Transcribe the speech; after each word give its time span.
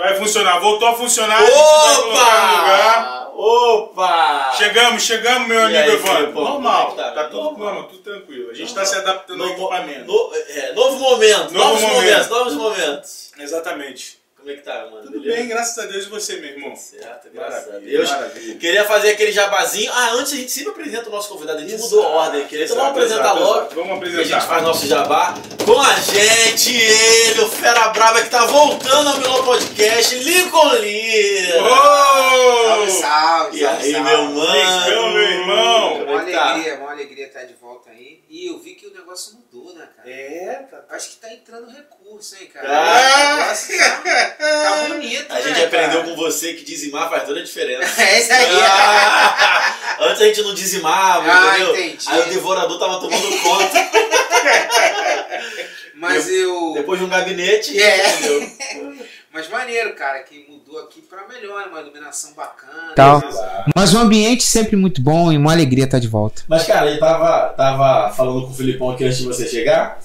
Vai 0.00 0.14
funcionar. 0.16 0.58
Voltou 0.60 0.88
a 0.88 0.94
funcionar. 0.94 1.38
A 1.38 1.40
no 1.40 2.06
lugar. 2.06 3.26
Opa! 3.30 3.30
Opa! 3.34 4.52
Chegamos, 4.56 5.02
chegamos, 5.02 5.48
meu 5.48 5.60
E 5.60 5.64
amigo 5.64 5.78
aí, 5.78 5.92
Evandro. 5.92 6.32
Normal. 6.32 6.86
é 6.86 6.90
que 6.90 6.96
Tá, 6.96 7.10
tá? 7.12 7.24
tudo 7.24 7.42
Normal. 7.42 7.58
normal, 7.66 7.82
tudo 7.84 8.02
tranquilo. 8.02 8.50
A 8.50 8.54
gente 8.54 8.74
tá 8.74 8.84
se 8.84 8.96
adaptando 8.96 9.42
ao 9.42 9.48
Novo, 9.50 9.62
equipamento. 9.74 10.06
no- 10.06 10.30
é, 10.34 10.72
novo 10.74 10.98
momento, 10.98 11.52
Novo 11.52 11.58
novos 11.58 11.80
momento. 11.82 11.94
momentos, 12.02 12.28
novos 12.28 12.54
momentos. 12.54 13.30
Exatamente. 13.38 14.19
Como 14.40 14.50
é 14.50 14.54
que 14.56 14.62
tá, 14.62 14.86
mano? 14.90 15.02
Tudo 15.02 15.20
Beleza? 15.20 15.36
bem, 15.36 15.48
graças 15.48 15.78
a 15.78 15.86
Deus 15.86 16.06
e 16.06 16.08
você, 16.08 16.36
meu 16.36 16.50
irmão. 16.50 16.74
Certo, 16.74 17.28
graças 17.32 17.64
a 17.64 17.66
Maravilha, 17.68 17.98
Deus. 17.98 18.10
maravilha. 18.10 18.54
Queria 18.56 18.84
fazer 18.86 19.10
aquele 19.10 19.32
jabazinho. 19.32 19.92
Ah, 19.94 20.10
antes 20.14 20.32
a 20.32 20.36
gente 20.36 20.50
sempre 20.50 20.70
apresenta 20.70 21.08
o 21.08 21.12
nosso 21.12 21.28
convidado, 21.28 21.58
a 21.58 21.60
gente 21.60 21.74
Exato, 21.74 21.94
mudou 21.94 22.06
a 22.06 22.08
ordem 22.24 22.42
aqui. 22.42 22.54
Então 22.56 22.64
exato, 22.64 22.80
vamos 22.80 22.90
apresentar 22.92 23.22
exato, 23.24 23.40
logo. 23.40 23.58
exato. 23.58 23.74
Vamos 23.74 23.86
que 23.88 23.92
A 23.92 23.96
apresentar. 23.96 24.24
gente 24.40 24.48
faz 24.48 24.62
nosso 24.62 24.86
jabá 24.86 25.34
com 25.66 25.80
a 25.80 25.94
gente, 25.94 26.74
ele, 26.74 27.40
o 27.42 27.48
Fera 27.48 27.88
Brava 27.88 28.22
que 28.22 28.30
tá 28.30 28.46
voltando 28.46 29.08
ao 29.10 29.18
Melhor 29.18 29.44
Podcast, 29.44 30.14
Lincoln 30.16 30.74
Lira. 30.76 31.62
Oh! 31.62 32.88
Salve, 32.88 32.90
salve, 32.92 33.58
E 33.60 33.66
aí, 33.66 33.92
salve, 33.92 34.00
meu 34.00 34.16
salve. 34.16 34.34
mano? 34.34 34.52
Legal, 34.86 35.10
meu 35.10 35.22
irmão. 35.22 36.02
Uma 36.04 36.22
é 36.22 36.24
que 36.24 36.32
tá? 36.32 36.50
alegria, 36.52 36.74
uma 36.76 36.90
alegria 36.92 37.26
estar 37.26 37.44
de 37.44 37.54
volta 37.54 37.90
aí. 37.90 38.19
E 38.32 38.46
eu 38.46 38.60
vi 38.60 38.76
que 38.76 38.86
o 38.86 38.94
negócio 38.94 39.34
mudou, 39.34 39.74
né, 39.74 39.88
cara? 39.96 40.08
É, 40.08 40.64
tá. 40.70 40.84
Acho 40.90 41.08
que 41.10 41.16
tá 41.16 41.32
entrando 41.32 41.68
recurso, 41.68 42.36
hein, 42.40 42.46
cara? 42.46 42.68
Ah! 42.70 43.34
O 43.34 43.36
negócio 43.40 43.76
tá, 43.76 44.36
tá 44.38 44.84
bonito, 44.94 45.32
A 45.32 45.34
né, 45.34 45.42
gente 45.42 45.64
aprendeu 45.64 46.00
cara? 46.02 46.04
com 46.04 46.14
você 46.16 46.54
que 46.54 46.62
dizimar 46.64 47.10
faz 47.10 47.24
toda 47.24 47.40
a 47.40 47.42
diferença. 47.42 47.90
É 48.00 48.20
isso 48.20 48.32
aí. 48.32 48.46
Ah, 48.62 49.96
antes 50.02 50.22
a 50.22 50.26
gente 50.26 50.42
não 50.42 50.54
dizimava, 50.54 51.26
Ah, 51.28 51.58
entendeu? 51.58 51.76
entendi. 51.76 52.04
Aí 52.08 52.20
o 52.20 52.28
devorador 52.28 52.78
tava 52.78 53.00
tomando 53.00 53.42
conta. 53.42 53.90
Mas 55.94 56.28
eu... 56.30 56.72
Depois 56.74 56.98
de 57.00 57.04
um 57.06 57.08
gabinete, 57.08 57.78
É. 57.82 58.08
entendeu? 58.10 58.99
Mas 59.32 59.48
maneiro, 59.48 59.94
cara, 59.94 60.18
que 60.24 60.44
mudou 60.50 60.80
aqui 60.82 61.00
pra 61.02 61.28
melhor, 61.28 61.68
uma 61.68 61.80
iluminação 61.80 62.32
bacana. 62.34 62.94
Tal. 62.96 63.22
Exato. 63.22 63.70
Mas 63.76 63.94
o 63.94 63.98
ambiente 63.98 64.42
sempre 64.42 64.76
muito 64.76 65.00
bom 65.00 65.30
e 65.30 65.36
uma 65.36 65.52
alegria 65.52 65.84
estar 65.84 66.00
de 66.00 66.08
volta. 66.08 66.42
Mas, 66.48 66.66
cara, 66.66 66.90
ele 66.90 66.98
tava, 66.98 67.50
tava 67.50 68.12
falando 68.12 68.46
com 68.46 68.50
o 68.50 68.54
Filipão 68.54 68.90
aqui 68.90 69.04
antes 69.04 69.18
de 69.18 69.26
você 69.26 69.46
chegar. 69.46 70.00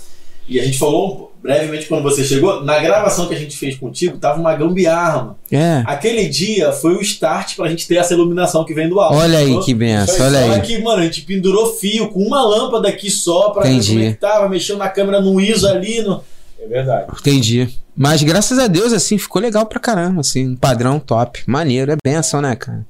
E 0.48 0.60
a 0.60 0.64
gente 0.64 0.78
falou 0.78 1.34
brevemente 1.42 1.88
quando 1.88 2.04
você 2.04 2.24
chegou. 2.24 2.64
Na 2.64 2.78
gravação 2.80 3.28
que 3.28 3.34
a 3.34 3.38
gente 3.38 3.58
fez 3.58 3.76
contigo, 3.76 4.20
tava 4.20 4.40
uma 4.40 4.54
gambiarra, 4.56 5.18
mano. 5.18 5.38
É. 5.52 5.84
Aquele 5.88 6.28
dia 6.30 6.72
foi 6.72 6.96
o 6.96 7.02
start 7.02 7.56
pra 7.56 7.68
gente 7.68 7.88
ter 7.88 7.96
essa 7.96 8.14
iluminação 8.14 8.64
que 8.64 8.74
vem 8.74 8.88
do 8.88 9.00
alto. 9.00 9.16
Olha 9.18 9.40
aí 9.40 9.60
que 9.62 9.74
benção, 9.74 10.24
olha 10.24 10.54
aí. 10.54 10.62
que, 10.62 10.78
mano, 10.78 11.02
a 11.02 11.04
gente 11.04 11.22
pendurou 11.22 11.74
fio 11.74 12.10
com 12.10 12.20
uma 12.20 12.44
lâmpada 12.44 12.88
aqui 12.88 13.10
só 13.10 13.50
pra 13.50 13.64
ver 13.64 13.70
Entendi. 13.70 13.94
como 13.94 14.04
é 14.04 14.12
que 14.12 14.18
tava, 14.20 14.48
mexendo 14.48 14.78
na 14.78 14.90
câmera 14.90 15.20
no 15.20 15.42
ISO 15.42 15.68
ali. 15.68 16.04
No... 16.04 16.24
É 16.60 16.68
verdade. 16.68 17.08
Entendi. 17.20 17.85
Mas 17.98 18.22
graças 18.24 18.60
a 18.60 18.68
Deus, 18.68 18.92
assim, 18.92 19.18
ficou 19.18 19.42
legal 19.42 19.66
pra 19.66 19.80
caramba, 19.80 20.22
assim, 20.22 20.56
padrão 20.56 21.00
top. 21.00 21.44
Maneiro, 21.48 21.92
é 21.92 21.96
benção, 22.04 22.42
né, 22.42 22.56
cara? 22.56 22.86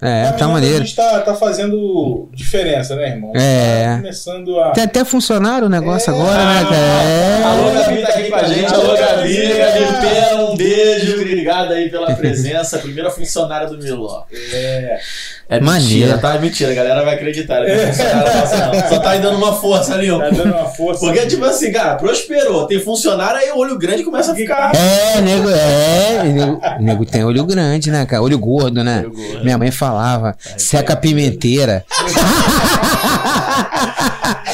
É, 0.00 0.24
Mas, 0.30 0.36
tá 0.36 0.48
maneiro. 0.48 0.76
A 0.76 0.78
gente 0.80 0.94
tá, 0.94 1.20
tá 1.20 1.34
fazendo 1.34 2.28
diferença, 2.32 2.94
né, 2.96 3.08
irmão? 3.08 3.32
É. 3.34 3.84
Tá 3.88 3.96
começando 3.96 4.60
a. 4.60 4.70
Tem 4.70 4.84
até 4.84 5.04
funcionário 5.04 5.66
o 5.66 5.70
negócio 5.70 6.10
É. 6.12 6.14
agora, 6.14 6.44
né, 6.44 6.64
cara? 6.64 7.48
Alô, 7.50 7.68
É. 7.70 7.74
Gabi 7.82 8.02
tá 8.02 8.08
aqui 8.08 8.30
com 8.30 8.36
a 8.36 8.44
gente. 8.44 8.74
Alô, 8.74 8.96
Gabi. 8.96 9.36
Gabi 9.58 10.00
Pera, 10.00 10.36
um 10.36 10.56
beijo. 10.56 11.14
Obrigado 11.14 11.72
aí 11.72 11.88
pela 11.90 12.14
presença. 12.16 12.78
Primeira 12.78 13.10
funcionária 13.10 13.66
do 13.66 13.78
Miló. 13.78 14.22
É. 14.52 14.98
É 15.50 15.60
Maneiro. 15.60 15.94
mentira, 16.00 16.18
tá? 16.18 16.34
É 16.34 16.38
mentira. 16.38 16.70
A 16.72 16.74
galera 16.74 17.02
vai 17.04 17.14
acreditar. 17.14 17.60
Não 17.60 17.66
é 17.68 17.86
nossa, 17.86 18.66
não. 18.66 18.88
Só 18.88 18.98
tá 18.98 19.10
aí 19.10 19.20
dando 19.20 19.38
uma 19.38 19.54
força 19.54 19.94
ali, 19.94 20.10
ó. 20.10 20.18
Tá 20.18 20.28
dando 20.30 20.52
uma 20.54 20.66
força. 20.66 21.00
Porque, 21.00 21.26
tipo 21.26 21.42
assim, 21.44 21.72
cara, 21.72 21.94
prosperou. 21.94 22.66
Tem 22.66 22.78
funcionário, 22.78 23.40
aí 23.40 23.50
o 23.50 23.56
olho 23.56 23.78
grande 23.78 24.02
começa 24.04 24.32
a 24.32 24.34
ficar. 24.34 24.72
É, 24.76 25.20
nego, 25.22 25.48
é, 25.48 26.22
nego, 26.24 26.60
nego 26.80 27.04
tem 27.06 27.24
olho 27.24 27.44
grande, 27.46 27.90
né, 27.90 28.04
cara? 28.04 28.22
Olho 28.22 28.38
gordo, 28.38 28.84
né? 28.84 29.00
Olho 29.00 29.12
gordo. 29.12 29.42
Minha 29.44 29.56
mãe 29.56 29.67
falava, 29.70 30.36
seca 30.56 30.94
a 30.94 30.96
pimenteira. 30.96 31.84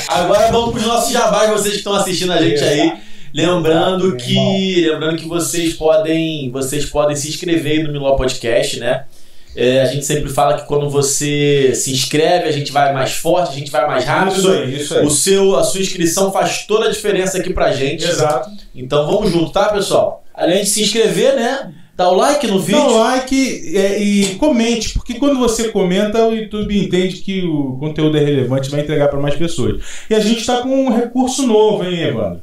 Agora 0.09 0.51
vamos 0.51 0.73
pros 0.73 0.87
nossos 0.87 1.13
jabás, 1.13 1.51
vocês 1.51 1.73
que 1.73 1.79
estão 1.79 1.95
assistindo 1.95 2.33
a 2.33 2.41
gente 2.41 2.63
aí. 2.63 2.93
Lembrando 3.35 4.17
que, 4.17 4.89
lembrando 4.89 5.17
que 5.17 5.27
vocês 5.27 5.75
podem, 5.75 6.51
vocês 6.53 6.87
podem 6.87 7.17
se 7.17 7.29
inscrever 7.29 7.79
aí 7.79 7.83
no 7.83 7.93
Miló 7.93 8.15
Podcast, 8.15 8.79
né? 8.79 9.05
É, 9.57 9.83
a 9.83 9.87
gente 9.87 10.05
sempre 10.05 10.31
fala 10.31 10.57
que 10.57 10.67
quando 10.67 10.89
você 10.91 11.73
se 11.75 11.93
inscreve, 11.93 12.49
a 12.49 12.53
gente 12.53 12.73
vai 12.73 12.93
mais 12.93 13.13
forte, 13.13 13.51
a 13.51 13.59
gente 13.59 13.71
vai 13.71 13.87
mais 13.87 14.03
Isso 14.05 14.13
rápido. 14.13 14.53
aí, 14.53 14.77
isso 14.77 14.95
aí. 14.97 15.07
O 15.07 15.11
seu, 15.11 15.57
a 15.57 15.65
sua 15.65 15.81
inscrição 15.81 16.33
faz 16.33 16.65
toda 16.67 16.87
a 16.87 16.91
diferença 16.91 17.39
aqui 17.39 17.53
pra 17.53 17.73
gente. 17.73 18.05
Exato. 18.05 18.51
Então 18.75 19.07
vamos 19.07 19.33
junto, 19.33 19.53
tá, 19.53 19.69
pessoal? 19.69 20.25
Além 20.35 20.65
de 20.65 20.71
se 20.71 20.83
inscrever, 20.83 21.37
né? 21.37 21.73
Dá 21.97 22.09
o 22.11 22.15
like 22.15 22.47
no 22.47 22.59
Dá 22.59 22.65
vídeo. 22.65 22.81
um 22.83 22.99
like 22.99 23.77
é, 23.77 24.03
e 24.03 24.35
comente, 24.35 24.95
porque 24.95 25.15
quando 25.15 25.39
você 25.39 25.69
comenta, 25.69 26.27
o 26.27 26.35
YouTube 26.35 26.77
entende 26.77 27.19
que 27.19 27.45
o 27.45 27.77
conteúdo 27.79 28.17
é 28.17 28.21
relevante 28.25 28.69
e 28.69 28.71
vai 28.71 28.81
entregar 28.81 29.09
para 29.09 29.21
mais 29.21 29.37
pessoas. 29.37 29.81
E 30.11 30.15
a 30.15 30.21
gente 30.21 30.41
está 30.41 30.63
com 30.63 30.87
um 30.87 30.93
recurso 30.95 31.47
novo, 31.47 31.85
hein, 31.85 32.03
Evandro? 32.03 32.43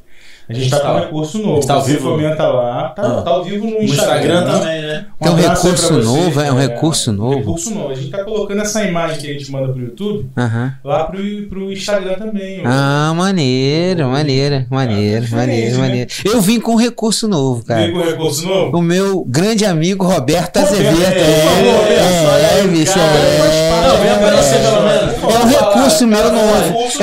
A 0.52 0.54
gente 0.54 0.66
está 0.66 0.80
com 0.80 0.92
um 0.92 1.00
recurso 1.00 1.38
novo. 1.40 1.66
Tá 1.68 1.74
ao 1.76 1.82
vivo? 1.84 2.10
comenta 2.12 2.48
lá. 2.48 2.90
Tá, 2.90 3.02
Ah. 3.04 3.22
tá 3.22 3.30
ao 3.32 3.44
vivo 3.44 3.66
no 3.66 3.72
No 3.74 3.84
Instagram, 3.84 4.40
Instagram 4.40 4.42
né? 4.46 4.60
também, 4.60 4.82
né? 4.82 5.06
Um 5.22 5.36
aí 5.36 5.42
recurso 5.42 5.94
novo, 5.94 6.42
é 6.42 6.52
um 6.52 6.58
recurso 6.58 7.12
novo. 7.12 7.38
Recurso 7.38 7.72
novo. 7.74 7.90
A 7.90 7.96
gente 7.96 8.10
tá 8.10 8.24
colocando 8.24 8.62
essa 8.62 8.84
imagem 8.84 9.18
que 9.20 9.28
a 9.30 9.34
gente 9.34 9.52
manda 9.52 9.72
pro 9.72 9.82
YouTube 9.82 10.30
Aham. 10.38 10.74
lá 10.84 11.04
pro, 11.06 11.20
pro 11.50 11.72
Instagram 11.72 12.14
também. 12.16 12.62
Ah, 12.66 13.14
maneiro, 13.16 14.08
maneiro, 14.08 14.66
maneiro, 14.70 15.22
diferente, 15.26 15.36
maneiro, 15.48 15.72
né? 15.76 15.78
maneiro. 15.82 16.12
Eu 16.26 16.42
vim 16.42 16.60
com 16.60 16.74
um 16.74 16.78
recurso 16.78 17.28
novo, 17.28 17.64
cara. 17.66 17.82
Veio 17.82 17.94
com 17.94 18.02
recurso 18.02 18.48
novo? 18.48 18.78
O 18.78 18.82
meu 18.82 19.24
grande 19.28 19.66
amigo 19.66 20.06
Roberto 20.06 20.58
Azevedo. 20.58 20.96
por 20.96 21.04
favor, 21.04 21.82
Roberto, 21.82 22.32
olha 22.34 22.42
É, 22.42 22.54
aí, 22.54 22.60
é, 22.62 22.68
bicho, 22.68 22.94
cara, 22.94 23.18
é. 23.18 23.88
Não, 23.88 23.98
vem 23.98 24.12
aparecer 24.12 24.60
pelo 24.62 24.82
menos. 24.84 24.92
É 24.92 24.92
um 24.92 24.92
recurso 24.92 24.92
meu 24.92 24.92
novo. 24.92 24.92
É 24.92 24.92
um 24.92 24.92
recurso 24.92 24.92
Pode, 24.92 25.00
né, 25.02 25.10
de 25.12 25.22
novo. 25.22 25.32
fazer 25.32 25.36
É 25.36 25.40
um 25.40 25.48
de 25.48 25.54
recurso. 26.00 26.98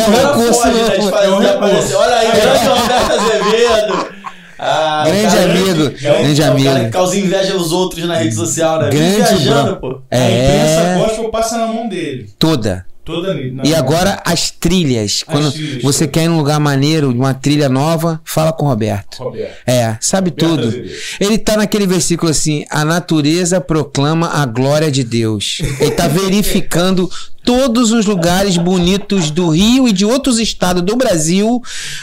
aparecer. 1.48 1.94
Olha 1.96 2.14
aí, 2.16 2.30
grande 2.32 2.66
Roberto 2.66 3.12
Azevedo. 3.12 4.18
Ah, 4.60 5.04
Grande 5.06 5.36
cara- 5.36 5.50
amigo, 5.52 5.82
é 5.82 6.12
um- 6.12 6.22
grande 6.22 6.42
é 6.42 6.44
cara 6.44 6.54
amigo. 6.56 6.84
que 6.86 6.90
causa 6.90 7.16
inveja 7.16 7.52
aos 7.54 7.70
outros 7.70 8.04
na 8.08 8.16
rede 8.16 8.34
social, 8.34 8.80
né? 8.82 8.90
Grande 8.90 9.16
viajando, 9.16 9.76
pô. 9.76 10.00
A 10.10 10.16
imprensa 10.16 10.80
É, 10.80 10.98
gospel 10.98 11.30
passa 11.30 11.58
na 11.58 11.66
mão 11.68 11.88
dele. 11.88 12.28
toda. 12.38 12.84
Toda 13.04 13.30
ali. 13.30 13.48
E 13.48 13.60
mão. 13.70 13.78
agora 13.78 14.20
as 14.24 14.50
trilhas. 14.50 15.22
Quando 15.22 15.52
trilhas, 15.52 15.82
você 15.82 16.08
quer 16.08 16.24
ir 16.24 16.28
num 16.28 16.38
lugar 16.38 16.58
maneiro, 16.58 17.08
uma 17.10 17.32
trilha 17.32 17.68
nova, 17.68 18.20
fala 18.24 18.52
com 18.52 18.66
o 18.66 18.68
Roberto. 18.68 19.22
Roberto. 19.22 19.52
É, 19.64 19.96
sabe 20.00 20.30
Roberto 20.30 20.50
tudo. 20.56 20.68
Azevedo. 20.68 20.94
Ele 21.20 21.38
tá 21.38 21.56
naquele 21.56 21.86
versículo 21.86 22.28
assim: 22.30 22.64
a 22.68 22.84
natureza 22.84 23.60
proclama 23.60 24.28
a 24.28 24.44
glória 24.44 24.90
de 24.90 25.04
Deus. 25.04 25.62
Ele 25.80 25.92
tá 25.92 26.08
verificando 26.52 27.08
todos 27.48 27.92
os 27.92 28.04
lugares 28.04 28.58
bonitos 28.58 29.30
do 29.30 29.48
Rio 29.48 29.88
e 29.88 29.92
de 29.92 30.04
outros 30.04 30.38
estados 30.38 30.82
do 30.82 30.94
Brasil 30.96 31.62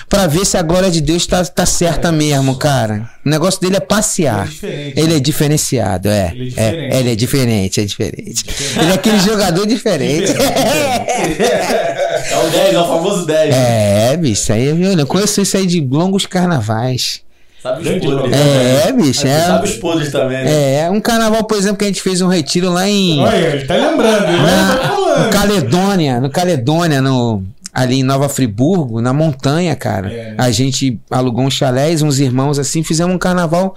pra 0.10 0.26
ver 0.26 0.44
se 0.44 0.58
a 0.58 0.64
glória 0.64 0.90
de 0.90 1.00
Deus 1.00 1.28
tá, 1.28 1.46
tá 1.46 1.68
certa 1.68 2.12
mesmo, 2.12 2.56
cara. 2.56 3.08
O 3.24 3.30
negócio 3.30 3.62
dele 3.62 3.78
é 3.78 3.80
passear. 3.80 4.48
Ele 4.48 4.50
é 4.50 4.50
diferente. 4.50 5.00
Ele 5.00 5.16
é 5.16 5.20
diferenciado, 5.20 6.10
é. 6.10 6.32
Ele 6.34 6.54
é 6.58 6.64
É, 6.64 6.72
diferente. 6.72 6.96
ele 6.98 7.12
é 7.12 7.16
diferente, 7.16 7.82
é 7.82 7.86
diferente. 7.86 8.46
Ele 8.82 8.92
é 8.92 8.96
aquele 8.96 9.20
jogador 9.20 9.68
diferente. 9.68 10.32
É 10.32 12.38
o 12.44 12.50
10, 12.50 12.74
é 12.74 12.80
o 12.82 12.88
famoso 12.88 13.26
10. 13.28 13.54
É, 13.56 14.18
bicho, 14.18 14.42
isso 14.42 14.52
aí, 14.54 14.74
viu? 14.74 14.94
Eu 14.94 15.06
conheço 15.08 15.42
isso 15.42 15.56
aí 15.58 15.68
de 15.68 15.80
longos 15.80 16.26
carnavais. 16.26 17.22
Sabe 17.66 17.80
os 17.82 17.88
Grande 17.88 18.06
podres. 18.08 18.30
Né? 18.32 18.88
É, 18.88 18.92
bicho, 18.92 19.22
você 19.22 19.40
Sabe 19.40 19.68
é. 19.68 19.72
os 19.72 19.76
podres 19.78 20.12
também, 20.12 20.44
né? 20.44 20.76
É, 20.82 20.90
um 20.92 21.02
carnaval, 21.02 21.44
por 21.46 21.58
exemplo, 21.58 21.78
que 21.78 21.84
a 21.84 21.88
gente 21.88 22.00
fez 22.00 22.22
um 22.22 22.28
retiro 22.28 22.70
lá 22.70 22.88
em. 22.88 23.20
Olha, 23.20 23.36
ele 23.36 23.66
tá 23.66 23.74
lembrando, 23.74 24.28
ele 24.28 24.38
na- 24.38 24.78
tá 24.78 24.88
no 24.88 24.96
falando. 24.96 25.30
Caledônia, 25.32 26.22
no 26.22 26.30
Caledônia, 26.30 27.02
no, 27.02 27.44
ali 27.74 28.02
em 28.02 28.04
Nova 28.04 28.30
Friburgo, 28.30 29.02
na 29.02 29.12
montanha, 29.14 29.76
cara. 29.76 30.14
É, 30.14 30.30
né? 30.30 30.36
A 30.38 30.52
gente 30.52 31.00
alugou 31.10 31.44
uns 31.44 31.56
chalés, 31.56 32.04
uns 32.04 32.20
irmãos 32.20 32.60
assim, 32.60 32.84
fizemos 32.84 33.16
um 33.16 33.18
carnaval 33.18 33.76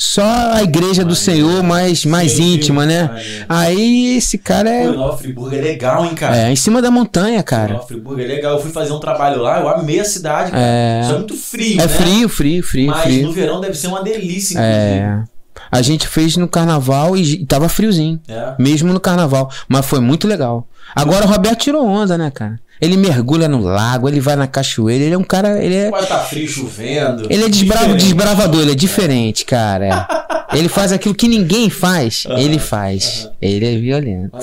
só 0.00 0.52
a 0.52 0.62
igreja 0.62 1.04
do 1.04 1.16
Senhor, 1.16 1.60
mais, 1.64 2.04
mais 2.04 2.38
íntima, 2.38 2.86
né? 2.86 3.10
Aí 3.48 4.16
esse 4.16 4.38
cara 4.38 4.70
Pô, 4.70 4.76
é, 4.76 4.86
Nova 4.92 5.18
Friburgo 5.18 5.56
é 5.56 5.60
legal, 5.60 6.04
hein, 6.06 6.14
cara? 6.14 6.36
é 6.36 6.52
em 6.52 6.56
cima 6.56 6.80
da 6.80 6.88
montanha, 6.88 7.42
cara. 7.42 7.72
Nova 7.74 7.86
Friburgo 7.86 8.20
é 8.20 8.24
legal. 8.24 8.52
Eu 8.54 8.60
fui 8.62 8.70
fazer 8.70 8.92
um 8.92 9.00
trabalho 9.00 9.42
lá, 9.42 9.58
eu 9.60 9.68
amei 9.68 9.98
a 9.98 10.04
cidade, 10.04 10.52
cara. 10.52 10.62
É. 10.62 11.00
Isso 11.02 11.12
é 11.12 11.16
muito 11.16 11.36
frio, 11.36 11.74
É 11.80 11.86
né? 11.86 11.88
frio, 11.88 12.28
frio, 12.28 12.62
frio, 12.62 12.86
Mas 12.90 13.02
frio. 13.02 13.26
no 13.26 13.32
verão 13.32 13.60
deve 13.60 13.74
ser 13.76 13.88
uma 13.88 14.02
delícia, 14.02 14.54
inclusive. 14.54 15.00
É. 15.00 15.24
A 15.70 15.82
gente 15.82 16.06
fez 16.06 16.36
no 16.36 16.46
carnaval 16.46 17.16
e 17.16 17.44
tava 17.44 17.68
friozinho. 17.68 18.20
É. 18.28 18.54
Mesmo 18.56 18.92
no 18.92 19.00
carnaval. 19.00 19.50
Mas 19.68 19.84
foi 19.84 19.98
muito 20.00 20.28
legal. 20.28 20.66
Agora 20.94 21.26
o 21.26 21.28
Roberto 21.28 21.58
tirou 21.58 21.84
onda, 21.84 22.16
né, 22.16 22.30
cara? 22.30 22.58
Ele 22.80 22.96
mergulha 22.96 23.48
no 23.48 23.60
lago, 23.60 24.08
ele 24.08 24.20
vai 24.20 24.36
na 24.36 24.46
cachoeira, 24.46 25.04
ele 25.04 25.14
é 25.14 25.18
um 25.18 25.24
cara. 25.24 25.62
Ele 25.62 25.74
é, 25.74 25.90
Pode 25.90 26.04
estar 26.04 26.18
frio, 26.20 26.46
chovendo. 26.48 27.26
ele 27.30 27.44
é 27.44 27.48
desbravo, 27.48 27.94
desbravador, 27.96 28.62
ele 28.62 28.72
é 28.72 28.74
diferente, 28.74 29.44
cara. 29.44 30.06
Ele 30.54 30.68
faz 30.68 30.92
aquilo 30.92 31.14
que 31.14 31.28
ninguém 31.28 31.68
faz. 31.68 32.24
Ele 32.38 32.58
faz. 32.58 33.28
Ele 33.40 33.66
é 33.66 33.76
violento. 33.78 34.38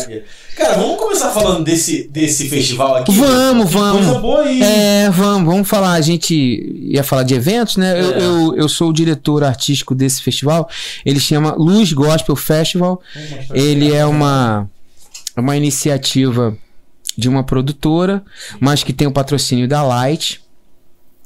Cara, 0.55 0.77
vamos 0.77 0.99
começar 0.99 1.31
falando 1.31 1.63
desse, 1.63 2.07
desse 2.09 2.47
festival 2.47 2.97
aqui? 2.97 3.11
Vamos, 3.11 3.71
vamos. 3.71 4.05
Coisa 4.05 4.19
boa 4.19 4.41
aí. 4.43 4.61
É, 4.61 5.09
vamos, 5.09 5.51
vamos 5.51 5.67
falar. 5.67 5.93
A 5.93 6.01
gente 6.01 6.35
ia 6.91 7.03
falar 7.03 7.23
de 7.23 7.33
eventos, 7.33 7.77
né? 7.77 7.99
Eu, 7.99 8.13
É. 8.13 8.23
eu, 8.23 8.55
eu 8.55 8.69
sou 8.69 8.89
o 8.89 8.93
diretor 8.93 9.43
artístico 9.43 9.95
desse 9.95 10.21
festival. 10.21 10.69
Ele 11.03 11.19
chama 11.19 11.55
Luz 11.57 11.91
Gospel 11.91 12.35
Festival. 12.35 13.01
Ele 13.51 13.91
é 13.91 14.05
uma, 14.05 14.69
uma 15.35 15.57
iniciativa 15.57 16.55
de 17.17 17.27
uma 17.29 17.43
produtora, 17.43 18.23
mas 18.59 18.83
que 18.83 18.93
tem 18.93 19.07
o 19.07 19.11
patrocínio 19.11 19.67
da 19.67 19.81
Light. 19.83 20.41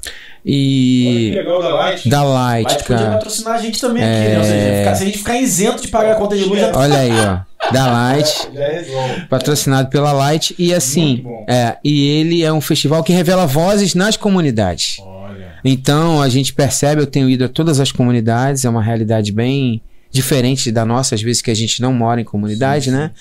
Olha 0.06 0.14
que 0.46 0.52
E. 0.52 1.32
legal 1.36 1.62
da 1.62 1.70
Light. 1.76 2.10
Da 2.10 2.24
Light, 2.24 2.70
poder 2.70 2.84
cara. 2.86 3.12
patrocinar 3.12 3.56
a 3.56 3.62
gente 3.62 3.82
também 3.82 4.02
aqui, 4.04 4.30
né? 4.30 4.38
Ou 4.38 4.44
seja, 4.44 4.78
ficar- 4.80 4.96
se 4.96 5.04
a 5.04 5.06
gente 5.06 5.18
ficar 5.18 5.38
isento 5.42 5.82
de 5.82 5.88
pagar 5.90 6.14
a 6.14 6.16
conta 6.16 6.38
de 6.38 6.46
luz, 6.46 6.62
já 6.62 6.72
Olha 6.78 6.98
aí, 6.98 7.12
ó. 7.12 7.72
Da 7.74 7.88
Light. 7.92 8.48
Já 8.56 8.68
resolve. 8.68 9.22
patrocinado 9.30 9.90
pela 9.90 10.14
Light 10.14 10.56
e 10.58 10.74
assim, 10.74 11.26
é, 11.48 11.76
e 11.84 12.08
ele 12.08 12.42
é 12.42 12.54
um 12.54 12.62
festival 12.62 13.04
que 13.04 13.12
revela 13.12 13.46
vozes 13.46 13.94
nas 13.94 14.16
comunidades. 14.16 14.98
Olha. 15.02 15.56
Então 15.64 16.22
a 16.22 16.30
gente 16.30 16.54
percebe, 16.54 17.02
eu 17.02 17.06
tenho 17.08 17.30
ido 17.30 17.44
a 17.44 17.50
todas 17.50 17.82
as 17.82 17.92
comunidades, 17.92 18.64
é 18.64 18.70
uma 18.70 18.82
realidade 18.82 19.34
bem 19.34 19.82
diferente 20.10 20.72
da 20.72 20.86
nossa, 20.86 21.14
às 21.16 21.22
vezes 21.22 21.42
que 21.42 21.52
a 21.52 21.56
gente 21.56 21.82
não 21.82 21.94
mora 21.94 22.22
em 22.22 22.24
comunidade, 22.24 22.90
né? 22.92 23.12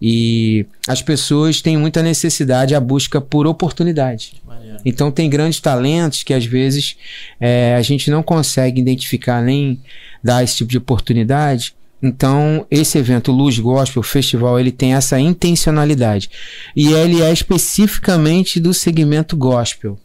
E 0.00 0.66
as 0.86 1.00
pessoas 1.00 1.62
têm 1.62 1.76
muita 1.76 2.02
necessidade, 2.02 2.74
a 2.74 2.80
busca 2.80 3.20
por 3.20 3.46
oportunidade. 3.46 4.42
Então 4.84 5.10
tem 5.10 5.30
grandes 5.30 5.60
talentos 5.60 6.22
que 6.22 6.34
às 6.34 6.44
vezes 6.44 6.96
é, 7.40 7.74
a 7.74 7.82
gente 7.82 8.10
não 8.10 8.22
consegue 8.22 8.80
identificar 8.80 9.42
nem 9.42 9.80
dar 10.22 10.42
esse 10.42 10.56
tipo 10.56 10.70
de 10.70 10.78
oportunidade. 10.78 11.74
Então 12.02 12.66
esse 12.70 12.98
evento 12.98 13.32
Luz 13.32 13.58
Gospel 13.58 14.02
Festival 14.02 14.60
ele 14.60 14.72
tem 14.72 14.94
essa 14.94 15.18
intencionalidade 15.18 16.28
e 16.76 16.92
ele 16.92 17.22
é 17.22 17.32
especificamente 17.32 18.60
do 18.60 18.74
segmento 18.74 19.36
gospel, 19.36 19.98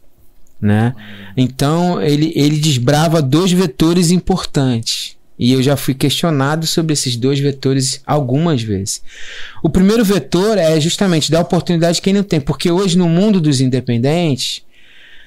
né? 0.58 0.94
Então 1.36 2.00
ele 2.00 2.32
ele 2.34 2.58
desbrava 2.58 3.20
dois 3.20 3.52
vetores 3.52 4.10
importantes. 4.10 5.19
E 5.40 5.54
eu 5.54 5.62
já 5.62 5.74
fui 5.74 5.94
questionado 5.94 6.66
sobre 6.66 6.92
esses 6.92 7.16
dois 7.16 7.40
vetores 7.40 8.02
algumas 8.06 8.62
vezes. 8.62 9.02
O 9.62 9.70
primeiro 9.70 10.04
vetor 10.04 10.58
é 10.58 10.78
justamente 10.78 11.30
dar 11.30 11.40
oportunidade 11.40 11.98
a 11.98 12.02
quem 12.02 12.12
não 12.12 12.22
tem, 12.22 12.38
porque 12.38 12.70
hoje 12.70 12.98
no 12.98 13.08
mundo 13.08 13.40
dos 13.40 13.58
independentes, 13.58 14.62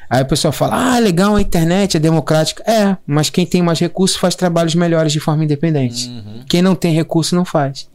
aí 0.08 0.22
o 0.22 0.28
pessoal 0.28 0.52
fala: 0.52 0.94
ah, 0.94 1.00
legal, 1.00 1.36
a 1.36 1.42
internet 1.42 1.98
é 1.98 2.00
democrática. 2.00 2.64
É, 2.72 2.96
mas 3.08 3.32
quem 3.32 3.44
tem 3.44 3.64
mais 3.64 3.80
recursos 3.80 4.16
faz 4.16 4.36
trabalhos 4.36 4.76
melhores 4.76 5.12
de 5.12 5.20
forma 5.20 5.46
independente. 5.46 6.12
Quem 6.48 6.62
não 6.62 6.76
tem 6.76 6.94
recurso 6.94 7.36
não 7.36 7.44
faz. 7.44 7.90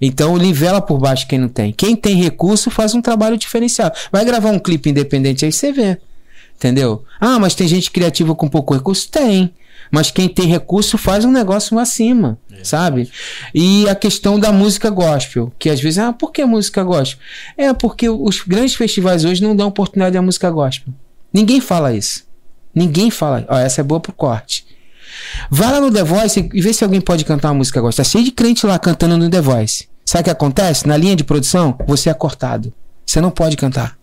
Então 0.00 0.36
nivela 0.36 0.82
por 0.82 0.98
baixo 0.98 1.28
quem 1.28 1.38
não 1.38 1.48
tem. 1.48 1.72
Quem 1.72 1.94
tem 1.94 2.16
recurso 2.20 2.68
faz 2.68 2.96
um 2.96 3.00
trabalho 3.00 3.38
diferenciado. 3.38 3.96
Vai 4.10 4.24
gravar 4.24 4.50
um 4.50 4.58
clipe 4.58 4.90
independente 4.90 5.44
aí 5.44 5.52
você 5.52 5.70
vê. 5.70 5.98
Entendeu? 6.56 7.04
Ah, 7.20 7.38
mas 7.38 7.54
tem 7.54 7.68
gente 7.68 7.92
criativa 7.92 8.34
com 8.34 8.48
pouco 8.48 8.74
recurso? 8.74 9.08
Tem. 9.08 9.54
Mas 9.90 10.10
quem 10.10 10.28
tem 10.28 10.46
recurso 10.46 10.98
faz 10.98 11.24
um 11.24 11.30
negócio 11.30 11.78
acima, 11.78 12.38
sabe? 12.62 13.10
E 13.54 13.88
a 13.88 13.94
questão 13.94 14.38
da 14.38 14.50
música 14.52 14.90
gospel, 14.90 15.52
que 15.58 15.70
às 15.70 15.80
vezes, 15.80 15.98
ah, 15.98 16.12
por 16.12 16.32
que 16.32 16.44
música 16.44 16.82
gospel? 16.82 17.18
É 17.56 17.72
porque 17.72 18.08
os 18.08 18.40
grandes 18.40 18.74
festivais 18.74 19.24
hoje 19.24 19.42
não 19.42 19.54
dão 19.54 19.68
oportunidade 19.68 20.16
à 20.16 20.22
música 20.22 20.50
gospel. 20.50 20.92
Ninguém 21.32 21.60
fala 21.60 21.92
isso. 21.92 22.24
Ninguém 22.74 23.10
fala. 23.10 23.44
Ó, 23.48 23.56
essa 23.56 23.80
é 23.80 23.84
boa 23.84 24.00
pro 24.00 24.12
corte. 24.12 24.66
Vai 25.50 25.70
lá 25.70 25.80
no 25.80 25.92
The 25.92 26.02
Voice 26.02 26.50
e 26.52 26.60
vê 26.60 26.72
se 26.72 26.82
alguém 26.82 27.00
pode 27.00 27.24
cantar 27.24 27.48
uma 27.48 27.58
música 27.58 27.80
gospel. 27.80 28.04
Tá 28.04 28.10
cheio 28.10 28.24
de 28.24 28.30
crente 28.30 28.66
lá 28.66 28.78
cantando 28.78 29.16
no 29.16 29.30
The 29.30 29.40
Voice. 29.40 29.88
Sabe 30.04 30.22
o 30.22 30.24
que 30.24 30.30
acontece? 30.30 30.86
Na 30.86 30.96
linha 30.96 31.16
de 31.16 31.24
produção, 31.24 31.76
você 31.86 32.10
é 32.10 32.14
cortado. 32.14 32.72
Você 33.06 33.20
não 33.20 33.30
pode 33.30 33.56
cantar. 33.56 33.96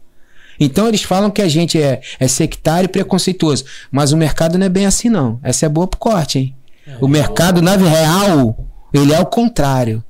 Então 0.60 0.88
eles 0.88 1.04
falam 1.04 1.32
que 1.32 1.42
a 1.42 1.48
gente 1.48 1.82
é, 1.82 2.02
é 2.20 2.28
sectário 2.28 2.86
e 2.86 2.90
preconceituoso. 2.90 3.66
Mas 3.92 4.12
o 4.12 4.18
mercado 4.18 4.58
não 4.58 4.66
é 4.66 4.70
bem 4.70 4.86
assim, 4.86 5.10
não. 5.10 5.40
Essa 5.44 5.66
é 5.66 5.70
boa 5.70 5.88
pro 5.88 6.00
corte, 6.00 6.40
hein? 6.40 6.56
o 7.00 7.08
mercado, 7.08 7.62
na 7.62 7.76
real, 7.76 8.68
ele 8.94 9.14
é 9.14 9.20
o 9.20 9.26
contrário. 9.26 10.04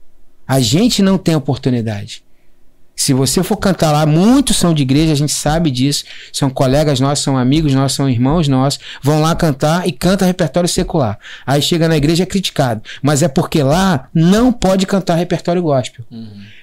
A 0.47 0.59
gente 0.59 1.01
não 1.01 1.17
tem 1.17 1.35
oportunidade. 1.35 2.23
Se 2.95 3.13
você 3.13 3.41
for 3.41 3.57
cantar 3.57 3.91
lá, 3.91 4.05
muitos 4.05 4.57
são 4.57 4.73
de 4.73 4.83
igreja, 4.83 5.13
a 5.13 5.15
gente 5.15 5.31
sabe 5.31 5.71
disso. 5.71 6.03
São 6.31 6.49
colegas 6.49 6.99
nossos, 6.99 7.23
são 7.23 7.37
amigos 7.37 7.73
nossos, 7.73 7.95
são 7.95 8.09
irmãos 8.09 8.47
nossos. 8.47 8.79
Vão 9.01 9.21
lá 9.21 9.33
cantar 9.35 9.87
e 9.87 9.91
canta 9.91 10.25
repertório 10.25 10.69
secular. 10.69 11.17
Aí 11.45 11.61
chega 11.61 11.87
na 11.87 11.97
igreja 11.97 12.23
é 12.23 12.25
criticado. 12.27 12.81
Mas 13.01 13.23
é 13.23 13.27
porque 13.27 13.63
lá 13.63 14.07
não 14.13 14.51
pode 14.51 14.85
cantar 14.85 15.15
repertório 15.15 15.63
gospel. 15.63 16.05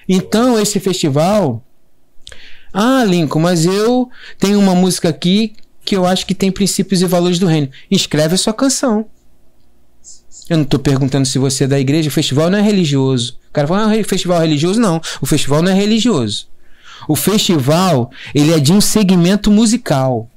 Então, 0.07 0.59
esse 0.59 0.79
festival. 0.79 1.63
Ah, 2.73 3.03
Lincoln, 3.03 3.39
mas 3.39 3.65
eu 3.65 4.09
tenho 4.37 4.59
uma 4.59 4.75
música 4.75 5.09
aqui 5.09 5.53
que 5.83 5.95
eu 5.95 6.05
acho 6.05 6.25
que 6.25 6.35
tem 6.35 6.51
princípios 6.51 7.01
e 7.01 7.05
valores 7.05 7.39
do 7.39 7.47
reino. 7.47 7.69
Escreve 7.89 8.35
a 8.35 8.37
sua 8.37 8.53
canção. 8.53 9.07
Eu 10.49 10.57
não 10.57 10.63
estou 10.63 10.79
perguntando 10.79 11.27
se 11.27 11.37
você 11.37 11.63
é 11.63 11.67
da 11.67 11.79
igreja. 11.79 12.09
O 12.09 12.11
festival 12.11 12.49
não 12.49 12.57
é 12.57 12.61
religioso. 12.61 13.37
O 13.49 13.53
cara 13.53 13.67
fala, 13.67 13.93
ah, 13.93 14.03
festival 14.03 14.39
religioso? 14.39 14.79
Não. 14.79 15.01
O 15.21 15.25
festival 15.25 15.61
não 15.61 15.71
é 15.71 15.75
religioso. 15.75 16.47
O 17.07 17.15
festival, 17.15 18.11
ele 18.33 18.53
é 18.53 18.59
de 18.59 18.71
um 18.71 18.81
segmento 18.81 19.51
musical. 19.51 20.29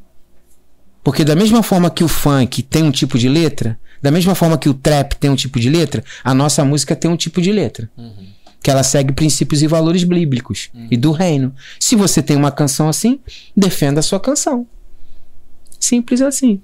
Porque 1.03 1.25
da 1.25 1.35
mesma 1.35 1.63
forma 1.63 1.91
que 1.91 2.05
o 2.05 2.09
funk 2.09 2.63
tem 2.63 2.83
um 2.83 2.91
tipo 2.91 3.19
de 3.19 3.29
letra, 3.29 3.79
da 4.01 4.11
mesma 4.11 4.35
forma 4.35 4.57
que 4.57 4.69
o 4.69 4.75
trap 4.75 5.17
tem 5.17 5.31
um 5.31 5.37
tipo 5.37 5.59
de 5.59 5.69
letra, 5.69 6.05
a 6.23 6.33
nossa 6.33 6.65
música 6.65 6.95
tem 6.95 7.11
um 7.11 7.17
tipo 7.17 7.41
de 7.41 7.51
letra. 7.51 7.91
Que 8.63 8.71
ela 8.71 8.83
segue 8.83 9.13
princípios 9.13 9.63
e 9.63 9.67
valores 9.67 10.05
bíblicos 10.05 10.71
e 10.91 10.97
do 10.97 11.11
reino. 11.11 11.55
Se 11.81 11.97
você 11.97 12.23
tem 12.23 12.37
uma 12.37 12.53
canção 12.53 12.89
assim, 12.89 13.19
defenda 13.57 14.01
a 14.01 14.03
sua 14.03 14.21
canção. 14.21 14.67
Simples 15.81 16.23
assim. 16.23 16.61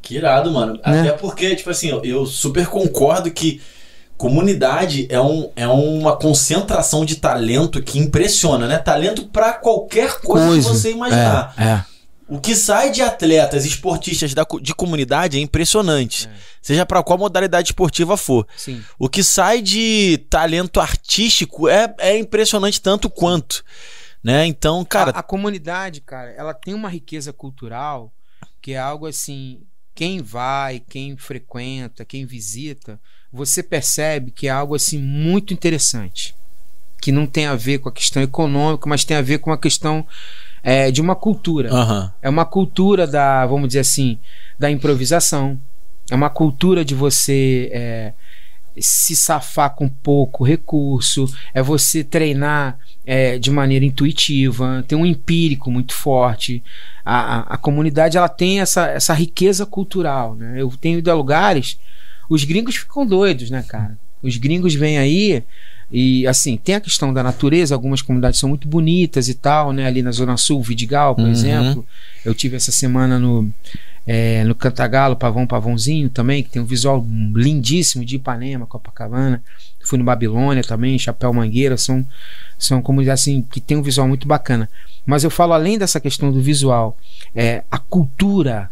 Que 0.00 0.16
irado, 0.16 0.50
mano. 0.52 0.74
Né? 0.74 0.80
Até 0.82 1.12
porque, 1.12 1.54
tipo 1.56 1.70
assim, 1.70 1.88
eu, 1.88 2.02
eu 2.04 2.26
super 2.26 2.66
concordo 2.66 3.30
que 3.30 3.60
comunidade 4.16 5.06
é, 5.10 5.20
um, 5.20 5.50
é 5.56 5.66
uma 5.66 6.14
concentração 6.14 7.06
de 7.06 7.16
talento 7.16 7.82
que 7.82 7.98
impressiona, 7.98 8.66
né? 8.66 8.76
Talento 8.78 9.24
pra 9.24 9.54
qualquer 9.54 10.20
coisa, 10.20 10.56
que 10.56 10.76
você 10.76 10.90
imaginar. 10.92 11.54
É, 11.56 11.64
é. 11.64 11.84
O 12.30 12.40
que 12.40 12.54
sai 12.54 12.92
de 12.92 13.02
atletas, 13.02 13.64
esportistas 13.64 14.32
da, 14.32 14.46
de 14.62 14.72
comunidade 14.72 15.36
é 15.36 15.40
impressionante. 15.40 16.30
Seja 16.62 16.86
pra 16.86 17.02
qual 17.02 17.18
modalidade 17.18 17.70
esportiva 17.70 18.16
for. 18.16 18.46
Sim. 18.56 18.84
O 18.96 19.08
que 19.08 19.24
sai 19.24 19.60
de 19.60 20.18
talento 20.30 20.80
artístico 20.80 21.68
é, 21.68 21.92
é 21.98 22.16
impressionante 22.16 22.80
tanto 22.80 23.10
quanto. 23.10 23.64
Né? 24.22 24.46
Então, 24.46 24.84
cara, 24.84 25.10
a, 25.10 25.18
a 25.18 25.22
comunidade, 25.24 26.00
cara, 26.00 26.30
ela 26.30 26.54
tem 26.54 26.72
uma 26.72 26.88
riqueza 26.88 27.32
cultural 27.32 28.12
que 28.62 28.72
é 28.74 28.78
algo 28.78 29.06
assim. 29.06 29.62
Quem 29.92 30.22
vai, 30.22 30.80
quem 30.88 31.16
frequenta, 31.16 32.04
quem 32.04 32.24
visita, 32.24 32.98
você 33.32 33.60
percebe 33.60 34.30
que 34.30 34.46
é 34.46 34.50
algo 34.50 34.76
assim 34.76 34.98
muito 34.98 35.52
interessante. 35.52 36.34
Que 37.02 37.10
não 37.10 37.26
tem 37.26 37.46
a 37.46 37.56
ver 37.56 37.78
com 37.78 37.88
a 37.88 37.92
questão 37.92 38.22
econômica, 38.22 38.88
mas 38.88 39.04
tem 39.04 39.16
a 39.16 39.22
ver 39.22 39.38
com 39.38 39.50
a 39.50 39.58
questão 39.58 40.06
é, 40.62 40.90
de 40.90 41.00
uma 41.00 41.14
cultura. 41.14 41.72
aham. 41.72 42.12
É 42.22 42.28
uma 42.28 42.44
cultura 42.44 43.06
da, 43.06 43.46
vamos 43.46 43.68
dizer 43.68 43.80
assim, 43.80 44.18
da 44.58 44.70
improvisação. 44.70 45.58
É 46.10 46.14
uma 46.14 46.30
cultura 46.30 46.84
de 46.84 46.94
você 46.94 47.70
é, 47.72 48.12
se 48.78 49.14
safar 49.14 49.74
com 49.74 49.88
pouco 49.88 50.44
recurso. 50.44 51.26
É 51.54 51.62
você 51.62 52.02
treinar 52.04 52.78
é, 53.06 53.38
de 53.38 53.50
maneira 53.50 53.84
intuitiva. 53.84 54.84
Tem 54.86 54.98
um 54.98 55.06
empírico 55.06 55.70
muito 55.70 55.94
forte. 55.94 56.62
A, 57.04 57.38
a, 57.38 57.40
a 57.54 57.56
comunidade 57.56 58.16
ela 58.16 58.28
tem 58.28 58.60
essa, 58.60 58.88
essa 58.88 59.14
riqueza 59.14 59.64
cultural. 59.64 60.34
Né? 60.34 60.54
Eu 60.60 60.70
tenho 60.80 60.98
ido 60.98 61.10
a 61.10 61.14
lugares. 61.14 61.78
Os 62.28 62.44
gringos 62.44 62.76
ficam 62.76 63.06
doidos, 63.06 63.50
né, 63.50 63.64
cara? 63.66 63.98
Os 64.22 64.36
gringos 64.36 64.74
vêm 64.74 64.98
aí 64.98 65.42
e 65.92 66.26
assim, 66.26 66.56
tem 66.56 66.74
a 66.76 66.80
questão 66.80 67.12
da 67.12 67.22
natureza, 67.22 67.74
algumas 67.74 68.00
comunidades 68.02 68.38
são 68.38 68.48
muito 68.48 68.68
bonitas 68.68 69.28
e 69.28 69.34
tal, 69.34 69.72
né? 69.72 69.86
Ali 69.86 70.02
na 70.02 70.12
Zona 70.12 70.36
Sul, 70.36 70.62
Vidigal, 70.62 71.14
por 71.14 71.24
Uhum. 71.24 71.30
exemplo. 71.30 71.86
Eu 72.24 72.34
tive 72.34 72.56
essa 72.56 72.70
semana 72.70 73.18
no, 73.18 73.50
é, 74.06 74.44
no 74.44 74.54
Cantagalo, 74.54 75.16
Pavão 75.16 75.46
Pavãozinho 75.46 76.08
também, 76.08 76.42
que 76.42 76.50
tem 76.50 76.62
um 76.62 76.66
visual 76.66 77.04
lindíssimo 77.34 78.04
de 78.04 78.16
Ipanema, 78.16 78.66
Copacabana. 78.66 79.42
Fui 79.82 79.98
no 79.98 80.04
Babilônia 80.04 80.62
também, 80.62 80.98
Chapéu 80.98 81.32
Mangueira, 81.32 81.76
são, 81.76 82.06
são 82.58 82.80
comunidades 82.82 83.22
assim, 83.24 83.42
que 83.42 83.60
tem 83.60 83.76
um 83.76 83.82
visual 83.82 84.06
muito 84.06 84.28
bacana. 84.28 84.68
Mas 85.04 85.24
eu 85.24 85.30
falo 85.30 85.54
além 85.54 85.76
dessa 85.78 85.98
questão 85.98 86.30
do 86.30 86.40
visual, 86.40 86.96
é, 87.34 87.64
a 87.70 87.78
cultura 87.78 88.70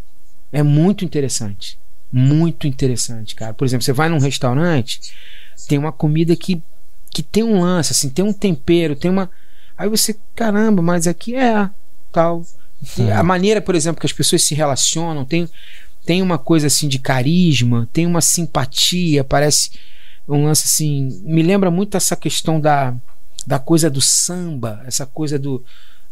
é 0.52 0.62
muito 0.62 1.04
interessante. 1.04 1.78
Muito 2.12 2.66
interessante, 2.66 3.34
cara. 3.34 3.52
Por 3.52 3.64
exemplo, 3.64 3.84
você 3.84 3.92
vai 3.92 4.08
num 4.08 4.18
restaurante, 4.18 5.00
tem 5.68 5.78
uma 5.78 5.92
comida 5.92 6.34
que, 6.36 6.62
que 7.10 7.22
tem 7.22 7.42
um 7.42 7.60
lance, 7.60 7.92
assim, 7.92 8.08
tem 8.08 8.24
um 8.24 8.32
tempero, 8.32 8.96
tem 8.96 9.10
uma. 9.10 9.30
Aí 9.76 9.88
você, 9.88 10.16
caramba, 10.34 10.82
mas 10.82 11.06
aqui 11.06 11.34
é 11.34 11.68
tal. 12.12 12.44
A 13.14 13.22
maneira, 13.22 13.60
por 13.60 13.74
exemplo, 13.74 14.00
que 14.00 14.06
as 14.06 14.12
pessoas 14.12 14.42
se 14.42 14.54
relacionam, 14.54 15.24
tem, 15.24 15.48
tem 16.04 16.22
uma 16.22 16.38
coisa 16.38 16.68
assim 16.68 16.86
de 16.88 16.98
carisma, 16.98 17.88
tem 17.92 18.06
uma 18.06 18.20
simpatia, 18.20 19.24
parece. 19.24 19.72
um 20.28 20.44
lance 20.44 20.64
assim, 20.66 21.20
me 21.24 21.42
lembra 21.42 21.70
muito 21.70 21.96
essa 21.96 22.14
questão 22.14 22.60
da, 22.60 22.94
da 23.46 23.58
coisa 23.58 23.90
do 23.90 24.00
samba, 24.00 24.82
essa 24.86 25.06
coisa 25.06 25.38
do, 25.38 25.64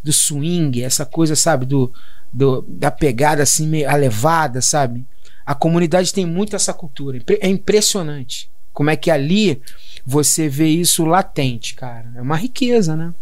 do 0.02 0.12
swing, 0.12 0.82
essa 0.82 1.06
coisa, 1.06 1.36
sabe, 1.36 1.66
do, 1.66 1.92
do 2.32 2.62
da 2.68 2.90
pegada 2.90 3.42
assim 3.42 3.66
meio 3.66 3.88
elevada, 3.88 4.60
sabe? 4.60 5.04
A 5.44 5.54
comunidade 5.54 6.12
tem 6.12 6.26
muito 6.26 6.56
essa 6.56 6.72
cultura. 6.74 7.20
É 7.40 7.48
impressionante 7.48 8.50
como 8.76 8.90
é 8.90 8.96
que 8.96 9.10
ali 9.10 9.62
você 10.06 10.48
vê 10.48 10.68
isso 10.68 11.04
latente, 11.04 11.74
cara. 11.74 12.06
É 12.14 12.22
uma 12.22 12.36
riqueza, 12.36 12.94
né? 12.94 13.12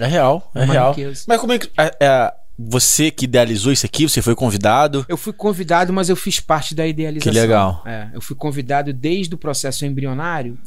É 0.00 0.06
real, 0.06 0.50
é, 0.54 0.62
é 0.62 0.64
real. 0.64 0.92
Riqueza. 0.92 1.24
Mas 1.28 1.40
como 1.40 1.52
é 1.52 1.58
que 1.58 1.70
é, 1.78 1.96
é, 2.00 2.34
você 2.58 3.10
que 3.10 3.24
idealizou 3.24 3.72
isso 3.72 3.86
aqui? 3.86 4.08
Você 4.08 4.20
foi 4.20 4.34
convidado? 4.34 5.06
Eu 5.08 5.16
fui 5.16 5.32
convidado, 5.32 5.92
mas 5.92 6.08
eu 6.08 6.16
fiz 6.16 6.40
parte 6.40 6.74
da 6.74 6.86
idealização. 6.86 7.32
Que 7.32 7.38
legal. 7.38 7.82
É, 7.86 8.08
eu 8.12 8.20
fui 8.20 8.34
convidado 8.34 8.92
desde 8.92 9.34
o 9.34 9.38
processo 9.38 9.86
embrionário 9.86 10.58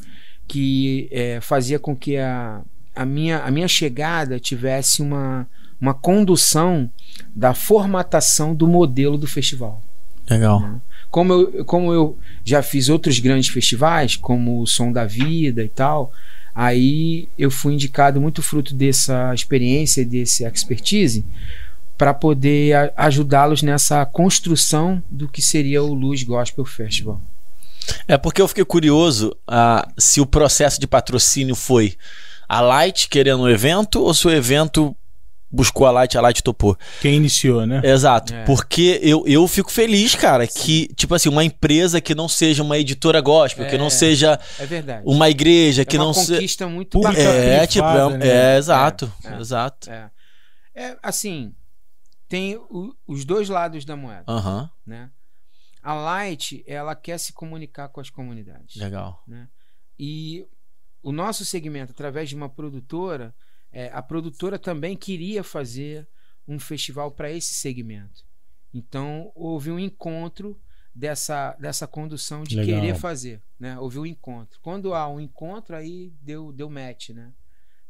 que 0.48 1.08
é, 1.12 1.38
fazia 1.40 1.78
com 1.78 1.94
que 1.94 2.16
a, 2.16 2.62
a, 2.94 3.04
minha, 3.04 3.40
a 3.40 3.50
minha 3.50 3.68
chegada 3.68 4.40
tivesse 4.40 5.02
uma, 5.02 5.46
uma 5.80 5.94
condução 5.94 6.90
da 7.34 7.54
formatação 7.54 8.54
do 8.54 8.66
modelo 8.66 9.18
do 9.18 9.26
festival. 9.26 9.82
Legal. 10.28 10.60
Né? 10.60 10.80
Como 11.12 11.32
eu, 11.34 11.64
como 11.66 11.92
eu 11.92 12.18
já 12.42 12.62
fiz 12.62 12.88
outros 12.88 13.18
grandes 13.18 13.50
festivais, 13.50 14.16
como 14.16 14.62
o 14.62 14.66
Som 14.66 14.90
da 14.90 15.04
Vida 15.04 15.62
e 15.62 15.68
tal, 15.68 16.10
aí 16.54 17.28
eu 17.38 17.50
fui 17.50 17.74
indicado 17.74 18.18
muito 18.18 18.42
fruto 18.42 18.74
dessa 18.74 19.32
experiência, 19.34 20.06
desse 20.06 20.44
expertise, 20.44 21.22
para 21.98 22.14
poder 22.14 22.92
ajudá-los 22.96 23.62
nessa 23.62 24.04
construção 24.06 25.02
do 25.10 25.28
que 25.28 25.42
seria 25.42 25.82
o 25.82 25.92
Luz 25.92 26.22
Gospel 26.22 26.64
Festival. 26.64 27.20
É 28.08 28.16
porque 28.16 28.40
eu 28.40 28.48
fiquei 28.48 28.64
curioso 28.64 29.36
uh, 29.50 29.92
se 29.98 30.18
o 30.18 30.26
processo 30.26 30.80
de 30.80 30.86
patrocínio 30.86 31.54
foi 31.54 31.94
a 32.48 32.62
Light 32.62 33.06
querendo 33.08 33.42
o 33.42 33.50
evento 33.50 34.00
ou 34.00 34.14
se 34.14 34.26
o 34.26 34.30
evento 34.30 34.96
buscou 35.52 35.86
a 35.86 35.90
Light, 35.90 36.16
a 36.16 36.20
Light 36.20 36.42
topou. 36.42 36.76
Quem 37.00 37.16
iniciou, 37.16 37.66
né? 37.66 37.82
Exato. 37.84 38.34
É. 38.34 38.44
Porque 38.44 38.98
eu, 39.02 39.24
eu 39.26 39.46
fico 39.46 39.70
feliz, 39.70 40.14
cara, 40.14 40.46
que, 40.46 40.88
tipo 40.94 41.14
assim, 41.14 41.28
uma 41.28 41.44
empresa 41.44 42.00
que 42.00 42.14
não 42.14 42.28
seja 42.28 42.62
uma 42.62 42.78
editora 42.78 43.20
gospel, 43.20 43.66
é, 43.66 43.70
que 43.70 43.76
não 43.76 43.90
seja 43.90 44.40
é 44.58 45.02
uma 45.04 45.28
igreja, 45.28 45.82
é 45.82 45.84
que 45.84 45.98
não 45.98 46.14
seja. 46.14 46.34
conquista 46.34 46.66
muito 46.66 46.98
bacana. 47.00 47.22
É, 47.22 47.66
tipo, 47.66 47.86
é, 47.86 48.16
né? 48.16 48.28
é, 48.28 48.56
exato. 48.56 49.12
É, 49.24 49.38
exato. 49.38 49.90
É. 49.90 50.96
assim, 51.02 51.54
tem 52.28 52.56
o, 52.56 52.94
os 53.06 53.24
dois 53.26 53.50
lados 53.50 53.84
da 53.84 53.94
moeda. 53.94 54.24
Uhum. 54.26 54.68
Né? 54.86 55.10
A 55.82 55.94
Light, 55.94 56.64
ela 56.66 56.94
quer 56.94 57.18
se 57.18 57.32
comunicar 57.32 57.88
com 57.88 58.00
as 58.00 58.08
comunidades. 58.08 58.76
Legal. 58.76 59.22
Né? 59.26 59.48
E 59.98 60.46
o 61.02 61.12
nosso 61.12 61.44
segmento, 61.44 61.92
através 61.92 62.28
de 62.28 62.36
uma 62.36 62.48
produtora, 62.48 63.34
é, 63.72 63.90
a 63.92 64.02
produtora 64.02 64.58
também 64.58 64.96
queria 64.96 65.42
fazer 65.42 66.06
um 66.46 66.58
festival 66.58 67.10
para 67.10 67.30
esse 67.30 67.54
segmento. 67.54 68.24
Então 68.72 69.32
houve 69.34 69.70
um 69.70 69.78
encontro 69.78 70.60
dessa, 70.94 71.54
dessa 71.54 71.86
condução 71.86 72.42
de 72.42 72.56
Legal. 72.56 72.80
querer 72.80 72.94
fazer, 72.94 73.42
né? 73.58 73.78
Houve 73.78 73.98
um 73.98 74.06
encontro. 74.06 74.60
Quando 74.60 74.94
há 74.94 75.08
um 75.08 75.18
encontro 75.18 75.74
aí 75.74 76.12
deu 76.20 76.52
deu 76.52 76.68
match, 76.68 77.10
né? 77.10 77.32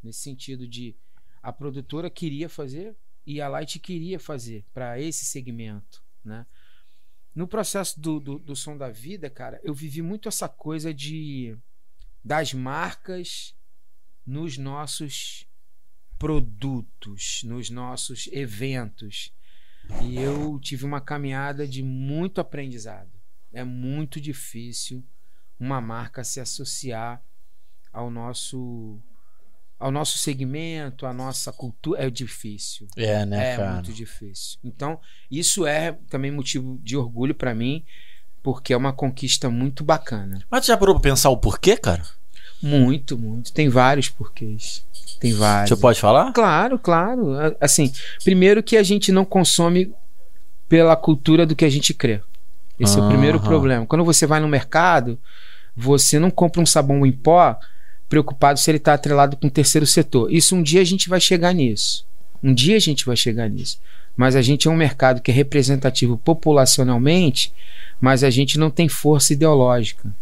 Nesse 0.02 0.20
sentido 0.20 0.66
de 0.66 0.96
a 1.42 1.52
produtora 1.52 2.08
queria 2.08 2.48
fazer 2.48 2.96
e 3.26 3.40
a 3.40 3.48
Light 3.48 3.78
queria 3.78 4.18
fazer 4.18 4.64
para 4.72 5.00
esse 5.00 5.24
segmento, 5.24 6.02
né? 6.24 6.46
No 7.34 7.48
processo 7.48 7.98
do, 7.98 8.20
do, 8.20 8.38
do 8.38 8.54
som 8.54 8.76
da 8.76 8.90
vida, 8.90 9.30
cara, 9.30 9.58
eu 9.64 9.72
vivi 9.72 10.02
muito 10.02 10.28
essa 10.28 10.48
coisa 10.48 10.92
de 10.92 11.56
das 12.22 12.52
marcas 12.52 13.56
nos 14.24 14.58
nossos 14.58 15.46
produtos, 16.22 17.42
nos 17.44 17.68
nossos 17.68 18.28
eventos. 18.30 19.34
E 20.00 20.16
eu 20.16 20.56
tive 20.60 20.84
uma 20.84 21.00
caminhada 21.00 21.66
de 21.66 21.82
muito 21.82 22.40
aprendizado. 22.40 23.10
É 23.52 23.64
muito 23.64 24.20
difícil 24.20 25.04
uma 25.58 25.80
marca 25.80 26.22
se 26.22 26.38
associar 26.38 27.20
ao 27.92 28.08
nosso 28.08 29.00
ao 29.80 29.90
nosso 29.90 30.16
segmento, 30.16 31.06
à 31.06 31.12
nossa 31.12 31.52
cultura 31.52 32.04
é 32.04 32.08
difícil. 32.08 32.86
É, 32.96 33.26
né, 33.26 33.54
é 33.54 33.56
cara? 33.56 33.74
muito 33.74 33.92
difícil. 33.92 34.60
Então, 34.62 35.00
isso 35.28 35.66
é 35.66 35.90
também 36.08 36.30
motivo 36.30 36.78
de 36.84 36.96
orgulho 36.96 37.34
para 37.34 37.52
mim, 37.52 37.84
porque 38.44 38.72
é 38.72 38.76
uma 38.76 38.92
conquista 38.92 39.50
muito 39.50 39.82
bacana. 39.82 40.40
Mas 40.48 40.64
você 40.66 40.70
já 40.70 40.78
parou 40.78 40.94
pra 40.94 41.10
pensar 41.10 41.30
o 41.30 41.36
porquê, 41.36 41.76
cara? 41.76 42.06
Muito, 42.62 43.18
muito. 43.18 43.52
Tem 43.52 43.68
vários 43.68 44.08
porquês. 44.08 44.84
Tem 45.18 45.32
vários. 45.32 45.68
Você 45.68 45.76
pode 45.76 46.00
falar? 46.00 46.32
Claro, 46.32 46.78
claro. 46.78 47.34
Assim, 47.60 47.92
primeiro 48.22 48.62
que 48.62 48.76
a 48.76 48.82
gente 48.82 49.10
não 49.10 49.24
consome 49.24 49.92
pela 50.68 50.96
cultura 50.96 51.44
do 51.44 51.56
que 51.56 51.64
a 51.64 51.70
gente 51.70 51.92
crê. 51.92 52.20
Esse 52.78 52.98
é 52.98 53.02
o 53.02 53.08
primeiro 53.08 53.38
problema. 53.38 53.86
Quando 53.86 54.04
você 54.04 54.26
vai 54.26 54.40
no 54.40 54.48
mercado, 54.48 55.18
você 55.76 56.18
não 56.18 56.30
compra 56.30 56.60
um 56.60 56.66
sabão 56.66 57.04
em 57.04 57.12
pó 57.12 57.58
preocupado 58.08 58.58
se 58.58 58.70
ele 58.70 58.78
está 58.78 58.94
atrelado 58.94 59.36
com 59.36 59.46
o 59.46 59.50
terceiro 59.50 59.86
setor. 59.86 60.32
Isso 60.32 60.54
um 60.56 60.62
dia 60.62 60.80
a 60.80 60.84
gente 60.84 61.08
vai 61.08 61.20
chegar 61.20 61.52
nisso. 61.52 62.06
Um 62.42 62.52
dia 62.52 62.76
a 62.76 62.80
gente 62.80 63.06
vai 63.06 63.16
chegar 63.16 63.48
nisso. 63.48 63.78
Mas 64.16 64.36
a 64.36 64.42
gente 64.42 64.68
é 64.68 64.70
um 64.70 64.76
mercado 64.76 65.22
que 65.22 65.30
é 65.30 65.34
representativo 65.34 66.18
populacionalmente, 66.18 67.52
mas 68.00 68.24
a 68.24 68.30
gente 68.30 68.58
não 68.58 68.70
tem 68.70 68.88
força 68.88 69.32
ideológica. 69.32 70.12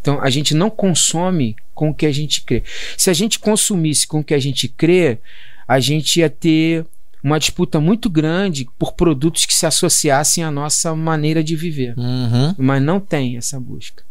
Então 0.00 0.20
a 0.22 0.30
gente 0.30 0.54
não 0.54 0.70
consome 0.70 1.56
com 1.74 1.90
o 1.90 1.94
que 1.94 2.06
a 2.06 2.12
gente 2.12 2.42
crê. 2.42 2.62
Se 2.96 3.10
a 3.10 3.12
gente 3.12 3.38
consumisse 3.38 4.06
com 4.06 4.20
o 4.20 4.24
que 4.24 4.34
a 4.34 4.38
gente 4.38 4.68
crê, 4.68 5.18
a 5.66 5.78
gente 5.80 6.20
ia 6.20 6.30
ter 6.30 6.84
uma 7.22 7.38
disputa 7.38 7.80
muito 7.80 8.08
grande 8.08 8.66
por 8.78 8.94
produtos 8.94 9.44
que 9.44 9.54
se 9.54 9.66
associassem 9.66 10.42
à 10.42 10.50
nossa 10.50 10.94
maneira 10.94 11.44
de 11.44 11.54
viver. 11.54 11.94
Uhum. 11.98 12.54
Mas 12.56 12.82
não 12.82 12.98
tem 12.98 13.36
essa 13.36 13.60
busca. 13.60 14.02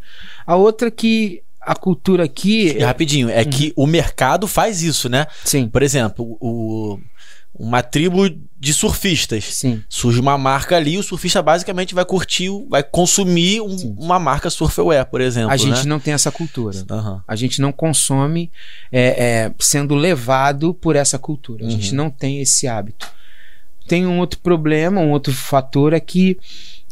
A 0.46 0.56
outra 0.56 0.92
que 0.92 1.42
a 1.60 1.76
cultura 1.76 2.24
aqui. 2.24 2.78
Rapidinho, 2.80 3.30
é 3.30 3.44
uhum. 3.44 3.50
que 3.50 3.74
o 3.76 3.86
mercado 3.86 4.48
faz 4.48 4.82
isso, 4.82 5.10
né? 5.10 5.28
Sim. 5.44 5.68
Por 5.68 5.84
exemplo, 5.84 6.38
o, 6.40 7.00
uma 7.60 7.84
tribo 7.84 8.30
de 8.58 8.74
surfistas. 8.74 9.44
Sim. 9.44 9.84
Surge 9.90 10.20
uma 10.20 10.38
marca 10.38 10.78
ali, 10.78 10.98
o 10.98 11.04
surfista 11.04 11.42
basicamente 11.42 11.94
vai 11.94 12.06
curtir, 12.06 12.50
vai 12.70 12.82
consumir 12.82 13.60
um, 13.60 13.96
uma 14.00 14.18
marca 14.18 14.50
surfwear, 14.50 15.06
por 15.06 15.20
exemplo. 15.20 15.52
A 15.52 15.58
gente 15.58 15.84
né? 15.84 15.86
não 15.86 16.00
tem 16.00 16.14
essa 16.14 16.32
cultura. 16.32 16.78
Uhum. 16.90 17.22
A 17.28 17.36
gente 17.36 17.60
não 17.60 17.74
consome 17.74 18.50
é, 18.90 19.08
é, 19.08 19.52
sendo 19.60 19.94
levado 19.94 20.74
por 20.74 20.96
essa 20.96 21.20
cultura. 21.20 21.64
A 21.64 21.66
uhum. 21.66 21.72
gente 21.72 21.94
não 21.94 22.10
tem 22.10 22.40
esse 22.40 22.66
hábito. 22.66 23.08
Tem 23.88 24.08
um 24.08 24.20
outro 24.20 24.40
problema, 24.40 25.02
um 25.02 25.12
outro 25.12 25.34
fator 25.34 25.92
é 25.92 26.00
que 26.00 26.38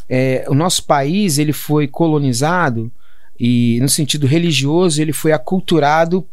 é, 0.09 0.45
o 0.49 0.53
nosso 0.53 0.83
país 0.83 1.37
ele 1.37 1.53
foi 1.53 1.87
colonizado 1.87 2.91
e 3.39 3.77
no 3.81 3.87
sentido 3.87 4.27
religioso 4.27 5.01
ele 5.01 5.13
foi 5.13 5.31
aculturado 5.31 6.27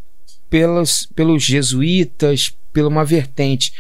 pelos, 0.49 1.07
pelos 1.14 1.42
jesuítas, 1.42 2.55
pela 2.75 2.89
uma 2.89 3.05
vertente 3.05 3.73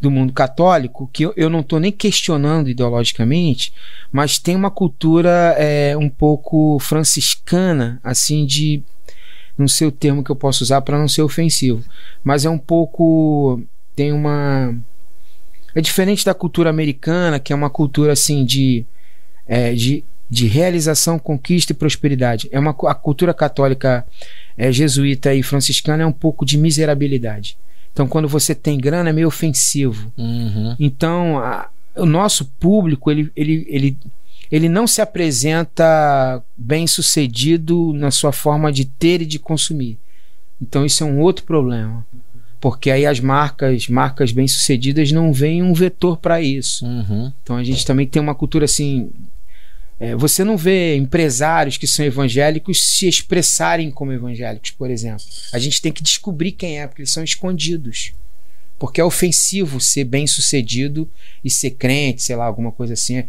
do 0.00 0.10
mundo 0.10 0.32
católico 0.32 1.08
que 1.12 1.22
eu, 1.22 1.32
eu 1.36 1.48
não 1.48 1.60
estou 1.60 1.78
nem 1.78 1.92
questionando 1.92 2.68
ideologicamente, 2.68 3.72
mas 4.10 4.38
tem 4.38 4.56
uma 4.56 4.70
cultura 4.70 5.54
é, 5.56 5.96
um 5.96 6.10
pouco 6.10 6.78
franciscana, 6.80 7.98
assim, 8.04 8.44
de. 8.44 8.82
Não 9.56 9.68
sei 9.68 9.86
o 9.86 9.92
termo 9.92 10.24
que 10.24 10.30
eu 10.30 10.36
posso 10.36 10.64
usar 10.64 10.80
para 10.80 10.98
não 10.98 11.06
ser 11.06 11.22
ofensivo, 11.22 11.82
mas 12.24 12.44
é 12.44 12.50
um 12.50 12.58
pouco. 12.58 13.62
Tem 13.94 14.12
uma. 14.12 14.74
É 15.74 15.80
diferente 15.80 16.24
da 16.24 16.34
cultura 16.34 16.68
americana, 16.68 17.38
que 17.38 17.52
é 17.52 17.56
uma 17.56 17.70
cultura 17.70 18.12
assim 18.12 18.44
de. 18.44 18.84
É, 19.46 19.72
de 19.72 20.04
de 20.30 20.46
realização, 20.46 21.18
conquista 21.18 21.72
e 21.72 21.74
prosperidade. 21.74 22.48
É 22.52 22.58
uma 22.60 22.70
a 22.70 22.94
cultura 22.94 23.34
católica 23.34 24.06
é, 24.56 24.70
jesuíta 24.70 25.34
e 25.34 25.42
franciscana 25.42 26.04
é 26.04 26.06
um 26.06 26.12
pouco 26.12 26.46
de 26.46 26.56
miserabilidade. 26.56 27.58
Então, 27.92 28.06
quando 28.06 28.28
você 28.28 28.54
tem 28.54 28.78
grana, 28.78 29.10
é 29.10 29.12
meio 29.12 29.28
ofensivo. 29.28 30.12
Uhum. 30.16 30.76
Então, 30.78 31.38
a, 31.38 31.68
o 31.96 32.06
nosso 32.06 32.44
público, 32.58 33.10
ele, 33.10 33.30
ele, 33.36 33.66
ele, 33.68 33.96
ele 34.50 34.68
não 34.68 34.86
se 34.86 35.00
apresenta 35.00 36.42
bem 36.56 36.86
sucedido 36.86 37.92
na 37.92 38.10
sua 38.10 38.32
forma 38.32 38.72
de 38.72 38.84
ter 38.84 39.22
e 39.22 39.26
de 39.26 39.38
consumir. 39.38 39.98
Então, 40.60 40.84
isso 40.84 41.02
é 41.02 41.06
um 41.06 41.20
outro 41.20 41.44
problema. 41.44 42.04
Porque 42.60 42.90
aí 42.90 43.06
as 43.06 43.18
marcas, 43.18 43.88
marcas 43.88 44.32
bem 44.32 44.46
sucedidas, 44.46 45.10
não 45.10 45.32
veem 45.32 45.62
um 45.62 45.72
vetor 45.72 46.18
para 46.18 46.42
isso. 46.42 46.84
Uhum. 46.84 47.32
Então, 47.42 47.56
a 47.56 47.64
gente 47.64 47.86
também 47.86 48.06
tem 48.06 48.20
uma 48.20 48.34
cultura 48.34 48.66
assim 48.66 49.10
é, 50.00 50.16
você 50.16 50.42
não 50.42 50.56
vê 50.56 50.96
empresários 50.96 51.76
que 51.76 51.86
são 51.86 52.04
evangélicos 52.06 52.82
se 52.82 53.06
expressarem 53.06 53.90
como 53.90 54.12
evangélicos, 54.12 54.70
por 54.70 54.90
exemplo. 54.90 55.22
A 55.52 55.58
gente 55.58 55.82
tem 55.82 55.92
que 55.92 56.02
descobrir 56.02 56.52
quem 56.52 56.80
é, 56.80 56.86
porque 56.86 57.02
eles 57.02 57.12
são 57.12 57.22
escondidos. 57.22 58.12
Porque 58.78 58.98
é 58.98 59.04
ofensivo 59.04 59.78
ser 59.78 60.04
bem 60.04 60.26
sucedido 60.26 61.06
e 61.44 61.50
ser 61.50 61.72
crente, 61.72 62.22
sei 62.22 62.34
lá, 62.34 62.46
alguma 62.46 62.72
coisa 62.72 62.94
assim. 62.94 63.22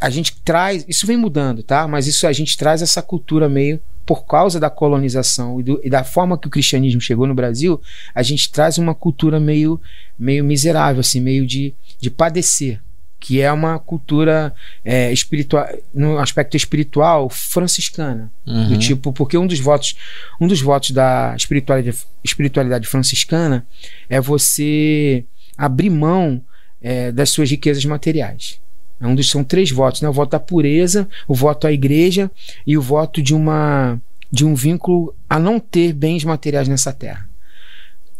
A 0.00 0.08
gente 0.08 0.34
traz. 0.42 0.82
Isso 0.88 1.06
vem 1.06 1.18
mudando, 1.18 1.62
tá? 1.62 1.86
Mas 1.86 2.06
isso 2.06 2.26
a 2.26 2.32
gente 2.32 2.56
traz 2.56 2.80
essa 2.80 3.02
cultura 3.02 3.46
meio 3.48 3.78
por 4.06 4.24
causa 4.24 4.58
da 4.58 4.70
colonização 4.70 5.60
e, 5.60 5.62
do- 5.62 5.80
e 5.84 5.90
da 5.90 6.02
forma 6.04 6.38
que 6.38 6.46
o 6.46 6.50
cristianismo 6.50 7.00
chegou 7.00 7.26
no 7.26 7.34
Brasil, 7.34 7.78
a 8.14 8.22
gente 8.22 8.50
traz 8.50 8.78
uma 8.78 8.94
cultura 8.94 9.38
meio, 9.38 9.78
meio 10.18 10.42
miserável, 10.42 11.00
assim, 11.00 11.20
meio 11.20 11.46
de, 11.46 11.74
de 12.00 12.08
padecer. 12.08 12.80
Que 13.18 13.40
é 13.40 13.50
uma 13.50 13.78
cultura 13.78 14.54
é, 14.84 15.12
espiritual, 15.12 15.66
no 15.92 16.18
aspecto 16.18 16.56
espiritual, 16.56 17.28
franciscana. 17.28 18.30
Uhum. 18.46 18.68
Do 18.68 18.78
tipo, 18.78 19.12
porque 19.12 19.36
um 19.38 19.46
dos 19.46 19.58
votos, 19.58 19.96
um 20.40 20.46
dos 20.46 20.60
votos 20.60 20.90
da 20.90 21.34
espiritualidade, 21.36 21.96
espiritualidade 22.22 22.86
franciscana 22.86 23.66
é 24.08 24.20
você 24.20 25.24
abrir 25.56 25.90
mão 25.90 26.42
é, 26.80 27.10
das 27.10 27.30
suas 27.30 27.50
riquezas 27.50 27.84
materiais. 27.84 28.60
É 29.00 29.06
um 29.06 29.14
dos, 29.14 29.28
são 29.28 29.44
três 29.44 29.70
votos, 29.70 30.00
né? 30.00 30.08
O 30.08 30.12
voto 30.12 30.30
da 30.30 30.40
pureza, 30.40 31.08
o 31.26 31.34
voto 31.34 31.66
à 31.66 31.72
igreja 31.72 32.30
e 32.66 32.76
o 32.78 32.82
voto 32.82 33.22
de 33.22 33.34
uma 33.34 34.00
de 34.30 34.44
um 34.44 34.54
vínculo 34.54 35.14
a 35.30 35.38
não 35.38 35.60
ter 35.60 35.92
bens 35.92 36.24
materiais 36.24 36.68
nessa 36.68 36.92
terra. 36.92 37.28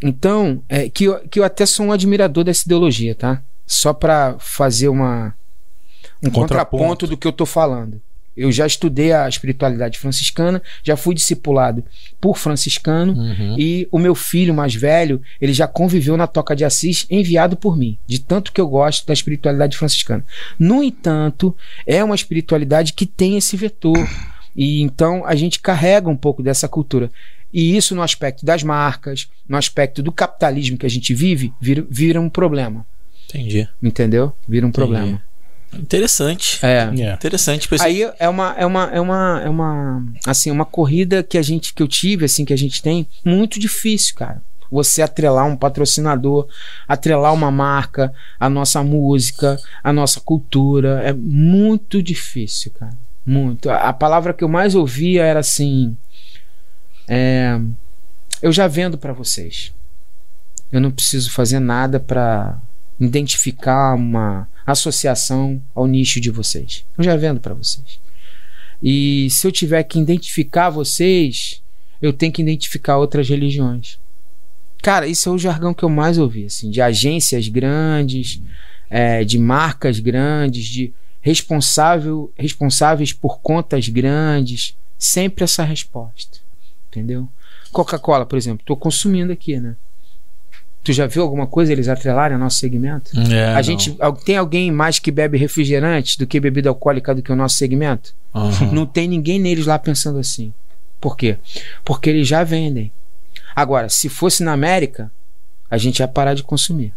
Então, 0.01 0.63
é, 0.69 0.89
que, 0.89 1.05
eu, 1.05 1.19
que 1.27 1.39
eu 1.39 1.43
até 1.43 1.65
sou 1.65 1.87
um 1.87 1.91
admirador 1.91 2.43
dessa 2.43 2.63
ideologia, 2.65 3.13
tá? 3.13 3.41
Só 3.67 3.93
para 3.93 4.35
fazer 4.39 4.87
uma 4.87 5.35
um 6.23 6.31
Contraponto. 6.31 6.77
contraponto 6.77 7.07
do 7.07 7.17
que 7.17 7.27
eu 7.27 7.31
tô 7.31 7.45
falando. 7.45 8.01
Eu 8.35 8.51
já 8.51 8.67
estudei 8.67 9.11
a 9.13 9.27
espiritualidade 9.27 9.97
franciscana, 9.97 10.61
já 10.83 10.95
fui 10.95 11.15
discipulado 11.15 11.83
por 12.21 12.37
franciscano 12.37 13.13
Uhum. 13.13 13.55
e 13.57 13.87
o 13.91 13.97
meu 13.97 14.13
filho 14.13 14.53
mais 14.53 14.75
velho, 14.75 15.19
ele 15.41 15.53
já 15.53 15.67
conviveu 15.67 16.15
na 16.15 16.27
Toca 16.27 16.55
de 16.55 16.63
Assis, 16.63 17.07
enviado 17.09 17.57
por 17.57 17.75
mim, 17.75 17.97
de 18.05 18.19
tanto 18.19 18.51
que 18.51 18.61
eu 18.61 18.67
gosto 18.67 19.07
da 19.07 19.13
espiritualidade 19.13 19.75
franciscana. 19.75 20.23
No 20.59 20.83
entanto, 20.83 21.55
é 21.85 22.03
uma 22.03 22.13
espiritualidade 22.13 22.93
que 22.93 23.07
tem 23.07 23.37
esse 23.37 23.57
vetor. 23.57 24.07
E 24.55 24.81
então 24.81 25.25
a 25.25 25.35
gente 25.35 25.59
carrega 25.59 26.07
um 26.07 26.15
pouco 26.15 26.43
dessa 26.43 26.67
cultura. 26.67 27.09
E 27.51 27.75
isso 27.75 27.95
no 27.95 28.03
aspecto 28.03 28.45
das 28.45 28.61
marcas, 28.61 29.27
no 29.49 29.57
aspecto 29.57 30.03
do 30.03 30.11
capitalismo 30.11 30.77
que 30.77 30.85
a 30.85 30.89
gente 30.89 31.11
vive, 31.13 31.51
vira, 31.59 31.85
vira 31.89 32.21
um 32.21 32.29
problema. 32.29 32.85
Entendi. 33.29 33.67
Entendeu? 33.81 34.33
Vira 34.47 34.65
um 34.65 34.71
problema. 34.71 35.21
Interessante. 35.73 36.65
É. 36.65 36.89
É. 36.97 37.13
Interessante. 37.13 37.67
Aí 37.81 38.09
é 38.19 38.29
uma, 38.29 38.55
é 38.57 38.65
uma, 38.65 38.83
é 38.85 38.99
uma, 38.99 39.41
é 39.43 39.49
uma, 39.49 40.05
assim, 40.25 40.49
uma 40.49 40.65
corrida 40.65 41.21
que 41.21 41.37
a 41.37 41.41
gente, 41.41 41.73
que 41.73 41.83
eu 41.83 41.87
tive, 41.87 42.25
assim, 42.25 42.45
que 42.45 42.53
a 42.53 42.57
gente 42.57 42.81
tem, 42.81 43.05
muito 43.23 43.59
difícil, 43.59 44.15
cara. 44.15 44.41
Você 44.69 45.01
atrelar 45.01 45.45
um 45.45 45.55
patrocinador, 45.55 46.47
atrelar 46.87 47.33
uma 47.33 47.49
marca, 47.49 48.13
a 48.39 48.49
nossa 48.49 48.83
música, 48.83 49.57
a 49.83 49.93
nossa 49.93 50.19
cultura, 50.19 51.01
é 51.03 51.13
muito 51.13 52.01
difícil, 52.01 52.71
cara. 52.71 52.93
Muito. 53.25 53.69
A, 53.69 53.89
a 53.89 53.93
palavra 53.93 54.33
que 54.33 54.43
eu 54.43 54.49
mais 54.49 54.75
ouvia 54.75 55.23
era 55.23 55.39
assim, 55.39 55.95
é, 57.07 57.59
eu 58.41 58.51
já 58.51 58.67
vendo 58.67 58.97
pra 58.97 59.13
vocês. 59.13 59.73
Eu 60.71 60.81
não 60.81 60.91
preciso 60.91 61.31
fazer 61.31 61.59
nada 61.59 61.99
pra 61.99 62.59
identificar 62.99 63.95
uma 63.95 64.47
associação 64.65 65.61
ao 65.73 65.87
nicho 65.87 66.19
de 66.19 66.29
vocês. 66.29 66.85
Eu 66.97 67.03
já 67.03 67.15
vendo 67.15 67.39
pra 67.39 67.53
vocês. 67.53 67.99
E 68.81 69.29
se 69.29 69.47
eu 69.47 69.51
tiver 69.51 69.83
que 69.83 69.99
identificar 69.99 70.69
vocês, 70.69 71.61
eu 72.01 72.13
tenho 72.13 72.31
que 72.31 72.41
identificar 72.41 72.97
outras 72.97 73.27
religiões. 73.29 73.99
Cara, 74.81 75.07
isso 75.07 75.29
é 75.29 75.31
o 75.31 75.37
jargão 75.37 75.73
que 75.73 75.83
eu 75.83 75.89
mais 75.89 76.17
ouvi, 76.17 76.45
assim, 76.45 76.69
de 76.69 76.81
agências 76.81 77.47
grandes, 77.47 78.41
é, 78.89 79.23
de 79.23 79.37
marcas 79.37 79.99
grandes, 79.99 80.65
de 80.65 80.93
responsável, 81.21 82.31
responsáveis 82.37 83.11
por 83.11 83.39
contas 83.39 83.89
grandes. 83.89 84.77
Sempre 84.97 85.43
essa 85.43 85.63
resposta. 85.63 86.39
Entendeu? 86.89 87.27
Coca-Cola, 87.71 88.25
por 88.25 88.37
exemplo, 88.37 88.61
estou 88.61 88.77
consumindo 88.77 89.31
aqui, 89.31 89.59
né? 89.59 89.75
Tu 90.87 90.93
já 90.93 91.05
viu 91.05 91.21
alguma 91.21 91.45
coisa 91.45 91.73
eles 91.73 91.89
atrelarem 91.89 92.35
ao 92.35 92.39
nosso 92.39 92.59
segmento? 92.59 93.11
É, 93.29 93.49
a 93.49 93.55
não. 93.55 93.61
gente 93.63 93.97
tem 94.23 94.37
alguém 94.37 94.71
mais 94.71 94.99
que 94.99 95.11
bebe 95.11 95.37
refrigerante 95.37 96.17
do 96.17 96.25
que 96.25 96.39
bebida 96.39 96.69
alcoólica 96.69 97.13
do 97.13 97.21
que 97.21 97.29
o 97.29 97.35
nosso 97.35 97.57
segmento? 97.57 98.15
Uhum. 98.33 98.71
Não 98.71 98.85
tem 98.85 99.05
ninguém 99.05 99.37
neles 99.37 99.65
lá 99.65 99.77
pensando 99.77 100.17
assim. 100.17 100.53
Por 101.01 101.17
quê? 101.17 101.39
Porque 101.83 102.09
eles 102.09 102.25
já 102.25 102.41
vendem. 102.41 102.89
Agora, 103.53 103.89
se 103.89 104.07
fosse 104.07 104.43
na 104.43 104.53
América, 104.53 105.11
a 105.69 105.77
gente 105.77 105.99
ia 105.99 106.07
parar 106.07 106.35
de 106.35 106.41
consumir. 106.41 106.93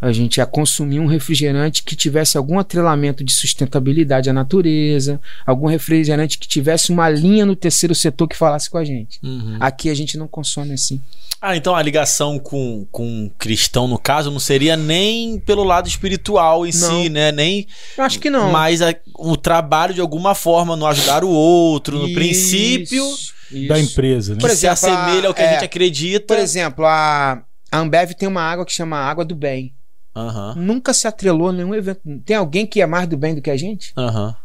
A 0.00 0.12
gente 0.12 0.38
ia 0.38 0.46
consumir 0.46 0.98
um 0.98 1.06
refrigerante 1.06 1.82
que 1.82 1.94
tivesse 1.94 2.38
algum 2.38 2.58
atrelamento 2.58 3.22
de 3.22 3.32
sustentabilidade 3.32 4.30
à 4.30 4.32
natureza, 4.32 5.20
algum 5.46 5.66
refrigerante 5.66 6.38
que 6.38 6.48
tivesse 6.48 6.90
uma 6.90 7.08
linha 7.10 7.44
no 7.44 7.54
terceiro 7.54 7.94
setor 7.94 8.26
que 8.26 8.36
falasse 8.36 8.70
com 8.70 8.78
a 8.78 8.84
gente. 8.84 9.18
Uhum. 9.22 9.56
Aqui 9.60 9.90
a 9.90 9.94
gente 9.94 10.16
não 10.16 10.26
consome 10.26 10.72
assim. 10.72 11.00
Ah, 11.42 11.56
então 11.56 11.74
a 11.74 11.82
ligação 11.82 12.38
com, 12.38 12.86
com 12.90 13.30
cristão, 13.38 13.88
no 13.88 13.98
caso, 13.98 14.30
não 14.30 14.38
seria 14.38 14.76
nem 14.76 15.38
pelo 15.40 15.64
lado 15.64 15.88
espiritual 15.88 16.66
em 16.66 16.72
Não. 16.72 17.02
si, 17.02 17.08
né? 17.08 17.32
Nem. 17.32 17.66
Eu 17.96 18.04
acho 18.04 18.18
que 18.18 18.28
não. 18.28 18.50
Mas 18.52 18.82
a- 18.82 18.94
o 19.18 19.36
trabalho 19.36 19.94
de 19.94 20.00
alguma 20.02 20.34
forma 20.34 20.76
no 20.76 20.86
ajudar 20.86 21.24
o 21.24 21.30
outro, 21.30 21.98
no 21.98 22.04
Isso, 22.06 22.14
princípio, 22.14 23.04
isso. 23.14 23.34
Da 23.68 23.80
empresa, 23.80 24.34
né? 24.34 24.40
Por 24.40 24.50
se 24.50 24.66
exemplo, 24.66 24.72
assemelha 24.74 25.28
ao 25.28 25.34
que 25.34 25.40
a 25.42 25.44
é, 25.46 25.52
gente 25.54 25.64
acredita. 25.64 26.34
Por 26.34 26.38
exemplo, 26.38 26.84
a, 26.84 27.42
a 27.72 27.78
Ambev 27.78 28.12
tem 28.12 28.28
uma 28.28 28.42
água 28.42 28.64
que 28.66 28.72
chama 28.72 28.96
Água 28.98 29.24
do 29.24 29.34
Bem. 29.34 29.74
Aham, 30.20 30.54
Nunca 30.56 30.92
se 30.92 31.06
atrelou 31.06 31.48
a 31.48 31.52
nenhum 31.52 31.74
evento. 31.74 32.00
Tem 32.24 32.36
alguém 32.36 32.66
que 32.66 32.80
é 32.80 32.86
mais 32.86 33.08
do 33.08 33.16
bem 33.16 33.34
do 33.34 33.42
que 33.42 33.50
a 33.50 33.56
gente? 33.56 33.92
aham. 33.96 34.36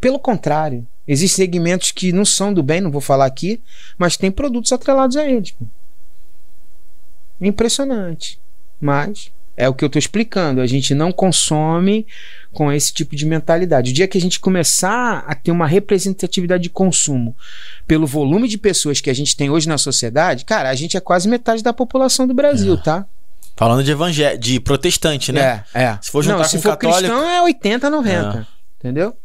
Pelo 0.00 0.18
contrário. 0.18 0.86
Existem 1.08 1.44
segmentos 1.44 1.90
que 1.90 2.12
não 2.12 2.24
são 2.24 2.52
do 2.52 2.62
bem, 2.62 2.80
não 2.80 2.90
vou 2.90 3.00
falar 3.00 3.26
aqui, 3.26 3.60
mas 3.98 4.16
tem 4.16 4.30
produtos 4.30 4.72
atrelados 4.72 5.16
a 5.16 5.24
eles. 5.24 5.50
pô. 5.52 5.64
Impressionante. 7.40 8.38
Mas 8.80 9.32
é 9.56 9.68
o 9.68 9.74
que 9.74 9.84
eu 9.84 9.86
estou 9.86 9.98
explicando. 9.98 10.60
A 10.60 10.66
gente 10.66 10.94
não 10.94 11.12
consome 11.12 12.06
com 12.52 12.72
esse 12.72 12.92
tipo 12.92 13.14
de 13.14 13.26
mentalidade. 13.26 13.90
O 13.90 13.94
dia 13.94 14.08
que 14.08 14.18
a 14.18 14.20
gente 14.20 14.40
começar 14.40 15.24
a 15.26 15.34
ter 15.34 15.50
uma 15.50 15.66
representatividade 15.66 16.64
de 16.64 16.70
consumo 16.70 17.36
pelo 17.86 18.06
volume 18.06 18.48
de 18.48 18.58
pessoas 18.58 19.00
que 19.00 19.10
a 19.10 19.14
gente 19.14 19.36
tem 19.36 19.50
hoje 19.50 19.68
na 19.68 19.78
sociedade, 19.78 20.44
cara, 20.44 20.70
a 20.70 20.74
gente 20.74 20.96
é 20.96 21.00
quase 21.00 21.28
metade 21.28 21.62
da 21.62 21.72
população 21.72 22.26
do 22.26 22.34
Brasil, 22.34 22.76
tá? 22.76 23.06
Falando 23.56 23.84
de 23.84 23.90
evangé 23.92 24.36
de 24.36 24.58
protestante, 24.58 25.30
né? 25.32 25.64
É, 25.74 25.82
é. 25.84 25.98
Se 26.02 26.10
for 26.10 26.22
juntar 26.22 26.38
não, 26.38 26.44
se 26.44 26.58
for 26.60 26.70
católico- 26.76 26.98
cristão 26.98 27.28
é 27.28 27.42
80, 27.42 27.88
90. 27.90 28.48
Entendeu? 28.78 29.16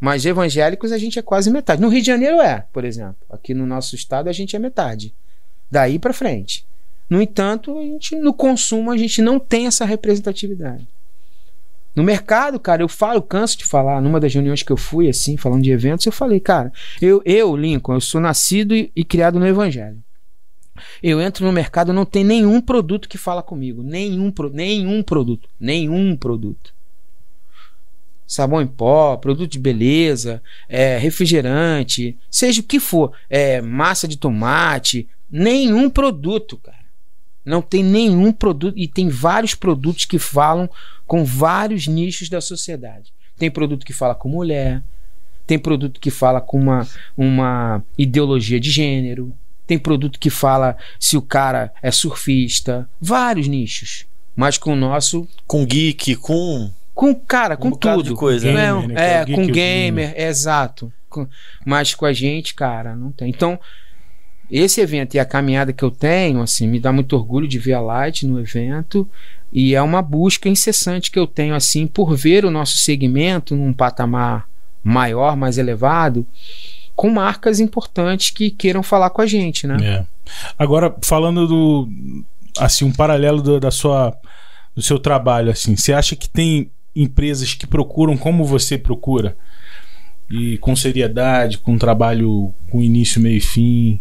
Mas 0.00 0.26
evangélicos 0.26 0.92
a 0.92 0.98
gente 0.98 1.18
é 1.18 1.22
quase 1.22 1.50
metade. 1.50 1.80
No 1.80 1.88
Rio 1.88 2.00
de 2.00 2.06
Janeiro 2.06 2.40
é, 2.40 2.64
por 2.72 2.84
exemplo. 2.84 3.16
Aqui 3.30 3.54
no 3.54 3.64
nosso 3.64 3.94
estado 3.94 4.28
a 4.28 4.32
gente 4.32 4.54
é 4.56 4.58
metade. 4.58 5.14
Daí 5.70 5.98
pra 5.98 6.12
frente. 6.12 6.66
No 7.08 7.22
entanto, 7.22 7.78
a 7.78 7.82
gente, 7.82 8.16
no 8.16 8.34
consumo 8.34 8.90
a 8.90 8.96
gente 8.96 9.22
não 9.22 9.38
tem 9.38 9.66
essa 9.66 9.84
representatividade. 9.84 10.86
No 11.94 12.02
mercado, 12.02 12.60
cara, 12.60 12.82
eu 12.82 12.88
falo, 12.88 13.22
canso 13.22 13.56
de 13.56 13.64
falar. 13.64 14.02
Numa 14.02 14.20
das 14.20 14.34
reuniões 14.34 14.62
que 14.62 14.70
eu 14.70 14.76
fui, 14.76 15.08
assim, 15.08 15.36
falando 15.36 15.62
de 15.62 15.70
eventos, 15.70 16.04
eu 16.04 16.12
falei, 16.12 16.40
cara, 16.40 16.70
eu, 17.00 17.22
eu 17.24 17.56
Lincoln, 17.56 17.94
eu 17.94 18.00
sou 18.00 18.20
nascido 18.20 18.74
e, 18.74 18.92
e 18.94 19.02
criado 19.02 19.38
no 19.38 19.46
Evangelho. 19.46 20.02
Eu 21.02 21.20
entro 21.20 21.44
no 21.44 21.52
mercado, 21.52 21.92
não 21.92 22.04
tem 22.04 22.24
nenhum 22.24 22.60
produto 22.60 23.08
que 23.08 23.18
fala 23.18 23.42
comigo. 23.42 23.82
Nenhum, 23.82 24.32
nenhum 24.52 25.02
produto. 25.02 25.48
Nenhum 25.58 26.16
produto. 26.16 26.74
Sabão 28.26 28.60
em 28.60 28.66
pó, 28.66 29.16
produto 29.16 29.52
de 29.52 29.58
beleza, 29.58 30.42
é, 30.68 30.98
refrigerante, 30.98 32.16
seja 32.28 32.60
o 32.60 32.64
que 32.64 32.80
for, 32.80 33.12
é, 33.30 33.60
massa 33.60 34.08
de 34.08 34.16
tomate, 34.16 35.08
nenhum 35.30 35.88
produto, 35.88 36.56
cara. 36.56 36.86
Não 37.44 37.62
tem 37.62 37.84
nenhum 37.84 38.32
produto. 38.32 38.76
E 38.76 38.88
tem 38.88 39.08
vários 39.08 39.54
produtos 39.54 40.04
que 40.04 40.18
falam 40.18 40.68
com 41.06 41.24
vários 41.24 41.86
nichos 41.86 42.28
da 42.28 42.40
sociedade. 42.40 43.12
Tem 43.38 43.48
produto 43.48 43.86
que 43.86 43.92
fala 43.92 44.16
com 44.16 44.28
mulher, 44.28 44.82
tem 45.46 45.58
produto 45.58 46.00
que 46.00 46.10
fala 46.10 46.40
com 46.40 46.58
uma, 46.58 46.86
uma 47.16 47.84
ideologia 47.96 48.58
de 48.58 48.70
gênero, 48.70 49.32
tem 49.66 49.78
produto 49.78 50.18
que 50.18 50.30
fala 50.30 50.76
se 50.98 51.16
o 51.16 51.22
cara 51.22 51.72
é 51.82 51.90
surfista, 51.90 52.88
vários 53.00 53.48
nichos. 53.48 54.06
Mas 54.34 54.58
com 54.58 54.72
o 54.72 54.76
nosso, 54.76 55.26
Com 55.46 55.64
geek, 55.64 56.14
com. 56.16 56.70
com 56.94 57.14
cara, 57.14 57.56
com 57.56 57.68
Um 57.68 57.72
tudo. 57.72 58.02
de 58.02 58.14
coisa, 58.14 58.52
né? 58.52 58.66
Gamer, 58.72 58.88
né? 58.88 58.94
É 58.96 59.12
é, 59.18 59.22
o 59.22 59.26
geek 59.26 59.40
com 59.40 59.46
gamer, 59.52 60.14
exato. 60.20 60.92
Com- 61.08 61.26
mas 61.64 61.94
com 61.94 62.04
a 62.04 62.12
gente, 62.12 62.54
cara, 62.54 62.94
não 62.94 63.10
tem. 63.10 63.28
Então, 63.30 63.58
esse 64.50 64.80
evento 64.80 65.14
e 65.14 65.18
a 65.18 65.24
caminhada 65.24 65.72
que 65.72 65.82
eu 65.82 65.90
tenho, 65.90 66.40
assim, 66.42 66.68
me 66.68 66.78
dá 66.78 66.92
muito 66.92 67.16
orgulho 67.16 67.48
de 67.48 67.58
ver 67.58 67.72
a 67.74 67.80
Light 67.80 68.26
no 68.26 68.38
evento. 68.38 69.08
E 69.52 69.74
é 69.74 69.80
uma 69.80 70.02
busca 70.02 70.48
incessante 70.48 71.10
que 71.10 71.18
eu 71.18 71.26
tenho, 71.26 71.54
assim, 71.54 71.86
por 71.86 72.14
ver 72.14 72.44
o 72.44 72.50
nosso 72.50 72.76
segmento 72.78 73.56
num 73.56 73.72
patamar 73.72 74.46
maior, 74.84 75.34
mais 75.36 75.56
elevado, 75.56 76.26
com 76.96 77.10
marcas 77.10 77.60
importantes 77.60 78.30
que 78.30 78.50
queiram 78.50 78.82
falar 78.82 79.10
com 79.10 79.22
a 79.22 79.26
gente, 79.26 79.66
né? 79.66 79.76
É. 79.82 80.06
Agora, 80.58 80.96
falando 81.02 81.46
do. 81.46 81.88
Assim, 82.58 82.84
um 82.84 82.92
paralelo 82.92 83.42
do, 83.42 83.60
da 83.60 83.70
sua, 83.70 84.16
do 84.74 84.82
seu 84.82 84.98
trabalho, 84.98 85.50
assim, 85.52 85.76
você 85.76 85.92
acha 85.92 86.16
que 86.16 86.28
tem 86.28 86.70
empresas 86.94 87.52
que 87.52 87.66
procuram 87.66 88.16
como 88.16 88.44
você 88.44 88.78
procura? 88.78 89.36
e 90.30 90.58
com 90.58 90.74
seriedade, 90.74 91.58
com 91.58 91.78
trabalho 91.78 92.52
com 92.70 92.82
início, 92.82 93.20
meio 93.20 93.38
e 93.38 93.40
fim, 93.40 94.00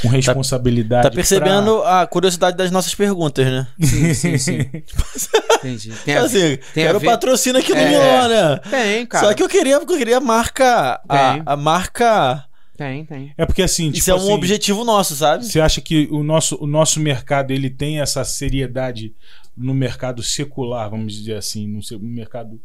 com 0.00 0.08
responsabilidade. 0.08 1.02
Tá 1.08 1.10
percebendo 1.14 1.82
a 1.82 2.06
curiosidade 2.06 2.56
das 2.56 2.70
nossas 2.70 2.94
perguntas, 2.94 3.46
né? 3.46 3.66
Sim, 3.80 4.14
sim, 4.14 4.38
sim. 4.38 4.58
Entendi. 5.58 5.92
Tem 6.04 6.16
a, 6.16 6.22
assim, 6.22 6.56
tem 6.74 6.84
a 6.84 6.86
quero 6.88 7.00
ver- 7.00 7.06
patrocínio 7.06 7.60
aqui 7.60 7.72
no 7.72 7.78
É. 7.80 7.88
Milão, 7.88 8.28
né? 8.28 8.60
Tem, 8.70 9.06
cara. 9.06 9.26
Só 9.28 9.34
que 9.34 9.42
eu 9.42 9.48
queria, 9.48 9.74
eu 9.74 9.86
queria 9.86 10.16
a 10.16 10.20
marca. 10.20 11.00
Tem. 11.08 11.18
A, 11.18 11.42
a 11.46 11.56
marca. 11.56 12.44
Tem, 12.76 13.04
tem. 13.04 13.32
É 13.36 13.44
porque 13.46 13.62
assim, 13.62 13.90
Isso 13.90 14.00
tipo 14.06 14.10
é 14.10 14.14
um 14.14 14.16
assim, 14.24 14.32
objetivo 14.32 14.82
nosso, 14.84 15.14
sabe? 15.14 15.44
Você 15.44 15.60
acha 15.60 15.80
que 15.80 16.08
o 16.10 16.22
nosso, 16.24 16.56
o 16.60 16.66
nosso 16.66 16.98
mercado 16.98 17.52
ele 17.52 17.70
tem 17.70 18.00
essa 18.00 18.24
seriedade 18.24 19.14
no 19.56 19.74
mercado 19.74 20.22
secular, 20.22 20.90
vamos 20.90 21.12
dizer 21.14 21.36
assim, 21.36 21.68
no 21.68 21.80
mercado 22.00 22.60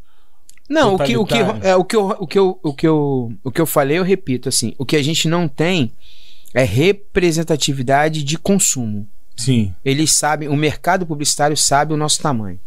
Não, 0.69 0.95
o 0.95 0.97
que, 0.97 1.17
o, 1.17 1.25
que, 1.25 1.37
é, 1.61 1.75
o, 1.75 1.83
que 1.83 1.95
eu, 1.95 2.07
o, 2.19 2.25
que 2.25 2.39
eu, 2.39 2.59
o, 2.63 2.73
que 2.73 2.87
eu, 2.87 3.33
o 3.43 3.51
que 3.51 3.61
eu 3.61 3.65
falei, 3.65 3.99
eu 3.99 4.03
repito, 4.03 4.47
assim, 4.47 4.73
o 4.77 4.85
que 4.85 4.95
a 4.95 5.03
gente 5.03 5.27
não 5.27 5.47
tem 5.47 5.91
é 6.53 6.63
representatividade 6.63 8.23
de 8.23 8.37
consumo. 8.37 9.07
Sim. 9.35 9.73
Eles 9.85 10.13
sabem, 10.13 10.47
o 10.49 10.55
mercado 10.55 11.05
publicitário 11.05 11.55
sabe 11.55 11.93
o 11.93 11.97
nosso 11.97 12.21
tamanho. 12.21 12.59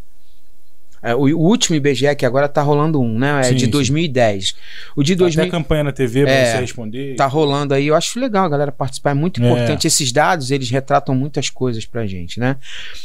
É, 1.03 1.14
o, 1.14 1.21
o 1.21 1.38
último 1.38 1.75
IBGE, 1.77 2.14
que 2.14 2.27
agora 2.27 2.47
tá 2.47 2.61
rolando 2.61 3.01
um, 3.01 3.19
né? 3.19 3.40
É 3.40 3.45
Sim, 3.45 3.55
de 3.55 3.64
sim. 3.64 3.71
2010. 3.71 4.55
O 4.95 5.03
de 5.03 5.14
Até 5.14 5.19
2000 5.21 5.51
campanha 5.51 5.85
na 5.85 5.93
TV 5.93 6.25
pra 6.25 6.31
É, 6.31 6.53
você 6.53 6.61
responder. 6.61 7.16
tá 7.16 7.27
rolando 7.27 7.73
aí. 7.73 7.87
Eu 7.87 7.95
acho 7.97 8.21
legal 8.21 8.45
a 8.45 8.49
galera 8.51 8.71
participar, 8.71 9.12
é 9.12 9.14
muito 9.14 9.43
É. 9.43 9.47
importante. 9.47 9.87
Esses 9.87 10.12
dados, 10.12 10.51
eles 10.51 10.69
retratam 10.71 11.14
muitas 11.14 11.49
coisas 11.49 11.87
pra 11.87 12.07
gente, 12.07 12.38
né? 12.38 12.57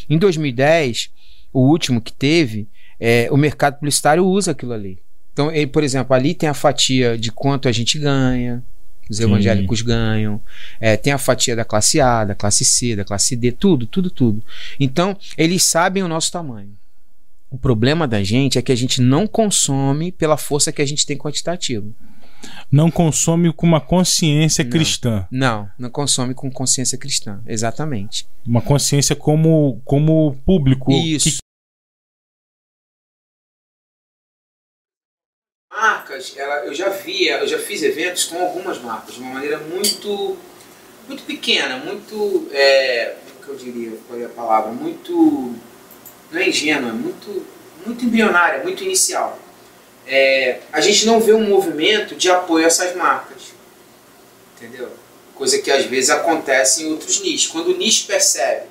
Em 0.10 0.18
2010, 0.18 1.10
o 1.54 1.62
último 1.62 2.02
que 2.02 2.12
teve, 2.12 2.68
é, 3.00 3.30
o 3.32 3.38
mercado 3.38 3.76
publicitário 3.76 4.26
usa 4.26 4.52
aquilo 4.52 4.74
ali. 4.74 5.00
Então, 5.32 5.50
ele, 5.50 5.68
por 5.68 5.82
exemplo, 5.84 6.14
ali 6.14 6.34
tem 6.34 6.50
a 6.50 6.54
fatia 6.54 7.18
de 7.18 7.32
quanto 7.32 7.70
a 7.70 7.72
gente 7.72 7.98
ganha, 7.98 8.62
os 9.10 9.18
Sim. 9.18 9.24
evangélicos 9.24 9.82
ganham, 9.82 10.42
é, 10.80 10.96
tem 10.98 11.14
a 11.14 11.18
fatia 11.18 11.56
da 11.56 11.64
classe 11.66 12.00
A, 12.02 12.24
da 12.26 12.36
classe 12.36 12.64
C, 12.66 12.96
da 12.96 13.04
classe 13.06 13.36
D, 13.36 13.52
tudo, 13.52 13.86
tudo, 13.86 14.10
tudo. 14.10 14.44
Então, 14.80 15.16
eles 15.38 15.64
sabem 15.64 16.02
o 16.04 16.08
nosso 16.08 16.32
tamanho. 16.32 16.70
O 17.52 17.58
problema 17.58 18.08
da 18.08 18.24
gente 18.24 18.58
é 18.58 18.62
que 18.62 18.72
a 18.72 18.76
gente 18.76 19.00
não 19.02 19.28
consome 19.28 20.12
pela 20.12 20.36
força 20.38 20.72
que 20.72 20.82
a 20.82 20.86
gente 20.86 21.06
tem 21.06 21.18
quantitativa. 21.18 21.86
Não 22.72 22.92
consome 22.92 23.52
com 23.54 23.66
uma 23.66 23.80
consciência 23.82 24.64
Não. 24.64 24.72
cristã. 24.72 25.26
Não, 25.32 25.70
não 25.80 25.90
consome 25.90 26.34
com 26.34 26.52
consciência 26.52 26.98
cristã. 26.98 27.40
Exatamente. 27.48 28.28
Uma 28.46 28.62
consciência 28.62 29.16
como, 29.16 29.82
como 29.86 30.36
público. 30.46 30.92
Isso. 30.92 31.30
que- 31.30 31.45
marcas, 36.16 36.34
ela, 36.38 36.66
eu 36.66 36.74
já 36.74 36.90
via, 36.90 37.40
eu 37.40 37.48
já 37.48 37.60
fiz 37.60 37.84
eventos 37.84 38.26
com 38.26 38.42
algumas 38.42 38.80
marcas 38.80 39.16
de 39.16 39.22
uma 39.22 39.34
maneira 39.34 39.58
muito, 39.58 40.38
muito 41.08 41.24
pequena, 41.24 41.78
muito, 41.78 42.48
é, 42.52 43.16
como 43.26 43.44
que 43.44 43.50
eu 43.50 43.56
diria, 43.56 43.98
qual 44.08 44.20
é 44.20 44.26
a 44.26 44.30
palavra, 44.30 44.72
muito, 44.72 45.54
não 46.32 46.40
é 46.40 46.50
ingênua, 46.50 46.92
muito, 46.92 47.46
muito 47.86 48.06
embrionária, 48.06 48.64
muito 48.64 48.84
inicial. 48.84 49.38
É, 50.08 50.60
a 50.72 50.80
gente 50.82 51.06
não 51.06 51.20
vê 51.20 51.34
um 51.34 51.48
movimento 51.48 52.16
de 52.16 52.30
apoio 52.30 52.64
a 52.64 52.68
essas 52.68 52.96
marcas, 52.96 53.54
entendeu? 54.56 54.90
Coisa 55.34 55.60
que 55.60 55.70
às 55.70 55.86
vezes 55.86 56.10
acontece 56.10 56.84
em 56.84 56.92
outros 56.92 57.20
nichos. 57.22 57.52
Quando 57.52 57.70
o 57.70 57.78
nicho 57.78 58.08
percebe 58.08 58.68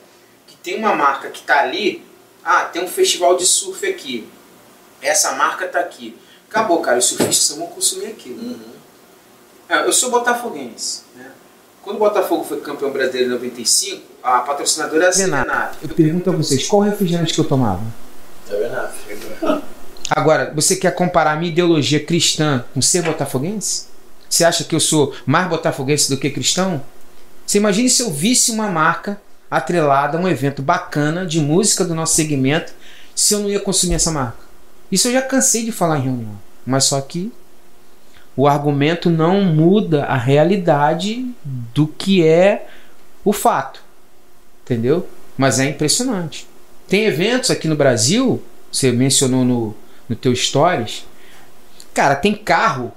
que 0.46 0.56
tem 0.56 0.76
uma 0.76 0.94
marca 0.94 1.28
que 1.28 1.40
está 1.40 1.60
ali, 1.60 2.04
ah, 2.42 2.64
tem 2.64 2.82
um 2.82 2.88
festival 2.88 3.36
de 3.36 3.44
surf 3.44 3.86
aqui, 3.86 4.26
essa 5.02 5.32
marca 5.32 5.66
está 5.66 5.80
aqui. 5.80 6.16
Acabou, 6.54 6.78
cara, 6.78 6.98
os 6.98 7.06
surfistas 7.06 7.56
vão 7.56 7.66
consumir 7.66 8.06
aquilo. 8.06 8.60
É, 9.68 9.84
eu 9.84 9.92
sou 9.92 10.08
botafoguense, 10.08 11.02
né? 11.16 11.32
Quando 11.82 11.96
o 11.96 11.98
Botafogo 11.98 12.44
foi 12.44 12.60
campeão 12.60 12.92
brasileiro 12.92 13.28
em 13.28 13.34
95, 13.34 14.02
a 14.22 14.38
patrocinadora 14.38 15.06
era 15.06 15.12
a 15.12 15.16
Renato. 15.16 15.46
Serenata. 15.48 15.78
Eu 15.82 15.88
pergunto 15.88 16.30
a 16.30 16.32
vocês, 16.32 16.68
qual 16.68 16.82
refrigerante 16.82 17.34
que 17.34 17.40
eu 17.40 17.44
tomava? 17.44 17.82
Tá 18.48 18.54
vendo? 18.54 19.62
Agora, 20.08 20.52
você 20.54 20.76
quer 20.76 20.94
comparar 20.94 21.32
a 21.32 21.36
minha 21.36 21.50
ideologia 21.50 21.98
cristã 21.98 22.64
com 22.72 22.80
ser 22.80 23.02
botafoguense? 23.02 23.86
Você 24.30 24.44
acha 24.44 24.62
que 24.62 24.76
eu 24.76 24.80
sou 24.80 25.12
mais 25.26 25.48
botafoguense 25.48 26.08
do 26.08 26.16
que 26.16 26.30
cristão? 26.30 26.80
Você 27.44 27.58
imagine 27.58 27.90
se 27.90 28.02
eu 28.02 28.12
visse 28.12 28.52
uma 28.52 28.68
marca 28.68 29.20
atrelada 29.50 30.16
a 30.16 30.20
um 30.20 30.28
evento 30.28 30.62
bacana 30.62 31.26
de 31.26 31.40
música 31.40 31.84
do 31.84 31.96
nosso 31.96 32.14
segmento, 32.14 32.72
se 33.12 33.34
eu 33.34 33.40
não 33.40 33.50
ia 33.50 33.60
consumir 33.60 33.94
essa 33.94 34.12
marca. 34.12 34.38
Isso 34.90 35.08
eu 35.08 35.12
já 35.12 35.22
cansei 35.22 35.64
de 35.64 35.72
falar 35.72 35.98
em 35.98 36.02
reunião. 36.02 36.43
Mas 36.66 36.84
só 36.84 37.00
que 37.00 37.32
o 38.36 38.48
argumento 38.48 39.10
não 39.10 39.42
muda 39.42 40.04
a 40.04 40.16
realidade 40.16 41.26
do 41.44 41.86
que 41.86 42.26
é 42.26 42.66
o 43.24 43.32
fato. 43.32 43.80
Entendeu? 44.64 45.08
Mas 45.36 45.58
é 45.58 45.66
impressionante. 45.66 46.48
Tem 46.88 47.04
eventos 47.04 47.50
aqui 47.50 47.68
no 47.68 47.76
Brasil, 47.76 48.42
você 48.70 48.90
mencionou 48.90 49.44
no, 49.44 49.76
no 50.08 50.16
teu 50.16 50.34
stories. 50.34 51.04
Cara, 51.92 52.16
tem 52.16 52.34
carro 52.34 52.92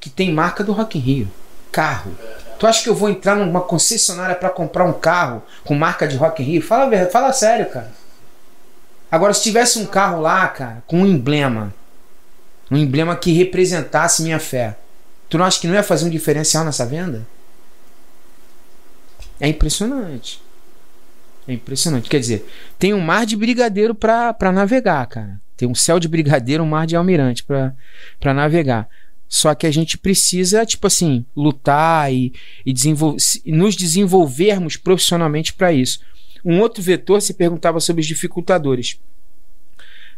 que 0.00 0.10
tem 0.10 0.32
marca 0.32 0.64
do 0.64 0.72
Rock 0.72 0.98
in 0.98 1.00
Rio. 1.00 1.28
Carro. 1.70 2.12
Tu 2.58 2.66
acha 2.66 2.82
que 2.82 2.88
eu 2.88 2.94
vou 2.94 3.08
entrar 3.08 3.36
numa 3.36 3.60
concessionária 3.60 4.34
para 4.34 4.50
comprar 4.50 4.84
um 4.84 4.92
carro 4.92 5.42
com 5.64 5.74
marca 5.74 6.06
de 6.06 6.16
Rock 6.16 6.42
in 6.42 6.46
Rio? 6.46 6.62
Fala, 6.62 7.06
fala 7.06 7.32
sério, 7.32 7.66
cara. 7.70 7.92
Agora, 9.10 9.32
se 9.32 9.42
tivesse 9.42 9.78
um 9.78 9.86
carro 9.86 10.20
lá, 10.20 10.46
cara, 10.48 10.82
com 10.86 11.00
um 11.00 11.06
emblema, 11.06 11.72
um 12.70 12.76
emblema 12.76 13.16
que 13.16 13.32
representasse 13.32 14.22
minha 14.22 14.38
fé, 14.38 14.76
tu 15.28 15.36
não 15.38 15.44
acha 15.44 15.60
que 15.60 15.66
não 15.66 15.74
ia 15.74 15.82
fazer 15.82 16.06
um 16.06 16.10
diferencial 16.10 16.64
nessa 16.64 16.86
venda? 16.86 17.26
É 19.40 19.48
impressionante. 19.48 20.40
É 21.48 21.52
impressionante. 21.52 22.08
Quer 22.08 22.20
dizer, 22.20 22.46
tem 22.78 22.92
um 22.94 23.00
mar 23.00 23.24
de 23.26 23.36
brigadeiro 23.36 23.94
pra 23.94 24.52
navegar, 24.52 25.06
cara. 25.06 25.40
Tem 25.56 25.68
um 25.68 25.74
céu 25.74 25.98
de 25.98 26.08
brigadeiro, 26.08 26.62
um 26.62 26.66
mar 26.68 26.86
de 26.86 26.96
almirante 26.96 27.44
pra 27.44 28.34
navegar. 28.34 28.88
Só 29.28 29.54
que 29.54 29.66
a 29.66 29.70
gente 29.70 29.96
precisa, 29.96 30.66
tipo 30.66 30.86
assim, 30.86 31.24
lutar 31.36 32.12
e, 32.12 32.32
e 32.66 32.72
desenvol- 32.72 33.18
se- 33.18 33.42
nos 33.46 33.76
desenvolvermos 33.76 34.76
profissionalmente 34.76 35.52
para 35.52 35.72
isso. 35.72 36.00
Um 36.44 36.60
outro 36.60 36.82
vetor 36.82 37.20
se 37.22 37.34
perguntava 37.34 37.78
sobre 37.80 38.00
os 38.00 38.06
dificultadores. 38.06 38.98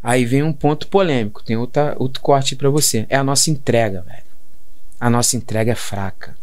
Aí 0.02 0.24
vem 0.24 0.42
um 0.42 0.52
ponto 0.52 0.88
polêmico, 0.88 1.44
tem 1.44 1.56
outra, 1.56 1.94
outro 1.98 2.20
corte 2.20 2.56
para 2.56 2.68
você. 2.68 3.06
É 3.08 3.16
a 3.16 3.22
nossa 3.22 3.50
entrega, 3.50 4.02
velho. 4.02 4.24
A 4.98 5.08
nossa 5.08 5.36
entrega 5.36 5.72
é 5.72 5.76
fraca. 5.76 6.36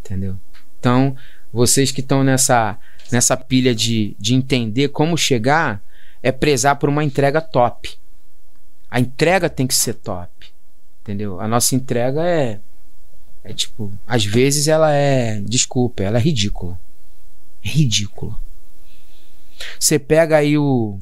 Entendeu? 0.00 0.36
Então, 0.78 1.16
vocês 1.52 1.90
que 1.90 2.00
estão 2.00 2.22
nessa, 2.22 2.78
nessa 3.10 3.36
pilha 3.36 3.74
de, 3.74 4.16
de 4.18 4.34
entender 4.34 4.88
como 4.88 5.16
chegar, 5.16 5.82
é 6.22 6.30
prezar 6.30 6.76
por 6.76 6.88
uma 6.88 7.02
entrega 7.02 7.40
top. 7.40 7.98
A 8.90 9.00
entrega 9.00 9.48
tem 9.48 9.66
que 9.66 9.74
ser 9.74 9.94
top. 9.94 10.30
Entendeu? 11.02 11.40
A 11.40 11.48
nossa 11.48 11.74
entrega 11.74 12.22
é. 12.22 12.60
É 13.42 13.52
tipo. 13.52 13.92
Às 14.06 14.24
vezes 14.24 14.68
ela 14.68 14.92
é. 14.92 15.40
Desculpa, 15.40 16.02
ela 16.02 16.18
é 16.18 16.20
ridícula. 16.20 16.78
É 17.64 17.68
ridícula. 17.68 18.36
Você 19.78 19.98
pega 19.98 20.36
aí 20.36 20.58
o. 20.58 20.98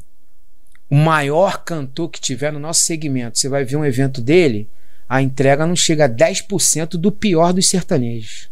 O 0.90 0.94
maior 0.94 1.64
cantor 1.64 2.08
que 2.08 2.20
tiver 2.20 2.52
no 2.52 2.58
nosso 2.58 2.82
segmento. 2.82 3.38
Você 3.38 3.48
vai 3.48 3.64
ver 3.64 3.76
um 3.76 3.84
evento 3.84 4.20
dele. 4.20 4.68
A 5.08 5.22
entrega 5.22 5.66
não 5.66 5.76
chega 5.76 6.06
a 6.06 6.08
10% 6.08 6.90
do 6.92 7.10
pior 7.10 7.52
dos 7.52 7.68
sertanejos. 7.68 8.50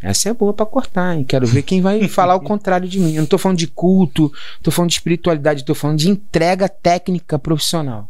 Essa 0.00 0.30
é 0.30 0.34
boa 0.34 0.52
pra 0.52 0.66
cortar, 0.66 1.14
hein? 1.14 1.22
Quero 1.22 1.46
ver 1.46 1.62
quem 1.62 1.80
vai 1.80 2.06
falar 2.08 2.34
o 2.34 2.40
contrário 2.40 2.88
de 2.88 2.98
mim. 2.98 3.14
Eu 3.14 3.22
não 3.22 3.26
tô 3.26 3.38
falando 3.38 3.58
de 3.58 3.68
culto, 3.68 4.32
tô 4.60 4.70
falando 4.70 4.90
de 4.90 4.96
espiritualidade, 4.96 5.64
tô 5.64 5.74
falando 5.74 5.98
de 5.98 6.10
entrega 6.10 6.68
técnica 6.68 7.38
profissional. 7.38 8.08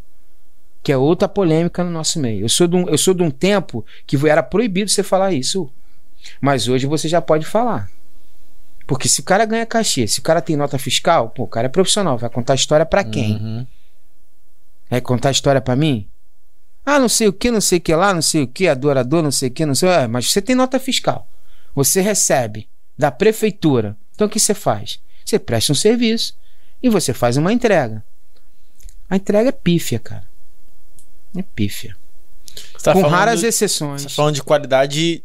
Que 0.81 0.91
é 0.91 0.97
outra 0.97 1.27
polêmica 1.27 1.83
no 1.83 1.91
nosso 1.91 2.19
meio. 2.19 2.45
Eu 2.45 2.49
sou 2.49 2.67
de 2.67 2.75
um, 2.75 2.89
eu 2.89 2.97
sou 2.97 3.13
de 3.13 3.21
um 3.21 3.29
tempo 3.29 3.85
que 4.07 4.17
era 4.27 4.41
proibido 4.41 4.89
você 4.89 5.03
falar 5.03 5.31
isso. 5.31 5.69
Mas 6.41 6.67
hoje 6.67 6.87
você 6.87 7.07
já 7.07 7.21
pode 7.21 7.45
falar. 7.45 7.89
Porque 8.85 9.07
se 9.07 9.21
o 9.21 9.23
cara 9.23 9.45
ganha 9.45 9.65
cachê, 9.65 10.07
se 10.07 10.19
o 10.19 10.23
cara 10.23 10.41
tem 10.41 10.55
nota 10.55 10.77
fiscal, 10.77 11.29
pô, 11.29 11.43
o 11.43 11.47
cara 11.47 11.67
é 11.67 11.69
profissional, 11.69 12.17
vai 12.17 12.29
contar 12.29 12.55
história 12.55 12.85
pra 12.85 13.03
quem? 13.03 13.35
Uhum. 13.37 13.67
Vai 14.89 15.01
contar 15.01 15.31
história 15.31 15.61
pra 15.61 15.75
mim? 15.75 16.07
Ah, 16.85 16.99
não 16.99 17.07
sei 17.07 17.27
o 17.27 17.33
que, 17.33 17.49
não 17.49 17.61
sei 17.61 17.77
o 17.77 17.81
que 17.81 17.95
lá, 17.95 18.13
não 18.13 18.21
sei 18.21 18.43
o 18.43 18.47
que, 18.47 18.67
adorador, 18.67 19.23
não 19.23 19.31
sei 19.31 19.49
o 19.49 19.51
que, 19.51 19.65
não 19.65 19.73
sei. 19.73 19.89
Ah, 19.89 20.07
mas 20.07 20.29
você 20.31 20.41
tem 20.41 20.55
nota 20.55 20.79
fiscal. 20.79 21.27
Você 21.73 22.01
recebe 22.01 22.67
da 22.97 23.09
prefeitura. 23.09 23.95
Então 24.13 24.27
o 24.27 24.29
que 24.29 24.39
você 24.39 24.53
faz? 24.53 24.99
Você 25.25 25.39
presta 25.39 25.71
um 25.71 25.75
serviço 25.75 26.35
e 26.81 26.89
você 26.89 27.13
faz 27.13 27.37
uma 27.37 27.53
entrega. 27.53 28.03
A 29.09 29.15
entrega 29.15 29.49
é 29.49 29.51
pífia, 29.53 29.97
cara. 29.97 30.25
É 31.37 31.41
pífia. 31.41 31.95
Você 32.77 32.83
tá 32.83 32.93
Com 32.93 33.01
raras 33.03 33.39
Você 33.39 33.47
exceções. 33.47 34.03
tá 34.03 34.09
falando 34.09 34.35
de 34.35 34.43
qualidade 34.43 35.23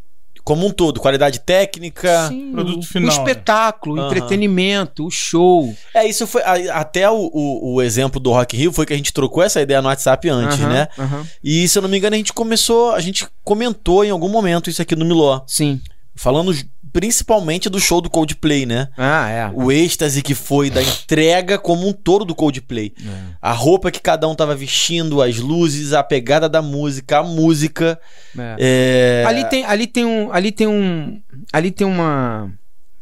Como 0.49 0.67
um 0.67 0.71
todo, 0.71 0.99
qualidade 0.99 1.41
técnica. 1.41 2.29
Sim, 2.29 2.53
produto 2.53 2.83
o, 2.83 2.87
final, 2.87 3.11
o 3.11 3.13
espetáculo, 3.13 3.97
o 3.97 3.99
Aham. 4.01 4.07
entretenimento, 4.09 5.05
o 5.07 5.11
show. 5.11 5.77
É, 5.93 6.09
isso 6.09 6.27
foi. 6.27 6.41
a- 6.43 6.75
Até 6.81 7.11
o, 7.11 7.31
o, 7.31 7.75
o 7.75 7.83
exemplo 7.83 8.19
do 8.19 8.31
Rock 8.33 8.57
Rio 8.57 8.73
foi 8.73 8.87
que 8.87 8.95
a 8.95 8.97
gente 8.97 9.13
trocou 9.13 9.43
essa 9.43 9.61
ideia 9.61 9.83
no 9.83 9.89
WhatsApp 9.89 10.27
antes, 10.31 10.59
Aham, 10.59 10.69
né? 10.73 10.89
aham. 10.99 11.27
E 11.45 11.69
se 11.69 11.77
eu 11.77 11.83
não 11.83 11.89
me 11.91 11.99
engano, 11.99 12.15
a 12.15 12.17
gente 12.17 12.33
começou. 12.33 12.93
A 12.93 13.01
gente 13.01 13.27
comentou 13.45 14.03
em 14.07 14.11
algum 14.11 14.31
momento 14.31 14.71
isso 14.71 14.81
aqui 14.81 14.97
no 14.97 15.05
Miló. 15.05 15.43
Sim. 15.47 15.83
Falando 16.17 16.51
principalmente 16.93 17.69
do 17.69 17.81
show 17.81 18.01
do 18.01 18.11
Coldplay, 18.11 18.67
né? 18.67 18.89
Ah, 18.97 19.29
é. 19.29 19.51
O 19.55 19.71
êxtase 19.71 20.23
que 20.23 20.35
foi 20.35 20.71
da 20.71 20.83
entrega 20.83 21.59
como 21.59 21.87
um 21.89 21.93
todo 21.93 22.25
do 22.25 22.35
Coldplay. 22.35 22.93
A 23.41 23.53
roupa 23.53 23.91
que 23.91 24.01
cada 24.01 24.29
um 24.29 24.35
tava 24.35 24.55
vestindo, 24.55 25.23
as 25.23 25.39
luzes, 25.39 25.93
a 25.93 26.03
pegada 26.03 26.49
da 26.49 26.63
música, 26.63 27.19
a 27.19 27.23
música. 27.23 27.99
É. 28.37 28.57
É... 28.59 29.25
Ali 29.27 29.45
tem, 29.49 29.65
ali 29.65 29.87
tem 29.87 30.05
um, 30.05 30.33
ali 30.33 30.53
tem 30.53 30.67
um, 30.67 31.21
ali 31.53 31.71
tem 31.71 31.87
uma 31.87 32.53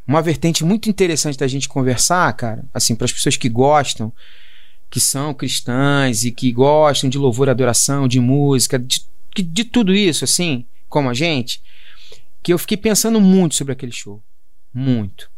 uma 0.07 0.23
vertente 0.23 0.65
muito 0.65 0.89
interessante 0.89 1.37
da 1.37 1.49
gente 1.49 1.69
conversar, 1.69 2.33
cara. 2.35 2.65
Assim, 2.73 2.95
para 2.95 3.07
as 3.07 3.13
pessoas 3.13 3.37
que 3.37 3.49
gostam, 3.49 4.13
que 4.89 5.01
são 5.01 5.35
cristãs 5.35 6.25
e 6.25 6.31
que 6.31 6.53
gostam 6.53 7.11
de 7.11 7.19
louvor, 7.19 7.49
e 7.49 7.51
adoração, 7.51 8.07
de 8.07 8.21
música, 8.21 8.79
de, 8.79 9.03
de, 9.35 9.43
de 9.43 9.65
tudo 9.65 9.93
isso, 9.93 10.25
assim, 10.25 10.65
como 10.89 11.11
a 11.11 11.15
gente, 11.15 11.61
que 12.47 12.53
eu 12.53 12.59
fiquei 12.59 12.77
pensando 12.77 13.21
muito 13.21 13.57
sobre 13.57 13.73
aquele 13.73 13.91
show, 13.91 14.23
muito. 14.73 15.29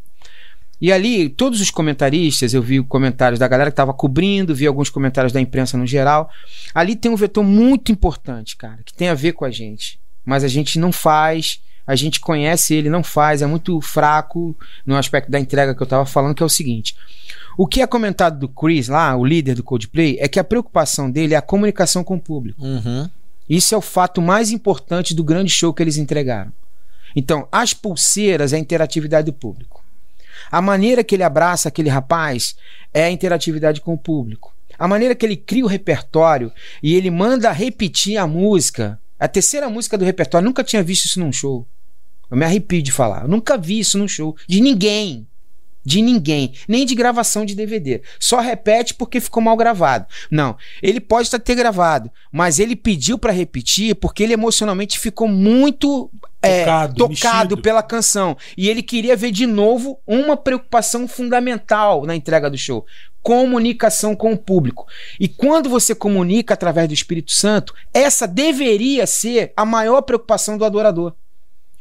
E 0.78 0.92
ali, 0.92 1.30
todos 1.30 1.58
os 1.58 1.70
comentaristas, 1.70 2.52
eu 2.52 2.60
vi 2.60 2.82
comentários 2.82 3.38
da 3.38 3.48
galera 3.48 3.70
que 3.70 3.72
estava 3.72 3.94
cobrindo, 3.94 4.54
vi 4.54 4.66
alguns 4.66 4.90
comentários 4.90 5.32
da 5.32 5.40
imprensa 5.40 5.78
no 5.78 5.86
geral. 5.86 6.28
Ali 6.74 6.94
tem 6.94 7.10
um 7.10 7.16
vetor 7.16 7.42
muito 7.42 7.90
importante, 7.90 8.58
cara, 8.58 8.80
que 8.84 8.92
tem 8.92 9.08
a 9.08 9.14
ver 9.14 9.32
com 9.32 9.46
a 9.46 9.50
gente. 9.50 9.98
Mas 10.22 10.44
a 10.44 10.48
gente 10.48 10.78
não 10.78 10.92
faz, 10.92 11.62
a 11.86 11.96
gente 11.96 12.20
conhece 12.20 12.74
ele, 12.74 12.90
não 12.90 13.02
faz, 13.02 13.40
é 13.40 13.46
muito 13.46 13.80
fraco 13.80 14.54
no 14.84 14.94
aspecto 14.94 15.30
da 15.30 15.40
entrega 15.40 15.74
que 15.74 15.80
eu 15.80 15.84
estava 15.84 16.04
falando, 16.04 16.34
que 16.34 16.42
é 16.42 16.46
o 16.46 16.50
seguinte. 16.50 16.94
O 17.56 17.66
que 17.66 17.80
é 17.80 17.86
comentado 17.86 18.38
do 18.38 18.50
Chris 18.50 18.86
lá, 18.86 19.16
o 19.16 19.24
líder 19.24 19.54
do 19.54 19.62
Coldplay, 19.62 20.18
é 20.20 20.28
que 20.28 20.38
a 20.38 20.44
preocupação 20.44 21.10
dele 21.10 21.32
é 21.32 21.38
a 21.38 21.42
comunicação 21.42 22.04
com 22.04 22.16
o 22.16 22.20
público. 22.20 22.62
Uhum. 22.62 23.08
Isso 23.48 23.74
é 23.74 23.78
o 23.78 23.80
fato 23.80 24.20
mais 24.20 24.50
importante 24.50 25.14
do 25.14 25.24
grande 25.24 25.50
show 25.50 25.72
que 25.72 25.82
eles 25.82 25.96
entregaram. 25.96 26.52
Então, 27.18 27.48
as 27.50 27.74
pulseiras 27.74 28.52
é 28.52 28.56
a 28.56 28.60
interatividade 28.60 29.26
do 29.26 29.32
público. 29.32 29.84
A 30.52 30.62
maneira 30.62 31.02
que 31.02 31.16
ele 31.16 31.24
abraça 31.24 31.68
aquele 31.68 31.88
rapaz 31.88 32.54
é 32.94 33.02
a 33.02 33.10
interatividade 33.10 33.80
com 33.80 33.92
o 33.92 33.98
público. 33.98 34.54
A 34.78 34.86
maneira 34.86 35.16
que 35.16 35.26
ele 35.26 35.36
cria 35.36 35.64
o 35.64 35.68
repertório 35.68 36.52
e 36.80 36.94
ele 36.94 37.10
manda 37.10 37.50
repetir 37.50 38.16
a 38.18 38.24
música, 38.24 39.00
a 39.18 39.26
terceira 39.26 39.68
música 39.68 39.98
do 39.98 40.04
repertório, 40.04 40.46
nunca 40.46 40.62
tinha 40.62 40.80
visto 40.80 41.06
isso 41.06 41.18
num 41.18 41.32
show. 41.32 41.66
Eu 42.30 42.36
me 42.36 42.44
arrepio 42.44 42.80
de 42.80 42.92
falar. 42.92 43.22
Eu 43.22 43.28
nunca 43.28 43.58
vi 43.58 43.80
isso 43.80 43.98
num 43.98 44.06
show. 44.06 44.36
De 44.46 44.60
ninguém. 44.60 45.26
De 45.88 46.02
ninguém. 46.02 46.52
Nem 46.68 46.84
de 46.84 46.94
gravação 46.94 47.46
de 47.46 47.54
DVD. 47.54 48.02
Só 48.20 48.40
repete 48.40 48.92
porque 48.92 49.20
ficou 49.20 49.42
mal 49.42 49.56
gravado. 49.56 50.04
Não. 50.30 50.54
Ele 50.82 51.00
pode 51.00 51.28
estar 51.28 51.38
ter 51.38 51.54
gravado, 51.54 52.10
mas 52.30 52.58
ele 52.58 52.76
pediu 52.76 53.16
para 53.18 53.32
repetir 53.32 53.94
porque 53.94 54.22
ele 54.22 54.34
emocionalmente 54.34 54.98
ficou 54.98 55.26
muito 55.26 56.10
é, 56.42 56.60
Tocado, 56.60 57.08
tocado 57.08 57.56
pela 57.56 57.82
canção. 57.82 58.36
E 58.54 58.68
ele 58.68 58.82
queria 58.82 59.16
ver 59.16 59.30
de 59.30 59.46
novo 59.46 59.98
uma 60.06 60.36
preocupação 60.36 61.08
fundamental 61.08 62.04
na 62.04 62.14
entrega 62.14 62.50
do 62.50 62.58
show: 62.58 62.84
comunicação 63.22 64.14
com 64.14 64.34
o 64.34 64.38
público. 64.38 64.86
E 65.18 65.26
quando 65.26 65.70
você 65.70 65.94
comunica 65.94 66.52
através 66.52 66.86
do 66.86 66.92
Espírito 66.92 67.32
Santo, 67.32 67.72
essa 67.94 68.28
deveria 68.28 69.06
ser 69.06 69.54
a 69.56 69.64
maior 69.64 70.02
preocupação 70.02 70.58
do 70.58 70.66
adorador. 70.66 71.14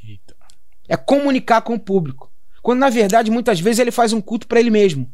Eita. 0.02 0.34
É 0.88 0.96
comunicar 0.96 1.60
com 1.60 1.74
o 1.74 1.80
público. 1.80 2.32
Quando 2.68 2.80
na 2.80 2.90
verdade 2.90 3.32
muitas 3.32 3.62
vezes 3.62 3.80
ele 3.80 3.92
faz 3.92 4.12
um 4.12 4.20
culto 4.20 4.46
para 4.46 4.60
ele 4.60 4.70
mesmo. 4.70 5.10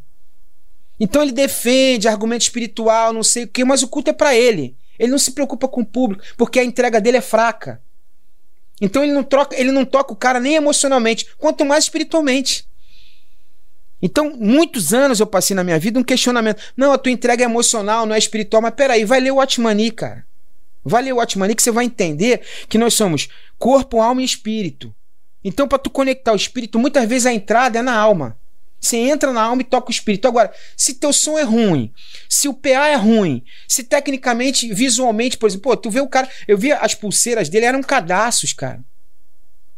Então 1.00 1.22
ele 1.22 1.32
defende 1.32 2.08
argumento 2.08 2.42
espiritual, 2.42 3.14
não 3.14 3.22
sei 3.22 3.44
o 3.44 3.48
quê, 3.48 3.64
mas 3.64 3.84
o 3.84 3.88
culto 3.88 4.10
é 4.10 4.14
para 4.14 4.36
ele. 4.36 4.76
Ele 4.98 5.12
não 5.12 5.20
se 5.20 5.34
preocupa 5.34 5.68
com 5.68 5.82
o 5.82 5.86
público, 5.86 6.24
porque 6.36 6.60
a 6.60 6.64
entrega 6.64 7.00
dele 7.00 7.18
é 7.18 7.22
fraca. 7.22 7.80
Então 8.82 9.04
ele 9.04 9.14
não 9.14 9.22
troca, 9.22 9.56
ele 9.56 9.72
não 9.72 9.86
toca 9.86 10.12
o 10.12 10.16
cara 10.16 10.40
nem 10.40 10.56
emocionalmente, 10.56 11.28
quanto 11.38 11.64
mais 11.64 11.84
espiritualmente. 11.84 12.68
Então, 14.02 14.36
muitos 14.36 14.92
anos 14.92 15.20
eu 15.20 15.28
passei 15.28 15.56
na 15.56 15.64
minha 15.64 15.78
vida 15.78 16.00
um 16.00 16.04
questionamento. 16.04 16.60
Não, 16.76 16.92
a 16.92 16.98
tua 16.98 17.12
entrega 17.12 17.44
é 17.44 17.46
emocional, 17.46 18.08
não 18.08 18.16
é 18.16 18.18
espiritual, 18.18 18.64
mas 18.64 18.74
peraí, 18.74 19.06
vai 19.06 19.20
ler 19.20 19.32
o 19.32 19.40
Atmani, 19.40 19.92
cara. 19.92 20.26
Vai 20.84 21.04
ler 21.04 21.14
o 21.14 21.20
Atmani 21.20 21.54
que 21.54 21.62
você 21.62 21.70
vai 21.70 21.86
entender 21.86 22.42
que 22.68 22.80
nós 22.80 22.96
somos 22.96 23.30
corpo, 23.60 24.02
alma 24.02 24.24
e 24.24 24.26
espírito. 24.26 24.92
Então, 25.44 25.68
para 25.68 25.78
tu 25.78 25.90
conectar 25.90 26.32
o 26.32 26.36
espírito, 26.36 26.80
muitas 26.80 27.08
vezes 27.08 27.26
a 27.26 27.34
entrada 27.34 27.80
é 27.80 27.82
na 27.82 27.96
alma. 27.96 28.38
Você 28.80 28.98
entra 28.98 29.32
na 29.32 29.42
alma 29.42 29.62
e 29.62 29.66
toca 29.66 29.88
o 29.88 29.92
espírito. 29.92 30.28
Agora, 30.28 30.52
se 30.76 30.96
teu 30.96 31.14
som 31.14 31.40
é 31.40 31.44
ruim, 31.44 31.92
se 32.28 32.50
o 32.50 32.54
PA 32.54 32.88
é 32.88 32.96
ruim, 32.96 33.42
se 33.68 33.82
tecnicamente, 33.84 34.74
visualmente, 34.74 35.38
por 35.38 35.48
exemplo, 35.48 35.72
pô, 35.72 35.78
tu 35.78 35.90
vê 35.90 36.02
o 36.02 36.08
cara. 36.08 36.28
Eu 36.48 36.58
vi 36.58 36.72
as 36.74 36.94
pulseiras 36.94 37.48
dele, 37.48 37.66
eram 37.66 37.82
cadastros, 37.82 38.52
cara. 38.52 38.84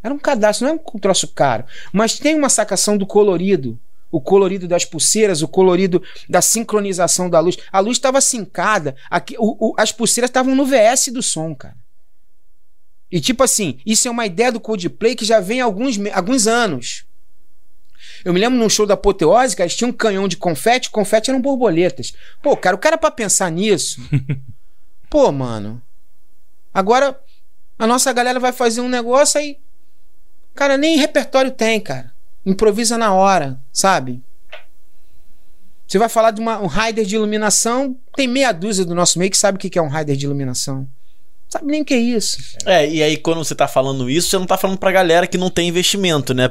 Era 0.03 0.13
um 0.13 0.18
cadastro, 0.20 0.68
não 0.68 0.74
é 0.76 0.80
um 0.95 0.99
troço 0.99 1.28
caro. 1.28 1.66
Mas 1.93 2.18
tem 2.18 2.36
uma 2.36 2.49
sacação 2.49 2.97
do 2.97 3.05
colorido. 3.05 3.80
O 4.11 4.22
colorido 4.22 4.68
das 4.68 4.86
pulseiras, 4.86 5.41
o 5.41 5.47
colorido 5.47 6.01
da 6.30 6.41
sincronização 6.41 7.30
da 7.30 7.39
luz. 7.39 7.57
A 7.72 7.80
luz 7.80 7.97
estava 7.97 8.22
sincada. 8.22 8.95
Aqui, 9.09 9.36
o- 9.38 9.70
o- 9.70 9.76
as 9.78 9.91
pulseiras 9.91 10.30
estavam 10.30 10.55
no 10.55 10.66
VS 10.66 11.11
do 11.11 11.22
som, 11.22 11.53
cara. 11.53 11.76
E 13.12 13.22
tipo 13.22 13.43
assim, 13.43 13.80
isso 13.86 14.08
é 14.08 14.12
uma 14.12 14.26
ideia 14.26 14.51
do 14.51 14.60
Coldplay 14.60 15.16
que 15.16 15.26
já 15.26 15.39
vem 15.39 15.62
há 15.62 15.66
alguns, 15.66 15.97
alguns 16.14 16.47
anos. 16.47 17.06
Eu 18.24 18.34
me 18.34 18.39
lembro 18.39 18.58
num 18.58 18.70
show 18.70 18.86
da 18.86 18.95
Apoteose, 18.95 19.56
cara, 19.56 19.68
eles 19.68 19.76
tinham 19.76 19.89
um 19.89 19.93
canhão 19.93 20.28
de 20.28 20.38
confete, 20.38 20.89
confete 20.89 21.30
eram 21.30 21.41
borboletas. 21.41 22.14
Pô, 22.41 22.58
cara, 22.58 22.76
o 22.76 22.80
cara 22.80 22.97
pra 22.97 23.12
pensar 23.12 23.51
nisso. 23.51 24.01
pô, 25.10 25.32
mano. 25.32 25.82
Agora 26.74 27.20
a 27.78 27.86
nossa 27.86 28.12
galera 28.12 28.39
vai 28.39 28.51
fazer 28.51 28.82
um 28.82 28.89
negócio 28.89 29.39
aí. 29.39 29.60
Cara, 30.53 30.78
nem 30.78 30.97
repertório 30.97 31.51
tem, 31.51 31.80
cara. 31.80 32.12
Improvisa 32.45 32.97
na 32.97 33.14
hora, 33.14 33.60
sabe? 33.72 34.24
Você 35.88 35.99
vai 35.99 36.10
falar 36.10 36.32
de 36.32 36.41
uma, 36.41 36.60
um 36.60 36.68
rider 36.68 37.06
de 37.06 37.16
iluminação, 37.16 37.95
tem 38.16 38.28
meia 38.28 38.51
dúzia 38.51 38.86
do 38.86 38.95
nosso 38.95 39.20
meio 39.20 39.30
que 39.30 39.38
sabe 39.38 39.58
o 39.58 39.60
que 39.60 39.70
que 39.70 39.78
é 39.78 39.82
um 39.82 39.89
rider 39.89 40.16
de 40.16 40.26
iluminação. 40.26 40.88
Sabe 41.56 41.72
nem 41.72 41.84
o 41.84 41.86
que 41.86 41.93
é 41.93 41.97
isso. 41.97 42.38
É, 42.66 42.86
e 42.86 43.01
aí 43.01 43.16
quando 43.16 43.38
você 43.38 43.56
tá 43.56 43.66
falando 43.66 44.10
isso, 44.10 44.28
você 44.28 44.38
não 44.38 44.45
tá 44.45 44.58
falando 44.58 44.78
pra 44.78 44.91
galera 44.91 45.26
que 45.26 45.38
não 45.38 45.49
tem 45.49 45.70
investimento, 45.70 46.34
né? 46.34 46.49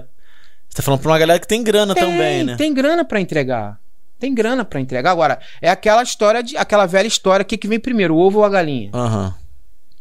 Você 0.66 0.76
tá 0.76 0.82
falando 0.82 1.00
pra 1.00 1.10
uma 1.10 1.18
galera 1.18 1.38
que 1.38 1.46
tem 1.46 1.62
grana 1.62 1.94
também, 1.94 2.42
né? 2.42 2.56
Tem 2.56 2.72
grana 2.72 3.04
pra 3.04 3.20
entregar. 3.20 3.78
Tem 4.18 4.34
grana 4.34 4.64
pra 4.64 4.80
entregar. 4.80 5.10
Agora, 5.10 5.38
é 5.60 5.68
aquela 5.68 6.02
história 6.02 6.42
de 6.42 6.56
aquela 6.56 6.86
velha 6.86 7.06
história, 7.06 7.42
o 7.42 7.46
que, 7.46 7.58
que 7.58 7.68
vem 7.68 7.78
primeiro, 7.78 8.14
o 8.14 8.18
ovo 8.18 8.38
ou 8.38 8.44
a 8.46 8.48
galinha? 8.48 8.88
Aham. 8.94 9.34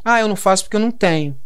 Ah, 0.05 0.21
eu 0.21 0.27
não 0.29 0.37
faço 0.37 0.63
porque 0.63 0.77
eu 0.77 0.81
não 0.81 0.91
tenho. 0.91 1.37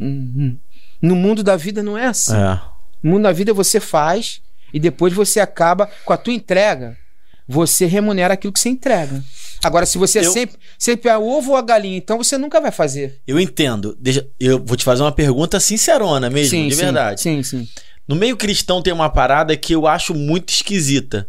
Uhum. 0.00 0.56
No 1.02 1.14
mundo 1.14 1.42
da 1.42 1.56
vida 1.56 1.82
não 1.82 1.98
é 1.98 2.06
assim. 2.06 2.34
É. 2.34 2.60
No 3.02 3.10
mundo 3.10 3.24
da 3.24 3.32
vida 3.32 3.52
você 3.52 3.78
faz 3.78 4.40
e 4.72 4.80
depois 4.80 5.12
você 5.12 5.38
acaba 5.38 5.86
com 6.06 6.14
a 6.14 6.16
tua 6.16 6.32
entrega, 6.32 6.96
você 7.46 7.84
remunera 7.84 8.32
aquilo 8.34 8.54
que 8.54 8.60
você 8.60 8.70
entrega. 8.70 9.22
Agora, 9.62 9.84
se 9.84 9.98
você 9.98 10.20
é 10.20 10.24
Eu- 10.24 10.32
sempre, 10.32 10.58
sempre 10.78 11.10
é 11.10 11.16
o 11.18 11.22
ovo 11.28 11.50
ou 11.50 11.56
a 11.56 11.62
galinha, 11.62 11.96
então 11.96 12.16
você 12.16 12.38
nunca 12.38 12.60
vai 12.60 12.70
fazer. 12.72 13.20
Eu 13.26 13.38
entendo. 13.38 13.96
Deixa, 14.00 14.26
eu 14.38 14.58
vou 14.64 14.76
te 14.76 14.84
fazer 14.84 15.02
uma 15.02 15.12
pergunta 15.12 15.60
sincerona 15.60 16.30
mesmo, 16.30 16.68
de 16.68 16.74
sim, 16.74 16.82
verdade. 16.82 17.20
Sim, 17.20 17.42
sim. 17.42 17.68
No 18.08 18.16
meio 18.16 18.36
cristão 18.36 18.82
tem 18.82 18.92
uma 18.92 19.10
parada 19.10 19.56
que 19.56 19.74
eu 19.74 19.86
acho 19.86 20.14
muito 20.14 20.48
esquisita. 20.48 21.28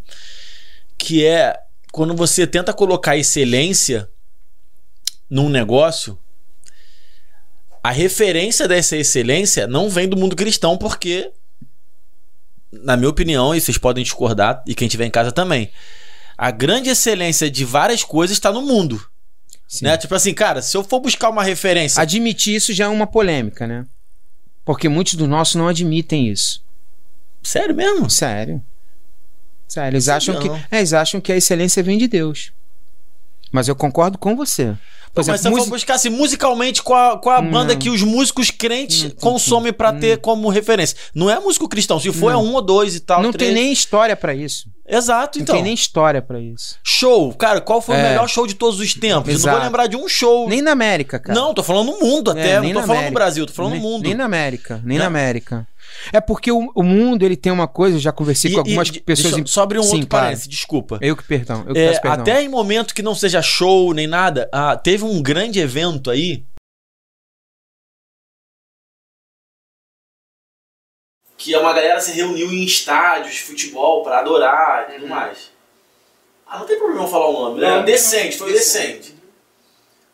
Que 0.97 1.25
é 1.25 1.59
quando 1.91 2.15
você 2.15 2.47
tenta 2.47 2.73
colocar 2.73 3.17
excelência 3.17 4.09
num 5.29 5.49
negócio, 5.49 6.17
a 7.84 7.91
referência 7.91 8.67
dessa 8.67 8.95
excelência 8.95 9.67
não 9.67 9.89
vem 9.89 10.07
do 10.07 10.15
mundo 10.15 10.36
cristão, 10.36 10.77
porque, 10.77 11.32
na 12.71 12.95
minha 12.95 13.09
opinião, 13.09 13.53
e 13.53 13.59
vocês 13.59 13.77
podem 13.77 14.03
discordar, 14.03 14.63
e 14.67 14.73
quem 14.75 14.88
estiver 14.88 15.05
em 15.05 15.11
casa 15.11 15.32
também, 15.32 15.69
a 16.41 16.49
grande 16.49 16.89
excelência 16.89 17.51
de 17.51 17.63
várias 17.63 18.03
coisas 18.03 18.35
está 18.35 18.51
no 18.51 18.63
mundo. 18.63 18.99
sim. 19.67 19.85
Né? 19.85 19.95
Tipo 19.95 20.15
assim, 20.15 20.33
cara, 20.33 20.59
se 20.59 20.75
eu 20.75 20.83
for 20.83 20.99
buscar 20.99 21.29
uma 21.29 21.43
referência. 21.43 22.01
Admitir 22.01 22.55
isso 22.55 22.73
já 22.73 22.85
é 22.85 22.87
uma 22.87 23.05
polêmica, 23.05 23.67
né? 23.67 23.85
Porque 24.65 24.89
muitos 24.89 25.13
dos 25.13 25.29
nossos 25.29 25.53
não 25.53 25.67
admitem 25.67 26.29
isso. 26.29 26.65
Sério 27.43 27.75
mesmo? 27.75 28.09
Sério. 28.09 28.59
Sério, 29.67 29.93
eles 29.93 30.05
Sabia 30.05 30.17
acham 30.17 30.39
que, 30.39 30.49
é, 30.71 30.79
eles 30.79 30.93
acham 30.93 31.21
que 31.21 31.31
a 31.31 31.37
excelência 31.37 31.83
vem 31.83 31.99
de 31.99 32.07
Deus. 32.07 32.51
Mas 33.51 33.67
eu 33.67 33.75
concordo 33.75 34.17
com 34.17 34.35
você. 34.35 34.75
Por 35.14 35.26
Mas 35.26 35.26
se 35.26 35.32
exemplo, 35.47 35.59
eu 35.59 35.64
for 35.66 35.70
buscar 35.72 35.95
assim, 35.95 36.09
musicalmente, 36.09 36.82
qual 36.82 37.14
a, 37.14 37.18
qual 37.18 37.36
a 37.38 37.41
banda 37.41 37.76
que 37.76 37.89
os 37.89 38.01
músicos 38.01 38.49
crentes 38.49 39.14
consomem 39.20 39.74
pra 39.74 39.91
ter 39.91 40.18
como 40.20 40.47
referência? 40.49 40.95
Não 41.14 41.30
é 41.30 41.38
músico 41.39 41.68
cristão. 41.68 41.99
Se 41.99 42.12
for, 42.14 42.32
é 42.32 42.38
um 42.38 42.53
ou 42.53 42.62
dois 42.62 42.95
e 42.95 42.99
tal. 43.01 43.22
não 43.22 43.32
três. 43.32 43.53
tem 43.53 43.64
nem 43.64 43.74
história 43.74 44.16
pra 44.16 44.34
isso. 44.34 44.70
Exato, 44.88 45.38
Não 45.39 45.43
então. 45.43 45.55
tem 45.55 45.64
nem 45.64 45.74
história 45.74 46.22
pra 46.22 46.39
isso. 46.39 46.78
Show. 46.84 47.34
Cara, 47.34 47.62
qual 47.62 47.82
foi 47.82 47.95
o 47.95 47.97
É. 47.99 48.09
melhor 48.09 48.28
show 48.28 48.45
de 48.45 48.55
todos 48.55 48.80
os 48.80 48.93
tempos? 48.93 49.28
Eu 49.30 49.34
não 49.34 49.39
Exato. 49.39 49.55
vou 49.57 49.66
lembrar 49.66 49.88
de 49.88 49.95
um 49.95 50.07
show. 50.07 50.49
Nem 50.49 50.62
na 50.62 50.72
América, 50.72 51.18
cara. 51.20 51.38
Não, 51.39 51.53
tô 51.53 51.64
falando 51.64 51.91
no 51.93 51.99
mundo 51.99 52.32
até. 52.32 52.51
É, 52.51 52.55
não 52.62 52.68
tô 52.68 52.74
falando 52.74 52.89
América. 52.91 53.09
no 53.09 53.14
Brasil, 53.14 53.45
tô 53.45 53.53
falando 53.53 53.72
nem, 53.74 53.82
no 53.82 53.88
mundo. 53.89 54.03
Nem 54.03 54.16
na 54.16 54.26
América, 54.26 54.82
nem 54.84 54.97
Né? 54.97 55.03
na 55.03 55.07
América. 55.07 55.68
É 56.13 56.19
porque 56.21 56.51
o, 56.51 56.71
o 56.75 56.83
mundo, 56.83 57.23
ele 57.25 57.35
tem 57.37 57.51
uma 57.51 57.67
coisa, 57.67 57.97
eu 57.97 57.99
já 58.01 58.11
conversei 58.11 58.51
E- 58.51 58.53
com 58.53 58.59
algumas 58.61 58.87
e- 58.89 58.99
pessoas... 59.01 59.33
deixa 59.35 59.61
abrir 59.63 59.79
um 59.79 59.83
Sim, 59.83 59.93
outro 59.95 60.07
claro. 60.07 60.25
parênteses, 60.25 60.47
desculpa. 60.47 60.97
Eu 61.01 61.15
que 61.15 61.23
perdão, 61.23 61.63
eu 61.67 61.73
que 61.73 61.79
É, 61.79 61.87
peço 61.89 62.01
perdão. 62.01 62.21
até 62.21 62.41
em 62.41 62.49
momento 62.49 62.93
que 62.95 63.01
não 63.01 63.15
seja 63.15 63.41
show 63.41 63.93
nem 63.93 64.07
nada, 64.07 64.49
ah, 64.51 64.75
teve 64.77 65.03
um 65.03 65.21
grande 65.21 65.59
evento 65.59 66.09
aí. 66.09 66.43
Que 71.37 71.55
uma 71.55 71.73
galera 71.73 71.99
se 71.99 72.11
reuniu 72.11 72.51
em 72.51 72.63
estádios 72.63 73.33
de 73.35 73.41
futebol 73.41 74.03
pra 74.03 74.19
adorar 74.19 74.89
e 74.89 74.93
tudo 74.93 75.03
Uhum. 75.05 75.09
mais. 75.09 75.51
Ah, 76.45 76.59
não 76.59 76.65
tem 76.67 76.77
problema 76.77 77.03
eu 77.03 77.07
falar 77.07 77.27
o 77.29 77.33
nome, 77.33 77.61
né? 77.61 77.77
Não, 77.77 77.85
decente, 77.85 78.37
foi 78.37 78.51
decente. 78.53 78.97
decente. 78.97 79.21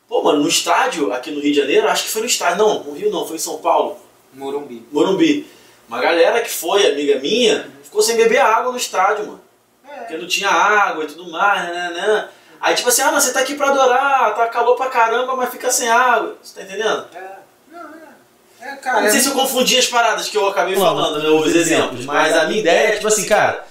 Pô, 0.07 0.23
mano, 0.23 0.41
no 0.41 0.47
estádio 0.47 1.11
aqui 1.11 1.31
no 1.31 1.41
Rio 1.41 1.51
de 1.51 1.59
Janeiro, 1.59 1.87
acho 1.89 2.03
que 2.05 2.09
foi 2.11 2.21
no 2.21 2.27
estádio. 2.27 2.59
Não, 2.59 2.83
no 2.83 2.93
Rio 2.93 3.11
não, 3.11 3.27
foi 3.27 3.35
em 3.35 3.39
São 3.39 3.57
Paulo. 3.57 3.97
Morumbi. 4.33 4.85
Morumbi. 4.91 5.45
Uma 5.87 6.01
galera 6.01 6.41
que 6.41 6.49
foi, 6.49 6.85
amiga 6.85 7.19
minha, 7.19 7.69
ficou 7.83 8.01
sem 8.01 8.17
beber 8.17 8.39
água 8.39 8.71
no 8.71 8.77
estádio, 8.77 9.25
mano. 9.25 9.41
Porque 9.99 10.17
não 10.17 10.27
tinha 10.27 10.49
água 10.49 11.03
e 11.03 11.07
tudo 11.07 11.31
mais, 11.31 11.63
né, 11.63 11.73
né, 11.73 11.91
né. 11.91 12.27
Aí 12.59 12.75
tipo 12.75 12.89
assim, 12.89 13.01
ah, 13.01 13.11
não, 13.11 13.19
você 13.19 13.31
tá 13.31 13.39
aqui 13.39 13.55
pra 13.55 13.69
adorar, 13.69 14.35
tá 14.35 14.47
calor 14.47 14.75
pra 14.75 14.89
caramba, 14.89 15.35
mas 15.35 15.49
fica 15.49 15.69
sem 15.69 15.89
água. 15.89 16.37
Você 16.41 16.55
tá 16.55 16.63
entendendo? 16.63 17.05
É, 17.13 17.37
não, 17.71 17.79
é. 17.79 18.69
É, 18.69 18.75
cara. 18.77 19.01
não 19.01 19.11
sei 19.11 19.19
se 19.19 19.29
eu 19.29 19.33
confundi 19.33 19.77
as 19.77 19.87
paradas 19.87 20.27
que 20.27 20.37
eu 20.37 20.47
acabei 20.47 20.75
falando, 20.75 21.21
né, 21.21 21.29
os 21.29 21.55
exemplos, 21.55 22.05
mas 22.05 22.35
a 22.35 22.47
minha 22.47 22.59
ideia 22.59 22.87
é 22.89 22.91
tipo 22.93 23.07
assim, 23.07 23.25
cara, 23.25 23.65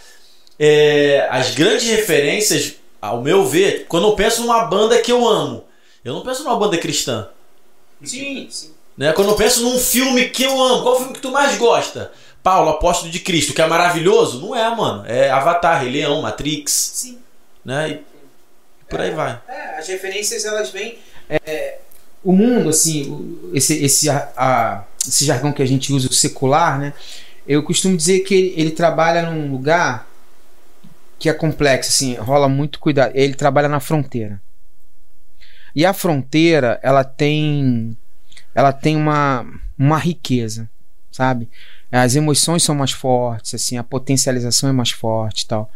é, 0.59 1.27
as 1.31 1.55
grandes 1.55 1.89
referências, 1.89 2.77
ao 3.01 3.21
meu 3.21 3.45
ver, 3.45 3.87
quando 3.89 4.07
eu 4.07 4.15
penso 4.15 4.43
numa 4.43 4.65
banda 4.65 4.99
que 5.01 5.13
eu 5.13 5.27
amo, 5.27 5.67
eu 6.05 6.15
não 6.15 6.23
penso 6.23 6.45
numa 6.45 6.57
banda 6.57 6.79
cristã. 6.79 7.29
Sim, 8.03 8.49
sim. 8.51 8.76
Né? 8.97 9.13
Quando 9.13 9.29
eu 9.31 9.37
penso 9.37 9.63
num 9.63 9.79
filme 9.79 10.29
que 10.31 10.43
eu 10.45 10.61
amo, 10.61 10.83
qual 10.83 10.95
o 10.95 10.99
filme 10.99 11.13
que 11.15 11.21
tu 11.21 11.31
mais 11.31 11.57
gosta? 11.59 12.13
Paulo, 12.43 12.71
Apóstolo 12.71 13.11
de 13.11 13.21
Cristo, 13.21 13.53
que 13.53 13.61
é 13.61 13.67
maravilhoso? 13.67 14.41
Não 14.41 14.55
é, 14.57 14.75
mano. 14.75 15.05
É 15.07 15.31
Avatar, 15.31 15.83
Rei 15.83 15.91
Leão, 15.91 16.23
Matrix, 16.23 16.71
Sim. 16.73 17.19
né? 17.65 17.91
E 17.91 18.01
por 18.89 19.01
aí 19.01 19.11
vai. 19.11 19.41
É, 19.49 19.79
as 19.79 19.87
referências 19.89 20.45
elas 20.45 20.71
vêm. 20.71 20.99
o 22.25 22.33
mundo, 22.33 22.69
assim, 22.71 23.39
esse, 23.53 23.85
esse, 23.85 24.09
a- 24.09 24.33
a- 24.37 24.85
esse 25.07 25.25
jargão 25.25 25.53
que 25.53 25.63
a 25.63 25.67
gente 25.67 25.93
usa, 25.93 26.09
o 26.09 26.13
secular, 26.13 26.79
né? 26.79 26.93
Eu 27.47 27.63
costumo 27.63 27.97
dizer 27.97 28.21
que 28.21 28.35
ele, 28.35 28.55
ele 28.57 28.71
trabalha 28.71 29.23
num 29.31 29.51
lugar 29.51 30.09
que 31.19 31.29
é 31.29 31.33
complexo, 31.33 31.91
assim, 31.91 32.15
rola 32.15 32.49
muito 32.49 32.79
cuidado. 32.79 33.13
Ele 33.15 33.35
trabalha 33.35 33.69
na 33.69 33.81
fronteira. 33.81 34.41
E 35.75 35.85
a 35.85 35.93
fronteira, 35.93 36.79
ela 36.83 37.05
tem 37.05 37.97
ela 38.57 38.73
tem 38.73 38.97
uma, 38.97 39.45
uma 39.79 39.99
riqueza, 39.99 40.67
sabe? 41.13 41.47
As 41.93 42.17
emoções 42.17 42.63
são 42.63 42.75
mais 42.75 42.91
fortes, 42.91 43.55
assim, 43.55 43.77
a 43.77 43.85
potencialização 43.85 44.71
é 44.71 44.73
mais 44.73 44.91
forte 44.91 45.43
e 45.43 45.47
tal. 45.47 45.71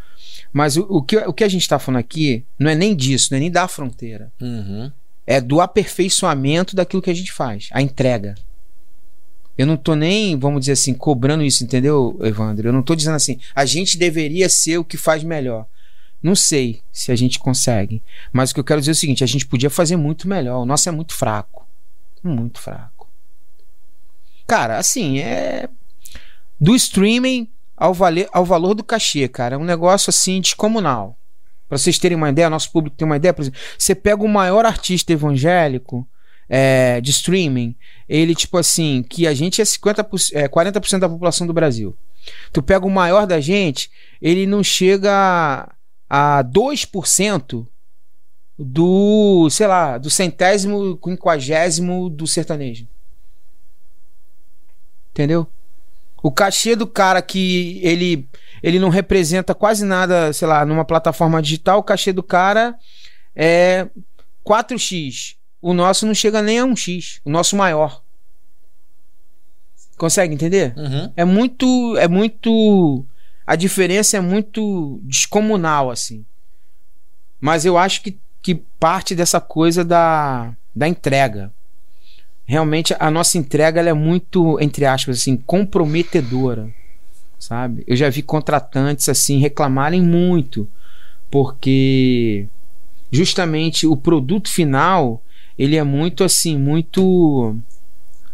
Mas 0.50 0.78
o, 0.78 0.86
o, 0.88 1.02
que, 1.02 1.18
o 1.18 1.32
que 1.34 1.44
a 1.44 1.48
gente 1.48 1.60
está 1.60 1.78
falando 1.78 2.00
aqui 2.00 2.42
não 2.58 2.70
é 2.70 2.74
nem 2.74 2.96
disso, 2.96 3.28
não 3.30 3.36
é 3.36 3.40
nem 3.40 3.50
da 3.50 3.68
fronteira 3.68 4.32
Uhum. 4.40 4.90
é 5.26 5.40
do 5.42 5.60
aperfeiçoamento 5.60 6.74
daquilo 6.74 7.02
que 7.02 7.10
a 7.10 7.14
gente 7.14 7.30
faz, 7.30 7.68
a 7.70 7.82
entrega. 7.82 8.34
Eu 9.58 9.66
não 9.66 9.76
tô 9.76 9.94
nem, 9.94 10.38
vamos 10.38 10.60
dizer 10.60 10.72
assim, 10.72 10.94
cobrando 10.94 11.44
isso, 11.44 11.62
entendeu, 11.62 12.18
Evandro? 12.22 12.66
Eu 12.66 12.72
não 12.72 12.82
tô 12.82 12.94
dizendo 12.96 13.16
assim, 13.16 13.38
a 13.54 13.66
gente 13.66 13.98
deveria 13.98 14.48
ser 14.48 14.78
o 14.78 14.84
que 14.84 14.96
faz 14.96 15.22
melhor. 15.22 15.66
Não 16.22 16.34
sei 16.34 16.80
se 16.90 17.12
a 17.12 17.16
gente 17.16 17.38
consegue. 17.38 18.02
Mas 18.32 18.50
o 18.50 18.54
que 18.54 18.60
eu 18.60 18.64
quero 18.64 18.80
dizer 18.80 18.92
é 18.92 18.92
o 18.92 18.96
seguinte: 18.96 19.24
a 19.24 19.26
gente 19.26 19.46
podia 19.46 19.70
fazer 19.70 19.96
muito 19.96 20.28
melhor. 20.28 20.60
O 20.62 20.66
nosso 20.66 20.88
é 20.88 20.92
muito 20.92 21.14
fraco. 21.14 21.66
Muito 22.22 22.60
fraco. 22.60 23.08
Cara, 24.46 24.78
assim, 24.78 25.18
é. 25.20 25.68
Do 26.60 26.74
streaming 26.74 27.48
ao, 27.76 27.94
vale... 27.94 28.28
ao 28.32 28.44
valor 28.44 28.74
do 28.74 28.84
cachê, 28.84 29.26
cara. 29.28 29.54
É 29.54 29.58
um 29.58 29.64
negócio 29.64 30.10
assim 30.10 30.40
descomunal. 30.40 31.16
Pra 31.68 31.78
vocês 31.78 31.98
terem 31.98 32.16
uma 32.16 32.28
ideia, 32.28 32.50
nosso 32.50 32.70
público 32.72 32.96
tem 32.96 33.06
uma 33.06 33.16
ideia, 33.16 33.32
por 33.32 33.42
exemplo, 33.42 33.60
você 33.78 33.94
pega 33.94 34.24
o 34.24 34.28
maior 34.28 34.66
artista 34.66 35.12
evangélico 35.12 36.06
é, 36.48 37.00
de 37.00 37.12
streaming, 37.12 37.76
ele, 38.08 38.34
tipo 38.34 38.58
assim, 38.58 39.04
que 39.08 39.24
a 39.24 39.32
gente 39.32 39.62
é, 39.62 39.64
50%, 39.64 40.32
é 40.34 40.48
40% 40.48 40.98
da 40.98 41.08
população 41.08 41.46
do 41.46 41.52
Brasil. 41.52 41.96
Tu 42.52 42.60
pega 42.60 42.84
o 42.84 42.90
maior 42.90 43.24
da 43.24 43.40
gente, 43.40 43.88
ele 44.20 44.46
não 44.46 44.64
chega 44.64 45.12
a, 46.10 46.38
a 46.38 46.44
2% 46.44 47.66
do, 48.62 49.48
sei 49.48 49.66
lá, 49.66 49.96
do 49.96 50.11
centésimo, 50.11 50.98
quinquagésimo 50.98 52.11
do 52.11 52.26
sertanejo. 52.26 52.86
Entendeu? 55.12 55.46
O 56.22 56.30
cachê 56.30 56.76
do 56.76 56.86
cara 56.86 57.22
que 57.22 57.80
ele 57.82 58.28
ele 58.62 58.78
não 58.78 58.90
representa 58.90 59.54
quase 59.54 59.86
nada, 59.86 60.34
sei 60.34 60.46
lá, 60.46 60.66
numa 60.66 60.84
plataforma 60.84 61.40
digital, 61.40 61.78
o 61.78 61.82
cachê 61.82 62.12
do 62.12 62.22
cara 62.22 62.78
é 63.34 63.88
4x. 64.46 65.36
O 65.62 65.72
nosso 65.72 66.04
não 66.04 66.12
chega 66.12 66.42
nem 66.42 66.58
a 66.58 66.66
1x, 66.66 67.22
o 67.24 67.30
nosso 67.30 67.56
maior. 67.56 68.02
Consegue 69.96 70.34
entender? 70.34 70.74
Uhum. 70.76 71.11
É 71.16 71.24
muito 71.24 71.96
é 71.96 72.06
muito 72.06 73.06
a 73.46 73.56
diferença 73.56 74.18
é 74.18 74.20
muito 74.20 75.00
descomunal 75.04 75.90
assim. 75.90 76.26
Mas 77.40 77.64
eu 77.64 77.78
acho 77.78 78.02
que, 78.02 78.18
que 78.43 78.55
parte 78.55 79.14
dessa 79.14 79.41
coisa 79.41 79.84
da, 79.84 80.53
da 80.74 80.88
entrega. 80.88 81.53
Realmente 82.47 82.95
a 82.99 83.11
nossa 83.11 83.38
entrega 83.38 83.80
é 83.80 83.93
muito, 83.93 84.59
entre 84.61 84.84
aspas, 84.84 85.18
assim, 85.18 85.36
comprometedora. 85.36 86.68
Sabe? 87.38 87.84
Eu 87.86 87.97
já 87.97 88.11
vi 88.11 88.22
contratantes 88.22 89.09
assim 89.09 89.38
reclamarem 89.38 90.03
muito, 90.03 90.68
porque 91.30 92.47
justamente 93.11 93.86
o 93.86 93.97
produto 93.97 94.51
final 94.51 95.22
ele 95.59 95.76
é 95.76 95.82
muito 95.82 96.22
assim, 96.22 96.59
muito 96.59 97.57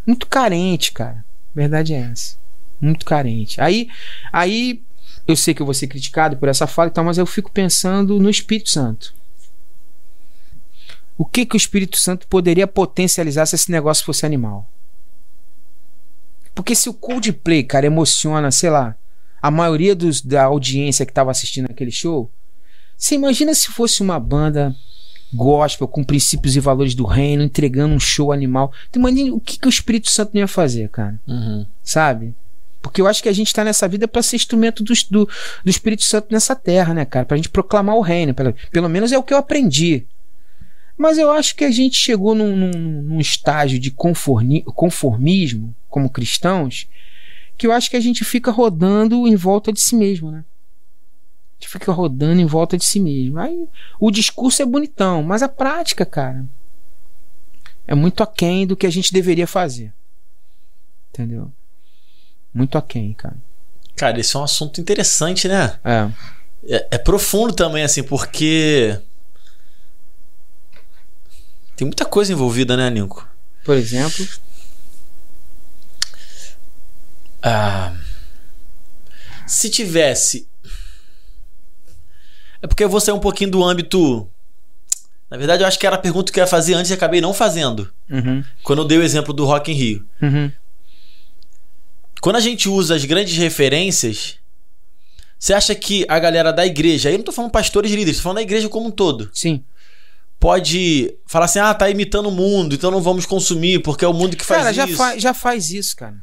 muito 0.05 0.27
carente, 0.27 0.91
cara. 0.91 1.23
Verdade 1.55 1.93
é 1.93 2.09
essa. 2.11 2.37
Muito 2.81 3.05
carente. 3.05 3.61
Aí 3.61 3.87
aí 4.31 4.81
eu 5.25 5.35
sei 5.35 5.53
que 5.53 5.61
eu 5.61 5.65
vou 5.65 5.73
ser 5.73 5.87
criticado 5.87 6.35
por 6.37 6.49
essa 6.49 6.67
fala 6.67 6.89
e 6.89 6.91
tal, 6.91 7.05
mas 7.05 7.17
eu 7.17 7.25
fico 7.25 7.51
pensando 7.51 8.19
no 8.19 8.29
Espírito 8.29 8.69
Santo. 8.69 9.13
O 11.17 11.25
que 11.25 11.45
que 11.45 11.55
o 11.55 11.57
Espírito 11.57 11.97
Santo 11.97 12.27
poderia 12.27 12.67
potencializar 12.67 13.45
se 13.45 13.55
esse 13.55 13.71
negócio 13.71 14.05
fosse 14.05 14.25
animal? 14.25 14.69
Porque 16.53 16.75
se 16.75 16.89
o 16.89 16.93
Coldplay, 16.93 17.63
cara, 17.63 17.85
emociona, 17.85 18.51
sei 18.51 18.69
lá, 18.69 18.95
a 19.41 19.51
maioria 19.51 19.95
dos, 19.95 20.21
da 20.21 20.43
audiência 20.43 21.05
que 21.05 21.11
estava 21.11 21.31
assistindo 21.31 21.65
aquele 21.69 21.91
show, 21.91 22.31
você 22.97 23.15
imagina 23.15 23.53
se 23.53 23.67
fosse 23.67 24.01
uma 24.01 24.19
banda 24.19 24.75
gospel 25.33 25.87
com 25.87 26.03
princípios 26.03 26.55
e 26.55 26.59
valores 26.59 26.95
do 26.95 27.05
reino, 27.05 27.43
entregando 27.43 27.93
um 27.93 27.99
show 27.99 28.31
animal. 28.31 28.71
Imagina 28.95 29.33
o 29.33 29.39
que, 29.39 29.59
que 29.59 29.67
o 29.67 29.69
Espírito 29.69 30.09
Santo 30.09 30.31
não 30.33 30.41
ia 30.41 30.47
fazer, 30.47 30.89
cara? 30.89 31.19
Uhum. 31.27 31.65
Sabe? 31.83 32.33
Porque 32.81 33.01
eu 33.01 33.07
acho 33.07 33.21
que 33.21 33.29
a 33.29 33.33
gente 33.33 33.53
tá 33.53 33.63
nessa 33.63 33.87
vida 33.87 34.07
para 34.07 34.21
ser 34.21 34.37
instrumento 34.37 34.83
do, 34.83 34.93
do, 35.11 35.29
do 35.63 35.69
Espírito 35.69 36.03
Santo 36.03 36.27
nessa 36.31 36.55
terra, 36.55 36.93
né, 36.93 37.05
cara? 37.05 37.25
Pra 37.25 37.37
gente 37.37 37.49
proclamar 37.49 37.95
o 37.95 38.01
reino. 38.01 38.33
Pelo, 38.33 38.55
pelo 38.71 38.89
menos 38.89 39.11
é 39.11 39.17
o 39.17 39.23
que 39.23 39.33
eu 39.33 39.37
aprendi. 39.37 40.07
Mas 40.97 41.17
eu 41.17 41.31
acho 41.31 41.55
que 41.55 41.63
a 41.63 41.71
gente 41.71 41.95
chegou 41.95 42.33
num, 42.33 42.55
num, 42.55 43.01
num 43.03 43.19
estágio 43.19 43.77
de 43.77 43.91
conformi, 43.91 44.63
conformismo, 44.63 45.75
como 45.89 46.09
cristãos, 46.09 46.87
que 47.57 47.67
eu 47.67 47.71
acho 47.71 47.89
que 47.89 47.95
a 47.95 47.99
gente 47.99 48.25
fica 48.25 48.49
rodando 48.49 49.27
em 49.27 49.35
volta 49.35 49.71
de 49.71 49.79
si 49.79 49.95
mesmo, 49.95 50.31
né? 50.31 50.43
A 51.59 51.59
gente 51.59 51.69
fica 51.69 51.91
rodando 51.91 52.41
em 52.41 52.45
volta 52.45 52.77
de 52.77 52.85
si 52.85 52.99
mesmo. 52.99 53.39
Aí 53.39 53.67
o 53.99 54.11
discurso 54.11 54.61
é 54.61 54.65
bonitão, 54.65 55.21
mas 55.23 55.43
a 55.43 55.49
prática, 55.49 56.05
cara, 56.05 56.45
é 57.87 57.95
muito 57.95 58.21
aquém 58.21 58.65
do 58.65 58.75
que 58.75 58.85
a 58.85 58.91
gente 58.91 59.13
deveria 59.13 59.47
fazer. 59.47 59.93
Entendeu? 61.09 61.51
Muito 62.53 62.77
aquém, 62.77 63.13
cara. 63.13 63.37
Cara, 63.95 64.19
esse 64.19 64.35
é 64.35 64.39
um 64.39 64.43
assunto 64.43 64.79
interessante, 64.79 65.47
né? 65.47 65.79
É. 65.83 66.11
É, 66.69 66.87
é 66.91 66.97
profundo 66.97 67.53
também, 67.53 67.83
assim, 67.83 68.03
porque. 68.03 68.99
Tem 71.77 71.85
muita 71.85 72.05
coisa 72.05 72.33
envolvida, 72.33 72.75
né, 72.75 72.89
Nico? 72.89 73.25
Por 73.63 73.77
exemplo. 73.77 74.27
Ah, 77.41 77.95
se 79.45 79.69
tivesse. 79.69 80.47
É 82.61 82.67
porque 82.67 82.83
eu 82.83 82.89
vou 82.89 82.99
sair 82.99 83.13
um 83.13 83.19
pouquinho 83.19 83.51
do 83.51 83.63
âmbito 83.63 84.27
Na 85.29 85.37
verdade, 85.37 85.61
eu 85.61 85.67
acho 85.67 85.77
que 85.77 85.85
era 85.85 85.95
a 85.95 85.99
pergunta 85.99 86.31
que 86.33 86.39
eu 86.39 86.43
ia 86.43 86.47
fazer 86.47 86.73
antes 86.73 86.89
e 86.89 86.95
acabei 86.95 87.21
não 87.21 87.31
fazendo. 87.33 87.93
Uhum, 88.09 88.43
Quando 88.63 88.81
eu 88.81 88.85
dei 88.87 88.97
o 88.97 89.03
exemplo 89.03 89.31
do 89.31 89.45
Rock 89.45 89.71
in 89.71 89.75
Rio. 89.75 90.05
uhum. 90.21 90.51
Quando 92.19 92.37
a 92.37 92.41
gente 92.41 92.67
usa 92.67 92.95
as 92.95 93.05
grandes 93.05 93.37
referências, 93.37 94.39
você 95.37 95.53
acha 95.53 95.75
que 95.75 96.03
a 96.09 96.17
galera 96.17 96.51
da 96.51 96.65
igreja, 96.65 97.09
aí 97.09 97.13
eu 97.15 97.19
não 97.19 97.25
tô 97.25 97.31
falando 97.31 97.51
pastores 97.51 97.91
e 97.91 97.95
líderes, 97.95 98.17
tô 98.17 98.23
falando 98.23 98.37
da 98.37 98.41
igreja 98.41 98.67
como 98.67 98.87
um 98.87 98.91
todo, 98.91 99.29
Sim. 99.31 99.63
Pode 100.39 101.13
falar 101.25 101.45
assim: 101.45 101.59
ah, 101.59 101.73
tá 101.73 101.89
imitando 101.89 102.27
o 102.29 102.31
mundo, 102.31 102.75
então 102.75 102.91
não 102.91 103.01
vamos 103.01 103.25
consumir, 103.25 103.79
porque 103.81 104.05
é 104.05 104.07
o 104.07 104.13
mundo 104.13 104.35
que 104.37 104.45
faz 104.45 104.61
Cara, 104.61 104.73
já, 104.73 104.85
isso. 104.85 104.97
fa 104.97 105.17
já 105.17 105.33
faz 105.33 105.71
isso, 105.71 105.95
cara. 105.95 106.15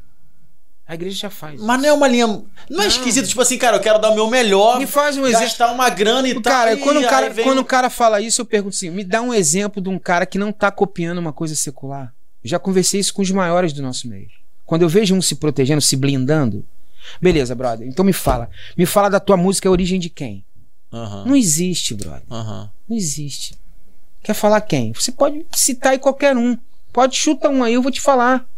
A 0.87 0.95
igreja 0.95 1.17
já 1.17 1.31
faz. 1.31 1.59
Mas 1.63 1.81
não 1.81 1.89
é 1.89 1.93
uma 1.95 2.07
linha. 2.07 2.27
Não 2.69 2.83
é 2.83 2.87
esquisito, 2.87 3.27
tipo 3.27 3.41
assim, 3.41 3.57
cara, 3.57 3.79
eu 3.79 3.81
quero 3.81 3.99
dar 3.99 4.11
o 4.11 4.15
meu 4.15 4.29
melhor, 4.29 4.79
Me 4.79 4.87
faz 4.87 5.17
um 5.17 5.25
exemplo. 5.27 5.47
gastar 5.47 5.73
uma 5.73 5.89
grana 5.89 6.29
e 6.29 6.35
tal. 6.35 6.43
Cara, 6.43 6.75
e 6.75 6.77
quando 6.77 6.97
o 6.97 7.01
aí 7.01 7.07
cara, 7.07 7.31
vem 7.31 7.43
quando 7.45 7.59
o 7.61 7.65
cara 7.65 7.89
fala 7.89 8.21
isso, 8.21 8.43
eu 8.43 8.45
pergunto 8.45 8.77
assim: 8.77 8.91
me 8.91 9.03
dá 9.03 9.23
um 9.23 9.33
exemplo 9.33 9.83
de 9.83 9.89
um 9.89 9.99
cara 9.99 10.27
que 10.27 10.37
não 10.39 10.53
tá 10.53 10.71
copiando 10.71 11.19
uma 11.19 11.33
coisa 11.33 11.57
secular. 11.57 12.13
Eu 12.43 12.51
já 12.51 12.59
conversei 12.59 13.01
isso 13.01 13.15
com 13.15 13.23
os 13.23 13.31
maiores 13.31 13.73
do 13.73 13.81
nosso 13.81 14.07
meio. 14.07 14.29
Quando 14.67 14.83
eu 14.83 14.89
vejo 14.89 15.15
um 15.15 15.23
se 15.23 15.37
protegendo, 15.37 15.81
se 15.81 15.97
blindando. 15.97 16.65
Beleza, 17.21 17.55
brother. 17.55 17.87
Então 17.89 18.05
me 18.05 18.13
fala. 18.13 18.51
Me 18.77 18.85
fala 18.85 19.09
da 19.09 19.19
tua 19.21 19.37
música, 19.39 19.69
a 19.69 19.73
origem 19.73 19.99
de 19.99 20.11
quem? 20.11 20.45
Aham, 20.93 21.25
Não 21.27 21.35
existe, 21.37 21.95
brother. 21.95 22.23
aham. 22.31 22.71
Não 22.89 22.97
existe. 22.97 23.57
Quer 24.25 24.33
falar 24.33 24.63
quem? 24.63 24.91
Você 24.95 25.13
pode 25.13 25.45
citar 25.55 25.93
aí 25.93 25.99
qualquer 25.99 26.35
um. 26.35 26.57
Pode 26.91 27.15
chutar 27.15 27.51
um 27.51 27.63
aí, 27.63 27.75
eu 27.75 27.83
vou 27.83 27.93
te 27.93 28.01
falar. 28.01 28.49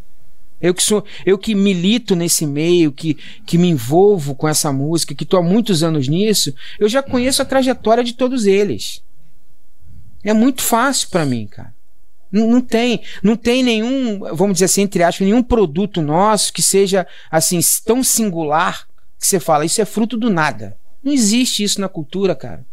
Eu 0.60 0.72
que 0.72 0.82
sou, 0.82 1.04
eu 1.26 1.36
que 1.36 1.56
milito 1.56 2.14
nesse 2.14 2.46
meio, 2.46 2.92
que, 2.92 3.14
que 3.44 3.58
me 3.58 3.68
envolvo 3.68 4.36
com 4.36 4.46
essa 4.48 4.72
música, 4.72 5.14
que 5.14 5.24
estou 5.24 5.40
há 5.40 5.42
muitos 5.42 5.82
anos 5.82 6.06
nisso, 6.06 6.54
eu 6.78 6.88
já 6.88 7.02
conheço 7.02 7.42
a 7.42 7.44
trajetória 7.44 8.04
de 8.04 8.14
todos 8.14 8.46
eles. 8.46 9.02
É 10.22 10.32
muito 10.32 10.62
fácil 10.62 11.08
para 11.10 11.26
mim, 11.26 11.48
cara. 11.48 11.74
Não, 12.30 12.48
não 12.48 12.60
tem, 12.60 13.02
não 13.22 13.36
tem 13.36 13.62
nenhum, 13.62 14.20
vamos 14.34 14.54
dizer 14.54 14.66
assim, 14.66 14.82
entre 14.82 15.02
aspas, 15.02 15.26
nenhum 15.26 15.42
produto 15.42 16.00
nosso 16.00 16.52
que 16.52 16.62
seja 16.62 17.06
assim 17.28 17.58
tão 17.84 18.04
singular 18.04 18.86
que 19.18 19.26
você 19.26 19.40
fala, 19.40 19.64
isso 19.64 19.82
é 19.82 19.84
fruto 19.84 20.16
do 20.16 20.30
nada. 20.30 20.76
Não 21.02 21.12
existe 21.12 21.64
isso 21.64 21.80
na 21.80 21.88
cultura, 21.88 22.36
cara. 22.36 22.64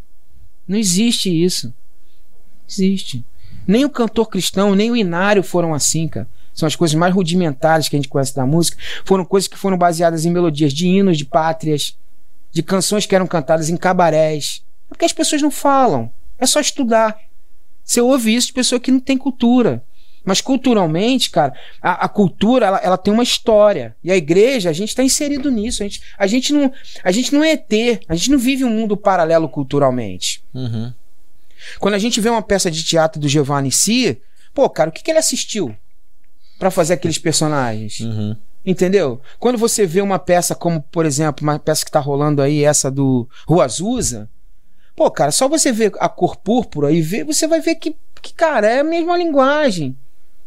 Não 0.67 0.77
existe 0.77 1.29
isso. 1.29 1.73
Existe. 2.69 3.23
Nem 3.67 3.85
o 3.85 3.89
cantor 3.89 4.27
cristão, 4.27 4.75
nem 4.75 4.91
o 4.91 4.95
inário 4.95 5.43
foram 5.43 5.73
assim, 5.73 6.07
cara. 6.07 6.27
São 6.53 6.67
as 6.67 6.75
coisas 6.75 6.93
mais 6.95 7.13
rudimentares 7.13 7.89
que 7.89 7.95
a 7.95 7.99
gente 7.99 8.09
conhece 8.09 8.35
da 8.35 8.45
música. 8.45 8.77
Foram 9.03 9.25
coisas 9.25 9.47
que 9.47 9.57
foram 9.57 9.77
baseadas 9.77 10.25
em 10.25 10.31
melodias 10.31 10.71
de 10.71 10.87
hinos 10.87 11.17
de 11.17 11.25
pátrias, 11.25 11.97
de 12.51 12.61
canções 12.61 13.05
que 13.05 13.15
eram 13.15 13.25
cantadas 13.25 13.69
em 13.69 13.77
cabarés. 13.77 14.61
É 14.87 14.93
porque 14.93 15.05
as 15.05 15.13
pessoas 15.13 15.41
não 15.41 15.49
falam. 15.49 16.11
É 16.37 16.45
só 16.45 16.59
estudar. 16.59 17.17
Você 17.83 17.99
ouve 17.99 18.33
isso 18.33 18.47
de 18.47 18.53
pessoa 18.53 18.79
que 18.79 18.91
não 18.91 18.99
tem 18.99 19.17
cultura. 19.17 19.83
Mas 20.23 20.39
culturalmente, 20.39 21.29
cara, 21.29 21.53
a, 21.81 22.05
a 22.05 22.07
cultura 22.07 22.67
ela, 22.67 22.77
ela 22.77 22.97
tem 22.97 23.13
uma 23.13 23.23
história. 23.23 23.95
E 24.03 24.11
a 24.11 24.15
igreja, 24.15 24.69
a 24.69 24.73
gente 24.73 24.89
está 24.89 25.03
inserido 25.03 25.51
nisso. 25.51 25.83
A 25.83 25.87
gente, 25.87 26.01
a, 26.17 26.27
gente 26.27 26.53
não, 26.53 26.71
a 27.03 27.11
gente 27.11 27.33
não 27.33 27.43
é 27.43 27.51
ET. 27.53 28.03
A 28.07 28.15
gente 28.15 28.31
não 28.31 28.37
vive 28.37 28.63
um 28.63 28.69
mundo 28.69 28.95
paralelo 28.95 29.49
culturalmente. 29.49 30.41
Uhum. 30.53 30.93
Quando 31.79 31.93
a 31.95 31.99
gente 31.99 32.19
vê 32.21 32.29
uma 32.29 32.41
peça 32.41 32.69
de 32.71 32.83
teatro 32.83 33.19
do 33.19 33.27
Giovanni 33.27 33.71
Si, 33.71 34.21
pô, 34.53 34.69
cara, 34.69 34.89
o 34.89 34.93
que, 34.93 35.03
que 35.03 35.11
ele 35.11 35.19
assistiu 35.19 35.75
pra 36.59 36.71
fazer 36.71 36.93
aqueles 36.93 37.17
personagens? 37.17 37.99
Uhum. 37.99 38.35
Entendeu? 38.65 39.19
Quando 39.39 39.57
você 39.57 39.85
vê 39.85 40.01
uma 40.01 40.17
peça 40.19 40.55
como, 40.55 40.81
por 40.81 41.05
exemplo, 41.05 41.43
uma 41.43 41.59
peça 41.59 41.83
que 41.83 41.91
tá 41.91 41.99
rolando 41.99 42.41
aí, 42.41 42.63
essa 42.63 42.89
do 42.89 43.27
Rua 43.45 43.65
Azusa, 43.65 44.29
pô, 44.95 45.11
cara, 45.11 45.31
só 45.31 45.47
você 45.49 45.71
ver 45.71 45.91
a 45.99 46.07
cor 46.07 46.37
púrpura 46.37 46.91
e 46.91 47.01
ver, 47.01 47.25
você 47.25 47.45
vai 47.47 47.59
ver 47.59 47.75
que, 47.75 47.95
que 48.21 48.33
cara, 48.33 48.67
é 48.69 48.79
a 48.79 48.83
mesma 48.83 49.17
linguagem. 49.17 49.97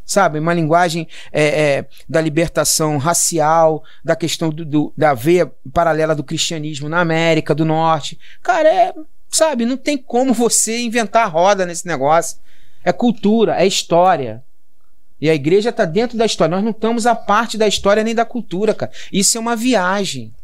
Sabe? 0.09 0.39
Uma 0.39 0.55
linguagem 0.55 1.09
é, 1.33 1.45
é, 1.79 1.87
da 2.09 2.21
libertação 2.21 2.97
racial, 2.97 3.83
da 4.05 4.15
questão 4.15 4.51
do, 4.51 4.65
do- 4.65 4.93
da 4.97 5.13
veia 5.15 5.53
paralela 5.75 6.15
do 6.15 6.23
cristianismo 6.23 6.89
na 6.89 7.01
América 7.01 7.53
do 7.53 7.65
Norte. 7.65 8.17
Cara, 8.41 8.69
é. 8.73 8.95
Sabe? 9.37 9.67
Não 9.67 9.77
tem 9.77 9.99
como 9.99 10.33
você 10.33 10.81
inventar 10.81 11.25
a 11.27 11.29
roda 11.29 11.67
nesse 11.67 11.87
negócio. 11.87 12.39
É 12.83 12.91
cultura, 12.91 13.63
é 13.63 13.67
história. 13.67 14.43
E 15.21 15.29
a 15.29 15.35
igreja 15.35 15.69
está 15.69 15.85
dentro 15.85 16.17
da 16.17 16.25
história. 16.25 16.57
Nós 16.57 16.65
não 16.65 16.71
estamos 16.71 17.05
a 17.05 17.15
parte 17.15 17.59
da 17.59 17.69
história 17.69 18.03
nem 18.03 18.15
da 18.15 18.25
cultura, 18.25 18.73
cara. 18.73 18.91
Isso 19.13 19.37
é 19.37 19.41
uma 19.41 19.55
viagem. 19.55 20.35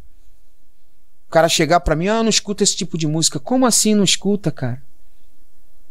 O 1.26 1.32
cara 1.32 1.48
chegar 1.48 1.80
para 1.80 1.96
mim, 1.96 2.08
ah, 2.08 2.16
eu 2.16 2.22
não 2.22 2.28
escuta 2.28 2.62
esse 2.62 2.76
tipo 2.76 2.98
de 2.98 3.06
música. 3.06 3.40
Como 3.40 3.64
assim 3.64 3.94
não 3.94 4.04
escuta, 4.04 4.50
cara? 4.50 4.82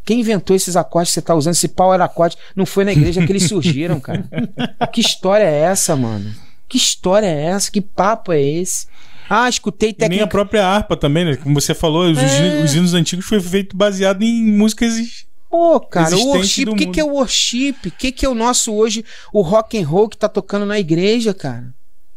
Quem 0.06 0.20
inventou 0.20 0.56
esses 0.56 0.76
acordes 0.76 1.10
que 1.10 1.16
você 1.16 1.22
tá 1.24 1.34
usando? 1.34 1.56
Esse 1.56 1.70
power 1.70 2.00
acorde 2.02 2.38
não 2.56 2.68
foi 2.68 2.86
na 2.86 2.92
igreja 2.92 3.26
que 3.26 3.32
eles 3.32 3.48
surgiram, 3.48 4.00
cara. 4.00 4.30
Que 4.94 5.02
história 5.02 5.46
é 5.46 5.62
essa, 5.62 5.96
mano? 5.96 6.36
Que 6.70 6.78
história 6.78 7.26
é 7.26 7.46
essa? 7.46 7.72
Que 7.72 7.82
papo 7.82 8.32
é 8.32 8.40
esse? 8.40 8.86
Ah, 9.34 9.48
escutei 9.48 9.90
E 9.90 9.92
nem 9.94 9.96
a 9.96 10.10
técnica. 10.10 10.28
própria 10.28 10.68
harpa 10.68 10.98
também, 10.98 11.24
né? 11.24 11.36
Como 11.38 11.60
você 11.60 11.74
falou, 11.74 12.12
os, 12.12 12.18
É. 12.18 12.62
os 12.64 12.76
hinos 12.76 12.94
antigos 12.94 13.26
foi 13.26 13.40
feito 13.40 13.78
baseado 13.78 14.24
em 14.24 14.44
músicas. 14.44 15.26
Pô, 15.50 15.80
cara, 15.80 16.16
o 16.18 16.28
worship, 16.28 16.64
o 16.70 16.76
que, 16.76 16.86
mundo. 16.86 16.94
que 16.94 17.00
é 17.00 17.04
o 17.04 17.10
worship? 17.14 17.76
O 17.86 17.92
que, 17.92 18.12
que 18.12 18.26
é 18.26 18.30
o 18.30 18.36
nosso 18.36 18.74
hoje, 18.74 19.06
o 19.32 19.42
rock 19.42 19.78
and 19.82 19.88
roll 19.88 20.10
que 20.10 20.18
tá 20.18 20.28
tocando 20.28 20.66
na 20.66 20.80
igreja, 20.80 21.34
cara? 21.34 21.74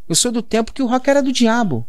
Eu 0.09 0.15
sou 0.15 0.33
do 0.33 0.43
tempo 0.43 0.73
que 0.73 0.83
o 0.83 0.87
rock 0.87 1.09
era 1.09 1.23
do 1.23 1.33
diabo. 1.33 1.87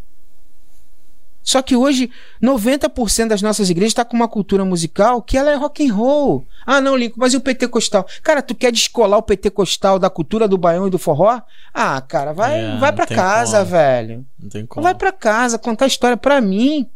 Só 1.45 1.61
que 1.61 1.75
hoje, 1.75 2.09
90% 2.41 3.27
das 3.27 3.41
nossas 3.43 3.69
igrejas 3.69 3.93
tá 3.93 4.03
com 4.03 4.15
uma 4.17 4.27
cultura 4.27 4.65
musical 4.65 5.21
que 5.21 5.37
ela 5.37 5.51
é 5.51 5.55
rock 5.55 5.87
and 5.87 5.93
roll. 5.93 6.43
Ah, 6.65 6.81
não, 6.81 6.95
Lincoln, 6.97 7.19
mas 7.19 7.33
e 7.33 7.37
o 7.37 7.41
pentecostal? 7.41 8.05
Cara, 8.23 8.41
tu 8.41 8.55
quer 8.55 8.71
descolar 8.71 9.17
o 9.17 9.21
pentecostal 9.21 9.99
da 9.99 10.09
cultura 10.09 10.47
do 10.47 10.57
baião 10.57 10.87
e 10.87 10.89
do 10.89 10.97
forró? 10.97 11.39
Ah, 11.71 12.01
cara, 12.01 12.33
vai, 12.33 12.59
É, 12.59 12.77
vai 12.77 12.91
tem 13.05 13.15
casa, 13.15 13.59
como. 13.59 13.69
velho. 13.69 14.25
Não 14.39 14.49
tem 14.49 14.65
como. 14.65 14.83
Vai 14.83 14.95
pra 14.95 15.11
casa 15.11 15.59
contar 15.59 15.85
a 15.85 15.87
história 15.87 16.17
pra 16.17 16.41
mim. 16.41 16.89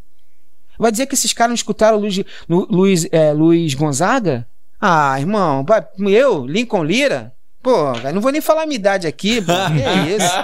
Vai 0.76 0.90
dizer 0.90 1.06
que 1.06 1.14
esses 1.14 1.32
caras 1.32 1.50
não 1.50 1.54
escutaram 1.54 1.98
Luiz, 1.98 2.18
Lu- 2.48 2.66
Luiz, 2.70 3.06
é, 3.12 3.32
Luiz 3.32 3.72
Gonzaga? 3.74 4.46
Ah, 4.80 5.14
irmão, 5.20 5.64
eu, 6.08 6.44
Lincoln 6.44 6.82
Lira? 6.82 7.32
Pô, 7.62 7.92
velho, 7.92 8.14
não 8.14 8.22
vou 8.22 8.32
nem 8.32 8.40
falar 8.40 8.62
a 8.62 8.66
minha 8.66 8.76
idade 8.76 9.06
aqui, 9.06 9.40
pô. 9.42 9.52
Que 9.74 10.16
isso? 10.16 10.42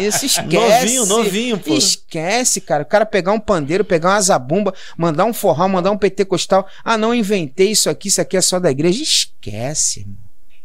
Que 0.00 0.06
isso? 0.06 0.26
Esquece. 0.26 0.96
Novinho, 0.98 1.06
novinho, 1.06 1.58
pô. 1.58 1.74
Esquece, 1.74 2.60
cara. 2.60 2.82
O 2.82 2.86
cara 2.86 3.06
pegar 3.06 3.32
um 3.32 3.38
pandeiro, 3.38 3.84
pegar 3.84 4.10
uma 4.10 4.20
zabumba, 4.20 4.74
mandar 4.96 5.24
um 5.26 5.32
forró, 5.32 5.68
mandar 5.68 5.92
um 5.92 5.98
pentecostal. 5.98 6.66
Ah, 6.84 6.98
não 6.98 7.14
inventei 7.14 7.70
isso 7.70 7.88
aqui, 7.88 8.08
isso 8.08 8.20
aqui 8.20 8.36
é 8.36 8.40
só 8.40 8.58
da 8.58 8.70
igreja. 8.70 9.00
Esquece, 9.00 10.00
irmão. 10.00 10.16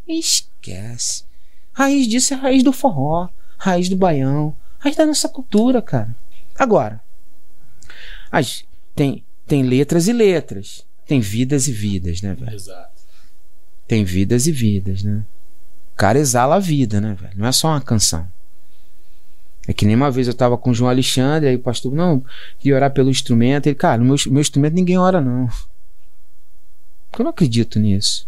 Esquece. 0.08 1.24
Raiz 1.72 2.08
disso 2.08 2.34
é 2.34 2.38
raiz 2.38 2.64
do 2.64 2.74
forró, 2.74 3.30
raiz 3.58 3.90
do 3.90 3.96
baião, 3.96 4.56
raiz 4.80 4.96
da 4.96 5.06
nossa 5.06 5.30
cultura, 5.30 5.82
cara. 5.82 6.16
Agora, 6.58 7.00
as- 8.32 8.64
tem, 8.96 9.24
tem 9.48 9.64
letras 9.64 10.08
e 10.08 10.14
letras. 10.14 10.86
Tem 11.06 11.20
vidas 11.20 11.68
e 11.68 11.72
vidas, 11.72 12.22
né, 12.22 12.34
velho? 12.34 12.54
Exato. 12.56 12.92
Tem 13.88 14.04
vidas 14.04 14.48
e 14.48 14.52
vidas, 14.52 15.04
né? 15.04 15.24
O 15.94 15.96
cara 15.96 16.18
exala 16.18 16.56
a 16.56 16.60
vida, 16.60 17.00
né, 17.00 17.16
velho? 17.20 17.34
Não 17.38 17.48
é 17.48 17.52
só 17.52 17.70
uma 17.70 17.82
canção. 17.82 18.28
É 19.68 19.74
que 19.74 19.86
nem 19.86 19.96
uma 19.96 20.12
vez 20.12 20.28
eu 20.28 20.34
tava 20.34 20.58
com 20.58 20.72
o 20.72 20.74
João 20.74 20.90
Alexandre, 20.90 21.48
aí 21.48 21.56
o 21.56 21.60
pastor, 21.60 21.94
não, 21.94 22.24
queria 22.60 22.76
orar 22.76 22.92
pelo 22.92 23.10
instrumento. 23.10 23.68
Ele, 23.68 23.76
cara, 23.76 24.00
no 24.00 24.06
meu, 24.06 24.16
meu 24.28 24.42
instrumento 24.42 24.74
ninguém 24.74 24.98
ora, 24.98 25.22
não. 25.22 25.48
Porque 27.10 27.22
eu 27.22 27.24
não 27.24 27.32
acredito 27.32 27.80
nisso. 27.80 28.28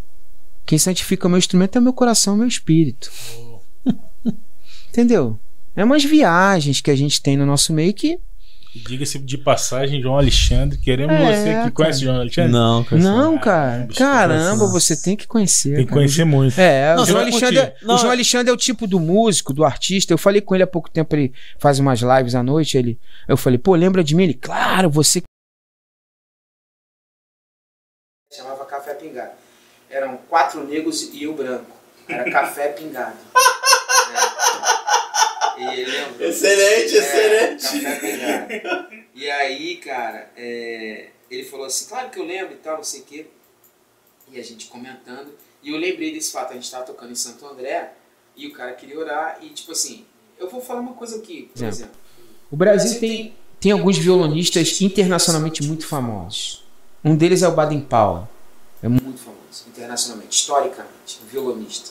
Quem 0.66 0.78
santifica 0.78 1.28
o 1.28 1.30
meu 1.30 1.38
instrumento 1.38 1.76
é 1.76 1.80
o 1.80 1.84
meu 1.84 1.93
coração, 1.93 2.36
o 2.36 2.38
meu 2.38 2.47
espírito. 2.47 3.11
Entendeu? 4.89 5.38
É 5.76 5.84
umas 5.84 6.03
viagens 6.03 6.80
que 6.80 6.89
a 6.89 6.95
gente 6.95 7.22
tem 7.22 7.36
no 7.36 7.45
nosso 7.45 7.74
meio 7.74 7.93
que. 7.93 8.18
Diga-se 8.78 9.17
de 9.19 9.38
passagem, 9.38 10.01
João 10.01 10.17
Alexandre. 10.17 10.78
Queremos 10.78 11.15
É, 11.15 11.34
você 11.34 11.45
que 11.47 11.53
cara. 11.55 11.71
conhece 11.71 11.99
João 12.01 12.19
Alexandre. 12.19 12.51
Não, 12.51 12.84
cara. 12.84 13.01
Não, 13.01 13.36
Ah, 13.36 13.39
cara. 13.39 13.84
bicho, 13.86 13.99
Caramba, 13.99 14.67
você 14.67 15.01
tem 15.01 15.15
que 15.15 15.26
conhecer. 15.26 15.69
Tem 15.76 15.86
que 15.86 15.86
cara. 15.86 15.93
conhecer 16.01 16.26
muito. 16.26 16.59
É, 16.59 16.93
Não, 16.93 17.03
o 17.03 17.05
João, 17.05 17.21
Alexandre. 17.21 17.73
Não, 17.82 17.95
o 17.95 17.97
João 17.97 18.11
é- 18.11 18.15
Alexandre 18.15 18.49
é 18.49 18.53
o 18.53 18.57
tipo 18.57 18.86
do 18.86 18.99
músico, 18.99 19.53
do 19.53 19.63
artista. 19.63 20.11
Eu 20.13 20.17
falei 20.17 20.41
com 20.41 20.53
ele 20.53 20.63
há 20.63 20.67
pouco 20.67 20.89
tempo, 20.89 21.15
ele 21.15 21.34
faz 21.57 21.80
umas 21.80 22.01
lives 22.01 22.36
à 22.36 22.43
noite. 22.43 22.78
Ele, 22.78 22.99
eu 23.30 23.38
falei, 23.38 23.57
pô, 23.57 23.76
lembra 23.76 24.03
de 24.03 24.13
mim? 24.13 24.23
Ele, 24.23 24.34
claro, 24.34 24.89
você. 24.89 25.21
Chamava 28.34 28.65
Café 28.65 28.93
Pingado. 28.95 29.32
Eram 29.89 30.17
quatro 30.30 30.67
negros 30.67 31.03
e 31.13 31.23
eu 31.23 31.34
branco. 31.34 31.71
Era 32.09 32.30
Café 32.30 32.67
Pingado. 32.73 33.15
É. 35.58 35.76
E 35.76 35.80
ele 35.82 35.91
lembrou. 35.91 36.28
Excelente, 36.30 36.97
É, 36.97 37.56
Café 37.56 37.99
Pingado. 38.47 38.95
E 39.16 39.30
aí, 39.30 39.78
cara, 39.78 40.30
é, 40.36 41.08
ele 41.32 41.43
falou 41.45 41.66
assim, 41.66 41.86
claro 41.88 42.10
que 42.10 42.20
eu 42.20 42.26
lembro 42.26 42.53
e 42.53 42.58
tal, 42.58 42.78
não 42.78 42.84
sei 42.84 43.01
o 43.01 43.03
quê. 43.03 43.26
E 44.32 44.39
a 44.39 44.43
gente 44.43 44.68
comentando. 44.68 45.34
E 45.64 45.70
eu 45.72 45.78
lembrei 45.78 46.14
desse 46.14 46.32
fato, 46.32 46.51
a 46.51 46.56
gente 46.56 46.70
tava 46.70 46.84
tocando 46.86 47.12
em 47.12 47.16
Santo 47.16 47.45
André 47.47 47.93
e 48.36 48.47
o 48.47 48.53
cara 48.53 48.74
queria 48.74 48.99
orar. 48.99 49.38
E 49.41 49.49
tipo 49.49 49.72
assim, 49.72 50.06
eu 50.38 50.49
vou 50.49 50.62
falar 50.62 50.82
uma 50.82 50.93
coisa 50.93 51.18
aqui, 51.18 51.49
por 51.56 51.64
É. 51.64 51.68
exemplo. 51.68 51.95
O 52.51 52.56
Brasil 52.56 52.99
tem, 52.99 53.36
tem 53.60 53.72
alguns 53.72 53.97
violonistas 53.97 54.82
internacionalmente 54.82 55.64
muito 55.64 55.88
famosos. 55.88 56.64
Um 57.03 57.16
deles 57.16 57.41
é 57.43 57.47
o 57.47 57.51
Baden 57.51 57.82
Powell. 57.82 58.28
Muito 58.84 59.18
famoso. 59.20 59.66
internacionalmente, 59.68 60.36
historicamente, 60.36 61.20
um 61.24 61.28
violonista. 61.28 61.89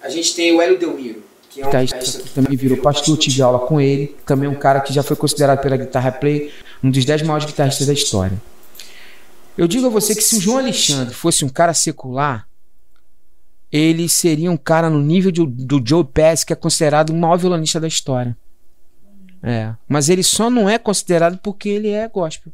A 0.00 0.08
gente 0.08 0.34
tem 0.34 0.54
o 0.54 0.62
Hélio 0.62 0.78
Delmiro, 0.78 1.22
que 1.56 1.62
é 1.62 1.64
um 1.64 1.66
guitarrista 1.66 2.22
que 2.22 2.30
também 2.30 2.56
virou 2.56 2.78
pastor, 2.78 3.16
tive 3.16 3.40
aula 3.40 3.66
com 3.66 3.80
ele, 3.80 4.14
também 4.26 4.48
um 4.48 4.54
cara 4.54 4.80
que 4.80 4.92
já 4.92 5.02
foi 5.02 5.16
considerado 5.16 5.60
pela 5.62 5.76
Guitarra 5.76 6.12
Play 6.12 6.52
um 6.84 6.90
dos 6.90 7.04
dez 7.04 7.22
maiores 7.22 7.46
guitarristas 7.46 7.86
da 7.86 7.92
história. 7.92 8.40
Eu 9.56 9.66
digo 9.66 9.86
a 9.86 9.90
você 9.90 10.14
que 10.14 10.22
se 10.22 10.36
o 10.36 10.40
João 10.40 10.58
Alexandre 10.58 11.14
fosse 11.14 11.44
um 11.44 11.48
cara 11.48 11.72
secular, 11.72 12.46
ele 13.72 14.08
seria 14.08 14.50
um 14.50 14.56
cara 14.56 14.90
no 14.90 15.00
nível 15.00 15.30
de, 15.30 15.44
do 15.46 15.80
Joe 15.84 16.04
Pass, 16.04 16.44
que 16.44 16.52
é 16.52 16.56
considerado 16.56 17.10
o 17.10 17.14
maior 17.14 17.38
violonista 17.38 17.80
da 17.80 17.88
história. 17.88 18.36
É, 19.42 19.74
mas 19.88 20.08
ele 20.08 20.22
só 20.22 20.50
não 20.50 20.68
é 20.68 20.78
considerado 20.78 21.38
porque 21.38 21.68
ele 21.70 21.88
é 21.88 22.06
gospel. 22.06 22.52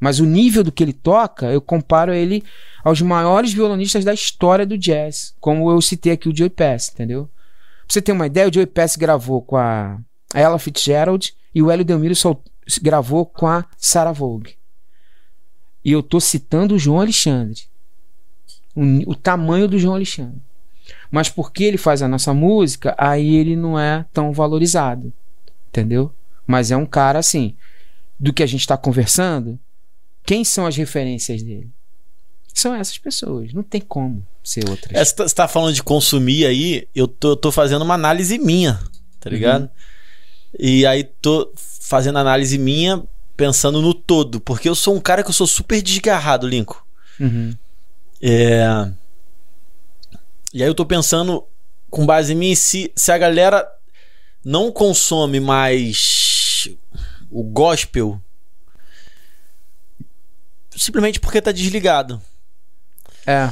Mas 0.00 0.18
o 0.18 0.26
nível 0.26 0.64
do 0.64 0.72
que 0.72 0.82
ele 0.82 0.92
toca, 0.92 1.46
eu 1.46 1.60
comparo 1.60 2.12
ele 2.12 2.42
aos 2.82 3.00
maiores 3.00 3.52
violonistas 3.52 4.04
da 4.04 4.12
história 4.12 4.66
do 4.66 4.76
jazz, 4.76 5.34
como 5.40 5.70
eu 5.70 5.80
citei 5.80 6.12
aqui 6.12 6.28
o 6.28 6.36
Joey 6.36 6.50
Pass, 6.50 6.90
entendeu? 6.92 7.28
Você 7.88 8.00
ter 8.02 8.12
uma 8.12 8.26
ideia, 8.26 8.48
o 8.48 8.52
Joey 8.52 8.66
Pass 8.66 8.96
gravou 8.96 9.42
com 9.42 9.56
a 9.56 9.98
Ella 10.34 10.58
Fitzgerald 10.58 11.34
e 11.54 11.62
o 11.62 11.70
Hélio 11.70 11.84
Delmiro 11.84 12.16
só 12.16 12.40
gravou 12.82 13.26
com 13.26 13.46
a 13.46 13.64
Sarah 13.76 14.12
Vogue. 14.12 14.56
E 15.84 15.92
eu 15.92 16.02
tô 16.02 16.18
citando 16.18 16.74
o 16.74 16.78
João 16.78 17.00
Alexandre. 17.00 17.62
O, 18.74 19.10
o 19.10 19.14
tamanho 19.14 19.68
do 19.68 19.78
João 19.78 19.94
Alexandre. 19.94 20.40
Mas 21.10 21.28
porque 21.28 21.64
ele 21.64 21.76
faz 21.76 22.02
a 22.02 22.08
nossa 22.08 22.34
música, 22.34 22.94
aí 22.98 23.36
ele 23.36 23.54
não 23.54 23.78
é 23.78 24.04
tão 24.12 24.32
valorizado. 24.32 25.12
Entendeu? 25.68 26.10
Mas 26.46 26.70
é 26.70 26.76
um 26.76 26.86
cara 26.86 27.18
assim, 27.18 27.54
do 28.18 28.32
que 28.32 28.42
a 28.42 28.46
gente 28.46 28.60
está 28.60 28.76
conversando, 28.76 29.58
quem 30.24 30.44
são 30.44 30.66
as 30.66 30.76
referências 30.76 31.42
dele? 31.42 31.70
São 32.54 32.74
essas 32.74 32.96
pessoas. 32.96 33.52
Não 33.52 33.64
tem 33.64 33.80
como 33.80 34.24
ser 34.42 34.68
outras. 34.68 34.92
É, 34.92 35.04
você 35.04 35.24
está 35.24 35.44
tá 35.44 35.48
falando 35.48 35.74
de 35.74 35.82
consumir 35.82 36.46
aí, 36.46 36.88
eu 36.94 37.08
tô, 37.08 37.30
eu 37.30 37.36
tô 37.36 37.50
fazendo 37.50 37.82
uma 37.82 37.94
análise 37.94 38.38
minha, 38.38 38.80
tá 39.18 39.28
ligado? 39.28 39.62
Uhum. 39.62 39.68
E 40.58 40.86
aí 40.86 41.02
tô 41.02 41.52
fazendo 41.56 42.18
análise 42.18 42.56
minha 42.56 43.02
pensando 43.36 43.82
no 43.82 43.92
todo, 43.92 44.40
porque 44.40 44.68
eu 44.68 44.74
sou 44.76 44.94
um 44.94 45.00
cara 45.00 45.24
que 45.24 45.28
eu 45.28 45.34
sou 45.34 45.48
super 45.48 45.82
desgarrado, 45.82 46.46
Lincoln. 46.46 46.80
Uhum. 47.18 47.56
É... 48.22 48.88
E 50.52 50.62
aí 50.62 50.68
eu 50.68 50.74
tô 50.74 50.86
pensando, 50.86 51.44
com 51.90 52.06
base 52.06 52.32
em 52.32 52.36
mim, 52.36 52.54
se, 52.54 52.92
se 52.94 53.10
a 53.10 53.18
galera 53.18 53.68
não 54.44 54.70
consome 54.70 55.40
mais 55.40 56.68
o 57.28 57.42
gospel 57.42 58.22
simplesmente 60.76 61.18
porque 61.20 61.40
tá 61.40 61.52
desligado. 61.52 62.20
É. 63.26 63.50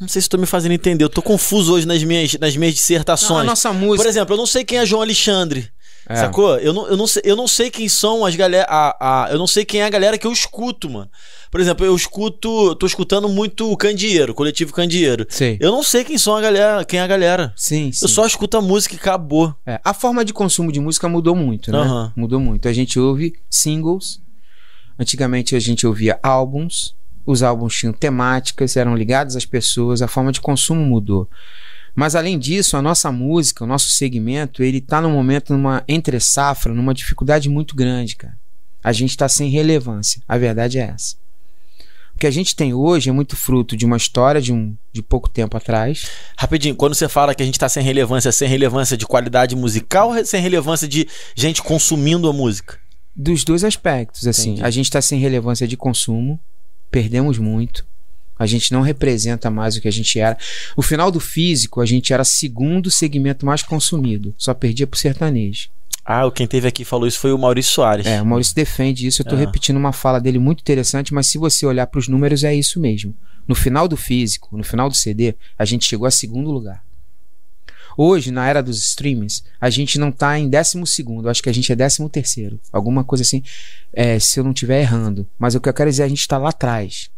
Não 0.00 0.08
sei 0.08 0.20
se 0.20 0.26
estou 0.26 0.40
me 0.40 0.46
fazendo 0.46 0.72
entender. 0.72 1.04
Eu 1.04 1.08
tô 1.08 1.22
confuso 1.22 1.74
hoje 1.74 1.86
nas 1.86 2.02
minhas, 2.02 2.34
nas 2.34 2.56
minhas 2.56 2.74
dissertações. 2.74 3.30
Não, 3.30 3.38
a 3.38 3.44
nossa 3.44 3.72
música. 3.72 4.02
Por 4.02 4.08
exemplo, 4.08 4.34
eu 4.34 4.38
não 4.38 4.46
sei 4.46 4.64
quem 4.64 4.78
é 4.78 4.86
João 4.86 5.02
Alexandre. 5.02 5.70
É. 6.08 6.16
Sacou? 6.16 6.58
Eu 6.58 6.72
não, 6.72 6.88
eu, 6.88 6.96
não 6.96 7.06
sei, 7.06 7.22
eu 7.24 7.36
não 7.36 7.46
sei 7.46 7.70
quem 7.70 7.88
são 7.88 8.24
as 8.24 8.34
galera. 8.34 8.66
A, 8.68 9.26
a, 9.26 9.30
eu 9.30 9.38
não 9.38 9.46
sei 9.46 9.64
quem 9.64 9.80
é 9.80 9.84
a 9.84 9.90
galera 9.90 10.18
que 10.18 10.26
eu 10.26 10.32
escuto, 10.32 10.90
mano. 10.90 11.08
Por 11.50 11.60
exemplo, 11.60 11.86
eu 11.86 11.94
escuto. 11.94 12.74
tô 12.74 12.86
escutando 12.86 13.28
muito 13.28 13.70
o 13.70 13.76
Candeeiro, 13.76 14.34
coletivo 14.34 14.72
Candeeiro. 14.72 15.24
Sim. 15.28 15.56
Eu 15.60 15.70
não 15.70 15.82
sei 15.82 16.02
quem 16.02 16.18
são 16.18 16.34
a 16.34 16.40
galera, 16.40 16.84
quem 16.84 16.98
é 16.98 17.02
a 17.02 17.06
galera. 17.06 17.52
Sim, 17.56 17.92
sim. 17.92 18.04
Eu 18.04 18.08
só 18.08 18.26
escuto 18.26 18.56
a 18.56 18.60
música 18.60 18.96
e 18.96 18.98
acabou. 18.98 19.54
É, 19.64 19.80
a 19.84 19.94
forma 19.94 20.24
de 20.24 20.32
consumo 20.32 20.72
de 20.72 20.80
música 20.80 21.08
mudou 21.08 21.36
muito, 21.36 21.70
né? 21.70 21.78
Uhum. 21.78 22.12
Mudou 22.16 22.40
muito. 22.40 22.66
A 22.66 22.72
gente 22.72 22.98
ouve 22.98 23.34
singles. 23.48 24.20
Antigamente 24.98 25.54
a 25.54 25.60
gente 25.60 25.86
ouvia 25.86 26.18
álbuns. 26.22 26.94
Os 27.24 27.42
álbuns 27.42 27.76
tinham 27.76 27.92
temáticas, 27.92 28.76
eram 28.76 28.96
ligados 28.96 29.36
às 29.36 29.44
pessoas, 29.44 30.02
a 30.02 30.08
forma 30.08 30.32
de 30.32 30.40
consumo 30.40 30.84
mudou. 30.84 31.28
Mas 31.94 32.14
além 32.14 32.38
disso, 32.38 32.76
a 32.76 32.82
nossa 32.82 33.12
música, 33.12 33.64
o 33.64 33.66
nosso 33.66 33.90
segmento, 33.90 34.62
ele 34.62 34.78
está 34.78 35.00
no 35.00 35.10
momento 35.10 35.52
numa 35.52 35.84
entre 35.86 36.18
safra, 36.18 36.72
numa 36.72 36.94
dificuldade 36.94 37.48
muito 37.48 37.76
grande, 37.76 38.16
cara. 38.16 38.36
A 38.82 38.92
gente 38.92 39.10
está 39.10 39.28
sem 39.28 39.50
relevância. 39.50 40.22
A 40.26 40.38
verdade 40.38 40.78
é 40.78 40.92
essa. 40.94 41.16
O 42.14 42.18
que 42.18 42.26
a 42.26 42.30
gente 42.30 42.56
tem 42.56 42.74
hoje 42.74 43.08
é 43.08 43.12
muito 43.12 43.36
fruto 43.36 43.76
de 43.76 43.84
uma 43.84 43.96
história 43.96 44.40
de, 44.40 44.52
um, 44.52 44.76
de 44.92 45.02
pouco 45.02 45.28
tempo 45.28 45.56
atrás. 45.56 46.10
Rapidinho, 46.36 46.74
quando 46.74 46.94
você 46.94 47.08
fala 47.08 47.34
que 47.34 47.42
a 47.42 47.46
gente 47.46 47.54
está 47.54 47.68
sem 47.68 47.82
relevância, 47.82 48.32
sem 48.32 48.48
relevância 48.48 48.96
de 48.96 49.06
qualidade 49.06 49.54
musical 49.54 50.10
ou 50.10 50.24
sem 50.24 50.40
relevância 50.40 50.88
de 50.88 51.06
gente 51.34 51.62
consumindo 51.62 52.28
a 52.28 52.32
música? 52.32 52.78
Dos 53.14 53.44
dois 53.44 53.64
aspectos, 53.64 54.26
assim. 54.26 54.52
Entendi. 54.52 54.64
A 54.64 54.70
gente 54.70 54.86
está 54.86 55.00
sem 55.00 55.18
relevância 55.18 55.68
de 55.68 55.76
consumo, 55.76 56.40
perdemos 56.92 57.38
muito. 57.38 57.84
A 58.38 58.46
gente 58.46 58.72
não 58.72 58.82
representa 58.82 59.50
mais 59.50 59.76
o 59.76 59.80
que 59.80 59.88
a 59.88 59.92
gente 59.92 60.18
era. 60.18 60.36
O 60.76 60.82
final 60.82 61.10
do 61.10 61.18
físico, 61.18 61.80
a 61.80 61.86
gente 61.86 62.12
era 62.12 62.24
segundo 62.24 62.90
segmento 62.90 63.46
mais 63.46 63.62
consumido. 63.62 64.34
Só 64.36 64.52
perdia 64.52 64.86
pro 64.86 64.98
sertanejo. 64.98 65.68
Ah, 66.04 66.28
quem 66.34 66.46
teve 66.46 66.66
aqui 66.66 66.84
falou 66.84 67.06
isso 67.06 67.20
foi 67.20 67.32
o 67.32 67.38
Maurício 67.38 67.72
Soares. 67.72 68.06
É, 68.06 68.20
o 68.20 68.26
Maurício 68.26 68.54
defende 68.54 69.06
isso. 69.06 69.22
Eu 69.22 69.26
tô 69.26 69.36
é. 69.36 69.38
repetindo 69.38 69.76
uma 69.76 69.92
fala 69.92 70.20
dele 70.20 70.38
muito 70.38 70.60
interessante, 70.60 71.14
mas 71.14 71.28
se 71.28 71.38
você 71.38 71.64
olhar 71.64 71.86
para 71.86 72.00
os 72.00 72.08
números, 72.08 72.42
é 72.42 72.54
isso 72.54 72.80
mesmo. 72.80 73.14
No 73.46 73.54
final 73.54 73.86
do 73.86 73.96
físico, 73.96 74.56
no 74.56 74.64
final 74.64 74.88
do 74.88 74.96
CD, 74.96 75.34
a 75.56 75.64
gente 75.64 75.84
chegou 75.84 76.06
a 76.06 76.10
segundo 76.10 76.50
lugar. 76.50 76.82
Hoje, 77.96 78.30
na 78.30 78.46
era 78.48 78.62
dos 78.62 78.78
streamings, 78.78 79.44
a 79.60 79.70
gente 79.70 79.98
não 79.98 80.10
tá 80.10 80.38
em 80.38 80.48
décimo 80.48 80.86
segundo, 80.86 81.28
acho 81.28 81.42
que 81.42 81.48
a 81.48 81.54
gente 81.54 81.70
é 81.70 81.76
décimo 81.76 82.08
terceiro. 82.08 82.60
Alguma 82.72 83.04
coisa 83.04 83.22
assim, 83.22 83.42
é, 83.92 84.18
se 84.18 84.40
eu 84.40 84.44
não 84.44 84.52
estiver 84.52 84.80
errando. 84.80 85.28
Mas 85.38 85.54
o 85.54 85.60
que 85.60 85.68
eu 85.68 85.74
quero 85.74 85.90
dizer, 85.90 86.04
a 86.04 86.08
gente 86.08 86.20
está 86.20 86.38
lá 86.38 86.50
atrás. 86.50 87.10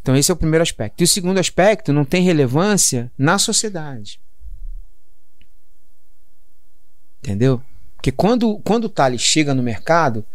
Então, 0.00 0.16
esse 0.16 0.30
é 0.30 0.34
o 0.34 0.36
primeiro 0.36 0.62
aspecto. 0.62 1.00
E 1.00 1.04
o 1.04 1.08
segundo 1.08 1.38
aspecto 1.38 1.92
não 1.92 2.04
tem 2.04 2.22
relevância 2.22 3.10
na 3.16 3.38
sociedade. 3.38 4.20
Entendeu? 7.22 7.62
Porque 7.94 8.10
quando, 8.10 8.58
quando 8.64 8.86
o 8.86 8.88
Thales 8.88 9.20
chega 9.20 9.54
no 9.54 9.62
mercado, 9.62 10.26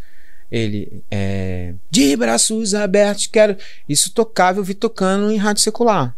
ele 0.50 1.04
é. 1.12 1.74
De 1.92 2.16
braços 2.16 2.74
abertos, 2.74 3.28
quero. 3.28 3.58
Isso 3.90 4.14
tocava, 4.14 4.60
eu 4.60 4.64
vi 4.64 4.74
tocando 4.74 5.30
em 5.30 5.36
rádio 5.38 5.62
secular. 5.62 6.16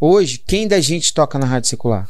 Hoje, 0.00 0.38
quem 0.38 0.68
da 0.68 0.80
gente 0.80 1.12
toca 1.12 1.38
na 1.38 1.46
rádio 1.46 1.68
secular? 1.68 2.08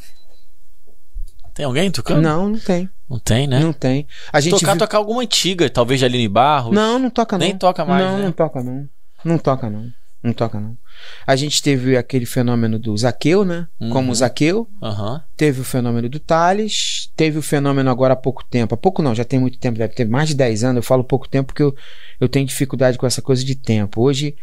Tem 1.53 1.65
alguém 1.65 1.91
tocando? 1.91 2.21
Não, 2.21 2.49
não 2.49 2.59
tem. 2.59 2.89
Não 3.09 3.19
tem, 3.19 3.47
né? 3.47 3.59
Não 3.59 3.73
tem. 3.73 4.07
A 4.31 4.39
gente 4.39 4.59
tocar, 4.59 4.73
viu... 4.73 4.79
tocar 4.79 4.97
alguma 4.97 5.21
antiga, 5.21 5.69
talvez 5.69 5.99
de 5.99 6.05
Aline 6.05 6.27
Barros. 6.27 6.73
Não, 6.73 6.99
não 6.99 7.09
toca 7.09 7.37
não. 7.37 7.45
Nem 7.45 7.57
toca 7.57 7.83
mais, 7.83 8.05
Não, 8.05 8.17
né? 8.17 8.25
não 8.25 8.31
toca 8.31 8.63
não. 8.63 8.89
Não 9.25 9.37
toca 9.37 9.69
não. 9.69 9.91
Não 10.21 10.33
toca, 10.33 10.59
não. 10.59 10.77
A 11.25 11.33
gente 11.35 11.63
teve 11.63 11.95
aquele 11.95 12.25
fenômeno 12.25 12.77
do 12.77 12.95
Zaqueu, 12.97 13.45
né? 13.45 13.67
Uhum. 13.79 13.89
Como 13.89 14.13
Zaqueu. 14.13 14.67
Uhum. 14.81 15.19
Teve 15.37 15.61
o 15.61 15.63
fenômeno 15.63 16.09
do 16.09 16.19
Thales. 16.19 17.09
Teve 17.15 17.37
o 17.37 17.41
fenômeno 17.41 17.89
agora 17.89 18.13
há 18.13 18.17
pouco 18.17 18.43
tempo. 18.43 18.75
Há 18.75 18.77
pouco 18.77 19.01
não, 19.01 19.15
já 19.15 19.23
tem 19.23 19.39
muito 19.39 19.57
tempo, 19.57 19.77
deve 19.77 19.93
ter 19.93 20.05
mais 20.05 20.27
de 20.27 20.35
10 20.35 20.65
anos. 20.65 20.75
Eu 20.77 20.83
falo 20.83 21.05
pouco 21.05 21.27
tempo 21.27 21.47
porque 21.47 21.63
eu, 21.63 21.73
eu 22.19 22.27
tenho 22.27 22.45
dificuldade 22.45 22.97
com 22.97 23.07
essa 23.07 23.21
coisa 23.21 23.45
de 23.45 23.55
tempo. 23.55 24.01
Hoje, 24.01 24.35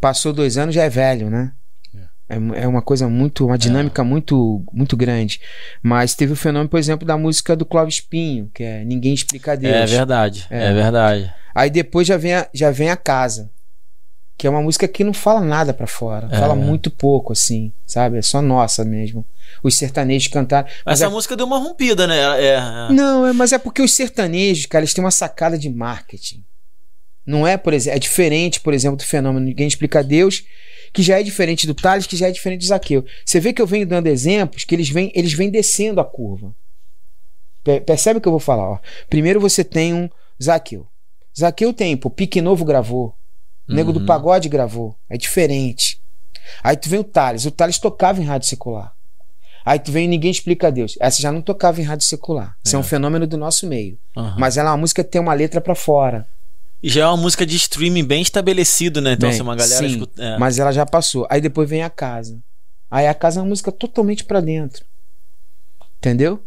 passou 0.00 0.32
dois 0.32 0.58
anos, 0.58 0.74
já 0.74 0.82
é 0.82 0.90
velho, 0.90 1.30
né? 1.30 1.52
É, 2.28 2.62
é 2.62 2.68
uma 2.68 2.82
coisa 2.82 3.08
muito, 3.08 3.46
uma 3.46 3.58
dinâmica 3.58 4.02
é. 4.02 4.04
muito, 4.04 4.62
muito 4.72 4.96
grande. 4.96 5.40
Mas 5.82 6.14
teve 6.14 6.32
o 6.32 6.36
fenômeno, 6.36 6.68
por 6.68 6.78
exemplo, 6.78 7.06
da 7.06 7.16
música 7.16 7.54
do 7.54 7.64
Clóvis 7.64 8.00
Pinho, 8.00 8.50
que 8.52 8.62
é 8.62 8.84
Ninguém 8.84 9.14
Explica 9.14 9.52
a 9.52 9.56
Deus. 9.56 9.74
É 9.74 9.86
verdade, 9.86 10.46
é, 10.50 10.66
é 10.66 10.72
verdade. 10.72 11.34
Aí 11.54 11.70
depois 11.70 12.06
já 12.06 12.16
vem 12.16 12.34
a, 12.34 12.48
já 12.52 12.70
vem 12.70 12.90
a 12.90 12.96
casa 12.96 13.50
que 14.36 14.46
é 14.46 14.50
uma 14.50 14.60
música 14.60 14.86
que 14.86 15.02
não 15.02 15.14
fala 15.14 15.40
nada 15.40 15.72
para 15.72 15.86
fora, 15.86 16.28
é. 16.30 16.38
fala 16.38 16.54
muito 16.54 16.90
pouco 16.90 17.32
assim, 17.32 17.72
sabe? 17.86 18.18
É 18.18 18.22
só 18.22 18.42
nossa 18.42 18.84
mesmo. 18.84 19.24
Os 19.62 19.76
sertanejos 19.76 20.28
cantaram. 20.28 20.68
Mas 20.84 21.00
Essa 21.00 21.10
é... 21.10 21.12
música 21.12 21.36
deu 21.36 21.46
uma 21.46 21.58
rompida, 21.58 22.06
né? 22.06 22.18
É, 22.38 22.54
é... 22.54 22.92
Não, 22.92 23.26
é, 23.26 23.32
mas 23.32 23.52
é 23.52 23.58
porque 23.58 23.80
os 23.80 23.94
sertanejos, 23.94 24.66
cara, 24.66 24.82
eles 24.82 24.92
têm 24.92 25.02
uma 25.02 25.10
sacada 25.10 25.56
de 25.56 25.70
marketing. 25.70 26.44
Não 27.24 27.46
é, 27.46 27.56
por 27.56 27.72
exemplo, 27.72 27.96
é 27.96 27.98
diferente, 27.98 28.60
por 28.60 28.74
exemplo, 28.74 28.96
do 28.96 29.04
fenômeno 29.04 29.46
Ninguém 29.46 29.66
Explica 29.66 30.04
Deus, 30.04 30.44
que 30.96 31.02
já 31.02 31.20
é 31.20 31.22
diferente 31.22 31.66
do 31.66 31.74
Thales, 31.74 32.06
que 32.06 32.16
já 32.16 32.28
é 32.28 32.30
diferente 32.30 32.60
do 32.60 32.68
Zaqueu. 32.68 33.04
Você 33.22 33.38
vê 33.38 33.52
que 33.52 33.60
eu 33.60 33.66
venho 33.66 33.86
dando 33.86 34.06
exemplos 34.06 34.64
que 34.64 34.74
eles 34.74 34.88
vêm, 34.88 35.12
eles 35.14 35.34
vêm 35.34 35.50
descendo 35.50 36.00
a 36.00 36.04
curva. 36.06 36.54
Percebe 37.84 38.16
o 38.16 38.20
que 38.22 38.26
eu 38.26 38.32
vou 38.32 38.40
falar? 38.40 38.66
Ó. 38.66 38.78
Primeiro 39.10 39.38
você 39.38 39.62
tem 39.62 39.92
um 39.92 40.08
Zaqueu. 40.42 40.86
Zaqueu 41.38 41.74
tem, 41.74 41.98
pô, 41.98 42.08
Pique 42.08 42.40
Novo 42.40 42.64
gravou. 42.64 43.14
O 43.68 43.74
Nego 43.74 43.92
uhum. 43.92 43.98
do 43.98 44.06
Pagode 44.06 44.48
gravou. 44.48 44.96
É 45.06 45.18
diferente. 45.18 46.00
Aí 46.64 46.78
tu 46.78 46.88
vem 46.88 47.00
o 47.00 47.04
Thales. 47.04 47.44
O 47.44 47.50
Thales 47.50 47.78
tocava 47.78 48.22
em 48.22 48.24
rádio 48.24 48.48
secular. 48.48 48.94
Aí 49.66 49.78
tu 49.78 49.92
vem 49.92 50.08
Ninguém 50.08 50.30
Explica 50.30 50.68
a 50.68 50.70
Deus. 50.70 50.96
Essa 50.98 51.20
já 51.20 51.30
não 51.30 51.42
tocava 51.42 51.78
em 51.78 51.84
rádio 51.84 52.06
secular. 52.06 52.56
Isso 52.64 52.74
é, 52.74 52.78
é 52.78 52.80
um 52.80 52.82
fenômeno 52.82 53.26
do 53.26 53.36
nosso 53.36 53.66
meio. 53.66 53.98
Uhum. 54.16 54.36
Mas 54.38 54.56
ela 54.56 54.70
é 54.70 54.72
uma 54.72 54.78
música 54.78 55.04
que 55.04 55.10
tem 55.10 55.20
uma 55.20 55.34
letra 55.34 55.60
para 55.60 55.74
fora. 55.74 56.26
E 56.86 56.90
já 56.90 57.02
é 57.02 57.06
uma 57.06 57.16
música 57.16 57.44
de 57.44 57.56
streaming 57.56 58.04
bem 58.04 58.22
estabelecido, 58.22 59.00
né? 59.00 59.14
Então, 59.14 59.28
bem, 59.28 59.36
se 59.36 59.42
uma 59.42 59.56
galera 59.56 59.76
sim, 59.88 59.94
escuta, 59.94 60.22
é. 60.22 60.38
Mas 60.38 60.58
ela 60.58 60.70
já 60.72 60.86
passou. 60.86 61.26
Aí 61.28 61.40
depois 61.40 61.68
vem 61.68 61.82
a 61.82 61.90
casa. 61.90 62.38
Aí 62.90 63.06
a 63.08 63.14
casa 63.14 63.40
é 63.40 63.42
uma 63.42 63.48
música 63.48 63.72
totalmente 63.72 64.22
para 64.24 64.40
dentro. 64.40 64.84
Entendeu? 65.98 66.42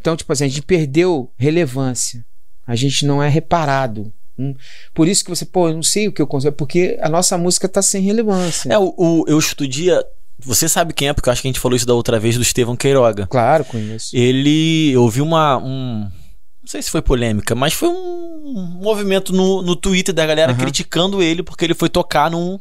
Então, 0.00 0.16
tipo 0.16 0.32
assim, 0.32 0.44
a 0.44 0.48
gente 0.48 0.62
perdeu 0.62 1.30
relevância. 1.36 2.24
A 2.66 2.76
gente 2.76 3.04
não 3.04 3.22
é 3.22 3.28
reparado 3.28 4.12
Hum, 4.38 4.54
Por 4.94 5.06
isso 5.06 5.22
que 5.22 5.28
você, 5.28 5.44
pô, 5.44 5.68
eu 5.68 5.74
não 5.74 5.82
sei 5.82 6.08
o 6.08 6.12
que 6.12 6.22
eu 6.22 6.26
consigo. 6.26 6.52
Porque 6.56 6.96
a 7.02 7.08
nossa 7.10 7.36
música 7.36 7.68
tá 7.68 7.82
sem 7.82 8.00
relevância. 8.02 8.72
É, 8.72 8.78
o, 8.78 8.94
o- 8.96 9.24
eu 9.28 9.38
estudia. 9.38 10.02
Você 10.38 10.66
sabe 10.66 10.94
quem 10.94 11.08
é, 11.08 11.12
porque 11.12 11.28
eu 11.28 11.32
acho 11.32 11.42
que 11.42 11.48
a 11.48 11.50
gente 11.50 11.60
falou 11.60 11.76
isso 11.76 11.84
da 11.86 11.92
outra 11.92 12.18
vez 12.18 12.36
do 12.36 12.42
Estevão 12.42 12.74
Queiroga. 12.74 13.26
Claro, 13.26 13.64
conheço. 13.66 14.16
Ele. 14.16 14.92
Eu 14.92 15.06
vi 15.10 15.20
uma. 15.20 15.58
Um, 15.58 16.02
não 16.04 16.66
sei 16.66 16.80
se 16.80 16.90
foi 16.90 17.02
polêmica, 17.02 17.54
mas 17.54 17.74
foi 17.74 17.88
um 17.90 18.29
movimento 18.42 19.32
no, 19.32 19.62
no 19.62 19.76
Twitter 19.76 20.14
da 20.14 20.26
galera 20.26 20.52
Aham. 20.52 20.60
criticando 20.60 21.22
ele 21.22 21.42
porque 21.42 21.64
ele 21.64 21.74
foi 21.74 21.88
tocar 21.88 22.30
num, 22.30 22.58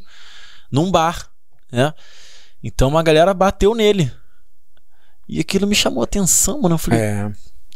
num 0.71 0.91
bar, 0.91 1.29
né? 1.71 1.93
Então 2.63 2.89
uma 2.89 3.01
galera 3.03 3.33
bateu 3.33 3.73
nele. 3.73 4.11
E 5.27 5.39
aquilo 5.39 5.67
me 5.67 5.75
chamou 5.75 6.01
a 6.01 6.05
atenção, 6.05 6.61
mano. 6.61 6.75
Eu 6.75 6.79
falei, 6.79 6.99
É. 6.99 7.31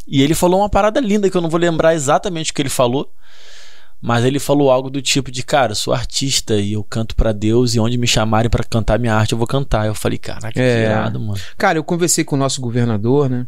E 0.05 0.21
ele 0.21 0.35
falou 0.35 0.59
uma 0.59 0.69
parada 0.69 0.99
linda 0.99 1.29
que 1.29 1.37
eu 1.37 1.41
não 1.41 1.49
vou 1.49 1.59
lembrar 1.59 1.93
exatamente 1.95 2.51
o 2.51 2.53
que 2.53 2.61
ele 2.61 2.69
falou. 2.69 3.09
Mas 4.01 4.25
ele 4.25 4.37
falou 4.37 4.69
algo 4.69 4.89
do 4.89 5.01
tipo 5.01 5.31
de, 5.31 5.43
cara, 5.43 5.71
eu 5.71 5.75
sou 5.77 5.93
artista 5.93 6.55
e 6.55 6.73
eu 6.73 6.83
canto 6.83 7.15
pra 7.15 7.31
Deus 7.31 7.73
e 7.73 7.79
onde 7.79 7.97
me 7.97 8.05
chamarem 8.05 8.49
pra 8.49 8.61
cantar 8.61 8.99
minha 8.99 9.15
arte 9.15 9.31
eu 9.31 9.37
vou 9.37 9.47
cantar. 9.47 9.87
Eu 9.87 9.95
falei, 9.95 10.17
caraca, 10.17 10.59
É. 10.59 10.75
que 10.75 10.81
irado, 10.91 11.19
mano. 11.21 11.39
Cara, 11.57 11.77
eu 11.77 11.83
conversei 11.85 12.25
com 12.25 12.35
o 12.35 12.39
nosso 12.39 12.59
governador, 12.59 13.29
né? 13.29 13.47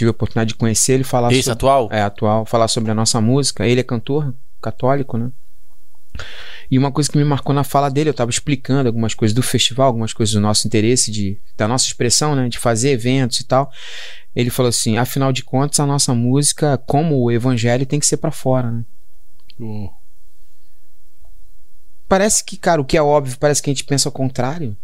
Tive 0.00 0.08
a 0.08 0.12
oportunidade 0.12 0.48
de 0.48 0.54
conhecer 0.54 0.94
ele, 0.94 1.04
falar 1.04 1.30
Esse 1.30 1.42
sobre... 1.42 1.52
atual? 1.52 1.88
É, 1.92 2.00
atual. 2.00 2.46
Falar 2.46 2.68
sobre 2.68 2.90
a 2.90 2.94
nossa 2.94 3.20
música. 3.20 3.66
Ele 3.66 3.80
é 3.80 3.84
cantor 3.84 4.34
católico, 4.58 5.18
né? 5.18 5.30
E 6.70 6.78
uma 6.78 6.90
coisa 6.90 7.10
que 7.10 7.18
me 7.18 7.24
marcou 7.24 7.54
na 7.54 7.62
fala 7.62 7.90
dele, 7.90 8.08
eu 8.08 8.14
tava 8.14 8.30
explicando 8.30 8.88
algumas 8.88 9.12
coisas 9.12 9.34
do 9.34 9.42
festival, 9.42 9.88
algumas 9.88 10.14
coisas 10.14 10.32
do 10.32 10.40
nosso 10.40 10.66
interesse, 10.66 11.10
de, 11.10 11.38
da 11.54 11.68
nossa 11.68 11.84
expressão, 11.84 12.34
né? 12.34 12.48
De 12.48 12.58
fazer 12.58 12.92
eventos 12.92 13.40
e 13.40 13.44
tal. 13.44 13.70
Ele 14.34 14.48
falou 14.48 14.70
assim: 14.70 14.96
afinal 14.96 15.34
de 15.34 15.44
contas, 15.44 15.78
a 15.78 15.84
nossa 15.84 16.14
música, 16.14 16.78
como 16.86 17.20
o 17.20 17.30
evangelho, 17.30 17.84
tem 17.84 18.00
que 18.00 18.06
ser 18.06 18.16
pra 18.16 18.30
fora, 18.30 18.70
né? 18.70 18.84
Parece 22.08 22.42
que, 22.42 22.56
cara, 22.56 22.80
o 22.80 22.86
que 22.86 22.96
é 22.96 23.02
óbvio, 23.02 23.36
parece 23.38 23.62
que 23.62 23.68
a 23.68 23.72
gente 23.74 23.84
pensa 23.84 24.08
ao 24.08 24.12
contrário. 24.12 24.74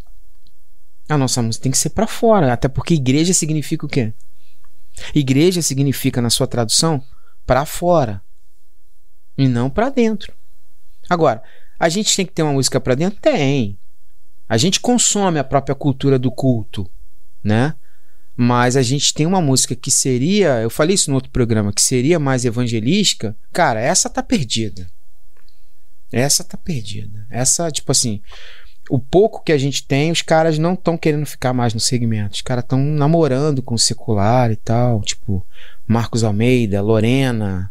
A 1.08 1.16
nossa 1.16 1.40
música 1.40 1.62
tem 1.62 1.72
que 1.72 1.78
ser 1.78 1.88
pra 1.88 2.06
fora, 2.06 2.52
até 2.52 2.68
porque 2.68 2.92
igreja 2.92 3.32
significa 3.32 3.86
o 3.86 3.88
quê? 3.88 4.12
Igreja 5.14 5.62
significa, 5.62 6.20
na 6.20 6.30
sua 6.30 6.46
tradução, 6.46 7.02
pra 7.46 7.64
fora 7.64 8.22
e 9.36 9.48
não 9.48 9.68
pra 9.68 9.88
dentro. 9.88 10.32
Agora, 11.08 11.42
a 11.78 11.88
gente 11.88 12.14
tem 12.16 12.26
que 12.26 12.32
ter 12.32 12.42
uma 12.42 12.52
música 12.52 12.80
pra 12.80 12.94
dentro? 12.94 13.20
Tem. 13.20 13.78
A 14.48 14.56
gente 14.56 14.80
consome 14.80 15.38
a 15.38 15.44
própria 15.44 15.74
cultura 15.74 16.18
do 16.18 16.30
culto, 16.30 16.88
né? 17.42 17.74
Mas 18.36 18.76
a 18.76 18.82
gente 18.82 19.14
tem 19.14 19.26
uma 19.26 19.40
música 19.40 19.74
que 19.74 19.90
seria, 19.90 20.60
eu 20.60 20.70
falei 20.70 20.94
isso 20.94 21.10
no 21.10 21.16
outro 21.16 21.30
programa, 21.30 21.72
que 21.72 21.82
seria 21.82 22.18
mais 22.18 22.44
evangelística. 22.44 23.36
Cara, 23.52 23.80
essa 23.80 24.10
tá 24.10 24.22
perdida. 24.22 24.90
Essa 26.12 26.44
tá 26.44 26.56
perdida. 26.56 27.26
Essa, 27.30 27.70
tipo 27.70 27.90
assim, 27.90 28.20
o 28.88 28.98
pouco 28.98 29.42
que 29.42 29.52
a 29.52 29.58
gente 29.58 29.84
tem, 29.86 30.10
os 30.12 30.22
caras 30.22 30.58
não 30.58 30.74
estão 30.74 30.96
querendo 30.96 31.26
ficar 31.26 31.52
mais 31.52 31.74
no 31.74 31.80
segmento. 31.80 32.34
Os 32.34 32.40
caras 32.42 32.64
estão 32.64 32.78
namorando 32.78 33.62
com 33.62 33.74
o 33.74 33.78
secular 33.78 34.50
e 34.50 34.56
tal. 34.56 35.00
Tipo, 35.02 35.44
Marcos 35.86 36.22
Almeida, 36.24 36.80
Lorena, 36.80 37.70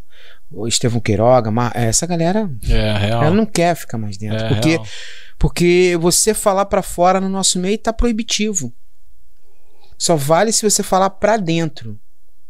Estevão 0.68 1.00
Queiroga. 1.00 1.52
Mar- 1.52 1.72
Essa 1.76 2.06
galera, 2.06 2.50
É, 2.70 2.98
real. 2.98 3.24
ela 3.24 3.36
não 3.36 3.46
quer 3.46 3.76
ficar 3.76 3.98
mais 3.98 4.18
dentro. 4.18 4.38
É, 4.46 4.50
porque, 4.50 4.70
real. 4.70 4.88
porque 5.40 5.98
você 6.00 6.34
falar 6.34 6.66
pra 6.66 6.82
fora 6.82 7.20
no 7.22 7.30
nosso 7.30 7.60
meio 7.60 7.78
tá 7.78 7.94
proibitivo. 7.94 8.72
Só 9.98 10.16
vale 10.16 10.52
se 10.52 10.70
você 10.70 10.84
falar 10.84 11.10
pra 11.12 11.38
dentro. 11.38 11.98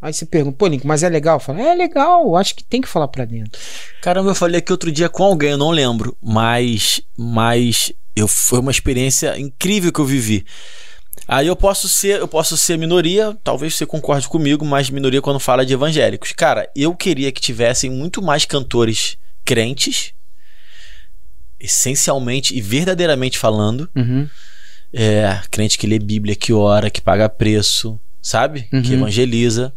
Aí 0.06 0.14
você 0.14 0.24
pergunta, 0.24 0.56
pô, 0.56 0.68
Link, 0.68 0.86
mas 0.86 1.02
é 1.02 1.10
legal? 1.10 1.40
Fala, 1.40 1.64
é 1.64 1.74
legal, 1.74 2.36
acho 2.36 2.56
que 2.56 2.64
tem 2.64 2.80
que 2.80 2.88
falar 2.88 3.08
pra 3.08 3.26
dentro. 3.26 3.60
Caramba, 4.04 4.30
eu 4.30 4.36
falei 4.36 4.60
aqui 4.60 4.72
outro 4.72 4.92
dia 4.92 5.10
com 5.10 5.24
alguém, 5.24 5.50
eu 5.50 5.58
não 5.58 5.72
lembro, 5.72 6.16
mas 6.22 7.02
mas 7.18 7.92
eu 8.16 8.28
foi 8.28 8.60
uma 8.60 8.70
experiência 8.70 9.36
incrível 9.40 9.92
que 9.92 10.00
eu 10.00 10.06
vivi. 10.06 10.46
Aí 11.28 11.48
eu 11.48 11.56
posso 11.56 11.90
ser, 11.90 12.20
eu 12.20 12.28
posso 12.28 12.56
ser 12.56 12.78
minoria, 12.78 13.36
talvez 13.44 13.74
você 13.74 13.84
concorde 13.84 14.28
comigo, 14.28 14.64
mas 14.64 14.92
minoria 14.92 15.24
quando 15.24 15.40
fala 15.40 15.66
de 15.66 15.74
evangélicos. 15.74 16.32
Cara, 16.34 16.70
eu 16.76 16.94
queria 16.94 17.32
que 17.32 17.42
tivessem 17.42 17.90
muito 17.90 18.22
mais 18.22 18.46
cantores 18.46 19.18
crentes, 19.44 20.14
essencialmente 21.60 22.56
e 22.56 22.62
verdadeiramente 22.62 23.40
falando, 23.40 23.90
Uhum. 23.96 24.30
é, 24.94 25.42
crente 25.50 25.80
que 25.80 25.88
lê 25.88 25.98
Bíblia, 25.98 26.36
que 26.36 26.54
ora, 26.54 26.92
que 26.92 27.02
paga 27.02 27.28
preço, 27.28 28.00
sabe? 28.22 28.68
Uhum. 28.72 28.84
Que 28.84 28.94
evangeliza 28.94 29.74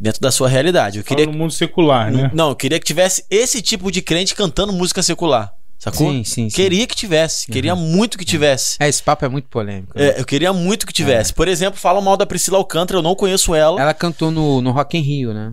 dentro 0.00 0.20
da 0.20 0.30
sua 0.32 0.48
realidade. 0.48 0.98
Eu 0.98 1.04
Queria 1.04 1.26
no 1.26 1.32
mundo 1.32 1.52
secular, 1.52 2.10
né? 2.10 2.30
não, 2.34 2.48
eu 2.50 2.56
queria 2.56 2.78
que 2.78 2.86
tivesse 2.86 3.24
esse 3.30 3.60
tipo 3.60 3.90
de 3.92 4.00
crente 4.02 4.34
cantando 4.34 4.72
música 4.72 5.02
secular. 5.02 5.52
Sacou? 5.78 6.10
Sim, 6.10 6.24
sim, 6.24 6.50
sim. 6.50 6.56
Queria 6.56 6.86
que 6.86 6.94
tivesse. 6.94 7.46
Queria 7.46 7.74
muito 7.74 8.18
que 8.18 8.24
tivesse. 8.24 8.76
É, 8.78 8.86
esse 8.88 9.02
papo 9.02 9.24
é 9.24 9.28
muito 9.30 9.48
polêmico. 9.48 9.98
né? 9.98 10.08
É, 10.08 10.20
eu 10.20 10.26
queria 10.26 10.52
muito 10.52 10.86
que 10.86 10.92
tivesse. 10.92 11.32
Por 11.32 11.48
exemplo, 11.48 11.80
falam 11.80 12.02
mal 12.02 12.18
da 12.18 12.26
Priscila 12.26 12.58
Alcântara, 12.58 12.98
eu 12.98 13.02
não 13.02 13.14
conheço 13.14 13.54
ela. 13.54 13.80
Ela 13.80 13.94
cantou 13.94 14.30
no, 14.30 14.60
no 14.60 14.72
Rock 14.72 14.98
in 14.98 15.00
Rio, 15.00 15.32
né? 15.32 15.50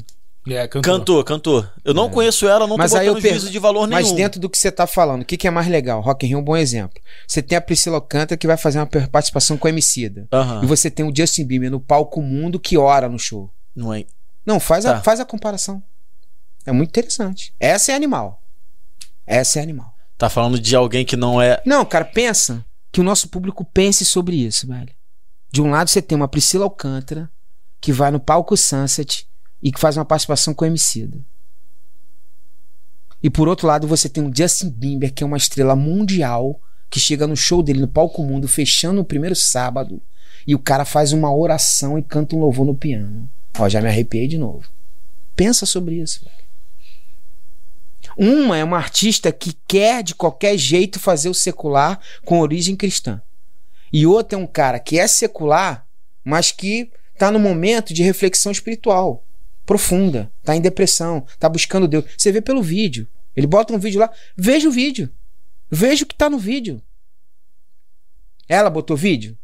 É, 0.49 0.67
cantou. 0.67 0.81
Cantou, 0.81 1.23
cantou. 1.23 1.65
Eu 1.83 1.93
não 1.93 2.09
conheço 2.09 2.45
ela, 2.47 2.65
não 2.67 2.75
Mas 2.77 2.91
tô 2.91 2.97
aí 2.97 3.07
botando 3.07 3.17
eu 3.17 3.21
per- 3.21 3.31
juízo 3.31 3.49
de 3.51 3.59
valor 3.59 3.85
nenhum. 3.87 4.01
Mas 4.01 4.11
dentro 4.13 4.39
do 4.39 4.49
que 4.49 4.57
você 4.57 4.69
tá 4.71 4.85
falando, 4.87 5.21
o 5.21 5.25
que, 5.25 5.35
que 5.37 5.47
é 5.47 5.51
mais 5.51 5.67
legal? 5.67 6.01
Rock 6.01 6.25
in 6.25 6.29
Rio 6.29 6.37
é 6.37 6.41
um 6.41 6.43
bom 6.43 6.55
exemplo. 6.57 7.01
Você 7.25 7.41
tem 7.41 7.57
a 7.57 7.61
Priscila 7.61 7.95
Alcântara 7.97 8.37
que 8.37 8.47
vai 8.47 8.55
fazer 8.57 8.79
uma 8.79 8.85
participação 8.85 9.57
com 9.57 9.67
a 9.67 9.69
Emicida. 9.69 10.27
Aham. 10.31 10.61
E 10.63 10.65
você 10.65 10.89
tem 10.91 11.05
o 11.05 11.13
Justin 11.15 11.45
Bieber 11.45 11.71
no 11.71 11.79
palco 11.79 12.21
mundo 12.21 12.59
que 12.59 12.77
ora 12.77 13.07
no 13.09 13.19
show. 13.19 13.49
Não 13.75 13.93
é. 13.93 14.03
Não, 14.47 14.61
faz, 14.61 14.85
a, 14.85 14.93
Tá. 14.93 15.01
faz 15.01 15.19
a 15.19 15.25
comparação. 15.25 15.83
É 16.65 16.71
muito 16.71 16.89
interessante. 16.89 17.53
Essa 17.59 17.91
é 17.91 17.95
animal. 17.95 18.41
Essa 19.25 19.59
é 19.59 19.61
animal. 19.61 19.93
Tá 20.17 20.29
falando 20.29 20.57
de 20.57 20.73
alguém 20.73 21.05
que 21.05 21.17
não 21.17 21.41
é. 21.41 21.61
Não, 21.65 21.83
cara, 21.85 22.05
pensa 22.05 22.65
que 22.89 23.01
o 23.01 23.03
nosso 23.03 23.27
público 23.27 23.65
pense 23.65 24.05
sobre 24.05 24.37
isso, 24.37 24.65
velho. 24.65 24.89
De 25.51 25.61
um 25.61 25.69
lado 25.69 25.89
você 25.89 26.01
tem 26.01 26.15
uma 26.15 26.29
Priscila 26.29 26.63
Alcântara 26.63 27.29
que 27.81 27.91
vai 27.91 28.09
no 28.09 28.19
palco 28.21 28.55
Sunset 28.55 29.27
e 29.61 29.69
que 29.71 29.79
faz 29.79 29.97
uma 29.97 30.05
participação 30.05 30.53
com 30.53 30.63
o 30.63 30.67
Emicida. 30.67 31.17
E 33.21 33.29
por 33.29 33.47
outro 33.47 33.67
lado 33.67 33.85
você 33.85 34.07
tem 34.07 34.25
o 34.25 34.31
Justin 34.33 34.69
Bieber, 34.69 35.13
que 35.13 35.23
é 35.23 35.27
uma 35.27 35.37
estrela 35.37 35.75
mundial, 35.75 36.59
que 36.89 36.99
chega 36.99 37.27
no 37.27 37.35
show 37.35 37.61
dele 37.61 37.81
no 37.81 37.87
palco 37.87 38.23
mundo, 38.23 38.47
fechando 38.47 39.01
o 39.01 39.05
primeiro 39.05 39.35
sábado, 39.35 40.01
e 40.45 40.55
o 40.55 40.59
cara 40.59 40.85
faz 40.85 41.11
uma 41.11 41.33
oração 41.33 41.97
e 41.97 42.03
canta 42.03 42.35
um 42.35 42.39
louvor 42.39 42.65
no 42.65 42.75
piano. 42.75 43.29
Ó, 43.59 43.67
já 43.67 43.81
me 43.81 43.87
arrepiei 43.87 44.27
de 44.27 44.37
novo. 44.37 44.69
Pensa 45.35 45.65
sobre 45.65 45.95
isso. 45.95 46.25
Uma 48.17 48.57
é 48.57 48.63
uma 48.63 48.77
artista 48.77 49.31
que 49.31 49.55
quer 49.67 50.03
de 50.03 50.15
qualquer 50.15 50.57
jeito 50.57 50.99
fazer 50.99 51.29
o 51.29 51.33
secular 51.33 51.99
com 52.25 52.39
origem 52.39 52.75
cristã. 52.75 53.21
E 53.91 54.05
outra 54.05 54.37
é 54.37 54.41
um 54.41 54.47
cara 54.47 54.79
que 54.79 54.99
é 54.99 55.07
secular, 55.07 55.85
mas 56.23 56.51
que 56.51 56.91
está 57.13 57.31
no 57.31 57.39
momento 57.39 57.93
de 57.93 58.03
reflexão 58.03 58.51
espiritual 58.51 59.23
profunda, 59.67 60.31
tá 60.45 60.55
em 60.55 60.61
depressão, 60.61 61.27
tá 61.37 61.49
buscando 61.49 61.89
Deus. 61.89 62.05
Você 62.17 62.31
vê 62.31 62.39
pelo 62.39 62.63
vídeo. 62.63 63.05
Ele 63.35 63.45
bota 63.45 63.73
um 63.73 63.77
vídeo 63.77 63.99
lá, 63.99 64.09
veja 64.35 64.69
o 64.69 64.71
vídeo. 64.71 65.11
Veja 65.69 66.05
o 66.05 66.07
que 66.07 66.15
tá 66.15 66.29
no 66.29 66.39
vídeo. 66.39 66.81
Ela 68.47 68.69
botou 68.69 68.95
vídeo? 68.95 69.37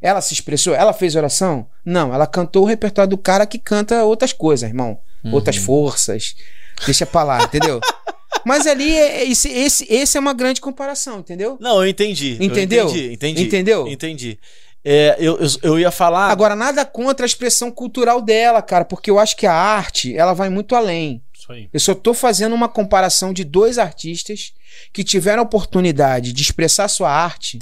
Ela 0.00 0.20
se 0.20 0.34
expressou? 0.34 0.74
Ela 0.74 0.92
fez 0.92 1.16
oração? 1.16 1.66
Não, 1.84 2.12
ela 2.12 2.26
cantou 2.26 2.62
o 2.62 2.66
repertório 2.66 3.10
do 3.10 3.18
cara 3.18 3.46
que 3.46 3.58
canta 3.58 4.04
outras 4.04 4.32
coisas, 4.32 4.68
irmão. 4.68 4.98
Outras 5.32 5.56
forças. 5.56 6.36
Deixa 6.84 7.04
pra 7.04 7.22
lá, 7.24 7.42
entendeu? 7.42 7.80
Mas 8.44 8.66
ali, 8.66 8.94
é- 8.94 9.22
é- 9.22 9.28
esse, 9.28 9.48
esse, 9.48 9.86
esse 9.92 10.16
é 10.16 10.20
uma 10.20 10.32
grande 10.32 10.60
comparação, 10.60 11.18
entendeu? 11.18 11.56
Não, 11.60 11.82
eu 11.82 11.88
entendi. 11.88 12.36
Eu 12.38 12.44
Entendeu? 12.46 12.84
entendi, 12.88 13.12
entendi. 13.12 13.42
Entendeu? 13.42 13.88
Entendi. 13.88 14.38
É, 14.84 15.16
eu, 15.18 15.36
eu, 15.40 15.48
eu 15.62 15.78
ia 15.80 15.90
falar. 15.90 16.30
Agora, 16.30 16.54
nada 16.54 16.84
contra 16.84 17.24
a 17.24 17.26
expressão 17.26 17.72
cultural 17.72 18.22
dela, 18.22 18.62
cara, 18.62 18.84
porque 18.84 19.10
eu 19.10 19.18
acho 19.18 19.36
que 19.36 19.46
a 19.46 19.52
arte, 19.52 20.16
ela 20.16 20.32
vai 20.32 20.48
muito 20.48 20.76
além. 20.76 21.20
Isso 21.36 21.50
aí. 21.50 21.68
Eu 21.72 21.80
só 21.80 21.92
tô 21.92 22.14
fazendo 22.14 22.54
uma 22.54 22.68
comparação 22.68 23.32
de 23.32 23.42
dois 23.42 23.78
artistas 23.78 24.52
que 24.92 25.02
tiveram 25.02 25.40
a 25.42 25.44
oportunidade 25.44 26.32
de 26.32 26.40
expressar 26.42 26.86
sua 26.86 27.10
arte 27.10 27.58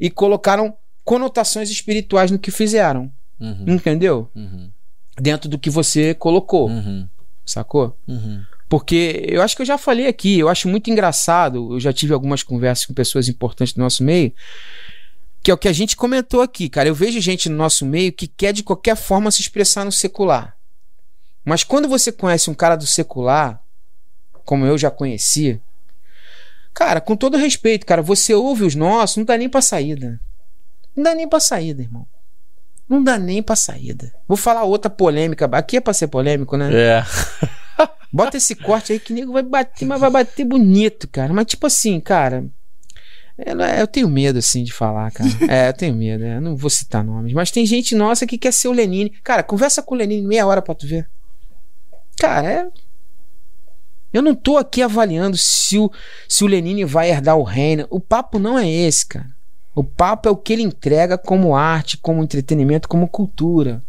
e 0.00 0.08
colocaram 0.08 0.74
conotações 1.04 1.70
espirituais 1.70 2.30
no 2.30 2.38
que 2.38 2.50
fizeram. 2.50 3.10
Uhum, 3.40 3.64
Entendeu? 3.66 4.30
uhum, 4.34 4.70
Dentro 5.20 5.48
do 5.48 5.58
que 5.58 5.68
você 5.68 6.14
colocou, 6.14 6.68
uhum, 6.68 7.08
sacou? 7.44 7.96
uhum. 8.06 8.42
Porque 8.68 9.26
eu 9.28 9.42
acho 9.42 9.54
que 9.54 9.60
eu 9.60 9.66
já 9.66 9.76
falei 9.76 10.06
aqui, 10.06 10.38
eu 10.38 10.48
acho 10.48 10.66
muito 10.66 10.90
engraçado, 10.90 11.74
eu 11.74 11.80
já 11.80 11.92
tive 11.92 12.14
algumas 12.14 12.42
conversas 12.42 12.86
com 12.86 12.94
pessoas 12.94 13.28
importantes 13.28 13.74
do 13.74 13.82
nosso 13.82 14.02
meio, 14.02 14.32
que 15.42 15.50
é 15.50 15.54
o 15.54 15.58
que 15.58 15.68
a 15.68 15.72
gente 15.74 15.94
comentou 15.94 16.40
aqui, 16.40 16.70
cara. 16.70 16.88
Eu 16.88 16.94
vejo 16.94 17.20
gente 17.20 17.50
no 17.50 17.56
nosso 17.56 17.84
meio 17.84 18.12
que 18.12 18.26
quer 18.26 18.52
de 18.54 18.62
qualquer 18.62 18.96
forma 18.96 19.30
se 19.30 19.42
expressar 19.42 19.84
no 19.84 19.92
secular. 19.92 20.56
Mas 21.44 21.62
quando 21.64 21.86
você 21.86 22.10
conhece 22.10 22.48
um 22.48 22.54
cara 22.54 22.76
do 22.76 22.86
secular, 22.86 23.60
como 24.44 24.64
eu 24.64 24.78
já 24.78 24.90
conheci, 24.90 25.60
cara, 26.72 27.00
com 27.00 27.14
todo 27.14 27.36
respeito, 27.36 27.84
cara, 27.84 28.00
você 28.00 28.32
ouve 28.34 28.64
os 28.64 28.74
nossos, 28.74 29.18
não 29.18 29.24
dá 29.24 29.36
nem 29.36 29.50
pra 29.50 29.60
saída. 29.60 30.18
Não 30.96 31.04
dá 31.04 31.14
nem 31.14 31.28
pra 31.28 31.40
saída, 31.40 31.82
irmão. 31.82 32.06
Não 32.88 33.02
dá 33.02 33.18
nem 33.18 33.42
pra 33.42 33.56
saída. 33.56 34.12
Vou 34.28 34.36
falar 34.36 34.64
outra 34.64 34.90
polêmica. 34.90 35.46
Aqui 35.52 35.78
é 35.78 35.80
pra 35.80 35.94
ser 35.94 36.08
polêmico, 36.08 36.56
né? 36.56 36.70
É. 36.72 37.04
Bota 38.12 38.36
esse 38.36 38.54
corte 38.54 38.92
aí 38.92 39.00
que 39.00 39.12
nego 39.12 39.32
vai 39.32 39.42
bater, 39.42 39.86
mas 39.86 39.98
vai 39.98 40.10
bater 40.10 40.44
bonito, 40.44 41.08
cara. 41.08 41.32
Mas 41.32 41.46
tipo 41.46 41.66
assim, 41.66 41.98
cara. 41.98 42.44
Eu, 43.38 43.58
eu 43.58 43.86
tenho 43.86 44.08
medo, 44.08 44.38
assim, 44.38 44.62
de 44.62 44.72
falar, 44.72 45.10
cara. 45.10 45.30
É, 45.48 45.68
eu 45.68 45.72
tenho 45.72 45.94
medo, 45.94 46.22
é, 46.22 46.36
eu 46.36 46.40
não 46.40 46.54
vou 46.54 46.68
citar 46.68 47.02
nomes. 47.02 47.32
Mas 47.32 47.50
tem 47.50 47.64
gente 47.64 47.94
nossa 47.94 48.26
que 48.26 48.36
quer 48.36 48.52
ser 48.52 48.68
o 48.68 48.72
Lenine. 48.72 49.10
Cara, 49.24 49.42
conversa 49.42 49.82
com 49.82 49.94
o 49.94 49.98
Lenine 49.98 50.26
meia 50.26 50.46
hora 50.46 50.60
pra 50.60 50.74
tu 50.74 50.86
ver. 50.86 51.08
Cara, 52.18 52.52
é. 52.52 52.68
Eu 54.12 54.20
não 54.20 54.34
tô 54.34 54.58
aqui 54.58 54.82
avaliando 54.82 55.38
se 55.38 55.78
o, 55.78 55.90
se 56.28 56.44
o 56.44 56.46
Lenine 56.46 56.84
vai 56.84 57.10
herdar 57.10 57.38
o 57.38 57.42
reino. 57.42 57.86
O 57.88 57.98
papo 57.98 58.38
não 58.38 58.58
é 58.58 58.68
esse, 58.70 59.06
cara. 59.06 59.34
O 59.74 59.82
papo 59.82 60.28
é 60.28 60.32
o 60.32 60.36
que 60.36 60.52
ele 60.52 60.62
entrega 60.62 61.16
como 61.16 61.56
arte, 61.56 61.96
como 61.96 62.22
entretenimento, 62.22 62.88
como 62.88 63.08
cultura. 63.08 63.82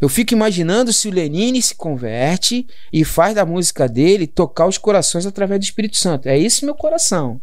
Eu 0.00 0.08
fico 0.08 0.34
imaginando 0.34 0.92
se 0.92 1.06
o 1.06 1.12
Lenine 1.12 1.62
se 1.62 1.74
converte 1.74 2.66
e 2.92 3.04
faz 3.04 3.34
da 3.34 3.46
música 3.46 3.88
dele 3.88 4.26
tocar 4.26 4.66
os 4.66 4.78
corações 4.78 5.26
através 5.26 5.60
do 5.60 5.64
Espírito 5.64 5.96
Santo. 5.96 6.28
É 6.28 6.36
isso 6.36 6.64
meu 6.64 6.74
coração. 6.74 7.40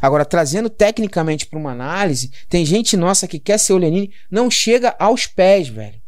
Agora, 0.00 0.24
trazendo 0.24 0.68
tecnicamente 0.68 1.46
para 1.46 1.58
uma 1.58 1.72
análise, 1.72 2.30
tem 2.48 2.66
gente 2.66 2.96
nossa 2.96 3.26
que 3.26 3.38
quer 3.38 3.58
ser 3.58 3.72
o 3.72 3.78
Lenine, 3.78 4.12
não 4.30 4.50
chega 4.50 4.94
aos 4.98 5.26
pés, 5.26 5.68
velho. 5.68 6.00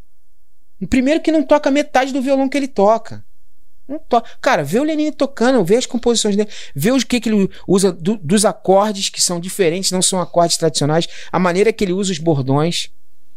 Primeiro 0.88 1.20
que 1.20 1.32
não 1.32 1.42
toca 1.42 1.70
metade 1.70 2.12
do 2.12 2.22
violão 2.22 2.48
que 2.48 2.56
ele 2.56 2.68
toca. 2.68 3.24
To... 3.98 4.22
Cara, 4.40 4.62
vê 4.62 4.78
o 4.78 4.84
Lenine 4.84 5.12
tocando, 5.12 5.64
vê 5.64 5.76
as 5.76 5.86
composições 5.86 6.36
dele, 6.36 6.48
vê 6.74 6.92
o 6.92 6.98
que, 6.98 7.20
que 7.20 7.28
ele 7.28 7.50
usa 7.66 7.92
do, 7.92 8.16
dos 8.16 8.44
acordes 8.44 9.08
que 9.08 9.22
são 9.22 9.40
diferentes, 9.40 9.90
não 9.90 10.02
são 10.02 10.20
acordes 10.20 10.56
tradicionais, 10.56 11.08
a 11.30 11.38
maneira 11.38 11.72
que 11.72 11.84
ele 11.84 11.92
usa 11.92 12.12
os 12.12 12.18
bordões. 12.18 12.90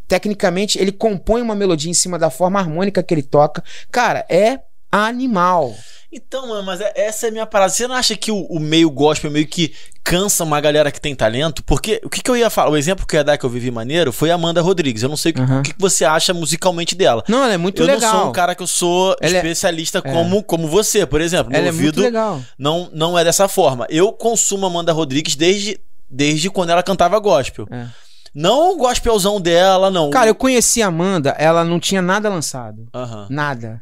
Tecnicamente, 0.08 0.78
ele 0.78 0.92
compõe 0.92 1.42
uma 1.42 1.56
melodia 1.56 1.90
em 1.90 1.94
cima 1.94 2.20
da 2.20 2.30
forma 2.30 2.60
harmônica 2.60 3.02
que 3.02 3.14
ele 3.14 3.24
toca. 3.24 3.64
Cara, 3.90 4.26
é 4.30 4.60
animal. 4.94 5.76
Então, 6.16 6.48
mano, 6.48 6.64
mas 6.64 6.80
é, 6.80 6.94
essa 6.96 7.26
é 7.26 7.30
a 7.30 7.32
minha 7.32 7.46
parada. 7.46 7.72
Você 7.72 7.88
não 7.88 7.96
acha 7.96 8.16
que 8.16 8.32
o, 8.32 8.46
o, 8.46 8.60
meio 8.60 8.90
gospel 8.92 9.32
meio 9.32 9.48
que 9.48 9.74
cansa 10.04 10.44
uma 10.44 10.62
galera 10.62 10.92
que 10.92 11.02
tem 11.02 11.16
talento? 11.16 11.64
Porque 11.64 12.00
o 12.04 12.10
que, 12.10 12.22
que 12.22 12.30
eu 12.30 12.38
ia 12.38 12.52
falar? 12.52 12.70
O 12.70 12.78
exemplo 12.78 13.06
que 13.08 13.16
eu 13.16 13.18
ia 13.18 13.24
dar 13.24 13.38
que 13.38 13.44
eu 13.44 13.50
vivi 13.50 13.72
maneiro 13.72 14.14
foi 14.14 14.30
a 14.30 14.36
Amanda 14.36 14.62
Rodrigues. 14.62 15.02
Eu 15.02 15.10
não 15.10 15.18
sei 15.18 15.34
uhum. 15.36 15.60
o 15.60 15.64
que, 15.64 15.74
que 15.74 15.82
você 15.82 16.06
acha 16.06 16.32
musicalmente 16.32 16.94
dela. 16.94 17.24
Não, 17.28 17.44
ela 17.44 17.54
é 17.54 17.58
muito 17.58 17.82
eu 17.82 17.88
legal. 17.88 18.02
Eu 18.02 18.14
não 18.14 18.22
sou 18.22 18.30
um 18.30 18.32
cara 18.32 18.54
que 18.54 18.62
eu 18.62 18.68
sou 18.68 19.16
ela 19.20 19.34
é 19.34 19.38
especialista 19.38 19.98
é... 19.98 20.02
como, 20.02 20.44
como 20.44 20.68
você, 20.68 21.04
por 21.04 21.20
exemplo. 21.20 21.52
Meu 21.52 21.60
ela 21.60 21.70
ouvido 21.70 21.82
é 21.82 21.84
muito 21.84 22.02
legal. 22.02 22.42
Não, 22.60 22.90
não 22.94 23.18
é 23.18 23.24
dessa 23.24 23.48
forma. 23.48 23.88
Eu 23.90 24.14
consumo 24.14 24.68
Amanda 24.68 24.94
Rodrigues 24.94 25.36
desde, 25.36 25.80
desde 26.08 26.48
quando 26.52 26.70
ela 26.70 26.84
cantava 26.84 27.18
gospel. 27.18 27.68
É. 27.72 27.88
Não 28.36 28.74
o 28.74 28.78
gospelzão 28.78 29.42
dela, 29.42 29.90
não. 29.90 30.12
Cara, 30.12 30.30
eu 30.30 30.36
conheci 30.36 30.82
a 30.82 30.88
Amanda, 30.88 31.32
ela 31.40 31.64
não 31.64 31.80
tinha 31.80 32.02
nada 32.02 32.30
lançado. 32.30 32.88
Uhum. 32.94 33.28
Nada. 33.30 33.82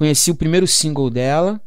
Conheci 0.00 0.30
o 0.30 0.34
primeiro 0.34 0.66
single 0.66 1.10
dela, 1.10 1.60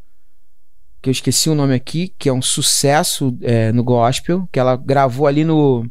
que 1.00 1.08
eu 1.08 1.12
esqueci 1.12 1.48
o 1.48 1.54
nome 1.54 1.72
aqui, 1.72 2.12
que 2.18 2.28
é 2.28 2.32
um 2.32 2.42
sucesso 2.42 3.38
é, 3.40 3.70
no 3.70 3.84
gospel, 3.84 4.48
que 4.50 4.58
ela 4.58 4.74
gravou 4.76 5.28
ali 5.28 5.44
no. 5.44 5.88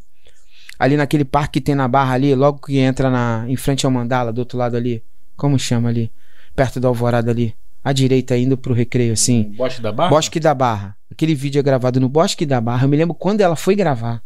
Ali 0.77 0.97
naquele 0.97 1.23
parque 1.23 1.61
que 1.61 1.61
tem 1.61 1.73
na 1.73 1.87
barra 1.87 2.15
ali, 2.15 2.35
logo 2.35 2.59
que 2.59 2.79
entra 2.79 3.09
na, 3.09 3.45
em 3.47 3.55
frente 3.55 3.85
ao 3.85 3.91
Mandala, 3.93 4.33
do 4.33 4.39
outro 4.39 4.57
lado 4.57 4.75
ali. 4.75 5.01
Como 5.37 5.57
chama 5.57 5.87
ali? 5.87 6.11
Perto 6.53 6.81
da 6.81 6.89
Alvorada 6.89 7.31
ali. 7.31 7.55
À 7.81 7.93
direita, 7.93 8.35
indo 8.35 8.57
pro 8.57 8.73
recreio, 8.73 9.13
assim. 9.13 9.53
Bosque 9.55 9.81
da 9.81 9.93
Barra? 9.93 10.09
Bosque 10.09 10.37
da 10.37 10.53
Barra. 10.53 10.97
Aquele 11.09 11.35
vídeo 11.35 11.59
é 11.59 11.63
gravado 11.63 12.01
no 12.01 12.09
Bosque 12.09 12.45
da 12.45 12.59
Barra. 12.59 12.83
Eu 12.83 12.89
me 12.89 12.97
lembro 12.97 13.15
quando 13.15 13.39
ela 13.39 13.55
foi 13.55 13.73
gravar. 13.73 14.21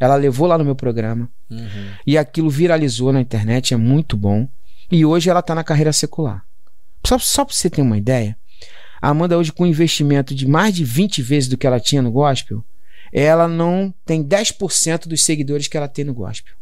Ela 0.00 0.14
levou 0.14 0.46
lá 0.46 0.56
no 0.56 0.64
meu 0.64 0.74
programa. 0.74 1.28
Uhum. 1.50 1.88
E 2.06 2.16
aquilo 2.16 2.48
viralizou 2.48 3.12
na 3.12 3.20
internet, 3.20 3.74
é 3.74 3.76
muito 3.76 4.16
bom. 4.16 4.48
E 4.90 5.04
hoje 5.04 5.28
ela 5.28 5.42
tá 5.42 5.54
na 5.54 5.62
carreira 5.62 5.92
secular. 5.92 6.47
Só, 7.06 7.18
só 7.18 7.44
pra 7.44 7.54
você 7.54 7.70
ter 7.70 7.82
uma 7.82 7.96
ideia, 7.96 8.36
a 9.00 9.08
Amanda 9.10 9.38
hoje 9.38 9.52
com 9.52 9.64
um 9.64 9.66
investimento 9.66 10.34
de 10.34 10.46
mais 10.46 10.74
de 10.74 10.84
20 10.84 11.22
vezes 11.22 11.48
do 11.48 11.56
que 11.56 11.66
ela 11.66 11.80
tinha 11.80 12.02
no 12.02 12.10
gospel, 12.10 12.64
ela 13.12 13.48
não 13.48 13.92
tem 14.04 14.22
10% 14.22 15.06
dos 15.06 15.22
seguidores 15.22 15.68
que 15.68 15.76
ela 15.76 15.88
tem 15.88 16.04
no 16.04 16.14
gospel. 16.14 16.54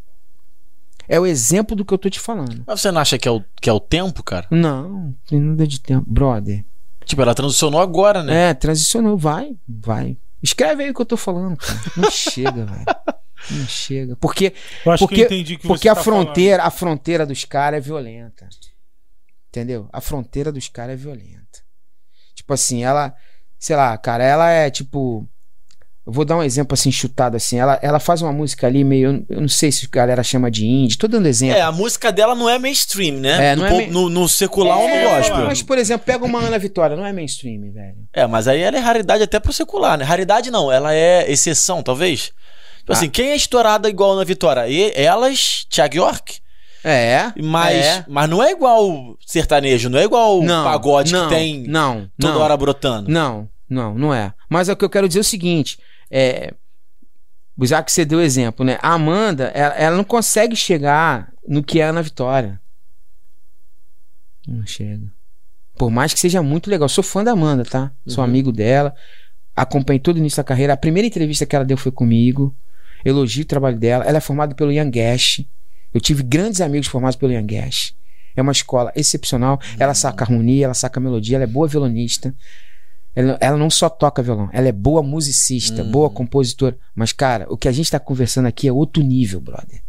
É 1.09 1.19
o 1.19 1.25
exemplo 1.25 1.75
do 1.75 1.85
que 1.85 1.93
eu 1.93 1.97
tô 1.97 2.09
te 2.09 2.19
falando. 2.19 2.63
Mas 2.65 2.81
você 2.81 2.91
não 2.91 2.99
acha 3.01 3.17
que 3.17 3.27
é 3.27 3.31
o, 3.31 3.41
que 3.61 3.69
é 3.69 3.73
o 3.73 3.79
tempo, 3.79 4.21
cara? 4.23 4.45
Não, 4.51 5.15
tem 5.27 5.39
nada 5.39 5.65
de 5.65 5.79
tempo. 5.79 6.05
Brother. 6.07 6.65
Tipo, 7.05 7.21
ela 7.21 7.33
transicionou 7.33 7.79
agora, 7.79 8.21
né? 8.21 8.49
É, 8.49 8.53
transicionou. 8.53 9.17
Vai, 9.17 9.55
vai. 9.67 10.17
Escreve 10.43 10.83
aí 10.83 10.91
o 10.91 10.93
que 10.93 11.01
eu 11.01 11.05
tô 11.05 11.15
falando, 11.15 11.55
cara. 11.55 11.79
Não 11.95 12.11
chega, 12.11 12.65
velho. 12.65 12.85
Não 13.51 13.67
chega. 13.67 14.15
Porque, 14.17 14.53
porque, 14.99 15.57
porque 15.63 15.87
a 15.87 15.95
tá 15.95 16.03
fronteira, 16.03 16.57
falando. 16.57 16.67
a 16.67 16.71
fronteira 16.71 17.25
dos 17.25 17.45
caras 17.45 17.77
é 17.77 17.81
violenta. 17.81 18.49
Entendeu? 19.57 19.89
A 19.91 19.99
fronteira 19.99 20.51
dos 20.51 20.67
caras 20.69 20.93
é 20.93 20.95
violenta. 20.95 21.65
Tipo 22.35 22.53
assim, 22.53 22.83
ela, 22.83 23.15
sei 23.57 23.75
lá, 23.75 23.97
cara, 23.97 24.23
ela 24.23 24.49
é 24.51 24.69
tipo 24.69 25.27
eu 26.05 26.13
vou 26.13 26.23
dar 26.23 26.37
um 26.37 26.43
exemplo 26.43 26.73
assim, 26.73 26.89
chutado 26.89 27.35
assim. 27.35 27.59
Ela, 27.59 27.77
ela 27.81 27.99
faz 27.99 28.21
uma 28.21 28.31
música 28.31 28.65
ali 28.65 28.81
meio. 28.81 29.25
Eu 29.27 29.41
não 29.41 29.49
sei 29.49 29.73
se 29.73 29.85
a 29.85 29.89
galera 29.91 30.23
chama 30.23 30.49
de 30.49 30.65
indie. 30.65 30.97
Tô 30.97 31.05
dando 31.05 31.27
exemplo. 31.27 31.57
É, 31.57 31.61
a 31.61 31.71
música 31.71 32.13
dela 32.13 32.33
não 32.33 32.47
é 32.47 32.57
mainstream, 32.57 33.15
né? 33.15 33.47
É, 33.47 33.55
não 33.57 33.67
no, 33.67 33.81
é 33.81 33.87
no, 33.87 34.09
no 34.09 34.29
secular 34.29 34.79
é, 34.79 34.83
ou 34.83 34.87
no 34.87 35.17
gospel. 35.17 35.45
Mas, 35.47 35.61
por 35.61 35.77
exemplo, 35.77 36.05
pega 36.05 36.23
uma 36.23 36.39
Ana 36.39 36.57
Vitória, 36.57 36.95
não 36.95 37.05
é 37.05 37.11
mainstream, 37.11 37.73
velho. 37.73 37.97
É, 38.13 38.25
mas 38.25 38.47
aí 38.47 38.61
ela 38.61 38.77
é 38.77 38.79
raridade 38.79 39.23
até 39.23 39.37
pro 39.37 39.51
secular, 39.51 39.97
né? 39.97 40.05
Raridade 40.05 40.49
não, 40.49 40.71
ela 40.71 40.93
é 40.93 41.29
exceção, 41.29 41.83
talvez. 41.83 42.31
Tipo 42.77 42.93
assim, 42.93 42.93
ah. 42.93 42.93
assim, 42.93 43.09
quem 43.09 43.31
é 43.31 43.35
estourada 43.35 43.89
igual 43.89 44.11
a 44.11 44.13
Ana 44.13 44.23
Vitória? 44.23 44.65
E, 44.69 44.93
elas, 44.95 45.65
Thiago 45.69 45.97
York. 45.97 46.39
É. 46.89 47.33
Mas, 47.43 47.85
é. 47.85 48.05
mas 48.07 48.29
não 48.29 48.41
é 48.41 48.51
igual 48.51 49.17
sertanejo, 49.25 49.89
não 49.89 49.99
é 49.99 50.05
igual 50.05 50.41
não, 50.41 50.63
pagode 50.63 51.11
não, 51.11 51.27
que 51.27 51.35
tem 51.35 51.63
não, 51.67 52.09
toda 52.17 52.33
não, 52.33 52.41
hora 52.41 52.55
brotando. 52.55 53.11
Não, 53.11 53.49
não, 53.69 53.93
não 53.93 54.13
é. 54.13 54.33
Mas 54.49 54.69
é 54.69 54.73
o 54.73 54.77
que 54.77 54.85
eu 54.85 54.89
quero 54.89 55.07
dizer 55.07 55.19
é 55.19 55.21
o 55.21 55.25
seguinte: 55.25 55.77
é, 56.09 56.53
já 57.63 57.83
que 57.83 57.91
você 57.91 58.05
deu 58.05 58.21
exemplo, 58.21 58.65
né? 58.65 58.77
A 58.81 58.93
Amanda, 58.93 59.45
ela, 59.53 59.73
ela, 59.75 59.97
não 59.97 60.03
consegue 60.03 60.55
chegar 60.55 61.31
no 61.45 61.61
que 61.61 61.81
é 61.81 61.85
a 61.85 61.89
Ana 61.89 62.01
Vitória. 62.01 62.59
Não 64.47 64.65
chega. 64.65 65.11
Por 65.77 65.91
mais 65.91 66.13
que 66.13 66.19
seja 66.19 66.41
muito 66.41 66.69
legal. 66.69 66.87
Sou 66.87 67.03
fã 67.03 67.23
da 67.23 67.31
Amanda, 67.31 67.65
tá? 67.65 67.91
Sou 68.05 68.23
uhum. 68.23 68.29
amigo 68.29 68.51
dela. 68.51 68.95
Acompanhei 69.53 69.99
todo 69.99 70.15
o 70.15 70.19
início 70.19 70.37
da 70.37 70.43
carreira. 70.43 70.73
A 70.73 70.77
primeira 70.77 71.05
entrevista 71.05 71.45
que 71.45 71.55
ela 71.55 71.65
deu 71.65 71.75
foi 71.75 71.91
comigo. 71.91 72.55
Elogio 73.03 73.43
o 73.43 73.47
trabalho 73.47 73.77
dela. 73.77 74.05
Ela 74.05 74.17
é 74.17 74.21
formada 74.21 74.55
pelo 74.55 74.71
Young 74.71 74.89
Gash. 74.89 75.45
Eu 75.93 76.01
tive 76.01 76.23
grandes 76.23 76.61
amigos 76.61 76.87
formados 76.87 77.15
pelo 77.15 77.33
Gash. 77.43 77.95
É 78.35 78.41
uma 78.41 78.51
escola 78.51 78.91
excepcional. 78.95 79.55
Uhum. 79.55 79.77
Ela 79.79 79.93
saca 79.93 80.23
harmonia, 80.23 80.65
ela 80.65 80.73
saca 80.73 80.99
melodia, 80.99 81.37
ela 81.37 81.43
é 81.43 81.47
boa 81.47 81.67
violonista. 81.67 82.33
Ela, 83.15 83.35
ela, 83.41 83.57
não 83.57 83.69
só 83.69 83.89
toca 83.89 84.21
violão, 84.21 84.47
ela 84.53 84.67
é 84.67 84.71
boa 84.71 85.01
musicista, 85.01 85.81
uhum. 85.81 85.91
boa 85.91 86.09
compositora. 86.09 86.77
Mas, 86.93 87.11
cara, 87.11 87.47
o 87.49 87.57
que 87.57 87.67
a 87.67 87.71
gente 87.71 87.89
tá 87.89 87.99
conversando 87.99 88.45
aqui 88.45 88.67
é 88.67 88.71
outro 88.71 89.01
nível, 89.01 89.41
brother. 89.41 89.81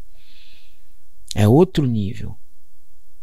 É 1.35 1.47
outro 1.47 1.85
nível. 1.85 2.35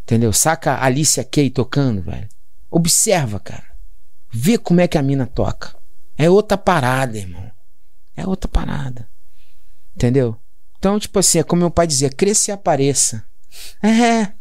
Entendeu? 0.03 0.32
Saca 0.32 0.73
a 0.73 0.86
Alicia 0.86 1.23
Kay 1.23 1.49
tocando, 1.49 2.03
velho. 2.03 2.30
Observa, 2.69 3.39
cara. 3.39 3.65
Vê 4.32 4.59
como 4.59 4.80
é 4.80 4.88
que 4.88 4.97
a 4.97 5.01
mina 5.01 5.26
toca. 5.26 5.76
É 6.15 6.30
outra 6.30 6.55
parada, 6.55 7.17
irmão. 7.17 7.49
É 8.15 8.28
outra 8.28 8.47
parada. 8.47 9.09
Entendeu? 9.95 10.38
Então, 10.78 10.99
tipo 10.99 11.17
assim, 11.19 11.39
é 11.39 11.43
como 11.43 11.61
meu 11.61 11.71
pai 11.71 11.88
dizia: 11.88 12.09
cresça 12.09 12.51
e 12.51 12.53
apareça. 12.53 13.26
É. 13.84 14.32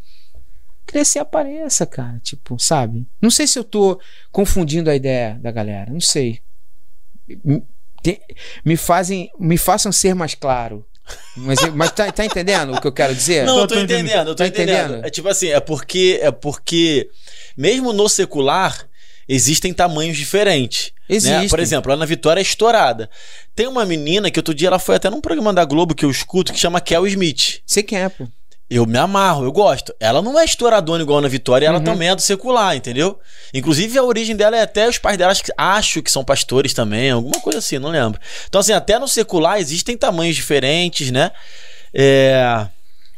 Cresça 0.87 1.19
e 1.19 1.21
apareça, 1.21 1.87
cara. 1.87 2.21
Tipo, 2.23 2.59
sabe? 2.59 3.07
Não 3.21 3.31
sei 3.31 3.47
se 3.47 3.59
eu 3.59 3.65
tô 3.65 3.99
confundindo 4.31 4.91
a 4.91 4.95
ideia 4.95 5.39
da 5.41 5.51
galera. 5.51 5.91
Não 5.91 6.01
sei. 6.01 6.41
Me, 8.65 8.77
fazem, 8.77 9.31
me 9.39 9.57
façam 9.57 9.91
ser 9.91 10.15
mais 10.15 10.35
claro. 10.35 10.87
Mas, 11.37 11.61
mas 11.75 11.91
tá, 11.93 12.11
tá, 12.11 12.25
entendendo 12.25 12.75
o 12.75 12.81
que 12.81 12.87
eu 12.87 12.93
quero 12.93 13.15
dizer? 13.15 13.45
Não, 13.45 13.59
eu 13.59 13.67
tô, 13.67 13.79
entendendo, 13.79 14.29
eu 14.29 14.35
tô 14.35 14.43
tá 14.43 14.47
entendendo. 14.47 14.85
entendendo. 14.85 15.07
É 15.07 15.11
tipo 15.11 15.29
assim, 15.29 15.49
é 15.49 15.61
porque 15.61 16.19
é 16.23 16.31
porque 16.31 17.11
mesmo 17.57 17.93
no 17.93 18.09
secular 18.09 18.89
existem 19.29 19.73
tamanhos 19.73 20.17
diferentes. 20.17 20.93
Existem. 21.09 21.43
Né? 21.43 21.49
Por 21.49 21.61
exemplo, 21.61 21.93
a 21.93 21.95
Ana 21.95 22.07
Vitória 22.07 22.41
é 22.41 22.43
estourada. 22.43 23.11
Tem 23.55 23.67
uma 23.67 23.85
menina 23.85 24.31
que 24.31 24.39
outro 24.39 24.55
dia 24.55 24.69
ela 24.69 24.79
foi 24.79 24.97
até 24.97 25.11
num 25.11 25.21
programa 25.21 25.53
da 25.53 25.65
Globo 25.65 25.95
que 25.95 26.05
eu 26.05 26.11
escuto 26.11 26.53
que 26.53 26.59
chama 26.59 26.81
Kel 26.81 27.07
Smith. 27.07 27.61
Você 27.67 27.83
quer, 27.83 28.07
é, 28.07 28.09
pô. 28.09 28.27
Eu 28.69 28.87
me 28.87 28.97
amarro, 28.97 29.45
eu 29.45 29.53
gosto. 29.53 29.95
Ela 30.01 30.23
não 30.23 30.39
é 30.41 30.45
estouradona 30.45 31.03
igual 31.03 31.19
a 31.19 31.21
Ana 31.21 31.29
Vitória, 31.29 31.67
ela 31.67 31.79
uhum. 31.79 31.85
também 31.85 32.09
é 32.09 32.15
do 32.15 32.23
secular, 32.23 32.75
entendeu? 32.75 33.19
Inclusive 33.53 33.99
a 33.99 34.03
origem 34.03 34.35
dela 34.35 34.57
é 34.57 34.63
até 34.63 34.89
os 34.89 34.97
pais 34.97 35.19
dela, 35.19 35.35
acho 35.57 36.03
que 36.03 36.11
são 36.11 36.25
pastores 36.25 36.73
também, 36.73 37.11
alguma 37.11 37.41
coisa 37.41 37.59
assim, 37.59 37.79
não 37.79 37.91
lembro. 37.91 38.19
Então, 38.49 38.61
assim, 38.61 38.73
até 38.73 38.99
no 38.99 39.07
secular 39.07 39.61
existem 39.61 39.97
tamanhos 39.97 40.35
diferentes, 40.35 41.11
né? 41.11 41.31
É... 41.93 42.67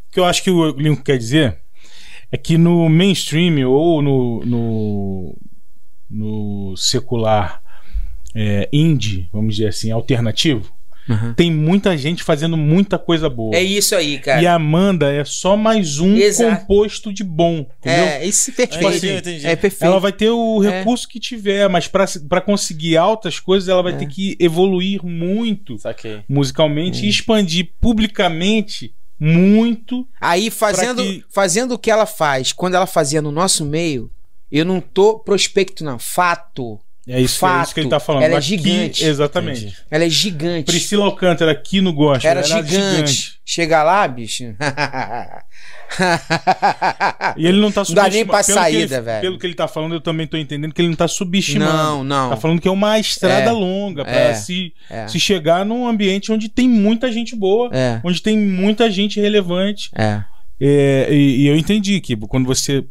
O 0.09 0.13
que 0.13 0.21
eu 0.21 0.25
acho 0.25 0.43
que 0.43 0.51
o 0.51 0.71
Lincoln 0.71 1.03
quer 1.03 1.17
dizer 1.17 1.57
é 2.33 2.37
que 2.37 2.59
no 2.59 2.89
mainstream 2.89 3.71
ou 3.71 4.03
no, 4.03 4.45
no, 4.45 5.39
no 6.11 6.75
secular 6.77 7.63
é, 8.35 8.69
indie, 8.73 9.29
vamos 9.33 9.57
dizer 9.57 9.69
assim, 9.69 9.91
alternativo, 9.91 10.75
Uhum. 11.09 11.35
tem 11.35 11.53
muita 11.53 11.97
gente 11.97 12.23
fazendo 12.25 12.57
muita 12.57 12.99
coisa 12.99 13.31
boa. 13.31 13.55
É 13.55 13.63
isso 13.63 13.95
aí, 13.95 14.19
cara. 14.19 14.43
E 14.43 14.47
a 14.47 14.55
Amanda 14.55 15.09
é 15.11 15.25
só 15.25 15.57
mais 15.57 16.01
um 16.01 16.17
Exato. 16.17 16.63
composto 16.63 17.13
de 17.13 17.23
bom, 17.23 17.65
entendeu? 17.79 18.05
É, 18.05 18.27
isso 18.27 18.51
é 18.51 18.67
perfeito. 18.67 19.07
Entendi. 19.07 19.47
É 19.47 19.55
perfeito. 19.55 19.85
Ela 19.85 20.01
vai 20.01 20.11
ter 20.13 20.31
o 20.31 20.65
É. 20.65 20.79
recurso 20.81 21.07
que 21.09 21.21
tiver, 21.21 21.69
mas 21.69 21.87
pra 21.87 22.41
conseguir 22.41 22.97
altas 22.97 23.39
coisas, 23.39 23.69
ela 23.69 23.85
vai 23.85 23.93
É. 23.93 23.97
ter 23.99 24.07
que 24.09 24.37
evoluir 24.41 25.05
muito 25.07 25.79
Saquei. 25.79 26.23
musicalmente 26.29 27.03
É. 27.03 27.07
e 27.07 27.09
expandir 27.09 27.71
publicamente 27.81 28.93
muito. 29.19 30.07
Aí, 30.21 30.51
fazendo, 30.51 31.03
que- 31.03 31.25
fazendo 31.31 31.75
o 31.75 31.79
que 31.79 31.91
ela 31.91 32.05
faz, 32.07 32.53
quando 32.53 32.75
ela 32.75 32.87
fazia 32.87 33.23
no 33.23 33.31
nosso 33.31 33.65
meio, 33.65 34.11
eu 34.51 34.65
não 34.65 34.81
tô 34.81 35.19
prospecto, 35.19 35.85
não. 35.85 35.99
Fato. 35.99 36.79
É 37.09 37.21
isso, 37.21 37.47
é 37.47 37.63
isso 37.63 37.73
que 37.73 37.79
ele 37.79 37.89
tá 37.89 38.01
falando. 38.01 38.25
Ela 38.25 38.35
é 38.35 38.39
Aqui- 38.39 38.47
gigante. 38.49 39.05
exatamente. 39.05 39.61
Entendi. 39.67 39.77
Ela 39.89 40.05
é 40.05 40.11
gigante. 40.11 40.65
Priscila 40.65 41.05
Alcântara 41.05 41.53
aqui 41.53 41.81
no 41.81 41.93
Gospel. 41.93 42.29
Era 42.29 42.41
ela 42.41 42.63
gigante. 42.65 43.35
Chega 43.45 43.81
lá, 43.85 44.09
bicho. 44.09 44.43
E 47.37 47.47
ele 47.47 47.61
não 47.61 47.71
tá 47.71 47.83
Não 47.87 47.95
dá 47.95 48.03
nem 48.09 48.23
subestimando. 48.25 48.27
pra 48.27 48.43
saída, 48.43 48.95
ele- 48.97 49.01
velho. 49.05 49.21
Pelo 49.21 49.39
que 49.39 49.47
ele 49.47 49.55
tá 49.55 49.69
falando, 49.69 49.95
eu 49.95 50.01
também 50.01 50.27
tô 50.27 50.37
entendendo 50.37 50.73
que 50.73 50.81
ele 50.81 50.89
não 50.89 50.97
tá 50.97 51.07
subestimando. 51.09 51.73
não, 51.73 52.05
não. 52.05 52.31
Tá 52.31 52.37
falando 52.37 52.61
que 52.61 52.69
é 52.69 52.71
uma 52.71 52.99
estrada 52.99 53.51
É. 53.51 53.53
longa 53.53 54.05
pra 54.05 54.13
É. 54.13 54.35
se, 54.35 54.73
É. 54.91 55.07
se 55.07 55.21
chegar 55.21 55.65
num 55.65 55.87
ambiente 55.87 56.33
onde 56.33 56.49
tem 56.49 56.69
muita 56.69 57.11
gente 57.13 57.37
boa, 57.37 57.71
É, 57.73 58.01
onde 58.05 58.21
tem 58.21 58.37
muita 58.37 58.91
gente 58.91 59.21
relevante. 59.21 59.91
é. 59.95 60.23
É, 60.59 61.09
e, 61.11 61.43
e 61.43 61.47
eu 61.49 61.57
entendi 61.57 62.01
que 62.01 62.17
quando 62.17 62.47
você 62.47 62.83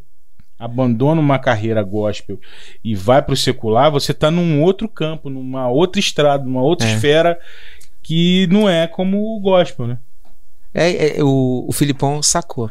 abandona 0.58 1.20
uma 1.20 1.38
carreira 1.38 1.82
gospel 1.82 2.38
e 2.82 2.94
vai 2.94 3.20
pro 3.22 3.36
secular, 3.36 3.90
você 3.90 4.14
tá 4.14 4.30
num 4.30 4.62
outro 4.62 4.88
campo, 4.88 5.28
numa 5.28 5.68
outra 5.68 6.00
estrada, 6.00 6.44
numa 6.44 6.62
outra 6.62 6.86
É. 6.88 6.94
esfera 6.94 7.38
que 8.02 8.46
não 8.50 8.68
é 8.68 8.86
como 8.86 9.18
o 9.36 9.40
gospel, 9.40 9.86
né? 9.86 9.98
É, 10.78 11.18
é, 11.18 11.24
o, 11.24 11.64
o 11.66 11.72
Filipão 11.72 12.22
sacou. 12.22 12.70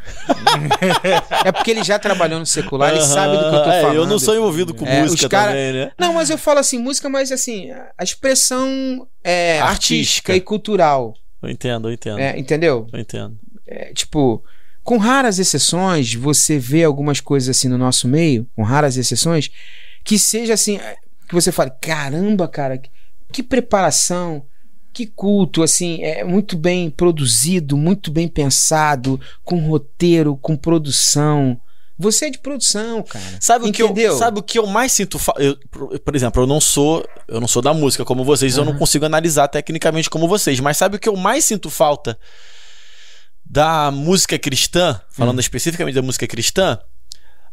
é 1.43 1.51
porque 1.51 1.71
ele 1.71 1.83
já 1.83 1.97
trabalhou 1.97 2.39
no 2.39 2.45
secular, 2.45 2.91
ele 2.91 3.01
sabe 3.01 3.35
do 3.37 3.49
que 3.49 3.55
eu 3.55 3.63
tô 3.63 3.69
É, 3.69 3.81
falando. 3.81 3.95
eu 3.97 4.05
não 4.07 4.19
sou 4.19 4.35
envolvido 4.35 4.73
com 4.73 4.85
É, 4.85 5.01
música 5.01 5.27
cara- 5.27 5.51
também, 5.51 5.73
né? 5.73 5.91
Não, 5.99 6.13
mas 6.13 6.29
eu 6.29 6.37
falo 6.37 6.59
assim, 6.59 6.77
música, 6.77 7.09
mas 7.09 7.31
assim, 7.31 7.71
a 7.97 8.03
expressão 8.03 9.07
é, 9.23 9.59
Artística. 9.59 9.71
artística 9.71 10.35
e 10.35 10.41
cultural. 10.41 11.15
Eu 11.41 11.49
entendo, 11.49 11.89
eu 11.89 11.93
entendo. 11.93 12.19
é, 12.19 12.37
entendeu? 12.39 12.87
Eu 12.93 12.99
entendo. 12.99 13.37
É, 13.67 13.91
tipo, 13.93 14.43
com 14.85 14.97
raras 14.99 15.39
exceções, 15.39 16.13
você 16.13 16.59
vê 16.59 16.83
algumas 16.83 17.19
coisas 17.19 17.49
assim 17.49 17.67
no 17.67 17.77
nosso 17.77 18.07
meio, 18.07 18.47
com 18.55 18.61
raras 18.61 18.95
exceções, 18.97 19.49
que 20.03 20.19
seja 20.19 20.53
assim, 20.53 20.77
é, 20.77 20.95
que 21.27 21.33
você 21.33 21.51
fale, 21.51 21.71
caramba, 21.81 22.47
cara, 22.47 22.77
que, 22.77 22.89
que 23.31 23.41
preparação, 23.41 24.45
que 24.93 25.07
culto, 25.07 25.63
assim, 25.63 26.03
é 26.03 26.23
muito 26.23 26.55
bem 26.55 26.91
produzido, 26.91 27.75
muito 27.75 28.11
bem 28.11 28.27
pensado, 28.27 29.19
com 29.43 29.57
roteiro, 29.67 30.37
com 30.37 30.55
produção. 30.55 31.59
Você 31.97 32.25
é 32.27 32.29
de 32.29 32.37
produção, 32.37 33.01
cara. 33.01 33.25
Sabe 33.41 33.67
o 33.67 33.71
que 33.73 33.81
eu, 33.81 33.87
Entendeu? 33.87 34.15
sabe 34.17 34.39
o 34.39 34.43
que 34.43 34.59
eu 34.59 34.67
mais 34.67 34.91
sinto 34.91 35.17
fa- 35.17 35.33
eu, 35.39 35.57
por 35.99 36.15
exemplo, 36.15 36.43
eu 36.43 36.47
não 36.47 36.61
sou, 36.61 37.03
eu 37.27 37.41
não 37.41 37.47
sou 37.47 37.61
da 37.61 37.73
música 37.73 38.05
como 38.05 38.23
vocês, 38.23 38.55
eu 38.55 38.63
não 38.65 38.77
consigo 38.77 39.05
analisar 39.05 39.47
tecnicamente 39.47 40.09
como 40.11 40.27
vocês, 40.27 40.59
mas 40.59 40.77
sabe 40.77 40.97
o 40.97 40.99
que 40.99 41.09
eu 41.09 41.15
mais 41.15 41.43
sinto 41.43 41.69
falta 41.71 42.17
da 43.45 43.91
música 43.91 44.37
cristã, 44.39 44.99
falando 45.09 45.39
especificamente 45.39 45.95
da 45.95 46.01
música 46.01 46.27
cristã, 46.27 46.79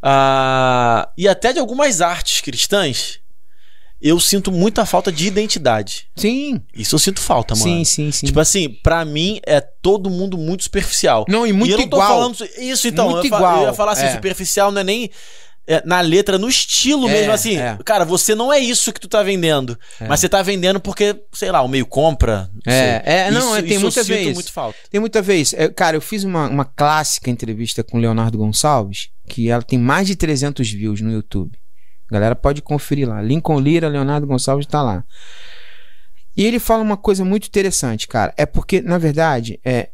ah, 0.02 1.08
e 1.16 1.28
até 1.28 1.52
de 1.52 1.60
algumas 1.60 2.00
artes 2.00 2.40
cristãs, 2.40 3.20
eu 4.00 4.18
sinto 4.18 4.50
muita 4.50 4.84
falta 4.84 5.12
de 5.12 5.28
identidade. 5.28 6.08
Sim, 6.16 6.60
Isso 6.74 6.96
eu 6.96 6.98
sinto 6.98 7.20
falta, 7.20 7.54
mano. 7.54 7.64
sim, 7.64 7.84
sim, 7.84 8.10
sim. 8.10 8.26
Tipo 8.26 8.40
assim, 8.40 8.68
pra 8.68 9.04
mim 9.04 9.40
é 9.46 9.60
todo 9.60 10.10
mundo 10.10 10.36
muito 10.36 10.64
superficial. 10.64 11.24
não, 11.28 11.46
e 11.46 11.52
muito 11.52 11.70
e 11.70 11.72
eu 11.72 11.78
não 11.78 11.88
tô 11.88 11.96
igual. 11.98 12.08
falando 12.08 12.48
isso, 12.58 12.88
então. 12.88 13.10
Muito 13.10 13.24
eu, 13.24 13.26
igual, 13.26 13.58
eu 13.58 13.68
ia 13.68 13.72
falar 13.72 13.92
assim, 13.92 14.06
é. 14.06 14.12
superficial 14.12 14.72
não 14.72 14.80
é 14.80 14.84
nem 14.84 15.10
na 15.84 16.00
letra, 16.00 16.38
no 16.38 16.48
estilo 16.48 17.08
É, 17.08 17.12
mesmo, 17.12 17.32
assim. 17.32 17.56
é. 17.56 17.78
Cara, 17.84 18.04
você 18.04 18.34
não 18.34 18.52
é 18.52 18.58
isso 18.58 18.92
que 18.92 19.00
tu 19.00 19.08
tá 19.08 19.22
vendendo. 19.22 19.78
É. 20.00 20.06
Mas 20.08 20.20
você 20.20 20.28
tá 20.28 20.42
vendendo 20.42 20.80
porque, 20.80 21.16
sei 21.32 21.50
lá, 21.52 21.62
o 21.62 21.68
meio 21.68 21.86
compra. 21.86 22.50
não 22.66 22.72
É, 22.72 23.02
é, 23.04 23.30
não, 23.30 23.40
Isso- 23.40 23.56
é, 23.56 23.62
tem 23.62 23.70
isso 23.72 23.80
muita 23.82 24.02
vez. 24.02 24.34
muito 24.34 24.52
falta. 24.52 24.78
Tem 24.90 25.00
muita 25.00 25.22
vez. 25.22 25.54
É, 25.54 25.68
cara, 25.68 25.96
eu 25.96 26.00
fiz 26.00 26.24
uma, 26.24 26.48
uma 26.48 26.64
clássica 26.64 27.30
entrevista 27.30 27.82
com 27.84 27.96
o 27.98 28.00
Leonardo 28.00 28.36
Gonçalves, 28.38 29.10
que 29.28 29.48
ela 29.48 29.62
tem 29.62 29.78
mais 29.78 30.06
de 30.06 30.16
300 30.16 30.70
views 30.70 31.00
no 31.00 31.12
YouTube. 31.12 31.56
A 32.10 32.12
galera 32.14 32.34
pode 32.36 32.60
conferir 32.60 33.08
lá. 33.08 33.22
Lincoln 33.22 33.58
Lira, 33.60 33.88
Leonardo 33.88 34.26
Gonçalves 34.26 34.66
tá 34.66 34.82
lá. 34.82 35.04
E 36.36 36.44
ele 36.44 36.58
fala 36.58 36.82
uma 36.82 36.96
coisa 36.96 37.24
muito 37.24 37.46
interessante, 37.46 38.08
cara. 38.08 38.32
É 38.36 38.44
porque, 38.46 38.80
na 38.80 38.98
verdade, 38.98 39.60
é 39.64 39.90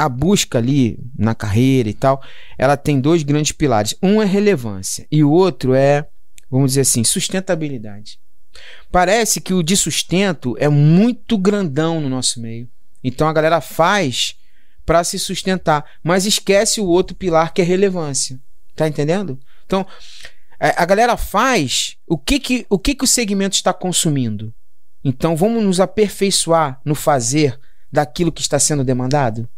a 0.00 0.08
busca 0.08 0.56
ali 0.56 0.98
na 1.16 1.34
carreira 1.34 1.88
e 1.88 1.94
tal, 1.94 2.22
ela 2.56 2.76
tem 2.76 2.98
dois 2.98 3.22
grandes 3.22 3.52
pilares. 3.52 3.94
Um 4.02 4.22
é 4.22 4.24
relevância 4.24 5.06
e 5.12 5.22
o 5.22 5.30
outro 5.30 5.74
é, 5.74 6.06
vamos 6.50 6.70
dizer 6.70 6.82
assim, 6.82 7.04
sustentabilidade. 7.04 8.18
Parece 8.90 9.40
que 9.40 9.52
o 9.52 9.62
de 9.62 9.76
sustento 9.76 10.56
é 10.58 10.68
muito 10.68 11.36
grandão 11.36 12.00
no 12.00 12.08
nosso 12.08 12.40
meio. 12.40 12.66
Então 13.04 13.28
a 13.28 13.32
galera 13.32 13.60
faz 13.60 14.36
para 14.86 15.04
se 15.04 15.18
sustentar, 15.18 15.84
mas 16.02 16.24
esquece 16.24 16.80
o 16.80 16.86
outro 16.86 17.14
pilar 17.14 17.52
que 17.52 17.60
é 17.60 17.64
relevância. 17.64 18.40
Tá 18.74 18.88
entendendo? 18.88 19.38
Então, 19.66 19.86
a 20.58 20.84
galera 20.86 21.16
faz 21.16 21.96
o 22.06 22.16
que 22.16 22.40
que 22.40 22.66
o 22.68 22.78
que 22.78 22.94
que 22.94 23.04
o 23.04 23.06
segmento 23.06 23.54
está 23.54 23.72
consumindo. 23.74 24.52
Então, 25.04 25.36
vamos 25.36 25.62
nos 25.62 25.78
aperfeiçoar 25.78 26.80
no 26.84 26.94
fazer 26.94 27.60
daquilo 27.92 28.32
que 28.32 28.40
está 28.40 28.58
sendo 28.58 28.82
demandado. 28.82 29.48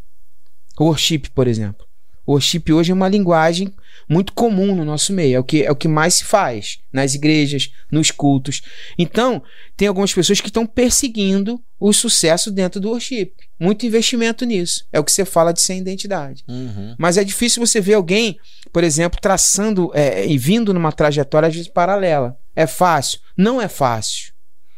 Worship, 0.79 1.31
por 1.35 1.47
exemplo. 1.47 1.87
Worship 2.27 2.73
hoje 2.73 2.93
é 2.93 2.95
uma 2.95 3.09
linguagem 3.09 3.73
muito 4.09 4.33
comum 4.33 4.75
no 4.75 4.85
nosso 4.85 5.13
meio, 5.13 5.37
é 5.37 5.41
o 5.41 5.45
que 5.45 5.65
é 5.65 5.71
o 5.71 5.77
que 5.77 5.89
mais 5.89 6.15
se 6.15 6.25
faz 6.25 6.79
nas 6.93 7.15
igrejas, 7.15 7.73
nos 7.91 8.11
cultos. 8.11 8.63
Então, 8.99 9.43
tem 9.77 9.89
algumas 9.89 10.13
pessoas 10.13 10.41
que 10.41 10.49
estão 10.49 10.67
perseguindo 10.67 11.61
o 11.81 11.93
sucesso 11.93 12.51
dentro 12.51 12.81
do 12.81 12.91
worship. 12.91 13.33
Muito 13.59 13.87
investimento 13.87 14.45
nisso. 14.45 14.87
É 14.93 15.01
o 15.01 15.05
que 15.05 15.11
você 15.11 15.25
fala 15.25 15.53
de 15.53 15.61
sem 15.61 15.79
identidade. 15.79 16.45
Uhum. 16.49 16.95
Mas 16.99 17.17
é 17.17 17.25
difícil 17.25 17.65
você 17.65 17.81
ver 17.81 17.95
alguém, 17.95 18.39
por 18.73 18.85
exemplo, 18.85 19.21
traçando 19.21 19.91
é, 19.95 20.27
e 20.27 20.39
vindo 20.39 20.73
numa 20.73 20.93
trajetória 20.93 21.49
às 21.49 21.55
vezes 21.55 21.69
paralela. 21.69 22.37
É 22.55 22.67
fácil? 22.67 23.19
Não 23.37 23.61
é 23.61 23.69
fácil. 23.69 24.33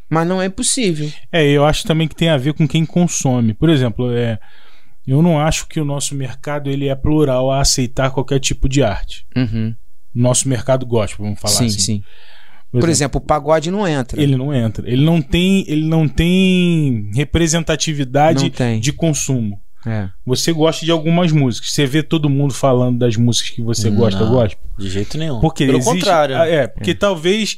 Mas 0.08 0.26
não 0.26 0.40
é 0.40 0.46
impossível. 0.46 1.10
É, 1.32 1.44
eu 1.44 1.64
acho 1.64 1.86
também 1.86 2.06
que 2.06 2.14
tem 2.14 2.28
a 2.28 2.36
ver 2.36 2.54
com 2.54 2.68
quem 2.68 2.86
consome. 2.86 3.52
Por 3.52 3.68
exemplo, 3.68 4.12
é, 4.12 4.38
eu 5.06 5.20
não 5.22 5.38
acho 5.40 5.66
que 5.68 5.80
o 5.80 5.84
nosso 5.84 6.14
mercado 6.14 6.70
ele 6.70 6.88
é 6.88 6.94
plural 6.94 7.50
a 7.50 7.60
aceitar 7.60 8.10
qualquer 8.10 8.38
tipo 8.40 8.68
de 8.68 8.82
arte. 8.82 9.26
Uhum. 9.36 9.74
Nosso 10.14 10.48
mercado 10.48 10.86
gospel, 10.86 11.24
vamos 11.24 11.40
falar 11.40 11.54
Sim, 11.54 11.66
assim. 11.66 11.78
sim. 11.80 12.02
Por 12.72 12.88
exemplo, 12.88 13.20
o 13.20 13.24
pagode 13.24 13.70
não 13.70 13.86
entra. 13.86 14.20
ele 14.20 14.34
não 14.36 14.52
entra. 14.52 14.88
Ele 14.90 15.04
não 15.04 15.22
tem, 15.22 15.64
ele 15.68 15.86
não 15.86 16.08
tem 16.08 17.08
representatividade 17.14 18.44
Não 18.44 18.50
tem. 18.50 18.80
de 18.80 18.92
consumo. 18.92 19.60
É. 19.86 20.08
Você 20.26 20.52
gosta 20.52 20.84
de 20.84 20.90
algumas 20.90 21.30
músicas. 21.30 21.70
Você 21.70 21.86
vê 21.86 22.02
todo 22.02 22.28
mundo 22.30 22.52
falando 22.54 22.98
das 22.98 23.16
músicas 23.16 23.50
que 23.50 23.62
você 23.62 23.90
Não. 23.90 23.98
gosta 23.98 24.24
gospel. 24.24 24.58
De 24.78 24.88
jeito 24.90 25.16
nenhum. 25.18 25.40
Porque 25.40 25.66
Pelo 25.66 25.78
existe- 25.78 25.94
contrário. 25.98 26.36
Ah, 26.36 26.48
É, 26.48 26.66
porque 26.66 26.94
talvez 26.94 27.56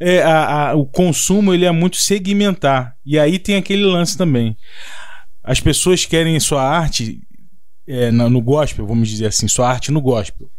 é, 0.00 0.22
a- 0.22 0.70
a- 0.70 0.74
o 0.74 0.84
consumo 0.84 1.54
ele 1.54 1.64
é 1.64 1.70
muito 1.72 1.96
segmentar. 1.96 2.94
E 3.06 3.18
aí 3.18 3.38
tem 3.38 3.56
aquele 3.56 3.84
lance 3.84 4.18
também. 4.18 4.56
As 5.50 5.60
pessoas 5.60 6.04
querem 6.04 6.38
sua 6.38 6.62
arte 6.62 7.20
é, 7.86 8.10
no 8.10 8.40
gospel, 8.42 8.86
vamos 8.86 9.08
dizer 9.08 9.26
assim, 9.26 9.48
sua 9.48 9.68
arte 9.68 9.90
no 9.90 10.00
gospel. 10.00 10.50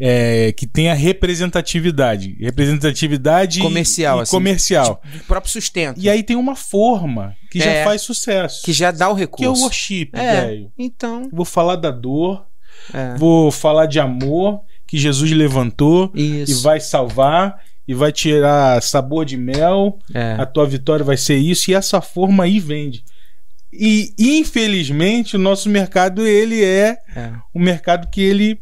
É, 0.00 0.50
que 0.52 0.66
tenha 0.66 0.92
representatividade. 0.94 2.36
Representatividade 2.40 3.60
Comercial, 3.60 4.18
e 4.18 4.22
assim. 4.22 4.30
comercial. 4.30 5.02
Do 5.12 5.20
próprio 5.24 5.52
sustento. 5.52 6.00
E 6.00 6.08
aí 6.10 6.22
tem 6.22 6.36
uma 6.36 6.56
forma 6.56 7.34
que 7.50 7.58
já 7.60 7.70
É. 7.70 7.84
faz 7.84 8.02
sucesso. 8.02 8.62
Que 8.64 8.72
já 8.72 8.90
dá 8.90 9.08
o 9.08 9.14
Que 9.14 9.22
é 9.22 9.26
o 9.26 9.28
recurso. 9.28 9.62
worship, 9.62 10.10
É. 10.14 10.40
velho. 10.46 10.72
Então, 10.78 11.28
Vou 11.32 11.44
falar 11.44 11.76
da 11.76 11.90
dor, 11.90 12.44
é. 12.92 13.14
vou 13.16 13.50
falar 13.52 13.86
de 13.86 14.00
amor 14.00 14.62
que 14.86 14.98
Jesus 14.98 15.30
levantou 15.30 16.10
Isso. 16.14 16.50
e 16.52 16.54
vai 16.62 16.80
salvar 16.80 17.60
e 17.86 17.94
vai 17.94 18.10
tirar 18.10 18.82
sabor 18.82 19.24
de 19.24 19.36
mel. 19.36 19.98
É. 20.12 20.34
A 20.38 20.46
tua 20.46 20.66
vitória 20.66 21.04
vai 21.04 21.16
ser 21.16 21.36
isso 21.36 21.70
e 21.70 21.74
essa 21.74 22.00
forma 22.00 22.44
aí 22.44 22.58
vende. 22.58 23.04
E 23.76 24.14
infelizmente 24.18 25.36
o 25.36 25.38
nosso 25.38 25.68
mercado 25.68 26.26
ele 26.26 26.62
é 26.64 26.98
É. 27.16 27.32
um 27.54 27.60
mercado 27.60 28.08
que 28.10 28.20
ele 28.20 28.60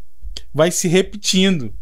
vai 0.54 0.70
se 0.70 0.88
repetindo 0.88 1.72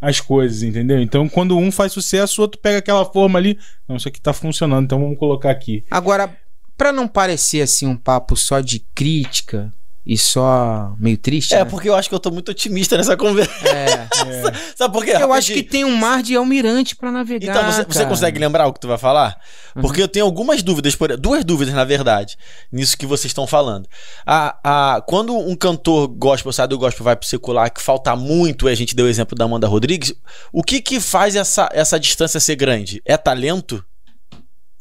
as 0.00 0.20
coisas, 0.20 0.62
entendeu? 0.62 1.00
Então 1.00 1.28
quando 1.28 1.56
um 1.56 1.70
faz 1.70 1.92
sucesso, 1.92 2.40
o 2.40 2.42
outro 2.42 2.60
pega 2.60 2.78
aquela 2.78 3.04
forma 3.04 3.38
ali, 3.38 3.56
não, 3.88 3.96
isso 3.96 4.08
aqui 4.08 4.20
tá 4.20 4.32
funcionando, 4.32 4.84
então 4.84 5.00
vamos 5.00 5.16
colocar 5.18 5.50
aqui. 5.50 5.84
Agora, 5.90 6.36
pra 6.76 6.92
não 6.92 7.06
parecer 7.06 7.60
assim 7.62 7.86
um 7.86 7.96
papo 7.96 8.36
só 8.36 8.58
de 8.60 8.80
crítica, 8.94 9.72
e 10.04 10.18
só 10.18 10.94
meio 10.98 11.16
triste. 11.16 11.54
É, 11.54 11.58
né? 11.58 11.64
porque 11.64 11.88
eu 11.88 11.94
acho 11.94 12.08
que 12.08 12.14
eu 12.14 12.18
tô 12.18 12.30
muito 12.30 12.50
otimista 12.50 12.96
nessa 12.96 13.16
conversa. 13.16 13.52
É. 13.68 14.08
Sabe 14.76 14.92
por 14.92 15.04
quê? 15.04 15.12
Eu 15.12 15.32
acho 15.32 15.52
que 15.52 15.62
tem 15.62 15.84
um 15.84 15.96
mar 15.96 16.22
de 16.22 16.34
almirante 16.34 16.96
pra 16.96 17.10
navegar. 17.10 17.56
Então, 17.56 17.72
você, 17.72 17.84
você 17.84 18.06
consegue 18.06 18.38
lembrar 18.38 18.66
o 18.66 18.72
que 18.72 18.80
tu 18.80 18.88
vai 18.88 18.98
falar? 18.98 19.38
Uhum. 19.76 19.82
Porque 19.82 20.02
eu 20.02 20.08
tenho 20.08 20.24
algumas 20.24 20.62
dúvidas, 20.62 20.96
por- 20.96 21.16
duas 21.16 21.44
dúvidas, 21.44 21.72
na 21.74 21.84
verdade, 21.84 22.36
nisso 22.70 22.98
que 22.98 23.06
vocês 23.06 23.30
estão 23.30 23.46
falando. 23.46 23.88
A, 24.26 24.96
a, 24.96 25.00
quando 25.02 25.36
um 25.36 25.54
cantor 25.54 26.08
gospel 26.08 26.52
sai 26.52 26.66
do 26.66 26.78
gospel 26.78 27.04
vai 27.04 27.16
pro 27.16 27.28
secular, 27.28 27.72
que 27.72 27.80
falta 27.80 28.14
muito, 28.16 28.68
e 28.68 28.72
a 28.72 28.74
gente 28.74 28.96
deu 28.96 29.06
o 29.06 29.08
exemplo 29.08 29.36
da 29.36 29.44
Amanda 29.44 29.68
Rodrigues, 29.68 30.12
o 30.52 30.62
que 30.62 30.80
que 30.80 30.98
faz 31.00 31.36
essa, 31.36 31.68
essa 31.72 31.98
distância 31.98 32.40
ser 32.40 32.56
grande? 32.56 33.00
É 33.04 33.16
talento? 33.16 33.84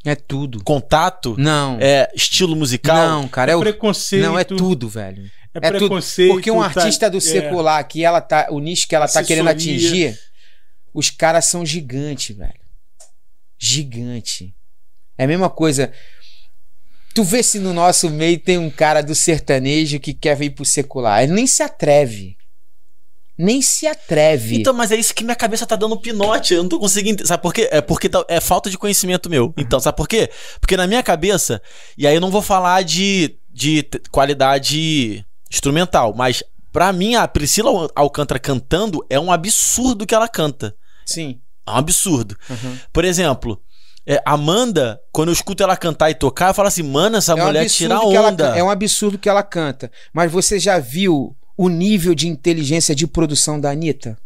É 0.04 0.16
tudo. 0.16 0.64
Contato? 0.64 1.36
Não. 1.38 1.78
É 1.80 2.10
estilo 2.16 2.56
musical? 2.56 2.96
Não, 2.96 3.28
cara, 3.28 3.52
é, 3.52 3.56
o. 3.56 3.60
preconceito. 3.60 4.24
Não, 4.24 4.38
é 4.38 4.44
tudo, 4.44 4.90
velho. 4.90 5.24
É, 5.54 5.58
É 5.68 5.72
tudo. 5.72 5.78
preconceito. 5.80 6.32
Porque 6.34 6.50
um 6.50 6.60
tá- 6.60 6.66
artista 6.66 7.10
do 7.10 7.18
é. 7.18 7.22
secular 7.22 7.88
que 7.88 8.04
ela 8.04 8.20
tá. 8.22 8.48
O 8.50 8.60
nicho 8.60 8.88
que 8.88 8.96
ela 8.96 9.08
tá 9.08 9.24
querendo 9.24 9.48
Assessoria. 9.50 9.76
atingir, 10.10 10.20
os 10.94 11.10
caras 11.10 11.46
são 11.46 11.66
gigantes, 11.66 12.36
velho. 12.36 12.60
Gigante. 13.60 14.56
É 15.18 15.26
a 15.26 15.28
mesma 15.28 15.50
coisa. 15.50 15.92
Tu 17.14 17.24
vê 17.24 17.44
se 17.44 17.60
no 17.60 17.74
nosso 17.74 18.10
meio 18.10 18.40
tem 18.40 18.58
um 18.58 18.70
cara 18.70 19.02
do 19.04 19.14
sertanejo 19.14 20.00
que 20.00 20.14
quer 20.14 20.36
vir 20.36 20.52
pro 20.52 20.66
secular. 20.66 21.22
Ele 21.22 21.34
nem 21.34 21.46
se 21.46 21.62
atreve. 21.62 22.38
Nem 23.44 23.62
se 23.62 23.88
atreve. 23.88 24.56
Então, 24.58 24.74
mas 24.74 24.92
é 24.92 24.96
isso 24.96 25.14
que 25.16 25.24
minha 25.24 25.36
cabeça 25.36 25.66
tá 25.66 25.76
dando 25.76 26.00
pinote. 26.00 26.54
Eu 26.54 26.64
não 26.64 26.70
tô 26.70 26.80
conseguindo. 26.80 27.26
Sabe 27.26 27.42
por 27.42 27.54
quê? 27.54 27.68
É 27.72 27.82
porque 27.82 28.08
tá- 28.10 28.24
é 28.28 28.40
falta 28.40 28.70
de 28.70 28.78
conhecimento 28.78 29.30
meu. 29.30 29.54
Então, 29.58 29.80
sabe 29.80 29.98
por 29.98 30.08
quê? 30.08 30.30
Porque 30.60 30.78
na 30.78 30.86
minha 30.88 31.02
cabeça, 31.02 31.62
e 31.98 32.06
aí 32.06 32.14
eu 32.16 32.22
não 32.22 32.30
vou 32.32 32.42
falar 32.42 32.84
de, 32.84 33.36
de 33.52 33.84
qualidade 34.12 35.26
instrumental, 35.52 36.14
mas 36.16 36.44
pra 36.72 36.94
mim 36.94 37.16
a 37.16 37.28
Priscila 37.28 37.90
Alcântara 37.96 38.40
cantando 38.40 39.06
é 39.10 39.20
um 39.20 39.32
absurdo 39.32 40.06
que 40.06 40.16
ela 40.16 40.28
canta. 40.28 40.76
Sim. 41.06 41.40
É 41.68 41.72
um 41.72 41.76
absurdo. 41.76 42.36
Uhum. 42.50 42.78
Por 42.94 43.04
exemplo, 43.06 43.62
é, 44.08 44.22
Amanda, 44.26 45.00
quando 45.12 45.30
eu 45.30 45.34
escuto 45.34 45.62
ela 45.62 45.76
cantar 45.78 46.10
e 46.10 46.16
tocar, 46.16 46.50
eu 46.50 46.54
falo 46.54 46.68
assim, 46.68 46.84
mano, 46.84 47.18
essa 47.18 47.34
É 47.34 47.36
um 47.36 47.46
mulher 47.46 47.62
absurdo 47.62 47.78
tira 47.96 48.00
que 48.10 48.16
ela 48.16 48.28
onda. 48.30 48.50
can- 48.52 48.58
é 48.58 48.64
um 48.64 48.70
absurdo 48.70 49.18
que 49.18 49.30
ela 49.30 49.44
canta. 49.44 49.92
Mas 50.14 50.32
você 50.32 50.58
já 50.60 50.80
viu 50.80 51.36
o 51.64 51.70
nível 51.70 52.16
de 52.16 52.28
inteligência 52.28 52.96
de 52.96 53.06
produção 53.06 53.60
da 53.60 53.70
Anitta? 53.70 54.18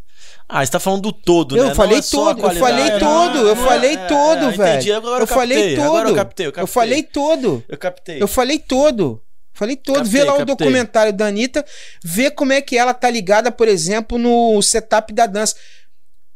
Ah, 0.47 0.63
você 0.65 0.71
tá 0.71 0.79
falando 0.79 1.01
do 1.01 1.11
todo, 1.11 1.57
Eu 1.57 1.67
né? 1.69 1.75
falei 1.75 1.93
não 1.93 1.99
é 1.99 2.01
só 2.01 2.29
a 2.29 2.35
todo, 2.35 2.45
eu 2.45 2.59
falei 2.59 2.59
qualidade. 2.59 2.99
todo, 2.99 3.37
eu 3.39 3.51
é- 3.51 3.55
falei 3.55 3.93
é, 3.95 4.07
todo, 4.07 4.45
é, 4.45 4.51
velho. 4.51 4.89
Eu, 4.89 5.17
eu 5.19 5.27
falei 5.27 5.75
todo. 5.75 6.07
Eu 6.09 6.15
captei, 6.15 6.45
eu 6.45 6.51
captei. 6.51 6.63
Eu 6.63 6.67
falei 6.67 7.03
todo. 7.03 7.63
Eu 7.67 7.77
captei. 7.77 8.21
Eu 8.23 8.27
falei 8.27 8.59
todo. 8.59 9.21
Falei 9.53 9.75
todo. 9.75 9.95
Captei, 9.95 10.11
vê 10.11 10.23
lá 10.23 10.33
o 10.33 10.37
captei. 10.37 10.55
documentário 10.55 11.11
da 11.13 11.25
Anitta, 11.27 11.65
vê 12.03 12.29
como 12.29 12.53
é 12.53 12.61
que 12.61 12.77
ela 12.77 12.93
tá 12.93 13.09
ligada, 13.09 13.51
por 13.51 13.67
exemplo, 13.67 14.17
no 14.17 14.61
setup 14.61 15.11
da 15.13 15.25
dança. 15.25 15.55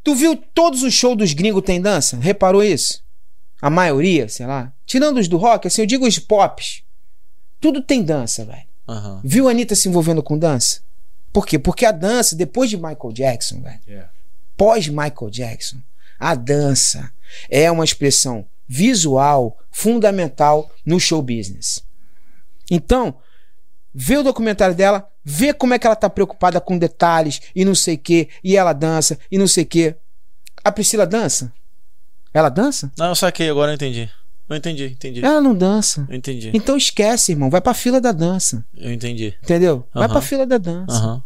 Tu 0.03 0.15
viu 0.15 0.35
todos 0.53 0.83
os 0.83 0.93
shows 0.93 1.17
dos 1.17 1.33
gringos 1.33 1.61
tem 1.63 1.79
dança? 1.79 2.17
Reparou 2.17 2.63
isso? 2.63 3.01
A 3.61 3.69
maioria, 3.69 4.27
sei 4.27 4.45
lá. 4.45 4.71
Tirando 4.85 5.17
os 5.19 5.27
do 5.27 5.37
rock, 5.37 5.67
assim, 5.67 5.81
eu 5.81 5.85
digo 5.85 6.07
os 6.07 6.17
pops. 6.17 6.81
Tudo 7.61 7.81
tem 7.81 8.01
dança, 8.01 8.43
velho. 8.43 8.63
Aham. 8.87 9.21
Viu 9.23 9.47
a 9.47 9.51
Anitta 9.51 9.75
se 9.75 9.87
envolvendo 9.87 10.23
com 10.23 10.37
dança? 10.37 10.81
Por 11.31 11.45
quê? 11.45 11.59
Porque 11.59 11.85
a 11.85 11.91
dança, 11.91 12.35
depois 12.35 12.69
de 12.69 12.77
Michael 12.77 13.11
Jackson, 13.13 13.61
velho, 13.61 13.79
É. 13.87 14.05
pós 14.57 14.87
Michael 14.87 15.29
Jackson, 15.29 15.77
a 16.19 16.35
dança 16.35 17.11
é 17.49 17.69
uma 17.71 17.83
expressão 17.83 18.45
visual 18.67 19.57
fundamental 19.71 20.69
no 20.85 20.99
show 20.99 21.21
business. 21.21 21.83
Então, 22.69 23.15
vê 23.93 24.17
o 24.17 24.23
documentário 24.23 24.75
dela, 24.75 25.07
vê 25.23 25.53
como 25.53 25.73
é 25.73 25.79
que 25.79 25.87
ela 25.87 25.95
tá 25.95 26.09
preocupada 26.09 26.59
com 26.61 26.77
detalhes 26.77 27.41
e 27.55 27.63
não 27.65 27.73
sei 27.75 27.95
o 27.95 27.99
que, 27.99 28.29
e 28.43 28.55
ela 28.57 28.73
dança 28.73 29.17
e 29.31 29.37
não 29.37 29.47
sei 29.47 29.63
o 29.63 29.67
que. 29.67 29.95
A 30.63 30.71
Priscila 30.71 31.05
dança? 31.07 31.51
Ela 32.33 32.49
dança? 32.49 32.91
Não, 32.97 33.07
eu 33.09 33.15
saquei, 33.15 33.49
agora 33.49 33.71
eu 33.71 33.75
entendi. 33.75 34.09
Eu 34.49 34.55
entendi, 34.55 34.85
entendi. 34.85 35.23
Ela 35.23 35.39
não 35.41 35.53
dança. 35.53 36.07
Eu 36.09 36.15
entendi. 36.15 36.49
Então 36.53 36.75
esquece, 36.75 37.31
irmão. 37.33 37.49
Vai 37.49 37.61
pra 37.61 37.73
fila 37.73 38.01
da 38.01 38.11
dança. 38.11 38.65
Eu 38.75 38.91
entendi. 38.91 39.33
Entendeu? 39.43 39.87
Vai 39.93 40.07
pra 40.09 40.21
fila 40.21 40.45
da 40.45 40.57
dança. 40.57 40.91
Aham. 40.97 41.23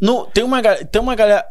No, 0.00 0.26
tem 0.26 0.42
uma 0.44 0.60
tem 0.62 1.00
uma 1.00 1.14
galera 1.14 1.46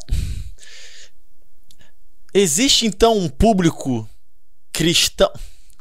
Existe 2.34 2.86
então 2.86 3.18
um 3.18 3.30
público 3.30 4.08
cristão 4.72 5.30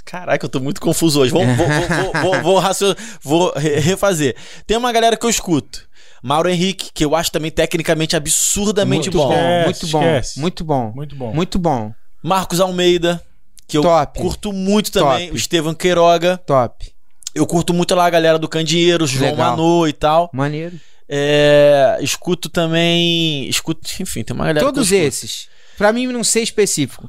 Caraca, 0.04 0.44
eu 0.44 0.48
tô 0.50 0.60
muito 0.60 0.80
confuso 0.80 1.20
hoje. 1.20 1.32
Vou, 1.32 1.42
vou, 1.46 1.56
vou, 1.56 2.42
vou, 2.42 2.60
vou, 2.60 2.94
vou 3.22 3.52
refazer. 3.56 4.36
Tem 4.66 4.76
uma 4.76 4.92
galera 4.92 5.16
que 5.16 5.24
eu 5.24 5.30
escuto. 5.30 5.88
Mauro 6.22 6.48
Henrique, 6.50 6.90
que 6.92 7.04
eu 7.04 7.16
acho 7.16 7.32
também 7.32 7.50
tecnicamente 7.50 8.14
absurdamente 8.14 9.10
muito 9.10 9.16
bom. 9.16 9.28
bom, 9.28 9.34
Esquece, 9.34 9.64
muito 9.64 9.86
bom, 9.92 10.02
esquece. 10.02 10.40
muito 10.40 10.64
bom, 10.64 10.92
Muito 10.94 11.16
bom. 11.16 11.32
muito 11.34 11.58
bom, 11.58 11.94
Marcos 12.22 12.60
Almeida, 12.60 13.22
que 13.68 13.76
eu 13.78 13.82
Top. 13.82 14.18
curto 14.20 14.52
muito 14.52 14.90
também. 14.92 15.26
Top. 15.26 15.32
O 15.32 15.36
Estevam 15.36 15.74
Queiroga. 15.74 16.38
top, 16.46 16.92
Eu 17.34 17.46
curto 17.46 17.72
muito 17.72 17.94
lá 17.94 18.06
a 18.06 18.10
galera 18.10 18.38
do 18.38 18.48
Candeeiro, 18.48 19.06
João 19.06 19.30
Legal. 19.30 19.50
Manu 19.56 19.86
e 19.88 19.92
tal. 19.92 20.30
maneiro. 20.32 20.78
É, 21.08 21.98
escuto 22.00 22.48
também. 22.48 23.46
Escuto, 23.48 23.80
enfim, 24.00 24.22
tem 24.22 24.34
uma 24.34 24.46
galera. 24.46 24.64
Todos 24.64 24.92
esses, 24.92 25.48
pra 25.76 25.92
mim 25.92 26.06
não 26.06 26.24
ser 26.24 26.40
específico, 26.42 27.08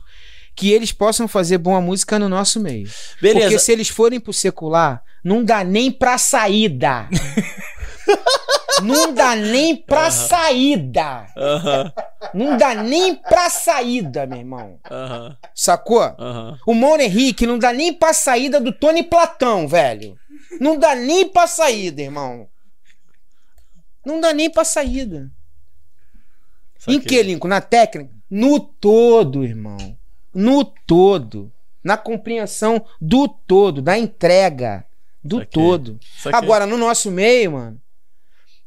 que 0.55 0.71
eles 0.71 0.91
possam 0.91 1.27
fazer 1.27 1.57
boa 1.57 1.79
música 1.79 2.19
no 2.19 2.27
nosso 2.27 2.59
meio. 2.59 2.89
Beleza. 3.21 3.45
Porque 3.45 3.59
se 3.59 3.71
eles 3.71 3.89
forem 3.89 4.19
pro 4.19 4.33
secular, 4.33 5.01
não 5.23 5.43
dá 5.43 5.63
nem 5.63 5.91
pra 5.91 6.17
saída. 6.17 7.07
não 8.83 9.13
dá 9.13 9.35
nem 9.35 9.75
pra 9.75 10.09
saída. 10.11 11.27
Aham, 11.37 11.93
Não 12.33 12.57
dá 12.57 12.73
nem 12.75 13.15
pra 13.15 13.49
saída, 13.49 14.25
meu 14.25 14.39
irmão. 14.39 14.79
aham, 14.89 15.37
Sacou? 15.53 16.01
aham. 16.01 16.57
O 16.67 16.73
Mauro 16.73 17.01
Henrique 17.01 17.45
não 17.45 17.57
dá 17.59 17.71
nem 17.73 17.93
pra 17.93 18.13
saída 18.13 18.59
do 18.59 18.71
Tony 18.71 19.03
Platão, 19.03 19.67
velho. 19.67 20.17
Não 20.59 20.77
dá 20.77 20.95
nem 20.95 21.27
pra 21.27 21.47
saída, 21.47 22.01
irmão. 22.01 22.47
Não 24.05 24.19
dá 24.19 24.33
nem 24.33 24.49
pra 24.49 24.63
saída. 24.63 25.31
Em 26.87 26.99
que, 26.99 27.21
Lincoln? 27.23 27.47
Na 27.47 27.61
técnica? 27.61 28.11
No 28.29 28.59
todo, 28.59 29.43
irmão. 29.45 29.77
No 30.33 30.65
todo. 30.65 31.51
Na 31.83 31.95
compreensão 31.97 32.85
do 32.99 33.27
todo, 33.27 33.81
da 33.81 33.97
entrega. 33.97 34.85
Do 35.23 35.37
Saquei. 35.39 35.51
todo. 35.51 35.99
Saquei. 36.21 36.37
Agora, 36.37 36.65
no 36.65 36.77
nosso 36.77 37.09
meio, 37.09 37.53
mano. 37.53 37.81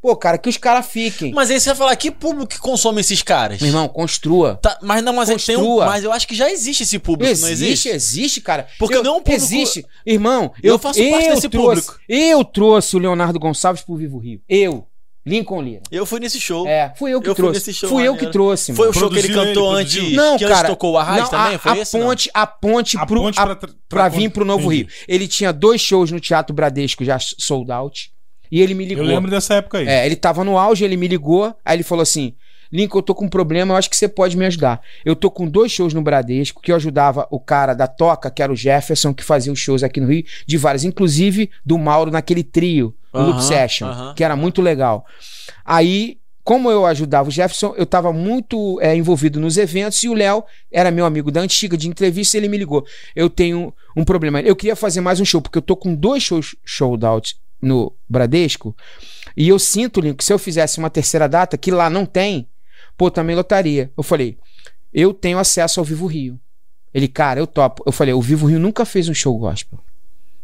Pô, 0.06 0.14
cara, 0.14 0.38
que 0.38 0.48
os 0.48 0.56
caras 0.56 0.86
fiquem. 0.86 1.32
Mas 1.32 1.50
aí 1.50 1.58
você 1.58 1.70
vai 1.70 1.76
falar, 1.78 1.96
que 1.96 2.12
público 2.12 2.46
que 2.46 2.58
consome 2.60 3.00
esses 3.00 3.22
caras? 3.22 3.60
Meu 3.60 3.70
irmão, 3.70 3.88
construa. 3.88 4.54
Tá, 4.62 4.78
mas 4.80 5.02
não, 5.02 5.12
mas, 5.12 5.26
tem 5.44 5.56
um, 5.56 5.60
Construa. 5.62 5.86
mas 5.86 6.04
eu 6.04 6.12
acho 6.12 6.28
que 6.28 6.34
já 6.36 6.48
existe 6.48 6.84
esse 6.84 6.96
público, 7.00 7.28
Existe, 7.32 7.44
não 7.44 7.50
existe? 7.52 7.88
existe, 7.88 8.40
cara. 8.40 8.68
Porque 8.78 8.94
eu, 8.94 9.02
não 9.02 9.14
é 9.14 9.16
um 9.16 9.20
público- 9.20 9.34
Existe. 9.44 9.84
Irmão, 10.06 10.52
Eu 10.62 10.74
eu, 10.74 10.78
faço 10.78 11.00
parte 11.10 11.28
desse 11.30 11.48
trouxe, 11.48 11.82
público. 11.82 11.98
Eu 12.08 12.44
trouxe 12.44 12.94
o 12.94 13.00
Leonardo 13.00 13.36
Gonçalves 13.40 13.82
pro 13.82 13.96
Vivo 13.96 14.18
Rio. 14.18 14.40
Eu. 14.48 14.86
Lincoln 15.28 15.60
Lira. 15.60 15.82
Eu 15.90 16.06
fui 16.06 16.20
nesse 16.20 16.40
show. 16.40 16.68
É, 16.68 16.94
fui 16.96 17.12
eu 17.12 17.20
que 17.20 17.28
Eu 17.28 17.34
fui 17.34 17.42
trouxe. 17.42 17.58
nesse 17.58 17.74
show 17.74 17.88
fui 17.88 18.04
eu 18.06 18.16
que 18.16 18.28
trouxe, 18.28 18.72
Foi 18.72 18.88
o 18.90 18.92
show 18.92 19.10
que 19.10 19.18
ele 19.18 19.26
Produziu 19.28 19.44
cantou 19.54 19.72
ele, 19.72 19.80
antes, 19.82 19.94
produziu. 19.96 20.16
Não, 20.16 20.38
que 20.38 20.44
antes 20.44 20.56
cara. 20.56 20.68
tocou 20.68 20.92
o 20.92 20.98
Arraiz 20.98 21.22
não, 21.24 21.30
também? 21.30 21.54
a, 21.56 21.58
Foi 21.58 21.72
a 21.72 21.76
esse? 21.78 21.98
não? 21.98 22.06
ponte, 22.06 22.30
a 22.32 22.46
ponte, 22.46 22.96
A 22.96 23.04
pro, 23.06 23.20
ponte 23.22 23.40
a- 23.40 23.42
pra 23.44 23.56
pra 23.56 23.68
pra 23.88 24.08
vir 24.08 24.30
pro 24.30 24.44
Novo 24.44 24.72
entendi. 24.72 24.84
Rio. 24.84 24.88
Ele 25.08 25.26
tinha 25.26 25.52
dois 25.52 25.80
shows 25.80 26.12
no 26.12 26.20
Teatro 26.20 26.54
Bradesco 26.54 27.04
já 27.04 27.18
sold 27.18 27.72
out. 27.72 28.12
E 28.50 28.60
ele 28.60 28.74
me 28.74 28.84
Eu 28.84 28.88
ligou. 28.88 29.04
lembro 29.04 29.30
dessa 29.30 29.54
época 29.54 29.78
aí. 29.78 29.86
É, 29.88 30.06
ele 30.06 30.16
tava 30.16 30.44
no 30.44 30.58
auge, 30.58 30.84
ele 30.84 30.96
me 30.96 31.08
ligou, 31.08 31.54
aí 31.64 31.76
ele 31.76 31.82
falou 31.82 32.02
assim: 32.02 32.34
Lincoln, 32.72 32.98
eu 32.98 33.02
tô 33.02 33.14
com 33.14 33.26
um 33.26 33.28
problema, 33.28 33.72
eu 33.74 33.76
acho 33.78 33.88
que 33.88 33.96
você 33.96 34.08
pode 34.08 34.36
me 34.36 34.44
ajudar. 34.46 34.80
Eu 35.04 35.14
tô 35.14 35.30
com 35.30 35.46
dois 35.46 35.70
shows 35.70 35.94
no 35.94 36.02
Bradesco, 36.02 36.60
que 36.60 36.72
eu 36.72 36.76
ajudava 36.76 37.26
o 37.30 37.38
cara 37.38 37.74
da 37.74 37.86
Toca, 37.86 38.30
que 38.30 38.42
era 38.42 38.52
o 38.52 38.56
Jefferson, 38.56 39.14
que 39.14 39.22
fazia 39.24 39.52
os 39.52 39.58
shows 39.58 39.82
aqui 39.82 40.00
no 40.00 40.08
Rio, 40.08 40.24
de 40.46 40.56
vários, 40.56 40.84
inclusive 40.84 41.50
do 41.64 41.78
Mauro 41.78 42.10
naquele 42.10 42.42
trio, 42.42 42.94
o 43.12 43.18
Loop 43.20 43.34
Aham, 43.38 43.40
Session, 43.42 43.86
aham. 43.88 44.14
que 44.14 44.24
era 44.24 44.34
muito 44.36 44.60
legal. 44.60 45.06
Aí, 45.64 46.18
como 46.42 46.70
eu 46.70 46.86
ajudava 46.86 47.28
o 47.28 47.32
Jefferson, 47.32 47.74
eu 47.76 47.86
tava 47.86 48.12
muito 48.12 48.80
é, 48.80 48.94
envolvido 48.94 49.40
nos 49.40 49.56
eventos 49.56 50.02
e 50.04 50.08
o 50.08 50.14
Léo 50.14 50.44
era 50.70 50.90
meu 50.90 51.04
amigo 51.06 51.30
da 51.30 51.40
antiga 51.40 51.76
de 51.76 51.88
entrevista 51.88 52.36
e 52.36 52.40
ele 52.40 52.48
me 52.48 52.56
ligou. 52.58 52.84
Eu 53.14 53.28
tenho 53.30 53.72
um 53.96 54.04
problema. 54.04 54.40
Eu 54.40 54.54
queria 54.54 54.76
fazer 54.76 55.00
mais 55.00 55.18
um 55.20 55.24
show, 55.24 55.40
porque 55.40 55.58
eu 55.58 55.62
tô 55.62 55.74
com 55.76 55.94
dois 55.94 56.22
shows 56.22 56.54
sold 56.64 57.04
out 57.04 57.36
no 57.60 57.92
Bradesco. 58.08 58.76
E 59.36 59.48
eu 59.48 59.58
sinto, 59.58 60.00
Link, 60.00 60.16
que 60.18 60.24
se 60.24 60.32
eu 60.32 60.38
fizesse 60.38 60.78
uma 60.78 60.90
terceira 60.90 61.28
data, 61.28 61.56
que 61.58 61.70
lá 61.70 61.88
não 61.90 62.06
tem, 62.06 62.48
pô, 62.96 63.10
também 63.10 63.34
lotaria. 63.36 63.90
Eu 63.96 64.02
falei, 64.02 64.38
eu 64.92 65.12
tenho 65.12 65.38
acesso 65.38 65.80
ao 65.80 65.84
Vivo 65.84 66.06
Rio. 66.06 66.38
Ele, 66.94 67.08
cara, 67.08 67.38
eu 67.40 67.46
topo. 67.46 67.82
Eu 67.84 67.92
falei, 67.92 68.14
o 68.14 68.22
Vivo 68.22 68.46
Rio 68.46 68.58
nunca 68.58 68.84
fez 68.84 69.08
um 69.08 69.14
show 69.14 69.36
gospel. 69.38 69.78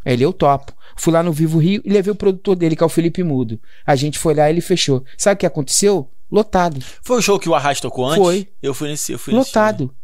Ele, 0.04 0.24
eu 0.24 0.32
topo. 0.32 0.72
Fui 0.96 1.12
lá 1.12 1.22
no 1.22 1.32
Vivo 1.32 1.58
Rio 1.58 1.80
e 1.84 1.90
levei 1.90 2.12
o 2.12 2.16
produtor 2.16 2.54
dele, 2.56 2.76
que 2.76 2.82
é 2.82 2.86
o 2.86 2.90
Felipe 2.90 3.22
Mudo. 3.22 3.58
A 3.86 3.96
gente 3.96 4.18
foi 4.18 4.34
lá 4.34 4.48
e 4.48 4.52
ele 4.52 4.60
fechou. 4.60 5.04
Sabe 5.16 5.34
o 5.34 5.38
que 5.38 5.46
aconteceu? 5.46 6.10
Lotado. 6.30 6.78
Foi 7.02 7.18
o 7.18 7.22
show 7.22 7.38
que 7.38 7.48
o 7.48 7.54
Arraiz 7.54 7.80
tocou 7.80 8.06
antes? 8.06 8.22
Foi. 8.22 8.48
Eu 8.62 8.74
fui 8.74 8.88
nesse. 8.88 9.12
Eu 9.12 9.18
fui 9.18 9.32
nesse 9.32 9.48
Lotado. 9.48 9.94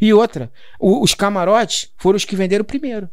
E 0.00 0.12
outra, 0.12 0.52
o- 0.78 1.00
os 1.02 1.14
camarotes 1.14 1.90
foram 1.96 2.16
os 2.16 2.24
que 2.24 2.36
venderam 2.36 2.64
primeiro. 2.64 3.08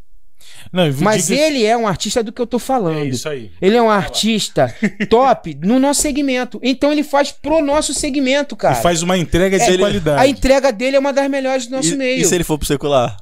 Não, 0.72 0.88
eu 0.88 0.94
Mas 1.00 1.30
ele 1.30 1.64
é 1.66 1.76
um 1.76 1.88
artista 1.88 2.24
do 2.24 2.32
que 2.32 2.42
eu 2.42 2.48
tô 2.48 2.60
falando. 2.60 2.98
É 3.00 3.06
isso 3.06 3.28
aí. 3.28 3.52
Ele 3.62 3.76
é 3.76 3.82
um 3.82 3.90
artista 3.90 4.74
top 5.10 5.58
no 5.64 5.80
nosso 5.80 6.02
segmento. 6.02 6.60
Então 6.64 6.92
ele 6.92 7.04
faz 7.04 7.32
pro 7.32 7.62
nosso 7.64 7.94
segmento, 7.94 8.56
cara. 8.56 8.78
E 8.78 8.82
faz 8.82 9.02
uma 9.02 9.18
entrega 9.18 9.58
de 9.58 9.64
É, 9.64 9.78
qualidade. 9.78 10.22
A 10.22 10.28
entrega 10.28 10.72
dele 10.72 10.96
é 10.96 11.00
uma 11.00 11.14
das 11.14 11.30
melhores 11.30 11.68
do 11.68 11.76
nosso 11.76 11.94
E, 11.94 11.96
meio. 11.98 12.22
e 12.22 12.26
se 12.26 12.34
ele 12.36 12.44
for 12.44 12.58
pro 12.58 12.68
secular? 12.68 13.18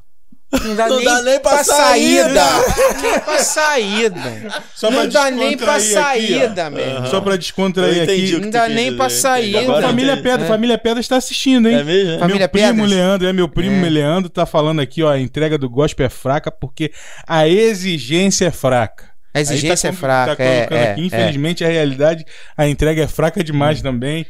Não 0.51 0.75
dá, 0.75 0.87
Não 0.89 0.97
nem, 0.97 1.05
dá 1.05 1.21
nem 1.21 1.39
pra 1.39 1.51
pra 1.51 1.63
saída. 1.63 2.23
saída. 2.23 3.01
nem 3.01 3.19
pra 3.21 3.37
saída. 3.43 4.63
Só 4.75 4.91
não 4.91 5.07
dá 5.07 5.31
nem 5.31 5.57
pra 5.57 5.77
descontrair 5.77 6.07
aqui, 6.07 6.27
saída, 6.39 6.69
meu 6.69 6.79
irmão. 6.85 7.05
Só 7.09 7.21
pra 7.21 7.37
descontrair 7.37 8.03
aqui. 8.03 8.37
Não 8.39 8.49
dá 8.49 8.67
nem 8.67 8.95
pra 8.95 9.09
sair. 9.09 9.55
Agora 9.57 9.87
Família 9.87 10.11
entendi. 10.11 10.23
Pedra, 10.29 10.45
É. 10.45 10.47
Família 10.49 10.77
Pedra 10.77 10.99
está 10.99 11.15
assistindo, 11.15 11.69
hein? 11.69 11.75
É 11.77 11.83
mesmo? 11.83 12.19
Família 12.19 12.39
meu 12.39 12.49
primo 12.49 12.67
Pedras? 12.73 12.89
Leandro, 12.89 13.27
é 13.27 13.33
meu 13.33 13.47
primo 13.47 13.85
É. 13.85 13.89
Leandro, 13.89 14.29
tá 14.29 14.45
falando 14.45 14.81
aqui, 14.81 15.01
ó, 15.03 15.09
a 15.11 15.19
entrega 15.19 15.57
do 15.57 15.69
gospel 15.69 16.05
é 16.05 16.09
fraca 16.09 16.51
porque 16.51 16.91
a 17.25 17.47
exigência 17.47 18.45
é 18.47 18.51
fraca. 18.51 19.09
A 19.33 19.39
exigência 19.39 19.87
Aí 19.89 19.93
é 19.93 19.95
tá, 19.95 19.99
fraca. 20.01 20.35
Tá 20.35 20.43
é, 20.43 20.57
é, 20.69 20.91
aqui, 20.91 21.01
é. 21.01 21.05
infelizmente, 21.05 21.63
a 21.63 21.67
realidade, 21.69 22.25
a 22.57 22.67
entrega 22.67 23.01
é 23.03 23.07
fraca 23.07 23.41
demais 23.41 23.79
Hum. 23.79 23.83
também. 23.83 24.25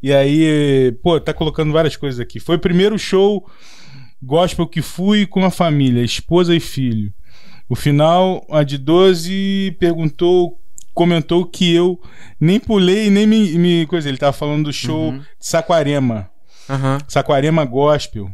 E 0.00 0.12
aí, 0.12 0.92
pô, 1.02 1.18
tá 1.18 1.32
colocando 1.32 1.72
várias 1.72 1.96
coisas 1.96 2.20
aqui. 2.20 2.38
Foi 2.38 2.54
o 2.56 2.60
primeiro 2.60 2.96
show 2.98 3.44
gospel 4.24 4.66
que 4.66 4.80
fui 4.82 5.26
com 5.26 5.44
a 5.44 5.50
família, 5.50 6.02
esposa 6.02 6.54
e 6.54 6.60
filho. 6.60 7.12
O 7.68 7.74
final, 7.74 8.44
a 8.50 8.62
de 8.62 8.76
12 8.78 9.76
perguntou, 9.80 10.58
comentou 10.92 11.44
que 11.46 11.74
eu 11.74 11.98
nem 12.40 12.60
pulei, 12.60 13.10
nem 13.10 13.26
me, 13.26 13.52
me 13.58 13.86
coisa. 13.86 14.08
Ele 14.08 14.18
tava 14.18 14.32
falando 14.32 14.64
do 14.64 14.72
show 14.72 15.10
Uhum. 15.10 15.18
de 15.18 15.24
Saquarema. 15.40 16.30
Aham. 16.68 16.98
Saquarema 17.08 17.64
Gospel. 17.64 18.30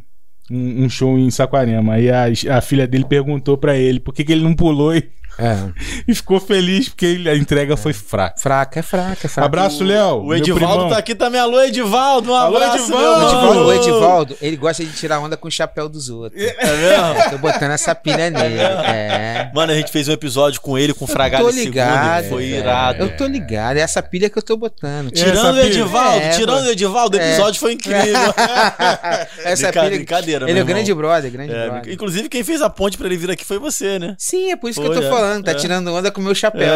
Um, 0.50 0.84
um 0.84 0.88
show 0.88 1.16
em 1.18 1.30
Saquarema. 1.30 1.94
Aí 1.94 2.10
a, 2.10 2.24
a 2.56 2.60
filha 2.60 2.86
dele 2.86 3.04
perguntou 3.04 3.56
pra 3.56 3.76
ele 3.76 4.00
por 4.00 4.12
que, 4.12 4.24
que 4.24 4.32
ele 4.32 4.42
não 4.42 4.54
pulou 4.54 4.94
e, 4.94 5.08
É. 5.38 5.56
e 6.06 6.14
ficou 6.14 6.40
feliz 6.40 6.88
porque 6.88 7.22
a 7.26 7.34
entrega 7.36 7.76
foi 7.76 7.92
fraca. 7.92 8.34
Fraca, 8.40 8.80
é 8.80 8.82
fraca, 8.82 9.26
é 9.26 9.28
fraca. 9.28 9.46
Abraço, 9.46 9.82
Léo. 9.84 10.24
O 10.24 10.34
Edivaldo 10.34 10.88
tá 10.90 10.98
aqui 10.98 11.14
também. 11.14 11.40
Alô, 11.40 11.60
Edivaldo. 11.62 12.30
Um 12.32 12.34
Alô, 12.34 12.56
abraço, 12.56 12.84
Edivaldo. 12.84 13.24
Edivaldo, 13.26 13.64
o 13.66 13.72
Edivaldo, 13.72 14.36
ele 14.42 14.56
gosta 14.56 14.84
de 14.84 14.92
tirar 14.92 15.18
onda 15.20 15.36
com 15.36 15.48
o 15.48 15.50
chapéu 15.50 15.88
dos 15.88 16.08
outros. 16.08 16.40
É 16.42 16.76
mesmo? 16.76 17.30
Tô 17.30 17.38
botando 17.38 17.70
essa 17.72 17.94
pilha 17.94 18.30
nele. 18.30 18.58
É. 18.60 19.50
Mano, 19.54 19.72
a 19.72 19.74
gente 19.74 19.90
fez 19.90 20.08
um 20.08 20.12
episódio 20.12 20.60
com 20.60 20.76
ele, 20.78 20.92
com 20.94 21.04
o 21.04 21.08
Fragado 21.08 21.44
tô 21.44 21.50
segundo. 21.52 21.66
ligado. 21.66 22.24
Foi 22.28 22.44
irado. 22.44 23.02
Eu 23.02 23.16
tô 23.16 23.26
ligado, 23.26 23.76
é 23.76 23.80
essa 23.80 24.02
pilha 24.02 24.28
que 24.28 24.38
eu 24.38 24.42
tô 24.42 24.56
botando. 24.56 25.10
Tirando 25.10 25.56
o 25.56 25.60
Edivaldo, 25.60 26.20
É, 26.20 26.28
tirando 26.30 26.64
o 26.66 26.70
Edivaldo, 26.70 27.16
o 27.16 27.20
É. 27.20 27.28
episódio 27.28 27.60
foi 27.60 27.72
incrível. 27.72 28.00
essa 29.44 29.66
Brinca- 29.68 29.80
pilha. 29.82 29.96
Brincadeira, 29.96 30.50
Ele 30.50 30.58
é 30.58 30.62
o 30.62 30.66
grande 30.66 30.92
brother, 30.94 31.30
grande 31.30 31.52
É, 31.52 31.68
brother. 31.68 31.92
inclusive, 31.92 32.28
quem 32.28 32.42
fez 32.44 32.62
a 32.62 32.70
ponte 32.70 32.96
pra 32.96 33.06
ele 33.06 33.16
vir 33.16 33.30
aqui 33.30 33.44
foi 33.44 33.58
você, 33.58 33.98
né? 33.98 34.14
Sim, 34.18 34.50
é 34.52 34.56
por 34.56 34.70
isso 34.70 34.80
que 34.80 34.86
Foi, 34.86 34.96
eu 34.96 35.00
tô 35.00 35.06
é. 35.06 35.10
Falando. 35.20 35.44
Tá 35.44 35.50
É. 35.52 35.54
tirando 35.54 35.94
onda 35.94 36.10
com 36.10 36.20
o 36.20 36.24
meu 36.24 36.34
chapéu. 36.34 36.72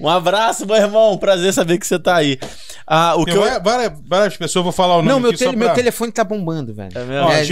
um 0.00 0.08
abraço, 0.08 0.66
meu 0.66 0.76
irmão. 0.76 1.16
Prazer 1.18 1.52
saber 1.52 1.78
que 1.78 1.86
você 1.86 1.98
tá 1.98 2.16
aí. 2.16 2.38
Ah, 2.86 3.14
o 3.16 3.24
que 3.24 3.30
eu. 3.32 3.40
várias, 3.62 3.92
várias, 4.06 4.36
pessoas, 4.36 4.62
vou 4.64 4.72
falar 4.72 4.94
o 4.94 4.96
nome 4.98 5.08
Não, 5.08 5.20
meu, 5.20 5.30
aqui 5.30 5.38
só 5.38 5.44
tele- 5.46 5.56
meu 5.56 5.68
pra- 5.68 5.74
telefone 5.76 6.10
tá 6.12 6.24
bombando, 6.24 6.74
velho. 6.74 6.90
É 6.94 7.04
mesmo? 7.04 7.26
Ó, 7.28 7.32
É. 7.32 7.44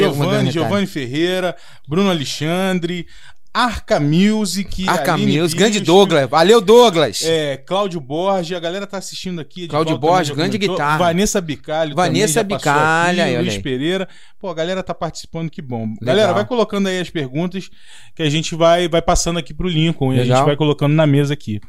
Giovanni 0.51 0.87
Ferreira, 0.87 1.55
Bruno 1.89 2.11
Alexandre, 2.11 3.07
Arca 3.53 3.99
Music, 3.99 4.89
Arca 4.89 5.15
Aline 5.15 5.33
Mills, 5.33 5.57
grande 5.57 5.81
Douglas. 5.81 6.29
Valeu, 6.29 6.61
Douglas. 6.61 7.23
É, 7.25 7.57
Cláudio 7.57 8.01
Borges, 8.01 8.57
a 8.57 8.61
galera 8.61 8.87
tá 8.87 8.99
assistindo 8.99 9.41
aqui. 9.41 9.67
Cláudio 9.67 9.99
Borges, 9.99 10.35
grande 10.35 10.59
comentou. 10.59 10.77
guitarra. 10.77 10.99
Vanessa 10.99 11.41
Bicalho 11.41 11.95
Vanessa 11.97 12.43
também 12.45 12.57
Bicalha, 12.59 13.25
aqui, 13.25 13.33
olha 13.33 13.41
Luiz 13.43 13.55
aí. 13.55 13.63
Pereira. 13.63 14.09
Pô, 14.39 14.49
a 14.49 14.55
galera 14.55 14.83
tá 14.83 14.95
participando, 14.95 15.51
que 15.51 15.63
bom. 15.63 15.81
Legal. 15.87 15.99
Galera, 16.03 16.33
vai 16.33 16.45
colocando 16.47 16.87
aí 16.89 17.01
as 17.01 17.11
perguntas 17.11 17.69
que 18.15 18.23
a 18.23 18.31
gente 18.31 18.55
vai, 18.55 18.89
vai 18.89 19.03
passando 19.03 19.39
aqui 19.39 19.53
pro 19.53 19.69
Lincoln 19.69 20.13
e 20.13 20.19
a 20.19 20.23
Legal. 20.23 20.37
gente 20.39 20.47
vai 20.47 20.57
colocando 20.57 20.93
na 20.95 21.07
mesa 21.07 21.35
aqui. 21.35 21.61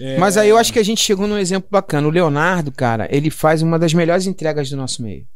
É, 0.00 0.16
Mas 0.18 0.38
aí 0.38 0.48
eu 0.48 0.56
acho 0.56 0.72
que 0.72 0.78
a 0.78 0.82
gente 0.82 1.02
chegou 1.02 1.26
num 1.26 1.36
exemplo 1.36 1.68
bacana. 1.70 2.08
O 2.08 2.10
Leonardo, 2.10 2.72
cara, 2.72 3.06
ele 3.10 3.30
faz 3.30 3.60
uma 3.60 3.78
das 3.78 3.92
melhores 3.92 4.26
entregas 4.26 4.70
do 4.70 4.76
nosso 4.76 5.02
meio. 5.02 5.26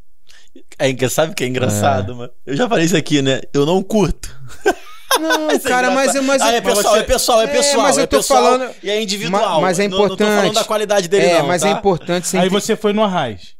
É, 0.78 1.08
sabe 1.08 1.32
o 1.32 1.34
que 1.34 1.44
é 1.44 1.46
engraçado, 1.46 2.16
mano? 2.16 2.32
Eu 2.46 2.56
já 2.56 2.68
falei 2.68 2.86
isso 2.86 2.96
aqui, 2.96 3.20
né? 3.20 3.40
Eu 3.52 3.66
não 3.66 3.82
curto. 3.82 4.34
Não, 5.20 5.48
Isso 5.54 5.66
é 5.66 5.70
cara, 5.70 5.90
mas, 5.90 6.14
mas, 6.22 6.42
Ah, 6.42 6.52
é 6.52 6.60
pessoal, 6.60 6.94
você- 6.94 7.00
é 7.00 7.02
pessoal, 7.02 7.40
é 7.40 7.44
É, 7.44 7.46
pessoal. 7.48 7.82
mas 7.82 7.96
eu 7.96 8.02
é 8.04 8.06
tô 8.06 8.16
pessoal 8.16 8.42
falando- 8.44 8.70
E 8.82 8.90
é 8.90 9.02
individual. 9.02 9.54
Ma- 9.56 9.60
mas 9.60 9.78
é 9.78 9.88
Não- 9.88 9.98
Não 9.98 10.08
tô 10.08 10.16
falando 10.16 10.32
importante. 10.36 10.54
da 10.54 10.64
qualidade 10.64 11.08
dele, 11.08 11.26
é, 11.26 11.38
não. 11.38 11.46
mas 11.46 11.62
tá? 11.62 11.68
é 11.68 11.72
importante 11.72 12.26
você 12.28 12.38
Aí 12.38 12.48
você 12.48 12.76
foi 12.76 12.92
no 12.92 13.02
Arraiz. 13.02 13.54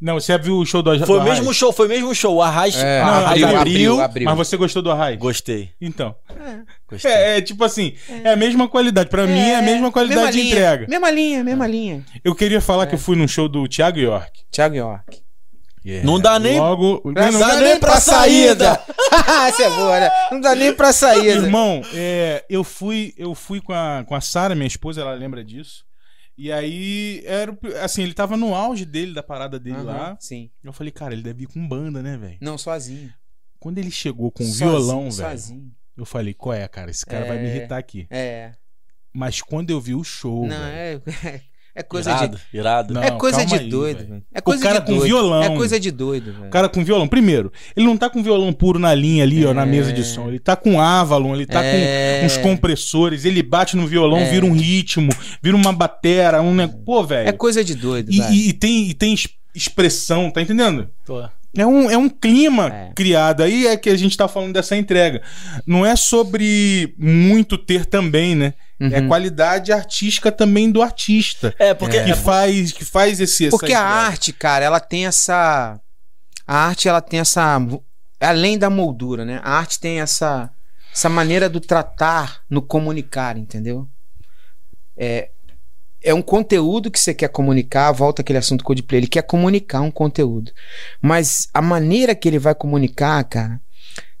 Não, 0.00 0.14
você 0.18 0.36
viu 0.36 0.56
o 0.56 0.66
show 0.66 0.82
do, 0.82 0.98
do 0.98 1.06
Foi 1.06 1.16
o 1.16 1.20
Arraiz? 1.20 1.38
mesmo 1.38 1.54
show, 1.54 1.72
foi 1.72 1.86
o 1.86 1.88
mesmo 1.88 2.12
show. 2.12 2.34
O 2.34 2.42
Arraiz, 2.42 2.74
É, 2.76 3.00
Arraiz 3.00 3.42
abriu, 3.44 3.56
abriu. 3.60 4.00
abriu. 4.00 4.24
Mas 4.24 4.36
você 4.36 4.56
gostou 4.56 4.82
do 4.82 4.90
Arraiz? 4.90 5.16
Gostei. 5.16 5.70
Então. 5.80 6.12
Gostei. 6.90 7.08
É, 7.12 7.38
é 7.38 7.40
tipo 7.40 7.62
assim, 7.62 7.94
é. 8.24 8.32
a 8.32 8.34
mesma 8.36 8.66
qualidade. 8.68 9.08
Pra 9.08 9.28
mim 9.28 9.38
é 9.38 9.54
a 9.58 9.62
mesma 9.62 9.92
qualidade 9.92 10.18
mesma 10.20 10.32
de 10.32 10.38
linha, 10.42 10.54
entrega. 10.54 10.86
Mesma 10.88 11.08
linha, 11.08 11.44
mesma 11.44 11.66
linha. 11.68 12.04
Eu 12.24 12.34
queria 12.34 12.60
falar 12.60 12.82
É. 12.82 12.86
que 12.86 12.94
eu 12.96 12.98
fui 12.98 13.14
num 13.14 13.28
show 13.28 13.48
do 13.48 13.68
Thiago 13.68 14.00
York. 14.00 14.40
Thiago 14.50 14.74
York. 14.74 15.22
Não 16.04 16.20
dá 16.20 16.38
nem. 16.38 16.58
Logo. 16.60 17.02
Não, 17.04 17.32
não 17.32 17.40
dá 17.40 17.60
nem 17.60 17.78
pra 17.80 18.00
saída. 18.00 18.80
Essa 19.48 19.62
é 19.64 19.70
boa, 19.70 20.00
né? 20.00 20.10
Não 20.30 20.40
dá 20.40 20.54
nem 20.54 20.72
pra 20.74 20.92
saída. 20.92 21.26
Irmão, 21.44 21.82
é, 21.94 22.44
eu 22.48 22.62
fui, 22.62 23.12
eu 23.16 23.34
fui 23.34 23.60
com 23.60 23.72
a, 23.72 24.04
com 24.06 24.14
a 24.14 24.20
Sara, 24.20 24.54
minha 24.54 24.66
esposa, 24.66 25.00
ela 25.00 25.12
lembra 25.14 25.44
disso. 25.44 25.84
E 26.38 26.50
aí, 26.50 27.22
era, 27.26 27.56
assim, 27.82 28.02
ele 28.02 28.14
tava 28.14 28.36
no 28.36 28.54
auge 28.54 28.84
dele, 28.84 29.12
da 29.12 29.22
parada 29.22 29.58
dele 29.58 29.76
Aham, 29.76 29.84
lá. 29.84 30.16
Sim. 30.18 30.50
Eu 30.64 30.72
falei, 30.72 30.90
cara, 30.90 31.12
ele 31.12 31.22
deve 31.22 31.44
ir 31.44 31.46
com 31.46 31.66
banda, 31.68 32.02
né, 32.02 32.16
velho? 32.16 32.38
Não, 32.40 32.56
sozinho. 32.56 33.12
Quando 33.58 33.78
ele 33.78 33.90
chegou 33.90 34.30
com 34.32 34.42
o 34.42 34.46
Sozinho, 34.46 34.70
violão, 34.70 35.00
velho, 35.10 35.12
Sozinho. 35.30 35.70
eu 35.96 36.04
falei, 36.06 36.32
qual 36.34 36.54
é, 36.54 36.66
cara? 36.66 36.90
Esse 36.90 37.04
cara 37.04 37.26
vai 37.26 37.38
me 37.38 37.48
É. 37.48 37.56
irritar 37.56 37.76
aqui. 37.78 38.06
É. 38.10 38.52
Mas 39.12 39.42
quando 39.42 39.70
eu 39.70 39.80
vi 39.80 39.94
o 39.94 40.02
show, 40.02 40.46
Não, 40.46 40.56
velho, 40.58 41.02
é, 41.24 41.40
é 41.74 41.82
coisa 41.82 42.10
irado, 42.10 42.36
de. 42.52 42.56
irado. 42.58 42.94
Não, 42.94 43.02
é 43.02 43.10
coisa 43.12 43.44
de 43.46 43.54
aí, 43.54 43.68
doido, 43.68 43.98
velho. 44.06 44.22
É 44.32 44.40
coisa 44.40 44.62
cara 44.62 44.78
de 44.80 44.86
com 44.86 44.92
doido. 44.92 45.04
violão. 45.06 45.42
É 45.42 45.56
coisa 45.56 45.80
de 45.80 45.90
doido, 45.90 46.32
velho. 46.32 46.46
O 46.46 46.50
cara 46.50 46.68
com 46.68 46.84
violão. 46.84 47.08
Primeiro, 47.08 47.52
ele 47.76 47.86
não 47.86 47.96
tá 47.96 48.10
com 48.10 48.22
violão 48.22 48.52
puro 48.52 48.78
na 48.78 48.94
linha 48.94 49.22
ali, 49.24 49.44
ó, 49.46 49.54
na 49.54 49.62
É. 49.62 49.66
mesa 49.66 49.92
de 49.92 50.04
som. 50.04 50.28
Ele 50.28 50.38
tá 50.38 50.54
com 50.56 50.80
Avalon, 50.80 51.34
ele 51.34 51.46
tá 51.46 51.64
É. 51.64 52.20
com 52.20 52.26
uns 52.26 52.36
compressores, 52.38 53.24
ele 53.24 53.42
bate 53.42 53.76
no 53.76 53.86
violão, 53.86 54.18
É. 54.18 54.30
vira 54.30 54.44
um 54.46 54.52
ritmo, 54.52 55.10
vira 55.42 55.56
uma 55.56 55.72
batera, 55.72 56.42
um 56.42 56.54
negócio. 56.54 56.82
Pô, 56.84 57.02
velho. 57.04 57.28
É 57.28 57.32
coisa 57.32 57.64
de 57.64 57.74
doido, 57.74 58.12
E, 58.12 58.18
velho. 58.18 58.32
e- 58.32 58.48
e 58.48 58.52
tem, 58.52 58.88
e 58.90 58.94
tem 58.94 59.14
es- 59.14 59.28
expressão, 59.54 60.30
tá 60.30 60.40
entendendo? 60.42 60.88
Tô. 61.04 61.22
É 61.56 61.66
um, 61.66 61.90
é 61.90 61.96
um 61.98 62.08
clima 62.08 62.68
É. 62.68 62.92
criado. 62.94 63.42
Aí 63.42 63.66
é 63.66 63.76
que 63.76 63.90
a 63.90 63.96
gente 63.96 64.16
tá 64.16 64.26
falando 64.26 64.54
dessa 64.54 64.74
entrega. 64.76 65.20
Não 65.66 65.84
é 65.84 65.94
sobre 65.96 66.94
muito 66.98 67.58
ter 67.58 67.84
também, 67.84 68.34
né? 68.34 68.54
É 68.80 69.00
Uhum. 69.00 69.08
qualidade 69.08 69.70
artística 69.70 70.32
também 70.32 70.70
do 70.70 70.82
artista. 70.82 71.54
É, 71.58 71.72
porque. 71.74 72.02
Que 72.02 72.10
é- 72.12 72.16
faz, 72.16 72.72
que 72.72 72.84
faz 72.84 73.20
esse. 73.20 73.46
essa 73.46 73.56
Porque 73.56 73.72
a 73.72 73.82
arte, 73.82 74.32
cara, 74.32 74.64
ela 74.64 74.80
tem 74.80 75.06
essa. 75.06 75.78
A 76.46 76.56
arte, 76.66 76.88
ela 76.88 77.00
tem 77.00 77.20
essa. 77.20 77.58
Além 78.18 78.56
da 78.58 78.68
moldura, 78.70 79.24
né? 79.24 79.40
A 79.44 79.52
arte 79.58 79.78
tem 79.78 80.00
essa. 80.00 80.50
Essa 80.92 81.08
maneira 81.08 81.48
do 81.48 81.60
tratar 81.60 82.40
no 82.50 82.60
comunicar, 82.62 83.36
entendeu? 83.38 83.86
É, 84.96 85.30
é 86.02 86.12
um 86.12 86.22
conteúdo 86.22 86.90
que 86.90 86.98
você 86.98 87.14
quer 87.14 87.28
comunicar, 87.28 87.92
volta 87.92 88.22
aquele 88.22 88.38
assunto 88.38 88.64
Codeplay, 88.64 89.00
ele 89.00 89.06
quer 89.06 89.22
comunicar 89.22 89.80
um 89.80 89.90
conteúdo. 89.90 90.52
Mas 91.00 91.48
a 91.52 91.62
maneira 91.62 92.14
que 92.14 92.28
ele 92.28 92.38
vai 92.38 92.54
comunicar, 92.54 93.22
cara, 93.24 93.60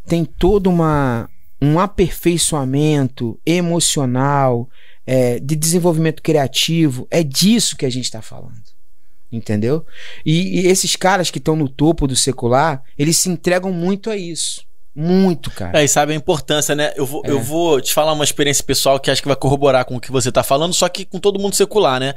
tem 0.06 0.24
todo 0.24 0.68
uma, 0.68 1.28
um 1.60 1.78
aperfeiçoamento 1.78 3.38
emocional, 3.44 4.68
é, 5.06 5.38
de 5.38 5.56
desenvolvimento 5.56 6.22
criativo. 6.22 7.06
É 7.10 7.22
disso 7.22 7.76
que 7.76 7.86
a 7.86 7.90
gente 7.90 8.04
está 8.04 8.22
falando. 8.22 8.62
Entendeu? 9.30 9.86
E, 10.26 10.60
e 10.60 10.66
esses 10.66 10.94
caras 10.94 11.30
que 11.30 11.38
estão 11.38 11.56
no 11.56 11.68
topo 11.68 12.06
do 12.06 12.14
secular, 12.14 12.82
eles 12.98 13.16
se 13.16 13.30
entregam 13.30 13.72
muito 13.72 14.10
a 14.10 14.16
isso. 14.16 14.62
Muito, 14.94 15.50
cara. 15.50 15.80
É, 15.80 15.84
e 15.84 15.88
sabe 15.88 16.12
a 16.12 16.14
importância, 16.16 16.74
né? 16.74 16.92
Eu 16.96 17.06
vou, 17.06 17.22
É. 17.24 17.30
eu 17.30 17.40
vou 17.40 17.80
te 17.80 17.94
falar 17.94 18.12
uma 18.12 18.24
experiência 18.24 18.62
pessoal 18.62 19.00
que 19.00 19.10
acho 19.10 19.22
que 19.22 19.28
vai 19.28 19.36
corroborar 19.36 19.86
com 19.86 19.96
o 19.96 20.00
que 20.00 20.12
você 20.12 20.30
tá 20.30 20.42
falando, 20.42 20.74
só 20.74 20.86
que 20.88 21.06
com 21.06 21.18
todo 21.18 21.38
mundo 21.38 21.54
secular, 21.56 21.98
né? 21.98 22.14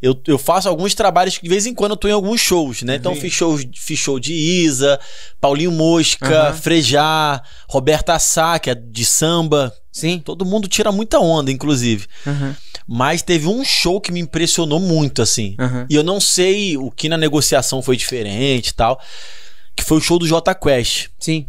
Eu, 0.00 0.16
eu 0.28 0.38
faço 0.38 0.68
alguns 0.68 0.94
trabalhos 0.94 1.36
que 1.36 1.42
de 1.42 1.48
vez 1.48 1.66
em 1.66 1.74
quando 1.74 1.92
eu 1.92 1.96
tô 1.96 2.06
em 2.08 2.12
alguns 2.12 2.40
shows, 2.40 2.82
né? 2.82 2.94
Então 2.94 3.14
Sim. 3.14 3.20
fiz 3.22 3.32
show, 3.32 3.58
fiz 3.76 3.98
show 3.98 4.20
de 4.20 4.32
Isa, 4.34 5.00
Paulinho 5.40 5.72
Mosca, 5.72 6.48
Aham. 6.48 6.54
Frejá, 6.54 7.42
Roberta 7.68 8.16
Sá, 8.20 8.58
que 8.58 8.70
é 8.70 8.74
de 8.74 9.04
samba. 9.04 9.74
Sim. 9.90 10.20
Todo 10.24 10.44
mundo 10.44 10.68
tira 10.68 10.90
muita 10.92 11.18
onda, 11.18 11.50
inclusive. 11.50 12.06
Aham, 12.26 12.56
Mas 12.86 13.20
teve 13.22 13.46
um 13.48 13.64
show 13.64 14.00
que 14.00 14.10
me 14.12 14.20
impressionou 14.20 14.78
muito, 14.80 15.20
assim. 15.22 15.56
E 15.90 15.94
eu 15.94 16.02
não 16.04 16.20
sei 16.20 16.76
o 16.76 16.90
que 16.90 17.08
na 17.08 17.16
negociação 17.16 17.82
foi 17.82 17.96
diferente 17.96 18.68
e 18.68 18.74
tal. 18.74 19.00
Que 19.76 19.82
foi 19.84 19.98
o 19.98 20.00
show 20.00 20.18
do 20.18 20.26
J 20.26 20.54
Quest. 20.54 21.08
Sim. 21.18 21.46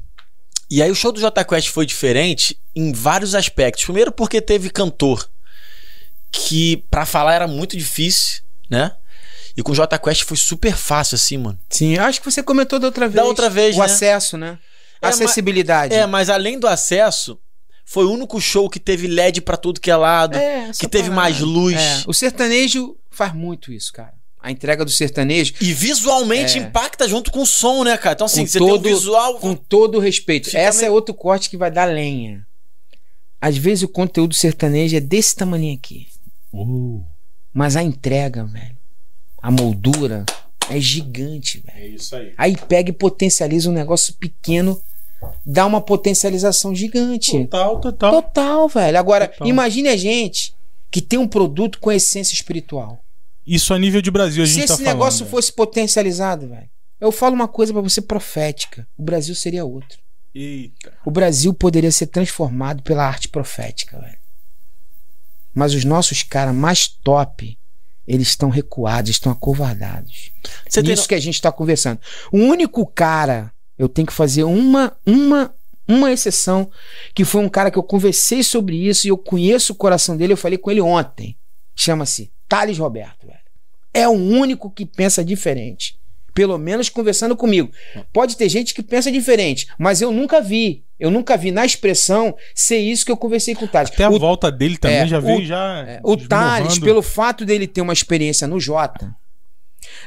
E 0.76 0.82
aí 0.82 0.90
o 0.90 0.96
show 0.96 1.12
do 1.12 1.20
J 1.20 1.46
Quest 1.46 1.70
foi 1.70 1.86
diferente 1.86 2.60
em 2.76 2.92
vários 2.92 3.36
aspectos. 3.36 3.84
Primeiro 3.86 4.12
porque 4.12 4.42
teve 4.42 4.72
cantor 4.72 5.30
que 6.32 6.78
pra 6.90 7.06
falar 7.06 7.36
era 7.36 7.48
muito 7.48 7.78
difícil, 7.78 8.42
né? 8.68 8.92
E 9.56 9.62
com 9.62 9.72
o 9.72 9.76
J 9.76 10.00
Quest 10.00 10.24
foi 10.24 10.36
super 10.36 10.76
fácil 10.76 11.14
assim, 11.14 11.38
mano. 11.38 11.60
Sim, 11.70 12.00
acho 12.00 12.20
que 12.20 12.26
você 12.32 12.42
comentou 12.42 12.80
da 12.80 12.88
outra 12.88 13.08
vez. 13.08 13.16
Da 13.16 13.24
outra 13.24 13.52
vez, 13.52 13.76
O 13.76 13.80
né? 13.82 13.86
acesso, 13.86 14.36
né? 14.36 14.58
acessibilidade. 15.00 15.94
É, 15.94 16.08
mas 16.08 16.28
além 16.28 16.58
do 16.58 16.66
acesso, 16.68 17.40
foi 17.86 18.06
o 18.06 18.12
único 18.12 18.42
show 18.42 18.68
que 18.68 18.80
teve 18.80 19.06
LED 19.06 19.42
pra 19.42 19.58
tudo 19.58 19.80
que 19.80 19.92
é 19.92 19.96
lado, 19.96 20.36
É, 20.38 20.72
que 20.72 20.88
teve 20.88 21.10
parada. 21.10 21.16
mais 21.16 21.40
luz. 21.40 21.80
É, 21.80 22.02
O 22.08 22.14
sertanejo 22.16 22.98
faz 23.12 23.32
muito 23.32 23.72
isso, 23.72 23.94
cara. 23.94 24.16
A 24.44 24.52
entrega 24.52 24.84
do 24.84 24.92
sertanejo, 24.92 25.54
E 25.62 25.74
visualmente 25.74 26.58
É. 26.60 26.62
impacta 26.62 27.08
junto 27.08 27.32
com 27.32 27.42
o 27.44 27.46
som, 27.48 27.84
né, 27.86 27.96
cara? 27.98 28.14
Então, 28.14 28.26
assim, 28.26 28.42
Com 28.42 28.48
você 28.48 28.60
todo- 28.60 28.84
tem 28.84 28.94
um 28.94 28.96
visual. 28.98 29.40
com 29.40 29.56
todo 29.56 29.96
o 29.96 30.00
respeito. 30.02 30.48
Fica 30.48 30.60
Essa 30.60 30.82
meio- 30.82 30.90
é 30.90 30.92
outro 30.92 31.14
corte 31.16 31.50
que 31.50 31.56
vai 31.56 31.72
dar 31.72 31.86
lenha. 31.86 32.46
Às 33.40 33.56
vezes 33.58 33.84
o 33.84 33.88
conteúdo 33.88 34.36
sertanejo 34.36 34.96
é 34.98 35.00
desse 35.00 35.36
tamanho 35.36 35.74
aqui. 35.74 36.08
Uh, 36.54 37.04
Mas 37.54 37.76
a 37.78 37.84
entrega, 37.84 38.44
velho, 38.44 38.76
a 39.42 39.50
moldura 39.50 40.26
é 40.70 40.80
gigante, 40.80 41.60
velho. 41.66 41.78
é 41.78 41.88
isso 41.88 42.16
aí. 42.16 42.34
Aí 42.38 42.58
pega 42.58 42.90
e 42.90 42.94
potencializa 42.94 43.70
um 43.70 43.74
negócio 43.74 44.14
pequeno, 44.16 44.82
dá 45.46 45.66
uma 45.66 45.80
potencialização 45.80 46.76
gigante. 46.76 47.32
Total, 47.32 47.80
total. 47.80 48.12
Total, 48.12 48.68
velho. 48.68 48.98
Agora, 49.00 49.28
Total. 49.30 49.48
imagine 49.48 49.88
a 49.90 49.96
gente 49.98 50.54
que 50.92 51.02
tem 51.02 51.18
um 51.18 51.28
produto 51.28 51.80
com 51.80 51.92
essência 51.92 52.34
espiritual. 52.34 53.00
Isso 53.46 53.74
a 53.74 53.80
nível 53.80 54.02
de 54.02 54.10
Brasil 54.10 54.44
a 54.44 54.48
Se 54.48 54.54
gente 54.54 54.64
esse 54.66 54.68
tá 54.70 54.78
falando. 54.78 54.94
negócio 54.94 55.26
né? 55.26 55.32
fosse 55.32 55.52
potencializado, 55.52 56.48
velho. 56.48 56.70
Eu 57.00 57.12
falo 57.12 57.36
uma 57.36 57.48
coisa 57.48 57.74
pra 57.74 57.82
você 57.82 58.02
profética. 58.02 58.88
O 58.98 59.04
Brasil 59.04 59.36
seria 59.36 59.66
outro. 59.66 60.00
Eita. 60.34 60.94
O 61.06 61.12
Brasil 61.12 61.54
poderia 61.54 61.92
ser 61.92 62.08
transformado 62.08 62.82
pela 62.82 63.06
arte 63.06 63.28
profética, 63.28 64.00
velho. 64.00 64.18
Mas 65.54 65.74
os 65.74 65.84
nossos 65.84 66.24
caras 66.24 66.56
mais 66.56 66.88
top, 66.88 67.58
eles 68.08 68.30
estão 68.30 68.50
recuados, 68.50 69.12
estão 69.12 69.32
acovardados. 69.32 70.32
Você 70.68 70.82
tem 70.82 70.94
Isso 70.94 71.08
que 71.08 71.14
a 71.14 71.20
gente 71.20 71.36
está 71.36 71.52
conversando. 71.52 72.00
O 72.32 72.38
único 72.38 72.86
cara, 72.88 73.52
eu 73.78 73.88
tenho 73.88 74.08
que 74.08 74.14
fazer 74.14 74.44
uma, 74.44 74.96
uma, 75.06 75.54
uma 75.88 76.12
exceção, 76.12 76.72
que 77.14 77.24
foi 77.24 77.42
um 77.42 77.50
cara 77.50 77.70
que 77.70 77.78
eu 77.78 77.84
conversei 77.84 78.42
sobre 78.42 78.88
isso 78.88 79.06
e 79.06 79.10
eu 79.10 79.18
conheço 79.18 79.74
o 79.74 79.76
coração 79.76 80.18
dele, 80.18 80.34
eu 80.34 80.38
falei 80.38 80.58
com 80.58 80.72
ele 80.72 80.82
ontem. 80.82 81.38
Chama-se 81.76 82.32
Thales 82.48 82.78
Roberto. 82.78 83.23
É 83.94 84.08
o 84.08 84.12
único 84.12 84.70
que 84.70 84.86
pensa 84.86 85.24
diferente. 85.24 85.98
Pelo 86.34 86.58
menos 86.58 86.90
conversando 86.90 87.36
comigo. 87.38 87.72
Pode 88.12 88.36
ter 88.36 88.50
gente 88.50 88.74
que 88.74 88.82
pensa 88.82 89.12
diferente, 89.12 89.68
mas 89.78 90.02
eu 90.02 90.12
nunca 90.12 90.42
vi. 90.42 90.84
Eu 91.00 91.12
nunca 91.12 91.38
vi 91.38 91.52
na 91.52 91.64
expressão 91.64 92.36
ser 92.56 92.78
isso 92.80 93.06
que 93.06 93.12
eu 93.12 93.18
conversei 93.18 93.54
com 93.54 93.66
o 93.66 93.68
Thales. 93.68 93.92
Até 93.92 94.06
a 94.06 94.10
O 94.10 94.18
volta 94.18 94.52
dele 94.52 94.78
também 94.78 94.98
é, 94.98 95.08
já 95.08 95.20
o- 95.20 95.22
veio 95.22 95.46
já. 95.46 95.86
é, 95.88 96.00
O 96.04 96.18
Thales, 96.18 96.80
pelo 96.80 97.02
fato 97.04 97.46
dele 97.46 97.68
ter 97.68 97.82
uma 97.82 97.94
experiência 97.94 98.48
no 98.48 98.60
Jota, 98.60 99.16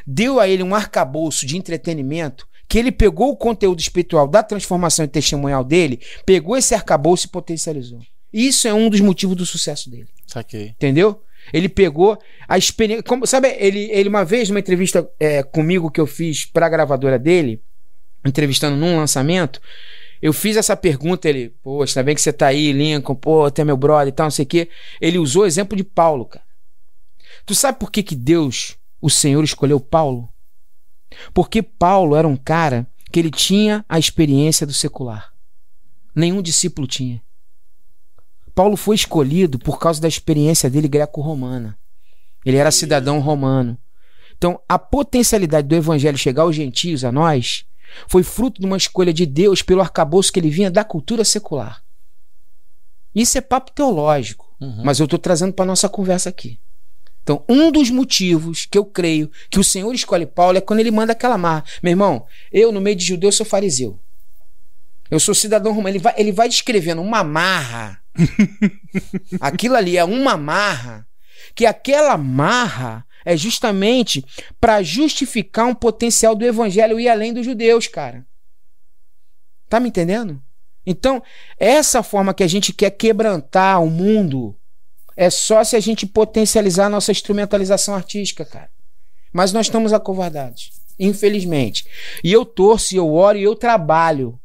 deu 0.07 0.41
a 0.41 0.49
ele 0.49 0.63
um 0.63 0.75
arcabouço 0.75 1.47
de 1.47 1.57
entretenimento 1.57 2.47
que 2.69 2.79
ele 2.79 2.91
pegou 2.91 3.31
o 3.31 3.37
conteúdo 3.37 3.79
espiritual 3.79 4.27
da 4.27 4.43
transformação 4.43 5.05
e 5.05 5.09
testemunhal 5.09 5.63
dele, 5.63 6.01
pegou 6.25 6.57
esse 6.57 6.75
arcabouço 6.75 7.27
e 7.27 7.31
potencializou. 7.31 8.01
Isso 8.33 8.67
é 8.67 8.75
um 8.75 8.91
dos 8.91 9.01
motivos 9.01 9.37
do 9.37 9.47
sucesso 9.47 9.89
dele. 9.89 10.09
Saquei. 10.27 10.71
Entendeu? 10.71 11.23
Ele 11.53 11.69
pegou 11.69 12.19
a 12.49 12.59
experiência. 12.59 13.03
Como, 13.03 13.27
sabe, 13.27 13.57
ele, 13.59 13.89
ele 13.91 14.09
uma 14.09 14.25
vez, 14.25 14.49
numa 14.49 14.61
entrevista 14.61 15.09
é, 15.19 15.43
comigo 15.43 15.91
que 15.91 16.01
eu 16.01 16.07
fiz 16.07 16.45
pra 16.45 16.69
gravadora 16.69 17.19
dele, 17.19 17.63
entrevistando 18.25 18.77
num 18.77 18.97
lançamento, 18.97 19.61
eu 20.21 20.33
fiz 20.33 20.57
essa 20.57 20.77
pergunta, 20.77 21.29
ele, 21.29 21.55
poxa, 21.63 22.01
ainda 22.01 22.07
bem 22.07 22.15
que 22.15 22.21
você 22.21 22.33
tá 22.33 22.47
aí, 22.47 22.73
Lincoln, 22.73 23.15
pô, 23.15 23.45
até 23.45 23.65
meu 23.65 23.77
brother 23.77 24.09
e 24.09 24.13
tal, 24.13 24.27
não 24.27 24.31
sei 24.31 24.45
o 24.45 24.49
quê. 24.49 24.69
Ele 25.01 25.19
usou 25.19 25.43
o 25.43 25.47
exemplo 25.47 25.77
de 25.77 25.85
Paulo, 25.85 26.25
cara. 26.25 26.45
Tu 27.45 27.55
sabe 27.55 27.79
por 27.79 27.91
que, 27.91 28.03
que 28.03 28.17
Deus, 28.17 28.77
o 29.01 29.09
Senhor, 29.09 29.45
escolheu 29.45 29.79
Paulo? 29.79 30.29
Porque 31.33 31.63
Paulo 31.63 32.17
era 32.17 32.27
um 32.27 32.37
cara 32.37 32.87
que 33.13 33.21
ele 33.21 33.31
tinha 33.31 33.85
a 33.89 33.99
experiência 33.99 34.67
do 34.67 34.73
secular. 34.73 35.33
Nenhum 36.15 36.43
discípulo 36.43 36.87
tinha. 36.87 37.23
Paulo 38.57 38.75
foi 38.75 38.97
escolhido 38.97 39.59
por 39.59 39.79
causa 39.79 40.01
da 40.01 40.09
experiência 40.09 40.71
dele 40.71 40.89
greco-romana. 40.89 41.79
Ele 42.43 42.57
era 42.57 42.71
cidadão 42.71 43.21
romano. 43.21 43.77
Então, 44.39 44.59
a 44.67 44.79
potencialidade 44.79 45.69
do 45.69 45.75
evangelho 45.75 46.17
chegar 46.17 46.45
aos 46.45 46.57
gentios, 46.57 47.05
a 47.05 47.13
nós, 47.13 47.67
foi 48.09 48.23
fruto 48.23 48.59
de 48.59 48.67
uma 48.67 48.79
escolha 48.79 49.13
de 49.13 49.27
Deus 49.27 49.61
pelo 49.61 49.83
arcabouço 49.83 50.33
que 50.33 50.41
ele 50.41 50.49
vinha 50.49 50.71
da 50.71 50.83
cultura 50.83 51.23
secular. 51.23 51.83
Isso 53.15 53.37
é 53.37 53.43
papo 53.43 53.73
teológico, 53.73 54.47
Uhum. 54.59 54.81
mas 54.83 54.99
eu 54.99 55.05
estou 55.05 55.19
trazendo 55.19 55.53
para 55.53 55.67
nossa 55.67 55.87
conversa 55.87 56.31
aqui. 56.31 56.59
Então, 57.23 57.45
um 57.47 57.71
dos 57.71 57.91
motivos 57.91 58.65
que 58.65 58.79
eu 58.79 58.87
creio 58.87 59.31
que 59.51 59.61
o 59.61 59.65
Senhor 59.65 59.93
escolhe 59.93 60.25
Paulo 60.25 60.57
é 60.57 60.63
quando 60.63 60.81
ele 60.81 60.91
manda 60.91 61.13
aquela 61.13 61.37
marra. 61.37 61.63
Meu 61.83 61.91
irmão, 61.91 62.25
eu, 62.51 62.73
no 62.73 62.81
meio 62.81 62.97
de 62.97 63.05
judeu, 63.05 63.31
sou 63.31 63.45
fariseu. 63.45 64.01
Eu 65.11 65.21
sou 65.21 65.35
cidadão 65.35 65.73
romano. 65.73 65.91
Ele 65.91 65.99
vai, 65.99 66.15
ele 66.17 66.33
vai 66.33 66.49
descrevendo 66.49 67.03
uma 67.03 67.23
marra. 67.23 68.01
Aquilo 69.41 69.77
ali 69.77 69.97
é 69.97 70.05
uma 70.05 70.37
marra. 70.37 71.07
Que 71.55 71.65
aquela 71.65 72.17
marra 72.17 73.07
é 73.25 73.37
justamente 73.37 74.25
para 74.61 74.83
justificar 74.83 75.67
um 75.67 75.75
potencial 75.75 76.35
do 76.35 76.45
evangelho 76.45 77.01
ir 77.01 77.09
além 77.09 77.33
dos 77.33 77.45
judeus, 77.45 77.87
cara. 77.87 78.27
Tá 79.69 79.81
me 79.81 79.89
entendendo? 79.89 80.41
Então, 80.87 81.23
essa 81.59 82.03
forma 82.03 82.33
que 82.33 82.45
a 82.45 82.47
gente 82.47 82.73
quer 82.73 82.91
quebrantar 82.91 83.83
o 83.83 83.91
mundo 83.91 84.57
é 85.17 85.29
só 85.31 85.65
se 85.65 85.75
a 85.75 85.81
gente 85.81 86.07
potencializar 86.07 86.87
a 86.87 86.91
nossa 86.91 87.11
instrumentalização 87.11 87.95
artística, 87.95 88.45
cara. 88.45 88.71
Mas 89.33 89.53
nós 89.53 89.67
estamos 89.67 89.93
acovardados, 89.93 90.71
infelizmente. 90.99 91.87
E 92.23 92.33
eu 92.33 92.45
torço, 92.45 92.95
eu 92.95 93.13
oro 93.13 93.37
e 93.37 93.43
eu 93.43 93.57
trabalho. 93.57 94.39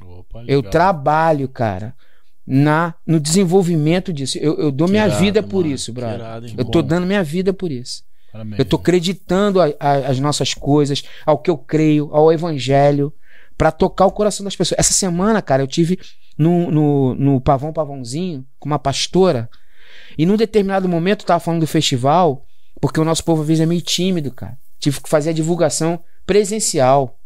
Opa, 0.00 0.44
Eu 0.46 0.62
trabalho, 0.62 1.48
cara, 1.48 1.94
na 2.46 2.94
no 3.06 3.18
desenvolvimento 3.18 4.12
disso. 4.12 4.38
Eu, 4.38 4.58
eu 4.58 4.70
dou 4.70 4.86
Que 4.86 4.92
minha 4.92 5.06
irado, 5.06 5.20
vida 5.20 5.42
por 5.42 5.62
mano. 5.64 5.74
isso, 5.74 5.92
brother. 5.92 6.16
irado? 6.18 6.46
Eu 6.56 6.64
tô 6.64 6.82
dando 6.82 7.06
minha 7.06 7.22
vida 7.22 7.52
por 7.52 7.70
isso. 7.72 8.02
Parabéns. 8.32 8.58
Eu 8.58 8.64
tô 8.64 8.76
acreditando 8.76 9.60
as 9.60 10.18
nossas 10.18 10.54
coisas, 10.54 11.04
ao 11.24 11.38
que 11.38 11.48
eu 11.48 11.56
creio, 11.56 12.10
ao 12.12 12.32
evangelho, 12.32 13.12
pra 13.56 13.70
tocar 13.70 14.06
o 14.06 14.10
coração 14.12 14.42
das 14.42 14.56
pessoas. 14.56 14.78
Essa 14.78 14.92
semana, 14.92 15.40
cara, 15.40 15.62
eu 15.62 15.66
tive 15.68 15.98
no, 16.36 16.70
no, 16.70 17.14
no 17.14 17.40
Pavão 17.40 17.72
Pavãozinho 17.72 18.44
com 18.58 18.68
uma 18.68 18.78
pastora, 18.78 19.48
e 20.18 20.26
num 20.26 20.36
determinado 20.36 20.88
momento 20.88 21.22
eu 21.22 21.26
tava 21.26 21.38
falando 21.40 21.60
do 21.60 21.66
festival, 21.66 22.44
porque 22.80 22.98
o 23.00 23.04
nosso 23.04 23.24
povo 23.24 23.42
às 23.42 23.48
vezes 23.48 23.60
é 23.62 23.66
meio 23.66 23.80
tímido, 23.80 24.32
cara. 24.32 24.58
Tive 24.80 25.00
que 25.00 25.08
fazer 25.08 25.30
a 25.30 25.34
divulgação 25.34 26.00
presencial. 26.26 27.16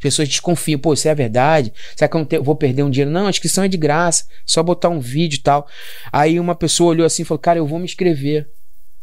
As 0.00 0.02
pessoas 0.02 0.28
desconfiam, 0.28 0.78
pô, 0.80 0.94
isso 0.94 1.06
é 1.08 1.14
verdade? 1.14 1.72
Será 1.94 2.08
que 2.08 2.16
eu 2.16 2.20
não 2.20 2.24
te- 2.24 2.38
vou 2.38 2.56
perder 2.56 2.82
um 2.82 2.88
dinheiro? 2.90 3.10
Não, 3.10 3.26
a 3.26 3.30
inscrição 3.30 3.64
é 3.64 3.68
de 3.68 3.76
graça, 3.76 4.24
só 4.46 4.62
botar 4.62 4.88
um 4.88 4.98
vídeo 4.98 5.36
e 5.36 5.40
tal. 5.42 5.66
Aí 6.10 6.40
uma 6.40 6.54
pessoa 6.54 6.90
olhou 6.90 7.04
assim 7.06 7.20
e 7.20 7.24
falou, 7.26 7.38
cara, 7.38 7.58
eu 7.58 7.66
vou 7.66 7.78
me 7.78 7.84
inscrever. 7.84 8.48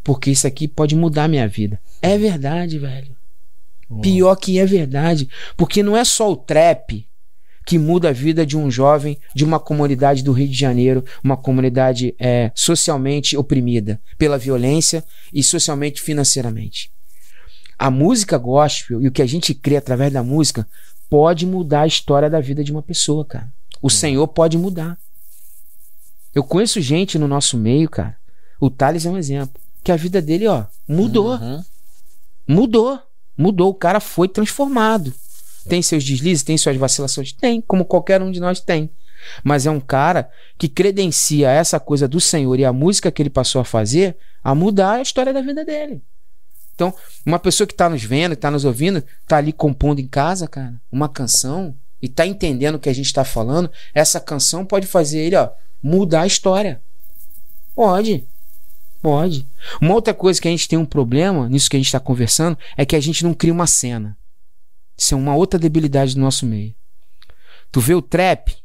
Porque 0.03 0.32
isso 0.32 0.48
aqui 0.48 0.68
pode 0.68 0.95
mudar 0.95 1.26
a 1.26 1.28
minha 1.28 1.48
vida. 1.48 1.80
É 2.02 2.18
verdade, 2.18 2.80
velho. 2.80 3.15
Pior 4.02 4.36
que 4.36 4.57
é 4.57 4.65
verdade. 4.65 5.30
Porque 5.56 5.84
não 5.84 5.95
é 5.95 6.03
só 6.03 6.32
o 6.32 6.36
trap 6.36 7.06
que 7.65 7.78
muda 7.78 8.10
a 8.10 8.14
vida 8.14 8.45
de 8.45 8.57
um 8.57 8.72
jovem 8.72 9.18
de 9.36 9.44
uma 9.44 9.60
comunidade 9.60 10.24
do 10.24 10.32
Rio 10.32 10.48
de 10.48 10.57
Janeiro, 10.57 11.03
uma 11.24 11.38
comunidade 11.38 12.15
é, 12.18 12.49
socialmente 12.56 13.36
oprimida 13.38 13.99
pela 14.18 14.38
violência 14.38 15.03
e 15.34 15.44
socialmente 15.44 16.02
financeiramente. 16.02 16.90
A 17.78 17.91
música 17.91 18.38
gospel 18.38 19.02
e 19.02 19.08
o 19.08 19.12
que 19.12 19.22
a 19.22 19.26
gente 19.28 19.54
crê 19.54 19.78
através 19.78 20.12
da 20.12 20.24
música 20.24 20.68
pode 21.10 21.45
mudar 21.45 21.82
a 21.82 21.88
história 21.88 22.30
da 22.30 22.40
vida 22.40 22.64
de 22.64 22.72
uma 22.72 22.82
pessoa, 22.82 23.24
cara. 23.24 23.52
O 23.82 23.90
Senhor 23.90 24.28
pode 24.28 24.58
mudar. 24.58 24.98
Eu 26.34 26.44
conheço 26.44 26.82
gente 26.82 27.18
no 27.18 27.28
nosso 27.28 27.58
meio, 27.58 27.90
cara. 27.90 28.18
O 28.60 28.70
Thales 28.70 29.06
é 29.06 29.10
um 29.10 29.18
exemplo. 29.18 29.62
Que 29.84 29.91
a 29.91 29.95
vida 29.95 30.22
dele, 30.22 30.48
ó, 30.48 30.66
mudou. 30.88 31.36
Uhum. 31.36 31.64
Mudou. 32.48 32.99
Mudou. 33.38 33.70
O 33.70 33.74
cara 33.74 33.99
foi 33.99 34.28
transformado. 34.28 35.14
Tem 35.68 35.82
seus 35.82 36.04
deslizes, 36.04 36.44
tem 36.44 36.58
suas 36.58 36.78
vacilações? 36.78 37.32
Tem, 37.32 37.62
como 37.62 37.86
qualquer 37.86 38.22
um 38.22 38.32
de 38.32 38.40
nós 38.40 38.60
tem. 38.60 38.90
Mas 39.44 39.66
é 39.66 39.72
um 39.72 39.80
cara 39.80 40.30
que 40.58 40.68
credencia 40.68 41.49
essa 41.49 41.80
coisa 41.80 42.08
do 42.08 42.20
Senhor 42.20 42.58
e 42.60 42.66
a 42.66 42.74
música 42.74 43.12
que 43.12 43.22
ele 43.22 43.30
passou 43.30 43.62
a 43.62 43.66
fazer 43.66 44.16
a 44.44 44.56
mudar 44.56 44.94
a 44.94 45.02
história 45.02 45.34
da 45.34 45.41
vida 45.41 45.66
dele. 45.66 46.02
Então, 46.78 46.94
uma 47.26 47.40
pessoa 47.40 47.66
que 47.66 47.74
tá 47.74 47.90
nos 47.90 48.04
vendo, 48.04 48.36
que 48.36 48.41
tá 48.41 48.52
nos 48.52 48.64
ouvindo, 48.64 49.04
tá 49.26 49.38
ali 49.38 49.52
compondo 49.52 49.99
em 49.99 50.08
casa, 50.08 50.48
cara, 50.48 50.80
uma 50.91 51.10
canção 51.10 51.76
e 51.99 52.08
tá 52.08 52.24
entendendo 52.24 52.76
o 52.76 52.80
que 52.80 52.88
a 52.88 52.94
gente 52.94 53.12
tá 53.12 53.26
falando, 53.26 53.68
essa 53.95 54.20
canção 54.20 54.64
pode 54.64 54.86
fazer 54.86 55.18
ele, 55.18 55.36
ó, 55.36 55.49
mudar 55.82 56.22
a 56.22 56.28
história. 56.28 56.80
Pode. 57.74 58.28
Pode. 59.02 59.48
Uma 59.82 59.95
outra 59.95 60.14
coisa 60.14 60.40
que 60.40 60.48
a 60.48 60.52
gente 60.52 60.68
tem 60.68 60.78
um 60.78 60.86
problema 60.86 61.49
nisso 61.49 61.68
que 61.68 61.76
a 61.76 61.80
gente 61.80 61.88
está 61.88 61.99
conversando 61.99 62.56
é 62.78 62.86
que 62.86 62.95
a 62.95 62.99
gente 62.99 63.24
não 63.24 63.34
cria 63.34 63.54
uma 63.54 63.66
cena. 63.66 64.16
Isso 64.95 65.16
é 65.16 65.18
uma 65.18 65.36
outra 65.36 65.60
debilidade 65.60 66.14
do 66.14 66.22
nosso 66.22 66.45
meio. 66.45 66.76
Tu 67.72 67.82
vê 67.82 67.95
o 67.95 68.04
trap, 68.04 68.56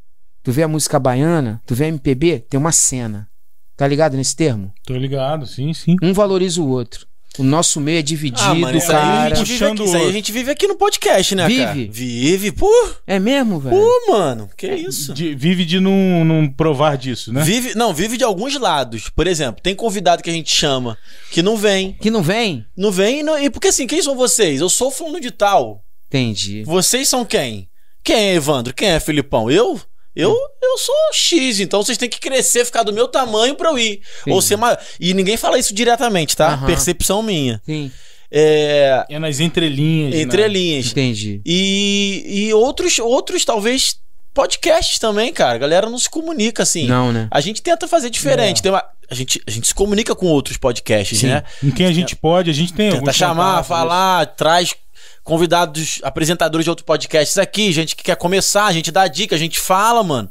tu 0.43 0.53
vê 0.53 0.63
a 0.63 0.69
música 0.69 0.99
baiana, 0.99 1.63
tu 1.65 1.75
vê 1.75 1.87
a 1.87 1.89
MPB, 1.89 2.41
tem 2.41 2.61
uma 2.61 2.73
cena. 2.73 3.27
Tá 3.75 3.89
ligado 3.89 4.19
nesse 4.19 4.37
termo? 4.37 4.71
Tô 4.85 4.95
ligado, 4.95 5.47
sim, 5.47 5.73
sim. 5.73 5.97
Um 6.03 6.13
valoriza 6.13 6.61
o 6.61 6.69
outro. 6.69 7.11
O 7.39 7.43
nosso 7.43 7.81
meio 7.81 7.99
é 7.99 8.03
dividido, 8.03 8.43
Ah, 8.43 8.55
mano, 8.55 8.79
aí, 8.79 8.87
cara. 8.87 9.35
gente 9.37 9.49
vive 9.53 9.65
aqui, 9.65 9.83
isso 9.83 9.91
aí 9.93 9.97
a 9.97 9.99
outro. 10.01 10.13
gente 10.13 10.33
vive 10.33 10.51
aqui 10.51 10.67
no 10.67 10.75
podcast, 10.77 11.35
né, 11.35 11.43
cara? 11.57 11.73
Vive. 11.73 11.89
Vive. 11.91 12.53
Pô, 12.53 12.71
É 13.07 13.19
mesmo, 13.19 13.59
velho? 13.59 13.75
pô, 13.77 14.13
mano. 14.13 14.51
Que 14.57 14.67
isso? 14.75 15.15
De- 15.15 15.35
vive 15.35 15.65
de 15.65 15.81
não, 15.81 16.25
não 16.25 16.47
provar 16.49 16.99
disso, 16.99 17.33
né? 17.33 17.43
Vive, 17.43 17.75
não, 17.75 17.95
vive 17.95 18.17
de 18.19 18.25
alguns 18.25 18.59
lados. 18.59 19.09
Por 19.09 19.27
exemplo, 19.27 19.63
tem 19.63 19.75
convidado 19.75 20.23
que 20.23 20.29
a 20.29 20.33
gente 20.33 20.55
chama 20.55 20.99
que 21.31 21.41
não 21.43 21.57
vem. 21.57 21.97
Que 22.01 22.11
não 22.11 22.23
vem? 22.23 22.67
Não 22.77 22.91
vem 22.91 23.21
e 23.21 23.23
não- 23.23 23.39
e 23.39 23.49
porque 23.49 23.69
assim, 23.69 23.87
quem 23.87 24.03
são 24.03 24.15
vocês? 24.15 24.61
Eu 24.61 24.69
sou 24.69 24.91
fulano 24.91 25.21
de 25.21 25.31
tal. 25.31 25.83
Entendi. 26.09 26.63
Vocês 26.65 27.09
são 27.09 27.25
quem? 27.25 27.67
Quem 28.05 28.17
é 28.17 28.35
Evandro? 28.35 28.75
Quem 28.75 28.89
é 28.89 29.01
Filipão? 29.01 29.51
Eu? 29.51 29.81
Eu, 30.15 30.37
eu 30.63 30.79
sou 30.79 30.95
X, 31.13 31.59
então 31.61 31.83
vocês 31.83 31.97
têm 31.97 32.09
que 32.09 32.21
crescer, 32.21 32.65
ficar 32.65 32.83
do 32.83 32.93
meu 32.93 33.09
tamanho 33.09 33.55
pra 33.55 33.71
eu 33.71 33.79
ir. 33.79 34.03
Ou 34.27 34.43
ser 34.43 34.57
maior. 34.57 34.79
E 35.01 35.15
ninguém 35.15 35.37
fala 35.37 35.59
isso 35.59 35.75
diretamente, 35.75 36.37
tá? 36.37 36.59
Percepção 36.67 37.23
minha. 37.23 37.61
Sim. 37.65 37.91
É. 38.31 39.05
É 39.09 39.19
nas 39.19 39.41
entrelinhas. 39.41 40.15
Entre 40.15 40.43
né? 40.43 40.49
linhas. 40.49 40.87
Entendi. 40.91 41.41
E, 41.45 42.25
e 42.27 42.55
outros, 42.55 42.99
outros, 42.99 43.45
talvez, 43.45 43.97
podcasts 44.33 44.99
também, 44.99 45.33
cara. 45.33 45.55
A 45.55 45.59
galera 45.59 45.89
não 45.91 45.99
se 45.99 46.09
comunica 46.09 46.63
assim. 46.63 46.87
Não, 46.87 47.13
né? 47.13 47.29
A 47.31 47.41
gente 47.41 47.61
tenta 47.61 47.87
fazer 47.87 48.09
diferente. 48.11 48.61
É. 48.61 48.63
Tem 48.63 48.73
uma- 48.73 48.85
a, 49.11 49.15
gente, 49.15 49.43
a 49.47 49.51
gente 49.51 49.67
se 49.67 49.75
comunica 49.75 50.15
com 50.15 50.27
outros 50.27 50.57
podcasts, 50.57 51.19
Sim. 51.19 51.27
né? 51.29 51.43
Em 51.63 51.71
quem 51.71 51.85
a 51.87 51.93
gente 51.93 52.17
pode, 52.17 52.51
a 52.51 52.55
gente 52.55 52.73
tem 52.73 52.91
Tenta 52.91 53.13
chamar, 53.13 53.45
contatos, 53.63 53.69
falar, 53.69 54.27
traz 54.27 54.75
convidados, 55.23 56.01
apresentadores 56.03 56.65
de 56.65 56.71
outros 56.71 56.85
podcasts 56.85 57.39
aqui, 57.39 57.73
gente 57.73 57.95
que 57.95 58.03
quer 58.03 58.17
começar, 58.17 58.67
a 58.67 58.73
gente 58.73 58.91
dá 58.91 59.07
dica, 59.07 59.35
a 59.35 59.39
gente 59.39 59.59
fala, 59.59 60.03
mano. 60.03 60.31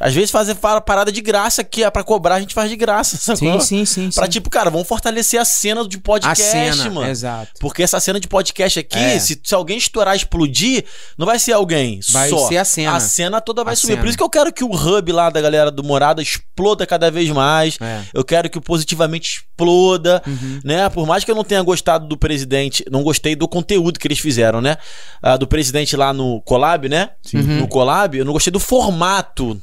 Às 0.00 0.14
vezes 0.14 0.30
fazer 0.30 0.54
parada 0.56 1.12
de 1.12 1.20
graça 1.20 1.62
que 1.62 1.84
é 1.84 1.90
pra 1.90 2.02
cobrar, 2.02 2.36
a 2.36 2.40
gente 2.40 2.54
faz 2.54 2.70
de 2.70 2.76
graça, 2.76 3.16
sacou? 3.20 3.60
Sim, 3.60 3.84
sim, 3.84 4.04
sim. 4.08 4.10
Pra 4.14 4.24
sim. 4.24 4.30
tipo, 4.30 4.48
cara, 4.48 4.70
vamos 4.70 4.88
fortalecer 4.88 5.38
a 5.38 5.44
cena 5.44 5.86
de 5.86 5.98
podcast, 5.98 6.42
a 6.42 6.72
cena, 6.72 6.90
mano. 6.90 7.06
exato. 7.10 7.50
Porque 7.60 7.82
essa 7.82 8.00
cena 8.00 8.18
de 8.18 8.26
podcast 8.26 8.78
aqui, 8.78 8.98
É. 8.98 9.18
se, 9.18 9.38
se 9.44 9.54
alguém 9.54 9.76
estourar 9.76 10.16
explodir, 10.16 10.84
não 11.18 11.26
vai 11.26 11.38
ser 11.38 11.52
alguém 11.52 12.00
Vai 12.10 12.30
só. 12.30 12.48
ser 12.48 12.56
a 12.56 12.64
cena. 12.64 12.96
A 12.96 13.00
cena 13.00 13.40
toda 13.42 13.62
vai 13.62 13.74
A 13.74 13.76
subir. 13.76 13.92
cena. 13.92 14.02
Por 14.02 14.08
isso 14.08 14.16
que 14.16 14.24
eu 14.24 14.30
quero 14.30 14.52
que 14.52 14.64
o 14.64 14.70
hub 14.74 15.12
lá 15.12 15.28
da 15.28 15.40
galera 15.40 15.70
do 15.70 15.84
Morada 15.84 16.22
exploda 16.22 16.86
cada 16.86 17.10
vez 17.10 17.28
mais. 17.30 17.76
É. 17.80 18.00
Eu 18.14 18.24
quero 18.24 18.48
que 18.48 18.56
o 18.56 18.62
positivamente 18.62 19.42
exploda, 19.42 20.22
Uhum. 20.26 20.60
né? 20.64 20.88
Por 20.88 21.06
mais 21.06 21.24
que 21.24 21.30
eu 21.30 21.34
não 21.34 21.44
tenha 21.44 21.60
gostado 21.62 22.06
do 22.06 22.16
presidente, 22.16 22.82
não 22.90 23.02
gostei 23.02 23.36
do 23.36 23.46
conteúdo 23.46 23.98
que 23.98 24.06
eles 24.06 24.18
fizeram, 24.18 24.60
né? 24.62 24.76
Ah, 25.22 25.36
do 25.36 25.46
presidente 25.46 25.94
lá 25.96 26.12
no 26.14 26.40
Collab, 26.42 26.88
né? 26.88 27.10
Uhum. 27.34 27.42
No 27.60 27.68
Collab, 27.68 28.16
eu 28.16 28.24
não 28.24 28.32
gostei 28.32 28.50
do 28.50 28.60
formato. 28.60 29.60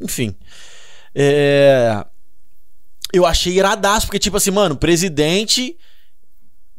Enfim. 0.00 0.34
É... 1.14 2.04
Eu 3.12 3.24
achei 3.24 3.54
iradaço, 3.54 4.06
porque, 4.06 4.18
tipo 4.18 4.36
assim, 4.36 4.50
mano, 4.50 4.76
presidente 4.76 5.76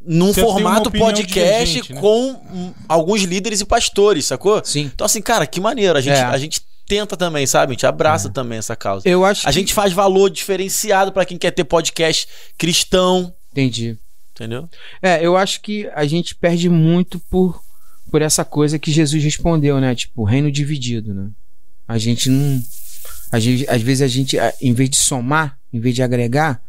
num 0.04 0.32
Você 0.32 0.40
formato 0.40 0.90
podcast 0.90 1.26
divergente, 1.74 1.92
né? 1.92 2.00
com 2.00 2.72
alguns 2.88 3.22
líderes 3.22 3.60
e 3.60 3.64
pastores, 3.66 4.24
sacou? 4.26 4.62
Sim. 4.64 4.90
Então, 4.94 5.04
assim, 5.04 5.20
cara, 5.20 5.46
que 5.46 5.60
maneiro. 5.60 5.98
A 5.98 6.00
gente, 6.00 6.16
É. 6.16 6.22
a 6.22 6.38
gente 6.38 6.62
tenta 6.86 7.16
também, 7.16 7.46
sabe? 7.46 7.72
A 7.72 7.74
gente 7.74 7.86
abraça 7.86 8.30
também 8.30 8.58
essa 8.58 8.74
causa. 8.74 9.06
Eu 9.08 9.24
acho 9.24 9.46
A 9.46 9.52
que... 9.52 9.58
gente 9.58 9.74
faz 9.74 9.92
valor 9.92 10.30
diferenciado 10.30 11.12
pra 11.12 11.24
quem 11.24 11.36
quer 11.36 11.50
ter 11.50 11.64
podcast 11.64 12.26
cristão, 12.56 13.32
Entendi. 13.52 13.98
entendeu? 14.34 14.68
É, 15.02 15.24
eu 15.24 15.36
acho 15.36 15.60
que 15.60 15.88
a 15.94 16.06
gente 16.06 16.34
perde 16.34 16.68
muito 16.68 17.18
por, 17.18 17.62
por 18.10 18.22
essa 18.22 18.44
coisa 18.44 18.78
que 18.78 18.90
Jesus 18.90 19.22
respondeu, 19.22 19.80
né? 19.80 19.94
Tipo, 19.94 20.24
reino 20.24 20.50
dividido, 20.50 21.12
né? 21.12 21.28
A 21.86 21.98
gente 21.98 22.30
não. 22.30 22.62
Gente, 23.38 23.68
às 23.68 23.82
vezes 23.82 24.02
a 24.02 24.08
gente, 24.08 24.36
em 24.60 24.72
vez 24.72 24.90
de 24.90 24.96
somar, 24.96 25.58
em 25.72 25.78
vez 25.78 25.94
de 25.94 26.02
agregar, 26.02 26.60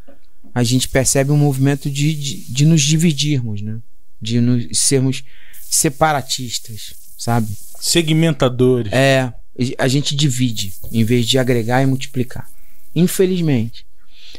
a 0.54 0.64
gente 0.64 0.88
percebe 0.88 1.32
um 1.32 1.38
movimento 1.38 1.90
de, 1.90 2.14
de, 2.14 2.52
de 2.52 2.66
nos 2.66 2.82
dividirmos, 2.82 3.62
né? 3.62 3.80
De 4.22 4.40
nos 4.40 4.78
sermos 4.78 5.24
separatistas, 5.62 6.94
sabe? 7.18 7.48
Segmentadores. 7.80 8.92
É, 8.92 9.34
a 9.78 9.88
gente 9.88 10.16
divide 10.16 10.74
em 10.92 11.04
vez 11.04 11.26
de 11.26 11.40
agregar 11.40 11.82
e 11.82 11.86
multiplicar. 11.86 12.48
Infelizmente. 12.96 13.86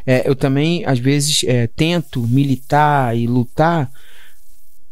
É, 0.06 0.28
eu 0.28 0.34
também, 0.34 0.84
às 0.84 0.98
vezes, 0.98 1.44
é, 1.44 1.66
tento 1.66 2.26
militar 2.26 3.16
e 3.16 3.26
lutar 3.26 3.90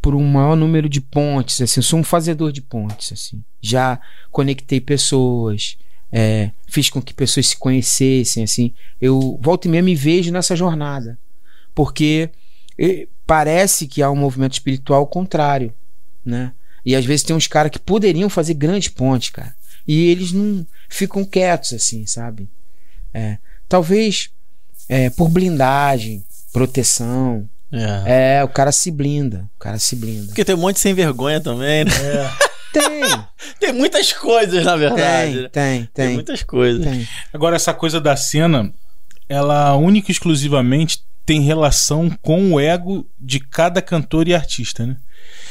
por 0.01 0.15
um 0.15 0.25
maior 0.25 0.55
número 0.55 0.89
de 0.89 0.99
pontes. 0.99 1.61
Assim, 1.61 1.79
eu 1.79 1.83
sou 1.83 1.99
um 1.99 2.03
fazedor 2.03 2.51
de 2.51 2.61
pontes. 2.61 3.11
Assim. 3.11 3.43
Já 3.61 3.99
conectei 4.31 4.81
pessoas, 4.81 5.77
é, 6.11 6.51
fiz 6.67 6.89
com 6.89 7.01
que 7.01 7.13
pessoas 7.13 7.47
se 7.47 7.57
conhecessem. 7.57 8.43
Assim. 8.43 8.73
Eu 8.99 9.39
volto 9.41 9.65
e 9.65 9.69
meia 9.69 9.83
me 9.83 9.95
vejo 9.95 10.31
nessa 10.31 10.55
jornada. 10.55 11.17
Porque 11.73 12.29
parece 13.25 13.87
que 13.87 14.01
há 14.01 14.09
um 14.09 14.15
movimento 14.15 14.53
espiritual 14.53 15.07
contrário. 15.07 15.73
Né? 16.25 16.51
E 16.85 16.95
às 16.95 17.05
vezes 17.05 17.23
tem 17.23 17.35
uns 17.35 17.47
caras 17.47 17.71
que 17.71 17.79
poderiam 17.79 18.29
fazer 18.29 18.53
grandes 18.53 18.89
pontes, 18.89 19.29
cara. 19.29 19.55
E 19.87 20.09
eles 20.09 20.31
não 20.31 20.65
ficam 20.89 21.23
quietos, 21.23 21.73
assim, 21.73 22.05
sabe? 22.05 22.47
É, 23.13 23.37
talvez 23.67 24.29
é, 24.87 25.09
por 25.09 25.29
blindagem, 25.29 26.23
proteção. 26.51 27.49
É. 27.71 28.39
É, 28.39 28.43
o 28.43 28.49
cara 28.49 28.71
se 28.71 28.91
blinda. 28.91 29.49
O 29.55 29.59
cara 29.59 29.79
se 29.79 29.95
blinda. 29.95 30.27
Porque 30.27 30.43
tem 30.43 30.55
um 30.55 30.59
monte 30.59 30.75
de 30.75 30.81
sem 30.81 30.93
vergonha 30.93 31.39
também, 31.39 31.85
né? 31.85 31.91
Tem, 32.73 33.01
Tem 33.71 33.79
muitas 33.79 34.13
coisas, 34.13 34.63
na 34.65 34.75
verdade. 34.75 35.33
tem, 35.33 35.41
né? 35.43 35.49
tem, 35.51 35.79
Tem 35.93 36.05
tem. 36.07 36.13
muitas 36.13 36.43
coisas. 36.43 36.83
tem. 36.85 37.07
Agora, 37.33 37.55
essa 37.55 37.73
coisa 37.73 37.99
da 37.99 38.15
cena, 38.15 38.71
ela 39.29 39.75
única 39.75 40.11
e 40.11 40.13
exclusivamente 40.13 41.03
tem 41.25 41.41
relação 41.41 42.09
com 42.21 42.53
o 42.53 42.59
ego 42.59 43.07
de 43.19 43.39
cada 43.39 43.81
cantor 43.81 44.27
e 44.27 44.33
artista, 44.33 44.85
né? 44.85 44.97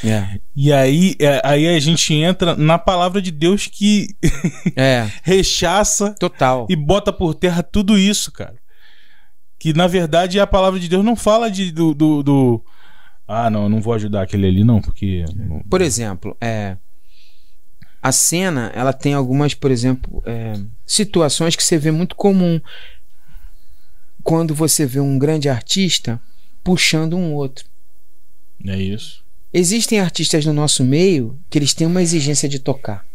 É, 0.03 0.39
E 0.55 0.71
aí, 0.73 1.15
é, 1.19 1.41
aí 1.43 1.67
a 1.67 1.79
gente 1.79 2.13
entra 2.13 2.55
na 2.55 2.77
palavra 2.77 3.21
de 3.21 3.31
Deus 3.31 3.67
que 3.67 4.07
é, 4.75 5.09
rechaça 5.23 6.13
total. 6.19 6.67
e 6.69 6.75
bota 6.75 7.13
por 7.13 7.33
terra 7.33 7.63
tudo 7.63 7.97
isso, 7.97 8.31
cara. 8.31 8.55
Que 9.57 9.73
na 9.73 9.87
verdade 9.87 10.39
a 10.39 10.45
palavra 10.47 10.79
de 10.79 10.89
Deus 10.89 11.05
não 11.05 11.15
fala 11.15 11.49
de, 11.49 11.71
do, 11.71 11.93
do, 11.93 12.21
do- 12.23 12.65
Ah, 13.27 13.49
não, 13.49 13.63
eu 13.63 13.69
não 13.69 13.79
vou 13.79 13.93
ajudar 13.93 14.23
aquele 14.23 14.47
ali, 14.47 14.63
não, 14.63 14.81
porque. 14.81 15.23
Por 15.69 15.81
exemplo, 15.81 16.35
é, 16.41 16.75
a 18.01 18.11
cena, 18.11 18.71
ela 18.73 18.93
tem 18.93 19.13
algumas, 19.13 19.53
por 19.53 19.69
exemplo, 19.69 20.23
é, 20.25 20.53
situações 20.85 21.55
que 21.55 21.63
você 21.63 21.77
vê 21.77 21.91
muito 21.91 22.15
comum 22.15 22.59
quando 24.23 24.55
você 24.55 24.85
vê 24.85 24.99
um 24.99 25.19
grande 25.19 25.47
artista 25.47 26.19
puxando 26.63 27.15
um 27.15 27.33
outro. 27.33 27.65
É 28.65 28.77
isso. 28.77 29.23
Existem 29.53 29.99
artistas 29.99 30.45
no 30.45 30.53
nosso 30.53 30.83
meio 30.83 31.37
que 31.49 31.57
eles 31.57 31.73
têm 31.73 31.85
uma 31.85 32.01
exigência 32.01 32.47
de 32.47 32.57
tocar. 32.57 33.05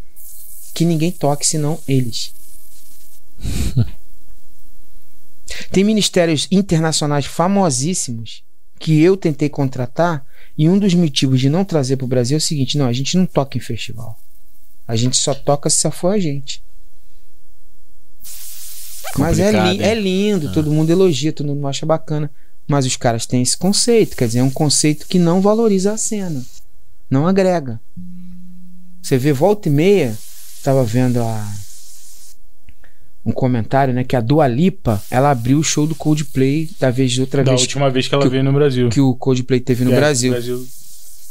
Que 0.75 0.85
ninguém 0.85 1.11
toque 1.11 1.47
senão 1.47 1.81
eles. 1.89 2.33
Tem 5.71 5.83
ministérios 5.83 6.47
internacionais 6.51 7.25
famosíssimos 7.25 8.43
que 8.79 9.01
eu 9.01 9.17
tentei 9.17 9.49
contratar 9.49 10.27
e 10.59 10.69
um 10.69 10.79
dos 10.79 10.93
motivos 10.95 11.41
de 11.41 11.49
não 11.49 11.65
trazer 11.65 11.97
para 11.97 12.05
o 12.05 12.09
Brasil 12.09 12.37
é 12.37 12.39
o 12.39 12.41
seguinte: 12.41 12.77
não, 12.77 12.87
a 12.87 12.93
gente 12.93 13.17
não 13.17 13.25
toca 13.25 13.57
em 13.57 13.61
festival. 13.61 14.19
A 14.87 14.95
gente 14.97 15.17
só 15.17 15.35
toca 15.35 15.69
se 15.69 15.79
só 15.81 15.91
for 15.91 16.13
a 16.15 16.19
gente. 16.19 16.63
Mas 19.19 19.39
é, 19.39 19.51
li- 19.51 19.59
hein? 19.59 19.83
é 19.83 19.95
lindo, 19.95 20.53
todo 20.53 20.71
mundo 20.71 20.91
elogia, 20.91 21.33
todo 21.33 21.47
mundo 21.49 21.67
acha 21.67 21.87
bacana. 21.87 22.31
Mas 22.69 22.85
os 22.85 22.97
caras 22.97 23.27
têm 23.27 23.43
esse 23.43 23.57
conceito, 23.57 24.17
quer 24.17 24.27
dizer, 24.27 24.41
é 24.41 24.43
um 24.43 24.51
conceito 24.51 25.07
que 25.07 25.19
não 25.19 25.41
valoriza 25.41 25.93
a 25.93 25.97
cena, 25.97 26.45
não 27.09 27.27
agrega. 27.27 27.81
Você 29.01 29.17
vê 29.17 29.33
volta 29.33 29.69
e 29.69 29.71
meia, 29.73 30.17
tava 30.65 30.83
vendo 30.85 31.23
a 31.23 31.55
um 33.25 33.33
comentário, 33.33 33.93
né, 33.95 34.05
que 34.05 34.15
a 34.17 34.21
Dua 34.21 34.47
Lipa, 34.47 35.03
ela 35.11 35.31
abriu 35.31 35.59
o 35.59 35.65
show 35.65 35.85
do 35.87 35.95
Coldplay 35.97 36.69
da 36.79 36.91
vez 36.91 37.11
de 37.13 37.21
outra 37.21 37.43
Da 37.43 37.51
vez 37.53 37.63
última 37.63 37.91
vez 37.91 38.07
que 38.07 38.15
ela 38.15 38.23
que 38.25 38.29
veio 38.31 38.45
no 38.45 38.53
Brasil. 38.53 38.89
que 38.89 39.01
o 39.01 39.15
Coldplay 39.15 39.59
teve 39.61 39.85
no 39.85 39.93
É, 39.93 39.97
Brasil. 39.97 40.33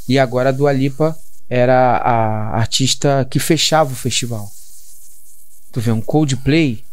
E 0.08 0.18
agora 0.20 0.50
a 0.50 0.52
Dua 0.52 0.72
Lipa 0.74 1.18
era 1.50 1.98
a 1.98 2.58
artista 2.58 3.26
que 3.30 3.40
fechava 3.40 3.94
o 3.94 3.96
festival. 3.96 4.50
Tu 5.72 5.82
vê, 5.82 5.92
um 5.92 6.02
Coldplay, 6.02 6.84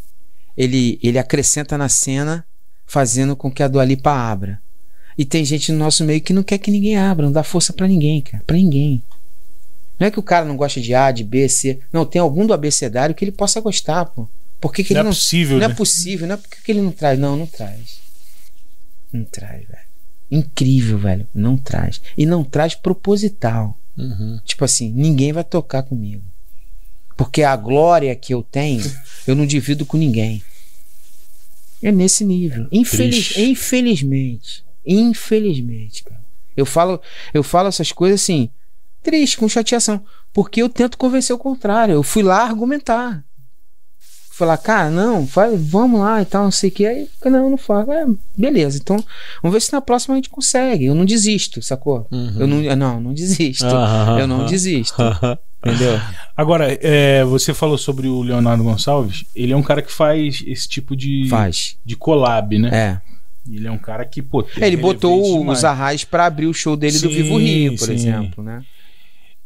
ele, 0.57 0.99
ele 1.03 1.19
acrescenta 1.19 1.79
na 1.79 1.89
cena, 1.89 2.45
fazendo 2.87 3.35
com 3.35 3.51
que 3.51 3.63
a 3.63 3.69
Dua 3.69 3.85
Lipa 3.85 4.11
abra. 4.13 4.61
E 5.17 5.25
tem 5.25 5.45
gente 5.45 5.71
no 5.73 5.79
nosso 5.79 6.05
meio 6.05 6.21
que 6.21 6.33
não 6.33 6.43
quer 6.43 6.59
que 6.59 6.71
ninguém 6.71 6.97
abra, 6.97 7.27
não 7.27 7.33
dá 7.33 7.43
força 7.43 7.73
pra 7.73 7.87
ninguém, 7.87 8.21
cara, 8.21 8.43
pra 8.47 8.57
ninguém. 8.57 9.03
Não 9.99 10.07
é 10.07 10.11
que 10.11 10.19
o 10.19 10.23
cara 10.23 10.45
não 10.45 10.57
gosta 10.57 10.81
de 10.81 10.95
A, 10.95 11.13
de 11.13 11.23
B, 11.23 11.49
C. 11.49 11.79
Não, 11.93 12.05
tem 12.05 12.21
algum 12.21 12.47
do 12.47 12.53
abecedário 12.53 13.15
que 13.15 13.25
ele 13.25 13.33
possa 13.33 13.61
gostar, 13.61 14.07
pô. 14.07 14.27
Por 14.61 14.73
que, 14.73 14.83
que 14.85 14.95
Não 14.95 15.01
ele 15.01 15.07
é 15.07 15.11
não 15.11 15.13
possível, 15.17 15.59
não 15.59 15.69
né? 15.69 15.73
é 15.73 15.77
possível, 15.77 16.27
não 16.27 16.35
é 16.35 16.39
porque 16.39 16.57
que 16.65 16.73
ele 16.73 16.81
não 16.81 16.93
traz. 16.93 17.19
Não, 17.19 17.37
não 17.37 17.47
traz. 17.47 18.01
Não 19.13 19.25
traz, 19.25 19.67
velho. 19.67 19.83
Incrível, 20.31 20.99
velho. 20.99 21.29
Não 21.35 21.57
traz. 21.57 22.01
E 22.17 22.25
não 22.25 22.43
traz 22.43 22.75
proposital. 22.75 23.77
Uhum. 23.97 24.41
Tipo 24.45 24.65
assim, 24.65 24.91
ninguém 24.93 25.33
vai 25.33 25.45
tocar 25.45 25.83
comigo. 25.83 26.25
Porque 27.17 27.43
a 27.43 27.55
glória 27.57 28.15
que 28.17 28.33
eu 28.33 28.43
tenho, 28.43 28.83
eu 29.27 29.35
não 29.35 29.47
divido 29.47 29.85
com 29.85 29.97
ninguém. 29.97 30.43
É 31.83 31.91
nesse 31.91 32.25
nível. 32.25 32.69
Infeliz, 32.71 33.29
Triste. 33.29 33.43
infelizmente. 33.43 34.65
Infelizmente, 34.87 36.05
cara. 36.05 36.23
Eu 36.57 36.67
falo, 36.67 37.01
eu 37.33 37.43
falo 37.43 37.69
essas 37.69 37.93
coisas 37.93 38.21
assim, 38.21 38.51
triste, 39.03 39.37
com 39.37 39.49
chateação, 39.49 40.05
porque 40.33 40.63
eu 40.63 40.69
tento 40.69 40.99
convencer 40.99 41.35
o 41.35 41.39
contrário. 41.39 41.95
Eu 41.95 42.03
fui 42.03 42.23
lá 42.23 42.43
argumentar. 42.45 43.25
Falar, 44.35 44.57
cara, 44.57 44.89
não, 44.89 45.27
vai, 45.27 45.55
vamos 45.59 46.01
lá 46.01 46.23
e 46.23 46.25
tal, 46.25 46.45
não 46.45 46.51
sei 46.51 46.71
o 46.71 46.73
que. 46.73 46.87
Aí, 46.87 47.07
não, 47.27 47.51
não 47.51 47.59
falo. 47.59 47.93
É, 47.93 48.07
beleza, 48.37 48.79
então 48.79 48.97
vamos 49.43 49.55
ver 49.55 49.61
se 49.61 49.71
na 49.73 49.81
próxima 49.83 50.15
a 50.15 50.17
gente 50.17 50.31
consegue. 50.31 50.87
Eu 50.87 50.95
não 50.95 51.05
desisto, 51.05 51.61
sacou? 51.61 52.09
Uhum. 52.11 52.37
Eu 52.39 52.47
não, 52.47 52.77
não, 52.77 53.01
não 53.01 53.13
desisto. 53.13 53.67
Aham. 53.67 54.19
Eu 54.19 54.27
não 54.27 54.47
desisto. 54.47 54.97
Entendeu? 55.65 56.01
Agora, 56.35 56.77
é, 56.81 57.23
você 57.25 57.53
falou 57.53 57.77
sobre 57.77 58.09
o 58.09 58.23
Leonardo 58.23 58.65
Gonçalves. 58.65 59.25
Ele 59.37 59.53
é 59.53 59.57
um 59.57 59.63
cara 59.63 59.83
que 59.83 59.93
faz 59.93 60.43
esse 60.47 60.67
tipo 60.67 60.97
de, 60.97 61.27
Faz. 61.29 61.77
de 61.85 61.95
collab, 61.95 62.59
né? 62.59 62.71
É. 62.73 63.13
Ele 63.55 63.67
é 63.67 63.71
um 63.71 63.79
cara 63.79 64.05
que, 64.07 64.23
pô, 64.23 64.45
É, 64.59 64.67
Ele 64.67 64.79
botou 64.79 65.47
os 65.47 65.63
arrais 65.63 66.05
pra 66.05 66.25
abrir 66.25 66.47
o 66.47 66.55
show 66.55 66.75
dele 66.75 66.99
do 66.99 67.11
Sim, 67.11 67.15
Vivo 67.15 67.37
Rio, 67.37 67.77
por 67.77 67.87
sim. 67.87 67.93
exemplo, 67.95 68.43
né? 68.43 68.65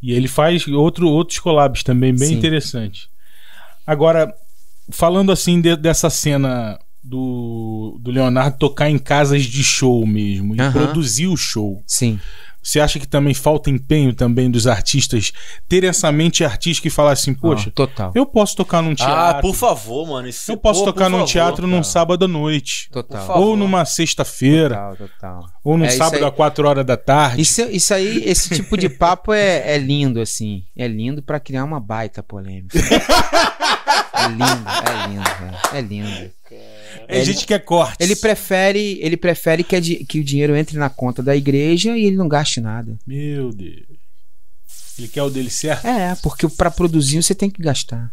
E 0.01 0.13
ele 0.13 0.29
faz 0.29 0.67
outro, 0.69 1.09
outros 1.09 1.41
collabs 1.41 1.83
também 1.83 2.15
bem 2.15 2.29
Sim. 2.29 2.35
interessante. 2.37 3.09
Agora, 3.87 4.33
falando 4.91 5.33
assim 5.33 5.61
de- 5.61 5.77
dessa 5.77 6.09
cena 6.11 6.79
do, 7.03 7.99
do 8.01 8.11
Leonardo 8.11 8.59
tocar 8.59 8.91
em 8.91 8.99
casas 8.99 9.45
de 9.45 9.63
show 9.63 10.05
mesmo 10.07 10.55
e 10.55 10.59
produzir 10.73 11.27
o 11.29 11.37
show. 11.37 11.83
Sim. 11.87 12.19
Você 12.67 12.81
acha 12.81 12.99
que 12.99 13.07
também 13.07 13.33
falta 13.33 13.71
empenho 13.71 14.13
também 14.13 14.51
dos 14.51 14.67
artistas 14.67 15.33
ter 15.69 15.85
essa 15.85 16.11
mente 16.11 16.45
artística 16.45 16.89
e 16.89 16.91
falar 16.91 17.13
assim, 17.13 17.33
poxa, 17.33 17.71
total. 17.71 18.11
eu 18.13 18.27
posso 18.27 18.57
tocar 18.57 18.83
num 18.83 18.91
Ah, 18.91 18.95
teatro. 18.97 19.43
por 19.43 19.55
favor, 19.55 20.05
mano. 20.09 20.27
Isso, 20.27 20.51
Eu 20.51 20.57
posso 20.57 20.81
pô, 20.81 20.87
tocar 20.87 21.09
num 21.09 21.19
favor, 21.19 21.31
teatro 21.31 21.67
num 21.67 21.75
cara. 21.75 21.85
sábado 21.85 22.25
à 22.25 22.29
noite. 22.29 22.91
Total. 22.91 23.21
Por 23.21 23.27
favor. 23.29 23.43
Ou 23.47 23.57
numa 23.57 23.85
sexta-feira. 23.85 24.75
Total, 24.75 24.97
total. 24.97 25.47
Ou 25.63 25.79
num 25.79 25.85
É, 25.85 25.91
sábado 25.91 26.17
aí- 26.25 26.29
às 26.29 26.35
4 26.35 26.67
horas 26.67 26.85
da 26.85 26.97
tarde. 26.97 27.41
Isso, 27.41 27.63
isso 27.71 27.95
aí, 27.95 28.23
esse 28.25 28.53
tipo 28.53 28.77
de 28.77 28.89
papo 28.89 29.33
é, 29.33 29.75
é 29.75 29.79
lindo, 29.79 30.21
assim. 30.21 30.65
É 30.77 30.89
lindo 30.89 31.23
pra 31.23 31.39
criar 31.39 31.63
uma 31.65 31.79
baita 31.79 32.21
polêmica. 32.21 32.77
é 34.13 34.29
lindo, 34.29 34.45
é 34.45 35.07
lindo, 35.09 35.23
velho. 35.41 35.59
É 35.73 35.81
lindo. 35.81 36.31
É 37.09 37.25
gente 37.25 37.47
que 37.47 37.55
é 37.55 37.59
corte. 37.59 37.97
Ele 38.01 38.17
prefere, 38.17 38.99
ele 39.01 39.17
prefere 39.17 39.63
que, 39.65 39.81
di- 39.81 40.05
que 40.05 40.21
o 40.21 40.25
dinheiro 40.25 40.57
entre 40.57 40.77
na 40.79 40.89
conta 40.91 41.23
da 41.23 41.37
igreja 41.37 41.97
e 41.97 42.05
ele 42.05 42.17
não 42.17 42.29
gaste 42.29 42.61
nada. 42.61 42.99
Meu 43.07 43.51
Deus. 43.53 43.83
Ele 44.99 45.09
quer 45.09 45.23
o 45.23 45.31
dele 45.31 45.51
certo? 45.51 45.87
É, 45.87 46.15
porque 46.23 46.49
pra 46.49 46.71
produzir 46.71 47.23
você 47.23 47.35
tem 47.35 47.51
que 47.51 47.63
gastar. 47.63 48.11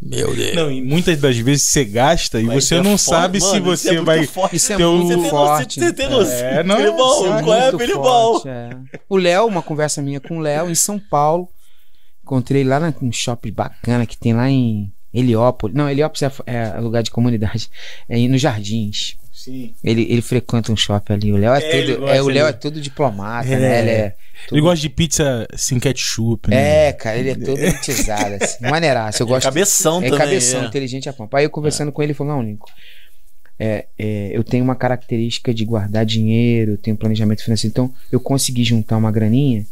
Meu 0.00 0.34
Deus. 0.34 0.56
Não, 0.56 0.70
e 0.70 0.82
muitas 0.82 1.18
das 1.20 1.36
vezes 1.38 1.62
você 1.62 1.84
gasta 1.84 2.40
e 2.40 2.44
Mas 2.44 2.64
você 2.64 2.74
é 2.74 2.78
não 2.82 2.98
forte, 2.98 3.02
sabe 3.02 3.40
se 3.40 3.46
mano, 3.60 3.72
isso 3.72 3.82
você 3.84 3.94
é 3.96 4.00
vai. 4.02 4.26
forte. 4.26 4.56
Isso 4.56 4.72
é 4.72 4.76
Teu- 4.76 4.92
muito 4.96 5.06
Você 5.08 5.16
tem 5.20 5.30
forte. 5.30 5.80
você 5.80 5.92
tem 5.92 6.08
noção. 6.10 6.34
É, 6.34 6.62
não, 6.64 6.76
é 6.76 6.90
qual 6.92 7.24
é, 7.54 7.62
muito 7.70 7.78
Filibão? 7.78 8.02
forte, 8.32 8.48
é. 8.48 8.70
O 9.08 9.16
Léo, 9.16 9.46
uma 9.46 9.62
conversa 9.62 10.02
minha 10.02 10.20
com 10.20 10.38
o 10.38 10.40
Léo 10.40 10.68
em 10.68 10.74
São 10.74 10.98
Paulo. 10.98 11.48
Encontrei 12.24 12.64
lá 12.64 12.78
num 13.00 13.12
shopping 13.12 13.52
bacana 13.52 14.04
que 14.04 14.16
tem 14.18 14.34
lá 14.34 14.50
em 14.50 14.92
Heliópolis. 15.12 15.76
Não, 15.76 15.88
Heliópolis 15.90 16.22
é, 16.22 16.30
é 16.76 16.80
lugar 16.80 17.02
de 17.02 17.10
comunidade. 17.10 17.68
É 18.08 18.16
nos 18.28 18.40
Jardins. 18.40 19.16
Sim. 19.32 19.74
Ele, 19.82 20.02
ele 20.08 20.22
frequenta 20.22 20.70
um 20.70 20.76
shopping 20.76 21.12
ali. 21.14 21.32
O 21.32 21.36
Léo 21.36 21.52
é, 21.54 21.62
É, 21.62 21.76
ele 21.78 21.92
tudo. 21.94 22.00
gosta, 22.00 22.16
É, 22.16 22.22
o 22.22 22.26
Léo 22.28 22.42
ele- 22.46 22.48
é 22.48 22.52
tudo 22.52 22.80
diplomata, 22.80 23.48
É. 23.48 23.58
né? 23.58 23.80
Ele 23.80 23.90
é. 23.90 24.04
Ele 24.04 24.14
tudo- 24.48 24.62
gosta 24.62 24.80
de 24.80 24.88
pizza 24.88 25.48
sem 25.56 25.78
ketchup, 25.80 26.48
né? 26.48 26.88
É, 26.88 26.92
cara, 26.92 27.16
ele 27.18 27.30
é 27.30 27.34
todo 27.34 27.58
elitizado, 27.60 28.36
assim. 28.42 28.62
Maneiraço. 28.64 29.22
Eu 29.22 29.26
É 29.26 29.28
gosto. 29.30 29.44
cabeção 29.44 29.98
É 29.98 30.04
também. 30.04 30.18
cabeção, 30.18 30.62
é. 30.62 30.66
inteligente 30.66 31.08
a 31.08 31.12
pampa. 31.12 31.38
Aí 31.38 31.44
eu 31.44 31.50
conversando 31.50 31.90
com 31.90 32.02
ele, 32.02 32.12
ele 32.12 32.14
falou: 32.16 32.34
Não, 32.34 32.42
Lincoln, 32.42 32.70
é, 33.58 33.86
é, 33.98 34.30
eu 34.32 34.42
tenho 34.44 34.62
uma 34.64 34.74
característica 34.76 35.52
de 35.52 35.64
guardar 35.64 36.04
dinheiro, 36.06 36.72
eu 36.72 36.78
tenho 36.78 36.96
planejamento 36.96 37.42
financeiro. 37.42 37.70
Então, 37.72 37.94
eu 38.10 38.20
consegui 38.20 38.64
juntar 38.64 38.96
uma 38.96 39.10
graninha 39.10 39.64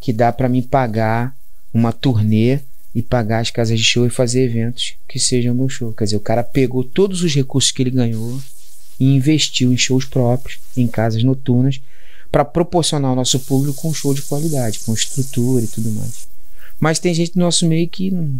que 0.00 0.12
dá 0.12 0.32
pra 0.32 0.48
me 0.48 0.60
pagar 0.62 1.34
uma 1.72 1.92
turnê 1.92 2.60
e 2.94 3.02
pagar 3.02 3.40
as 3.40 3.50
casas 3.50 3.78
de 3.78 3.84
show 3.84 4.06
e 4.06 4.10
fazer 4.10 4.42
eventos 4.44 4.94
que 5.08 5.18
sejam 5.18 5.54
meu 5.54 5.68
show. 5.68 5.92
Quer 5.92 6.04
dizer, 6.04 6.16
o 6.16 6.20
cara 6.20 6.42
pegou 6.44 6.84
todos 6.84 7.22
os 7.22 7.34
recursos 7.34 7.70
que 7.72 7.82
ele 7.82 7.90
ganhou 7.90 8.40
e 9.00 9.14
investiu 9.16 9.72
em 9.72 9.76
shows 9.76 10.04
próprios, 10.04 10.60
em 10.76 10.86
casas 10.86 11.22
noturnas, 11.24 11.80
para 12.30 12.44
proporcionar 12.44 13.10
ao 13.10 13.16
nosso 13.16 13.38
público 13.40 13.88
um 13.88 13.94
show 13.94 14.14
de 14.14 14.22
qualidade, 14.22 14.80
com 14.80 14.92
estrutura 14.94 15.64
e 15.64 15.68
tudo 15.68 15.90
mais. 15.90 16.28
Mas 16.78 16.98
tem 16.98 17.12
gente 17.14 17.36
no 17.36 17.44
nosso 17.44 17.66
meio 17.66 17.88
que 17.88 18.10
não, 18.10 18.38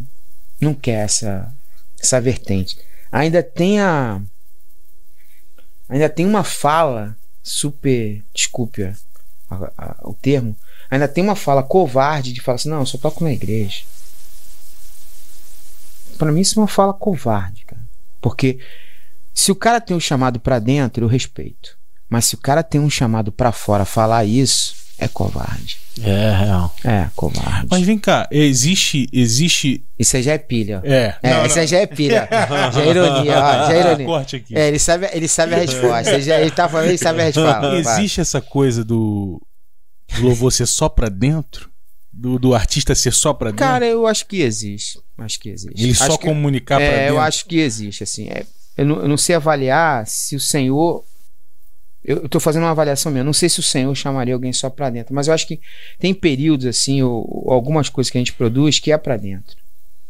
não 0.61 0.75
quer 0.75 1.05
essa, 1.05 1.53
essa 2.01 2.21
vertente. 2.21 2.77
Ainda 3.11 3.43
tem 3.43 3.81
a. 3.81 4.21
Ainda 5.89 6.09
tem 6.09 6.27
uma 6.27 6.43
fala 6.45 7.17
super. 7.43 8.23
Desculpe 8.35 8.83
a- 8.85 8.95
a- 9.51 9.97
o 10.05 10.15
termo. 10.15 10.57
Ainda 10.91 11.07
tem 11.09 11.23
uma 11.23 11.37
fala 11.37 11.63
covarde 11.63 12.33
de 12.33 12.41
falar 12.41 12.57
assim: 12.57 12.69
não, 12.69 12.81
eu 12.81 12.87
só 12.87 12.99
toco 12.99 13.23
na 13.23 13.33
igreja. 13.33 13.83
Pra 16.17 16.33
mim, 16.33 16.41
isso 16.41 16.59
é 16.59 16.63
uma 16.63 16.69
fala 16.69 16.93
covarde, 16.93 17.65
cara. 17.65 17.83
Porque 18.21 18.59
se 19.33 19.51
o 19.51 19.57
cara 19.57 19.81
tem 19.81 19.97
um 19.97 20.01
chamado 20.01 20.41
pra 20.41 20.59
dentro, 20.59 21.05
eu 21.05 21.09
respeito. 21.09 21.77
Mas 22.09 22.27
se 22.27 22.35
o 22.35 22.39
cara 22.39 22.63
tem 22.63 22.81
um 22.81 22.91
chamado 22.91 23.33
pra 23.33 23.51
fora 23.53 23.85
falar 23.85 24.25
isso, 24.25 24.75
é 24.99 25.09
covarde. 25.09 25.79
É, 26.03 26.31
real. 26.31 26.75
É, 26.85 27.09
covarde. 27.17 27.67
Mas 27.71 27.83
vem 27.83 27.99
cá, 27.99 28.29
existe. 28.31 29.09
Existe. 29.13 29.85
Isso 29.99 30.17
aí 30.17 30.23
já 30.23 30.33
é 30.33 30.39
pilha. 30.39 30.81
É. 30.85 31.15
É, 31.23 31.35
não, 31.35 31.47
isso 31.47 31.57
não. 31.57 31.63
aí 31.63 31.67
já 31.67 31.79
é 31.79 31.87
pilha. 31.87 32.29
já 32.73 32.83
é 32.83 32.89
ironia, 32.89 33.39
ó, 33.39 33.67
já 33.67 33.73
é 33.73 33.81
ironia. 33.81 34.07
Corte 34.07 34.37
aqui. 34.37 34.57
É, 34.57 34.69
ele 34.69 34.79
sabe, 34.79 35.09
ele 35.13 35.29
sabe 35.29 35.55
a 35.55 35.59
resposta. 35.59 36.11
Ele, 36.13 36.23
já, 36.23 36.41
ele 36.41 36.51
tá 36.51 36.69
falando, 36.69 36.89
ele 36.89 36.99
sabe 36.99 37.21
a 37.21 37.25
resposta. 37.25 37.75
Existe 37.77 38.21
essa 38.21 38.41
coisa 38.41 38.85
do, 38.85 39.41
do 40.17 40.23
louvor 40.23 40.53
ser 40.53 40.67
só 40.67 40.89
pra 40.89 41.09
dentro? 41.09 41.71
Do, 42.13 42.39
do 42.39 42.55
artista 42.55 42.95
ser 42.95 43.13
só 43.13 43.35
pra 43.35 43.51
dentro? 43.51 43.65
Cara, 43.67 43.85
eu 43.87 44.07
acho 44.07 44.27
que 44.27 44.41
existe. 44.41 45.01
Acho 45.17 45.39
que 45.39 45.49
existe. 45.49 45.81
Ele 45.81 45.93
acho 45.93 46.07
só 46.07 46.17
que, 46.17 46.27
comunicar 46.27 46.77
pra 46.77 46.85
É, 46.85 47.09
eu 47.09 47.21
acho 47.21 47.47
que 47.47 47.59
existe, 47.59 48.03
assim. 48.03 48.29
é, 48.29 48.45
eu, 48.77 48.85
não, 48.85 49.03
eu 49.03 49.09
não 49.09 49.17
sei 49.17 49.37
avaliar 49.37 50.07
se 50.07 50.35
o 50.35 50.41
Senhor. 50.41 51.05
Eu, 52.05 52.29
tô 52.29 52.39
fazendo 52.39 52.65
uma 52.65 52.71
avaliação 52.71 53.11
minha. 53.11 53.23
eu 53.23 53.25
Não 53.25 53.33
sei 53.33 53.49
se 53.49 53.61
o 53.61 53.63
Senhor 53.63 53.95
chamaria 53.95 54.35
alguém 54.35 54.53
só 54.53 54.69
pra 54.69 54.91
dentro, 54.91 55.15
mas 55.15 55.29
eu 55.29 55.35
acho 55.35 55.47
que 55.47 55.61
tem 55.99 56.13
períodos, 56.13 56.67
assim, 56.67 57.01
ou, 57.03 57.27
ou 57.47 57.53
algumas 57.53 57.89
coisas 57.89 58.11
que 58.11 58.19
a 58.19 58.21
gente 58.21 58.35
produz 58.35 58.79
que 58.79 58.93
é 58.93 58.99
pra 58.99 59.17
dentro. 59.17 59.57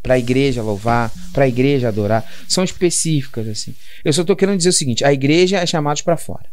Pra 0.02 0.18
igreja 0.18 0.62
louvar, 0.62 1.12
pra 1.32 1.48
igreja 1.48 1.89
adorar. 1.89 2.28
São 2.48 2.64
específicas, 2.64 3.47
assim. 3.48 3.74
Eu 4.05 4.12
só 4.12 4.24
tô 4.24 4.35
querendo 4.35 4.56
dizer 4.59 4.70
o 4.70 4.72
seguinte: 4.72 5.05
a 5.05 5.12
igreja 5.12 5.59
é 5.59 5.66
chamada 5.66 6.02
pra 6.02 6.16
fora. 6.16 6.47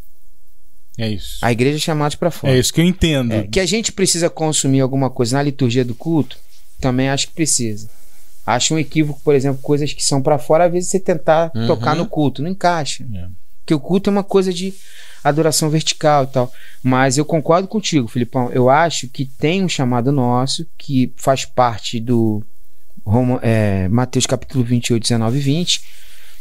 É 0.98 1.10
isso. 1.10 1.38
A 1.42 1.52
igreja 1.52 1.78
é 1.78 1.80
chamada 1.80 2.16
pra 2.18 2.32
fora. 2.32 2.54
É 2.54 2.60
isso 2.60 2.74
que 2.74 2.80
eu 2.80 2.86
entendo. 2.86 3.34
É, 3.34 3.44
que 3.44 3.60
a 3.60 3.66
gente 3.66 3.92
precisa 3.92 4.30
consumir 4.30 4.82
alguma 4.82 5.10
coisa 5.10 5.38
na 5.38 5.44
liturgia 5.44 5.84
do 5.84 5.96
culto, 5.96 6.38
também 6.80 7.10
acho 7.10 7.28
que 7.28 7.34
precisa. 7.34 7.90
Acho 8.56 8.74
um 8.76 8.80
equívoco, 8.80 9.20
por 9.24 9.34
exemplo, 9.36 9.62
coisas 9.62 9.94
que 9.94 10.04
são 10.04 10.22
pra 10.22 10.38
fora, 10.38 10.66
às 10.66 10.72
vezes 10.72 10.90
você 10.90 11.00
tentar 11.00 11.52
Uhum. 11.56 11.68
tocar 11.68 11.96
no 11.96 12.06
culto, 12.06 12.42
não 12.42 12.50
encaixa. 12.50 13.06
É. 13.14 13.28
Porque 13.60 13.74
o 13.74 13.80
culto 13.80 14.10
é 14.10 14.12
uma 14.12 14.24
coisa 14.24 14.52
de 14.54 14.74
adoração 15.24 15.70
vertical 15.70 16.24
e 16.24 16.28
tal. 16.28 16.52
Mas 16.82 17.18
eu 17.18 17.26
concordo 17.26 17.68
contigo, 17.68 18.08
Filipão. 18.08 18.50
Eu 18.52 18.70
acho 18.70 19.08
que 19.08 19.26
tem 19.26 19.64
um 19.64 19.70
chamado 19.70 20.12
nosso 20.12 20.66
que 20.78 21.14
faz 21.16 21.46
parte 21.46 22.00
do 22.00 22.44
Roma, 23.06 23.40
é, 23.44 23.88
Mateus 23.88 24.26
capítulo 24.26 24.64
28, 24.64 25.02
19 25.04 25.38
e 25.38 25.42
20. 25.42 25.82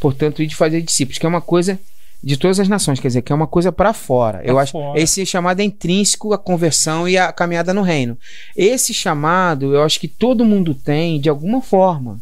Portanto, 0.00 0.46
de 0.46 0.54
fazer 0.56 0.80
discípulos, 0.80 1.18
que 1.18 1.26
é 1.26 1.28
uma 1.28 1.40
coisa 1.42 1.78
de 2.22 2.36
todas 2.36 2.60
as 2.60 2.68
nações, 2.68 3.00
quer 3.00 3.08
dizer, 3.08 3.22
que 3.22 3.32
é 3.32 3.34
uma 3.34 3.46
coisa 3.46 3.72
para 3.72 3.92
fora. 3.94 4.42
eu 4.44 4.58
acho 4.58 4.72
fora. 4.72 5.00
esse 5.00 5.24
chamado 5.24 5.60
é 5.60 5.64
intrínseco 5.64 6.32
à 6.32 6.38
conversão 6.38 7.08
e 7.08 7.16
à 7.16 7.32
caminhada 7.32 7.72
no 7.72 7.82
reino. 7.82 8.16
Esse 8.54 8.92
chamado, 8.92 9.74
eu 9.74 9.82
acho 9.82 9.98
que 9.98 10.08
todo 10.08 10.44
mundo 10.44 10.74
tem 10.74 11.18
de 11.18 11.30
alguma 11.30 11.62
forma. 11.62 12.20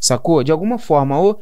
Sacou? 0.00 0.42
De 0.42 0.50
alguma 0.50 0.78
forma. 0.78 1.18
Ou 1.18 1.40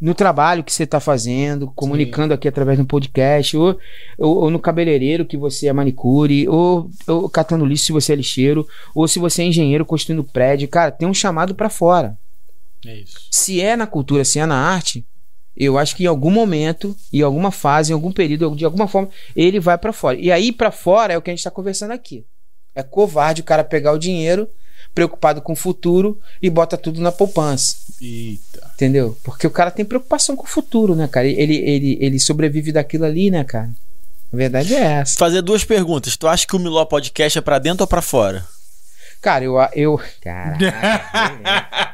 no 0.00 0.12
trabalho 0.12 0.64
que 0.64 0.72
você 0.72 0.82
está 0.82 0.98
fazendo, 0.98 1.68
comunicando 1.68 2.34
aqui 2.34 2.48
através 2.48 2.76
de 2.76 2.82
um 2.82 2.86
podcast, 2.86 3.56
ou, 3.56 3.78
ou, 4.18 4.36
ou 4.36 4.50
no 4.50 4.58
cabeleireiro 4.58 5.24
que 5.24 5.36
você 5.36 5.68
é 5.68 5.72
manicure, 5.72 6.48
ou, 6.48 6.90
ou 7.06 7.28
catando 7.28 7.64
lixo 7.64 7.86
se 7.86 7.92
você 7.92 8.12
é 8.12 8.16
lixeiro, 8.16 8.66
ou 8.94 9.06
se 9.06 9.20
você 9.20 9.42
é 9.42 9.46
engenheiro 9.46 9.86
construindo 9.86 10.24
prédio. 10.24 10.68
Cara, 10.68 10.90
tem 10.90 11.08
um 11.08 11.14
chamado 11.14 11.54
para 11.54 11.70
fora. 11.70 12.18
É 12.84 12.96
isso. 12.98 13.28
Se 13.30 13.60
é 13.60 13.76
na 13.76 13.86
cultura, 13.86 14.24
se 14.24 14.38
é 14.38 14.44
na 14.44 14.56
arte, 14.56 15.06
eu 15.56 15.78
acho 15.78 15.94
que 15.94 16.04
em 16.04 16.06
algum 16.06 16.30
momento, 16.30 16.96
em 17.12 17.22
alguma 17.22 17.50
fase, 17.50 17.92
em 17.92 17.94
algum 17.94 18.10
período, 18.10 18.56
de 18.56 18.64
alguma 18.64 18.88
forma, 18.88 19.08
ele 19.36 19.60
vai 19.60 19.78
para 19.78 19.92
fora. 19.92 20.18
E 20.18 20.32
aí 20.32 20.50
para 20.50 20.70
fora 20.70 21.12
é 21.12 21.18
o 21.18 21.22
que 21.22 21.30
a 21.30 21.32
gente 21.32 21.40
está 21.40 21.50
conversando 21.50 21.92
aqui. 21.92 22.24
É 22.74 22.82
covarde 22.82 23.40
o 23.40 23.44
cara 23.44 23.62
pegar 23.62 23.92
o 23.92 23.98
dinheiro, 23.98 24.48
preocupado 24.92 25.40
com 25.40 25.52
o 25.52 25.56
futuro 25.56 26.18
e 26.42 26.50
bota 26.50 26.76
tudo 26.76 27.00
na 27.00 27.12
poupança. 27.12 27.76
Eita. 28.00 28.70
Entendeu? 28.74 29.16
Porque 29.22 29.46
o 29.46 29.50
cara 29.50 29.70
tem 29.70 29.84
preocupação 29.84 30.34
com 30.34 30.44
o 30.44 30.48
futuro, 30.48 30.96
né, 30.96 31.06
cara? 31.06 31.26
Ele, 31.26 31.56
ele, 31.56 31.98
ele 32.00 32.18
sobrevive 32.18 32.72
daquilo 32.72 33.04
ali, 33.04 33.30
né, 33.30 33.44
cara? 33.44 33.70
A 34.32 34.36
verdade 34.36 34.74
é 34.74 34.80
essa. 34.80 35.16
Fazer 35.16 35.42
duas 35.42 35.64
perguntas. 35.64 36.16
Tu 36.16 36.26
acha 36.26 36.44
que 36.44 36.56
o 36.56 36.58
Miló 36.58 36.84
Podcast 36.84 37.38
é 37.38 37.42
pra 37.42 37.60
dentro 37.60 37.84
ou 37.84 37.86
pra 37.86 38.02
fora? 38.02 38.44
Cara, 39.22 39.44
eu. 39.44 39.54
eu 39.74 40.00
caraca. 40.20 41.93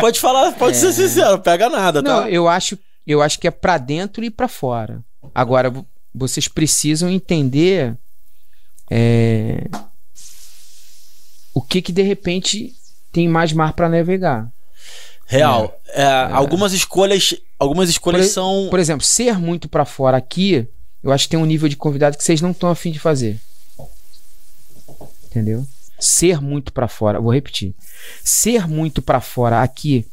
Pode 0.00 0.18
falar, 0.20 0.52
pode 0.52 0.76
ser 0.76 0.92
sincero, 0.92 1.38
pega 1.38 1.68
nada, 1.68 2.02
tá? 2.02 2.08
Não, 2.22 2.28
eu 2.28 2.48
acho, 2.48 2.78
eu 3.06 3.22
acho 3.22 3.38
que 3.38 3.46
é 3.46 3.50
pra 3.50 3.78
dentro 3.78 4.24
e 4.24 4.30
pra 4.30 4.48
fora. 4.48 5.00
Agora, 5.34 5.72
vocês 6.14 6.48
precisam 6.48 7.08
entender 7.08 7.96
é, 8.90 9.66
o 11.54 11.60
que 11.62 11.80
que 11.80 11.92
de 11.92 12.02
repente 12.02 12.74
tem 13.12 13.28
mais 13.28 13.52
mar 13.52 13.72
para 13.72 13.88
navegar. 13.88 14.48
Real. 15.26 15.78
É, 15.88 16.04
Algumas 16.32 16.72
escolhas. 16.72 17.34
Algumas 17.58 17.88
escolhas 17.88 18.26
Por- 18.26 18.32
são. 18.32 18.66
Por 18.68 18.78
exemplo, 18.80 19.04
ser 19.06 19.38
muito 19.38 19.68
pra 19.68 19.84
fora 19.84 20.16
aqui, 20.16 20.66
eu 21.02 21.12
acho 21.12 21.24
que 21.24 21.30
tem 21.30 21.38
um 21.40 21.46
nível 21.46 21.68
de 21.68 21.76
convidado 21.76 22.16
que 22.18 22.24
vocês 22.24 22.40
não 22.40 22.50
estão 22.50 22.68
afim 22.68 22.90
de 22.90 22.98
fazer. 22.98 23.38
Entendeu? 25.26 25.64
Ser 26.02 26.40
muito 26.40 26.72
pra 26.72 26.88
fora, 26.88 27.20
vou 27.20 27.32
repetir. 27.32 27.74
Ser 28.24 28.66
muito 28.66 29.00
pra 29.00 29.20
fora 29.20 29.62
aqui 29.62 30.04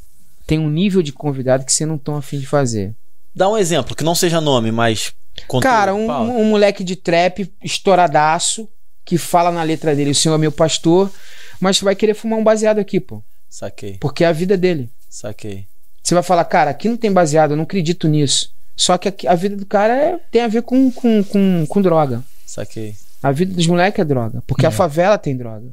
tem 0.46 0.60
um 0.60 0.70
nível 0.70 1.02
de 1.02 1.12
convidado 1.12 1.66
que 1.66 1.72
vocês 1.74 1.88
não 1.88 1.96
estão 1.96 2.16
afim 2.16 2.40
de 2.40 2.46
fazer. 2.48 2.96
Dá 3.36 3.50
um 3.50 3.58
exemplo, 3.58 3.96
que 3.96 4.04
não 4.04 4.14
seja 4.16 4.40
nome, 4.40 4.72
mas. 4.72 5.14
Cara, 5.62 5.96
um, 5.96 6.10
um 6.42 6.46
moleque 6.46 6.84
de 6.84 6.96
trap 6.96 7.52
estouradaço 7.64 8.68
que 9.06 9.18
fala 9.18 9.52
na 9.52 9.64
letra 9.64 9.96
dele, 9.96 10.12
o 10.12 10.16
senhor 10.16 10.36
é 10.36 10.38
meu 10.38 10.52
pastor, 10.52 11.12
mas 11.60 11.80
vai 11.82 11.96
querer 11.96 12.14
fumar 12.14 12.38
um 12.38 12.44
baseado 12.44 12.78
aqui, 12.80 13.00
pô. 13.00 13.24
Saquei, 13.50 13.98
Porque 14.00 14.24
é 14.24 14.28
a 14.28 14.32
vida 14.32 14.56
dele. 14.56 14.90
saquei. 15.10 15.66
Você 16.04 16.14
vai 16.14 16.24
falar, 16.24 16.46
cara, 16.46 16.72
aqui 16.72 16.88
não 16.88 16.98
tem 16.98 17.12
baseado, 17.12 17.52
eu 17.52 17.58
não 17.58 17.64
acredito 17.64 18.08
nisso. 18.08 18.54
Só 18.80 18.98
que 18.98 19.10
aqui- 19.10 19.28
a 19.28 19.36
vida 19.36 19.58
do 19.58 19.66
cara 19.66 19.94
é- 19.94 20.18
tem 20.32 20.42
a 20.42 20.48
ver 20.48 20.62
com, 20.62 20.90
com, 20.90 21.22
com, 21.22 21.66
com 21.68 21.82
droga. 21.82 22.24
Saquei. 22.46 22.96
A 23.22 23.30
vida 23.34 23.54
dos 23.54 23.68
moleques 23.68 24.00
é 24.00 24.06
droga. 24.06 24.42
Porque 24.48 24.66
a 24.66 24.72
favela 24.72 25.18
tem 25.18 25.36
droga. 25.36 25.68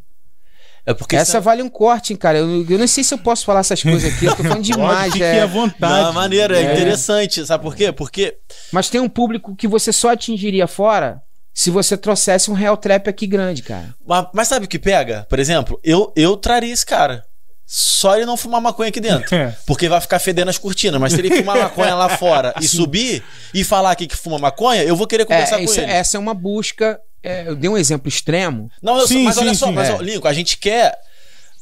É 0.85 0.93
porque. 0.93 1.15
Essa 1.15 1.41
vale 1.41 1.63
um 1.63 1.69
corte, 1.69 2.13
hein, 2.13 2.17
cara. 2.19 2.39
Eu, 2.39 2.69
eu 2.69 2.79
não 2.79 2.87
sei 2.89 3.05
se 3.05 3.15
eu 3.15 3.19
posso 3.19 3.45
falar 3.45 3.61
essas 3.61 3.81
coisas 3.81 4.13
aqui. 4.13 4.25
Eu 4.27 4.35
tô 4.35 4.43
falando 4.43 4.63
demais, 4.65 4.99
Pode, 4.99 5.13
fique 5.13 5.25
é. 5.25 5.41
à 5.41 5.47
vontade. 5.47 6.05
Não, 6.05 6.13
maneiro, 6.13 6.53
é, 6.55 6.63
É. 6.65 6.73
interessante. 6.75 7.47
Sabe 7.47 7.63
por 7.63 7.77
quê? 7.77 7.93
Porque. 7.93 8.37
Mas 8.73 8.91
tem 8.91 9.01
um 9.01 9.09
público 9.09 9.55
que 9.55 9.69
você 9.69 9.93
só 9.93 10.11
atingiria 10.11 10.67
fora 10.67 11.23
se 11.55 11.71
você 11.71 11.97
trouxesse 11.97 12.51
um 12.51 12.55
real 12.55 12.77
trap 12.77 13.09
aqui 13.09 13.27
grande, 13.27 13.63
cara. 13.63 13.95
Mas, 14.05 14.27
mas 14.35 14.49
sabe 14.49 14.67
o 14.67 14.69
que 14.69 14.79
pega? 14.81 15.25
Por 15.31 15.39
exemplo, 15.39 15.79
eu, 15.85 16.13
eu 16.17 16.37
traria 16.37 16.73
esse 16.73 16.85
cara. 16.85 17.25
Só 17.67 18.15
ele 18.17 18.25
não 18.27 18.37
fumar 18.37 18.61
maconha 18.61 18.89
aqui 18.91 19.01
dentro. 19.01 19.27
É. 19.35 19.55
Porque 19.67 19.89
vai 19.89 20.01
ficar 20.01 20.19
fedendo 20.21 20.49
as 20.49 20.57
cortinas. 20.59 21.01
Mas 21.01 21.13
se 21.13 21.19
ele 21.19 21.37
fumar 21.37 21.57
maconha 21.59 21.95
lá 21.95 22.09
fora 22.17 22.55
e 22.61 22.69
subir 22.69 23.23
e 23.53 23.65
falar 23.65 23.91
aqui 23.91 24.07
que 24.07 24.17
fuma 24.17 24.39
maconha, 24.39 24.83
eu 24.85 24.95
vou 24.95 25.07
querer 25.07 25.25
conversar 25.27 25.57
É, 25.57 25.59
com 25.59 25.65
isso- 25.65 25.81
ele. 25.81 25.91
essa 25.91 26.17
é 26.17 26.21
uma 26.21 26.33
busca. 26.35 27.01
é, 27.23 27.49
eu 27.49 27.57
dei 27.57 27.69
um 27.69 27.77
exemplo 27.77 28.09
extremo. 28.09 28.71
Não, 28.81 28.99
eu 29.01 29.09
Sim, 29.09 29.25
mas 29.25 29.37
olha 29.39 29.51
sim, 29.51 29.57
só, 29.57 29.67
sim, 29.67 29.73
mas, 29.73 29.89
é. 29.89 29.93
ó, 29.95 30.01
Lincoln, 30.01 30.29
a 30.29 30.33
gente 30.33 30.57
quer. 30.59 30.97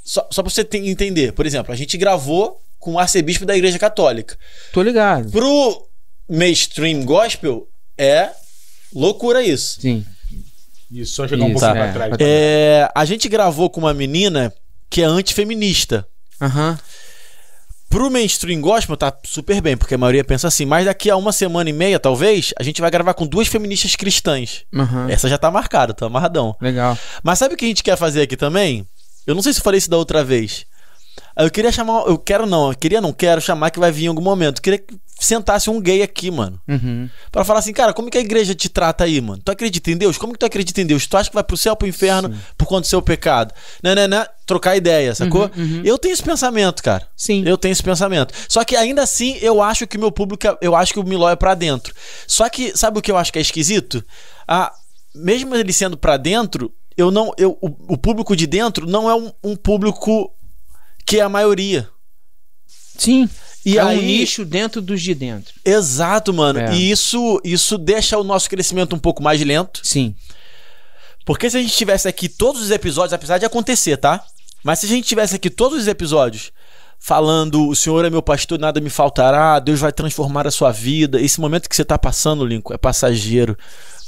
Só, 0.04 0.28
só 0.30 0.42
pra 0.42 0.50
você 0.52 0.62
ter- 0.62 0.86
entender, 0.86 1.32
por 1.32 1.46
exemplo, 1.46 1.72
a 1.72 1.76
gente 1.76 1.96
gravou 1.96 2.60
com 2.78 2.92
o 2.92 2.98
arcebispo 2.98 3.46
da 3.46 3.56
Igreja 3.56 3.78
Católica. 3.78 4.36
Tô 4.74 4.82
ligado. 4.82 5.30
Pro 5.30 5.88
mainstream 6.28 7.02
gospel, 7.06 7.66
é 7.96 8.28
loucura 8.94 9.42
isso. 9.42 9.80
Sim. 9.80 10.04
Isso, 10.92 11.14
só 11.14 11.26
jogar 11.26 11.44
um 11.46 11.52
pouquinho 11.52 11.70
é. 11.70 11.74
pra 11.74 11.92
trás. 11.92 12.12
É, 12.20 12.88
a 12.94 13.04
gente 13.06 13.26
gravou 13.28 13.70
com 13.70 13.80
uma 13.80 13.94
menina 13.94 14.52
que 14.94 15.02
é 15.02 15.06
antifeminista. 15.06 16.06
Aham. 16.40 16.78
Pro 17.90 18.08
mainstream 18.08 18.60
gospel 18.60 18.96
tá 18.96 19.12
super 19.24 19.60
bem, 19.60 19.76
porque 19.76 19.96
a 19.96 19.98
maioria 19.98 20.22
pensa 20.22 20.46
assim, 20.46 20.64
mas 20.64 20.84
daqui 20.84 21.10
a 21.10 21.16
uma 21.16 21.32
semana 21.32 21.68
e 21.68 21.72
meia, 21.72 21.98
talvez, 21.98 22.54
a 22.56 22.62
gente 22.62 22.80
vai 22.80 22.92
gravar 22.92 23.12
com 23.14 23.26
duas 23.26 23.48
feministas 23.48 23.96
cristãs. 23.96 24.64
Aham. 24.72 25.10
Essa 25.10 25.28
já 25.28 25.36
tá 25.36 25.50
marcada, 25.50 25.92
tá 25.92 26.06
amarradão. 26.06 26.56
Legal. 26.60 26.96
Mas 27.24 27.40
sabe 27.40 27.54
o 27.54 27.56
que 27.56 27.64
a 27.64 27.68
gente 27.68 27.82
quer 27.82 27.96
fazer 27.96 28.22
aqui 28.22 28.36
também? 28.36 28.86
Eu 29.26 29.34
não 29.34 29.42
sei 29.42 29.52
se 29.52 29.58
eu 29.58 29.64
falei 29.64 29.78
isso 29.78 29.90
da 29.90 29.96
outra 29.96 30.22
vez. 30.22 30.64
Eu 31.36 31.50
queria 31.50 31.72
chamar. 31.72 32.04
Eu 32.06 32.16
quero 32.16 32.46
não, 32.46 32.68
eu 32.68 32.76
queria 32.76 33.00
não 33.00 33.12
quero 33.12 33.40
chamar 33.40 33.72
que 33.72 33.80
vai 33.80 33.90
vir 33.90 34.04
em 34.04 34.08
algum 34.08 34.22
momento. 34.22 34.58
Eu 34.58 34.62
queria 34.62 34.78
que 34.78 34.94
sentasse 35.18 35.70
um 35.70 35.80
gay 35.80 36.02
aqui, 36.02 36.30
mano. 36.30 36.60
Uhum. 36.68 37.08
Pra 37.30 37.44
falar 37.44 37.60
assim, 37.60 37.72
cara, 37.72 37.92
como 37.94 38.10
que 38.10 38.18
a 38.18 38.20
igreja 38.20 38.54
te 38.54 38.68
trata 38.68 39.04
aí, 39.04 39.20
mano? 39.20 39.40
Tu 39.44 39.50
acredita 39.50 39.90
em 39.90 39.96
Deus? 39.96 40.18
Como 40.18 40.32
que 40.32 40.38
tu 40.38 40.46
acredita 40.46 40.80
em 40.80 40.86
Deus? 40.86 41.06
Tu 41.06 41.16
acha 41.16 41.30
que 41.30 41.34
vai 41.34 41.44
pro 41.44 41.56
céu, 41.56 41.74
pro 41.76 41.88
inferno 41.88 42.36
por 42.58 42.66
conta 42.66 42.82
do 42.82 42.86
seu 42.86 43.00
pecado? 43.00 43.54
Né, 43.82 43.94
né, 43.94 44.08
né? 44.08 44.26
Trocar 44.44 44.76
ideia, 44.76 45.14
sacou? 45.14 45.50
Uhum, 45.56 45.62
uhum. 45.76 45.82
Eu 45.84 45.96
tenho 45.98 46.12
esse 46.12 46.22
pensamento, 46.22 46.82
cara. 46.82 47.08
Sim. 47.16 47.42
Eu 47.46 47.56
tenho 47.56 47.72
esse 47.72 47.82
pensamento. 47.82 48.34
Só 48.48 48.64
que 48.64 48.76
ainda 48.76 49.02
assim, 49.02 49.38
eu 49.40 49.62
acho 49.62 49.86
que 49.86 49.96
o 49.96 50.00
meu 50.00 50.12
público, 50.12 50.46
é- 50.46 50.58
eu 50.60 50.74
acho 50.76 50.92
que 50.92 51.00
o 51.00 51.04
Miló 51.04 51.28
é 51.30 51.36
pra 51.36 51.54
dentro. 51.54 51.94
Só 52.26 52.48
que, 52.48 52.76
sabe 52.76 52.98
o 52.98 53.02
que 53.02 53.10
eu 53.10 53.16
acho 53.16 53.32
que 53.32 53.38
é 53.38 53.42
esquisito? 53.42 54.04
Ah, 54.46 54.72
mesmo 55.14 55.54
ele 55.54 55.72
sendo 55.72 55.96
pra 55.96 56.16
dentro, 56.16 56.72
eu 56.96 57.10
não, 57.10 57.32
eu, 57.38 57.56
o, 57.62 57.94
o 57.94 57.96
público 57.96 58.36
de 58.36 58.46
dentro 58.46 58.86
não 58.86 59.08
é 59.08 59.14
um, 59.14 59.32
um 59.42 59.56
público 59.56 60.30
que 61.06 61.18
é 61.18 61.22
a 61.22 61.28
maioria. 61.28 61.88
Sim. 62.98 63.28
E 63.64 63.78
é 63.78 63.80
aí, 63.80 63.98
um 63.98 64.02
nicho 64.02 64.44
dentro 64.44 64.82
dos 64.82 65.00
de 65.00 65.14
dentro. 65.14 65.54
exato, 65.64 66.32
mano. 66.34 66.58
É. 66.60 66.74
E 66.74 66.90
isso, 66.90 67.40
isso 67.42 67.78
deixa 67.78 68.18
o 68.18 68.24
nosso 68.24 68.48
crescimento 68.48 68.94
um 68.94 68.98
pouco 68.98 69.22
mais 69.22 69.40
lento. 69.40 69.80
Sim. 69.82 70.14
Porque 71.24 71.48
se 71.48 71.56
a 71.56 71.62
gente 71.62 71.74
tivesse 71.74 72.06
aqui 72.06 72.28
todos 72.28 72.60
os 72.60 72.70
episódios, 72.70 73.14
apesar 73.14 73.38
de 73.38 73.46
acontecer, 73.46 73.96
tá? 73.96 74.22
Mas 74.62 74.80
se 74.80 74.86
a 74.86 74.88
gente 74.88 75.06
tivesse 75.06 75.34
aqui 75.36 75.48
todos 75.48 75.78
os 75.78 75.88
episódios 75.88 76.52
falando, 76.98 77.68
o 77.68 77.74
Senhor 77.76 78.04
é 78.04 78.10
meu 78.10 78.22
pastor, 78.22 78.58
nada 78.58 78.80
me 78.80 78.90
faltará, 78.90 79.58
Deus 79.58 79.80
vai 79.80 79.92
transformar 79.92 80.46
a 80.46 80.50
sua 80.50 80.70
vida. 80.72 81.20
Esse 81.20 81.40
momento 81.40 81.68
que 81.68 81.76
você 81.76 81.84
tá 81.84 81.98
passando, 81.98 82.46
Lincoln, 82.46 82.74
é 82.74 82.78
passageiro. 82.78 83.56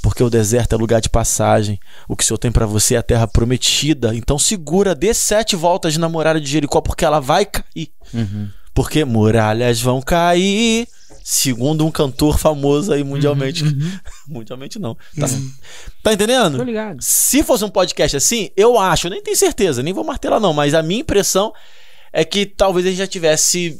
Porque 0.01 0.23
o 0.23 0.29
deserto 0.29 0.73
é 0.73 0.77
lugar 0.77 1.01
de 1.01 1.09
passagem. 1.09 1.79
O 2.07 2.15
que 2.15 2.23
o 2.23 2.27
Senhor 2.27 2.37
tem 2.37 2.51
pra 2.51 2.65
você 2.65 2.95
é 2.95 2.97
a 2.99 3.03
terra 3.03 3.27
prometida. 3.27 4.15
Então 4.15 4.37
segura, 4.37 4.93
dê 4.95 5.13
sete 5.13 5.55
voltas 5.55 5.97
na 5.97 6.07
muralha 6.07 6.39
de 6.39 6.47
Jericó, 6.49 6.81
porque 6.81 7.03
ela 7.03 7.19
vai 7.19 7.45
cair. 7.45 7.89
Uhum. 8.13 8.49
Porque 8.77 9.03
muralhas 9.03 9.81
vão 9.81 9.99
cair. 10.03 10.87
Segundo 11.23 11.83
um 11.83 11.89
cantor 11.89 12.37
famoso 12.37 12.93
aí 12.93 13.03
mundialmente. 13.03 13.63
mundialmente 14.29 14.77
não. 14.77 14.95
Tá, 15.19 15.27
tá 16.03 16.13
entendendo? 16.13 16.57
Tô 16.59 16.63
ligado. 16.63 16.99
Se 17.01 17.41
fosse 17.41 17.65
um 17.65 17.69
podcast 17.69 18.15
assim, 18.15 18.51
eu 18.55 18.77
acho, 18.77 19.07
eu 19.07 19.11
nem 19.11 19.21
tenho 19.23 19.35
certeza, 19.35 19.81
nem 19.81 19.93
vou 19.95 20.03
martelar 20.03 20.39
não, 20.39 20.53
mas 20.53 20.75
a 20.75 20.83
minha 20.83 21.01
impressão 21.01 21.51
é 22.13 22.23
que 22.23 22.45
talvez 22.45 22.85
ele 22.85 22.95
já 22.95 23.07
tivesse 23.07 23.75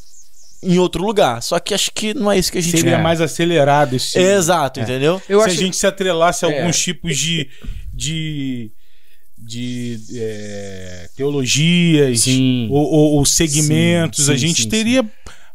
em 0.63 0.79
outro 0.79 1.05
lugar. 1.05 1.43
Só 1.43 1.59
que 1.59 1.75
acho 1.75 1.91
que 1.91 2.11
não 2.15 2.31
é 2.31 2.39
isso 2.39 2.51
que 2.51 2.57
a 2.57 2.61
gente 2.61 2.77
Seria 2.77 2.95
É. 2.95 3.01
mais 3.01 3.21
acelerado 3.21 3.95
esse. 3.95 4.17
Exato, 4.17 4.79
É. 4.79 4.83
entendeu? 4.83 5.21
Eu 5.29 5.39
se 5.41 5.45
acho 5.45 5.59
a 5.59 5.63
gente 5.63 5.77
se 5.77 5.85
atrelasse 5.85 6.43
a 6.43 6.49
É. 6.49 6.59
alguns 6.59 6.79
tipos 6.81 7.15
de. 7.15 7.47
de 7.93 8.71
de 9.47 9.97
é, 10.15 11.09
teologias 11.15 12.21
Sim. 12.21 12.67
ou, 12.69 12.83
ou- 12.85 13.11
ou 13.13 13.25
segmentos, 13.25 14.25
Sim, 14.25 14.33
a 14.33 14.37
sim, 14.37 14.47
gente 14.47 14.63
sim, 14.63 14.69
teria 14.69 15.05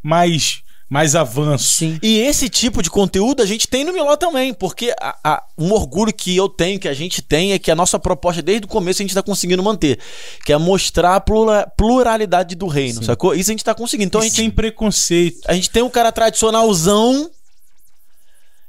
mais, 0.02 0.62
mais 0.88 1.14
avanço. 1.14 1.76
Sim. 1.76 1.98
E 2.02 2.20
esse 2.20 2.48
tipo 2.48 2.82
de 2.82 2.88
conteúdo 2.88 3.42
a 3.42 3.46
gente 3.46 3.68
tem 3.68 3.84
no 3.84 3.92
Miló 3.92 4.16
também, 4.16 4.54
porque 4.54 4.94
a- 4.98 5.16
a- 5.22 5.42
um 5.58 5.72
orgulho 5.72 6.12
que 6.12 6.34
eu 6.34 6.48
tenho, 6.48 6.80
que 6.80 6.88
a 6.88 6.94
gente 6.94 7.20
tem, 7.20 7.52
é 7.52 7.58
que 7.58 7.70
a 7.70 7.76
nossa 7.76 7.98
proposta 7.98 8.40
desde 8.40 8.64
o 8.64 8.68
começo 8.68 9.02
a 9.02 9.04
gente 9.04 9.14
tá 9.14 9.22
conseguindo 9.22 9.62
manter, 9.62 9.98
que 10.44 10.52
é 10.54 10.58
mostrar 10.58 11.16
a 11.16 11.20
plura- 11.20 11.70
pluralidade 11.76 12.54
do 12.54 12.66
reino, 12.66 13.00
Sim. 13.00 13.04
sacou? 13.04 13.34
Isso 13.34 13.50
a 13.50 13.52
gente 13.52 13.64
tá 13.64 13.74
conseguindo. 13.74 14.06
Então 14.08 14.22
a 14.22 14.24
e 14.24 14.28
gente 14.28 14.36
sem 14.36 14.50
preconceito. 14.50 15.40
A 15.46 15.52
gente 15.52 15.68
tem 15.68 15.82
um 15.82 15.90
cara 15.90 16.10
tradicionalzão 16.10 17.30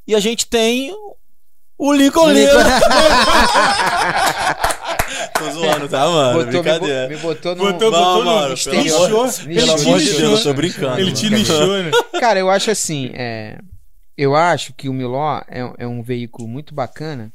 e 0.06 0.14
a 0.14 0.20
gente 0.20 0.46
tem 0.48 0.94
o 1.78 1.94
Lincoln 1.94 2.30
Lima. 2.32 2.52
Tô 5.46 5.52
zoando, 5.52 5.90
tá, 5.90 6.06
mano? 6.08 6.40
Botou, 6.46 6.62
Brincadeira. 6.64 7.08
me 7.10 7.18
botou 7.18 7.56
no. 7.56 7.64
Botou, 7.72 7.92
Não, 7.92 8.00
botou 8.00 8.26
mano, 8.26 8.50
no. 8.56 8.64
pelo 8.64 8.84
Nichou. 8.84 9.06
amor- 9.06 9.34
Ele 9.46 9.56
Pelo 9.56 9.76
te 9.78 9.82
amor 9.88 10.00
de. 10.00 10.06
Deus, 10.14 10.40
eu 10.40 10.44
tô 10.44 10.54
brincando. 10.54 11.00
Ele 11.00 11.12
te 11.12 11.30
nichou, 11.30 11.68
né? 11.84 11.92
Cara, 12.20 12.40
eu 12.40 12.50
acho 12.50 12.72
assim, 12.72 13.12
é, 13.14 13.58
eu 14.18 14.36
acho 14.36 14.74
que 14.74 14.88
o 14.90 14.94
Miló 14.94 15.40
é, 15.48 15.74
é 15.80 15.88
um 15.88 16.02
veículo 16.04 16.48
muito 16.48 16.74
bacana 16.74 17.32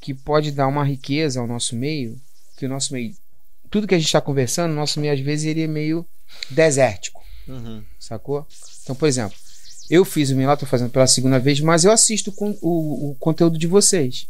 que 0.00 0.12
pode 0.14 0.50
dar 0.52 0.66
uma 0.66 0.84
riqueza 0.84 1.40
ao 1.40 1.46
nosso 1.46 1.74
meio, 1.74 2.16
que 2.56 2.66
o 2.66 2.68
nosso 2.68 2.92
meio, 2.92 3.12
tudo 3.70 3.86
que 3.86 3.94
a 3.94 3.98
gente 3.98 4.06
está 4.06 4.20
conversando, 4.20 4.72
o 4.72 4.76
nosso 4.76 5.00
meio 5.00 5.12
às 5.14 5.20
vezes 5.20 5.46
ele 5.46 5.62
é 5.62 5.66
meio 5.66 6.06
desértico, 6.50 7.22
Uhum. 7.48 7.82
sacou? 7.98 8.46
Então, 8.82 8.94
por 8.94 9.08
exemplo, 9.08 9.34
eu 9.90 10.04
fiz 10.04 10.30
o 10.30 10.36
Miló, 10.36 10.54
tô 10.56 10.66
fazendo 10.66 10.90
pela 10.90 11.06
segunda 11.06 11.38
vez, 11.38 11.58
mas 11.60 11.84
eu 11.84 11.90
assisto 11.92 12.30
com 12.32 12.56
o, 12.60 13.10
o 13.10 13.16
conteúdo 13.18 13.56
de 13.58 13.66
vocês. 13.66 14.26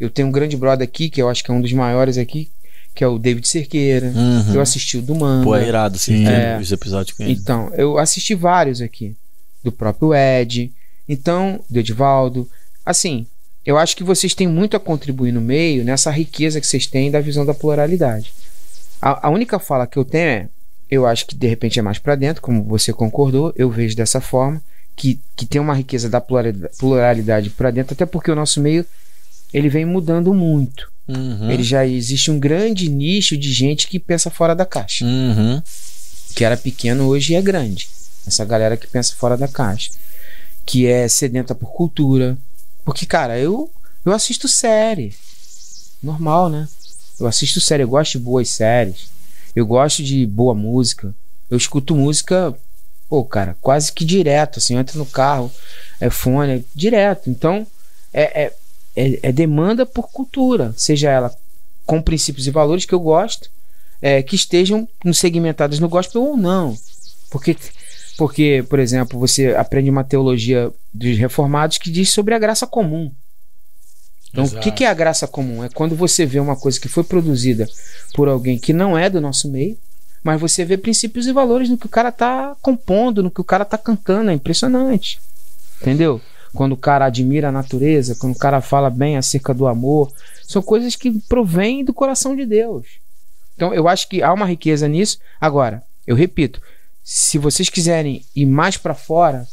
Eu 0.00 0.08
tenho 0.10 0.28
um 0.28 0.32
grande 0.32 0.56
brother 0.56 0.82
aqui, 0.88 1.10
que 1.10 1.20
eu 1.20 1.28
acho 1.28 1.44
que 1.44 1.50
é 1.50 1.54
um 1.54 1.60
dos 1.60 1.72
maiores 1.72 2.16
aqui, 2.16 2.50
que 2.94 3.04
é 3.04 3.06
o 3.06 3.18
David 3.18 3.46
Cerqueira. 3.46 4.06
Uhum. 4.08 4.54
Eu 4.54 4.60
assisti 4.60 4.96
o 4.96 5.02
do 5.02 5.14
Manga. 5.14 5.44
Pô, 5.44 5.54
é 5.54 5.68
irado, 5.68 5.98
sim, 5.98 6.26
É. 6.26 6.58
os 6.58 6.72
episódios 6.72 7.16
com 7.16 7.22
ele. 7.22 7.32
Então, 7.32 7.70
eu 7.74 7.98
assisti 7.98 8.34
vários 8.34 8.80
aqui. 8.80 9.14
Do 9.62 9.70
próprio 9.70 10.14
Ed. 10.14 10.72
Então, 11.06 11.60
do 11.68 11.78
Edivaldo. 11.78 12.48
Assim, 12.84 13.26
eu 13.64 13.76
acho 13.76 13.94
que 13.94 14.02
vocês 14.02 14.34
têm 14.34 14.48
muito 14.48 14.76
a 14.76 14.80
contribuir 14.80 15.32
no 15.32 15.40
meio 15.40 15.84
nessa 15.84 16.10
riqueza 16.10 16.60
que 16.60 16.66
vocês 16.66 16.86
têm 16.86 17.10
da 17.10 17.20
visão 17.20 17.44
da 17.44 17.52
pluralidade. 17.52 18.32
A, 19.02 19.26
a 19.26 19.30
única 19.30 19.58
fala 19.58 19.86
que 19.86 19.98
eu 19.98 20.04
tenho 20.04 20.24
é: 20.28 20.48
eu 20.90 21.06
acho 21.06 21.26
que 21.26 21.34
de 21.34 21.46
repente 21.46 21.78
é 21.78 21.82
mais 21.82 21.98
pra 21.98 22.14
dentro, 22.14 22.40
como 22.42 22.64
você 22.64 22.92
concordou, 22.92 23.52
eu 23.54 23.70
vejo 23.70 23.94
dessa 23.94 24.20
forma, 24.20 24.62
que, 24.96 25.20
que 25.36 25.44
tem 25.46 25.60
uma 25.60 25.74
riqueza 25.74 26.08
da 26.08 26.20
pluralidade, 26.20 26.74
pluralidade 26.78 27.50
pra 27.50 27.70
dentro, 27.70 27.92
até 27.92 28.06
porque 28.06 28.30
o 28.30 28.34
nosso 28.34 28.60
meio 28.60 28.84
ele 29.52 29.68
vem 29.68 29.84
mudando 29.84 30.32
muito. 30.34 30.90
Uhum. 31.08 31.50
Ele 31.50 31.62
já 31.62 31.86
existe 31.86 32.30
um 32.30 32.38
grande 32.38 32.88
nicho 32.88 33.36
de 33.36 33.52
gente 33.52 33.88
que 33.88 33.98
pensa 33.98 34.30
fora 34.30 34.54
da 34.54 34.64
caixa 34.64 35.04
Uhum. 35.04 35.60
que 36.34 36.44
era 36.44 36.56
pequeno 36.56 37.06
hoje 37.08 37.34
é 37.34 37.42
grande. 37.42 37.88
Essa 38.26 38.44
galera 38.44 38.76
que 38.76 38.86
pensa 38.86 39.14
fora 39.16 39.36
da 39.36 39.48
caixa, 39.48 39.90
que 40.64 40.86
é 40.86 41.08
sedenta 41.08 41.54
por 41.54 41.72
cultura. 41.72 42.36
Porque, 42.84 43.04
cara, 43.06 43.38
eu, 43.38 43.70
eu 44.04 44.12
assisto 44.12 44.46
série. 44.46 45.14
Normal, 46.02 46.48
né? 46.48 46.68
Eu 47.18 47.26
assisto 47.26 47.60
série, 47.60 47.82
eu 47.82 47.88
gosto 47.88 48.12
de 48.12 48.18
boas 48.24 48.48
séries. 48.48 49.10
Eu 49.54 49.66
gosto 49.66 50.02
de 50.02 50.24
boa 50.26 50.54
música. 50.54 51.12
Eu 51.50 51.56
escuto 51.56 51.96
música, 51.96 52.54
pô, 53.08 53.24
cara, 53.24 53.56
quase 53.60 53.92
que 53.92 54.04
direto. 54.04 54.58
Assim, 54.58 54.74
eu 54.74 54.80
entro 54.80 54.98
no 54.98 55.06
carro, 55.06 55.50
é 56.00 56.08
fone, 56.08 56.52
é 56.52 56.62
direto. 56.74 57.28
Então, 57.28 57.66
é, 58.12 58.44
é, 58.44 58.52
é, 59.00 59.18
é 59.22 59.32
demanda 59.32 59.86
por 59.86 60.10
cultura, 60.10 60.74
seja 60.76 61.10
ela 61.10 61.34
com 61.86 62.02
princípios 62.02 62.46
e 62.46 62.50
valores 62.50 62.84
que 62.84 62.94
eu 62.94 63.00
gosto, 63.00 63.50
é, 64.00 64.22
que 64.22 64.36
estejam 64.36 64.86
segmentadas 65.12 65.78
no 65.78 65.88
gospel 65.88 66.22
ou 66.22 66.36
não. 66.36 66.76
Porque, 67.30 67.56
porque, 68.16 68.64
por 68.68 68.78
exemplo, 68.78 69.18
você 69.18 69.54
aprende 69.54 69.90
uma 69.90 70.04
teologia 70.04 70.70
dos 70.92 71.16
reformados 71.18 71.78
que 71.78 71.90
diz 71.90 72.10
sobre 72.10 72.34
a 72.34 72.38
graça 72.38 72.66
comum. 72.66 73.10
Então, 74.30 74.44
Exato. 74.44 74.68
o 74.68 74.72
que, 74.72 74.84
é 74.84 74.88
a 74.88 74.94
graça 74.94 75.26
comum? 75.26 75.64
É 75.64 75.68
quando 75.68 75.96
você 75.96 76.24
vê 76.24 76.38
uma 76.38 76.54
coisa 76.54 76.78
que 76.78 76.88
foi 76.88 77.02
produzida 77.02 77.66
por 78.14 78.28
alguém 78.28 78.58
que 78.58 78.72
não 78.72 78.96
é 78.96 79.10
do 79.10 79.20
nosso 79.20 79.48
meio, 79.48 79.76
mas 80.22 80.40
você 80.40 80.64
vê 80.64 80.76
princípios 80.76 81.26
e 81.26 81.32
valores 81.32 81.68
no 81.68 81.78
que 81.78 81.86
o 81.86 81.90
cara 81.90 82.12
tá 82.12 82.54
compondo, 82.62 83.22
no 83.22 83.30
que 83.30 83.40
o 83.40 83.44
cara 83.44 83.64
tá 83.64 83.76
cantando. 83.76 84.30
É 84.30 84.34
impressionante. 84.34 85.20
Entendeu? 85.80 86.20
Quando 86.54 86.72
o 86.72 86.76
cara 86.76 87.06
admira 87.06 87.48
a 87.48 87.52
natureza, 87.52 88.16
quando 88.16 88.34
o 88.34 88.38
cara 88.38 88.60
fala 88.60 88.90
bem 88.90 89.16
acerca 89.16 89.54
do 89.54 89.66
amor, 89.66 90.12
são 90.46 90.60
coisas 90.60 90.96
que 90.96 91.12
provêm 91.28 91.84
do 91.84 91.94
coração 91.94 92.34
de 92.34 92.44
Deus. 92.44 92.86
Então, 93.54 93.72
eu 93.74 93.86
acho 93.86 94.08
que 94.08 94.22
há 94.22 94.32
uma 94.32 94.46
riqueza 94.46 94.88
nisso. 94.88 95.18
Agora, 95.40 95.82
eu 96.06 96.16
repito, 96.16 96.60
se 97.04 97.38
vocês 97.38 97.68
quiserem 97.68 98.24
ir 98.34 98.46
mais 98.46 98.76
para 98.76 98.94
fora, 98.94 99.46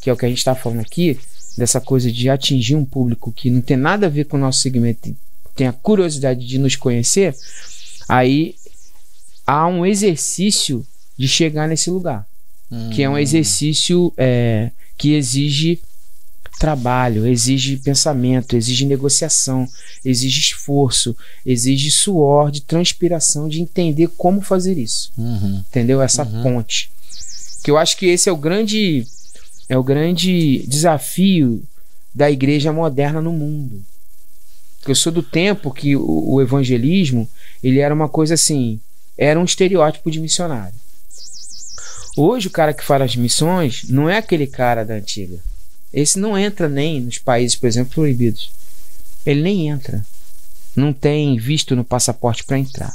que 0.00 0.10
é 0.10 0.12
o 0.12 0.16
que 0.16 0.24
a 0.24 0.28
gente 0.28 0.38
está 0.38 0.54
falando 0.54 0.80
aqui, 0.80 1.18
dessa 1.56 1.80
coisa 1.80 2.10
de 2.12 2.28
atingir 2.28 2.74
um 2.74 2.84
público 2.84 3.32
que 3.32 3.50
não 3.50 3.60
tem 3.60 3.76
nada 3.76 4.06
a 4.06 4.10
ver 4.10 4.24
com 4.24 4.36
o 4.36 4.40
nosso 4.40 4.60
segmento, 4.60 5.16
tem 5.54 5.66
a 5.66 5.72
curiosidade 5.72 6.46
de 6.46 6.58
nos 6.58 6.76
conhecer, 6.76 7.34
aí 8.08 8.54
há 9.46 9.66
um 9.66 9.86
exercício 9.86 10.86
de 11.16 11.26
chegar 11.26 11.66
nesse 11.66 11.90
lugar, 11.90 12.26
hum. 12.70 12.90
que 12.90 13.02
é 13.02 13.08
um 13.08 13.14
hum. 13.14 13.18
exercício 13.18 14.12
é, 14.16 14.70
que 14.98 15.14
exige 15.14 15.80
trabalho, 16.58 17.26
exige 17.26 17.76
pensamento, 17.76 18.56
exige 18.56 18.86
negociação, 18.86 19.68
exige 20.04 20.40
esforço, 20.40 21.16
exige 21.44 21.90
suor, 21.90 22.50
de 22.50 22.60
transpiração, 22.62 23.48
de 23.48 23.60
entender 23.60 24.08
como 24.16 24.40
fazer 24.40 24.78
isso. 24.78 25.12
Uhum. 25.16 25.62
Entendeu? 25.68 26.00
Essa 26.00 26.24
uhum. 26.24 26.42
ponte. 26.42 26.90
Que 27.62 27.70
eu 27.70 27.76
acho 27.76 27.96
que 27.96 28.06
esse 28.06 28.28
é 28.28 28.32
o 28.32 28.36
grande 28.36 29.06
é 29.68 29.76
o 29.76 29.82
grande 29.82 30.64
desafio 30.68 31.62
da 32.14 32.30
igreja 32.30 32.72
moderna 32.72 33.20
no 33.20 33.32
mundo. 33.32 33.84
Porque 34.78 34.92
eu 34.92 34.96
sou 34.96 35.12
do 35.12 35.22
tempo 35.22 35.72
que 35.72 35.96
o, 35.96 36.34
o 36.34 36.40
evangelismo, 36.40 37.28
ele 37.62 37.80
era 37.80 37.92
uma 37.92 38.08
coisa 38.08 38.34
assim, 38.34 38.80
era 39.18 39.38
um 39.38 39.44
estereótipo 39.44 40.10
de 40.10 40.20
missionário. 40.20 40.74
Hoje 42.16 42.46
o 42.46 42.50
cara 42.50 42.72
que 42.72 42.84
fala 42.84 43.04
as 43.04 43.16
missões 43.16 43.82
não 43.88 44.08
é 44.08 44.16
aquele 44.16 44.46
cara 44.46 44.84
da 44.84 44.94
antiga. 44.94 45.38
Esse 45.96 46.18
não 46.18 46.36
entra 46.36 46.68
nem 46.68 47.00
nos 47.00 47.16
países, 47.16 47.56
por 47.56 47.66
exemplo, 47.66 47.94
proibidos. 47.94 48.52
Ele 49.24 49.40
nem 49.40 49.68
entra. 49.70 50.04
Não 50.76 50.92
tem 50.92 51.38
visto 51.38 51.74
no 51.74 51.82
passaporte 51.82 52.44
para 52.44 52.58
entrar. 52.58 52.92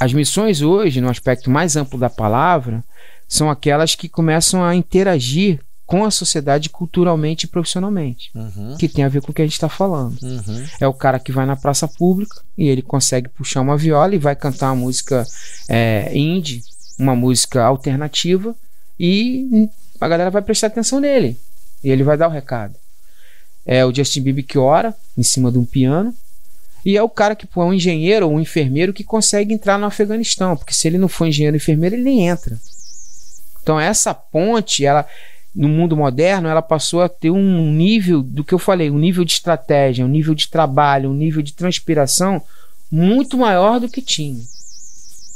As 0.00 0.14
missões 0.14 0.62
hoje, 0.62 1.02
no 1.02 1.10
aspecto 1.10 1.50
mais 1.50 1.76
amplo 1.76 1.98
da 1.98 2.08
palavra, 2.08 2.82
são 3.28 3.50
aquelas 3.50 3.94
que 3.94 4.08
começam 4.08 4.64
a 4.64 4.74
interagir 4.74 5.60
com 5.84 6.02
a 6.02 6.10
sociedade 6.10 6.70
culturalmente 6.70 7.44
e 7.44 7.48
profissionalmente, 7.48 8.30
uhum. 8.34 8.74
que 8.78 8.88
tem 8.88 9.04
a 9.04 9.08
ver 9.10 9.20
com 9.20 9.30
o 9.30 9.34
que 9.34 9.42
a 9.42 9.44
gente 9.44 9.52
está 9.52 9.68
falando. 9.68 10.16
Uhum. 10.22 10.64
É 10.80 10.88
o 10.88 10.94
cara 10.94 11.18
que 11.18 11.30
vai 11.30 11.44
na 11.44 11.56
praça 11.56 11.86
pública 11.86 12.40
e 12.56 12.68
ele 12.68 12.80
consegue 12.80 13.28
puxar 13.28 13.60
uma 13.60 13.76
viola 13.76 14.14
e 14.14 14.18
vai 14.18 14.34
cantar 14.34 14.72
uma 14.72 14.76
música 14.76 15.26
é, 15.68 16.10
indie, 16.16 16.64
uma 16.98 17.14
música 17.14 17.62
alternativa 17.62 18.56
e 18.98 19.68
a 20.00 20.08
galera 20.08 20.30
vai 20.30 20.40
prestar 20.40 20.68
atenção 20.68 20.98
nele 20.98 21.38
e 21.82 21.90
ele 21.90 22.02
vai 22.02 22.16
dar 22.16 22.28
o 22.28 22.32
recado. 22.32 22.74
É 23.64 23.84
o 23.84 23.94
Justin 23.94 24.22
Bieber 24.22 24.44
que 24.44 24.58
ora 24.58 24.94
em 25.16 25.22
cima 25.22 25.50
de 25.50 25.58
um 25.58 25.64
piano 25.64 26.14
e 26.84 26.96
é 26.96 27.02
o 27.02 27.08
cara 27.08 27.36
que 27.36 27.46
é 27.46 27.60
um 27.60 27.72
engenheiro 27.72 28.26
ou 28.26 28.34
um 28.34 28.40
enfermeiro 28.40 28.92
que 28.92 29.04
consegue 29.04 29.54
entrar 29.54 29.78
no 29.78 29.86
Afeganistão, 29.86 30.56
porque 30.56 30.74
se 30.74 30.88
ele 30.88 30.98
não 30.98 31.08
for 31.08 31.26
engenheiro 31.26 31.54
ou 31.54 31.58
enfermeiro, 31.58 31.94
ele 31.94 32.02
nem 32.02 32.28
entra. 32.28 32.58
Então 33.62 33.78
essa 33.78 34.12
ponte, 34.12 34.84
ela 34.84 35.06
no 35.54 35.68
mundo 35.68 35.96
moderno, 35.96 36.48
ela 36.48 36.62
passou 36.62 37.02
a 37.02 37.08
ter 37.08 37.30
um 37.30 37.70
nível 37.72 38.22
do 38.22 38.42
que 38.42 38.54
eu 38.54 38.58
falei, 38.58 38.90
um 38.90 38.98
nível 38.98 39.24
de 39.24 39.32
estratégia, 39.32 40.04
um 40.04 40.08
nível 40.08 40.34
de 40.34 40.48
trabalho, 40.48 41.10
um 41.10 41.14
nível 41.14 41.42
de 41.42 41.52
transpiração 41.52 42.42
muito 42.90 43.36
maior 43.36 43.78
do 43.78 43.88
que 43.88 44.00
tinha. 44.02 44.40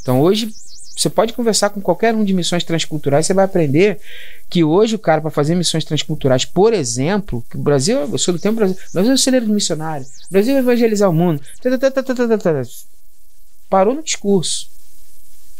Então 0.02 0.20
hoje 0.20 0.50
você 0.96 1.10
pode 1.10 1.34
conversar 1.34 1.70
com 1.70 1.80
qualquer 1.80 2.14
um 2.14 2.24
de 2.24 2.32
missões 2.32 2.64
transculturais, 2.64 3.26
você 3.26 3.34
vai 3.34 3.44
aprender 3.44 4.00
que 4.48 4.62
hoje 4.62 4.94
o 4.94 4.98
cara, 4.98 5.20
para 5.20 5.30
fazer 5.30 5.54
missões 5.54 5.84
transculturais, 5.84 6.44
por 6.44 6.72
exemplo, 6.72 7.44
que 7.50 7.56
o 7.56 7.60
Brasil, 7.60 7.98
eu 7.98 8.18
sou 8.18 8.32
do 8.32 8.40
tempo 8.40 8.56
Brasil, 8.56 8.76
o 8.76 8.92
Brasil 8.92 9.12
é 9.12 9.14
o 9.14 9.18
celeiro 9.18 9.46
do 9.46 9.52
missionário, 9.52 10.06
o 10.06 10.32
Brasil 10.32 10.54
vai 10.54 10.62
evangelizar 10.62 11.10
o 11.10 11.12
mundo, 11.12 11.40
parou 13.68 13.94
no 13.94 14.02
discurso. 14.02 14.68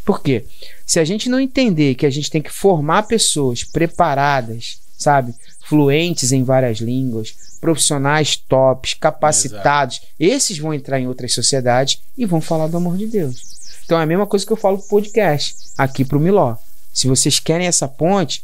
Por 0.05 0.21
quê? 0.21 0.45
Se 0.85 0.99
a 1.01 1.03
gente 1.03 1.27
não 1.27 1.39
entender 1.39 1.95
que 1.95 2.05
a 2.05 2.09
gente 2.09 2.31
tem 2.31 2.41
que 2.41 2.51
formar 2.51 3.03
pessoas 3.03 3.65
preparadas, 3.65 4.79
sabe, 4.97 5.35
fluentes 5.65 6.31
em 6.31 6.43
várias 6.43 6.77
línguas, 6.77 7.35
profissionais 7.59 8.37
tops, 8.37 8.93
capacitados, 8.93 9.97
Exato. 9.97 10.13
esses 10.17 10.57
vão 10.57 10.73
entrar 10.73 10.99
em 10.99 11.07
outras 11.07 11.33
sociedades 11.33 12.01
e 12.17 12.25
vão 12.25 12.39
falar 12.39 12.67
do 12.67 12.77
amor 12.77 12.95
de 12.95 13.07
Deus. 13.07 13.57
Então 13.83 13.99
é 13.99 14.03
a 14.03 14.05
mesma 14.05 14.25
coisa 14.25 14.45
que 14.45 14.51
eu 14.51 14.57
falo 14.57 14.77
pro 14.77 14.87
podcast, 14.87 15.55
aqui 15.77 16.05
pro 16.05 16.19
Miló. 16.19 16.55
Se 16.93 17.07
vocês 17.07 17.39
querem 17.39 17.67
essa 17.67 17.87
ponte, 17.87 18.43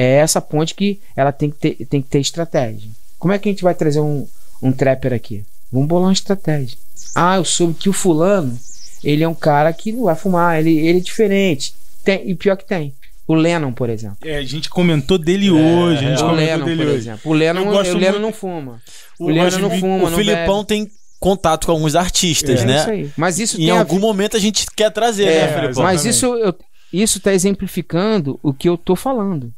é 0.00 0.16
essa 0.16 0.40
ponte 0.40 0.74
que 0.74 0.98
ela 1.14 1.30
tem 1.30 1.50
que 1.50 1.58
ter, 1.58 1.86
tem 1.86 2.00
que 2.00 2.08
ter 2.08 2.20
estratégia. 2.20 2.90
Como 3.18 3.34
é 3.34 3.38
que 3.38 3.50
a 3.50 3.52
gente 3.52 3.62
vai 3.62 3.74
trazer 3.74 4.00
um, 4.00 4.26
um 4.62 4.72
trapper 4.72 5.12
aqui? 5.12 5.44
Vamos 5.70 5.88
bolar 5.88 6.06
uma 6.06 6.12
estratégia. 6.12 6.78
Ah, 7.14 7.36
eu 7.36 7.44
soube 7.44 7.74
que 7.74 7.90
o 7.90 7.92
fulano 7.92 8.58
ele 9.04 9.22
é 9.22 9.28
um 9.28 9.34
cara 9.34 9.70
que 9.74 9.92
não 9.92 10.04
vai 10.04 10.16
fumar, 10.16 10.58
ele, 10.58 10.78
ele 10.78 10.98
é 10.98 11.02
diferente. 11.02 11.74
Tem, 12.02 12.28
e 12.30 12.34
pior 12.34 12.56
que 12.56 12.64
tem. 12.64 12.94
O 13.28 13.34
Lennon, 13.34 13.72
por 13.72 13.90
exemplo. 13.90 14.16
É, 14.24 14.38
a 14.38 14.42
gente 14.42 14.70
comentou 14.70 15.18
dele 15.18 15.48
é, 15.48 15.52
hoje. 15.52 16.00
Gente 16.00 16.22
o 16.22 16.32
Lennon, 16.32 16.64
por 16.64 16.72
hoje. 16.72 16.96
exemplo. 16.96 17.30
O 17.30 17.34
Lennon, 17.34 17.68
o 17.68 17.70
Lennon 17.70 17.92
muito... 17.92 18.18
não 18.20 18.32
fuma. 18.32 18.80
O, 19.18 19.26
o 19.26 19.28
Lennon 19.28 19.58
não 19.58 19.78
fuma. 19.78 20.08
O 20.08 20.16
Filipão 20.16 20.64
tem 20.64 20.90
contato 21.18 21.66
com 21.66 21.72
alguns 21.72 21.94
artistas, 21.94 22.62
é, 22.62 22.64
né? 22.64 22.76
Isso 22.80 22.90
aí. 22.90 23.10
Mas 23.16 23.38
isso 23.38 23.60
em 23.60 23.68
algum 23.68 23.98
a... 23.98 24.00
momento 24.00 24.36
a 24.36 24.40
gente 24.40 24.66
quer 24.74 24.90
trazer, 24.90 25.26
é, 25.26 25.46
né, 25.46 25.60
Filipão? 25.60 25.82
Mas 25.82 26.04
isso 26.06 26.34
eu, 26.34 26.54
isso 26.90 27.18
está 27.18 27.32
exemplificando 27.32 28.40
o 28.42 28.52
que 28.52 28.68
eu 28.68 28.76
tô 28.76 28.96
falando. 28.96 29.52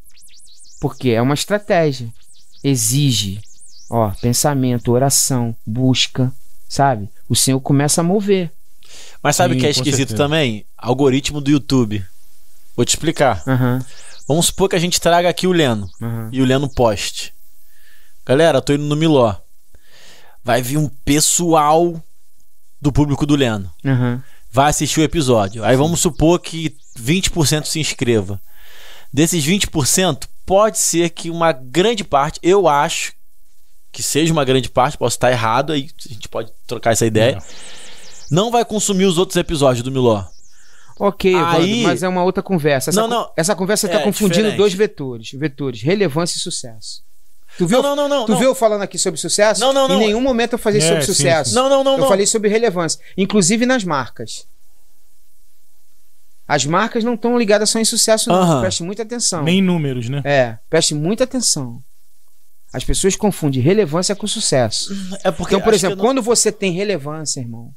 Porque 0.83 1.11
é 1.11 1.23
uma 1.23 1.35
estratégia. 1.35 2.13
Exige, 2.65 3.41
ó, 3.89 4.11
pensamento, 4.21 4.91
oração, 4.91 5.55
busca, 5.65 6.33
sabe? 6.69 7.09
O 7.29 7.37
Senhor 7.37 7.61
começa 7.61 8.01
a 8.01 8.05
mover. 8.05 8.51
Mas 9.23 9.37
sabe 9.37 9.55
o 9.55 9.61
que 9.61 9.65
é 9.65 9.71
esquisito 9.71 10.09
certeza. 10.09 10.17
também? 10.17 10.67
Algoritmo 10.77 11.41
do 11.41 11.53
YouTube. 11.53 12.05
Vou 12.75 12.85
te 12.85 12.89
explicar. 12.89 13.45
Uhum. 13.47 13.79
Vamos 14.27 14.47
supor 14.47 14.69
que 14.69 14.75
a 14.75 14.79
gente 14.81 15.01
traga 15.01 15.29
aqui 15.29 15.47
o 15.47 15.53
Leno 15.53 15.89
uhum. 16.01 16.31
e 16.33 16.43
o 16.43 16.45
Leno 16.45 16.69
poste. 16.69 17.33
Galera, 18.27 18.61
tô 18.61 18.73
indo 18.73 18.83
no 18.83 18.97
Miló. 18.97 19.37
Vai 20.43 20.63
vir 20.63 20.79
um 20.79 20.89
pessoal 20.89 22.03
do 22.81 22.91
público 22.91 23.25
do 23.25 23.37
Leno. 23.37 23.73
Uhum. 23.85 24.21
Vai 24.51 24.71
assistir 24.71 24.99
o 24.99 25.05
episódio. 25.05 25.63
Aí 25.63 25.77
vamos 25.77 26.01
supor 26.01 26.41
que 26.41 26.75
20% 26.99 27.67
se 27.67 27.79
inscreva. 27.79 28.41
Desses 29.13 29.45
20%, 29.45 30.25
pode 30.47 30.79
ser 30.79 31.11
que 31.11 31.31
uma 31.31 31.53
grande 31.53 32.03
parte, 32.03 32.41
eu 32.43 32.67
acho 32.67 33.13
que 33.91 34.03
seja 34.03 34.33
uma 34.33 34.45
grande 34.45 34.71
parte, 34.71 34.97
posso 34.97 35.17
estar 35.17 35.31
errado, 35.31 35.73
aí 35.73 35.91
a 36.07 36.13
gente 36.13 36.29
pode 36.29 36.51
trocar 36.67 36.93
essa 36.93 37.05
ideia. 37.05 37.35
Não 37.35 37.43
não 38.33 38.51
vai 38.51 38.65
consumir 38.65 39.05
os 39.05 39.19
outros 39.19 39.37
episódios 39.37 39.85
do 39.85 39.93
Miló. 39.93 40.25
Ok, 40.99 41.35
Aí... 41.35 41.83
mas 41.83 42.03
é 42.03 42.09
uma 42.09 42.25
outra 42.25 42.43
conversa. 42.43 42.89
Essa, 42.89 43.01
não, 43.03 43.09
não. 43.09 43.31
essa 43.37 43.55
conversa 43.55 43.87
está 43.87 44.01
é, 44.01 44.03
confundindo 44.03 44.37
diferente. 44.37 44.57
dois 44.57 44.73
vetores: 44.73 45.33
vetores, 45.33 45.83
relevância 45.83 46.39
e 46.39 46.41
sucesso. 46.41 47.03
Tu 47.59 47.67
viu, 47.67 47.83
não, 47.83 47.95
não, 47.95 48.09
não, 48.09 48.25
tu 48.25 48.33
não. 48.33 48.39
viu 48.39 48.49
eu 48.49 48.55
falando 48.55 48.81
aqui 48.81 48.97
sobre 48.97 49.21
sucesso? 49.21 49.61
Não, 49.61 49.75
não, 49.75 49.87
não. 49.87 49.97
Em 49.97 50.07
nenhum 50.07 50.23
momento 50.23 50.55
eu 50.55 50.59
falei 50.59 50.81
é, 50.81 50.87
sobre 50.87 51.03
sim, 51.03 51.13
sucesso. 51.13 51.51
Sim. 51.51 51.57
Não, 51.57 51.69
não, 51.69 51.85
não. 51.85 51.93
Eu 51.93 51.99
não. 51.99 52.09
falei 52.09 52.25
sobre 52.25 52.49
relevância, 52.49 52.99
inclusive 53.19 53.67
nas 53.67 53.85
marcas. 53.85 54.47
As 56.53 56.67
marcas 56.67 57.03
não 57.03 57.15
estão 57.15 57.39
ligadas 57.39 57.71
só 57.71 57.79
em 57.79 57.85
sucesso, 57.85 58.29
não. 58.29 58.61
Preste 58.61 58.83
muita 58.83 59.03
atenção. 59.03 59.43
Nem 59.43 59.63
números, 59.63 60.11
né? 60.11 60.21
É, 60.23 60.59
preste 60.69 60.95
muita 60.95 61.25
atenção. 61.25 61.83
As 62.71 62.85
pessoas 62.85 63.17
confundem 63.17 63.63
relevância 63.63 64.15
com 64.15 64.27
sucesso. 64.27 64.95
É 65.25 65.31
porque 65.31 65.55
então, 65.55 65.65
por 65.65 65.73
exemplo, 65.73 65.97
não... 65.97 66.05
quando 66.05 66.21
você 66.21 66.53
tem 66.53 66.71
relevância, 66.73 67.41
irmão, 67.41 67.73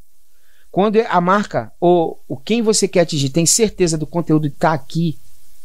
quando 0.70 1.00
a 1.08 1.22
marca 1.22 1.72
ou 1.80 2.22
o 2.28 2.36
quem 2.36 2.62
você 2.62 2.86
quer 2.86 3.00
atingir 3.00 3.30
tem 3.30 3.46
certeza 3.46 3.98
do 3.98 4.06
conteúdo 4.06 4.50
que 4.50 4.58
está 4.58 4.74
aqui, 4.74 5.18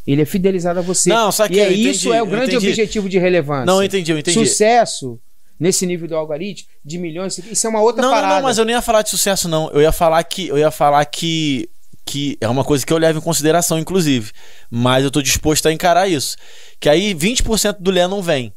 ele 0.07 0.21
é 0.21 0.25
fidelizado 0.25 0.79
a 0.79 0.81
você. 0.81 1.09
Não, 1.09 1.33
só 1.33 1.49
que 1.49 1.55
e 1.55 1.59
é 1.59 1.69
isso 1.69 2.13
é 2.13 2.23
o 2.23 2.25
grande 2.25 2.55
objetivo 2.55 3.09
de 3.09 3.19
relevância. 3.19 3.65
Não, 3.65 3.83
entendi, 3.83 4.09
eu 4.09 4.19
entendi. 4.19 4.39
Sucesso 4.39 5.19
nesse 5.59 5.85
nível 5.85 6.07
do 6.07 6.15
algoritmo, 6.15 6.69
de 6.83 6.97
milhões, 6.97 7.37
isso 7.37 7.67
é 7.67 7.69
uma 7.69 7.81
outra 7.81 8.01
Não, 8.01 8.09
não, 8.09 8.15
parada. 8.15 8.35
não, 8.35 8.43
mas 8.43 8.57
eu 8.57 8.63
nem 8.63 8.73
ia 8.73 8.81
falar 8.81 9.01
de 9.01 9.09
sucesso, 9.09 9.49
não. 9.49 9.69
Eu 9.71 9.81
ia 9.81 9.91
falar 9.91 10.23
que. 10.23 10.47
Eu 10.47 10.57
ia 10.57 10.71
falar 10.71 11.03
que. 11.03 11.69
Que 12.05 12.37
é 12.41 12.47
uma 12.47 12.63
coisa 12.63 12.85
que 12.85 12.91
eu 12.91 12.97
levo 12.97 13.19
em 13.19 13.21
consideração, 13.21 13.77
inclusive. 13.79 14.31
Mas 14.69 15.03
eu 15.03 15.11
tô 15.11 15.21
disposto 15.21 15.67
a 15.67 15.71
encarar 15.73 16.07
isso. 16.07 16.35
Que 16.79 16.89
aí 16.89 17.13
20% 17.13 17.77
do 17.79 17.91
Lé 17.91 18.07
não 18.07 18.21
vem. 18.21 18.53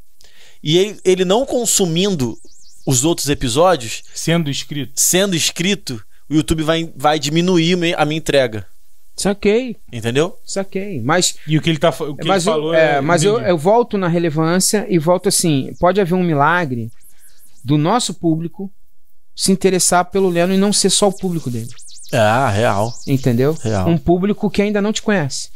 E 0.63 0.79
ele, 0.79 1.01
ele 1.05 1.25
não 1.25 1.45
consumindo 1.45 2.37
os 2.87 3.05
outros 3.05 3.29
episódios, 3.29 4.03
Sendo 4.15 4.51
escrito. 4.51 4.93
sendo 4.95 5.37
inscrito, 5.37 6.03
o 6.29 6.35
YouTube 6.35 6.63
vai, 6.63 6.91
vai 6.97 7.19
diminuir 7.19 7.95
a 7.97 8.05
minha 8.05 8.19
entrega. 8.19 8.67
Saquei, 9.17 9.77
Entendeu? 9.93 10.37
saquei. 10.45 11.01
Mas, 11.01 11.37
E 11.47 11.57
o 11.57 11.63
que 11.63 11.71
ele, 11.71 11.79
tá, 11.79 11.91
o 11.91 12.17
que 12.17 12.27
mas, 12.27 12.47
ele 12.47 12.51
eu, 12.51 12.59
falou 12.59 12.75
é, 12.75 12.97
é. 12.97 13.01
mas 13.01 13.23
eu, 13.23 13.39
eu 13.41 13.57
volto 13.57 13.97
na 13.97 14.09
relevância 14.09 14.87
e 14.89 14.99
volto 14.99 15.29
assim: 15.29 15.73
pode 15.79 16.01
haver 16.01 16.15
um 16.15 16.23
milagre 16.25 16.91
do 17.63 17.79
nosso 17.79 18.13
público 18.13 18.71
se 19.35 19.53
interessar 19.53 20.07
pelo 20.07 20.29
Leno 20.29 20.53
e 20.53 20.57
não 20.59 20.73
ser 20.73 20.91
só 20.91 21.09
o 21.09 21.13
público 21.13 21.49
dele. 21.49 21.71
Ah, 22.15 22.49
real. 22.51 22.93
Entendeu? 23.07 23.57
Real. 23.63 23.89
Um 23.89 23.99
público 23.99 24.51
que 24.51 24.63
ainda 24.63 24.81
não 24.81 24.93
te 24.93 25.03
conhece. 25.03 25.49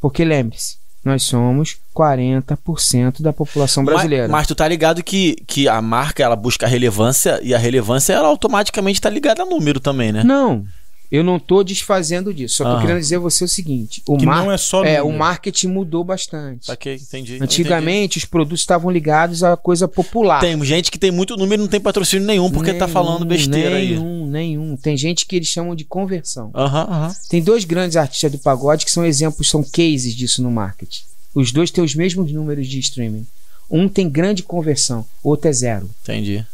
Porque 0.00 0.24
lembre-se, 0.24 0.76
nós 1.04 1.22
somos 1.22 1.76
40% 1.94 3.20
da 3.20 3.32
população 3.32 3.84
brasileira. 3.84 4.24
Mas, 4.28 4.32
mas 4.32 4.46
tu 4.46 4.54
tá 4.54 4.66
ligado 4.66 5.02
que, 5.02 5.36
que 5.46 5.68
a 5.68 5.80
marca 5.82 6.22
ela 6.22 6.36
busca 6.36 6.66
relevância 6.66 7.38
e 7.42 7.54
a 7.54 7.58
relevância 7.58 8.12
ela 8.12 8.28
automaticamente 8.28 9.00
tá 9.00 9.10
ligada 9.10 9.42
a 9.42 9.46
número 9.46 9.80
também, 9.80 10.12
né? 10.12 10.24
Não, 10.24 10.64
eu 11.10 11.22
não 11.22 11.38
tô 11.38 11.62
desfazendo 11.62 12.32
disso. 12.32 12.56
Só 12.56 12.64
tô 12.64 12.70
Aham. 12.70 12.80
querendo 12.80 12.98
dizer 12.98 13.16
a 13.16 13.20
você 13.20 13.44
o 13.44 13.48
seguinte: 13.48 14.02
o, 14.06 14.16
Que 14.16 14.26
mar... 14.26 14.42
não 14.42 14.50
é 14.52 14.56
só 14.58 14.84
é, 14.84 15.02
o 15.02 15.12
marketing 15.12 15.68
mudou 15.68 16.02
bastante. 16.02 16.66
Saquei, 16.66 16.94
entendi. 16.96 17.38
Antigamente, 17.40 18.18
os 18.18 18.24
produtos 18.24 18.60
estavam 18.60 18.90
ligados 18.90 19.42
à 19.44 19.56
coisa 19.56 19.86
popular. 19.86 20.38
entendi. 20.38 20.56
Tem 20.58 20.64
gente 20.64 20.90
que 20.90 20.98
tem 20.98 21.10
muito 21.10 21.36
número 21.36 21.60
e 21.60 21.64
não 21.64 21.68
tem 21.70 21.80
patrocínio 21.80 22.26
nenhum 22.26 22.50
porque 22.50 22.72
tá 22.72 22.86
Nenhum, 22.86 22.92
falando 22.92 23.24
besteira 23.24 23.76
aí. 23.76 23.90
Nenhum, 23.90 24.26
nenhum. 24.26 24.76
Tem 24.76 24.96
gente 24.96 25.26
que 25.26 25.36
eles 25.36 25.48
chamam 25.48 25.74
de 25.74 25.84
conversão. 25.84 26.50
Aham, 26.54 26.86
aham. 26.90 27.16
Tem 27.28 27.42
dois 27.42 27.64
grandes 27.64 27.96
artistas 27.96 28.32
do 28.32 28.38
pagode 28.38 28.84
que 28.84 28.90
são 28.90 29.04
exemplos, 29.04 29.48
são 29.48 29.62
cases 29.62 30.14
disso 30.14 30.42
no 30.42 30.50
marketing. 30.50 31.02
Os 31.34 31.52
dois 31.52 31.70
têm 31.70 31.82
os 31.84 31.94
mesmos 31.94 32.30
números 32.32 32.66
de 32.66 32.78
streaming. 32.78 33.26
Um 33.70 33.88
tem 33.88 34.08
grande 34.08 34.42
conversão, 34.42 35.04
o 35.22 35.30
outro 35.30 35.48
é 35.48 35.52
zero. 35.52 35.88
Entendi. 36.02 36.44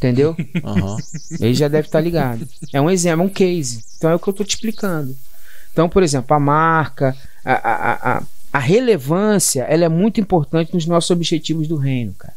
Entendeu? 0.00 0.34
Aham. 0.64 0.96
Ele 1.38 1.52
já 1.52 1.68
deve 1.68 1.88
estar 1.88 2.00
ligado. 2.00 2.48
É 2.72 2.80
um 2.80 2.88
exemplo, 2.88 3.22
é 3.22 3.26
um 3.26 3.28
case. 3.28 3.84
Então 3.98 4.10
é 4.10 4.14
o 4.14 4.18
que 4.18 4.26
eu 4.26 4.30
estou 4.30 4.46
te 4.46 4.54
explicando. 4.54 5.14
Então, 5.70 5.90
por 5.90 6.02
exemplo, 6.02 6.34
a 6.34 6.40
marca, 6.40 7.14
a, 7.44 7.52
a, 7.52 8.16
a, 8.16 8.22
a 8.50 8.58
relevância, 8.58 9.64
ela 9.64 9.84
é 9.84 9.88
muito 9.90 10.18
importante 10.18 10.72
nos 10.72 10.86
nossos 10.86 11.10
objetivos 11.10 11.68
do 11.68 11.76
reino, 11.76 12.14
cara. 12.14 12.32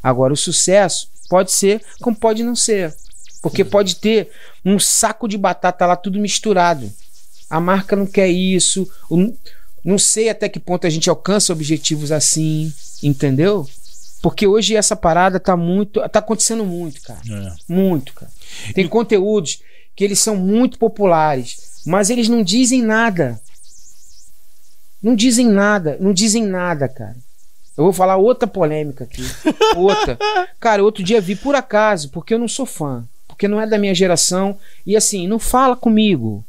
Agora, 0.00 0.32
o 0.32 0.36
sucesso 0.36 1.08
pode 1.28 1.50
ser 1.50 1.82
como 2.00 2.16
pode 2.16 2.44
não 2.44 2.54
ser. 2.54 2.94
Porque 3.42 3.64
pode 3.64 3.96
ter 3.96 4.30
um 4.64 4.78
saco 4.78 5.26
de 5.26 5.36
batata 5.36 5.86
lá 5.86 5.96
tudo 5.96 6.20
misturado. 6.20 6.88
A 7.48 7.58
marca 7.58 7.96
não 7.96 8.06
quer 8.06 8.28
isso. 8.28 8.88
Não 9.84 9.98
sei 9.98 10.28
até 10.28 10.48
que 10.48 10.60
ponto 10.60 10.86
a 10.86 10.90
gente 10.90 11.10
alcança 11.10 11.52
objetivos 11.52 12.12
assim, 12.12 12.72
entendeu? 13.02 13.66
Porque 14.22 14.46
hoje 14.46 14.76
essa 14.76 14.94
parada 14.94 15.40
tá 15.40 15.56
muito. 15.56 16.00
tá 16.08 16.18
acontecendo 16.18 16.64
muito, 16.64 17.00
cara. 17.02 17.20
É. 17.28 17.52
Muito, 17.68 18.12
cara. 18.12 18.30
Tem 18.74 18.86
conteúdos 18.86 19.62
que 19.96 20.04
eles 20.04 20.18
são 20.18 20.36
muito 20.36 20.78
populares, 20.78 21.80
mas 21.86 22.10
eles 22.10 22.28
não 22.28 22.42
dizem 22.42 22.82
nada. 22.82 23.40
Não 25.02 25.14
dizem 25.14 25.48
nada, 25.48 25.96
não 25.98 26.12
dizem 26.12 26.44
nada, 26.44 26.86
cara. 26.88 27.16
Eu 27.76 27.84
vou 27.84 27.92
falar 27.92 28.16
outra 28.16 28.46
polêmica 28.46 29.04
aqui. 29.04 29.22
Outra. 29.74 30.18
Cara, 30.58 30.84
outro 30.84 31.02
dia 31.02 31.20
vi 31.20 31.34
por 31.34 31.54
acaso, 31.54 32.10
porque 32.10 32.34
eu 32.34 32.38
não 32.38 32.48
sou 32.48 32.66
fã, 32.66 33.08
porque 33.26 33.48
não 33.48 33.58
é 33.58 33.66
da 33.66 33.78
minha 33.78 33.94
geração 33.94 34.58
e 34.84 34.94
assim, 34.94 35.26
não 35.26 35.38
fala 35.38 35.74
comigo. 35.74 36.44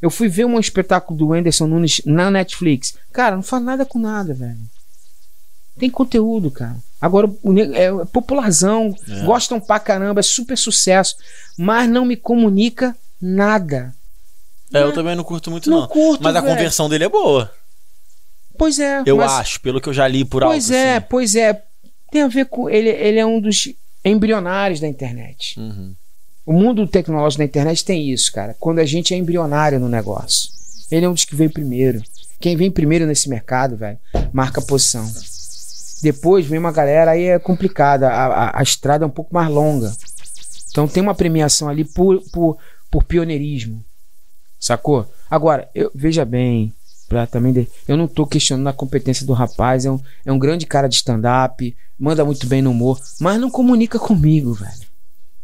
Eu 0.00 0.08
fui 0.08 0.28
ver 0.28 0.46
um 0.46 0.58
espetáculo 0.58 1.18
do 1.18 1.32
Anderson 1.34 1.66
Nunes 1.66 2.00
na 2.06 2.30
Netflix. 2.30 2.94
Cara, 3.12 3.36
não 3.36 3.42
fala 3.42 3.64
nada 3.64 3.84
com 3.84 3.98
nada, 3.98 4.32
velho. 4.32 4.58
Tem 5.78 5.88
conteúdo, 5.90 6.50
cara. 6.50 6.76
Agora, 7.00 7.30
o 7.42 7.52
nego- 7.52 7.74
é 7.74 8.04
popularzão, 8.06 8.94
É. 9.08 9.20
gostam 9.24 9.58
pra 9.58 9.80
caramba, 9.80 10.20
é 10.20 10.22
super 10.22 10.56
sucesso, 10.58 11.16
mas 11.56 11.88
não 11.88 12.04
me 12.04 12.16
comunica 12.16 12.94
nada. 13.20 13.94
É, 14.72 14.82
eu 14.82 14.92
também 14.92 15.16
não 15.16 15.24
curto 15.24 15.50
muito, 15.50 15.68
Não 15.70 15.80
não. 15.80 15.88
curto, 15.88 16.22
Mas 16.22 16.36
a 16.36 16.40
velho. 16.40 16.52
conversão 16.54 16.88
dele 16.88 17.04
é 17.04 17.08
boa. 17.08 17.50
Pois 18.58 18.78
é. 18.78 19.02
Eu 19.06 19.16
mas- 19.16 19.32
acho, 19.32 19.60
pelo 19.60 19.80
que 19.80 19.88
eu 19.88 19.92
já 19.94 20.06
li 20.06 20.24
por 20.24 20.42
alto. 20.42 20.52
Pois 20.52 20.70
é, 20.70 20.96
assim. 20.96 21.06
pois 21.08 21.34
é. 21.34 21.62
Tem 22.12 22.22
a 22.22 22.28
ver 22.28 22.46
com. 22.46 22.68
Ele, 22.68 22.88
ele 22.90 23.18
é 23.18 23.24
um 23.24 23.40
dos 23.40 23.68
embrionários 24.04 24.80
da 24.80 24.86
internet. 24.88 25.58
Uhum. 25.58 25.94
O 26.44 26.52
mundo 26.52 26.86
tecnológico 26.86 27.38
da 27.38 27.44
internet 27.44 27.84
tem 27.84 28.10
isso, 28.10 28.32
cara. 28.32 28.54
Quando 28.58 28.80
a 28.80 28.84
gente 28.84 29.14
é 29.14 29.16
embrionário 29.16 29.78
no 29.80 29.88
negócio. 29.88 30.50
Ele 30.90 31.06
é 31.06 31.08
um 31.08 31.14
dos 31.14 31.24
que 31.24 31.36
veio 31.36 31.50
primeiro. 31.50 32.02
Quem 32.40 32.56
vem 32.56 32.70
primeiro 32.70 33.06
nesse 33.06 33.28
mercado, 33.28 33.76
velho, 33.76 33.98
marca 34.32 34.60
posição. 34.60 35.08
Depois 36.02 36.46
vem 36.46 36.58
uma 36.58 36.72
galera, 36.72 37.12
aí 37.12 37.24
é 37.24 37.38
complicada. 37.38 38.08
A, 38.08 38.26
a- 38.26 38.60
a 38.60 38.62
estrada 38.62 39.04
é 39.04 39.06
um 39.06 39.10
pouco 39.10 39.34
mais 39.34 39.48
longa. 39.50 39.92
Então 40.70 40.86
tem 40.88 41.02
uma 41.02 41.14
premiação 41.14 41.68
ali 41.68 41.84
por, 41.84 42.22
por, 42.32 42.56
por 42.90 43.04
pioneirismo. 43.04 43.84
Sacou? 44.58 45.06
Agora, 45.28 45.68
eu, 45.74 45.90
veja 45.94 46.24
bem, 46.24 46.72
pra 47.08 47.26
também 47.26 47.52
de- 47.52 47.68
eu 47.88 47.96
não 47.96 48.06
tô 48.06 48.26
questionando 48.26 48.66
a 48.68 48.72
competência 48.72 49.26
do 49.26 49.32
rapaz. 49.32 49.84
É 49.84 49.90
um, 49.90 50.00
é 50.24 50.32
um 50.32 50.38
grande 50.38 50.66
cara 50.66 50.88
de 50.88 50.94
stand-up, 50.96 51.76
manda 51.98 52.24
muito 52.24 52.46
bem 52.46 52.62
no 52.62 52.70
humor, 52.70 53.00
mas 53.20 53.40
não 53.40 53.50
comunica 53.50 53.98
comigo, 53.98 54.52
velho. 54.54 54.90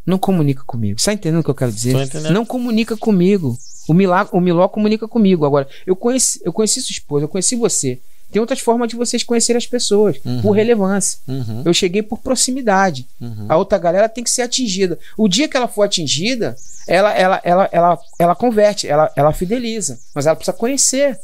Não 0.04 0.18
comunica 0.18 0.62
comigo. 0.64 1.00
Você 1.00 1.06
tá 1.06 1.12
entendendo 1.14 1.40
o 1.40 1.44
que 1.44 1.50
eu 1.50 1.54
quero 1.54 1.72
dizer? 1.72 1.92
Não 2.32 2.46
comunica 2.46 2.96
comigo. 2.96 3.58
O 3.88 3.94
Milá, 3.94 4.28
o 4.32 4.40
Miló 4.40 4.68
comunica 4.68 5.08
comigo. 5.08 5.44
Agora, 5.44 5.66
eu 5.86 5.96
conheci, 5.96 6.40
eu 6.44 6.52
conheci 6.52 6.80
sua 6.80 6.92
esposa, 6.92 7.24
eu 7.24 7.28
conheci 7.28 7.56
você. 7.56 8.00
Tem 8.36 8.40
outras 8.42 8.60
formas 8.60 8.88
de 8.90 8.96
vocês 8.96 9.22
conhecerem 9.24 9.56
as 9.56 9.64
pessoas, 9.66 10.18
Uhum. 10.22 10.42
por 10.42 10.50
relevância. 10.50 11.18
Uhum. 11.26 11.62
Eu 11.64 11.72
cheguei 11.72 12.02
por 12.02 12.18
proximidade. 12.18 13.06
Uhum. 13.18 13.46
A 13.48 13.56
outra 13.56 13.78
galera 13.78 14.10
tem 14.10 14.22
que 14.22 14.28
ser 14.30 14.42
atingida. 14.42 14.98
O 15.16 15.26
dia 15.26 15.48
que 15.48 15.56
ela 15.56 15.66
for 15.66 15.84
atingida, 15.84 16.54
ela, 16.86 17.14
ela, 17.14 17.40
ela, 17.42 17.68
ela, 17.72 17.98
ela 18.18 18.34
converte, 18.34 18.86
ela, 18.86 19.10
ela 19.16 19.32
fideliza. 19.32 19.98
Mas 20.14 20.26
ela 20.26 20.36
precisa 20.36 20.54
conhecer. 20.54 21.18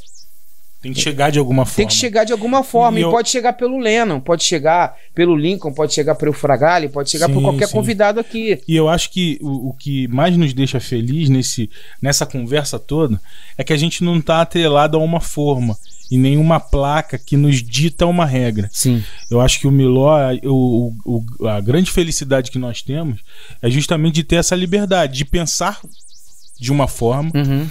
Tem 0.81 0.93
que 0.95 1.01
chegar 1.03 1.31
de 1.31 1.39
alguma 1.39 1.67
forma. 1.67 1.77
Tem 1.77 1.87
que 1.87 1.95
chegar 1.95 2.25
de 2.25 2.33
alguma 2.33 2.65
forma. 2.65 2.99
E 2.99 3.03
E, 3.03 3.05
eu- 3.05 3.11
pode 3.11 3.29
chegar 3.29 3.53
pelo 3.53 3.79
Lennon, 3.79 4.19
pode 4.19 4.43
chegar 4.43 4.97
pelo 5.15 5.37
Lincoln, 5.37 5.73
pode 5.75 5.93
chegar 5.93 6.15
pelo 6.15 6.33
Fragali, 6.33 6.89
pode 6.89 7.11
chegar 7.11 7.27
Sim, 7.27 7.35
por 7.35 7.43
qualquer 7.43 7.67
sim. 7.69 7.73
convidado 7.75 8.19
aqui. 8.21 8.59
E 8.67 8.75
eu 8.75 8.89
acho 8.89 9.11
que 9.11 9.39
o, 9.43 9.69
o 9.69 9.73
que 9.75 10.09
mais 10.09 10.35
nos 10.37 10.55
deixa 10.55 10.81
feliz 10.81 11.29
nesse, 11.29 11.69
nessa 12.01 12.25
conversa 12.25 12.79
toda 12.79 13.21
é 13.59 13.63
que 13.63 13.73
a 13.73 13.77
gente 13.77 14.03
não 14.03 14.17
está 14.19 14.41
atrelado 14.41 14.97
a 14.97 15.01
uma 15.01 15.21
forma 15.21 15.77
e 16.11 16.19
nenhuma 16.19 16.61
placa 16.61 17.19
que 17.19 17.37
nos 17.37 17.63
dita 17.63 18.07
uma 18.07 18.27
regra. 18.27 18.69
Sim. 18.73 19.03
Eu 19.31 19.41
acho 19.41 19.59
que 19.61 19.67
o 19.67 19.71
Miló, 19.71 20.17
o, 20.45 20.95
o- 21.05 21.49
a 21.49 21.61
grande 21.61 21.91
felicidade 21.91 22.51
que 22.51 22.59
nós 22.59 22.83
temos 22.83 23.21
é 23.63 23.71
justamente 23.71 24.15
de 24.17 24.25
ter 24.25 24.37
essa 24.37 24.55
liberdade, 24.55 25.17
de 25.19 25.25
pensar 25.25 25.81
de 26.61 26.71
uma 26.71 26.87
forma 26.87 27.31
Uhum. 27.35 27.69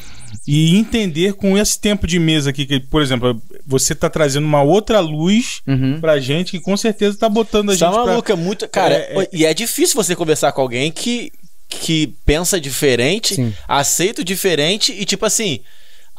e 0.48 0.76
entender 0.76 1.34
com 1.34 1.58
esse 1.58 1.80
tempo 1.80 2.06
de 2.08 2.20
mesa 2.20 2.50
aqui, 2.50 2.66
que, 2.66 2.80
por 2.80 3.02
exemplo, 3.02 3.42
você 3.66 3.94
tá 3.96 4.10
trazendo 4.10 4.46
uma 4.46 4.62
outra 4.62 5.00
luz 5.00 5.62
Uhum. 5.68 6.00
pra 6.02 6.20
gente 6.20 6.52
que 6.52 6.60
com 6.60 6.76
certeza 6.76 7.18
tá 7.18 7.30
botando 7.30 7.70
a 7.70 7.78
Tá 7.78 7.86
gente 7.86 7.94
pra... 7.94 8.06
maluco, 8.06 8.32
é 8.32 8.36
muito. 8.36 8.68
Cara, 8.68 8.96
É, 8.96 9.22
é- 9.24 9.30
e 9.32 9.46
é 9.46 9.54
difícil 9.54 9.96
você 9.96 10.16
conversar 10.16 10.52
com 10.52 10.62
alguém 10.62 10.92
que, 10.92 11.32
que 11.70 12.08
pensa 12.26 12.60
diferente, 12.60 13.36
Sim. 13.36 13.54
aceita 13.68 14.22
o 14.22 14.26
diferente 14.26 14.92
e, 14.92 15.06
tipo 15.06 15.26
assim, 15.26 15.60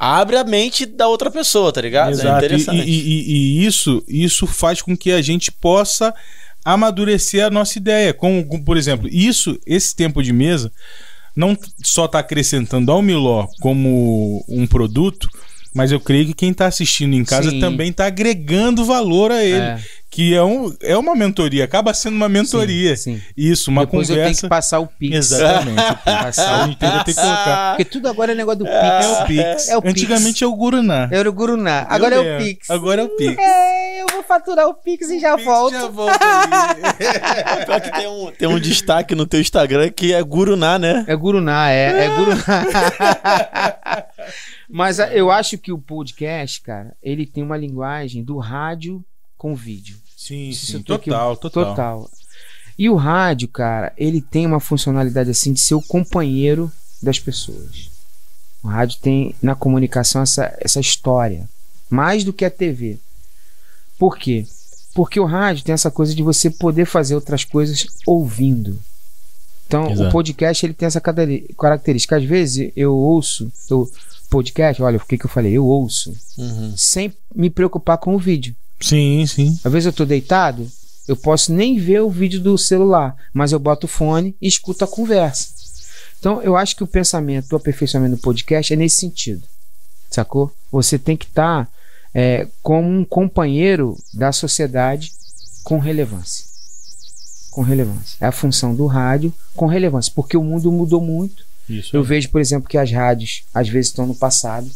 abre 0.05 0.37
a 0.37 0.43
mente 0.43 0.85
da 0.85 1.07
outra 1.07 1.31
pessoa, 1.31 1.73
tá 1.73 1.81
ligado? 1.81 2.09
É 2.09 2.13
Exato. 2.13 2.35
E, 2.35 2.47
interessante. 2.47 2.89
e- 2.89 2.91
e- 2.91 3.33
e 3.63 3.67
isso, 3.67 4.03
isso 4.09 4.47
faz 4.49 4.83
com 4.83 4.97
que 4.97 5.13
a 5.13 5.23
gente 5.23 5.53
possa 5.53 6.13
amadurecer 6.65 7.45
a 7.45 7.51
nossa 7.51 7.79
ideia. 7.79 8.13
Como, 8.13 8.45
como, 8.45 8.65
por 8.65 8.77
exemplo, 8.77 9.09
isso, 9.09 9.59
esse 9.65 9.95
tempo 9.95 10.21
de 10.23 10.33
mesa, 10.33 10.73
não 11.37 11.57
só 11.85 12.07
está 12.07 12.19
acrescentando 12.19 12.91
ao 12.91 13.01
Miló 13.01 13.47
como 13.61 14.45
um 14.49 14.67
produto, 14.67 15.29
mas 15.75 15.93
eu 15.93 16.01
creio 16.01 16.27
que 16.27 16.35
quem 16.35 16.51
está 16.51 16.67
assistindo 16.67 17.15
em 17.15 17.25
casa 17.25 17.51
Sim. 17.51 17.61
também 17.61 17.91
está 17.91 18.07
agregando 18.07 18.85
valor 18.85 19.31
a 19.31 19.43
ele. 19.45 19.57
É. 19.57 19.79
Que 20.13 20.35
é, 20.35 20.43
um, 20.45 20.77
é 20.83 20.95
uma 20.95 21.15
mentoria, 21.15 21.65
acaba 21.65 21.95
sendo 21.95 22.17
uma 22.17 22.29
mentoria. 22.29 22.95
Sim, 22.95 23.17
sim. 23.17 23.23
Isso, 23.35 23.71
uma 23.71 23.87
Depois 23.87 24.11
eu 24.11 24.17
tenho 24.17 24.27
conversa. 24.27 24.43
que 24.43 24.49
passar 24.49 24.79
o 24.81 24.87
Pix. 24.87 25.17
Exatamente. 25.17 25.83
Pix. 26.05 26.23
Passar 26.23 26.61
o 26.61 26.67
gente 26.67 26.77
tem 26.77 26.91
que 27.03 27.15
colocar. 27.15 27.71
Porque 27.81 27.85
tudo 27.87 28.09
agora 28.09 28.33
é 28.33 28.35
negócio 28.35 28.59
do 28.59 28.65
Pix. 28.67 28.77
É 28.77 29.09
o 29.09 29.27
Pix. 29.27 29.69
É 29.71 29.77
o 29.79 29.81
Pix. 29.81 29.91
Antigamente 29.91 30.45
é 30.45 30.47
o 30.47 30.55
Guruná. 30.55 31.09
Era 31.11 31.31
o 31.31 31.33
Guruná. 31.33 31.87
Agora 31.89 32.17
Eu 32.17 32.25
é 32.25 32.37
o. 32.37 32.39
Pix. 32.45 32.69
Agora 32.71 33.01
é 33.01 33.05
o 33.05 33.09
Pix. 33.09 33.39
É, 33.39 34.03
eu 34.03 34.07
vou 34.13 34.23
faturar 34.23 34.69
o 34.69 34.75
Pix 34.75 35.09
e 35.09 35.19
já 35.19 35.35
Pix 35.35 35.47
volto. 35.47 35.73
já 35.73 35.89
volta 35.89 36.19
ali. 36.23 37.65
Pior 37.65 37.81
que 37.81 37.93
tem 37.93 38.07
um, 38.07 38.33
tem 38.33 38.49
um 38.49 38.61
destaque 38.61 39.15
no 39.15 39.25
teu 39.25 39.41
Instagram 39.41 39.89
que 39.89 40.13
é 40.13 40.23
Guruná, 40.23 40.79
né? 40.79 41.07
É 41.09 41.17
Guruná, 41.17 41.71
é, 41.71 42.05
é 42.05 42.17
Guruná. 42.19 42.45
Mas 44.69 44.99
eu 44.99 45.31
acho 45.31 45.57
que 45.57 45.73
o 45.73 45.79
podcast, 45.79 46.61
cara, 46.61 46.95
ele 47.03 47.25
tem 47.25 47.43
uma 47.43 47.57
linguagem 47.57 48.23
do 48.23 48.37
rádio 48.37 49.03
com 49.39 49.55
vídeo. 49.55 50.02
Sim, 50.27 50.53
sim, 50.53 50.75
eu 50.75 50.83
total, 50.85 51.37
total. 51.37 51.65
Total. 51.65 52.11
E 52.79 52.89
o 52.89 52.95
rádio, 52.95 53.49
cara, 53.49 53.93
ele 53.97 54.21
tem 54.21 54.47
uma 54.47 54.61
funcionalidade 54.61 55.29
assim 55.31 55.53
de 55.53 55.61
ser 55.61 55.75
o 55.75 55.83
companheiro 55.83 56.71
das 57.03 57.19
pessoas. 57.19 57.91
O 58.63 58.69
rádio 58.69 59.01
tem 59.01 59.35
na 59.43 59.57
comunicação 59.57 60.23
essa, 60.23 60.57
essa 60.61 60.79
história, 60.79 61.49
mais 61.91 62.23
do 62.23 62.33
que 62.33 62.45
a 62.45 62.51
TV. 62.51 62.99
Por 63.99 64.17
quê? 64.17 64.47
Porque 64.95 65.19
o 65.19 65.25
rádio 65.25 65.65
tem 65.65 65.73
essa 65.73 65.91
coisa 65.91 66.15
de 66.15 66.23
você 66.23 66.49
poder 66.51 66.85
fazer 66.87 67.17
outras 67.17 67.45
coisas 67.45 67.85
ouvindo. 68.07 68.81
Então, 69.67 69.91
Exato. 69.91 70.09
o 70.09 70.13
podcast 70.13 70.65
ele 70.65 70.75
tem 70.75 70.87
essa 70.87 71.01
característica. 71.01 72.17
Às 72.17 72.25
vezes 72.25 72.71
eu 72.77 72.95
ouço 72.95 73.51
o 73.71 73.89
podcast, 74.31 74.81
olha, 74.83 74.99
o 74.99 75.05
que, 75.05 75.19
que 75.19 75.27
eu 75.27 75.31
falei? 75.31 75.53
Eu 75.53 75.67
ouço, 75.67 76.15
Uhum. 76.39 76.75
sem 76.77 77.13
me 77.35 77.51
preocupar 77.51 77.99
com 77.99 78.15
o 78.15 78.19
vídeo. 78.19 78.55
Sim, 78.83 79.25
sim. 79.27 79.59
Às 79.65 79.73
vezes 79.73 79.87
eu 79.87 79.93
tô 79.93 80.05
deitado, 80.05 80.71
eu 81.09 81.17
posso 81.17 81.53
nem 81.53 81.79
ver 81.79 82.01
o 82.01 82.11
vídeo 82.11 82.41
do 82.41 82.59
celular, 82.59 83.17
mas 83.33 83.53
eu 83.53 83.59
boto 83.59 83.87
o 83.87 83.89
fone 83.89 84.35
e 84.43 84.49
escuto 84.49 84.85
a 84.85 84.89
conversa. 84.89 85.49
Então, 86.19 86.43
eu 86.43 86.57
acho 86.57 86.77
que 86.77 86.85
o 86.85 86.87
pensamento 86.87 87.49
do 87.49 87.57
aperfeiçoamento 87.57 88.17
do 88.17 88.23
podcast 88.23 88.73
é 88.73 88.77
nesse 88.77 88.97
sentido. 88.97 89.43
Sacou? 90.11 90.53
Você 90.71 90.99
tem 90.99 91.17
que 91.17 91.27
estar 91.27 91.69
como 92.63 92.89
um 92.89 93.05
companheiro 93.05 93.97
da 94.13 94.31
sociedade 94.31 95.13
com 95.65 95.79
relevância. 95.79 96.45
Com 97.51 97.63
relevância. 97.63 98.17
É 98.21 98.27
a 98.27 98.33
função 98.33 98.75
do 98.75 98.87
rádio 98.87 99.33
com 99.55 99.67
relevância, 99.67 100.13
porque 100.15 100.37
o 100.37 100.45
mundo 100.45 100.71
mudou 100.71 101.01
muito. 101.01 101.45
Isso. 101.69 101.97
Eu 101.97 102.03
vejo, 102.05 102.29
por 102.29 102.41
exemplo, 102.41 102.69
que 102.69 102.79
as 102.79 102.91
rádios 102.91 103.45
às 103.55 103.69
vezes 103.69 103.89
estão 103.89 104.07
no 104.07 104.15
passado, 104.15 104.71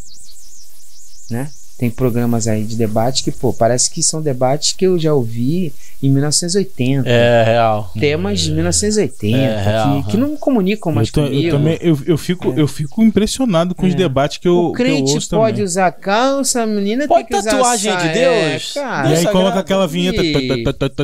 né? 1.31 1.51
Tem 1.78 1.90
programas 1.90 2.48
aí 2.48 2.65
de 2.65 2.74
debate 2.74 3.23
que, 3.23 3.31
pô, 3.31 3.53
parece 3.53 3.90
que 3.90 4.03
são 4.03 4.23
debates 4.23 4.73
que 4.73 4.86
eu 4.86 4.98
já 4.98 5.12
ouvi 5.12 5.74
em 6.03 6.09
1980. 6.11 7.07
É 7.07 7.43
real. 7.44 7.90
Temas 8.01 8.40
de 8.40 8.51
1980, 8.53 9.36
É, 9.36 9.62
real, 9.62 10.03
que, 10.05 10.11
que 10.12 10.16
não 10.16 10.36
comunicam 10.39 10.90
mais 10.90 11.09
eu, 11.09 11.12
tô- 11.12 11.20
eu 11.20 11.27
comigo. 11.28 11.51
também 11.51 11.78
eu, 11.82 11.98
eu 12.07 12.16
fico, 12.16 12.51
É. 12.53 12.61
eu 12.62 12.66
fico 12.66 13.03
impressionado 13.03 13.74
com 13.74 13.85
os 13.86 13.93
É. 13.93 13.97
debates 13.97 14.39
que 14.39 14.48
eu, 14.48 14.57
o 14.57 14.73
que 14.73 14.81
eu 14.82 14.86
crente 14.86 15.12
ouço 15.12 15.28
pode 15.28 15.53
também. 15.57 15.65
usar 15.65 15.93
calça, 15.93 16.62
a 16.62 16.66
menina 16.66 17.07
Pode 17.07 17.28
tem 17.28 17.28
que 17.28 17.36
usar 17.36 17.51
tatuagem 17.51 17.94
de. 17.98 18.09
Deus? 18.09 18.77
É, 18.77 18.81
cara, 18.81 19.11
E 19.11 19.15
aí 19.16 19.27
coloca 19.27 19.59
aquela 19.61 19.86
vinheta. 19.86 20.23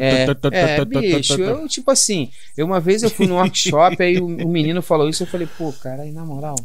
É, 0.00 0.78
é, 0.80 0.84
bicho, 0.84 1.34
eu, 1.40 1.68
tipo 1.68 1.90
assim, 1.90 2.30
eu 2.56 2.66
uma 2.66 2.80
vez 2.80 3.02
eu 3.02 3.10
fui 3.10 3.26
num 3.26 3.36
workshop, 3.36 4.02
aí 4.02 4.18
o, 4.18 4.24
o 4.26 4.48
menino 4.48 4.80
falou 4.82 5.08
isso, 5.08 5.22
eu 5.22 5.26
falei, 5.26 5.46
pô, 5.58 5.72
cara, 5.72 6.02
aí 6.02 6.12
na 6.12 6.24
moral, 6.24 6.56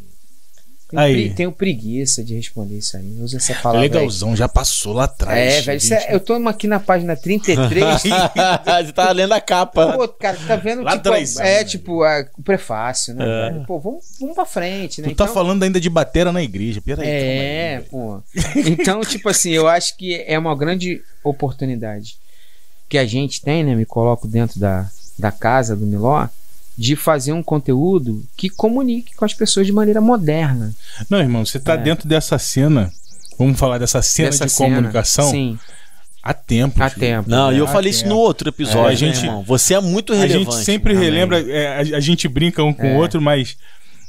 tenho, 0.89 1.01
Aí. 1.01 1.13
pre- 1.27 1.35
tenho 1.35 1.51
preguiça 1.51 2.23
de 2.23 2.33
responder 2.35 2.77
isso 2.77 2.95
aí, 2.95 3.17
usa 3.19 3.37
essa 3.37 3.53
palavra 3.55 3.81
aí. 3.81 3.89
Legalzão, 3.89 4.35
já 4.35 4.47
passou 4.47 4.93
lá 4.93 5.03
atrás. 5.03 5.37
É, 5.37 5.61
velho, 5.61 5.93
é- 5.93 6.15
eu 6.15 6.19
tô 6.19 6.33
aqui 6.47 6.65
na 6.67 6.79
página 6.79 7.15
33, 7.15 8.03
Você 8.85 8.93
tá 8.93 9.11
lendo 9.11 9.33
a 9.33 9.41
capa. 9.41 9.93
Pô, 9.93 10.07
cara, 10.07 10.37
tá 10.47 10.55
vendo? 10.55 10.83
Lá 10.83 10.91
tipo, 10.91 11.09
atrás, 11.09 11.37
é, 11.37 11.63
tipo, 11.63 12.03
a- 12.03 12.25
o 12.37 12.41
prefácio, 12.41 13.13
né? 13.13 13.25
É. 13.25 13.49
velho? 13.51 13.65
Pô, 13.65 13.79
vamos, 13.79 14.05
vamos 14.19 14.35
pra 14.35 14.45
frente, 14.45 15.01
né? 15.01 15.09
Tu 15.09 15.15
tá 15.15 15.27
falando 15.27 15.63
ainda 15.63 15.79
de 15.79 15.89
batera 15.89 16.31
na 16.31 16.41
igreja. 16.41 16.81
Peraí. 16.81 17.07
É, 17.07 17.83
pô. 17.89 18.21
Então, 18.55 19.01
tipo 19.01 19.27
assim, 19.29 19.51
eu 19.51 19.67
acho 19.67 19.97
que 19.97 20.23
é 20.27 20.37
uma 20.39 20.55
grande 20.55 21.01
oportunidade 21.23 22.15
que 22.89 22.97
a 22.97 23.05
gente 23.05 23.41
tem, 23.41 23.63
né? 23.63 23.75
Me 23.75 23.85
coloco 23.85 24.27
dentro 24.27 24.59
da, 24.59 24.89
da 25.19 25.31
casa 25.31 25.75
do 25.75 25.85
Miló, 25.85 26.27
de 26.77 26.95
fazer 26.95 27.33
um 27.33 27.41
conteúdo 27.41 28.23
que 28.37 28.49
comunique 28.49 29.15
com 29.15 29.25
as 29.25 29.33
pessoas 29.33 29.65
de 29.65 29.71
maneira 29.73 29.99
moderna. 29.99 30.73
Não, 31.09 31.19
irmão, 31.19 31.45
você 31.45 31.59
tá 31.59 31.73
É. 31.73 31.77
dentro 31.77 32.07
dessa 32.07 32.37
cena. 32.37 32.91
Vamos 33.37 33.59
falar 33.59 33.77
dessa 33.77 34.01
cena 34.01 34.29
Dessa 34.29 34.45
de 34.45 34.51
cena. 34.51 34.75
comunicação 34.75 35.29
Sim, 35.31 35.57
há 36.21 36.33
tempo. 36.33 36.81
há 36.83 36.89
filho. 36.89 36.99
tempo. 36.99 37.29
Não, 37.29 37.51
e 37.51 37.57
eu 37.57 37.65
Ah, 37.65 37.67
falei 37.67 37.91
que 37.91 37.95
isso 37.97 38.05
é. 38.05 38.09
no 38.09 38.17
outro 38.17 38.49
episódio, 38.49 38.79
É, 38.81 38.85
a 38.87 38.89
né, 38.89 38.95
gente- 38.95 39.25
irmão? 39.25 39.43
Você 39.43 39.73
é 39.73 39.81
muito 39.81 40.13
A 40.13 40.15
relevante. 40.17 40.51
gente 40.51 40.63
sempre 40.65 40.93
Amém. 40.93 41.03
relembra, 41.05 41.39
é, 41.51 41.93
a, 41.93 41.97
a 41.97 41.99
gente 41.99 42.27
brinca 42.27 42.63
um 42.63 42.73
com 42.73 42.85
É. 42.85 42.93
o 42.93 42.97
outro, 42.97 43.19
mas 43.21 43.57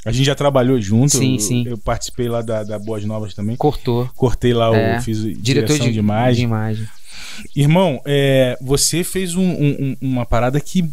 a 0.05 0.13
gente 0.13 0.27
já 0.27 0.35
trabalhou 0.35 0.81
junto. 0.81 1.17
Sim, 1.17 1.35
eu, 1.35 1.41
sim. 1.41 1.65
eu 1.67 1.79
participei 1.79 2.29
lá 2.29 2.41
da, 2.43 2.65
da 2.65 2.79
Boas 2.79 3.05
Novas 3.05 3.33
também. 3.35 3.57
Cortou. 3.57 4.09
Cortei 4.15 4.53
lá, 4.53 4.75
É. 4.77 4.99
o, 4.99 5.03
fiz 5.03 5.19
Diretor 5.23 5.43
direção 5.43 5.87
de, 5.87 5.93
de, 5.93 5.99
imagem. 5.99 6.35
de 6.37 6.43
imagem. 6.45 6.89
Irmão, 7.55 8.01
é, 8.05 8.57
você 8.61 9.05
fez 9.05 9.35
um- 9.35 9.43
um- 9.43 9.97
uma 10.01 10.27
parada 10.27 10.61
que 10.61 10.85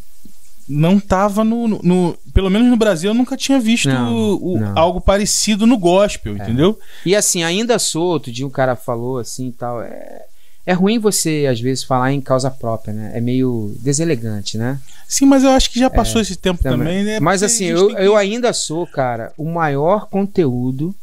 não 0.68 1.00
tava 1.00 1.44
no, 1.44 1.68
no- 1.68 1.80
no- 1.84 2.18
Pelo 2.34 2.50
menos 2.50 2.68
no 2.70 2.76
Brasil 2.76 3.10
eu 3.12 3.14
nunca 3.14 3.38
tinha 3.38 3.60
visto 3.60 3.88
Não, 3.88 4.36
o- 4.36 4.60
não. 4.60 4.78
algo 4.78 5.00
parecido 5.00 5.66
no 5.68 5.78
gospel, 5.78 6.36
entendeu? 6.36 6.78
E 7.06 7.16
assim, 7.16 7.44
ainda 7.44 7.78
sou, 7.80 8.04
outro 8.08 8.32
dia 8.32 8.46
um 8.46 8.50
cara 8.50 8.76
falou 8.76 9.20
assim 9.20 9.48
e 9.48 9.52
tal. 9.52 9.82
É, 9.82 10.26
é 10.66 10.74
ruim 10.74 10.98
você, 11.00 11.48
às 11.50 11.62
vezes, 11.62 11.84
falar 11.84 12.12
em 12.12 12.20
causa 12.20 12.50
própria, 12.52 12.94
né? 12.94 13.12
É 13.14 13.22
meio 13.22 13.76
deselegante, 13.80 14.58
né? 14.58 14.80
Sim, 15.08 15.28
mas 15.28 15.44
eu 15.44 15.52
acho 15.52 15.70
que 15.72 15.78
já 15.80 15.90
passou 15.90 16.20
esse 16.20 16.36
tempo 16.36 16.64
Também. 16.64 16.80
também, 16.80 17.04
né? 17.04 17.20
Mas 17.20 17.42
Porque 17.42 17.54
assim, 17.54 17.66
eu, 17.66 17.90
que- 17.96 18.02
eu 18.02 18.18
ainda 18.18 18.52
sou, 18.52 18.88
cara, 18.88 19.32
o 19.38 19.46
maior 19.46 20.08
conteúdo 20.08 20.94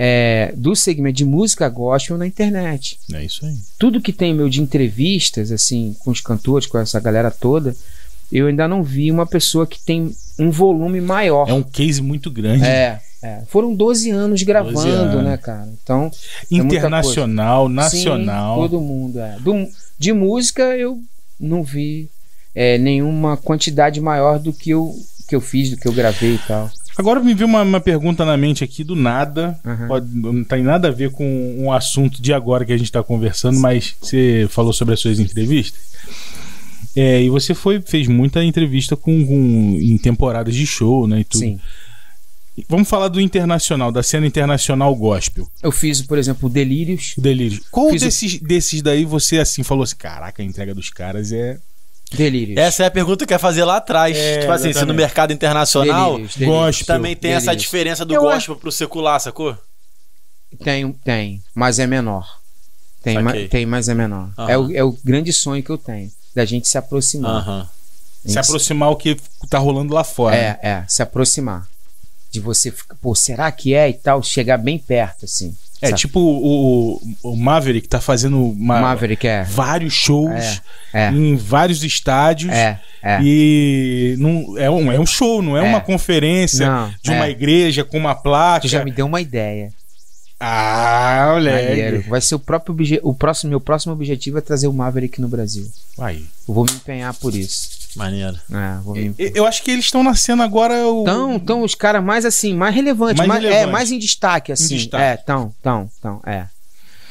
é, 0.00 0.52
do 0.56 0.76
segmento 0.76 1.16
de 1.16 1.24
música 1.24 1.68
gospel 1.68 2.16
na 2.16 2.26
internet. 2.26 2.98
É 3.12 3.24
isso 3.24 3.44
aí. 3.44 3.56
Tudo 3.78 4.00
que 4.00 4.12
tem 4.12 4.32
meu 4.32 4.48
de 4.48 4.62
entrevistas, 4.62 5.50
assim, 5.50 5.96
com 5.98 6.10
os 6.12 6.20
cantores, 6.20 6.66
com 6.68 6.78
essa 6.78 7.00
galera 7.00 7.30
toda, 7.32 7.74
eu 8.30 8.46
ainda 8.46 8.66
não 8.68 8.82
vi 8.82 9.10
uma 9.10 9.26
pessoa 9.26 9.66
que 9.66 9.80
tem 9.84 10.12
um 10.38 10.50
volume 10.50 11.00
maior. 11.00 11.48
É 11.48 11.52
um 11.52 11.62
case 11.62 12.00
muito 12.02 12.30
grande. 12.30 12.64
É, 12.64 13.00
é. 13.22 13.42
Foram 13.48 13.74
12 13.74 14.10
anos 14.10 14.42
gravando, 14.42 14.78
anos. 14.78 15.24
né, 15.24 15.36
cara? 15.36 15.68
Então, 15.82 16.10
muita 16.50 16.76
Internacional, 16.76 17.68
nacional. 17.68 18.56
Sim, 18.56 18.62
todo 18.68 18.80
mundo, 18.80 19.18
é. 19.18 19.36
Do- 19.40 19.66
de 19.98 20.12
música 20.12 20.62
eu 20.76 21.00
não 21.40 21.62
vi 21.62 22.08
é, 22.54 22.78
nenhuma 22.78 23.36
quantidade 23.36 24.00
maior 24.00 24.38
do 24.38 24.52
que 24.52 24.70
eu, 24.70 24.94
que 25.28 25.34
eu 25.34 25.40
fiz, 25.40 25.70
do 25.70 25.76
que 25.76 25.86
eu 25.88 25.92
gravei 25.92 26.34
e 26.34 26.38
tal. 26.46 26.70
Agora 26.96 27.20
me 27.20 27.32
veio 27.32 27.46
uma, 27.46 27.62
uma 27.62 27.80
pergunta 27.80 28.24
na 28.24 28.36
mente 28.36 28.64
aqui 28.64 28.82
do 28.82 28.96
nada. 28.96 29.56
Aham. 29.64 29.86
Pode- 29.88 30.08
não 30.16 30.42
tem 30.44 30.62
nada 30.64 30.88
a 30.88 30.90
ver 30.90 31.10
com 31.12 31.56
um 31.58 31.72
assunto 31.72 32.20
de 32.20 32.32
agora 32.32 32.64
que 32.64 32.72
a 32.72 32.76
gente 32.76 32.86
está 32.88 33.02
conversando, 33.04 33.58
mas 33.60 33.94
você 34.00 34.46
falou 34.50 34.72
sobre 34.72 34.94
as 34.94 35.00
suas 35.00 35.20
entrevistas. 35.20 35.80
É, 37.00 37.22
e 37.22 37.30
você 37.30 37.54
foi, 37.54 37.80
fez 37.80 38.08
muita 38.08 38.42
entrevista 38.42 38.96
com, 38.96 39.24
com- 39.26 39.78
em 39.80 39.96
temporadas 39.98 40.54
de 40.54 40.66
show, 40.66 41.06
né? 41.06 41.20
E 41.20 41.24
tudo. 41.24 41.40
Sim. 41.40 41.60
Vamos 42.68 42.88
falar 42.88 43.06
do 43.06 43.20
internacional, 43.20 43.92
da 43.92 44.02
cena 44.02 44.26
internacional 44.26 44.92
gospel. 44.96 45.48
Eu 45.62 45.70
fiz, 45.70 46.02
por 46.02 46.18
exemplo, 46.18 46.48
o 46.48 46.52
Delírios. 46.52 47.14
O 47.16 47.20
Delírio. 47.20 47.60
Qual 47.70 47.88
Fiz 47.90 48.02
o- 48.02 48.04
desses, 48.06 48.40
desses 48.40 48.82
daí 48.82 49.04
você 49.04 49.38
assim 49.38 49.62
falou 49.62 49.84
assim: 49.84 49.94
caraca, 49.96 50.42
a 50.42 50.44
entrega 50.44 50.74
dos 50.74 50.90
caras 50.90 51.30
é 51.30 51.58
Delírios. 52.12 52.56
Essa 52.58 52.82
é 52.82 52.86
a 52.86 52.90
pergunta 52.90 53.24
que 53.24 53.32
eu 53.32 53.36
ia 53.36 53.38
fazer 53.38 53.62
lá 53.64 53.76
atrás. 53.76 54.16
É, 54.16 54.40
tipo 54.40 54.50
assim, 54.50 54.72
se 54.72 54.84
no 54.84 54.92
mercado 54.94 55.32
internacional 55.32 56.12
Delírios, 56.14 56.34
Delírios. 56.36 56.58
gospel. 56.60 56.86
também 56.86 57.14
tem 57.14 57.30
essa 57.32 57.46
Delírios. 57.46 57.62
diferença 57.62 58.04
do 58.04 58.14
Eu 58.14 58.22
gospel 58.22 58.56
pro 58.56 58.72
secular, 58.72 59.20
sacou? 59.20 59.56
Tem, 60.64 60.90
tem, 61.04 61.42
mas 61.54 61.78
é 61.78 61.86
menor. 61.86 62.40
Tem, 63.02 63.14
Saquei. 63.22 63.42
ma- 63.44 63.48
tem 63.48 63.66
mas 63.66 63.88
é 63.88 63.94
menor. 63.94 64.30
Aham. 64.36 64.50
É, 64.50 64.58
o, 64.58 64.76
é 64.78 64.82
o 64.82 64.96
grande 65.04 65.32
sonho 65.32 65.62
que 65.62 65.70
eu 65.70 65.78
tenho, 65.78 66.10
da 66.34 66.44
gente 66.44 66.68
se 66.68 66.76
aproximar. 66.78 67.36
Aham. 67.36 67.68
se 68.24 68.38
aproximar 68.38 68.90
o 68.90 68.96
que 68.96 69.16
tá 69.48 69.58
rolando 69.58 69.94
lá 69.94 70.04
fora. 70.04 70.36
É, 70.36 70.58
é, 70.62 70.84
se 70.86 71.02
aproximar. 71.02 71.66
De 72.30 72.40
você 72.40 72.70
ficar, 72.70 72.94
pô, 72.96 73.14
será 73.14 73.50
que 73.50 73.72
é 73.74 73.88
e 73.88 73.94
tal? 73.94 74.22
Chegar 74.22 74.58
bem 74.58 74.78
perto, 74.78 75.24
assim. 75.24 75.54
É, 75.80 75.86
sabe? 75.90 76.00
tipo 76.00 76.18
o, 76.20 76.94
o, 77.22 77.32
o 77.32 77.36
Maverick 77.36 77.86
tá 77.88 78.00
fazendo 78.00 78.36
uma- 78.50 78.80
Maverick 78.80 79.26
é. 79.26 79.44
vários 79.44 79.94
shows 79.94 80.60
É, 80.92 81.04
é. 81.04 81.10
em 81.10 81.36
vários 81.36 81.82
estádios. 81.84 82.52
É, 82.52 82.80
é. 83.02 83.18
E 83.22 84.16
não, 84.18 84.58
é, 84.58 84.68
um, 84.68 84.90
é 84.92 84.98
um 84.98 85.06
show, 85.06 85.40
não 85.40 85.56
é, 85.56 85.60
É. 85.64 85.68
uma 85.68 85.80
conferência 85.80 86.68
Não, 86.68 86.92
de 87.00 87.10
uma 87.12 87.26
é. 87.26 87.30
igreja 87.30 87.84
com 87.84 87.96
uma 87.96 88.14
placa. 88.14 88.62
Tu 88.62 88.68
já 88.68 88.84
me 88.84 88.90
deu 88.90 89.06
uma 89.06 89.20
ideia. 89.20 89.72
Ah, 90.40 91.32
olha. 91.34 92.00
Vai 92.08 92.20
ser 92.20 92.36
o 92.36 92.38
próprio 92.38 92.76
o 93.02 93.12
próximo 93.12 93.50
meu 93.50 93.60
próximo 93.60 93.92
objetivo 93.92 94.38
é 94.38 94.40
trazer 94.40 94.68
o 94.68 94.72
Maverick 94.72 95.20
no 95.20 95.28
Brasil. 95.28 95.68
Aí. 95.98 96.26
Eu 96.48 96.54
vou 96.54 96.64
me 96.64 96.72
empenhar 96.72 97.12
por 97.14 97.34
isso. 97.34 97.70
Maneiro. 97.96 98.38
É, 98.50 98.78
vou 98.82 98.94
me 98.94 99.14
Eu 99.18 99.46
acho 99.46 99.62
que 99.64 99.70
eles 99.70 99.86
estão 99.86 100.04
nascendo 100.04 100.42
agora. 100.42 100.86
O... 100.86 101.02
Então, 101.02 101.34
então 101.34 101.62
os 101.62 101.74
caras 101.74 102.04
mais 102.04 102.24
assim, 102.24 102.54
mais 102.54 102.74
relevantes, 102.74 103.18
Mais 103.18 103.28
mais, 103.28 103.44
é, 103.44 103.48
relevante. 103.48 103.72
mais 103.72 103.90
em 103.90 103.98
destaque 103.98 104.52
assim. 104.52 104.76
destaque. 104.76 105.02
É, 105.02 105.16
tão, 105.16 105.52
tão, 105.60 105.90
tão, 106.00 106.20
é. 106.24 106.46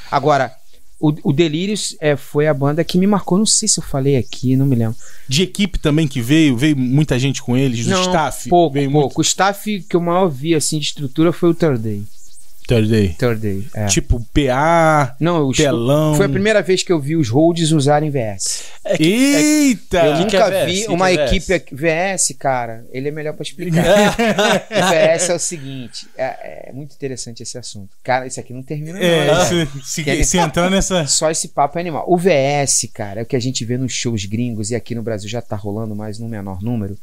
Agora, 0.09 0.55
o, 0.97 1.13
o 1.29 1.33
Delírios 1.33 1.97
é, 1.99 2.15
foi 2.15 2.47
a 2.47 2.53
banda 2.53 2.81
que 2.83 2.97
me 2.97 3.05
marcou, 3.05 3.37
não 3.37 3.45
sei 3.45 3.67
se 3.67 3.79
eu 3.79 3.83
falei 3.83 4.15
aqui, 4.15 4.55
não 4.55 4.65
me 4.65 4.75
lembro. 4.75 4.95
De 5.27 5.43
equipe 5.43 5.77
também 5.77 6.07
que 6.07 6.21
veio, 6.21 6.55
veio 6.55 6.77
muita 6.77 7.19
gente 7.19 7.41
com 7.43 7.57
eles, 7.57 7.85
do 7.85 7.91
não, 7.91 8.01
staff. 8.01 8.47
pouco, 8.47 8.77
pouco. 8.89 9.19
O 9.19 9.21
staff 9.21 9.81
que 9.81 9.95
eu 9.95 10.01
maior 10.01 10.27
vi 10.29 10.55
assim 10.55 10.79
de 10.79 10.85
estrutura 10.85 11.33
foi 11.33 11.49
o 11.49 11.53
Third 11.53 11.79
Day. 11.79 12.03
Third 12.67 12.89
Day. 12.89 13.15
Third 13.17 13.39
Day. 13.41 13.65
É. 13.73 13.85
Tipo 13.85 14.19
PA, 14.33 15.15
Não, 15.21 15.51
telão. 15.53 16.15
foi 16.15 16.25
a 16.25 16.29
primeira 16.29 16.61
vez 16.61 16.83
que 16.83 16.91
eu 16.91 16.99
vi 16.99 17.15
os 17.15 17.29
Rhodes 17.29 17.71
usarem 17.71 18.09
VS. 18.09 18.65
É 18.83 18.97
que- 18.97 19.03
Eita! 19.03 20.05
Eu 20.05 20.19
nunca 20.19 20.37
é 20.37 20.65
VS? 20.65 20.71
vi 20.73 20.85
Que 20.85 20.91
uma 20.91 21.09
é 21.09 21.15
VS? 21.15 21.31
equipe 21.49 21.75
VS, 21.75 22.33
cara. 22.37 22.85
Ele 22.91 23.07
é 23.07 23.11
melhor 23.11 23.33
pra 23.33 23.43
explicar. 23.43 23.83
o 24.69 24.89
VS 25.17 25.29
é 25.29 25.33
o 25.35 25.39
seguinte, 25.39 26.07
é, 26.17 26.69
é 26.69 26.71
muito 26.73 26.93
interessante 26.93 27.41
esse 27.41 27.57
assunto. 27.57 27.89
Cara, 28.03 28.27
isso 28.27 28.39
aqui 28.39 28.51
não 28.53 28.61
termina 28.61 28.99
não. 28.99 29.05
É, 29.05 29.25
né? 29.27 29.45
se, 29.83 30.03
se, 30.03 30.23
se 30.25 30.37
entrar 30.37 30.69
nessa. 30.69 31.07
Só 31.07 31.31
esse 31.31 31.47
papo 31.47 31.77
é 31.77 31.81
animal. 31.81 32.03
O 32.07 32.17
VS, 32.17 32.89
cara, 32.93 33.21
é 33.21 33.23
o 33.23 33.25
que 33.25 33.35
a 33.37 33.41
gente 33.41 33.63
vê 33.63 33.77
nos 33.77 33.93
shows 33.93 34.25
gringos 34.25 34.71
e 34.71 34.75
aqui 34.75 34.93
no 34.93 35.01
Brasil 35.01 35.29
já 35.29 35.41
tá 35.41 35.55
rolando, 35.55 35.95
mas 35.95 36.19
num 36.19 36.27
menor 36.27 36.61
número, 36.61 36.97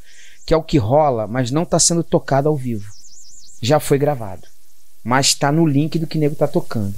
que 0.45 0.53
é 0.53 0.57
o 0.57 0.63
que 0.63 0.77
rola, 0.77 1.27
mas 1.27 1.51
não 1.51 1.65
tá 1.65 1.79
sendo 1.79 2.05
tocado 2.05 2.51
ao 2.51 2.57
vivo. 2.57 2.85
Já 3.63 3.81
foi 3.81 3.97
gravado. 3.97 4.43
Mas 5.05 5.35
tá 5.35 5.53
no 5.53 5.67
link 5.67 5.99
do 5.99 6.07
que 6.07 6.17
o 6.17 6.21
nego 6.21 6.35
tá 6.35 6.49
tocando. 6.49 6.95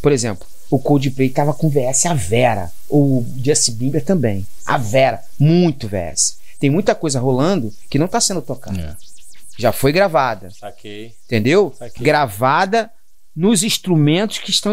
Por 0.00 0.12
exemplo, 0.12 0.46
o 0.70 0.78
Coldplay 0.78 1.28
tava 1.28 1.52
com 1.52 1.68
VS 1.68 2.06
a 2.06 2.14
Vera. 2.14 2.70
O 2.88 3.24
Justin 3.44 3.72
Bieber 3.72 4.04
também. 4.04 4.46
A 4.64 4.78
Vera. 4.78 5.22
Muito 5.38 5.88
VS. 5.88 6.38
Tem 6.60 6.70
muita 6.70 6.94
coisa 6.94 7.18
rolando 7.18 7.74
que 7.88 7.98
não 7.98 8.06
tá 8.06 8.20
sendo 8.20 8.40
tocada. 8.40 8.80
É. 8.80 9.10
Já 9.58 9.72
foi 9.72 9.92
gravada. 9.92 10.50
Saquei. 10.50 11.12
Entendeu? 11.26 11.74
Saquei. 11.76 12.04
Gravada 12.04 12.90
nos 13.34 13.62
instrumentos 13.62 14.38
que 14.38 14.50
estão. 14.50 14.72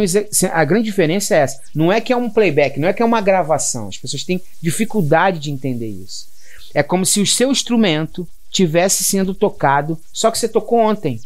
A 0.51 0.65
grande 0.65 0.85
diferença 0.85 1.35
é 1.35 1.39
essa. 1.39 1.61
Não 1.73 1.91
é 1.91 1.99
que 1.99 2.13
é 2.13 2.17
um 2.17 2.29
playback, 2.29 2.79
não 2.79 2.87
é 2.87 2.93
que 2.93 3.01
é 3.01 3.05
uma 3.05 3.21
gravação. 3.21 3.87
As 3.87 3.97
pessoas 3.97 4.23
têm 4.23 4.41
dificuldade 4.61 5.39
de 5.39 5.51
entender 5.51 5.87
isso. 5.87 6.27
É 6.73 6.83
como 6.83 7.05
se 7.05 7.19
o 7.19 7.27
seu 7.27 7.51
instrumento 7.51 8.27
tivesse 8.51 9.03
sendo 9.03 9.33
tocado, 9.33 9.99
só 10.11 10.29
que 10.31 10.37
você 10.37 10.47
tocou 10.47 10.79
ontem. 10.79 11.19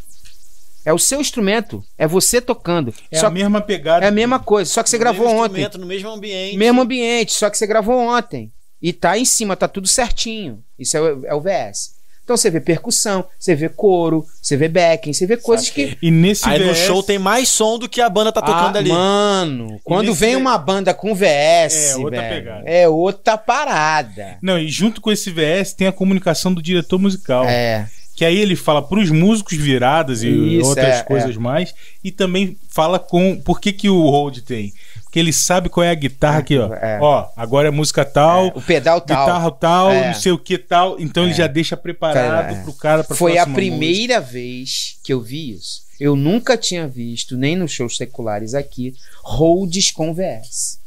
É 0.86 0.92
o 0.94 0.98
seu 1.00 1.22
instrumento, 1.22 1.84
é 1.98 2.08
você 2.08 2.42
tocando. 2.42 2.94
É 3.12 3.20
só 3.20 3.28
a 3.28 3.32
mesma 3.32 3.62
pegada. 3.62 4.06
é 4.06 4.08
a 4.10 4.12
mesma 4.12 4.40
coisa, 4.40 4.70
só 4.72 4.82
que 4.82 4.90
você 4.90 4.98
No 4.98 5.02
gravou 5.02 5.26
mesmo 5.28 5.40
ontem. 5.40 5.62
instrumento, 5.62 5.78
No 5.80 5.86
mesmo 5.86 6.10
ambiente. 6.10 6.58
Mesmo 6.58 6.82
ambiente, 6.82 7.34
só 7.34 7.50
que 7.50 7.58
você 7.58 7.68
gravou 7.68 7.98
ontem. 8.00 8.52
E 8.82 8.92
tá 8.92 9.18
em 9.18 9.26
cima, 9.26 9.56
tá 9.56 9.68
tudo 9.68 9.88
certinho. 9.88 10.64
Isso 10.80 10.98
é 10.98 11.02
o, 11.02 11.26
é 11.28 11.34
o 11.36 11.42
VS. 11.42 12.02
Então 12.24 12.38
você 12.38 12.50
vê 12.50 12.62
percussão, 12.62 13.26
você 13.38 13.54
vê 13.56 13.68
coro, 13.68 14.26
você 14.42 14.56
vê 14.56 14.68
backing, 14.70 15.12
você 15.12 15.26
vê 15.28 15.36
coisas 15.38 15.70
que. 15.70 15.98
E 16.02 16.10
nesse 16.10 16.48
Aí 16.48 16.60
no 16.60 16.72
VS 16.74 16.80
show 16.86 17.04
tem 17.04 17.20
mais 17.20 17.50
som 17.50 17.78
do 17.78 17.90
que 17.90 18.00
a 18.00 18.10
banda 18.10 18.32
tá 18.32 18.42
tocando 18.42 18.76
Ah, 18.76 18.80
ali. 18.80 18.90
Mano, 18.90 19.80
quando 19.84 20.14
vem 20.14 20.32
V- 20.32 20.36
uma 20.38 20.58
banda 20.58 20.94
com 20.94 21.14
VS, 21.14 21.92
É, 21.92 21.96
outra 21.98 22.22
velho, 22.22 22.36
pegada. 22.36 22.64
é 22.70 22.88
outra 22.88 23.38
parada. 23.38 24.38
Não, 24.42 24.58
e 24.58 24.68
junto 24.70 25.02
com 25.02 25.12
esse 25.12 25.30
VS 25.32 25.74
tem 25.74 25.88
a 25.88 25.92
comunicação 25.92 26.54
do 26.54 26.62
diretor 26.62 26.98
musical. 27.00 27.44
É, 27.46 27.88
Que 28.22 28.26
aí 28.26 28.38
ele 28.38 28.56
fala 28.56 28.84
pros 28.84 29.10
músicos 29.10 29.58
viradas 29.58 30.22
e 30.22 30.30
Isso, 30.30 30.70
outras 30.70 30.98
é, 30.98 31.02
coisas 31.02 31.36
mais. 31.38 31.74
E 32.04 32.12
também 32.12 32.56
fala 32.70 33.00
com. 33.00 33.42
Por 33.42 33.60
que, 33.60 33.74
que 33.74 33.90
o 33.90 34.08
Hold 34.12 34.42
tem? 34.42 34.72
Porque 35.02 35.18
ele 35.18 35.34
sabe 35.34 35.70
qual 35.70 35.84
é 35.84 35.90
a 35.90 35.96
guitarra 35.96 36.38
aqui, 36.38 36.56
ó. 36.56 36.72
É. 36.72 37.00
Ó, 37.02 37.30
agora 37.36 37.70
é 37.70 37.72
música 37.72 38.06
tal, 38.06 38.50
o 38.50 38.62
pedal 38.62 39.02
tal. 39.02 39.26
guitarra 39.26 39.50
tal, 39.50 39.92
É. 39.92 40.08
não 40.10 40.14
sei 40.14 40.32
o 40.32 40.38
que 40.38 40.60
tal. 40.60 41.00
Então 41.00 41.24
ele 41.24 41.34
já 41.34 41.48
deixa 41.48 41.76
preparado 41.76 42.28
Cara, 42.28 42.52
é. 42.52 42.62
pro 42.62 42.74
cara 42.74 43.04
pra 43.04 43.18
Foi 43.18 43.40
a 43.40 43.48
primeira 43.48 44.22
vez 44.22 45.00
que 45.04 45.12
eu 45.12 45.20
vi 45.20 45.54
isso. 45.54 45.82
Eu 46.00 46.16
nunca 46.16 46.56
tinha 46.56 46.88
visto, 46.88 47.36
nem 47.36 47.56
nos 47.56 47.72
shows 47.72 47.98
seculares 47.98 48.54
aqui, 48.54 48.94
holds 49.24 49.90
com 49.90 50.14
VS. 50.14 50.78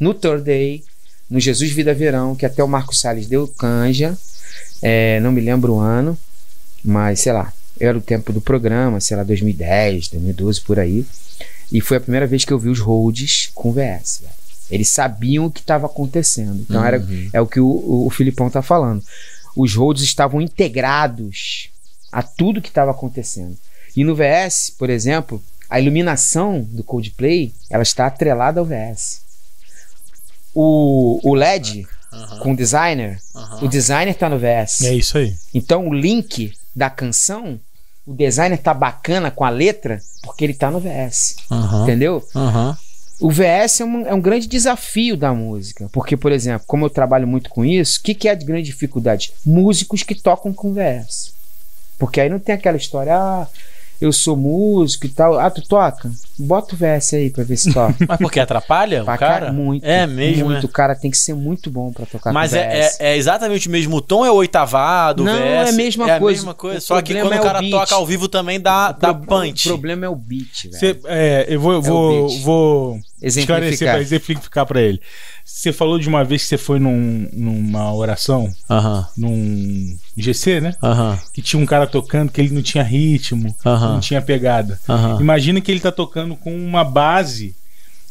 No 0.00 0.14
Third 0.14 0.42
Day, 0.42 0.82
no 1.28 1.38
Jesus 1.38 1.70
Vida 1.70 1.92
Verão, 1.92 2.34
que 2.34 2.46
até 2.46 2.64
o 2.64 2.68
Marco 2.68 2.96
Salles 2.96 3.26
deu 3.26 3.46
canja, 3.46 4.16
é, 4.80 5.20
não 5.20 5.30
me 5.30 5.42
lembro 5.42 5.74
o 5.74 5.80
ano, 5.80 6.16
mas 6.84 7.20
sei 7.20 7.32
lá, 7.32 7.52
era 7.78 7.96
o 7.96 8.00
tempo 8.00 8.32
do 8.32 8.40
programa, 8.40 9.00
sei 9.00 9.16
lá, 9.16 9.22
2010, 9.22 10.08
2012, 10.08 10.60
por 10.62 10.78
aí. 10.78 11.04
E 11.70 11.80
foi 11.80 11.96
a 11.98 12.00
primeira 12.00 12.26
vez 12.26 12.44
que 12.44 12.52
eu 12.52 12.58
vi 12.58 12.68
os 12.68 12.80
holds 12.80 13.50
com 13.54 13.72
VS. 13.72 14.20
velho. 14.22 14.34
Eles 14.70 14.88
sabiam 14.88 15.46
o 15.46 15.50
que 15.50 15.60
estava 15.60 15.86
acontecendo. 15.86 16.60
Então 16.60 16.84
era, 16.84 17.02
é 17.32 17.40
o 17.40 17.46
que 17.46 17.60
o, 17.60 17.66
o, 17.66 18.06
o 18.06 18.10
Filipão 18.10 18.50
tá 18.50 18.62
falando. 18.62 19.02
Os 19.56 19.74
holds 19.74 20.02
estavam 20.02 20.40
integrados 20.40 21.68
a 22.12 22.22
tudo 22.22 22.60
que 22.62 22.68
estava 22.68 22.90
acontecendo. 22.90 23.56
E 23.96 24.04
no 24.04 24.14
VS, 24.14 24.70
por 24.78 24.90
exemplo, 24.90 25.42
a 25.68 25.80
iluminação 25.80 26.62
do 26.62 26.82
Coldplay, 26.82 27.52
ela 27.70 27.82
está 27.82 28.06
atrelada 28.06 28.60
ao 28.60 28.66
VS. 28.66 29.20
O, 30.54 31.20
o 31.22 31.34
LED 31.34 31.86
Aham, 32.10 32.38
com 32.38 32.52
o 32.52 32.56
designer, 32.56 33.20
aham. 33.34 33.64
o 33.64 33.68
designer 33.68 34.12
está 34.12 34.28
no 34.28 34.38
VS. 34.38 34.80
É 34.82 34.94
isso 34.94 35.18
aí. 35.18 35.34
Então 35.52 35.86
o 35.88 35.94
link 35.94 36.52
da 36.78 36.88
canção, 36.88 37.60
o 38.06 38.14
designer 38.14 38.58
tá 38.58 38.72
bacana 38.72 39.30
com 39.30 39.44
a 39.44 39.50
letra 39.50 40.00
porque 40.22 40.44
ele 40.44 40.54
tá 40.54 40.70
no 40.70 40.80
VS. 40.80 41.36
Aham. 41.50 41.82
Entendeu? 41.82 42.26
Aham. 42.34 42.76
O 43.20 43.30
VS 43.30 43.80
é 43.80 43.84
um, 43.84 44.06
é 44.06 44.14
um 44.14 44.20
grande 44.20 44.46
desafio 44.46 45.16
da 45.16 45.34
música. 45.34 45.90
Porque, 45.92 46.16
por 46.16 46.30
exemplo, 46.30 46.64
como 46.68 46.86
eu 46.86 46.90
trabalho 46.90 47.26
muito 47.26 47.50
com 47.50 47.64
isso, 47.64 47.98
o 47.98 48.02
que, 48.02 48.14
que 48.14 48.28
é 48.28 48.30
a 48.30 48.36
grande 48.36 48.62
dificuldade? 48.62 49.32
Músicos 49.44 50.04
que 50.04 50.14
tocam 50.14 50.52
com 50.52 50.72
VS. 50.72 51.34
Porque 51.98 52.20
aí 52.20 52.28
não 52.28 52.38
tem 52.38 52.54
aquela 52.54 52.76
história, 52.76 53.16
ah, 53.16 53.48
eu 54.00 54.12
sou 54.12 54.36
músico 54.36 55.06
e 55.06 55.08
tal. 55.08 55.38
Ah, 55.38 55.50
tu 55.50 55.60
toca? 55.66 56.10
Bota 56.38 56.74
o 56.74 56.78
VS 56.78 57.14
aí 57.14 57.30
pra 57.30 57.42
ver 57.44 57.56
se 57.56 57.72
toca. 57.72 57.96
Mas 58.08 58.18
porque 58.18 58.38
atrapalha 58.38 59.02
o 59.02 59.04
Pra 59.04 59.18
cara? 59.18 59.46
cá, 59.46 59.52
muito. 59.52 59.84
É 59.84 60.06
mesmo, 60.06 60.46
Muito. 60.46 60.58
né? 60.62 60.64
O 60.64 60.68
cara 60.68 60.94
tem 60.94 61.10
que 61.10 61.18
ser 61.18 61.34
muito 61.34 61.68
bom 61.70 61.92
pra 61.92 62.06
tocar 62.06 62.32
Mas 62.32 62.52
com 62.52 62.56
é, 62.58 62.68
VS. 62.80 63.00
é, 63.00 63.12
é 63.12 63.16
exatamente 63.16 63.66
o 63.68 63.70
mesmo 63.72 64.00
tom, 64.00 64.24
é 64.24 64.30
o 64.30 64.34
oitavado, 64.36 65.24
Não, 65.24 65.32
o 65.32 65.36
é 65.36 65.58
a 65.60 65.64
VS? 65.64 65.76
mesma 65.76 66.08
é 66.08 66.12
a 66.16 66.18
coisa. 66.20 66.38
mesma 66.40 66.54
coisa. 66.54 66.78
O 66.78 66.80
Só 66.80 67.02
que 67.02 67.12
quando 67.14 67.32
é 67.32 67.36
o 67.36 67.40
o 67.40 67.42
cara 67.42 67.58
beat. 67.60 67.72
toca 67.72 67.94
ao 67.96 68.06
vivo 68.06 68.28
também 68.28 68.60
dá, 68.60 68.92
dá 68.92 69.12
punch. 69.12 69.68
O 69.68 69.72
problema 69.72 70.06
é 70.06 70.08
o 70.08 70.14
beat, 70.16 70.64
velho. 70.70 70.76
Cê- 70.78 71.00
é, 71.06 71.46
eu 71.48 71.60
vou, 71.60 71.72
eu 71.72 71.78
É 71.80 71.82
vou, 71.82 72.24
o 72.24 72.28
beat. 72.28 72.40
vou 72.42 73.00
esclarecer 73.20 73.88
pra 73.90 74.00
exemplificar 74.00 74.64
pra 74.66 74.80
ele. 74.80 75.00
Você 75.50 75.72
falou 75.72 75.98
de 75.98 76.08
uma 76.08 76.22
vez 76.24 76.42
que 76.42 76.48
você 76.48 76.58
foi 76.58 76.78
num- 76.78 77.26
numa 77.32 77.92
oração, 77.92 78.52
Aham, 78.70 79.06
num 79.16 79.96
GC, 80.16 80.60
né? 80.60 80.74
aham, 80.82 81.18
Que 81.32 81.40
tinha 81.42 81.60
um 81.60 81.66
cara 81.66 81.86
tocando 81.86 82.30
que 82.30 82.40
ele 82.40 82.54
não 82.54 82.62
tinha 82.62 82.84
ritmo, 82.84 83.54
não 83.64 83.72
aham, 83.72 83.98
tinha 84.00 84.20
pegada. 84.22 84.78
Imagina 85.20 85.60
que 85.60 85.70
ele 85.70 85.80
tá 85.80 85.90
tocando 85.90 86.36
com 86.36 86.54
uma 86.54 86.84
base 86.84 87.56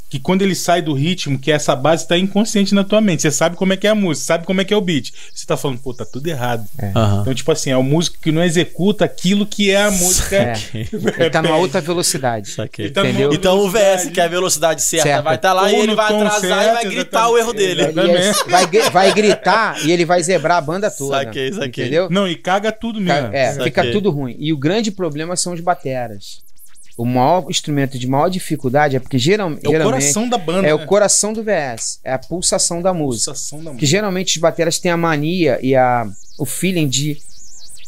que 0.10 0.20
quando 0.20 0.42
ele 0.42 0.56
sai 0.56 0.82
do 0.82 0.94
ritmo, 0.94 1.38
que 1.38 1.52
essa 1.52 1.76
base 1.76 2.08
tá 2.08 2.18
inconsciente 2.18 2.74
na 2.74 2.84
tua 2.84 3.02
mente. 3.02 3.22
Você 3.24 3.32
sabe 3.32 3.58
como 3.58 3.74
é 3.74 3.78
que 3.78 3.86
é 3.86 3.90
a 3.90 3.96
música, 3.96 4.26
sabe 4.26 4.46
como 4.46 4.62
é 4.62 4.64
que 4.66 4.74
é 4.74 4.78
o 4.78 4.82
beat. 4.82 5.12
Você 5.34 5.46
tá 5.46 5.58
falando, 5.58 5.80
pô, 5.80 5.94
tá 5.94 6.06
tudo 6.06 6.28
errado. 6.28 6.66
aham. 6.96 7.22
Então, 7.22 7.34
tipo 7.34 7.52
assim, 7.52 7.72
é 7.72 7.78
o 7.78 7.84
músico 7.84 8.18
que 8.22 8.32
não 8.32 8.42
executa 8.44 9.04
aquilo 9.06 9.46
que 9.46 9.70
é 9.70 9.82
a 9.84 9.92
música. 9.92 10.36
É. 10.38 10.54
Ele 10.74 11.30
tá 11.30 11.42
numa 11.42 11.58
outra 11.58 11.82
velocidade. 11.82 12.56
Ele 12.78 12.90
tá 12.90 13.02
Entendeu? 13.02 13.34
Então 13.34 13.60
o 13.60 13.70
VS, 13.70 14.10
que 14.14 14.20
é 14.22 14.24
a 14.24 14.28
velocidade 14.30 14.82
certa, 14.82 15.04
Certo. 15.08 15.24
vai 15.24 15.36
estar 15.36 15.52
lá 15.54 15.64
Ou 15.64 15.70
e 15.70 15.76
ele 15.76 15.96
vai 15.96 16.06
atrasar 16.06 16.38
e 16.38 16.48
certo, 16.48 16.74
vai 16.74 16.86
gritar 16.86 17.00
exatamente. 17.30 17.34
o 17.34 17.38
erro 17.38 17.54
dele. 17.54 17.82
E 17.82 18.12
é- 18.18 18.34
vai, 18.50 18.90
vai 18.92 19.14
gritar 19.14 19.86
e 19.86 19.92
ele 19.92 20.06
vai 20.06 20.24
zebrar 20.24 20.58
a 20.58 20.62
banda 20.62 20.90
toda. 20.90 21.18
Saquei, 21.18 21.52
saquei. 21.52 21.84
Entendeu? 21.86 22.08
Não, 22.10 22.28
e 22.28 22.36
caga 22.36 22.72
tudo 22.72 23.02
mesmo. 23.02 23.30
É, 23.34 23.48
Saquei. 23.52 23.64
fica 23.66 23.92
tudo 23.92 24.10
ruim. 24.10 24.36
E 24.40 24.54
o 24.54 24.58
grande 24.58 24.90
problema 24.92 25.36
são 25.36 25.54
os 25.54 25.60
bateras. 25.60 26.46
O 26.98 27.06
maior 27.06 27.46
instrumento 27.50 28.00
de 28.00 28.08
maior 28.08 28.28
dificuldade 28.28 28.96
é 28.96 29.00
porque 29.00 29.20
geral, 29.20 29.52
É 29.52 29.68
o 29.68 29.72
geralmente 29.72 29.84
coração 30.02 30.28
da 30.30 30.38
banda. 30.38 30.60
é 30.68 30.70
né? 30.70 30.74
o 30.74 30.86
coração 30.88 31.32
do 31.32 31.44
VS, 31.44 32.00
é 32.04 32.12
a 32.14 32.18
pulsação 32.18 32.82
da 32.82 32.92
música. 32.94 33.32
Pulsação 33.32 33.60
da 33.60 33.66
Que 33.66 33.70
música. 33.76 33.86
geralmente 33.86 34.36
os 34.36 34.42
bateras 34.42 34.80
têm 34.80 34.90
a 34.92 34.98
mania 34.98 35.60
e 35.62 35.76
a, 35.76 36.08
o 36.40 36.46
feeling 36.46 36.88
de 36.88 37.18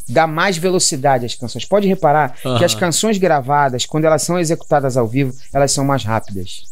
dar 0.08 0.26
mais 0.28 0.56
velocidade 0.56 1.26
às 1.26 1.34
canções. 1.34 1.64
Pode 1.64 1.88
reparar 1.88 2.36
que 2.58 2.64
as 2.64 2.74
canções 2.74 3.18
gravadas, 3.18 3.84
quando 3.84 4.04
elas 4.04 4.22
são 4.22 4.38
executadas 4.38 4.96
ao 4.96 5.06
vivo, 5.08 5.34
elas 5.52 5.72
são 5.72 5.84
mais 5.84 6.04
rápidas. 6.04 6.62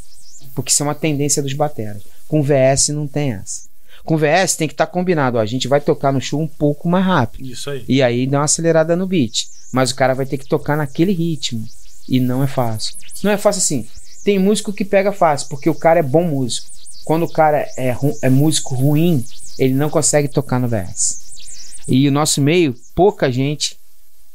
Porque 0.55 0.73
é 0.79 0.85
uma 0.85 0.95
tendência 0.95 1.43
dos 1.43 1.53
bateras. 1.55 2.03
Com 2.29 2.43
VS 2.43 2.89
não 2.91 3.07
tem 3.09 3.33
essa. 3.33 3.63
Com 4.05 4.17
VS 4.17 4.57
tem 4.57 4.67
que 4.69 4.75
estar 4.75 4.87
combinado. 4.87 5.39
Ó, 5.39 5.41
a 5.41 5.47
gente 5.47 5.69
vai 5.69 5.81
tocar 5.81 6.13
no 6.13 6.21
show 6.21 6.41
um 6.41 6.47
pouco 6.49 6.89
mais 6.89 7.05
rápido. 7.05 7.47
Isso 7.47 7.69
aí. 7.71 7.85
E 7.89 8.03
aí 8.03 8.27
dá 8.27 8.39
uma 8.39 8.45
acelerada 8.45 8.95
no 8.97 9.07
beat. 9.07 9.47
Mas 9.73 9.91
o 9.91 9.95
cara 9.97 10.15
vai 10.15 10.25
ter 10.27 10.39
que 10.39 10.47
tocar 10.49 10.77
naquele 10.77 11.13
ritmo. 11.13 11.65
E 12.09 12.19
não 12.21 12.43
é 12.43 12.47
fácil. 12.47 12.95
Não 13.23 13.31
é 13.31 13.37
fácil 13.37 13.59
assim. 13.59 13.87
Tem 14.25 14.39
músico 14.39 14.73
que 14.73 14.85
pega 14.85 15.13
fácil, 15.13 15.49
porque 15.49 15.69
o 15.69 15.75
cara 15.75 16.01
é 16.01 16.03
bom 16.03 16.25
músico. 16.25 16.69
Quando 17.05 17.25
o 17.25 17.33
cara 17.33 17.67
é, 17.77 17.97
é 18.23 18.29
músico 18.29 18.75
ruim, 18.75 19.25
ele 19.59 19.75
não 19.75 19.91
consegue 19.91 20.29
tocar 20.29 20.59
no 20.59 20.69
VS. 20.69 21.85
E 21.87 22.07
o 22.07 22.13
nosso 22.13 22.41
meio, 22.41 22.75
pouca 22.95 23.33
gente 23.33 23.79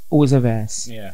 usa 0.10 0.40
VS. 0.40 0.90
É. 0.90 1.14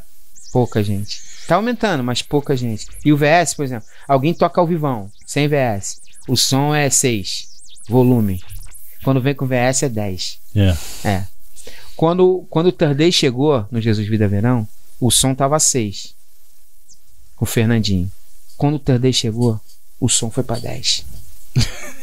Pouca 0.51 0.83
gente. 0.83 1.21
Tá 1.47 1.55
aumentando, 1.55 2.03
mas 2.03 2.21
pouca 2.21 2.55
gente. 2.55 2.87
E 3.03 3.11
o 3.11 3.17
VS, 3.17 3.53
por 3.55 3.65
exemplo, 3.65 3.87
alguém 4.07 4.33
toca 4.33 4.61
ao 4.61 4.67
vivão, 4.67 5.11
sem 5.25 5.47
VS. 5.47 6.01
O 6.27 6.37
som 6.37 6.73
é 6.73 6.89
6, 6.89 7.47
volume. 7.89 8.41
Quando 9.03 9.21
vem 9.21 9.33
com 9.35 9.47
VS 9.47 9.83
é 9.83 9.89
10. 9.89 10.39
É. 10.55 10.77
É. 11.03 11.25
Quando, 11.95 12.45
quando 12.49 12.67
o 12.67 12.95
Day 12.95 13.11
chegou 13.11 13.67
no 13.69 13.81
Jesus 13.81 14.07
Vida 14.07 14.27
Verão, 14.27 14.67
o 14.99 15.11
som 15.11 15.35
tava 15.35 15.59
6. 15.59 16.15
O 17.39 17.45
Fernandinho. 17.45 18.11
Quando 18.57 18.75
o 18.75 18.99
Day 18.99 19.13
chegou, 19.13 19.59
o 19.99 20.09
som 20.09 20.29
foi 20.29 20.43
pra 20.43 20.57
10. 20.57 21.05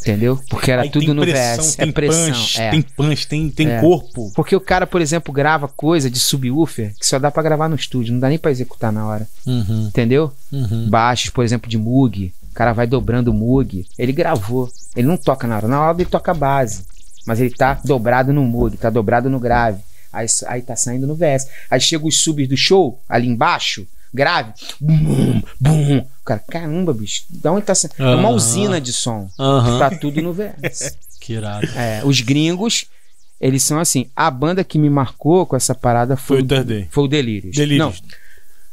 Entendeu? 0.00 0.38
Porque 0.48 0.70
era 0.70 0.82
Aí 0.82 0.90
tudo 0.90 1.12
no 1.12 1.22
VS. 1.24 1.74
Tem 1.74 1.88
é 1.88 1.92
pressão. 1.92 2.26
punch, 2.32 2.60
é. 2.60 2.70
tem 2.70 2.82
punch, 2.82 3.26
tem, 3.26 3.50
tem 3.50 3.68
É. 3.72 3.80
corpo. 3.80 4.30
Porque 4.36 4.54
o 4.54 4.60
cara, 4.60 4.86
por 4.86 5.00
exemplo, 5.00 5.34
grava 5.34 5.66
coisa 5.66 6.08
de 6.08 6.20
subwoofer 6.20 6.94
que 6.98 7.04
só 7.06 7.18
dá 7.18 7.28
pra 7.28 7.42
gravar 7.42 7.68
no 7.68 7.74
estúdio, 7.74 8.12
não 8.12 8.20
dá 8.20 8.28
nem 8.28 8.38
pra 8.38 8.52
executar 8.52 8.92
na 8.92 9.04
hora. 9.04 9.26
Uhum, 9.44 9.86
Entendeu? 9.88 10.32
uhum. 10.52 10.88
Baixos, 10.88 11.30
por 11.30 11.44
exemplo, 11.44 11.68
de 11.68 11.76
Moog. 11.76 12.32
O 12.50 12.54
cara 12.54 12.72
vai 12.72 12.86
dobrando 12.86 13.32
o 13.32 13.34
Moog. 13.34 13.84
Ele 13.98 14.12
gravou. 14.12 14.70
Ele 14.94 15.08
não 15.08 15.16
toca 15.16 15.44
na 15.48 15.56
hora. 15.56 15.66
Na 15.68 15.80
hora 15.80 15.96
ele 15.96 16.08
toca 16.08 16.30
a 16.30 16.34
base. 16.34 16.84
Mas 17.26 17.40
ele 17.40 17.50
tá 17.50 17.80
dobrado 17.84 18.32
no 18.32 18.44
Moog, 18.44 18.76
tá 18.76 18.88
dobrado 18.88 19.28
no 19.28 19.40
grave. 19.40 19.80
Aí, 20.12 20.26
aí 20.46 20.62
tá 20.62 20.76
saindo 20.76 21.04
no 21.06 21.16
VS. 21.16 21.48
Aí 21.68 21.80
chega 21.80 22.06
os 22.06 22.22
subs 22.22 22.48
do 22.48 22.56
show, 22.56 23.00
ali 23.08 23.26
embaixo, 23.26 23.84
grave. 24.16 24.52
Bum, 24.80 25.42
bum. 25.60 26.04
Cara, 26.24 26.40
caramba, 26.48 26.92
bicho. 26.92 27.24
Da 27.30 27.52
onde 27.52 27.66
tá 27.66 27.74
saindo? 27.74 27.94
É 27.98 28.14
uma 28.16 28.30
usina 28.30 28.80
de 28.80 28.92
som. 28.92 29.28
Aham. 29.38 29.78
Tá 29.78 29.90
tudo 29.90 30.20
no 30.22 30.32
VS. 30.32 30.96
Que 31.20 31.32
irado. 31.32 31.66
É, 31.74 32.02
os 32.04 32.20
gringos, 32.20 32.86
eles 33.40 33.62
são 33.62 33.80
assim. 33.80 34.06
A 34.14 34.30
banda 34.30 34.62
que 34.62 34.78
me 34.78 34.88
marcou 34.88 35.44
com 35.44 35.56
essa 35.56 35.74
parada 35.74 36.16
Foi 36.16 36.36
foi, 36.36 36.44
o 36.44 36.48
Third 36.48 36.64
Day. 36.64 36.88
foi 36.90 37.04
o 37.04 37.08
Delírios. 37.08 37.56
Delírios. 37.56 37.78
Não, 37.84 37.92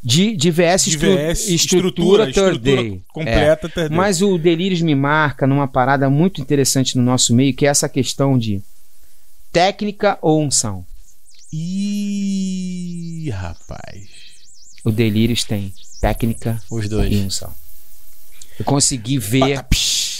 de, 0.03 0.35
de 0.35 0.51
VS, 0.51 0.83
De 0.85 0.97
VS, 0.97 1.49
estrutura, 1.49 2.31
Third 2.31 2.59
Day. 2.59 3.01
É. 3.01 3.11
completa 3.11 3.69
Third 3.69 3.89
Day. 3.89 3.97
Mas 3.97 4.21
o 4.21 4.37
Delírios 4.37 4.81
me 4.81 4.93
marca 4.93 5.47
numa 5.47 5.67
parada 5.67 6.09
muito 6.11 6.41
interessante 6.41 6.95
no 6.97 7.03
nosso 7.03 7.33
meio, 7.33 7.55
que 7.55 7.65
é 7.65 7.69
essa 7.69 7.89
questão 7.89 8.37
de 8.37 8.61
técnica 9.51 10.19
ou 10.21 10.39
unção. 10.43 10.85
Ih, 11.51 13.29
rapaz. 13.31 14.07
O 14.83 14.91
Delírios 14.91 15.43
tem 15.43 15.73
técnica 16.01 16.61
Os 16.69 16.85
e 16.85 16.89
dois. 16.89 17.13
unção. 17.15 17.51
Eu 18.59 18.65
consegui 18.65 19.17
ver. 19.17 19.57
Pata. 19.57 19.75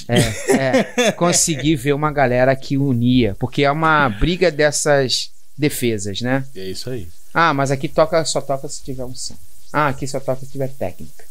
É, 0.08 1.08
é, 1.08 1.12
consegui 1.14 1.76
ver 1.76 1.94
uma 1.94 2.12
galera 2.12 2.56
que 2.56 2.78
unia, 2.78 3.36
porque 3.40 3.64
é 3.64 3.72
uma 3.72 4.10
briga 4.10 4.52
dessas 4.52 5.30
defesas, 5.58 6.22
né? 6.22 6.46
É 6.56 6.70
isso 6.70 6.90
aí. 6.90 7.08
Ah, 7.34 7.54
mas 7.54 7.72
aqui 7.72 7.88
toca 7.88 8.24
só 8.26 8.42
toca 8.42 8.68
se 8.68 8.84
tiver 8.84 9.06
unção. 9.06 9.38
Ah, 9.72 9.88
aqui 9.88 10.08
só 10.08 10.20
toca 10.20 10.42
se 10.46 10.52
tiver 10.52 10.70
técnica. 10.70 11.24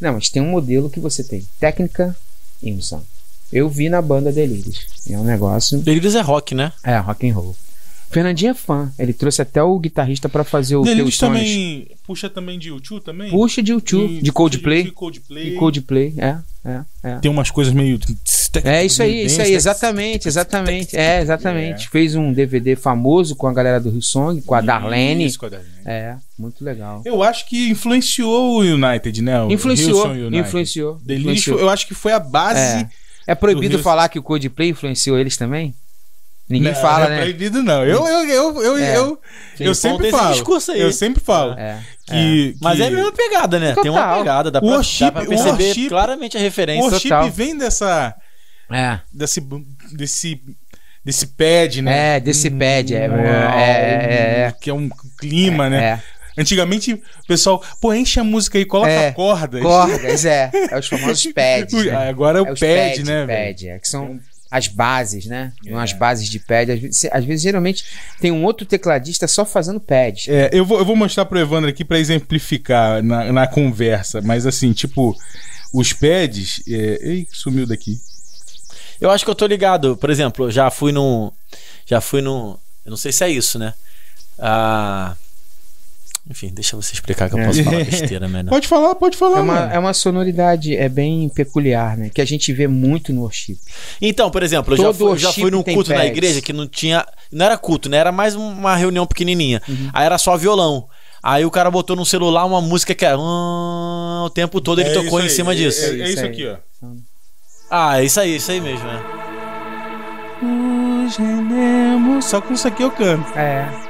Não, 0.00 0.14
mas 0.14 0.28
tem 0.28 0.40
um 0.42 0.48
modelo 0.50 0.88
que 0.90 1.00
você 1.00 1.22
tem 1.22 1.46
técnica 1.58 2.16
e 2.62 2.72
unção. 2.72 3.04
Eu 3.52 3.68
vi 3.68 3.88
na 3.88 4.00
banda 4.00 4.32
Delírios. 4.32 4.86
É 5.08 5.18
um 5.18 5.24
negócio. 5.24 5.78
Delírios 5.78 6.14
é 6.14 6.20
rock, 6.20 6.54
né? 6.54 6.72
É, 6.84 6.96
rock 6.98 7.28
and 7.28 7.34
roll. 7.34 7.56
Fernandinho 8.10 8.50
é 8.50 8.54
fã. 8.54 8.90
Ele 8.98 9.12
trouxe 9.12 9.40
até 9.40 9.62
o 9.62 9.78
guitarrista 9.78 10.28
pra 10.28 10.42
fazer 10.42 10.74
o 10.76 10.82
Delírios 10.82 11.16
Sonhos. 11.16 11.38
também. 11.38 11.88
Puxa 12.04 12.28
também 12.28 12.58
de 12.58 12.68
YouTube 12.68 13.00
também? 13.04 13.30
Puxa 13.30 13.62
de 13.62 13.70
YouTube, 13.70 14.14
E- 14.18 14.20
de 14.22 14.32
Coldplay. 14.32 14.82
De 14.82 14.90
Coldplay. 14.90 15.50
De 15.50 15.56
Coldplay, 15.56 16.14
é, 16.18 16.36
é, 16.64 16.80
é. 17.04 17.14
Tem 17.20 17.30
umas 17.30 17.50
coisas 17.52 17.72
meio. 17.72 18.00
É 18.64 18.84
isso 18.84 19.00
aí, 19.00 19.26
isso 19.26 19.40
aí, 19.40 19.52
exatamente, 19.54 20.26
exatamente. 20.26 20.96
É, 20.96 21.20
exatamente. 21.20 21.88
Fez 21.88 22.16
um 22.16 22.32
DVD 22.32 22.74
famoso 22.74 23.36
com 23.36 23.46
a 23.46 23.52
galera 23.52 23.78
do 23.78 23.90
Rio 23.90 24.02
Song, 24.02 24.42
com 24.42 24.56
a 24.56 24.60
Darlene. 24.60 25.24
Isso, 25.26 25.38
com 25.38 25.46
a 25.46 25.50
Darlene. 25.50 25.70
É, 25.86 26.16
muito 26.36 26.64
legal. 26.64 27.00
Eu 27.04 27.22
acho 27.22 27.46
que 27.48 27.68
influenciou 27.70 28.56
o 28.56 28.60
United, 28.60 29.22
né? 29.22 29.40
O 29.42 29.52
Influenciou, 29.52 30.08
United. 30.08 30.36
influenciou. 30.36 31.00
Influenciou. 31.08 31.60
eu 31.60 31.68
acho 31.70 31.86
que 31.86 31.94
foi 31.94 32.12
a 32.12 32.18
base. 32.18 32.60
É. 32.60 32.88
É 33.28 33.34
proibido 33.36 33.78
falar 33.78 34.08
que 34.08 34.18
o 34.18 34.22
Coldplay 34.22 34.70
influenciou 34.70 35.16
eles 35.16 35.36
também? 35.36 35.72
Ninguém 36.50 36.72
Não, 36.72 36.80
fala, 36.80 37.04
não 37.06 37.12
é 37.12 37.16
né? 37.16 37.22
proibido, 37.22 37.62
não. 37.62 37.84
Eu, 37.84 38.06
eu, 38.08 38.28
eu, 38.28 38.62
eu, 38.62 38.76
É. 38.78 38.96
eu, 38.96 39.20
Sim, 39.56 39.64
eu 39.64 39.74
sempre 39.74 40.08
esse 40.08 40.18
falo. 40.18 40.32
discurso 40.32 40.72
aí. 40.72 40.80
Eu 40.80 40.92
sempre 40.92 41.22
falo. 41.22 41.52
É. 41.52 41.78
Que, 42.06 42.56
Mas 42.60 42.76
que 42.76 42.82
é 42.82 42.86
a 42.88 42.90
mesma 42.90 43.12
pegada, 43.12 43.58
né? 43.60 43.74
Tem 43.80 43.88
uma 43.90 44.00
Total. 44.00 44.18
pegada, 44.18 44.50
dá 44.50 44.58
O 44.58 44.62
pra, 44.62 44.70
worship- 44.72 45.04
dá 45.04 45.12
pra 45.12 45.22
o 45.22 45.26
perceber 45.28 45.64
worship- 45.64 45.88
claramente 45.88 46.36
a 46.36 46.40
o 46.40 46.42
referência. 46.42 46.82
worship 46.90 47.08
total. 47.08 47.30
vem 47.30 47.56
dessa. 47.56 48.14
É. 48.70 48.98
Desse. 49.12 49.40
Desse. 49.92 50.40
Desse 51.04 51.26
pad, 51.28 51.80
né? 51.82 52.16
É, 52.16 52.20
desse 52.20 52.50
pad, 52.50 52.94
é, 52.94 53.08
Uau, 53.08 53.18
é, 53.18 53.24
é, 53.24 54.40
é. 54.48 54.54
Que 54.60 54.68
é 54.70 54.74
um 54.74 54.88
clima, 55.18 55.70
né? 55.70 55.82
É. 56.36 56.40
Antigamente, 56.40 56.92
o 56.94 57.00
pessoal, 57.26 57.62
pô, 57.80 57.92
enche 57.94 58.20
a 58.20 58.24
música 58.24 58.58
aí, 58.58 58.64
coloca 58.64 58.90
É, 58.90 59.10
cordas. 59.12 59.62
Cordas, 59.62 60.24
é. 60.24 60.50
É 60.70 60.78
os 60.78 60.86
famosos 60.88 61.26
pads. 61.32 61.84
Né? 61.86 62.08
Agora 62.08 62.38
é 62.38 62.42
o 62.42 62.46
É 62.48 62.54
pad, 62.54 63.04
né? 63.04 63.24
velho? 63.24 63.48
pad, 63.48 63.68
é, 63.68 63.78
que 63.78 63.88
são 63.88 64.18
as 64.50 64.66
bases, 64.66 65.26
né? 65.26 65.52
É. 65.64 65.70
Umas 65.70 65.92
bases 65.92 66.28
de 66.28 66.40
pad. 66.40 66.72
Às 66.72 66.80
vezes, 66.80 67.04
às 67.12 67.24
vezes, 67.24 67.42
geralmente, 67.42 67.84
tem 68.20 68.32
um 68.32 68.44
outro 68.44 68.66
tecladista 68.66 69.28
só 69.28 69.44
fazendo 69.44 69.78
pads. 69.78 70.28
É, 70.28 70.50
eu, 70.52 70.64
vou, 70.64 70.78
eu 70.78 70.84
vou 70.84 70.96
mostrar 70.96 71.24
pro 71.24 71.38
Evandro 71.38 71.70
aqui 71.70 71.84
pra 71.84 71.98
exemplificar 71.98 73.02
na, 73.02 73.32
na 73.32 73.46
conversa, 73.46 74.20
mas 74.20 74.46
assim, 74.46 74.72
tipo, 74.72 75.16
os 75.72 75.92
pads. 75.92 76.62
É... 76.66 76.98
Ei, 77.00 77.28
sumiu 77.30 77.66
daqui. 77.66 78.00
Eu 79.00 79.10
acho 79.10 79.24
que 79.24 79.30
eu 79.30 79.34
tô 79.34 79.46
ligado. 79.46 79.96
Por 79.96 80.10
exemplo, 80.10 80.46
eu 80.46 80.50
já 80.50 80.70
fui 80.70 80.92
num. 80.92 81.30
Já 81.86 82.00
fui 82.00 82.20
num. 82.20 82.56
Eu 82.84 82.90
não 82.90 82.96
sei 82.96 83.12
se 83.12 83.24
é 83.24 83.28
isso, 83.28 83.58
né? 83.58 83.72
Ah. 84.38 85.14
Enfim, 86.28 86.48
deixa 86.52 86.76
você 86.76 86.92
explicar 86.92 87.28
que 87.28 87.34
eu 87.38 87.44
posso 87.44 87.64
falar 87.64 87.82
besteira, 87.84 88.28
né? 88.28 88.44
Pode 88.44 88.68
falar, 88.68 88.94
pode 88.94 89.16
falar. 89.16 89.38
É 89.38 89.42
uma, 89.42 89.54
mano. 89.54 89.72
é 89.72 89.78
uma 89.78 89.92
sonoridade 89.92 90.76
é 90.76 90.88
bem 90.88 91.28
peculiar, 91.28 91.96
né? 91.96 92.10
Que 92.12 92.20
a 92.20 92.24
gente 92.24 92.52
vê 92.52 92.68
muito 92.68 93.12
no 93.12 93.22
worship. 93.22 93.58
Então, 94.00 94.30
por 94.30 94.42
exemplo, 94.42 94.74
eu 94.74 94.76
já 94.78 94.84
Todo 94.84 94.96
fui, 94.96 95.08
eu 95.12 95.18
já 95.18 95.32
fui 95.32 95.50
num 95.50 95.62
culto 95.62 95.90
na 95.92 96.06
igreja 96.06 96.40
que 96.40 96.52
não 96.52 96.68
tinha. 96.68 97.04
Não 97.32 97.46
era 97.46 97.56
culto, 97.56 97.88
né? 97.88 97.96
Era 97.96 98.12
mais 98.12 98.34
uma 98.34 98.76
reunião 98.76 99.06
pequenininha. 99.06 99.60
Uhum. 99.68 99.90
Aí 99.92 100.04
era 100.04 100.18
só 100.18 100.36
violão. 100.36 100.86
Aí 101.22 101.44
o 101.44 101.50
cara 101.50 101.70
botou 101.70 101.96
no 101.96 102.06
celular 102.06 102.44
uma 102.44 102.60
música 102.60 102.94
que 102.94 103.04
era. 103.04 103.16
"Ah", 103.18 104.22
o 104.24 104.30
tempo 104.30 104.60
todo 104.60 104.80
ele 104.80 104.90
É 104.90 104.92
tocou 104.94 105.20
em 105.20 105.24
aí, 105.24 105.30
cima 105.30 105.52
é- 105.52 105.56
disso. 105.56 105.84
É, 105.84 105.88
é 105.88 105.92
Isso 106.04 106.12
isso 106.12 106.24
aqui, 106.26 106.46
ó. 106.46 106.56
Ah, 107.70 108.00
é 108.00 108.04
isso 108.04 108.20
aí, 108.20 108.36
isso 108.36 108.50
aí 108.50 108.60
mesmo, 108.60 108.84
né? 108.86 109.00
Só 112.22 112.40
com 112.40 112.52
isso 112.54 112.68
aqui 112.68 112.82
eu 112.82 112.90
canto. 112.90 113.36
É. 113.36 113.89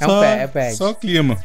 É 0.00 0.04
só, 0.06 0.16
um 0.16 0.20
pad, 0.20 0.40
é 0.40 0.46
pad. 0.46 0.74
Só 0.76 0.90
o 0.90 0.94
clima. 0.94 1.38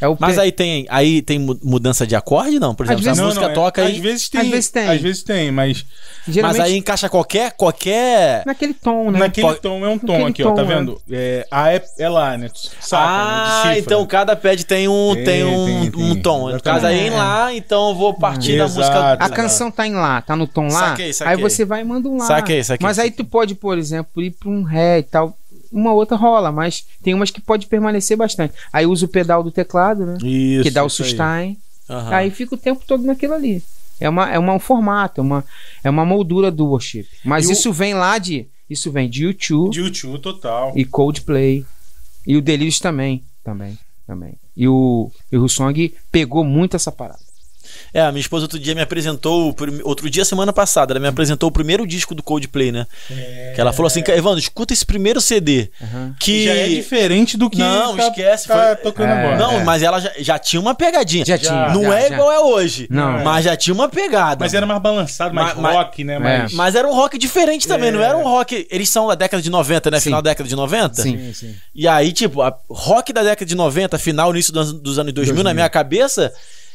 É 0.00 0.08
o 0.08 0.16
Mas 0.18 0.38
aí 0.38 0.50
tem, 0.50 0.86
aí 0.90 1.22
tem 1.22 1.38
mu- 1.38 1.58
mudança 1.62 2.06
de 2.06 2.16
acorde, 2.16 2.58
não? 2.58 2.74
Por 2.74 2.84
exemplo, 2.84 3.02
vezes- 3.02 3.18
a 3.18 3.20
Não, 3.22 3.28
música 3.28 3.44
não, 3.46 3.52
é- 3.52 3.54
toca 3.54 3.82
às 3.82 3.88
aí. 3.88 4.00
vezes 4.00 4.28
tem. 4.28 4.40
Às 4.40 4.48
vezes 4.48 4.70
tem. 4.70 4.88
Às 4.88 5.00
vezes 5.00 5.22
tem, 5.22 5.50
mas 5.52 5.84
geralmente 6.26 6.58
Mas 6.58 6.66
aí 6.68 6.76
encaixa 6.76 7.08
qualquer. 7.08 7.52
qualquer... 7.52 8.42
naquele 8.44 8.74
tom, 8.74 9.10
né? 9.10 9.18
naquele 9.20 9.54
tom 9.56 9.84
é 9.84 9.88
um 9.88 9.98
tom 9.98 10.12
Naquele 10.12 10.30
aqui, 10.30 10.42
ó. 10.44 10.50
Tá 10.52 10.64
tom, 10.64 10.70
é. 10.70 10.74
vendo? 10.74 11.02
É, 11.10 11.46
a 11.50 11.72
é, 11.72 11.84
é 11.98 12.08
lá, 12.08 12.36
né? 12.36 12.50
Saca, 12.80 13.04
ah, 13.06 13.62
né? 13.66 13.78
Então 13.78 14.04
cada 14.06 14.34
pad 14.34 14.64
tem 14.64 14.88
um, 14.88 15.14
Tem, 15.14 15.24
tem, 15.24 15.44
um, 15.44 15.66
tem, 15.66 15.90
tem. 15.90 16.02
um 16.02 16.20
tom. 16.22 16.50
No 16.50 16.60
caso 16.62 16.86
aí 16.86 17.06
em 17.06 17.10
lá, 17.10 17.54
então 17.54 17.90
eu 17.90 17.94
vou 17.94 18.14
partir 18.14 18.58
da 18.58 18.64
Exato. 18.64 18.78
música. 18.78 19.12
A 19.24 19.28
canção 19.28 19.70
tá 19.70 19.86
em 19.86 19.94
lá, 19.94 20.20
tá 20.22 20.34
no 20.34 20.46
tom 20.46 20.66
lá. 20.68 20.90
Saquei, 20.90 21.12
saquei. 21.12 21.34
Aí 21.34 21.40
você 21.40 21.64
vai 21.64 21.82
e 21.82 21.84
manda 21.84 22.08
um 22.08 22.16
lá. 22.18 22.26
Saquei, 22.26 22.64
saquei, 22.64 22.84
mas 22.84 22.98
aí 22.98 23.10
tu 23.10 23.24
pode, 23.24 23.54
por 23.54 23.78
exemplo, 23.78 24.22
ir 24.22 24.30
pra 24.32 24.48
um 24.50 24.62
ré 24.62 24.98
e 24.98 25.02
tal. 25.02 25.36
Uma 25.72 25.92
outra 25.92 26.16
rola, 26.16 26.50
mas 26.52 26.86
tem 27.02 27.14
umas 27.14 27.30
que 27.30 27.40
pode 27.40 27.66
permanecer 27.66 28.16
bastante. 28.16 28.54
Aí 28.72 28.86
usa 28.86 29.04
o 29.06 29.08
pedal 29.08 29.42
do 29.42 29.50
teclado, 29.50 30.04
né? 30.06 30.18
Isso, 30.22 30.62
que 30.64 30.70
dá 30.70 30.82
o 30.82 30.86
aí. 30.86 30.90
sustain. 30.90 31.56
Aham. 31.88 32.14
Aí 32.14 32.30
fica 32.30 32.54
o 32.54 32.58
tempo 32.58 32.82
todo 32.86 33.02
naquilo 33.04 33.34
ali. 33.34 33.62
É, 34.00 34.08
uma, 34.08 34.28
é 34.30 34.38
uma, 34.38 34.54
um 34.54 34.58
formato, 34.58 35.20
é 35.20 35.22
uma, 35.24 35.44
é 35.84 35.90
uma 35.90 36.04
moldura 36.04 36.50
do 36.50 36.66
worship. 36.66 37.06
Mas 37.24 37.44
E 37.46 37.48
o- 37.48 37.52
isso 37.52 37.72
vem 37.72 37.94
lá 37.94 38.18
de. 38.18 38.46
Isso 38.68 38.90
vem 38.90 39.08
de 39.08 39.24
YouTube 39.24 39.70
De 39.70 39.80
YouTube 39.80 40.18
total. 40.20 40.72
e 40.74 40.84
Coldplay. 40.84 41.64
E 42.26 42.36
o 42.36 42.40
Delirious 42.42 42.80
também. 42.80 43.22
Também. 43.44 43.78
Também. 44.06 44.34
E 44.56 44.66
o, 44.66 45.10
e 45.30 45.36
o 45.36 45.40
Hillsong 45.42 45.94
pegou 46.10 46.42
muito 46.44 46.74
essa 46.74 46.90
parada. 46.90 47.18
É, 47.94 48.00
a 48.00 48.10
minha 48.10 48.20
esposa 48.20 48.44
outro 48.44 48.58
dia 48.58 48.74
me 48.74 48.80
apresentou, 48.80 49.54
outro 49.84 50.10
dia, 50.10 50.24
semana 50.24 50.52
passada, 50.52 50.92
ela 50.92 50.98
me 51.00 51.06
apresentou 51.06 51.48
o 51.48 51.52
primeiro 51.52 51.86
disco 51.86 52.12
do 52.12 52.24
Coldplay, 52.24 52.72
né? 52.72 52.88
Que 53.54 53.60
ela 53.60 53.72
falou 53.72 53.86
assim, 53.86 54.02
Evandro, 54.08 54.40
escuta 54.40 54.72
esse 54.74 54.84
primeiro 54.84 55.20
CD. 55.20 55.70
Aham. 55.80 56.12
Que. 56.18 56.44
Já 56.46 56.52
é 56.54 56.68
diferente 56.68 57.36
do 57.36 57.48
que 57.48 57.58
Não, 57.58 57.96
tá, 57.96 58.08
esquece, 58.08 58.48
tá 58.48 58.54
foi- 58.66 58.76
tocando 58.76 59.10
É. 59.10 59.12
agora. 59.12 59.36
Não, 59.38 59.60
É. 59.60 59.64
mas 59.64 59.80
ela 59.84 60.00
já, 60.00 60.10
já 60.18 60.38
tinha 60.40 60.60
uma 60.60 60.74
pegadinha. 60.74 61.24
Já 61.24 61.38
tinha. 61.38 61.68
Não 61.68 61.84
já, 61.84 61.98
é 62.00 62.08
já. 62.08 62.14
igual 62.16 62.32
é 62.32 62.40
hoje. 62.40 62.88
Não. 62.90 63.22
Mas 63.22 63.44
já 63.44 63.56
tinha 63.56 63.72
uma 63.72 63.88
pegada. 63.88 64.44
Mas 64.44 64.52
era 64.54 64.66
mais 64.66 64.82
balançado, 64.82 65.32
mais 65.32 65.54
Ma- 65.54 65.62
ma- 65.62 65.72
rock, 65.74 66.02
né? 66.02 66.18
Mais... 66.18 66.52
Mas 66.52 66.74
era 66.74 66.88
um 66.88 66.92
rock 66.94 67.16
diferente 67.16 67.68
também, 67.68 67.90
É. 67.90 67.92
não 67.92 68.02
era 68.02 68.18
um 68.18 68.24
rock. 68.24 68.66
Eles 68.70 68.88
são 68.88 69.06
da 69.06 69.14
década 69.14 69.40
de 69.40 69.50
90, 69.50 69.88
né? 69.92 69.98
Sim. 70.00 70.04
Final 70.04 70.20
da 70.20 70.30
década 70.30 70.48
de 70.48 70.56
90? 70.56 71.00
Sim. 71.00 71.32
sim. 71.32 71.54
E 71.72 71.86
aí, 71.86 72.12
tipo, 72.12 72.42
a 72.42 72.52
rock 72.68 73.12
da 73.12 73.22
década 73.22 73.46
de 73.46 73.54
90, 73.54 73.96
final, 73.98 74.30
início 74.32 74.52
dos, 74.52 74.68
anos- 74.70 74.80
dos 74.82 74.98
anos 74.98 75.12
2000, 75.12 75.34
2000. 75.36 75.44
na 75.44 75.54
minha 75.54 75.68
cabeça, 75.68 76.32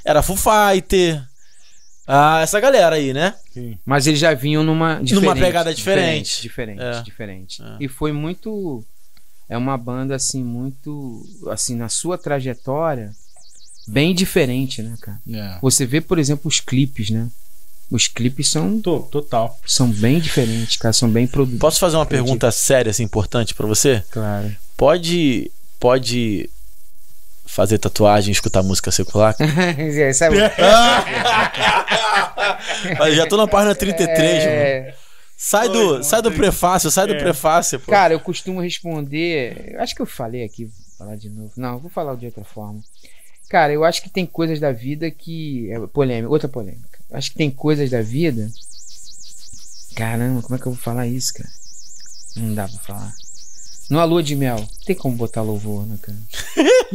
era 0.10 0.24
Foo 0.24 0.36
Fighter. 0.38 1.24
Ah, 2.08 2.40
essa 2.42 2.60
galera 2.60 2.96
aí, 2.96 3.14
né? 3.14 3.36
sim. 3.54 3.78
Mas 3.86 4.08
eles 4.08 4.20
já 4.20 4.34
vinham 4.34 4.64
numa 4.64 5.00
diferente, 5.04 5.40
pegada 5.40 5.74
diferente. 5.74 6.42
Diferente, 6.42 6.82
É. 6.82 7.02
diferente. 7.04 7.62
É. 7.62 7.76
E 7.80 7.88
foi 7.88 8.12
muito 8.12 8.84
é 9.48 9.58
uma 9.58 9.78
banda 9.78 10.16
assim 10.16 10.44
muito 10.44 11.24
assim 11.50 11.76
na 11.76 11.88
sua 11.90 12.18
trajetória 12.18 13.12
bem 13.88 14.14
diferente, 14.16 14.82
né, 14.82 14.96
cara? 15.02 15.20
É. 15.32 15.60
Você 15.62 15.86
vê, 15.86 16.02
por 16.02 16.18
exemplo, 16.18 16.48
os 16.48 16.60
clipes, 16.60 17.10
né? 17.12 17.28
Os 17.92 18.08
clipes 18.08 18.48
são 18.50 18.80
Tô, 18.82 19.00
total. 19.02 19.60
são 19.66 19.90
bem 19.92 20.20
diferentes, 20.20 20.78
cara, 20.78 20.94
são 20.94 21.10
bem 21.10 21.26
produzidos. 21.28 21.60
Posso 21.60 21.80
fazer 21.80 21.96
uma 21.96 22.06
pergunta 22.06 22.52
séria, 22.52 22.90
assim, 22.92 23.04
importante 23.04 23.54
pra 23.56 23.66
você? 23.68 24.04
Claro. 24.12 24.56
Pode. 24.78 25.52
Pode 25.80 26.50
fazer 27.50 27.78
tatuagem 27.80 28.32
escutar 28.32 28.62
música 28.64 28.92
secular? 28.92 29.36
É, 29.40 30.14
Sabe? 30.14 30.38
Mas 32.98 33.16
já 33.18 33.28
tô 33.28 33.38
na 33.38 33.48
página 33.48 33.76
33, 33.76 34.18
mano. 34.44 34.56
É, 34.56 34.96
Sai 35.42 35.70
do, 35.70 36.04
sai 36.04 36.22
do 36.22 36.32
prefácio, 36.34 36.92
sai 36.92 37.08
do 37.08 37.14
É. 37.14 37.18
prefácio, 37.20 37.80
pô. 37.80 37.90
Cara, 37.92 38.14
eu 38.14 38.20
costumo 38.20 38.60
responder. 38.62 39.74
Acho 39.80 39.96
que 39.96 40.02
eu 40.02 40.06
falei 40.06 40.44
aqui, 40.44 40.66
vou 40.66 40.74
falar 40.98 41.16
de 41.16 41.30
novo. 41.30 41.52
Não, 41.56 41.80
vou 41.80 41.90
falar 41.90 42.16
de 42.16 42.26
outra 42.26 42.44
forma. 42.44 42.82
Cara, 43.50 43.72
eu 43.72 43.86
acho 43.86 44.02
que 44.02 44.10
tem 44.10 44.26
coisas 44.26 44.60
da 44.60 44.72
vida 44.74 45.10
que. 45.10 45.72
É 45.72 45.80
polêmica, 45.88 46.30
outra 46.30 46.50
polêmica. 46.50 47.00
Eu 47.10 47.18
Acho 47.18 47.32
que 47.32 47.38
tem 47.38 47.50
coisas 47.50 47.90
da 47.90 48.02
vida. 48.02 48.50
Caramba, 49.96 50.42
como 50.42 50.56
é 50.56 50.60
que 50.60 50.66
eu 50.68 50.74
vou 50.74 50.82
falar 50.82 51.08
isso, 51.08 51.34
cara? 51.34 51.50
Não 52.36 52.54
dá 52.54 52.68
pra 52.68 52.80
falar. 52.80 53.14
Numa 53.90 54.04
lua 54.04 54.22
de 54.22 54.36
mel, 54.36 54.64
tem 54.86 54.96
como 54.96 55.16
botar 55.16 55.42
louvor, 55.42 55.86
né, 55.88 55.96
cara? 56.02 56.18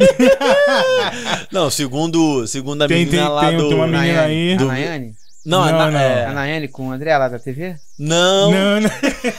Não, 1.51 1.69
segundo, 1.69 2.47
segundo 2.47 2.83
a 2.83 2.87
Tem, 2.87 3.05
menina 3.05 3.23
tem, 3.25 3.31
lá 3.31 3.47
tem, 3.49 3.57
do. 3.57 3.67
tem 3.67 3.77
uma 3.77 3.87
menina 3.87 4.21
aí. 4.21 4.53
A 4.53 4.63
Nayane? 4.63 5.13
Não, 5.45 5.61
a 5.61 5.71
Não, 5.71 5.77
Na- 5.77 5.91
não. 5.91 5.99
é- 5.99 6.25
A 6.25 6.31
Nayane 6.31 6.67
com 6.67 6.87
o 6.87 6.91
André 6.91 7.15
lá 7.17 7.27
da 7.27 7.37
TV? 7.37 7.75
não. 7.99 8.49
Não, 8.51 8.81
não. 8.81 8.89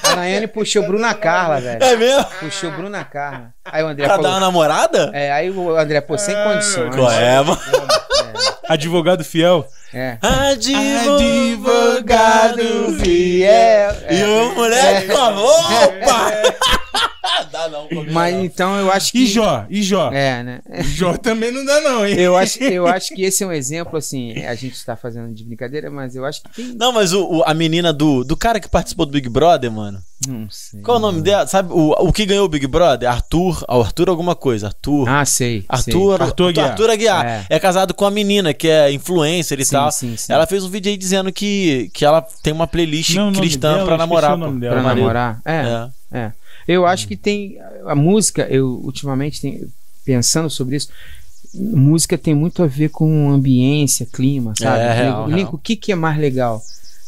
A 0.05 0.17
Nayane 0.17 0.47
puxou 0.47 0.83
Bruna 0.87 1.15
Carla, 1.15 1.61
velho. 1.61 1.83
É 1.83 1.97
mesmo? 1.97 2.25
Puxou 2.41 2.71
Bruna 2.71 3.05
Carla. 3.05 3.53
Aí 3.65 3.83
o 3.83 3.89
André 3.89 4.05
Pra 4.07 4.17
dar 4.17 4.23
uma 4.23 4.29
falou. 4.35 4.41
namorada? 4.41 5.11
É, 5.13 5.33
aí 5.33 5.51
o 5.51 5.77
André, 5.77 6.01
pô, 6.01 6.17
sem 6.17 6.35
condições. 6.35 6.95
Qual 6.95 7.11
é, 7.11 7.41
mano? 7.43 7.59
Advogado 8.69 9.25
fiel. 9.25 9.67
É. 9.95 10.19
Advogado 11.67 12.99
fiel. 13.01 13.95
E 14.11 14.23
o 14.25 14.55
moleque 14.55 15.09
com 15.09 15.19
a 15.19 15.31
roupa! 15.31 16.33
Dá 17.53 17.69
não, 17.69 17.89
Mas 18.13 18.35
não. 18.35 18.45
então 18.45 18.79
eu 18.79 18.91
acho 18.91 19.13
que. 19.13 19.19
E 19.25 19.27
Jó? 19.27 19.67
E 19.69 19.83
Jó? 19.83 20.11
É, 20.13 20.43
né? 20.43 20.61
Jó 20.85 21.17
também 21.17 21.51
não 21.51 21.65
dá, 21.65 21.81
não, 21.81 22.07
hein? 22.07 22.15
Eu 22.19 22.37
acho, 22.37 22.63
eu 22.63 22.87
acho 22.87 23.15
que 23.15 23.23
esse 23.23 23.43
é 23.45 23.47
um 23.47 23.53
exemplo, 23.53 23.97
assim, 23.99 24.33
a 24.45 24.55
gente 24.55 24.83
tá 24.85 24.97
fazendo 24.97 25.33
de 25.35 25.45
brincadeira, 25.45 25.91
mas 25.91 26.15
eu 26.17 26.25
acho 26.25 26.43
que 26.43 26.49
tem. 26.51 26.75
Não, 26.79 26.93
mas 26.93 27.13
o, 27.13 27.25
o- 27.39 27.43
a 27.45 27.53
menina 27.53 27.93
do, 27.93 28.25
do 28.25 28.37
cara 28.37 28.59
que 28.61 28.69
participou 28.69 29.05
do 29.07 29.13
Big 29.13 29.29
Brother, 29.29 29.71
mano. 29.71 29.99
Não 30.27 30.49
sei. 30.51 30.81
Qual 30.81 30.97
é 30.97 30.99
o 30.99 31.03
nome 31.03 31.21
dela? 31.21 31.47
Sabe 31.47 31.71
o, 31.73 31.91
o 31.91 32.13
que 32.13 32.25
ganhou 32.25 32.47
o 32.47 32.49
Big 32.49 32.67
Brother? 32.67 33.09
Arthur. 33.11 33.63
Arthur 33.69 34.09
alguma 34.09 34.35
coisa. 34.35 34.69
Arthur. 34.69 35.07
Ah, 35.09 35.25
sei. 35.27 35.65
Arthur, 35.69 36.23
Arthur 36.23 36.49
Aguiar. 36.49 36.71
Arthur 36.71 36.91
Aguiar. 36.91 37.27
É. 37.27 37.47
É. 37.51 37.61
casado 37.61 37.93
com 37.93 38.05
a 38.07 38.11
menina 38.11 38.55
que 38.55 38.67
é 38.67 38.91
influencer 38.91 39.61
e 39.61 39.65
Sim, 39.65 39.73
tal. 39.73 39.93
sim, 39.93 40.17
sim. 40.17 40.33
Ela 40.33 40.47
fez 40.47 40.65
um 40.65 40.71
vídeo 40.71 40.91
aí 40.91 40.97
dizendo 40.97 41.31
que, 41.33 41.91
que 41.93 42.05
ela 42.05 42.23
tem 42.43 42.53
uma 42.53 42.67
playlist 42.67 43.15
Não, 43.15 43.31
cristã 43.33 43.75
dela, 43.75 43.85
pra 43.87 43.99
namorar. 43.99 44.35
o 44.35 44.37
nome 44.39 44.61
dela. 44.61 44.75
Pra 44.81 44.83
namorar? 44.95 45.41
É, 45.45 45.89
É. 46.13 46.19
é. 46.19 46.33
Eu 46.67 46.87
acho 46.87 47.07
que 47.07 47.17
tem. 47.17 47.59
A 47.87 47.95
música, 47.95 48.43
eu 48.51 48.81
ultimamente 48.83 49.41
tenho, 49.41 49.69
pensando 50.05 50.49
sobre 50.51 50.77
isso, 50.77 50.89
música 51.55 52.17
tem 52.19 52.35
muito 52.35 52.63
a 52.63 52.67
ver 52.67 52.89
com 52.89 53.31
ambiência, 53.31 54.05
clima, 54.11 54.53
sabe? 54.59 54.81
É, 54.81 54.93
real, 54.95 55.27
Lincoln, 55.27 55.37
real. 55.37 55.55
o 55.55 55.59
que, 55.59 55.77
que 55.77 55.93
é 55.93 55.95
mais 55.95 56.19
legal? 56.19 56.61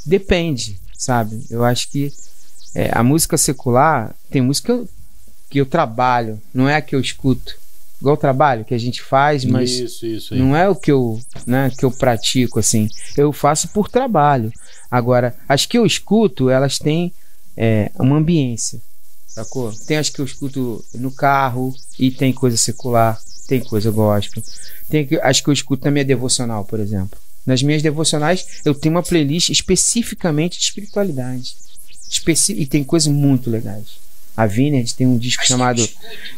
Depende, 0.06 0.78
sabe? 0.96 1.42
Eu 1.50 1.64
acho 1.64 1.88
que 1.90 2.12
é, 2.74 2.90
a 2.92 3.02
música 3.02 3.36
secular 3.36 4.14
tem 4.30 4.42
música 4.42 4.84
que 5.50 5.58
eu, 5.58 5.66
trabalho, 5.66 6.40
não 6.52 6.68
é 6.68 6.76
a 6.76 6.82
que 6.82 6.94
eu 6.94 7.00
escuto. 7.00 7.56
Igual 8.00 8.14
o 8.14 8.18
trabalho 8.18 8.64
que 8.64 8.74
a 8.74 8.78
gente 8.78 9.02
faz, 9.02 9.44
mas 9.44 9.70
isso, 9.70 10.06
isso. 10.06 10.34
não 10.36 10.54
é 10.54 10.68
o 10.68 10.76
que 10.76 10.92
eu, 10.92 11.20
né, 11.44 11.72
que 11.76 11.84
eu 11.84 11.90
pratico 11.90 12.60
assim. 12.60 12.88
Eu 13.16 13.32
faço 13.32 13.68
por 13.68 13.88
trabalho. 13.88 14.52
Agora, 14.88 15.34
as 15.48 15.66
que 15.66 15.76
eu 15.76 15.84
escuto, 15.84 16.48
elas 16.48 16.78
têm 16.78 17.12
é, 17.56 17.90
uma 17.98 18.16
ambiência, 18.16 18.80
sacou? 19.26 19.72
Tem 19.86 19.96
as 19.96 20.08
que 20.08 20.20
eu 20.20 20.24
escuto 20.24 20.84
no 20.94 21.10
carro 21.10 21.74
e 21.98 22.10
tem 22.10 22.32
coisa 22.32 22.56
secular, 22.56 23.20
tem 23.48 23.60
coisa 23.60 23.90
gospel. 23.90 24.42
Tem 24.88 25.08
as 25.22 25.40
que 25.40 25.48
eu 25.48 25.52
escuto 25.52 25.84
na 25.84 25.90
minha 25.90 26.04
devocional, 26.04 26.64
por 26.64 26.78
exemplo. 26.78 27.18
Nas 27.44 27.62
minhas 27.62 27.82
devocionais, 27.82 28.60
eu 28.64 28.74
tenho 28.74 28.94
uma 28.94 29.02
playlist 29.02 29.48
especificamente 29.48 30.58
de 30.58 30.64
espiritualidade. 30.64 31.56
E 32.52 32.66
tem 32.66 32.82
coisas 32.84 33.12
muito 33.12 33.50
legais. 33.50 33.86
A 34.36 34.46
Vineyard 34.46 34.94
tem 34.94 35.06
um 35.06 35.18
disco 35.18 35.44
chamado 35.46 35.86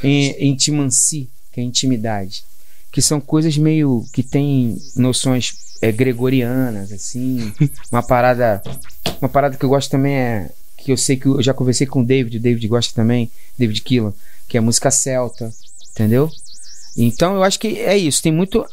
In- 0.02 0.34
Intimancy, 0.38 1.28
que 1.52 1.60
é 1.60 1.62
intimidade. 1.62 2.44
Que 2.90 3.00
são 3.02 3.20
coisas 3.20 3.56
meio 3.56 4.04
que 4.12 4.22
tem 4.22 4.76
noções 4.96 5.54
é, 5.82 5.92
gregorianas, 5.92 6.90
assim. 6.92 7.52
Uma 7.92 8.02
parada. 8.02 8.62
Uma 9.20 9.28
parada 9.28 9.56
que 9.56 9.64
eu 9.64 9.68
gosto 9.68 9.90
também 9.90 10.14
é. 10.14 10.50
Que 10.76 10.92
eu 10.92 10.96
sei 10.96 11.16
que 11.16 11.26
eu 11.26 11.42
já 11.42 11.52
conversei 11.52 11.86
com 11.86 12.00
o 12.00 12.04
David, 12.04 12.38
o 12.38 12.40
David 12.40 12.66
gosta 12.66 12.94
também, 12.94 13.30
David 13.58 13.82
Killan, 13.82 14.14
que 14.48 14.56
é 14.56 14.60
música 14.60 14.90
celta, 14.90 15.52
entendeu? 15.90 16.30
Então 16.96 17.34
eu 17.34 17.42
acho 17.42 17.60
que 17.60 17.78
é 17.80 17.96
isso. 17.98 18.22
Tem 18.22 18.32
muito. 18.32 18.64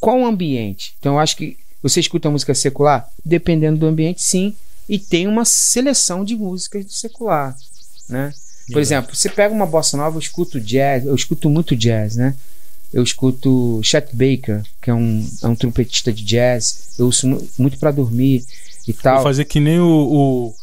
Qual 0.00 0.16
o 0.20 0.24
ambiente? 0.26 0.94
Então 1.00 1.14
eu 1.14 1.18
acho 1.18 1.36
que 1.36 1.56
você 1.82 1.98
escuta 1.98 2.30
música 2.30 2.54
secular, 2.54 3.08
dependendo 3.24 3.80
do 3.80 3.86
ambiente, 3.86 4.22
sim. 4.22 4.54
E 4.90 4.98
tem 4.98 5.28
uma 5.28 5.44
seleção 5.44 6.24
de 6.24 6.34
músicas 6.34 6.84
do 6.84 6.92
secular, 6.92 7.56
né? 8.08 8.34
Por 8.72 8.80
exemplo, 8.80 9.14
você 9.14 9.28
pega 9.28 9.54
uma 9.54 9.66
bossa 9.66 9.96
nova, 9.96 10.16
eu 10.16 10.20
escuto 10.20 10.60
jazz, 10.60 11.04
eu 11.06 11.14
escuto 11.14 11.48
muito 11.48 11.76
jazz, 11.76 12.16
né? 12.16 12.34
Eu 12.92 13.02
escuto 13.04 13.80
Chet 13.84 14.08
Baker, 14.12 14.62
que 14.82 14.90
é 14.90 14.94
um, 14.94 15.24
é 15.42 15.46
um 15.46 15.54
trompetista 15.54 16.12
de 16.12 16.24
jazz. 16.24 16.94
Eu 16.98 17.06
uso 17.06 17.28
mu- 17.28 17.48
muito 17.56 17.78
pra 17.78 17.92
dormir 17.92 18.44
e 18.88 18.92
Vou 18.92 19.02
tal. 19.02 19.22
fazer 19.22 19.44
que 19.44 19.60
nem 19.60 19.78
o, 19.78 20.54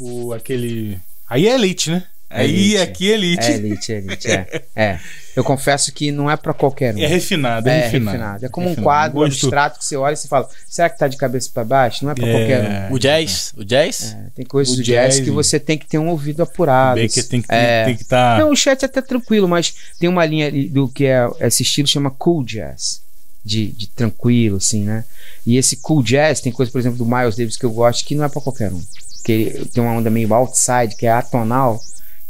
o, 0.00 0.26
o- 0.28 0.32
aquele. 0.32 0.98
Aí 1.28 1.48
é 1.48 1.54
elite, 1.54 1.90
né? 1.90 2.04
Aí 2.32 2.74
Elite. 2.74 2.76
aqui 2.78 3.10
é 3.10 3.14
elite. 3.14 3.44
É 3.44 3.52
elite, 3.54 3.92
é 3.92 3.96
elite, 3.98 4.28
é. 4.30 4.62
é. 4.74 4.98
Eu 5.36 5.42
confesso 5.44 5.92
que 5.92 6.10
não 6.12 6.30
é 6.30 6.36
pra 6.36 6.52
qualquer 6.52 6.94
um. 6.94 6.98
É 6.98 7.06
refinado, 7.06 7.68
é, 7.68 7.72
É 7.78 7.84
refinado. 7.84 8.10
refinado. 8.18 8.46
É 8.46 8.48
como 8.48 8.66
um 8.66 8.70
Refinado. 8.70 8.84
quadro 8.84 9.18
Gosto. 9.18 9.32
abstrato 9.46 9.78
que 9.78 9.84
você 9.84 9.96
olha 9.96 10.12
e 10.14 10.16
você 10.16 10.28
fala: 10.28 10.48
será 10.68 10.90
que 10.90 10.98
tá 10.98 11.08
de 11.08 11.16
cabeça 11.16 11.50
pra 11.52 11.64
baixo? 11.64 12.04
Não 12.04 12.12
é 12.12 12.14
pra 12.14 12.26
É. 12.26 12.32
qualquer 12.32 12.90
um. 12.90 12.94
O 12.94 12.98
jazz? 12.98 13.52
O 13.56 13.64
jazz? 13.64 14.12
É, 14.14 14.26
tem 14.34 14.44
coisas 14.44 14.74
O 14.74 14.76
do 14.78 14.82
jazz, 14.82 15.14
jazz 15.16 15.24
que 15.24 15.30
e- 15.30 15.32
você 15.32 15.58
tem 15.60 15.78
que 15.78 15.86
ter 15.86 15.98
um 15.98 16.08
ouvido 16.08 16.42
apurado. 16.42 16.98
Tem 17.00 17.08
que 17.08 17.20
É. 17.48 17.84
tem 17.84 17.96
que 17.96 18.02
estar. 18.02 18.38
Não, 18.40 18.50
o 18.50 18.56
chat 18.56 18.82
é 18.82 18.86
até 18.86 19.00
tranquilo, 19.00 19.48
mas 19.48 19.74
tem 19.98 20.08
uma 20.08 20.24
linha 20.26 20.46
ali 20.46 20.68
do 20.68 20.88
que 20.88 21.06
é 21.06 21.26
esse 21.40 21.62
estilo 21.62 21.86
chama 21.88 22.10
cool 22.10 22.42
jazz. 22.44 23.00
De, 23.44 23.66
de 23.72 23.88
tranquilo, 23.88 24.58
assim, 24.58 24.84
né? 24.84 25.04
E 25.44 25.56
esse 25.56 25.74
cool 25.76 26.00
jazz 26.00 26.40
tem 26.40 26.52
coisa, 26.52 26.70
por 26.70 26.78
exemplo, 26.78 26.96
do 26.96 27.04
Miles 27.04 27.34
Davis 27.34 27.56
que 27.56 27.66
eu 27.66 27.72
gosto 27.72 28.04
que 28.04 28.14
não 28.14 28.24
é 28.24 28.28
pra 28.28 28.40
qualquer 28.40 28.70
um. 28.72 28.80
Que 29.24 29.66
tem 29.74 29.82
uma 29.82 29.94
onda 29.94 30.08
meio 30.10 30.32
outside, 30.32 30.94
que 30.96 31.06
é 31.06 31.10
atonal, 31.10 31.80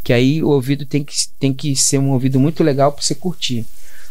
que 0.02 0.12
aí 0.12 0.42
o 0.42 0.48
ouvido 0.48 0.84
tem 0.84 1.04
que, 1.04 1.14
tem 1.38 1.52
que 1.52 1.74
ser 1.76 1.98
um 1.98 2.10
ouvido 2.10 2.38
muito 2.40 2.62
legal 2.64 2.92
pra 2.92 3.02
você 3.02 3.14
curtir. 3.14 3.64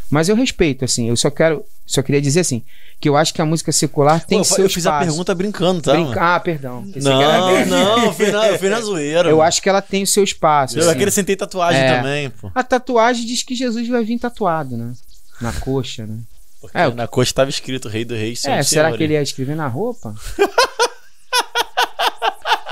Mas 0.10 0.28
eu 0.30 0.36
respeito, 0.36 0.84
assim, 0.86 1.08
eu 1.10 1.16
só 1.16 1.30
quero. 1.30 1.64
Só 1.86 2.02
queria 2.02 2.22
dizer 2.22 2.42
assim, 2.42 2.62
que 3.02 3.10
eu 3.10 3.18
acho 3.18 3.34
que 3.34 3.42
a 3.42 3.46
música 3.46 3.72
secular 3.72 4.24
tem 4.26 4.38
Pô, 4.38 4.44
seu 4.46 4.64
eu 4.66 4.70
fiz 4.70 4.86
a 4.86 5.00
pergunta 5.00 5.36
brincando, 5.36 5.82
tá? 5.82 5.92
Brinca-? 5.94 6.36
Ah, 6.36 6.40
perdão. 6.40 6.86
Não, 6.96 7.66
não, 7.66 8.06
eu 8.06 8.14
fui 8.14 8.32
na, 8.32 8.48
eu 8.48 8.70
na 8.70 8.80
zoeira. 8.82 9.30
Eu 9.30 9.42
acho 9.42 9.62
que 9.62 9.68
ela 9.68 9.82
tem 9.82 10.04
o 10.04 10.08
seu 10.08 10.24
espaço. 10.24 10.78
Eu 10.78 10.84
assim. 10.84 10.92
acrescentei 10.92 11.36
tatuagem 11.36 11.82
É. 11.82 11.98
também, 11.98 12.30
pô. 12.30 12.50
A 12.56 12.64
tatuagem 12.64 13.26
diz 13.26 13.44
que 13.44 13.56
Jesus 13.56 13.88
vai 13.90 14.04
vir 14.06 14.20
tatuado, 14.20 14.78
né? 14.78 14.94
Na 15.42 15.52
coxa, 15.52 16.06
né? 16.06 16.20
Porque 16.62 16.78
É, 16.78 16.90
na 16.94 17.08
coxa 17.08 17.34
tava 17.34 17.50
escrito 17.50 17.90
Rei 17.90 18.06
do 18.06 18.14
Rei, 18.14 18.34
É, 18.34 18.36
será 18.36 18.64
Senhor. 18.64 18.98
que 18.98 19.04
ele 19.04 19.14
ia 19.14 19.22
escrever 19.22 19.56
na 19.56 19.68
roupa? 19.68 20.16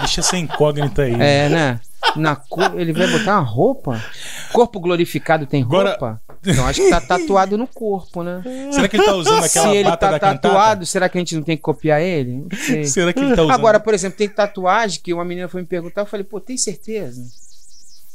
Deixa 0.09 0.21
essa 0.21 0.37
incógnita 0.37 1.03
aí. 1.03 1.13
É, 1.13 1.49
né? 1.49 1.79
Na. 2.15 2.41
Ele 2.75 2.93
vai 2.93 3.07
botar 3.07 3.39
uma 3.39 3.47
roupa? 3.47 4.03
Corpo 4.51 4.79
glorificado 4.79 5.45
tem 5.45 5.61
Agora- 5.61 5.91
roupa? 5.91 6.21
Então 6.45 6.65
acho 6.65 6.81
que 6.81 6.89
tá 6.89 7.01
tatuado 7.01 7.57
no 7.57 7.67
corpo, 7.67 8.23
né? 8.23 8.41
Será 8.71 8.87
que 8.87 8.95
ele 8.95 9.03
tá 9.03 9.13
usando 9.13 9.41
Se 9.41 9.57
aquela 9.59 9.75
ele 9.75 9.89
bata 9.89 10.07
tá 10.11 10.19
tatuado, 10.19 10.55
cantata? 10.55 10.85
será 10.85 11.09
que 11.09 11.17
a 11.17 11.21
gente 11.21 11.35
não 11.35 11.43
tem 11.43 11.57
que 11.57 11.61
copiar 11.61 12.01
ele? 12.01 12.45
Não 12.49 12.57
sei. 12.57 12.85
Será 12.85 13.11
que 13.11 13.19
ele 13.19 13.35
tá 13.35 13.43
usando? 13.43 13.51
Agora, 13.53 13.77
por 13.79 13.93
exemplo, 13.93 14.17
tem 14.17 14.29
tatuagem 14.29 15.01
que 15.03 15.13
uma 15.13 15.25
menina 15.25 15.49
foi 15.49 15.59
me 15.61 15.67
perguntar, 15.67 16.01
eu 16.01 16.05
falei, 16.05 16.23
pô, 16.23 16.39
tem 16.39 16.57
certeza? 16.57 17.21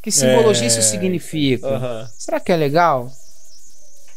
Que 0.02 0.10
simbologia 0.10 0.64
É. 0.64 0.66
isso 0.68 0.80
significa? 0.82 1.66
Aham. 1.68 2.08
Será 2.18 2.40
que 2.40 2.50
é 2.50 2.56
legal? 2.56 3.10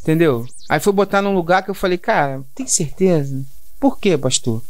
Entendeu? 0.01 0.45
Aí 0.69 0.79
foi 0.79 0.93
botar 0.93 1.21
num 1.21 1.35
lugar 1.35 1.61
que 1.63 1.69
eu 1.69 1.75
falei, 1.75 1.97
cara, 1.97 2.41
tem 2.55 2.65
certeza? 2.65 3.43
Por 3.77 3.99
quê, 3.99 4.17
pastor? 4.17 4.63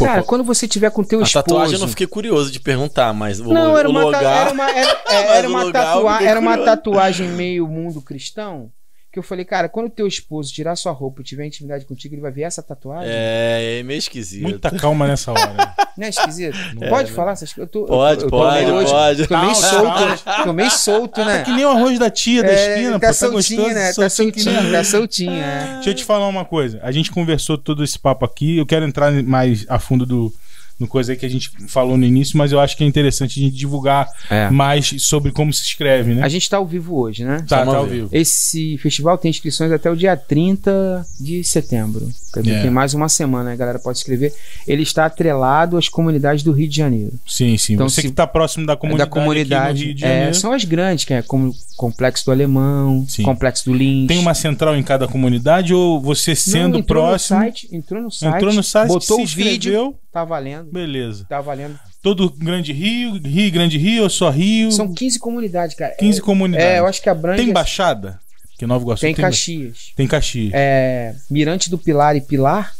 Pô, 0.00 0.06
cara, 0.06 0.22
pô, 0.22 0.26
quando 0.28 0.44
você 0.44 0.66
tiver 0.66 0.90
com 0.90 1.04
teu 1.04 1.20
A 1.20 1.22
esposo... 1.22 1.44
tatuagem 1.44 1.74
eu 1.74 1.80
não 1.80 1.88
fiquei 1.88 2.06
curioso 2.06 2.50
de 2.50 2.58
perguntar, 2.58 3.12
mas 3.12 3.38
o, 3.38 3.52
Não, 3.52 3.76
era 3.76 3.86
o 3.86 3.92
uma, 3.92 4.70
era 4.70 4.98
era, 5.06 5.28
era 5.36 5.48
tatua- 5.70 6.22
era 6.22 6.40
tatuagem 6.64 7.28
meio 7.28 7.68
mundo 7.68 8.00
cristão. 8.00 8.72
Que 9.12 9.18
eu 9.18 9.24
falei, 9.24 9.44
cara, 9.44 9.68
quando 9.68 9.90
teu 9.90 10.06
esposo 10.06 10.52
tirar 10.52 10.76
sua 10.76 10.92
roupa 10.92 11.20
e 11.20 11.24
tiver 11.24 11.44
intimidade 11.44 11.84
contigo, 11.84 12.14
ele 12.14 12.22
vai 12.22 12.30
ver 12.30 12.42
essa 12.42 12.62
tatuagem. 12.62 13.10
É, 13.12 13.78
é 13.80 13.82
meio 13.82 13.98
esquisito. 13.98 14.42
Muita 14.44 14.70
calma 14.70 15.08
nessa 15.08 15.32
hora. 15.32 15.74
Não 15.98 16.06
é 16.06 16.10
esquisito? 16.10 16.56
É, 16.80 16.88
pode 16.88 17.10
né? 17.10 17.16
falar 17.16 17.32
essas 17.32 17.52
coisas? 17.52 17.74
Eu 17.74 17.80
tô- 17.82 17.86
Pode, 17.88 18.20
eu, 18.20 18.26
eu 18.26 18.30
tô 18.30 18.36
pode, 18.38 18.62
meio 18.64 18.74
hoje- 18.76 18.90
pode. 18.92 19.26
Tô 19.26 19.36
meio 19.36 19.52
Calma, 19.52 19.68
solto, 19.68 20.06
né? 20.06 20.44
Tô 20.44 20.52
meio 20.52 20.70
solto, 20.70 21.24
né? 21.24 21.42
que 21.42 21.50
nem 21.50 21.64
o 21.64 21.70
arroz 21.70 21.98
da 21.98 22.08
tia 22.08 22.42
da 22.44 22.48
É, 22.52 22.74
esquina, 22.74 22.92
tá 22.92 22.98
pô, 23.00 23.06
tá 23.06 23.12
soltinho, 23.12 23.60
gostoso. 23.62 23.74
né? 23.74 23.92
Tá 23.92 24.00
nem 24.00 24.08
soltinho, 24.10 24.44
tá 24.54 24.60
arroz. 24.60 24.86
soltinho, 24.88 25.32
é. 25.42 25.72
Deixa 25.74 25.90
eu 25.90 25.94
te 25.94 26.04
falar 26.04 26.28
uma 26.28 26.44
coisa. 26.44 26.78
A 26.82 26.92
gente 26.92 27.10
conversou 27.10 27.58
todo 27.58 27.82
esse 27.82 27.98
papo 27.98 28.24
aqui. 28.24 28.58
Eu 28.58 28.64
quero 28.64 28.86
entrar 28.86 29.10
mais 29.24 29.66
a 29.68 29.80
fundo 29.80 30.06
do, 30.06 30.32
no 30.80 30.88
coisa 30.88 31.12
aí 31.12 31.18
que 31.18 31.26
a 31.26 31.28
gente 31.30 31.50
falou 31.68 31.96
no 31.96 32.04
início, 32.04 32.36
mas 32.38 32.50
eu 32.50 32.58
acho 32.58 32.76
que 32.76 32.82
é 32.82 32.86
interessante 32.86 33.38
a 33.38 33.42
gente 33.44 33.54
divulgar 33.54 34.08
É. 34.30 34.48
mais 34.50 34.94
sobre 34.98 35.30
como 35.30 35.52
se 35.52 35.62
escreve, 35.62 36.14
né? 36.14 36.22
A 36.22 36.28
gente 36.28 36.48
tá 36.48 36.56
ao 36.56 36.66
vivo 36.66 36.96
hoje, 36.98 37.22
né? 37.24 37.44
Tá, 37.46 37.64
tá 37.64 37.76
ao 37.76 37.86
vivo. 37.86 38.08
Esse 38.10 38.78
festival 38.78 39.18
tem 39.18 39.28
inscrições 39.30 39.70
até 39.70 39.90
o 39.90 39.94
dia 39.96 40.16
30 40.16 41.04
de 41.20 41.44
setembro. 41.44 42.08
É. 42.36 42.62
Tem 42.62 42.70
mais 42.70 42.94
uma 42.94 43.08
semana, 43.08 43.52
a 43.52 43.56
galera 43.56 43.78
pode 43.78 43.98
escrever. 43.98 44.32
Ele 44.66 44.82
está 44.82 45.04
atrelado 45.06 45.76
às 45.76 45.88
comunidades 45.88 46.42
do 46.44 46.52
Rio 46.52 46.68
de 46.68 46.76
Janeiro. 46.76 47.12
Sim, 47.26 47.56
sim. 47.58 47.74
Então, 47.74 47.88
Você 47.88 48.02
se- 48.02 48.08
que 48.08 48.14
tá 48.14 48.26
próximo 48.26 48.64
da 48.64 48.76
comunidade, 48.76 49.10
da 49.10 49.14
comunidade. 49.14 49.70
aqui 49.70 49.80
no 49.80 49.86
Rio 49.86 49.94
de 49.94 50.04
é, 50.04 50.08
Janeiro. 50.08 50.34
são 50.34 50.52
as 50.52 50.64
grandes, 50.64 51.04
que 51.04 51.12
é 51.12 51.22
como 51.22 51.52
Complexo 51.76 52.26
do 52.26 52.30
Alemão, 52.32 53.04
Sim. 53.08 53.22
Complexo 53.22 53.64
do 53.64 53.74
Lins. 53.74 54.06
Tem 54.06 54.18
uma 54.18 54.34
central 54.34 54.76
em 54.76 54.82
cada 54.82 55.08
comunidade 55.08 55.72
ou 55.74 56.00
você 56.00 56.34
sendo 56.36 56.72
Não, 56.74 56.78
entrou 56.80 57.02
próximo? 57.04 57.38
No 57.38 57.44
site, 57.46 57.68
entrou 57.72 58.02
no 58.02 58.10
site. 58.10 58.36
entrou 58.36 58.52
no 58.54 58.62
site, 58.62 58.88
botou 58.88 59.22
o 59.22 59.26
vídeo. 59.26 59.94
Tá 60.12 60.24
valendo. 60.24 60.70
beleza. 60.72 61.24
Tá 61.28 61.40
valendo. 61.40 61.78
Todo 62.02 62.30
Grande 62.30 62.72
Rio, 62.72 63.20
Rio, 63.22 63.52
Grande 63.52 63.78
Rio 63.78 64.02
ou 64.02 64.10
só 64.10 64.30
Rio? 64.30 64.72
São 64.72 64.92
15 64.92 65.18
comunidades, 65.18 65.76
cara. 65.76 65.94
15 65.96 66.18
é, 66.18 66.22
comunidades. 66.22 66.66
É, 66.66 66.78
eu 66.80 66.86
acho 66.86 67.00
que 67.00 67.08
abrange. 67.08 67.44
Tem 67.44 67.52
Baixada? 67.52 68.18
Porque 68.50 68.66
Nova 68.66 68.84
Iguaçu 68.84 69.00
Tem 69.00 69.14
tem, 69.14 69.24
Caxias. 69.24 69.92
tem 69.96 70.06
Caxias. 70.06 70.52
É, 70.54 71.14
Mirante 71.30 71.70
do 71.70 71.78
Pilar 71.78 72.16
e 72.16 72.20
Pilar 72.20 72.74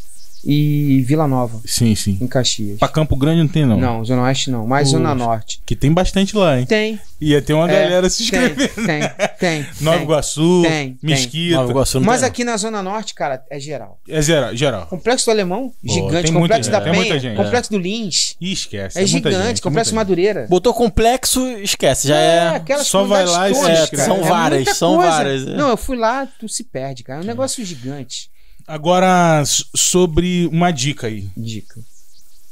e 0.45 1.03
Vila 1.07 1.27
Nova, 1.29 1.61
Sim, 1.65 1.95
sim. 1.95 2.19
em 2.21 2.27
Caxias. 2.27 2.79
Pra 2.79 2.89
Campo 2.89 3.17
Grande 3.17 3.41
não 3.43 3.49
tem, 3.49 3.67
não. 3.67 3.79
Não, 3.79 4.05
Zona 4.05 4.23
Oeste 4.23 4.51
não, 4.51 4.67
mas 4.67 4.89
Poxa. 4.89 4.99
Zona 4.99 5.15
Norte. 5.15 5.61
Que 5.67 5.77
tem 5.77 5.93
bastante 5.93 6.37
lá, 6.37 6.59
hein? 6.59 6.67
Tem. 6.67 6.99
Ia 7.21 7.43
ter 7.43 7.53
uma 7.53 7.71
É, 7.71 7.83
galera 7.83 8.09
se 8.09 8.31
tem, 8.31 8.41
inscrevendo. 8.47 8.87
Tem, 8.87 9.01
tem. 9.39 9.67
Nova 9.83 9.97
tem. 9.99 10.05
Iguaçu, 10.07 10.63
Tem, 10.63 10.71
tem. 10.71 10.99
Mesquita. 11.03 11.57
Nova 11.57 11.71
Iguaçu 11.71 12.01
não 12.01 12.07
Mas 12.07 12.21
tem, 12.21 12.29
aqui 12.29 12.45
na 12.45 12.57
Zona 12.57 12.83
Norte, 12.83 13.13
cara, 13.15 13.45
é 13.51 13.61
geral. 13.61 14.01
É 14.09 14.23
geral, 14.23 14.57
geral. 14.57 14.87
Complexo 14.87 15.27
do 15.27 15.31
Alemão, 15.31 15.73
gigante. 15.85 16.23
tem 16.23 16.33
muita 16.33 16.33
Complexo 16.33 16.63
gente, 16.65 16.73
da 16.73 16.81
tem 16.81 16.93
muita 16.95 17.09
Penha, 17.09 17.21
gente, 17.21 17.37
Complexo 17.37 17.71
do 17.71 17.79
Lins. 17.79 18.37
Ih, 18.41 18.53
esquece. 18.53 18.99
É, 18.99 19.03
muita 19.03 19.31
gigante. 19.31 19.49
gente, 19.49 19.61
Complexo 19.63 19.91
muita 19.95 20.01
Madureira. 20.01 20.47
Botou 20.49 20.73
complexo, 20.73 21.47
esquece. 21.59 22.09
Já 22.09 22.17
é. 22.17 22.49
aquelas 22.57 22.87
Só 22.87 23.05
vai 23.05 23.27
lá 23.27 23.51
e 23.51 23.53
todas, 23.53 23.91
cara. 23.91 24.05
são 24.05 24.17
É 24.17 24.23
várias, 24.29 24.59
muita 24.61 24.75
são 24.75 24.97
várias, 24.97 25.47
é. 25.47 25.55
Não, 25.57 25.69
eu 25.69 25.77
fui 25.77 25.97
lá, 25.99 26.27
tu 26.27 26.49
se 26.49 26.65
perde, 26.65 27.03
cara. 27.03 27.21
É 27.21 27.23
um 27.23 27.27
negócio 27.27 27.63
gigante. 27.65 28.31
Agora, 28.67 29.43
sobre 29.47 30.47
uma 30.53 30.71
dica 30.71 31.07
aí. 31.07 31.29
Dica. 31.37 31.81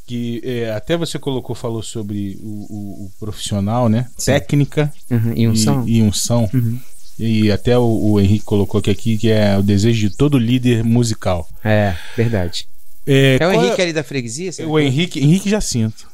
Que 0.07 0.41
é, 0.43 0.71
até 0.73 0.97
você 0.97 1.19
colocou, 1.19 1.55
falou 1.55 1.83
sobre 1.83 2.39
o, 2.43 2.49
o- 2.49 3.05
o 3.07 3.11
profissional, 3.21 3.89
né? 3.89 4.09
Técnica 4.25 4.93
Uhum. 5.11 5.33
E 5.37 5.47
um 5.49 5.55
som? 5.55 5.85
e, 5.87 5.99
e 5.99 6.03
unção. 6.03 6.49
Uhum. 6.55 6.79
E 7.19 7.51
até 7.53 7.77
o, 7.79 7.83
o 8.13 8.21
Henrique 8.21 8.45
colocou 8.45 8.79
aqui, 8.79 8.91
aqui, 8.91 9.19
que 9.19 9.29
é 9.31 9.59
o 9.59 9.63
desejo 9.63 10.09
de 10.09 10.17
todo 10.17 10.39
líder 10.39 10.83
musical. 10.83 11.47
É, 11.63 11.95
verdade. 12.17 12.67
É, 13.07 13.37
É 13.41 13.47
o 13.47 13.53
Henrique 13.53 13.83
ali 13.83 13.93
da 13.93 14.03
freguesia? 14.05 14.51
O 14.67 14.79
Henrique, 14.79 15.19
Henrique 15.21 15.51
Jacinto. 15.51 16.08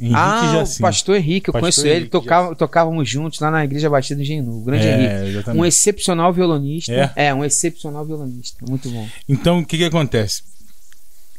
Henrique 0.00 0.16
ah, 0.16 0.62
o 0.64 0.80
pastor 0.80 1.16
Henrique, 1.16 1.48
eu 1.48 1.52
Pastor 1.52 1.60
conheço 1.62 1.80
ele, 1.86 1.90
Henrique 1.96 2.10
tocava, 2.10 2.54
tocávamos 2.54 3.08
juntos 3.08 3.40
lá 3.40 3.50
na 3.50 3.64
Igreja 3.64 3.90
Batista 3.90 4.14
do 4.14 4.22
Engenho, 4.22 4.48
o 4.48 4.62
grande 4.64 4.86
Henrique. 4.86 5.06
É, 5.06 5.28
exatamente. 5.28 5.60
Um 5.60 5.64
excepcional 5.66 6.32
violonista. 6.32 6.92
É? 7.16 7.26
É? 7.26 7.34
um 7.34 7.44
excepcional 7.44 8.04
violonista. 8.06 8.64
Muito 8.68 8.88
bom. 8.90 9.08
Então, 9.28 9.58
o 9.58 9.66
que, 9.66 9.76
que 9.76 9.84
acontece? 9.84 10.42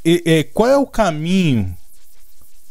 E- 0.04 0.22
é, 0.26 0.44
qual 0.44 0.70
é 0.70 0.78
o 0.78 0.86
caminho, 0.86 1.74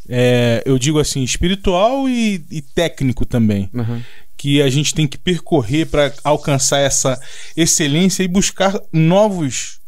é, 0.07 0.61
eu 0.65 0.77
digo 0.77 0.99
assim, 0.99 1.23
espiritual 1.23 2.07
e, 2.07 2.43
e 2.51 2.61
técnico 2.61 3.25
também, 3.25 3.69
Uhum. 3.73 4.01
que 4.37 4.61
a 4.61 4.69
gente 4.69 4.93
tem 4.93 5.07
que 5.07 5.17
percorrer 5.17 5.85
para 5.87 6.13
alcançar 6.23 6.79
essa 6.79 7.19
excelência 7.57 8.23
e 8.23 8.27
buscar 8.27 8.79
novos, 8.93 9.79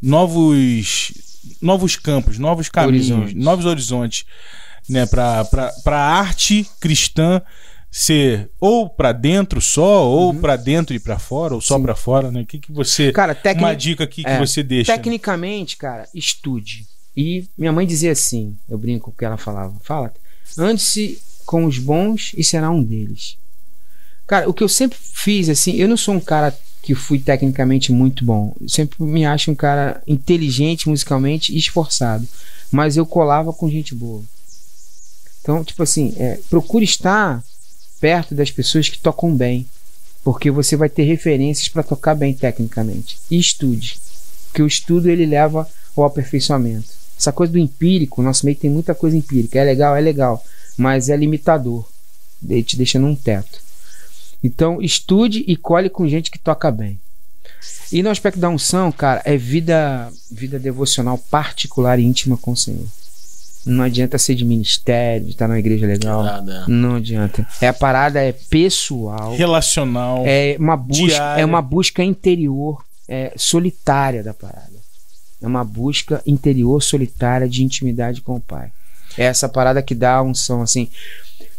novos, 0.00 1.12
novos 1.60 1.96
campos, 1.96 2.38
novos 2.38 2.68
caminhos, 2.68 3.10
Horizontes. 3.10 3.34
novos 3.44 3.64
horizontes, 3.66 4.24
né, 4.88 5.06
para 5.06 5.46
a 5.86 6.18
arte 6.18 6.68
cristã 6.80 7.42
ser 7.90 8.50
ou 8.58 8.88
para 8.88 9.12
dentro 9.12 9.60
só, 9.60 10.08
ou 10.08 10.32
para 10.32 10.56
dentro 10.56 10.94
e 10.94 10.98
para 10.98 11.18
fora, 11.18 11.54
ou 11.54 11.60
só 11.60 11.76
Uhum. 11.76 11.82
Para 11.82 11.94
fora, 11.94 12.30
né? 12.30 12.40
O 12.40 12.46
que, 12.46 12.58
que 12.58 12.72
você 12.72 13.12
Cara, 13.12 13.36
uma 13.58 13.74
dica 13.74 14.04
aqui 14.04 14.24
que 14.24 14.30
é, 14.30 14.38
você 14.38 14.62
deixa. 14.62 14.92
Tecnicamente, 14.94 15.76
cara, 15.76 16.08
estude. 16.14 16.86
E 17.14 17.46
minha 17.56 17.72
mãe 17.72 17.86
dizia 17.86 18.12
assim, 18.12 18.56
eu 18.66 18.78
brinco 18.78 19.06
com 19.06 19.10
o 19.10 19.14
que 19.14 19.24
ela 19.24 19.36
falava. 19.36 19.76
Fala, 19.82 20.12
ande-se 20.56 21.20
com 21.44 21.66
os 21.66 21.78
bons 21.78 22.32
e 22.36 22.42
será 22.42 22.70
um 22.70 22.82
deles. 22.82 23.36
Cara, 24.26 24.48
o 24.48 24.54
que 24.54 24.62
eu 24.62 24.68
sempre 24.68 24.96
fiz, 24.98 25.50
assim, 25.50 25.74
eu 25.76 25.86
não 25.86 25.96
sou 25.96 26.14
um 26.14 26.20
cara 26.20 26.56
que 26.80 26.94
fui 26.94 27.18
tecnicamente 27.18 27.92
muito 27.92 28.24
bom. 28.24 28.54
Eu 28.60 28.68
sempre 28.68 29.02
me 29.04 29.26
acho 29.26 29.50
um 29.50 29.54
cara 29.54 30.02
inteligente 30.06 30.88
musicalmente 30.88 31.52
e 31.52 31.58
esforçado. 31.58 32.26
Mas 32.70 32.96
eu 32.96 33.04
colava 33.04 33.52
com 33.52 33.68
gente 33.68 33.94
boa. 33.94 34.22
Então, 35.42 35.62
tipo 35.64 35.82
assim, 35.82 36.14
é, 36.16 36.38
procure 36.48 36.84
estar 36.84 37.42
perto 38.00 38.34
das 38.34 38.50
pessoas 38.50 38.88
que 38.88 38.98
tocam 38.98 39.34
bem. 39.34 39.66
Porque 40.24 40.50
você 40.50 40.76
vai 40.76 40.88
ter 40.88 41.02
referências 41.02 41.68
para 41.68 41.82
tocar 41.82 42.14
bem 42.14 42.32
tecnicamente. 42.32 43.18
E 43.28 43.38
estude. 43.38 43.98
Porque 44.46 44.62
o 44.62 44.66
estudo 44.66 45.10
ele 45.10 45.26
leva 45.26 45.68
ao 45.96 46.04
aperfeiçoamento. 46.04 46.88
Essa 47.18 47.32
coisa 47.32 47.52
do 47.52 47.58
empírico, 47.58 48.22
nosso 48.22 48.46
meio 48.46 48.56
tem 48.56 48.70
muita 48.70 48.94
coisa 48.94 49.16
empírica. 49.16 49.58
É 49.58 49.64
legal, 49.64 49.96
é 49.96 50.00
legal. 50.00 50.44
Mas 50.76 51.08
é 51.08 51.16
limitador. 51.16 51.84
Te 52.64 52.76
deixa 52.76 52.98
num 52.98 53.16
teto. 53.16 53.60
Então, 54.42 54.80
estude 54.80 55.44
e 55.46 55.56
colhe 55.56 55.88
com 55.88 56.08
gente 56.08 56.30
que 56.30 56.38
toca 56.38 56.70
bem. 56.70 56.98
E 57.92 58.02
no 58.02 58.10
aspecto 58.10 58.40
da 58.40 58.48
unção, 58.48 58.90
cara, 58.90 59.22
é 59.24 59.36
vida, 59.36 60.10
vida 60.30 60.58
devocional 60.58 61.18
particular 61.18 61.98
e 61.98 62.04
íntima 62.04 62.36
com 62.36 62.52
o 62.52 62.56
Senhor. 62.56 62.86
Não 63.64 63.84
adianta 63.84 64.18
ser 64.18 64.34
de 64.34 64.44
ministério, 64.44 65.26
de 65.26 65.32
estar 65.32 65.46
numa 65.46 65.58
igreja 65.58 65.86
legal. 65.86 66.22
Nada. 66.22 66.64
Não 66.66 66.96
adianta. 66.96 67.46
É 67.60 67.68
a 67.68 67.72
parada 67.72 68.20
é 68.20 68.32
pessoal. 68.32 69.36
relacional. 69.36 70.24
É 70.26 70.56
uma 70.58 70.76
busca, 70.76 71.06
Diária. 71.06 71.42
é 71.42 71.44
uma 71.44 71.62
busca 71.62 72.02
interior, 72.02 72.84
é, 73.08 73.32
solitária 73.36 74.22
da 74.22 74.34
parada. 74.34 74.82
É 75.40 75.46
uma 75.46 75.64
busca 75.64 76.22
interior 76.26 76.82
solitária 76.82 77.48
de 77.48 77.64
intimidade 77.64 78.20
com 78.20 78.36
o 78.36 78.40
Pai. 78.40 78.70
É 79.16 79.24
essa 79.24 79.48
parada 79.48 79.82
que 79.82 79.94
dá 79.94 80.14
a 80.16 80.22
unção 80.22 80.62
assim. 80.62 80.88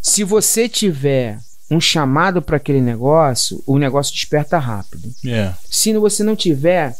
Se 0.01 0.23
você 0.23 0.67
tiver 0.67 1.37
um 1.69 1.79
chamado 1.79 2.41
para 2.41 2.57
aquele 2.57 2.81
negócio, 2.81 3.61
o 3.65 3.77
negócio 3.77 4.13
desperta 4.13 4.57
rápido. 4.57 5.09
É. 5.25 5.53
Se 5.69 5.93
você 5.93 6.23
não 6.23 6.35
tiver, 6.35 6.95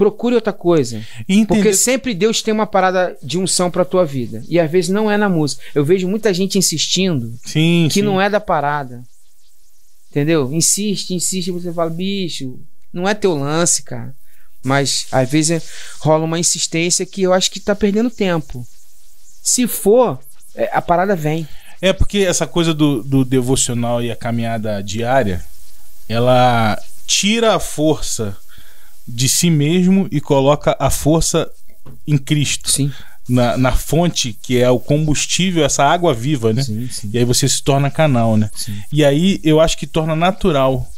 procure 0.00 0.34
outra 0.34 0.54
coisa. 0.54 1.04
Porque 1.46 1.74
sempre 1.74 2.14
Deus 2.14 2.40
tem 2.40 2.54
uma 2.54 2.66
parada 2.66 3.14
de 3.22 3.36
unção 3.36 3.70
para 3.70 3.84
tua 3.84 4.02
vida. 4.02 4.42
E 4.48 4.58
às 4.58 4.70
vezes 4.70 4.88
não 4.88 5.10
é 5.10 5.18
na 5.18 5.28
música. 5.28 5.62
Eu 5.74 5.84
vejo 5.84 6.08
muita 6.08 6.32
gente 6.32 6.56
insistindo 6.56 7.38
sim, 7.44 7.86
que 7.88 8.00
sim. 8.00 8.02
não 8.02 8.18
é 8.18 8.30
da 8.30 8.40
parada. 8.40 9.02
Entendeu? 10.10 10.50
Insiste, 10.54 11.12
insiste, 11.12 11.50
você 11.50 11.70
fala, 11.70 11.90
bicho, 11.90 12.58
não 12.90 13.06
é 13.06 13.12
teu 13.12 13.34
lance, 13.34 13.82
cara. 13.82 14.14
Mas 14.64 15.06
às 15.12 15.30
vezes 15.30 15.62
rola 15.98 16.24
uma 16.24 16.38
insistência 16.38 17.04
que 17.04 17.20
eu 17.20 17.34
acho 17.34 17.50
que 17.50 17.60
tá 17.60 17.74
perdendo 17.74 18.10
tempo. 18.10 18.66
Se 19.42 19.66
for, 19.66 20.18
é, 20.54 20.70
a 20.72 20.80
parada 20.80 21.14
vem. 21.14 21.46
É 21.82 21.92
porque 21.92 22.20
essa 22.20 22.46
coisa 22.46 22.72
do, 22.72 23.02
do 23.02 23.22
devocional 23.22 24.02
e 24.02 24.10
a 24.10 24.16
caminhada 24.16 24.82
diária, 24.82 25.44
ela 26.08 26.80
tira 27.06 27.54
a 27.54 27.60
força 27.60 28.34
de 29.12 29.28
si 29.28 29.50
mesmo 29.50 30.08
e 30.10 30.20
coloca 30.20 30.76
a 30.78 30.90
força 30.90 31.50
em 32.06 32.16
Cristo, 32.16 32.70
Sim. 32.70 32.92
na, 33.28 33.56
na 33.56 33.72
fonte 33.72 34.32
que 34.32 34.58
é 34.58 34.70
o 34.70 34.78
combustível, 34.78 35.64
essa 35.64 35.84
água 35.84 36.14
viva, 36.14 36.52
né? 36.52 36.62
Sim, 36.62 36.88
sim. 36.90 37.10
E 37.12 37.18
aí 37.18 37.24
você 37.24 37.48
se 37.48 37.62
torna 37.62 37.90
canal, 37.90 38.36
né? 38.36 38.50
Sim. 38.54 38.74
E 38.92 39.04
aí 39.04 39.40
eu 39.42 39.60
acho 39.60 39.76
que 39.76 39.86
torna 39.86 40.14
natural. 40.14 40.88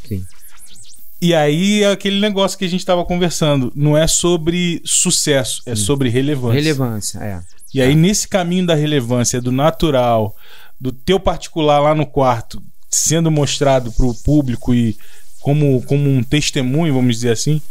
E 1.21 1.33
aí 1.33 1.83
é 1.83 1.91
aquele 1.91 2.19
negócio 2.19 2.57
que 2.57 2.65
a 2.65 2.69
gente 2.69 2.81
estava 2.81 3.05
conversando. 3.05 3.71
Não 3.73 3.97
é 3.97 4.07
sobre 4.07 4.81
sucesso, 4.83 5.61
é 5.65 5.73
sobre 5.73 6.09
relevância. 6.09 6.59
Relevância, 6.59 7.19
é. 7.19 7.39
E 7.73 7.81
aí, 7.81 7.95
nesse 7.95 8.27
caminho 8.27 8.67
da 8.67 8.75
relevância, 8.75 9.41
do 9.41 9.51
natural, 9.51 10.35
do 10.79 10.91
teu 10.91 11.19
particular 11.19 11.79
lá 11.79 11.95
no 11.95 12.05
quarto, 12.05 12.61
sendo 12.89 13.31
mostrado 13.31 13.91
para 13.91 14.05
o 14.05 14.13
público 14.13 14.75
e 14.75 14.95
como, 15.39 15.81
como 15.83 16.09
um 16.09 16.21
testemunho, 16.21 16.93
vamos 16.93 17.15
dizer 17.15 17.31
assim, 17.31 17.61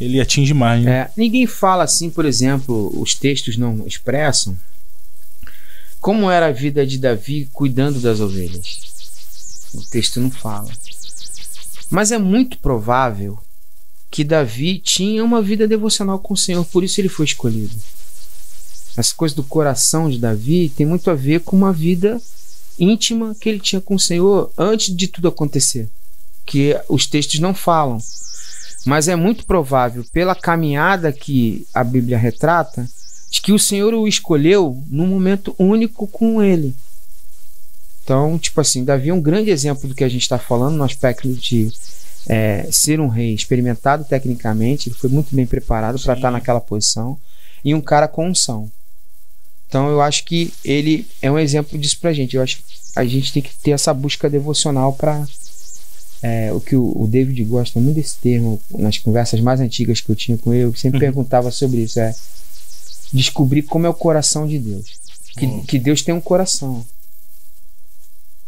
ele 0.00 0.20
atinge 0.20 0.54
mais. 0.54 0.84
Né? 0.84 0.90
É, 0.92 1.10
ninguém 1.16 1.46
fala 1.46 1.84
assim, 1.84 2.10
por 2.10 2.24
exemplo, 2.24 2.92
os 3.00 3.14
textos 3.14 3.56
não 3.56 3.86
expressam 3.86 4.56
como 6.00 6.30
era 6.30 6.46
a 6.46 6.52
vida 6.52 6.86
de 6.86 6.98
Davi 6.98 7.48
cuidando 7.52 8.00
das 8.00 8.20
ovelhas. 8.20 8.78
O 9.74 9.82
texto 9.82 10.20
não 10.20 10.30
fala. 10.30 10.70
Mas 11.90 12.12
é 12.12 12.18
muito 12.18 12.58
provável 12.58 13.38
que 14.10 14.22
Davi 14.22 14.78
tinha 14.78 15.24
uma 15.24 15.42
vida 15.42 15.66
devocional 15.66 16.18
com 16.18 16.34
o 16.34 16.36
Senhor, 16.36 16.64
por 16.64 16.84
isso 16.84 17.00
ele 17.00 17.08
foi 17.08 17.24
escolhido. 17.24 17.74
Essa 18.96 19.14
coisa 19.14 19.34
do 19.34 19.42
coração 19.42 20.08
de 20.08 20.18
Davi 20.18 20.72
tem 20.74 20.86
muito 20.86 21.10
a 21.10 21.14
ver 21.14 21.40
com 21.40 21.56
uma 21.56 21.72
vida 21.72 22.20
íntima 22.78 23.34
que 23.38 23.48
ele 23.48 23.60
tinha 23.60 23.80
com 23.80 23.94
o 23.94 24.00
Senhor 24.00 24.50
antes 24.56 24.94
de 24.94 25.08
tudo 25.08 25.28
acontecer, 25.28 25.88
que 26.46 26.74
os 26.88 27.06
textos 27.06 27.40
não 27.40 27.52
falam. 27.52 27.98
Mas 28.86 29.08
é 29.08 29.16
muito 29.16 29.44
provável, 29.44 30.04
pela 30.12 30.34
caminhada 30.34 31.12
que 31.12 31.66
a 31.74 31.82
Bíblia 31.82 32.16
retrata, 32.16 32.88
de 33.28 33.40
que 33.40 33.52
o 33.52 33.58
Senhor 33.58 33.92
o 33.92 34.06
escolheu 34.06 34.80
num 34.88 35.08
momento 35.08 35.54
único 35.58 36.06
com 36.06 36.40
ele. 36.40 36.72
Então, 38.04 38.38
tipo 38.38 38.60
assim, 38.60 38.84
Davi 38.84 39.08
é 39.08 39.14
um 39.14 39.20
grande 39.20 39.50
exemplo 39.50 39.88
do 39.88 39.94
que 39.94 40.04
a 40.04 40.08
gente 40.08 40.22
está 40.22 40.38
falando 40.38 40.76
no 40.76 40.84
aspecto 40.84 41.28
de 41.28 41.68
é, 42.28 42.68
ser 42.70 43.00
um 43.00 43.08
rei 43.08 43.34
experimentado 43.34 44.04
tecnicamente, 44.04 44.88
ele 44.88 44.96
foi 44.96 45.10
muito 45.10 45.34
bem 45.34 45.46
preparado 45.46 46.00
para 46.00 46.14
estar 46.14 46.30
naquela 46.30 46.60
posição, 46.60 47.18
e 47.64 47.74
um 47.74 47.80
cara 47.80 48.06
com 48.06 48.28
unção. 48.28 48.70
Então 49.68 49.88
eu 49.88 50.00
acho 50.00 50.24
que 50.24 50.52
ele 50.64 51.06
é 51.20 51.28
um 51.28 51.38
exemplo 51.38 51.76
disso 51.76 51.98
pra 51.98 52.12
gente. 52.12 52.36
Eu 52.36 52.42
acho 52.42 52.58
que 52.58 52.64
a 52.94 53.04
gente 53.04 53.32
tem 53.32 53.42
que 53.42 53.54
ter 53.56 53.72
essa 53.72 53.92
busca 53.92 54.30
devocional 54.30 54.92
para 54.92 55.26
é, 56.22 56.52
o 56.52 56.60
que 56.60 56.74
o, 56.74 56.92
o, 57.02 57.06
David 57.06 57.42
gosta 57.44 57.78
muito 57.78 57.96
desse 57.96 58.16
termo 58.16 58.60
nas 58.70 58.98
conversas 58.98 59.40
mais 59.40 59.60
antigas 59.60 60.00
que 60.00 60.10
eu 60.10 60.16
tinha 60.16 60.38
com 60.38 60.52
ele, 60.52 60.64
eu 60.64 60.74
sempre 60.74 60.96
uhum. 60.96 61.00
perguntava 61.00 61.50
sobre 61.50 61.82
isso, 61.82 62.00
é 62.00 62.14
descobrir 63.12 63.62
como 63.62 63.86
é 63.86 63.88
o 63.88 63.94
coração 63.94 64.46
de 64.46 64.58
Deus. 64.58 64.98
Que, 65.36 65.46
uhum. 65.46 65.64
que 65.64 65.78
Deus 65.78 66.02
tem 66.02 66.14
um 66.14 66.20
coração. 66.20 66.84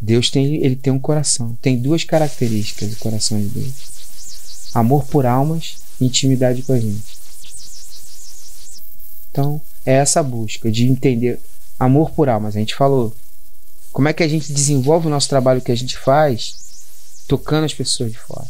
Deus 0.01 0.31
tem 0.31 0.57
ele 0.57 0.77
tem 0.77 0.93
um 0.93 0.99
coração. 0.99 1.57
Tem 1.61 1.79
duas 1.79 2.05
características 2.05 2.91
do 2.91 2.97
coração 2.97 3.39
de 3.39 3.49
Deus: 3.49 3.73
amor 4.73 5.05
por 5.07 5.27
almas 5.27 5.77
e 6.01 6.07
intimidade 6.07 6.63
com 6.63 6.73
a 6.73 6.81
gente. 6.81 7.19
Então, 9.31 9.61
é 9.85 9.95
essa 9.95 10.23
busca 10.23 10.71
de 10.71 10.87
entender 10.87 11.39
amor 11.79 12.11
por 12.11 12.29
almas. 12.29 12.57
A 12.57 12.59
gente 12.59 12.75
falou 12.75 13.15
como 13.93 14.09
é 14.09 14.13
que 14.13 14.23
a 14.23 14.29
gente 14.29 14.53
desenvolve 14.53 15.07
o 15.07 15.11
nosso 15.11 15.29
trabalho 15.29 15.61
que 15.61 15.73
a 15.73 15.77
gente 15.77 15.99
faz 15.99 16.68
tocando 17.29 17.65
as 17.65 17.75
pessoas 17.75 18.11
de 18.11 18.19
fora. 18.19 18.47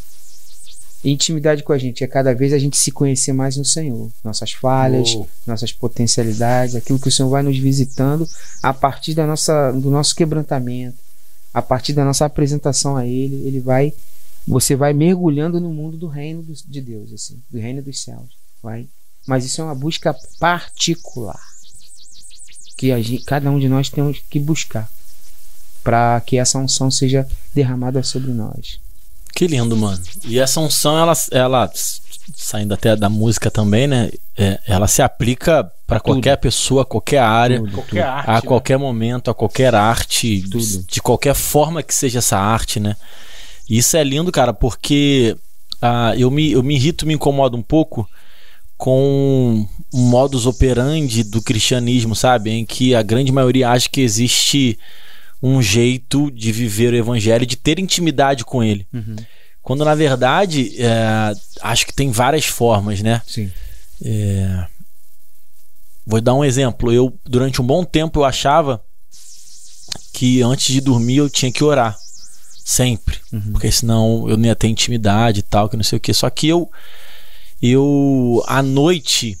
E 1.03 1.11
intimidade 1.11 1.63
com 1.63 1.71
a 1.71 1.77
gente 1.77 2.03
é 2.03 2.07
cada 2.07 2.33
vez 2.33 2.51
a 2.51 2.57
gente 2.57 2.77
se 2.77 2.91
conhecer 2.91 3.31
mais 3.31 3.55
no 3.55 3.63
Senhor, 3.63 4.09
nossas 4.23 4.51
falhas, 4.51 5.13
oh. 5.15 5.27
nossas 5.45 5.71
potencialidades, 5.71 6.75
aquilo 6.75 6.99
que 6.99 7.07
o 7.07 7.11
Senhor 7.11 7.29
vai 7.29 7.43
nos 7.43 7.57
visitando 7.57 8.27
a 8.63 8.73
partir 8.73 9.13
da 9.13 9.25
nossa, 9.25 9.71
do 9.71 9.89
nosso 9.89 10.15
quebrantamento, 10.15 10.97
a 11.53 11.61
partir 11.61 11.93
da 11.93 12.03
nossa 12.03 12.25
apresentação 12.25 12.97
a 12.97 13.05
Ele, 13.05 13.35
Ele 13.45 13.59
vai, 13.59 13.93
você 14.45 14.75
vai 14.75 14.91
mergulhando 14.91 15.59
no 15.59 15.69
mundo 15.69 15.95
do 15.95 16.07
reino 16.07 16.43
de 16.67 16.81
Deus, 16.81 17.13
assim, 17.13 17.41
do 17.49 17.59
reino 17.59 17.81
dos 17.81 18.01
céus, 18.01 18.27
vai 18.61 18.87
mas 19.27 19.45
isso 19.45 19.61
é 19.61 19.63
uma 19.63 19.75
busca 19.75 20.15
particular 20.39 21.39
que 22.75 23.03
gente, 23.03 23.25
cada 23.25 23.51
um 23.51 23.59
de 23.59 23.67
nós 23.67 23.89
temos 23.89 24.19
que 24.29 24.39
buscar 24.39 24.89
para 25.83 26.21
que 26.21 26.37
essa 26.37 26.57
unção 26.57 26.89
seja 26.91 27.27
derramada 27.53 28.03
sobre 28.03 28.31
nós. 28.31 28.79
Que 29.33 29.47
lindo, 29.47 29.75
mano. 29.77 30.01
E 30.25 30.39
essa 30.39 30.59
unção, 30.59 30.97
ela, 30.97 31.13
ela 31.31 31.71
saindo 32.35 32.73
até 32.73 32.95
da 32.95 33.09
música 33.09 33.49
também, 33.49 33.87
né? 33.87 34.11
É, 34.37 34.59
ela 34.67 34.87
se 34.87 35.01
aplica 35.01 35.69
para 35.85 35.99
qualquer 35.99 36.37
pessoa, 36.37 36.85
qualquer 36.85 37.19
área, 37.19 37.59
tudo, 37.59 37.71
qualquer 37.71 38.03
tudo. 38.03 38.09
arte, 38.09 38.29
a 38.29 38.33
né? 38.33 38.41
qualquer 38.41 38.77
momento, 38.77 39.31
a 39.31 39.33
qualquer 39.33 39.75
arte, 39.75 40.43
tudo. 40.49 40.85
de 40.87 41.01
qualquer 41.01 41.35
forma 41.35 41.83
que 41.83 41.93
seja 41.93 42.19
essa 42.19 42.37
arte, 42.37 42.79
né? 42.79 42.95
E 43.69 43.77
isso 43.77 43.95
é 43.97 44.03
lindo, 44.03 44.31
cara, 44.31 44.53
porque 44.53 45.35
uh, 45.81 46.13
eu, 46.17 46.31
me, 46.31 46.51
eu 46.51 46.63
me 46.63 46.75
irrito, 46.75 47.05
me 47.05 47.13
incomodo 47.13 47.57
um 47.57 47.61
pouco 47.61 48.07
com 48.77 49.67
um 49.93 50.01
modus 50.01 50.45
operandi 50.45 51.23
do 51.23 51.41
cristianismo, 51.41 52.15
sabe? 52.15 52.51
Em 52.51 52.65
que 52.65 52.95
a 52.95 53.01
grande 53.01 53.31
maioria 53.31 53.69
acha 53.69 53.89
que 53.89 54.01
existe 54.01 54.79
um 55.41 55.61
jeito 55.61 56.29
de 56.31 56.51
viver 56.51 56.93
o 56.93 56.97
evangelho, 56.97 57.45
de 57.45 57.55
ter 57.55 57.79
intimidade 57.79 58.43
com 58.43 58.63
ele. 58.63 58.87
Uhum. 58.93 59.15
Quando 59.61 59.85
na 59.85 59.95
verdade, 59.95 60.73
é, 60.81 61.33
acho 61.61 61.85
que 61.85 61.93
tem 61.93 62.11
várias 62.11 62.45
formas, 62.45 63.01
né? 63.01 63.21
Sim. 63.25 63.51
É... 64.03 64.65
Vou 66.05 66.19
dar 66.19 66.33
um 66.33 66.43
exemplo. 66.43 66.91
Eu, 66.91 67.13
durante 67.23 67.61
um 67.61 67.65
bom 67.65 67.83
tempo, 67.83 68.19
eu 68.19 68.25
achava 68.25 68.83
que 70.11 70.41
antes 70.41 70.73
de 70.73 70.81
dormir 70.81 71.17
eu 71.17 71.29
tinha 71.29 71.51
que 71.51 71.63
orar. 71.63 71.97
Sempre. 72.65 73.19
Uhum. 73.31 73.51
Porque 73.51 73.71
senão 73.71 74.27
eu 74.27 74.35
não 74.35 74.45
ia 74.45 74.55
ter 74.55 74.67
intimidade 74.67 75.39
e 75.39 75.43
tal, 75.43 75.69
que 75.69 75.77
não 75.77 75.83
sei 75.83 75.97
o 75.97 76.01
que. 76.01 76.13
Só 76.13 76.29
que 76.29 76.47
eu 76.47 76.69
eu 77.61 78.43
à 78.47 78.61
noite 78.61 79.37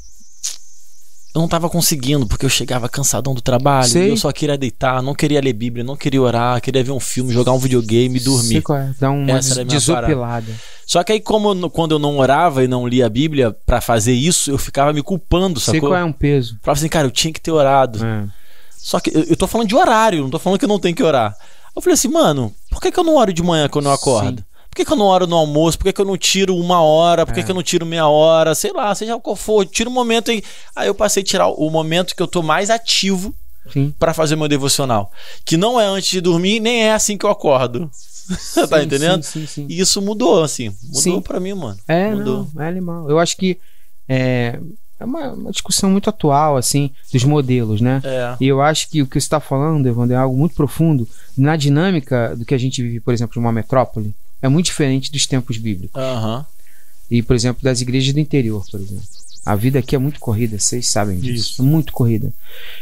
eu 1.33 1.41
não 1.41 1.47
tava 1.47 1.69
conseguindo, 1.69 2.25
porque 2.25 2.43
eu 2.43 2.49
chegava 2.49 2.89
cansadão 2.89 3.35
do 3.35 3.41
trabalho, 3.41 3.97
eu 3.97 4.17
só 4.17 4.31
queria 4.31 4.57
deitar, 4.57 5.01
não 5.03 5.13
queria 5.13 5.39
ler 5.39 5.53
Bíblia, 5.53 5.83
não 5.83 5.95
queria 5.95 6.21
orar, 6.21 6.59
queria 6.59 6.83
ver 6.83 6.91
um 6.91 6.99
filme, 6.99 7.31
jogar 7.31 7.51
um 7.51 7.59
videogame 7.59 8.17
e 8.17 8.23
dormir. 8.23 8.47
Sei 8.47 8.61
qual 8.61 8.79
é, 8.79 8.93
dar 8.99 9.11
uma 9.11 9.31
Essa 9.31 9.63
desopilada. 9.63 10.51
Só 10.87 11.03
que 11.03 11.11
aí, 11.11 11.19
como 11.19 11.69
quando 11.69 11.91
eu 11.91 11.99
não 11.99 12.17
orava 12.17 12.63
e 12.63 12.67
não 12.67 12.87
lia 12.87 13.05
a 13.05 13.09
Bíblia 13.09 13.55
para 13.63 13.79
fazer 13.79 14.13
isso, 14.13 14.49
eu 14.49 14.57
ficava 14.57 14.91
me 14.91 15.03
culpando, 15.03 15.59
sacou? 15.59 15.71
Sei 15.73 15.79
qual 15.81 15.95
é 15.95 16.03
um 16.03 16.11
peso. 16.11 16.57
Falava 16.63 16.79
assim, 16.79 16.89
cara, 16.89 17.05
eu 17.05 17.11
tinha 17.11 17.31
que 17.31 17.39
ter 17.39 17.51
orado. 17.51 18.03
É. 18.03 18.25
Só 18.75 18.99
que 18.99 19.15
eu, 19.15 19.23
eu 19.25 19.37
tô 19.37 19.45
falando 19.45 19.67
de 19.67 19.75
horário, 19.75 20.23
não 20.23 20.31
tô 20.31 20.39
falando 20.39 20.57
que 20.57 20.65
eu 20.65 20.69
não 20.69 20.79
tenho 20.79 20.95
que 20.95 21.03
orar. 21.03 21.35
Eu 21.75 21.81
falei 21.81 21.93
assim, 21.93 22.07
mano, 22.07 22.51
por 22.71 22.81
que, 22.81 22.91
que 22.91 22.99
eu 22.99 23.03
não 23.03 23.17
oro 23.17 23.31
de 23.31 23.43
manhã 23.43 23.69
quando 23.69 23.85
eu 23.85 23.91
acordo? 23.91 24.39
Sim. 24.39 24.48
Por 24.69 24.75
que, 24.75 24.85
que 24.85 24.93
eu 24.93 24.97
não 24.97 25.05
oro 25.05 25.27
no 25.27 25.35
almoço? 25.35 25.77
Por 25.77 25.85
que, 25.85 25.93
que 25.93 26.01
eu 26.01 26.05
não 26.05 26.17
tiro 26.17 26.55
uma 26.55 26.81
hora? 26.81 27.25
Por 27.25 27.33
que, 27.33 27.41
é. 27.41 27.43
que 27.43 27.51
eu 27.51 27.55
não 27.55 27.63
tiro 27.63 27.85
meia 27.85 28.07
hora? 28.07 28.53
Sei 28.53 28.71
lá, 28.71 28.93
seja 28.93 29.19
qual 29.19 29.35
for. 29.35 29.65
Tira 29.65 29.89
um 29.89 29.93
momento 29.93 30.31
aí. 30.31 30.43
Aí 30.75 30.87
eu 30.87 30.95
passei 30.95 31.21
a 31.21 31.25
tirar 31.25 31.47
o 31.47 31.69
momento 31.69 32.15
que 32.15 32.21
eu 32.21 32.27
tô 32.27 32.41
mais 32.41 32.69
ativo 32.69 33.33
para 33.97 34.13
fazer 34.13 34.35
meu 34.35 34.47
devocional. 34.47 35.11
Que 35.43 35.57
não 35.57 35.79
é 35.79 35.85
antes 35.85 36.09
de 36.09 36.21
dormir, 36.21 36.59
nem 36.59 36.83
é 36.83 36.93
assim 36.93 37.17
que 37.17 37.25
eu 37.25 37.29
acordo. 37.29 37.89
Sim, 38.29 38.67
tá 38.67 38.83
entendendo? 38.83 39.23
Sim, 39.23 39.47
sim, 39.47 39.65
e 39.67 39.79
isso 39.79 39.99
mudou, 40.03 40.43
assim. 40.43 40.71
Mudou 40.83 41.19
para 41.19 41.39
mim, 41.39 41.53
mano. 41.53 41.79
É, 41.87 42.11
mudou. 42.13 42.47
Não, 42.53 42.63
é 42.63 42.67
animal. 42.67 43.09
Eu 43.09 43.17
acho 43.17 43.35
que 43.35 43.57
é, 44.07 44.59
é 44.99 45.03
uma, 45.03 45.31
uma, 45.31 45.51
discussão 45.51 45.89
muito 45.89 46.11
atual, 46.11 46.55
assim, 46.55 46.91
dos 47.11 47.23
modelos, 47.23 47.81
né? 47.81 47.99
É. 48.03 48.35
E 48.39 48.47
eu 48.47 48.61
acho 48.61 48.87
que 48.87 49.01
o 49.01 49.07
que 49.07 49.13
você 49.13 49.25
está 49.25 49.39
falando, 49.39 49.87
Evandro, 49.87 50.13
é 50.13 50.19
algo 50.19 50.37
muito 50.37 50.53
profundo 50.53 51.07
na 51.35 51.55
dinâmica 51.55 52.35
do 52.35 52.45
que 52.45 52.53
a 52.53 52.57
gente 52.59 52.83
vive, 52.83 52.99
por 52.99 53.15
exemplo, 53.15 53.41
numa 53.41 53.51
metrópole 53.51 54.13
é 54.41 54.47
muito 54.47 54.65
diferente 54.65 55.11
dos 55.11 55.25
tempos 55.25 55.57
bíblicos. 55.57 56.01
Uhum. 56.01 56.43
E, 57.09 57.23
por 57.23 57.35
exemplo, 57.35 57.63
das 57.63 57.81
igrejas 57.81 58.13
do 58.13 58.19
interior, 58.19 58.63
por 58.69 58.79
exemplo. 58.79 59.03
A 59.45 59.55
vida 59.55 59.79
aqui 59.79 59.95
é 59.95 59.99
muito 59.99 60.19
corrida, 60.19 60.59
vocês 60.59 60.87
sabem 60.87 61.17
disso. 61.17 61.53
Isso. 61.53 61.61
É 61.61 61.65
muito 61.65 61.91
corrida. 61.91 62.31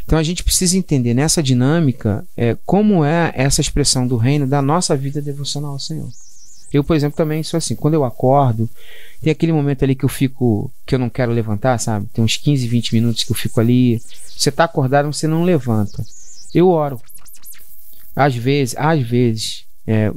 Então 0.04 0.20
a 0.20 0.24
gente 0.24 0.44
precisa 0.44 0.78
entender 0.78 1.14
nessa 1.14 1.42
dinâmica 1.42 2.26
é, 2.36 2.58
como 2.66 3.06
é 3.06 3.32
essa 3.36 3.62
expressão 3.62 4.08
do 4.08 4.18
reino 4.18 4.46
da 4.46 4.62
nossa 4.62 4.96
vida 4.96 5.22
devocional 5.22 5.72
ao 5.72 5.80
Senhor. 5.80 6.10
Eu, 6.74 6.84
por 6.84 6.96
exemplo, 6.96 7.16
também 7.16 7.42
sou 7.44 7.58
assim. 7.58 7.76
Quando 7.76 7.94
eu 7.94 8.04
acordo, 8.04 8.70
tem 9.22 9.32
aquele 9.32 9.54
momento 9.54 9.84
ali 9.84 9.96
que 9.96 10.04
eu 10.04 10.10
fico, 10.10 10.70
que 10.86 10.94
eu 10.94 11.00
não 11.00 11.10
quero 11.10 11.32
levantar, 11.32 11.78
sabe? 11.78 12.08
Tem 12.14 12.24
uns 12.24 12.36
15, 12.36 12.68
20 12.68 12.94
minutos 12.94 13.24
que 13.24 13.32
eu 13.32 13.36
fico 13.36 13.62
ali. 13.62 14.02
Você 14.36 14.50
está 14.50 14.66
acordado, 14.66 15.12
você 15.12 15.28
não 15.28 15.44
levanta. 15.44 16.04
Eu 16.54 16.70
oro. 16.70 17.00
Às 18.16 18.36
vezes, 18.36 18.76
às 18.78 19.02
vezes, 19.02 19.66
é, 19.86 20.12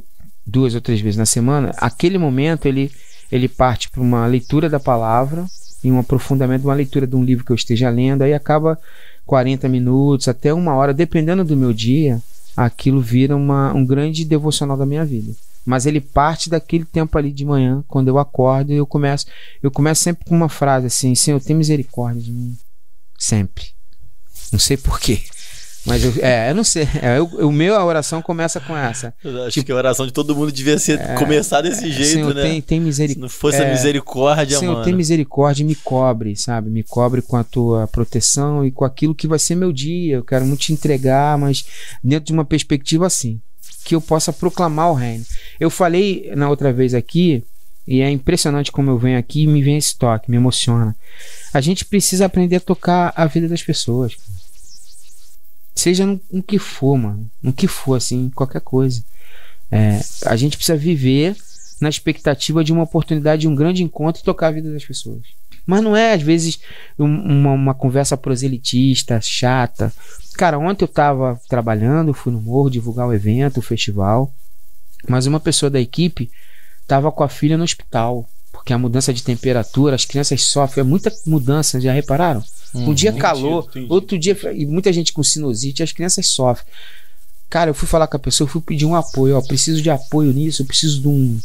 duas 0.51 0.75
ou 0.75 0.81
três 0.81 0.99
vezes 0.99 1.17
na 1.17 1.25
semana, 1.25 1.73
aquele 1.77 2.17
momento 2.17 2.65
ele, 2.65 2.91
ele 3.31 3.47
parte 3.47 3.89
para 3.89 4.01
uma 4.01 4.25
leitura 4.27 4.69
da 4.69 4.79
palavra 4.79 5.45
e 5.83 5.91
um 5.91 5.97
aprofundamento, 5.97 6.65
uma 6.65 6.73
leitura 6.73 7.07
de 7.07 7.15
um 7.15 7.23
livro 7.23 7.45
que 7.45 7.51
eu 7.51 7.55
esteja 7.55 7.89
lendo, 7.89 8.21
aí 8.21 8.33
acaba 8.33 8.77
40 9.25 9.67
minutos, 9.69 10.27
até 10.27 10.53
uma 10.53 10.75
hora, 10.75 10.93
dependendo 10.93 11.43
do 11.43 11.55
meu 11.55 11.71
dia, 11.71 12.21
aquilo 12.55 13.01
vira 13.01 13.35
uma, 13.35 13.73
um 13.73 13.85
grande 13.85 14.25
devocional 14.25 14.77
da 14.77 14.85
minha 14.85 15.05
vida. 15.05 15.33
Mas 15.65 15.85
ele 15.85 16.01
parte 16.01 16.49
daquele 16.49 16.85
tempo 16.85 17.17
ali 17.17 17.31
de 17.31 17.45
manhã, 17.45 17.83
quando 17.87 18.07
eu 18.07 18.17
acordo, 18.17 18.73
e 18.73 18.77
eu 18.77 18.85
começo, 18.85 19.27
eu 19.61 19.69
começo 19.71 20.01
sempre 20.01 20.25
com 20.25 20.35
uma 20.35 20.49
frase 20.49 20.87
assim: 20.87 21.13
Senhor, 21.13 21.39
tem 21.39 21.55
misericórdia 21.55 22.21
de 22.21 22.31
mim. 22.31 22.57
Sempre. 23.17 23.65
Não 24.51 24.59
sei 24.59 24.75
porquê. 24.75 25.21
Mas 25.85 26.03
eu, 26.03 26.13
é, 26.21 26.51
eu 26.51 26.55
não 26.55 26.63
sei. 26.63 26.87
É, 27.01 27.17
eu, 27.17 27.25
o 27.25 27.51
meu, 27.51 27.75
a 27.75 27.83
oração 27.83 28.21
começa 28.21 28.59
com 28.59 28.77
essa. 28.77 29.13
Eu 29.23 29.43
acho 29.43 29.51
tipo, 29.51 29.65
que 29.65 29.71
a 29.71 29.75
oração 29.75 30.05
de 30.05 30.13
todo 30.13 30.35
mundo 30.35 30.51
devia 30.51 30.77
ser 30.77 30.99
é, 30.99 31.15
começar 31.15 31.61
desse 31.61 31.87
é, 31.87 31.91
jeito, 31.91 32.11
Senhor, 32.11 32.35
né? 32.35 32.43
Tem, 32.43 32.61
tem 32.61 32.79
misericórdia. 32.79 33.15
Se 33.15 33.21
não 33.21 33.29
fosse 33.29 33.57
a 33.57 33.65
é, 33.65 33.71
misericórdia, 33.71 34.59
Senhor, 34.59 34.73
mano. 34.73 34.85
tem 34.85 34.93
misericórdia 34.93 35.63
e 35.63 35.65
me 35.65 35.75
cobre, 35.75 36.35
sabe? 36.35 36.69
Me 36.69 36.83
cobre 36.83 37.21
com 37.21 37.35
a 37.35 37.43
tua 37.43 37.87
proteção 37.87 38.63
e 38.63 38.71
com 38.71 38.85
aquilo 38.85 39.15
que 39.15 39.27
vai 39.27 39.39
ser 39.39 39.55
meu 39.55 39.71
dia. 39.71 40.17
Eu 40.17 40.23
quero 40.23 40.45
muito 40.45 40.61
te 40.61 40.73
entregar, 40.73 41.37
mas 41.37 41.65
dentro 42.03 42.25
de 42.25 42.33
uma 42.33 42.45
perspectiva 42.45 43.07
assim. 43.07 43.41
Que 43.83 43.95
eu 43.95 44.01
possa 44.01 44.31
proclamar 44.31 44.91
o 44.91 44.93
reino. 44.93 45.25
Eu 45.59 45.71
falei 45.71 46.31
na 46.35 46.47
outra 46.47 46.71
vez 46.71 46.93
aqui, 46.93 47.43
e 47.87 48.01
é 48.01 48.09
impressionante 48.11 48.71
como 48.71 48.91
eu 48.91 48.97
venho 48.99 49.17
aqui 49.17 49.41
e 49.41 49.47
me 49.47 49.63
vem 49.63 49.77
esse 49.77 49.97
toque, 49.97 50.29
me 50.29 50.37
emociona. 50.37 50.95
A 51.51 51.59
gente 51.59 51.83
precisa 51.83 52.25
aprender 52.25 52.57
a 52.57 52.59
tocar 52.59 53.11
a 53.15 53.25
vida 53.25 53.47
das 53.47 53.63
pessoas. 53.63 54.15
Seja 55.81 56.05
no, 56.05 56.21
no, 56.31 56.43
que 56.43 56.59
for, 56.59 56.95
mano. 56.95 57.27
No 57.41 57.51
que 57.51 57.67
for, 57.67 57.95
assim, 57.95 58.29
qualquer 58.35 58.61
coisa. 58.61 59.03
É, 59.71 59.99
a 60.27 60.35
gente 60.35 60.55
precisa 60.55 60.77
viver 60.77 61.35
na 61.81 61.89
expectativa 61.89 62.63
de 62.63 62.71
uma 62.71 62.83
oportunidade 62.83 63.41
de 63.41 63.47
um 63.47 63.55
grande 63.55 63.81
encontro 63.81 64.21
e 64.21 64.23
tocar 64.23 64.49
a 64.49 64.51
vida 64.51 64.71
das 64.71 64.85
pessoas. 64.85 65.23
Mas 65.65 65.81
não 65.81 65.97
é, 65.97 66.13
às 66.13 66.21
vezes, 66.21 66.59
uma, 66.99 67.53
uma 67.53 67.73
conversa 67.73 68.15
proselitista, 68.15 69.19
chata. 69.19 69.91
Cara, 70.37 70.59
ontem 70.59 70.83
eu 70.83 70.87
tava 70.87 71.41
trabalhando, 71.49 72.13
fui 72.13 72.31
no 72.31 72.39
morro 72.39 72.69
divulgar 72.69 73.07
o 73.07 73.13
evento, 73.13 73.57
o 73.57 73.63
festival. 73.63 74.31
Mas 75.09 75.25
uma 75.25 75.39
pessoa 75.39 75.71
da 75.71 75.81
equipe 75.81 76.29
tava 76.85 77.11
com 77.11 77.23
a 77.23 77.29
filha 77.29 77.57
no 77.57 77.63
hospital. 77.63 78.29
Porque 78.51 78.71
a 78.71 78.77
mudança 78.77 79.11
de 79.11 79.23
temperatura, 79.23 79.95
as 79.95 80.05
crianças 80.05 80.43
sofrem, 80.43 80.85
é 80.85 80.87
muita 80.87 81.11
mudança, 81.25 81.81
já 81.81 81.91
repararam? 81.91 82.43
Um 82.73 82.93
dia 82.93 83.11
calor, 83.11 83.67
entendi. 83.69 83.87
outro 83.89 84.17
dia. 84.17 84.37
E 84.53 84.65
muita 84.65 84.91
gente 84.93 85.13
com 85.13 85.23
sinusite, 85.23 85.83
as 85.83 85.91
crianças 85.91 86.27
sofrem. 86.27 86.65
Cara, 87.49 87.69
eu 87.69 87.73
fui 87.73 87.87
falar 87.87 88.07
com 88.07 88.15
a 88.15 88.19
pessoa, 88.19 88.47
eu 88.47 88.51
fui 88.51 88.61
pedir 88.61 88.85
um 88.85 88.95
apoio, 88.95 89.37
ó, 89.37 89.41
preciso 89.41 89.81
de 89.81 89.89
apoio 89.89 90.31
nisso, 90.31 90.61
eu 90.61 90.65
preciso 90.65 91.01
de 91.01 91.07
um. 91.07 91.39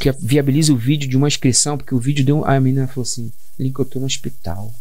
Que 0.00 0.10
viabilize 0.12 0.72
o 0.72 0.76
vídeo 0.76 1.08
de 1.08 1.16
uma 1.16 1.28
inscrição, 1.28 1.76
porque 1.76 1.94
o 1.94 1.98
vídeo 1.98 2.24
deu. 2.24 2.44
Aí 2.46 2.56
a 2.56 2.60
menina 2.60 2.86
falou 2.86 3.02
assim: 3.02 3.30
Link, 3.58 3.78
eu 3.78 3.84
tô 3.84 4.00
no 4.00 4.06
hospital. 4.06 4.72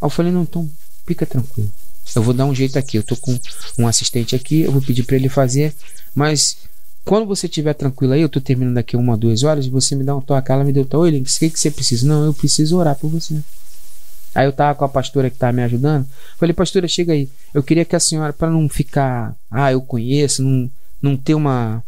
Aí 0.00 0.06
eu 0.06 0.10
falei: 0.10 0.30
não, 0.30 0.42
então 0.42 0.68
fica 1.06 1.24
tranquilo. 1.24 1.72
Eu 2.14 2.22
vou 2.22 2.34
dar 2.34 2.44
um 2.44 2.54
jeito 2.54 2.78
aqui. 2.78 2.98
Eu 2.98 3.02
tô 3.02 3.16
com 3.16 3.38
um 3.78 3.86
assistente 3.86 4.36
aqui, 4.36 4.60
eu 4.60 4.72
vou 4.72 4.82
pedir 4.82 5.04
pra 5.04 5.16
ele 5.16 5.28
fazer, 5.28 5.74
mas 6.14 6.58
quando 7.08 7.26
você 7.26 7.46
estiver 7.46 7.72
tranquilo 7.72 8.12
aí, 8.12 8.20
eu 8.20 8.28
tô 8.28 8.38
terminando 8.38 8.74
daqui 8.74 8.94
uma, 8.94 9.16
duas 9.16 9.42
horas, 9.42 9.66
você 9.66 9.96
me 9.96 10.04
dá 10.04 10.14
um 10.14 10.20
toque. 10.20 10.52
Ela 10.52 10.62
me 10.62 10.72
deu 10.74 10.82
um 10.82 10.86
toque. 10.86 11.04
Oi, 11.04 11.10
Link, 11.12 11.30
o 11.30 11.38
que, 11.38 11.48
que 11.48 11.58
você 11.58 11.70
precisa? 11.70 12.06
Não, 12.06 12.26
eu 12.26 12.34
preciso 12.34 12.76
orar 12.76 12.94
por 12.94 13.08
você. 13.08 13.40
Aí 14.34 14.46
eu 14.46 14.52
tava 14.52 14.74
com 14.74 14.84
a 14.84 14.88
pastora 14.88 15.30
que 15.30 15.36
tava 15.36 15.52
me 15.52 15.62
ajudando. 15.62 16.06
Falei, 16.38 16.52
pastora, 16.52 16.86
chega 16.86 17.12
aí. 17.12 17.28
Eu 17.52 17.62
queria 17.62 17.84
que 17.84 17.96
a 17.96 18.00
senhora, 18.00 18.32
para 18.32 18.50
não 18.50 18.68
ficar, 18.68 19.34
ah, 19.50 19.72
eu 19.72 19.80
conheço, 19.80 20.42
não, 20.42 20.70
não 21.00 21.16
ter 21.16 21.34
uma, 21.34 21.82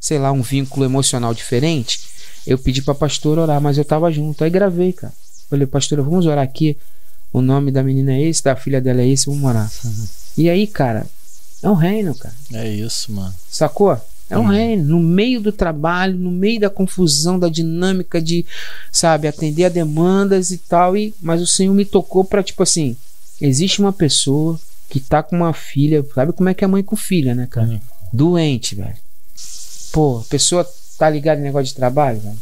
sei 0.00 0.18
lá, 0.18 0.32
um 0.32 0.42
vínculo 0.42 0.84
emocional 0.84 1.32
diferente, 1.32 2.00
eu 2.46 2.58
pedi 2.58 2.82
pra 2.82 2.94
pastora 2.94 3.42
orar, 3.42 3.60
mas 3.60 3.78
eu 3.78 3.84
tava 3.84 4.10
junto. 4.10 4.42
Aí 4.42 4.50
gravei, 4.50 4.92
cara. 4.92 5.12
Falei, 5.48 5.66
pastora, 5.66 6.02
vamos 6.02 6.26
orar 6.26 6.44
aqui. 6.44 6.76
O 7.32 7.40
nome 7.40 7.70
da 7.70 7.82
menina 7.82 8.12
é 8.12 8.22
esse, 8.22 8.42
da 8.42 8.56
filha 8.56 8.80
dela 8.80 9.02
é 9.02 9.08
esse, 9.08 9.26
vamos 9.26 9.44
orar. 9.44 9.70
E 10.36 10.48
aí, 10.48 10.66
cara, 10.66 11.06
é 11.62 11.68
um 11.68 11.74
reino, 11.74 12.14
cara. 12.14 12.34
É 12.54 12.68
isso, 12.68 13.12
mano. 13.12 13.34
Sacou? 13.50 14.00
É 14.30 14.38
um 14.38 14.46
reino. 14.46 14.84
No 14.84 15.00
meio 15.00 15.40
do 15.40 15.50
trabalho, 15.50 16.18
no 16.18 16.30
meio 16.30 16.60
da 16.60 16.70
confusão, 16.70 17.38
da 17.38 17.48
dinâmica 17.48 18.20
de, 18.20 18.44
sabe, 18.92 19.26
atender 19.26 19.64
a 19.64 19.68
demandas 19.68 20.50
e 20.50 20.58
tal. 20.58 20.96
E, 20.96 21.14
mas 21.20 21.40
o 21.40 21.46
Senhor 21.46 21.74
me 21.74 21.84
tocou 21.84 22.24
pra, 22.24 22.42
tipo 22.42 22.62
assim, 22.62 22.96
existe 23.40 23.80
uma 23.80 23.92
pessoa 23.92 24.58
que 24.88 25.00
tá 25.00 25.22
com 25.22 25.36
uma 25.36 25.52
filha. 25.52 26.04
Sabe 26.14 26.32
como 26.32 26.48
é 26.48 26.54
que 26.54 26.64
é 26.64 26.66
mãe 26.66 26.82
com 26.82 26.96
filha, 26.96 27.34
né, 27.34 27.46
cara? 27.50 27.80
Doente, 28.12 28.74
velho. 28.74 28.96
Pô, 29.92 30.18
a 30.18 30.24
pessoa 30.24 30.68
tá 30.98 31.08
ligada 31.08 31.40
em 31.40 31.44
negócio 31.44 31.68
de 31.68 31.74
trabalho, 31.74 32.20
velho. 32.20 32.38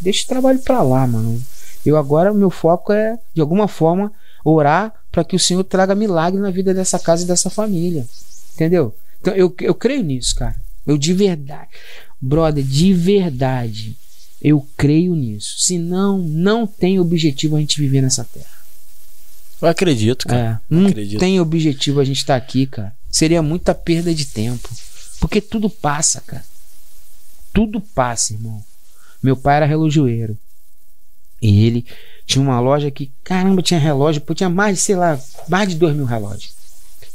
Deixa 0.00 0.24
o 0.24 0.28
trabalho 0.28 0.58
pra 0.60 0.82
lá, 0.82 1.06
mano. 1.06 1.40
Eu 1.84 1.96
agora, 1.96 2.32
o 2.32 2.36
meu 2.36 2.50
foco 2.50 2.92
é, 2.92 3.18
de 3.34 3.40
alguma 3.40 3.68
forma, 3.68 4.12
orar 4.44 4.92
para 5.10 5.24
que 5.24 5.36
o 5.36 5.38
Senhor 5.38 5.62
traga 5.64 5.94
milagre 5.94 6.40
na 6.40 6.50
vida 6.50 6.74
dessa 6.74 6.98
casa 6.98 7.22
e 7.22 7.26
dessa 7.26 7.50
família. 7.50 8.06
Entendeu? 8.54 8.94
Então 9.20 9.34
eu, 9.34 9.54
eu 9.60 9.74
creio 9.74 10.02
nisso, 10.02 10.34
cara. 10.34 10.54
Eu 10.88 10.96
de 10.96 11.12
verdade. 11.12 11.68
Brother, 12.18 12.64
de 12.64 12.94
verdade. 12.94 13.94
Eu 14.40 14.66
creio 14.76 15.14
nisso. 15.14 15.56
Senão, 15.58 16.18
não 16.18 16.66
tem 16.66 16.98
objetivo 16.98 17.56
a 17.56 17.60
gente 17.60 17.78
viver 17.78 18.00
nessa 18.00 18.24
terra. 18.24 18.58
Eu 19.60 19.68
acredito, 19.68 20.26
cara. 20.26 20.62
É, 20.70 20.74
não 20.74 20.86
acredito. 20.86 21.20
tem 21.20 21.40
objetivo 21.40 22.00
a 22.00 22.04
gente 22.04 22.16
estar 22.16 22.36
aqui, 22.36 22.66
cara. 22.66 22.94
Seria 23.10 23.42
muita 23.42 23.74
perda 23.74 24.14
de 24.14 24.24
tempo. 24.24 24.68
Porque 25.20 25.40
tudo 25.40 25.68
passa, 25.68 26.22
cara. 26.22 26.44
Tudo 27.52 27.80
passa, 27.80 28.32
irmão. 28.32 28.64
Meu 29.22 29.36
pai 29.36 29.56
era 29.56 29.66
relojoeiro. 29.66 30.38
E 31.42 31.64
ele 31.66 31.84
tinha 32.24 32.42
uma 32.42 32.60
loja 32.60 32.90
que, 32.90 33.10
caramba, 33.22 33.62
tinha 33.62 33.78
relógio, 33.78 34.22
pô, 34.22 34.34
tinha 34.34 34.48
mais, 34.48 34.80
sei 34.80 34.96
lá, 34.96 35.20
mais 35.48 35.68
de 35.68 35.74
dois 35.76 35.94
mil 35.94 36.04
relógios. 36.04 36.52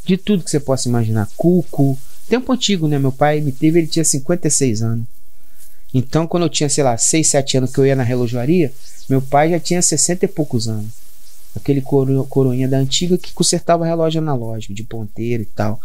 De 0.06 0.18
tudo 0.18 0.44
que 0.44 0.52
você 0.52 0.60
possa 0.60 0.88
imaginar. 0.88 1.30
Cuco. 1.36 1.98
Tempo 2.28 2.52
antigo, 2.52 2.88
né? 2.88 2.98
Meu 2.98 3.12
pai 3.12 3.42
me 3.42 3.52
teve, 3.52 3.80
ele 3.80 3.88
tinha 3.88 4.04
56 4.04 4.82
anos. 4.82 5.06
Então, 5.94 6.26
quando 6.26 6.44
eu 6.44 6.50
tinha, 6.50 6.70
sei 6.70 6.84
lá, 6.84 6.98
6, 6.98 7.28
7 7.28 7.58
anos 7.58 7.72
que 7.72 7.80
eu 7.80 7.86
ia 7.86 7.96
na 7.96 8.04
relojoaria, 8.04 8.74
meu 9.08 9.22
pai 9.22 9.52
já 9.52 9.60
tinha 9.60 9.82
60 9.82 10.26
e 10.26 10.28
poucos 10.28 10.68
anos. 10.68 10.92
Aquele 11.56 11.82
coro, 11.82 12.26
coroinha 12.26 12.68
da 12.68 12.78
antiga 12.78 13.16
que 13.18 13.32
consertava 13.32 13.86
relógio 13.86 14.20
analógico, 14.20 14.74
de 14.74 14.84
ponteiro 14.84 15.44
e 15.44 15.46
tal. 15.46 15.80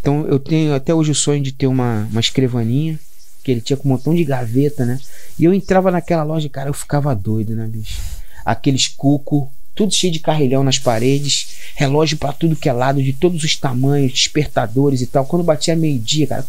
Então, 0.00 0.26
eu 0.26 0.38
tenho 0.38 0.74
até 0.74 0.94
hoje 0.94 1.10
o 1.10 1.14
sonho 1.14 1.42
de 1.42 1.52
ter 1.52 1.66
uma, 1.66 2.06
uma 2.10 2.20
escrivaninha, 2.20 3.00
que 3.42 3.50
ele 3.50 3.62
tinha 3.62 3.76
com 3.76 3.88
um 3.88 3.92
montão 3.92 4.14
de 4.14 4.24
gaveta, 4.24 4.84
né? 4.84 5.00
E 5.38 5.44
eu 5.44 5.54
entrava 5.54 5.90
naquela 5.90 6.22
loja, 6.22 6.48
cara, 6.48 6.68
eu 6.68 6.74
ficava 6.74 7.14
doido, 7.14 7.54
né, 7.54 7.66
bicho? 7.66 8.00
Aqueles 8.44 8.88
cuco, 8.88 9.50
tudo 9.76 9.94
cheio 9.94 10.12
de 10.12 10.18
carrilhão 10.18 10.64
nas 10.64 10.78
paredes, 10.78 11.48
relógio 11.74 12.16
pra 12.16 12.32
tudo 12.32 12.56
que 12.56 12.68
é 12.68 12.72
lado, 12.72 13.02
de 13.02 13.12
todos 13.12 13.44
os 13.44 13.54
tamanhos, 13.54 14.10
despertadores 14.10 15.02
e 15.02 15.06
tal. 15.06 15.26
Quando 15.26 15.44
batia 15.44 15.76
meio-dia, 15.76 16.26
cara. 16.26 16.46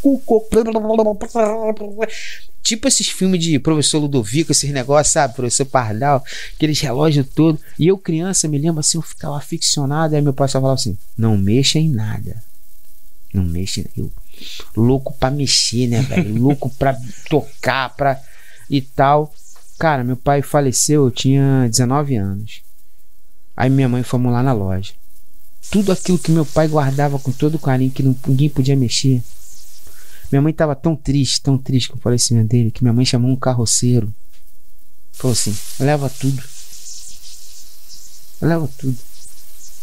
Tipo 2.63 2.87
esses 2.87 3.09
filmes 3.09 3.43
de 3.43 3.59
professor 3.59 3.99
Ludovico, 3.99 4.51
esses 4.51 4.71
negócios, 4.71 5.11
sabe? 5.11 5.35
Professor 5.35 5.65
Pardal, 5.65 6.23
aqueles 6.55 6.79
relógios 6.79 7.27
todos. 7.35 7.61
E 7.77 7.87
eu, 7.87 7.97
criança, 7.97 8.47
me 8.47 8.57
lembro 8.57 8.79
assim, 8.79 8.97
eu 8.97 9.01
ficava 9.01 9.37
aficionado. 9.37 10.15
Aí 10.15 10.21
meu 10.21 10.33
pai 10.33 10.47
só 10.47 10.59
falava 10.59 10.75
assim: 10.75 10.97
não 11.17 11.37
mexa 11.37 11.77
em 11.77 11.89
nada. 11.89 12.41
Não 13.33 13.43
mexa. 13.43 13.83
Eu, 13.95 14.09
louco 14.75 15.13
pra 15.13 15.29
mexer, 15.29 15.87
né, 15.87 16.01
velho? 16.01 16.33
louco 16.41 16.69
pra 16.69 16.97
tocar, 17.29 17.89
pra. 17.89 18.21
e 18.69 18.81
tal. 18.81 19.33
Cara, 19.77 20.03
meu 20.03 20.15
pai 20.17 20.41
faleceu, 20.41 21.05
eu 21.05 21.11
tinha 21.11 21.67
19 21.69 22.15
anos. 22.15 22.66
Aí 23.57 23.69
minha 23.71 23.89
mãe 23.89 24.03
fomos 24.03 24.31
lá 24.31 24.41
na 24.43 24.53
loja. 24.53 24.93
Tudo 25.71 25.91
aquilo 25.91 26.19
que 26.19 26.31
meu 26.31 26.45
pai 26.45 26.67
guardava 26.67 27.17
com 27.19 27.31
todo 27.31 27.57
carinho, 27.59 27.91
que 27.91 28.03
ninguém 28.03 28.49
podia 28.49 28.75
mexer. 28.75 29.21
Minha 30.31 30.41
mãe 30.41 30.53
tava 30.53 30.75
tão 30.75 30.95
triste, 30.95 31.41
tão 31.41 31.57
triste 31.57 31.89
com 31.89 31.97
o 31.97 32.01
falecimento 32.01 32.49
dele, 32.49 32.69
que 32.69 32.83
minha 32.83 32.93
mãe 32.93 33.03
chamou 33.03 33.31
um 33.31 33.35
carroceiro. 33.35 34.13
Falou 35.13 35.33
assim: 35.33 35.57
leva 35.79 36.09
tudo. 36.09 36.43
Leva 38.41 38.69
tudo. 38.77 38.97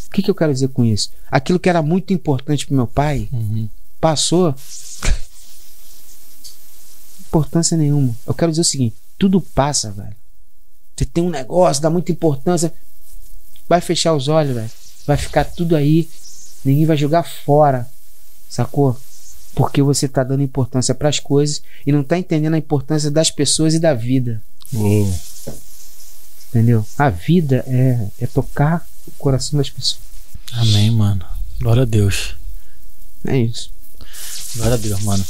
O 0.07 0.11
que, 0.15 0.23
que 0.23 0.31
eu 0.31 0.35
quero 0.35 0.53
dizer 0.55 0.69
com 0.69 0.85
isso? 0.85 1.11
Aquilo 1.29 1.59
que 1.59 1.69
era 1.69 1.83
muito 1.83 2.13
importante 2.13 2.67
pro 2.67 2.77
meu 2.77 2.87
pai, 2.87 3.29
Uhum. 3.33 3.69
passou. 4.01 4.55
Importância 7.29 7.77
nenhuma. 7.77 8.15
Eu 8.27 8.33
quero 8.35 8.53
dizer 8.53 8.63
o 8.63 8.65
seguinte: 8.65 8.97
tudo 9.19 9.41
passa, 9.41 9.91
velho. 9.91 10.15
Você 10.97 11.05
tem 11.05 11.25
um 11.25 11.31
negócio, 11.31 11.83
dá 11.83 11.91
muita 11.91 12.13
importância. 12.13 12.73
Vai 13.69 13.81
fechar 13.81 14.15
os 14.15 14.29
olhos, 14.29 14.55
velho. 14.55 14.71
Vai 15.07 15.17
ficar 15.17 15.45
tudo 15.45 15.77
aí. 15.77 16.09
Ninguém 16.65 16.87
vai 16.87 16.97
jogar 16.97 17.23
fora. 17.23 17.87
Sacou? 18.49 18.97
Porque 19.55 19.83
você 19.83 20.09
tá 20.09 20.25
dando 20.25 20.43
importância 20.43 20.95
pras 20.95 21.19
coisas 21.19 21.63
e 21.87 21.93
não 21.93 22.03
tá 22.03 22.19
entendendo 22.19 22.55
a 22.55 22.59
importância 22.59 23.11
das 23.11 23.31
pessoas 23.31 23.75
e 23.75 23.79
da 23.79 23.95
vida. 23.95 24.43
Uou. 24.73 25.13
Entendeu? 26.49 26.85
A 26.99 27.11
vida 27.11 27.65
é, 27.67 28.07
é 28.21 28.27
tocar 28.27 28.87
o 29.07 29.11
coração 29.13 29.59
das 29.59 29.71
pessoas. 29.71 30.01
Amém, 30.53 30.91
mano. 30.91 31.25
Glória 31.61 31.83
a 31.83 31.87
Deus. 31.87 32.37
É 33.27 33.37
isso. 33.37 33.71
Glória 34.57 34.75
a 34.75 34.79
Deus, 34.79 35.01
mano. 35.03 35.25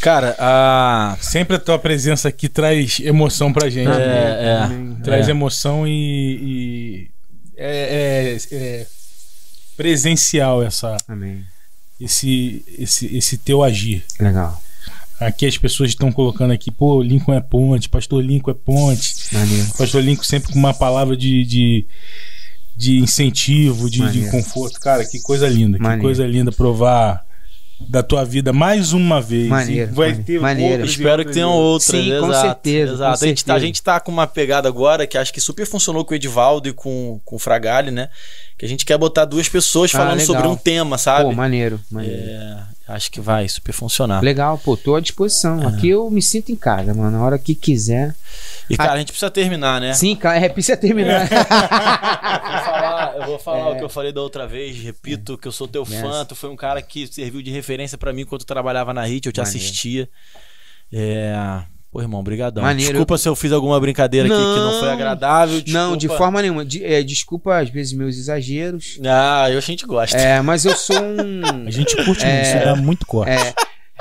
Cara, 0.00 0.36
a. 0.38 1.16
Sempre 1.20 1.56
a 1.56 1.60
tua 1.60 1.78
presença 1.78 2.28
aqui 2.28 2.48
traz 2.48 3.00
emoção 3.00 3.52
pra 3.52 3.68
gente. 3.70 3.88
É, 3.90 3.98
né? 3.98 4.44
é. 4.48 4.58
Amém. 4.64 4.96
Traz 5.02 5.28
É. 5.28 5.30
emoção 5.30 5.86
e. 5.86 5.90
e 6.42 7.10
é, 7.56 8.36
é- 8.50 8.56
é 8.56 8.86
presencial 9.76 10.62
essa, 10.62 10.96
Amém. 11.06 11.44
esse, 12.00 12.64
esse, 12.78 13.16
esse 13.16 13.36
teu 13.38 13.62
agir. 13.62 14.04
Legal. 14.18 14.62
Aqui 15.18 15.46
as 15.46 15.56
pessoas 15.56 15.90
estão 15.90 16.12
colocando 16.12 16.52
aqui, 16.52 16.70
pô, 16.70 17.02
Lincoln 17.02 17.32
é 17.34 17.40
ponte, 17.40 17.88
Pastor 17.88 18.22
Lincoln 18.22 18.50
é 18.50 18.54
ponte. 18.54 19.14
Maneiro. 19.32 19.66
Pastor 19.76 20.02
Lincoln 20.02 20.22
sempre 20.24 20.52
com 20.52 20.58
uma 20.58 20.74
palavra 20.74 21.16
de, 21.16 21.44
de, 21.44 21.86
de 22.76 22.98
incentivo, 22.98 23.88
de, 23.88 24.10
de 24.12 24.30
conforto. 24.30 24.78
Cara, 24.78 25.04
que 25.06 25.20
coisa 25.20 25.48
linda, 25.48 25.78
que 25.78 25.82
Maneiro. 25.82 26.02
coisa 26.02 26.26
linda 26.26 26.52
provar 26.52 27.25
da 27.78 28.02
tua 28.02 28.24
vida 28.24 28.52
mais 28.52 28.92
uma 28.92 29.20
vez. 29.20 29.48
Maneiro, 29.48 29.90
E 29.90 29.94
vai 29.94 30.08
maneiro. 30.08 30.24
ter 30.24 30.40
Maneiro. 30.40 30.84
Espero 30.86 31.24
que 31.24 31.32
tenham 31.32 31.50
outras. 31.52 31.90
Sim, 31.90 32.08
com 32.20 32.28
exato, 32.28 32.40
certeza, 32.40 32.92
Exato. 32.94 33.18
com 33.18 33.24
a, 33.24 33.28
gente 33.28 33.44
tá, 33.44 33.54
a 33.54 33.58
gente 33.58 33.82
tá 33.82 34.00
com 34.00 34.10
uma 34.12 34.26
pegada 34.26 34.66
agora 34.68 35.06
que 35.06 35.18
acho 35.18 35.32
que 35.32 35.40
super 35.40 35.66
funcionou 35.66 36.04
com 36.04 36.12
o 36.12 36.16
Edivaldo 36.16 36.68
e 36.68 36.72
com, 36.72 37.20
com 37.24 37.36
o 37.36 37.38
Fragali, 37.38 37.90
né? 37.90 38.08
Que 38.56 38.64
a 38.64 38.68
gente 38.68 38.84
quer 38.86 38.96
botar 38.96 39.24
duas 39.26 39.48
pessoas 39.48 39.94
Ah, 39.94 39.98
falando 39.98 40.18
legal. 40.18 40.26
sobre 40.26 40.48
um 40.48 40.56
tema, 40.56 40.96
sabe? 40.96 41.24
Pô, 41.24 41.32
maneiro. 41.32 41.78
maneiro. 41.90 42.16
É, 42.18 42.56
acho 42.88 43.10
que 43.10 43.20
vai 43.20 43.48
super 43.48 43.72
funcionar. 43.72 44.22
Legal, 44.22 44.58
pô, 44.58 44.76
tô 44.76 44.94
à 44.94 45.00
disposição. 45.00 45.66
Aqui 45.66 45.88
eu 45.88 46.10
me 46.10 46.22
sinto 46.22 46.50
em 46.52 46.56
casa, 46.56 46.94
mano. 46.94 47.10
Na 47.18 47.24
hora 47.24 47.38
que 47.38 47.54
quiser. 47.54 48.14
E 48.70 48.76
cara, 48.76 48.92
a 48.94 48.98
gente 48.98 49.08
precisa 49.12 49.30
terminar, 49.30 49.80
né? 49.80 49.92
Sim, 49.94 50.14
cara, 50.16 50.38
é, 50.38 50.48
precisa 50.48 50.76
terminar. 50.76 51.28
Eu 53.16 53.26
vou 53.26 53.38
falar, 53.38 53.60
eu 53.60 53.68
É. 53.68 53.72
o 53.72 53.78
que 53.78 53.84
eu 53.84 53.88
falei 53.88 54.12
da 54.12 54.20
outra 54.20 54.46
vez, 54.46 54.76
repito 54.78 55.38
que 55.38 55.48
eu 55.48 55.52
sou 55.52 55.66
teu 55.66 55.84
fã, 55.86 56.08
Nessa. 56.08 56.24
tu 56.26 56.34
foi 56.34 56.50
um 56.50 56.56
cara 56.56 56.82
que 56.82 57.06
serviu 57.06 57.40
de 57.42 57.50
referência 57.50 57.96
pra 57.96 58.12
mim 58.12 58.24
quando 58.26 58.42
tu 58.42 58.46
trabalhava 58.46 58.92
na 58.92 59.02
HIT, 59.04 59.26
eu 59.26 59.32
te 59.32 59.40
Maneiro. 59.40 59.58
assistia. 59.58 60.08
É... 60.92 61.34
Pô, 61.90 62.02
irmão, 62.02 62.22
brigadão. 62.22 62.62
Maneiro. 62.62 62.92
Desculpa 62.92 63.16
se 63.16 63.28
eu 63.28 63.34
fiz 63.34 63.52
alguma 63.52 63.80
brincadeira 63.80 64.26
aqui 64.28 64.36
que 64.36 64.42
não 64.60 64.72
foi 64.78 64.88
Não. 64.88 64.94
agradável. 64.94 65.62
Não, 65.68 65.92
de 65.92 66.00
desculpa. 66.00 66.18
forma 66.18 66.42
nenhuma. 66.42 66.64
De- 66.64 66.84
é, 66.84 67.02
desculpa, 67.02 67.56
às 67.58 67.70
vezes, 67.70 67.92
meus 67.94 68.16
exageros. 68.18 68.98
Ah, 69.04 69.48
eu 69.50 69.56
a 69.58 69.60
gente 69.62 69.86
gosta. 69.86 70.16
É, 70.16 70.40
mas 70.42 70.64
eu 70.64 70.76
sou 70.76 70.96
um. 71.00 71.66
A 71.66 71.70
gente 71.70 71.96
curte 72.04 72.24
É. 72.24 72.32
muito, 72.34 72.46
isso 72.56 72.64
dá 72.64 72.76
muito 72.76 73.06
corte. 73.06 73.30
É, 73.30 73.54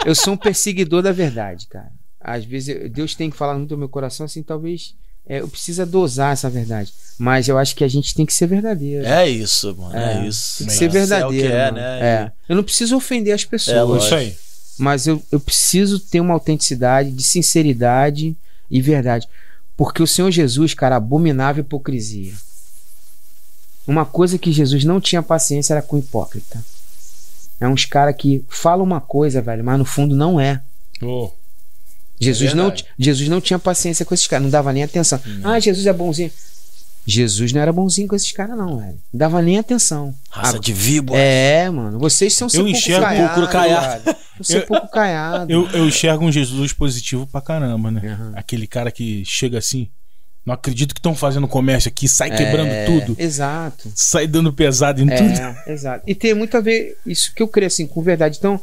eu 0.06 0.14
sou 0.14 0.34
um 0.34 0.38
perseguidor 0.38 1.02
da 1.02 1.12
verdade, 1.14 1.68
cara. 1.68 1.90
Às 2.20 2.44
vezes 2.44 2.70
eu- 2.70 2.90
Deus 2.90 3.16
tem 3.16 3.30
que 3.30 3.38
falar 3.38 3.54
muito 3.58 3.72
no 3.72 3.78
meu 3.78 3.90
coração, 3.90 4.26
assim, 4.26 4.42
talvez 4.44 4.94
é, 5.28 5.40
eu 5.40 5.48
preciso 5.48 5.86
dosar 5.86 6.34
essa 6.34 6.50
verdade. 6.50 6.92
Mas 7.18 7.48
eu 7.48 7.58
acho 7.58 7.76
que 7.76 7.84
a 7.84 7.88
gente 7.88 8.14
tem 8.14 8.26
que 8.26 8.34
ser 8.34 8.46
verdadeiro. 8.48 9.06
É 9.06 9.28
isso, 9.30 9.74
mano. 9.78 9.96
É, 9.96 10.20
É, 10.24 10.28
isso. 10.28 10.58
Tem 10.58 10.68
que 10.68 10.74
É. 10.74 10.76
ser 10.78 10.86
É 10.86 10.88
o 10.88 11.30
que 11.30 11.38
verdadeiro. 11.38 11.54
é, 11.54 11.72
né? 11.72 12.00
É. 12.02 12.32
Eu 12.50 12.56
não 12.58 12.64
preciso 12.64 12.98
ofender 12.98 13.34
as 13.34 13.44
É, 13.44 13.48
pessoas. 13.48 13.78
lógico. 13.88 14.06
Isso 14.06 14.16
aí. 14.16 14.36
Mas 14.78 15.08
eu, 15.08 15.22
eu 15.32 15.40
preciso 15.40 16.00
ter 16.00 16.20
uma 16.20 16.34
autenticidade 16.34 17.12
de 17.12 17.24
sinceridade 17.24 18.36
e 18.70 18.82
verdade. 18.82 19.28
Porque 19.78 20.02
o 20.02 20.08
Senhor 20.08 20.32
Jesus, 20.32 20.74
cara, 20.74 20.96
abominável 20.96 21.62
hipocrisia. 21.64 22.34
Uma 23.88 24.06
coisa 24.06 24.38
que 24.38 24.52
Jesus 24.52 24.84
não 24.84 25.00
tinha 25.00 25.22
paciência 25.22 25.74
era 25.74 25.82
com 25.82 25.98
hipócrita. 25.98 26.64
É 27.60 27.68
uns 27.68 27.86
cara 27.86 28.12
que 28.12 28.44
fala 28.50 28.82
uma 28.84 29.00
coisa, 29.00 29.42
velho, 29.42 29.64
mas 29.64 29.78
no 29.78 29.86
fundo 29.86 30.16
não 30.16 30.40
é. 30.40 30.62
Ô, 31.02 31.32
Jesus, 32.20 32.54
não, 32.54 32.66
verdade. 32.66 32.84
ti- 32.84 32.90
Jesus 32.98 33.30
não 33.30 33.40
tinha 33.42 33.60
paciência 33.60 34.06
com 34.06 34.14
esses 34.14 34.28
caras, 34.28 34.44
não 34.44 34.50
dava 34.50 34.74
nem 34.74 34.84
atenção. 34.84 35.20
Ah, 35.44 35.60
Jesus 35.60 35.86
é 35.86 35.94
bonzinho. 35.94 36.32
Jesus 37.06 37.54
não 37.54 37.62
era 37.62 37.72
bonzinho 37.72 38.08
com 38.08 38.16
esses 38.16 38.32
caras, 38.32 38.58
não, 38.58 38.78
velho. 38.80 38.98
Não 39.14 39.18
dava 39.20 39.42
nem 39.42 39.60
atenção. 39.60 40.14
Raça 40.30 40.58
Ah, 40.58 40.60
de 40.60 40.74
víbora. 40.74 41.20
É, 41.20 41.70
mano. 41.70 42.00
Vocês 42.00 42.34
são 42.34 42.48
Eu 42.54 42.68
enxergo 42.68 43.06
caiado. 43.48 44.16
Você 44.40 44.58
Eu- 44.58 44.66
pouco 44.66 44.88
caiado. 44.90 45.52
eu, 45.52 45.70
eu 45.70 45.88
enxergo 45.88 46.26
um 46.26 46.32
Jesus 46.32 46.74
positivo 46.74 47.28
pra 47.28 47.42
caramba, 47.42 47.92
né? 47.92 48.02
Aham. 48.04 48.34
Aquele 48.36 48.66
cara 48.68 48.92
que 48.92 49.24
chega 49.26 49.58
assim. 49.60 49.88
Não 50.46 50.54
acredito 50.54 50.94
que 50.94 51.00
estão 51.00 51.16
fazendo 51.16 51.48
comércio 51.48 51.90
aqui, 51.90 52.08
sai 52.08 52.30
quebrando 52.30 52.70
É, 52.70 52.86
tudo, 52.86 53.16
Exato. 53.20 53.92
sai 53.96 54.28
dando 54.28 54.54
pesado 54.54 55.02
em 55.02 55.08
tudo. 55.08 55.40
É, 55.40 55.64
exato. 55.74 56.04
E 56.06 56.14
tem 56.14 56.36
muito 56.36 56.56
a 56.56 56.60
ver 56.62 56.98
isso 57.04 57.34
que 57.34 57.42
eu 57.42 57.48
creio 57.48 57.66
assim 57.68 57.88
com 57.88 58.00
verdade. 58.04 58.38
Então, 58.38 58.62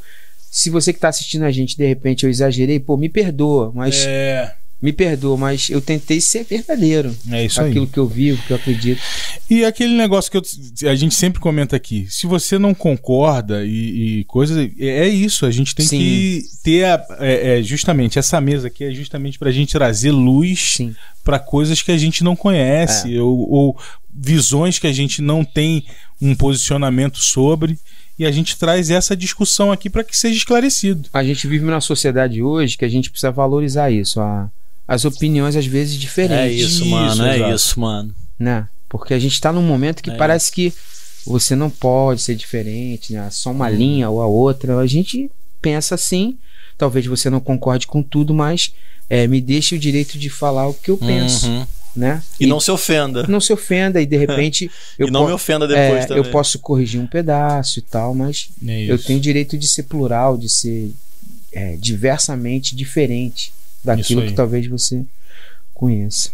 se 0.49 0.71
você 0.71 0.93
que 0.93 1.01
tá 1.01 1.09
assistindo 1.09 1.43
a 1.45 1.51
gente, 1.51 1.77
de 1.77 1.85
repente 1.85 2.23
eu 2.25 2.31
exagerei, 2.31 2.79
pô, 2.79 2.97
me 2.97 3.09
perdoa, 3.09 3.73
mas 3.75 4.05
É, 4.07 4.55
me 4.83 4.93
perdoa, 4.93 5.37
mas 5.37 5.71
eu 5.71 5.81
tentei 5.81 6.21
ser 6.21 6.45
verdadeiro. 6.45 7.17
é 7.31 7.45
isso 7.45 7.61
aí. 7.63 7.71
aquilo 7.71 7.87
que 7.87 7.99
eu 7.99 8.07
vivo, 8.09 8.43
que 8.45 8.53
eu 8.53 8.57
acredito. 8.57 9.01
E 9.49 9.65
aquele 9.65 9.95
negócio 9.95 10.29
que 10.31 10.37
eu- 10.37 10.91
a 10.91 10.95
gente 10.97 11.15
sempre 11.15 11.41
comenta 11.41 11.77
aqui, 11.77 12.07
se 12.11 12.27
você 12.27 12.59
não 12.59 12.75
concorda 12.75 13.65
e, 13.65 14.21
e 14.21 14.25
coisas, 14.25 14.59
é 14.79 15.03
é 15.03 15.09
isso, 15.09 15.47
a 15.47 15.51
gente 15.53 15.73
tem 15.75 15.87
Sim. 15.87 15.99
que 15.99 16.43
ter 16.65 16.85
a- 16.85 17.07
é, 17.21 17.59
é, 17.59 17.63
justamente 17.63 18.19
essa 18.19 18.41
mesa 18.41 18.67
aqui 18.67 18.83
é 18.85 18.91
justamente 18.93 19.39
pra 19.39 19.53
gente 19.53 19.73
trazer 19.73 20.11
luz 20.11 20.79
pra 21.23 21.39
coisas 21.39 21.81
que 21.81 21.93
a 21.93 21.97
gente 21.97 22.25
não 22.25 22.35
conhece 22.35 23.17
ou, 23.19 23.49
ou 23.51 23.79
visões 24.13 24.79
que 24.81 24.87
a 24.89 24.93
gente 24.93 25.23
não 25.23 25.45
tem 25.45 25.85
um 26.21 26.35
posicionamento 26.35 27.19
sobre 27.19 27.79
e 28.19 28.27
a 28.27 28.31
gente 28.31 28.57
traz 28.59 28.91
essa 28.91 29.17
discussão 29.17 29.73
aqui 29.73 29.89
pra 29.89 30.05
que 30.05 30.17
seja 30.17 30.37
esclarecido. 30.37 31.09
A 31.13 31.25
gente 31.25 31.47
vive 31.47 31.65
numa 31.65 31.81
sociedade 31.81 32.43
hoje 32.43 32.77
que 32.77 32.85
a 32.85 32.89
gente 32.89 33.11
precisa 33.11 33.31
valorizar 33.31 33.91
isso, 33.91 34.21
a- 34.21 34.51
as 34.95 35.05
opiniões 35.05 35.57
às 35.57 35.67
vezes 35.67 35.97
É 35.97 35.99
diferentes, 35.99 36.61
isso, 36.61 36.83
Isso, 36.83 36.87
mano. 36.91 37.25
É 37.25 37.37
exato. 37.37 37.55
isso, 37.55 37.81
mano. 37.81 38.15
né? 38.39 38.69
Porque 38.89 39.15
a 39.15 39.19
gente 39.19 39.41
tá 39.41 39.53
num 39.53 39.63
momento 39.63 40.03
que 40.03 40.11
É. 40.11 40.17
parece 40.17 40.53
que 40.53 40.73
você 41.25 41.55
não 41.57 41.71
pode 41.71 42.21
ser 42.21 42.35
diferente, 42.35 43.13
né? 43.13 43.29
Só 43.31 43.51
uma 43.51 43.71
linha 43.71 44.11
ou 44.11 44.21
a 44.21 44.27
outra. 44.27 44.79
A 44.79 44.87
gente 44.87 45.31
pensa 45.61 45.95
assim. 45.95 46.37
Talvez 46.77 47.07
você 47.07 47.31
não 47.31 47.39
concorde 47.41 47.87
com 47.87 48.03
tudo, 48.03 48.35
mas 48.35 48.73
é, 49.09 49.27
me 49.27 49.41
deixe 49.41 49.75
o 49.75 49.79
direito 49.79 50.19
de 50.19 50.29
falar 50.29 50.67
o 50.69 50.75
que 50.75 50.91
eu 50.91 50.97
penso, 50.99 51.47
Uhum. 51.47 51.67
né? 51.95 52.23
E 52.41 52.47
não 52.47 52.59
se 52.59 52.71
ofenda. 52.71 53.25
não 53.29 53.41
se 53.41 53.53
ofenda 53.53 54.01
e 54.01 54.07
de 54.07 54.17
repente 54.17 54.71
eu, 54.99 55.07
e 55.09 55.11
não 55.11 55.27
me 55.27 55.33
ofenda 55.33 55.67
depois 55.69 56.05
é, 56.05 56.07
também. 56.07 56.25
eu 56.25 56.31
posso 56.31 56.59
corrigir 56.59 57.01
um 57.01 57.07
pedaço 57.07 57.79
e 57.79 57.83
tal, 57.83 58.15
mas 58.15 58.49
É 58.67 58.91
eu 58.91 58.97
isso. 58.97 59.07
tenho 59.07 59.21
direito 59.21 59.57
de 59.57 59.69
ser 59.69 59.85
plural, 59.85 60.37
de 60.37 60.49
ser 60.49 60.91
é, 61.53 61.77
diversamente 61.77 62.75
diferente 62.75 63.53
daquilo 63.85 64.23
que 64.23 64.33
talvez 64.33 64.67
você 64.67 65.05
conheça. 65.75 66.31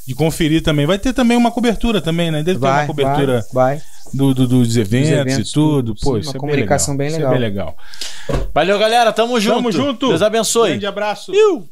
de 0.07 0.15
conferir 0.15 0.63
também. 0.63 0.85
Vai 0.87 0.97
ter 0.97 1.13
também 1.13 1.37
uma 1.37 1.51
cobertura 1.51 2.01
também, 2.01 2.31
né? 2.31 2.39
Deve 2.41 2.59
ter 2.59 2.65
Vai, 2.65 2.81
uma 2.81 2.87
cobertura 2.87 3.45
vai, 3.53 3.75
vai. 3.77 3.85
do, 4.13 4.33
do- 4.33 4.47
dos, 4.47 4.75
eventos 4.77 5.11
eventos, 5.11 5.51
e 5.51 5.53
tudo. 5.53 5.93
Pô, 5.95 6.15
Sim, 6.15 6.19
isso 6.21 6.29
uma 6.31 6.37
é 6.37 6.39
comunicação 6.39 6.97
bem 6.97 7.09
bem 7.11 7.17
legal. 7.17 7.37
legal. 7.39 7.75
Isso 7.77 8.31
é 8.31 8.33
bem 8.33 8.39
legal. 8.39 8.49
Valeu, 8.53 8.79
galera. 8.79 9.13
Tamo 9.13 9.39
junto. 9.39 9.55
Tamo 9.57 9.71
junto. 9.71 10.07
Deus 10.07 10.21
abençoe. 10.23 10.69
Grande 10.71 10.85
abraço. 10.87 11.31
Iu. 11.33 11.69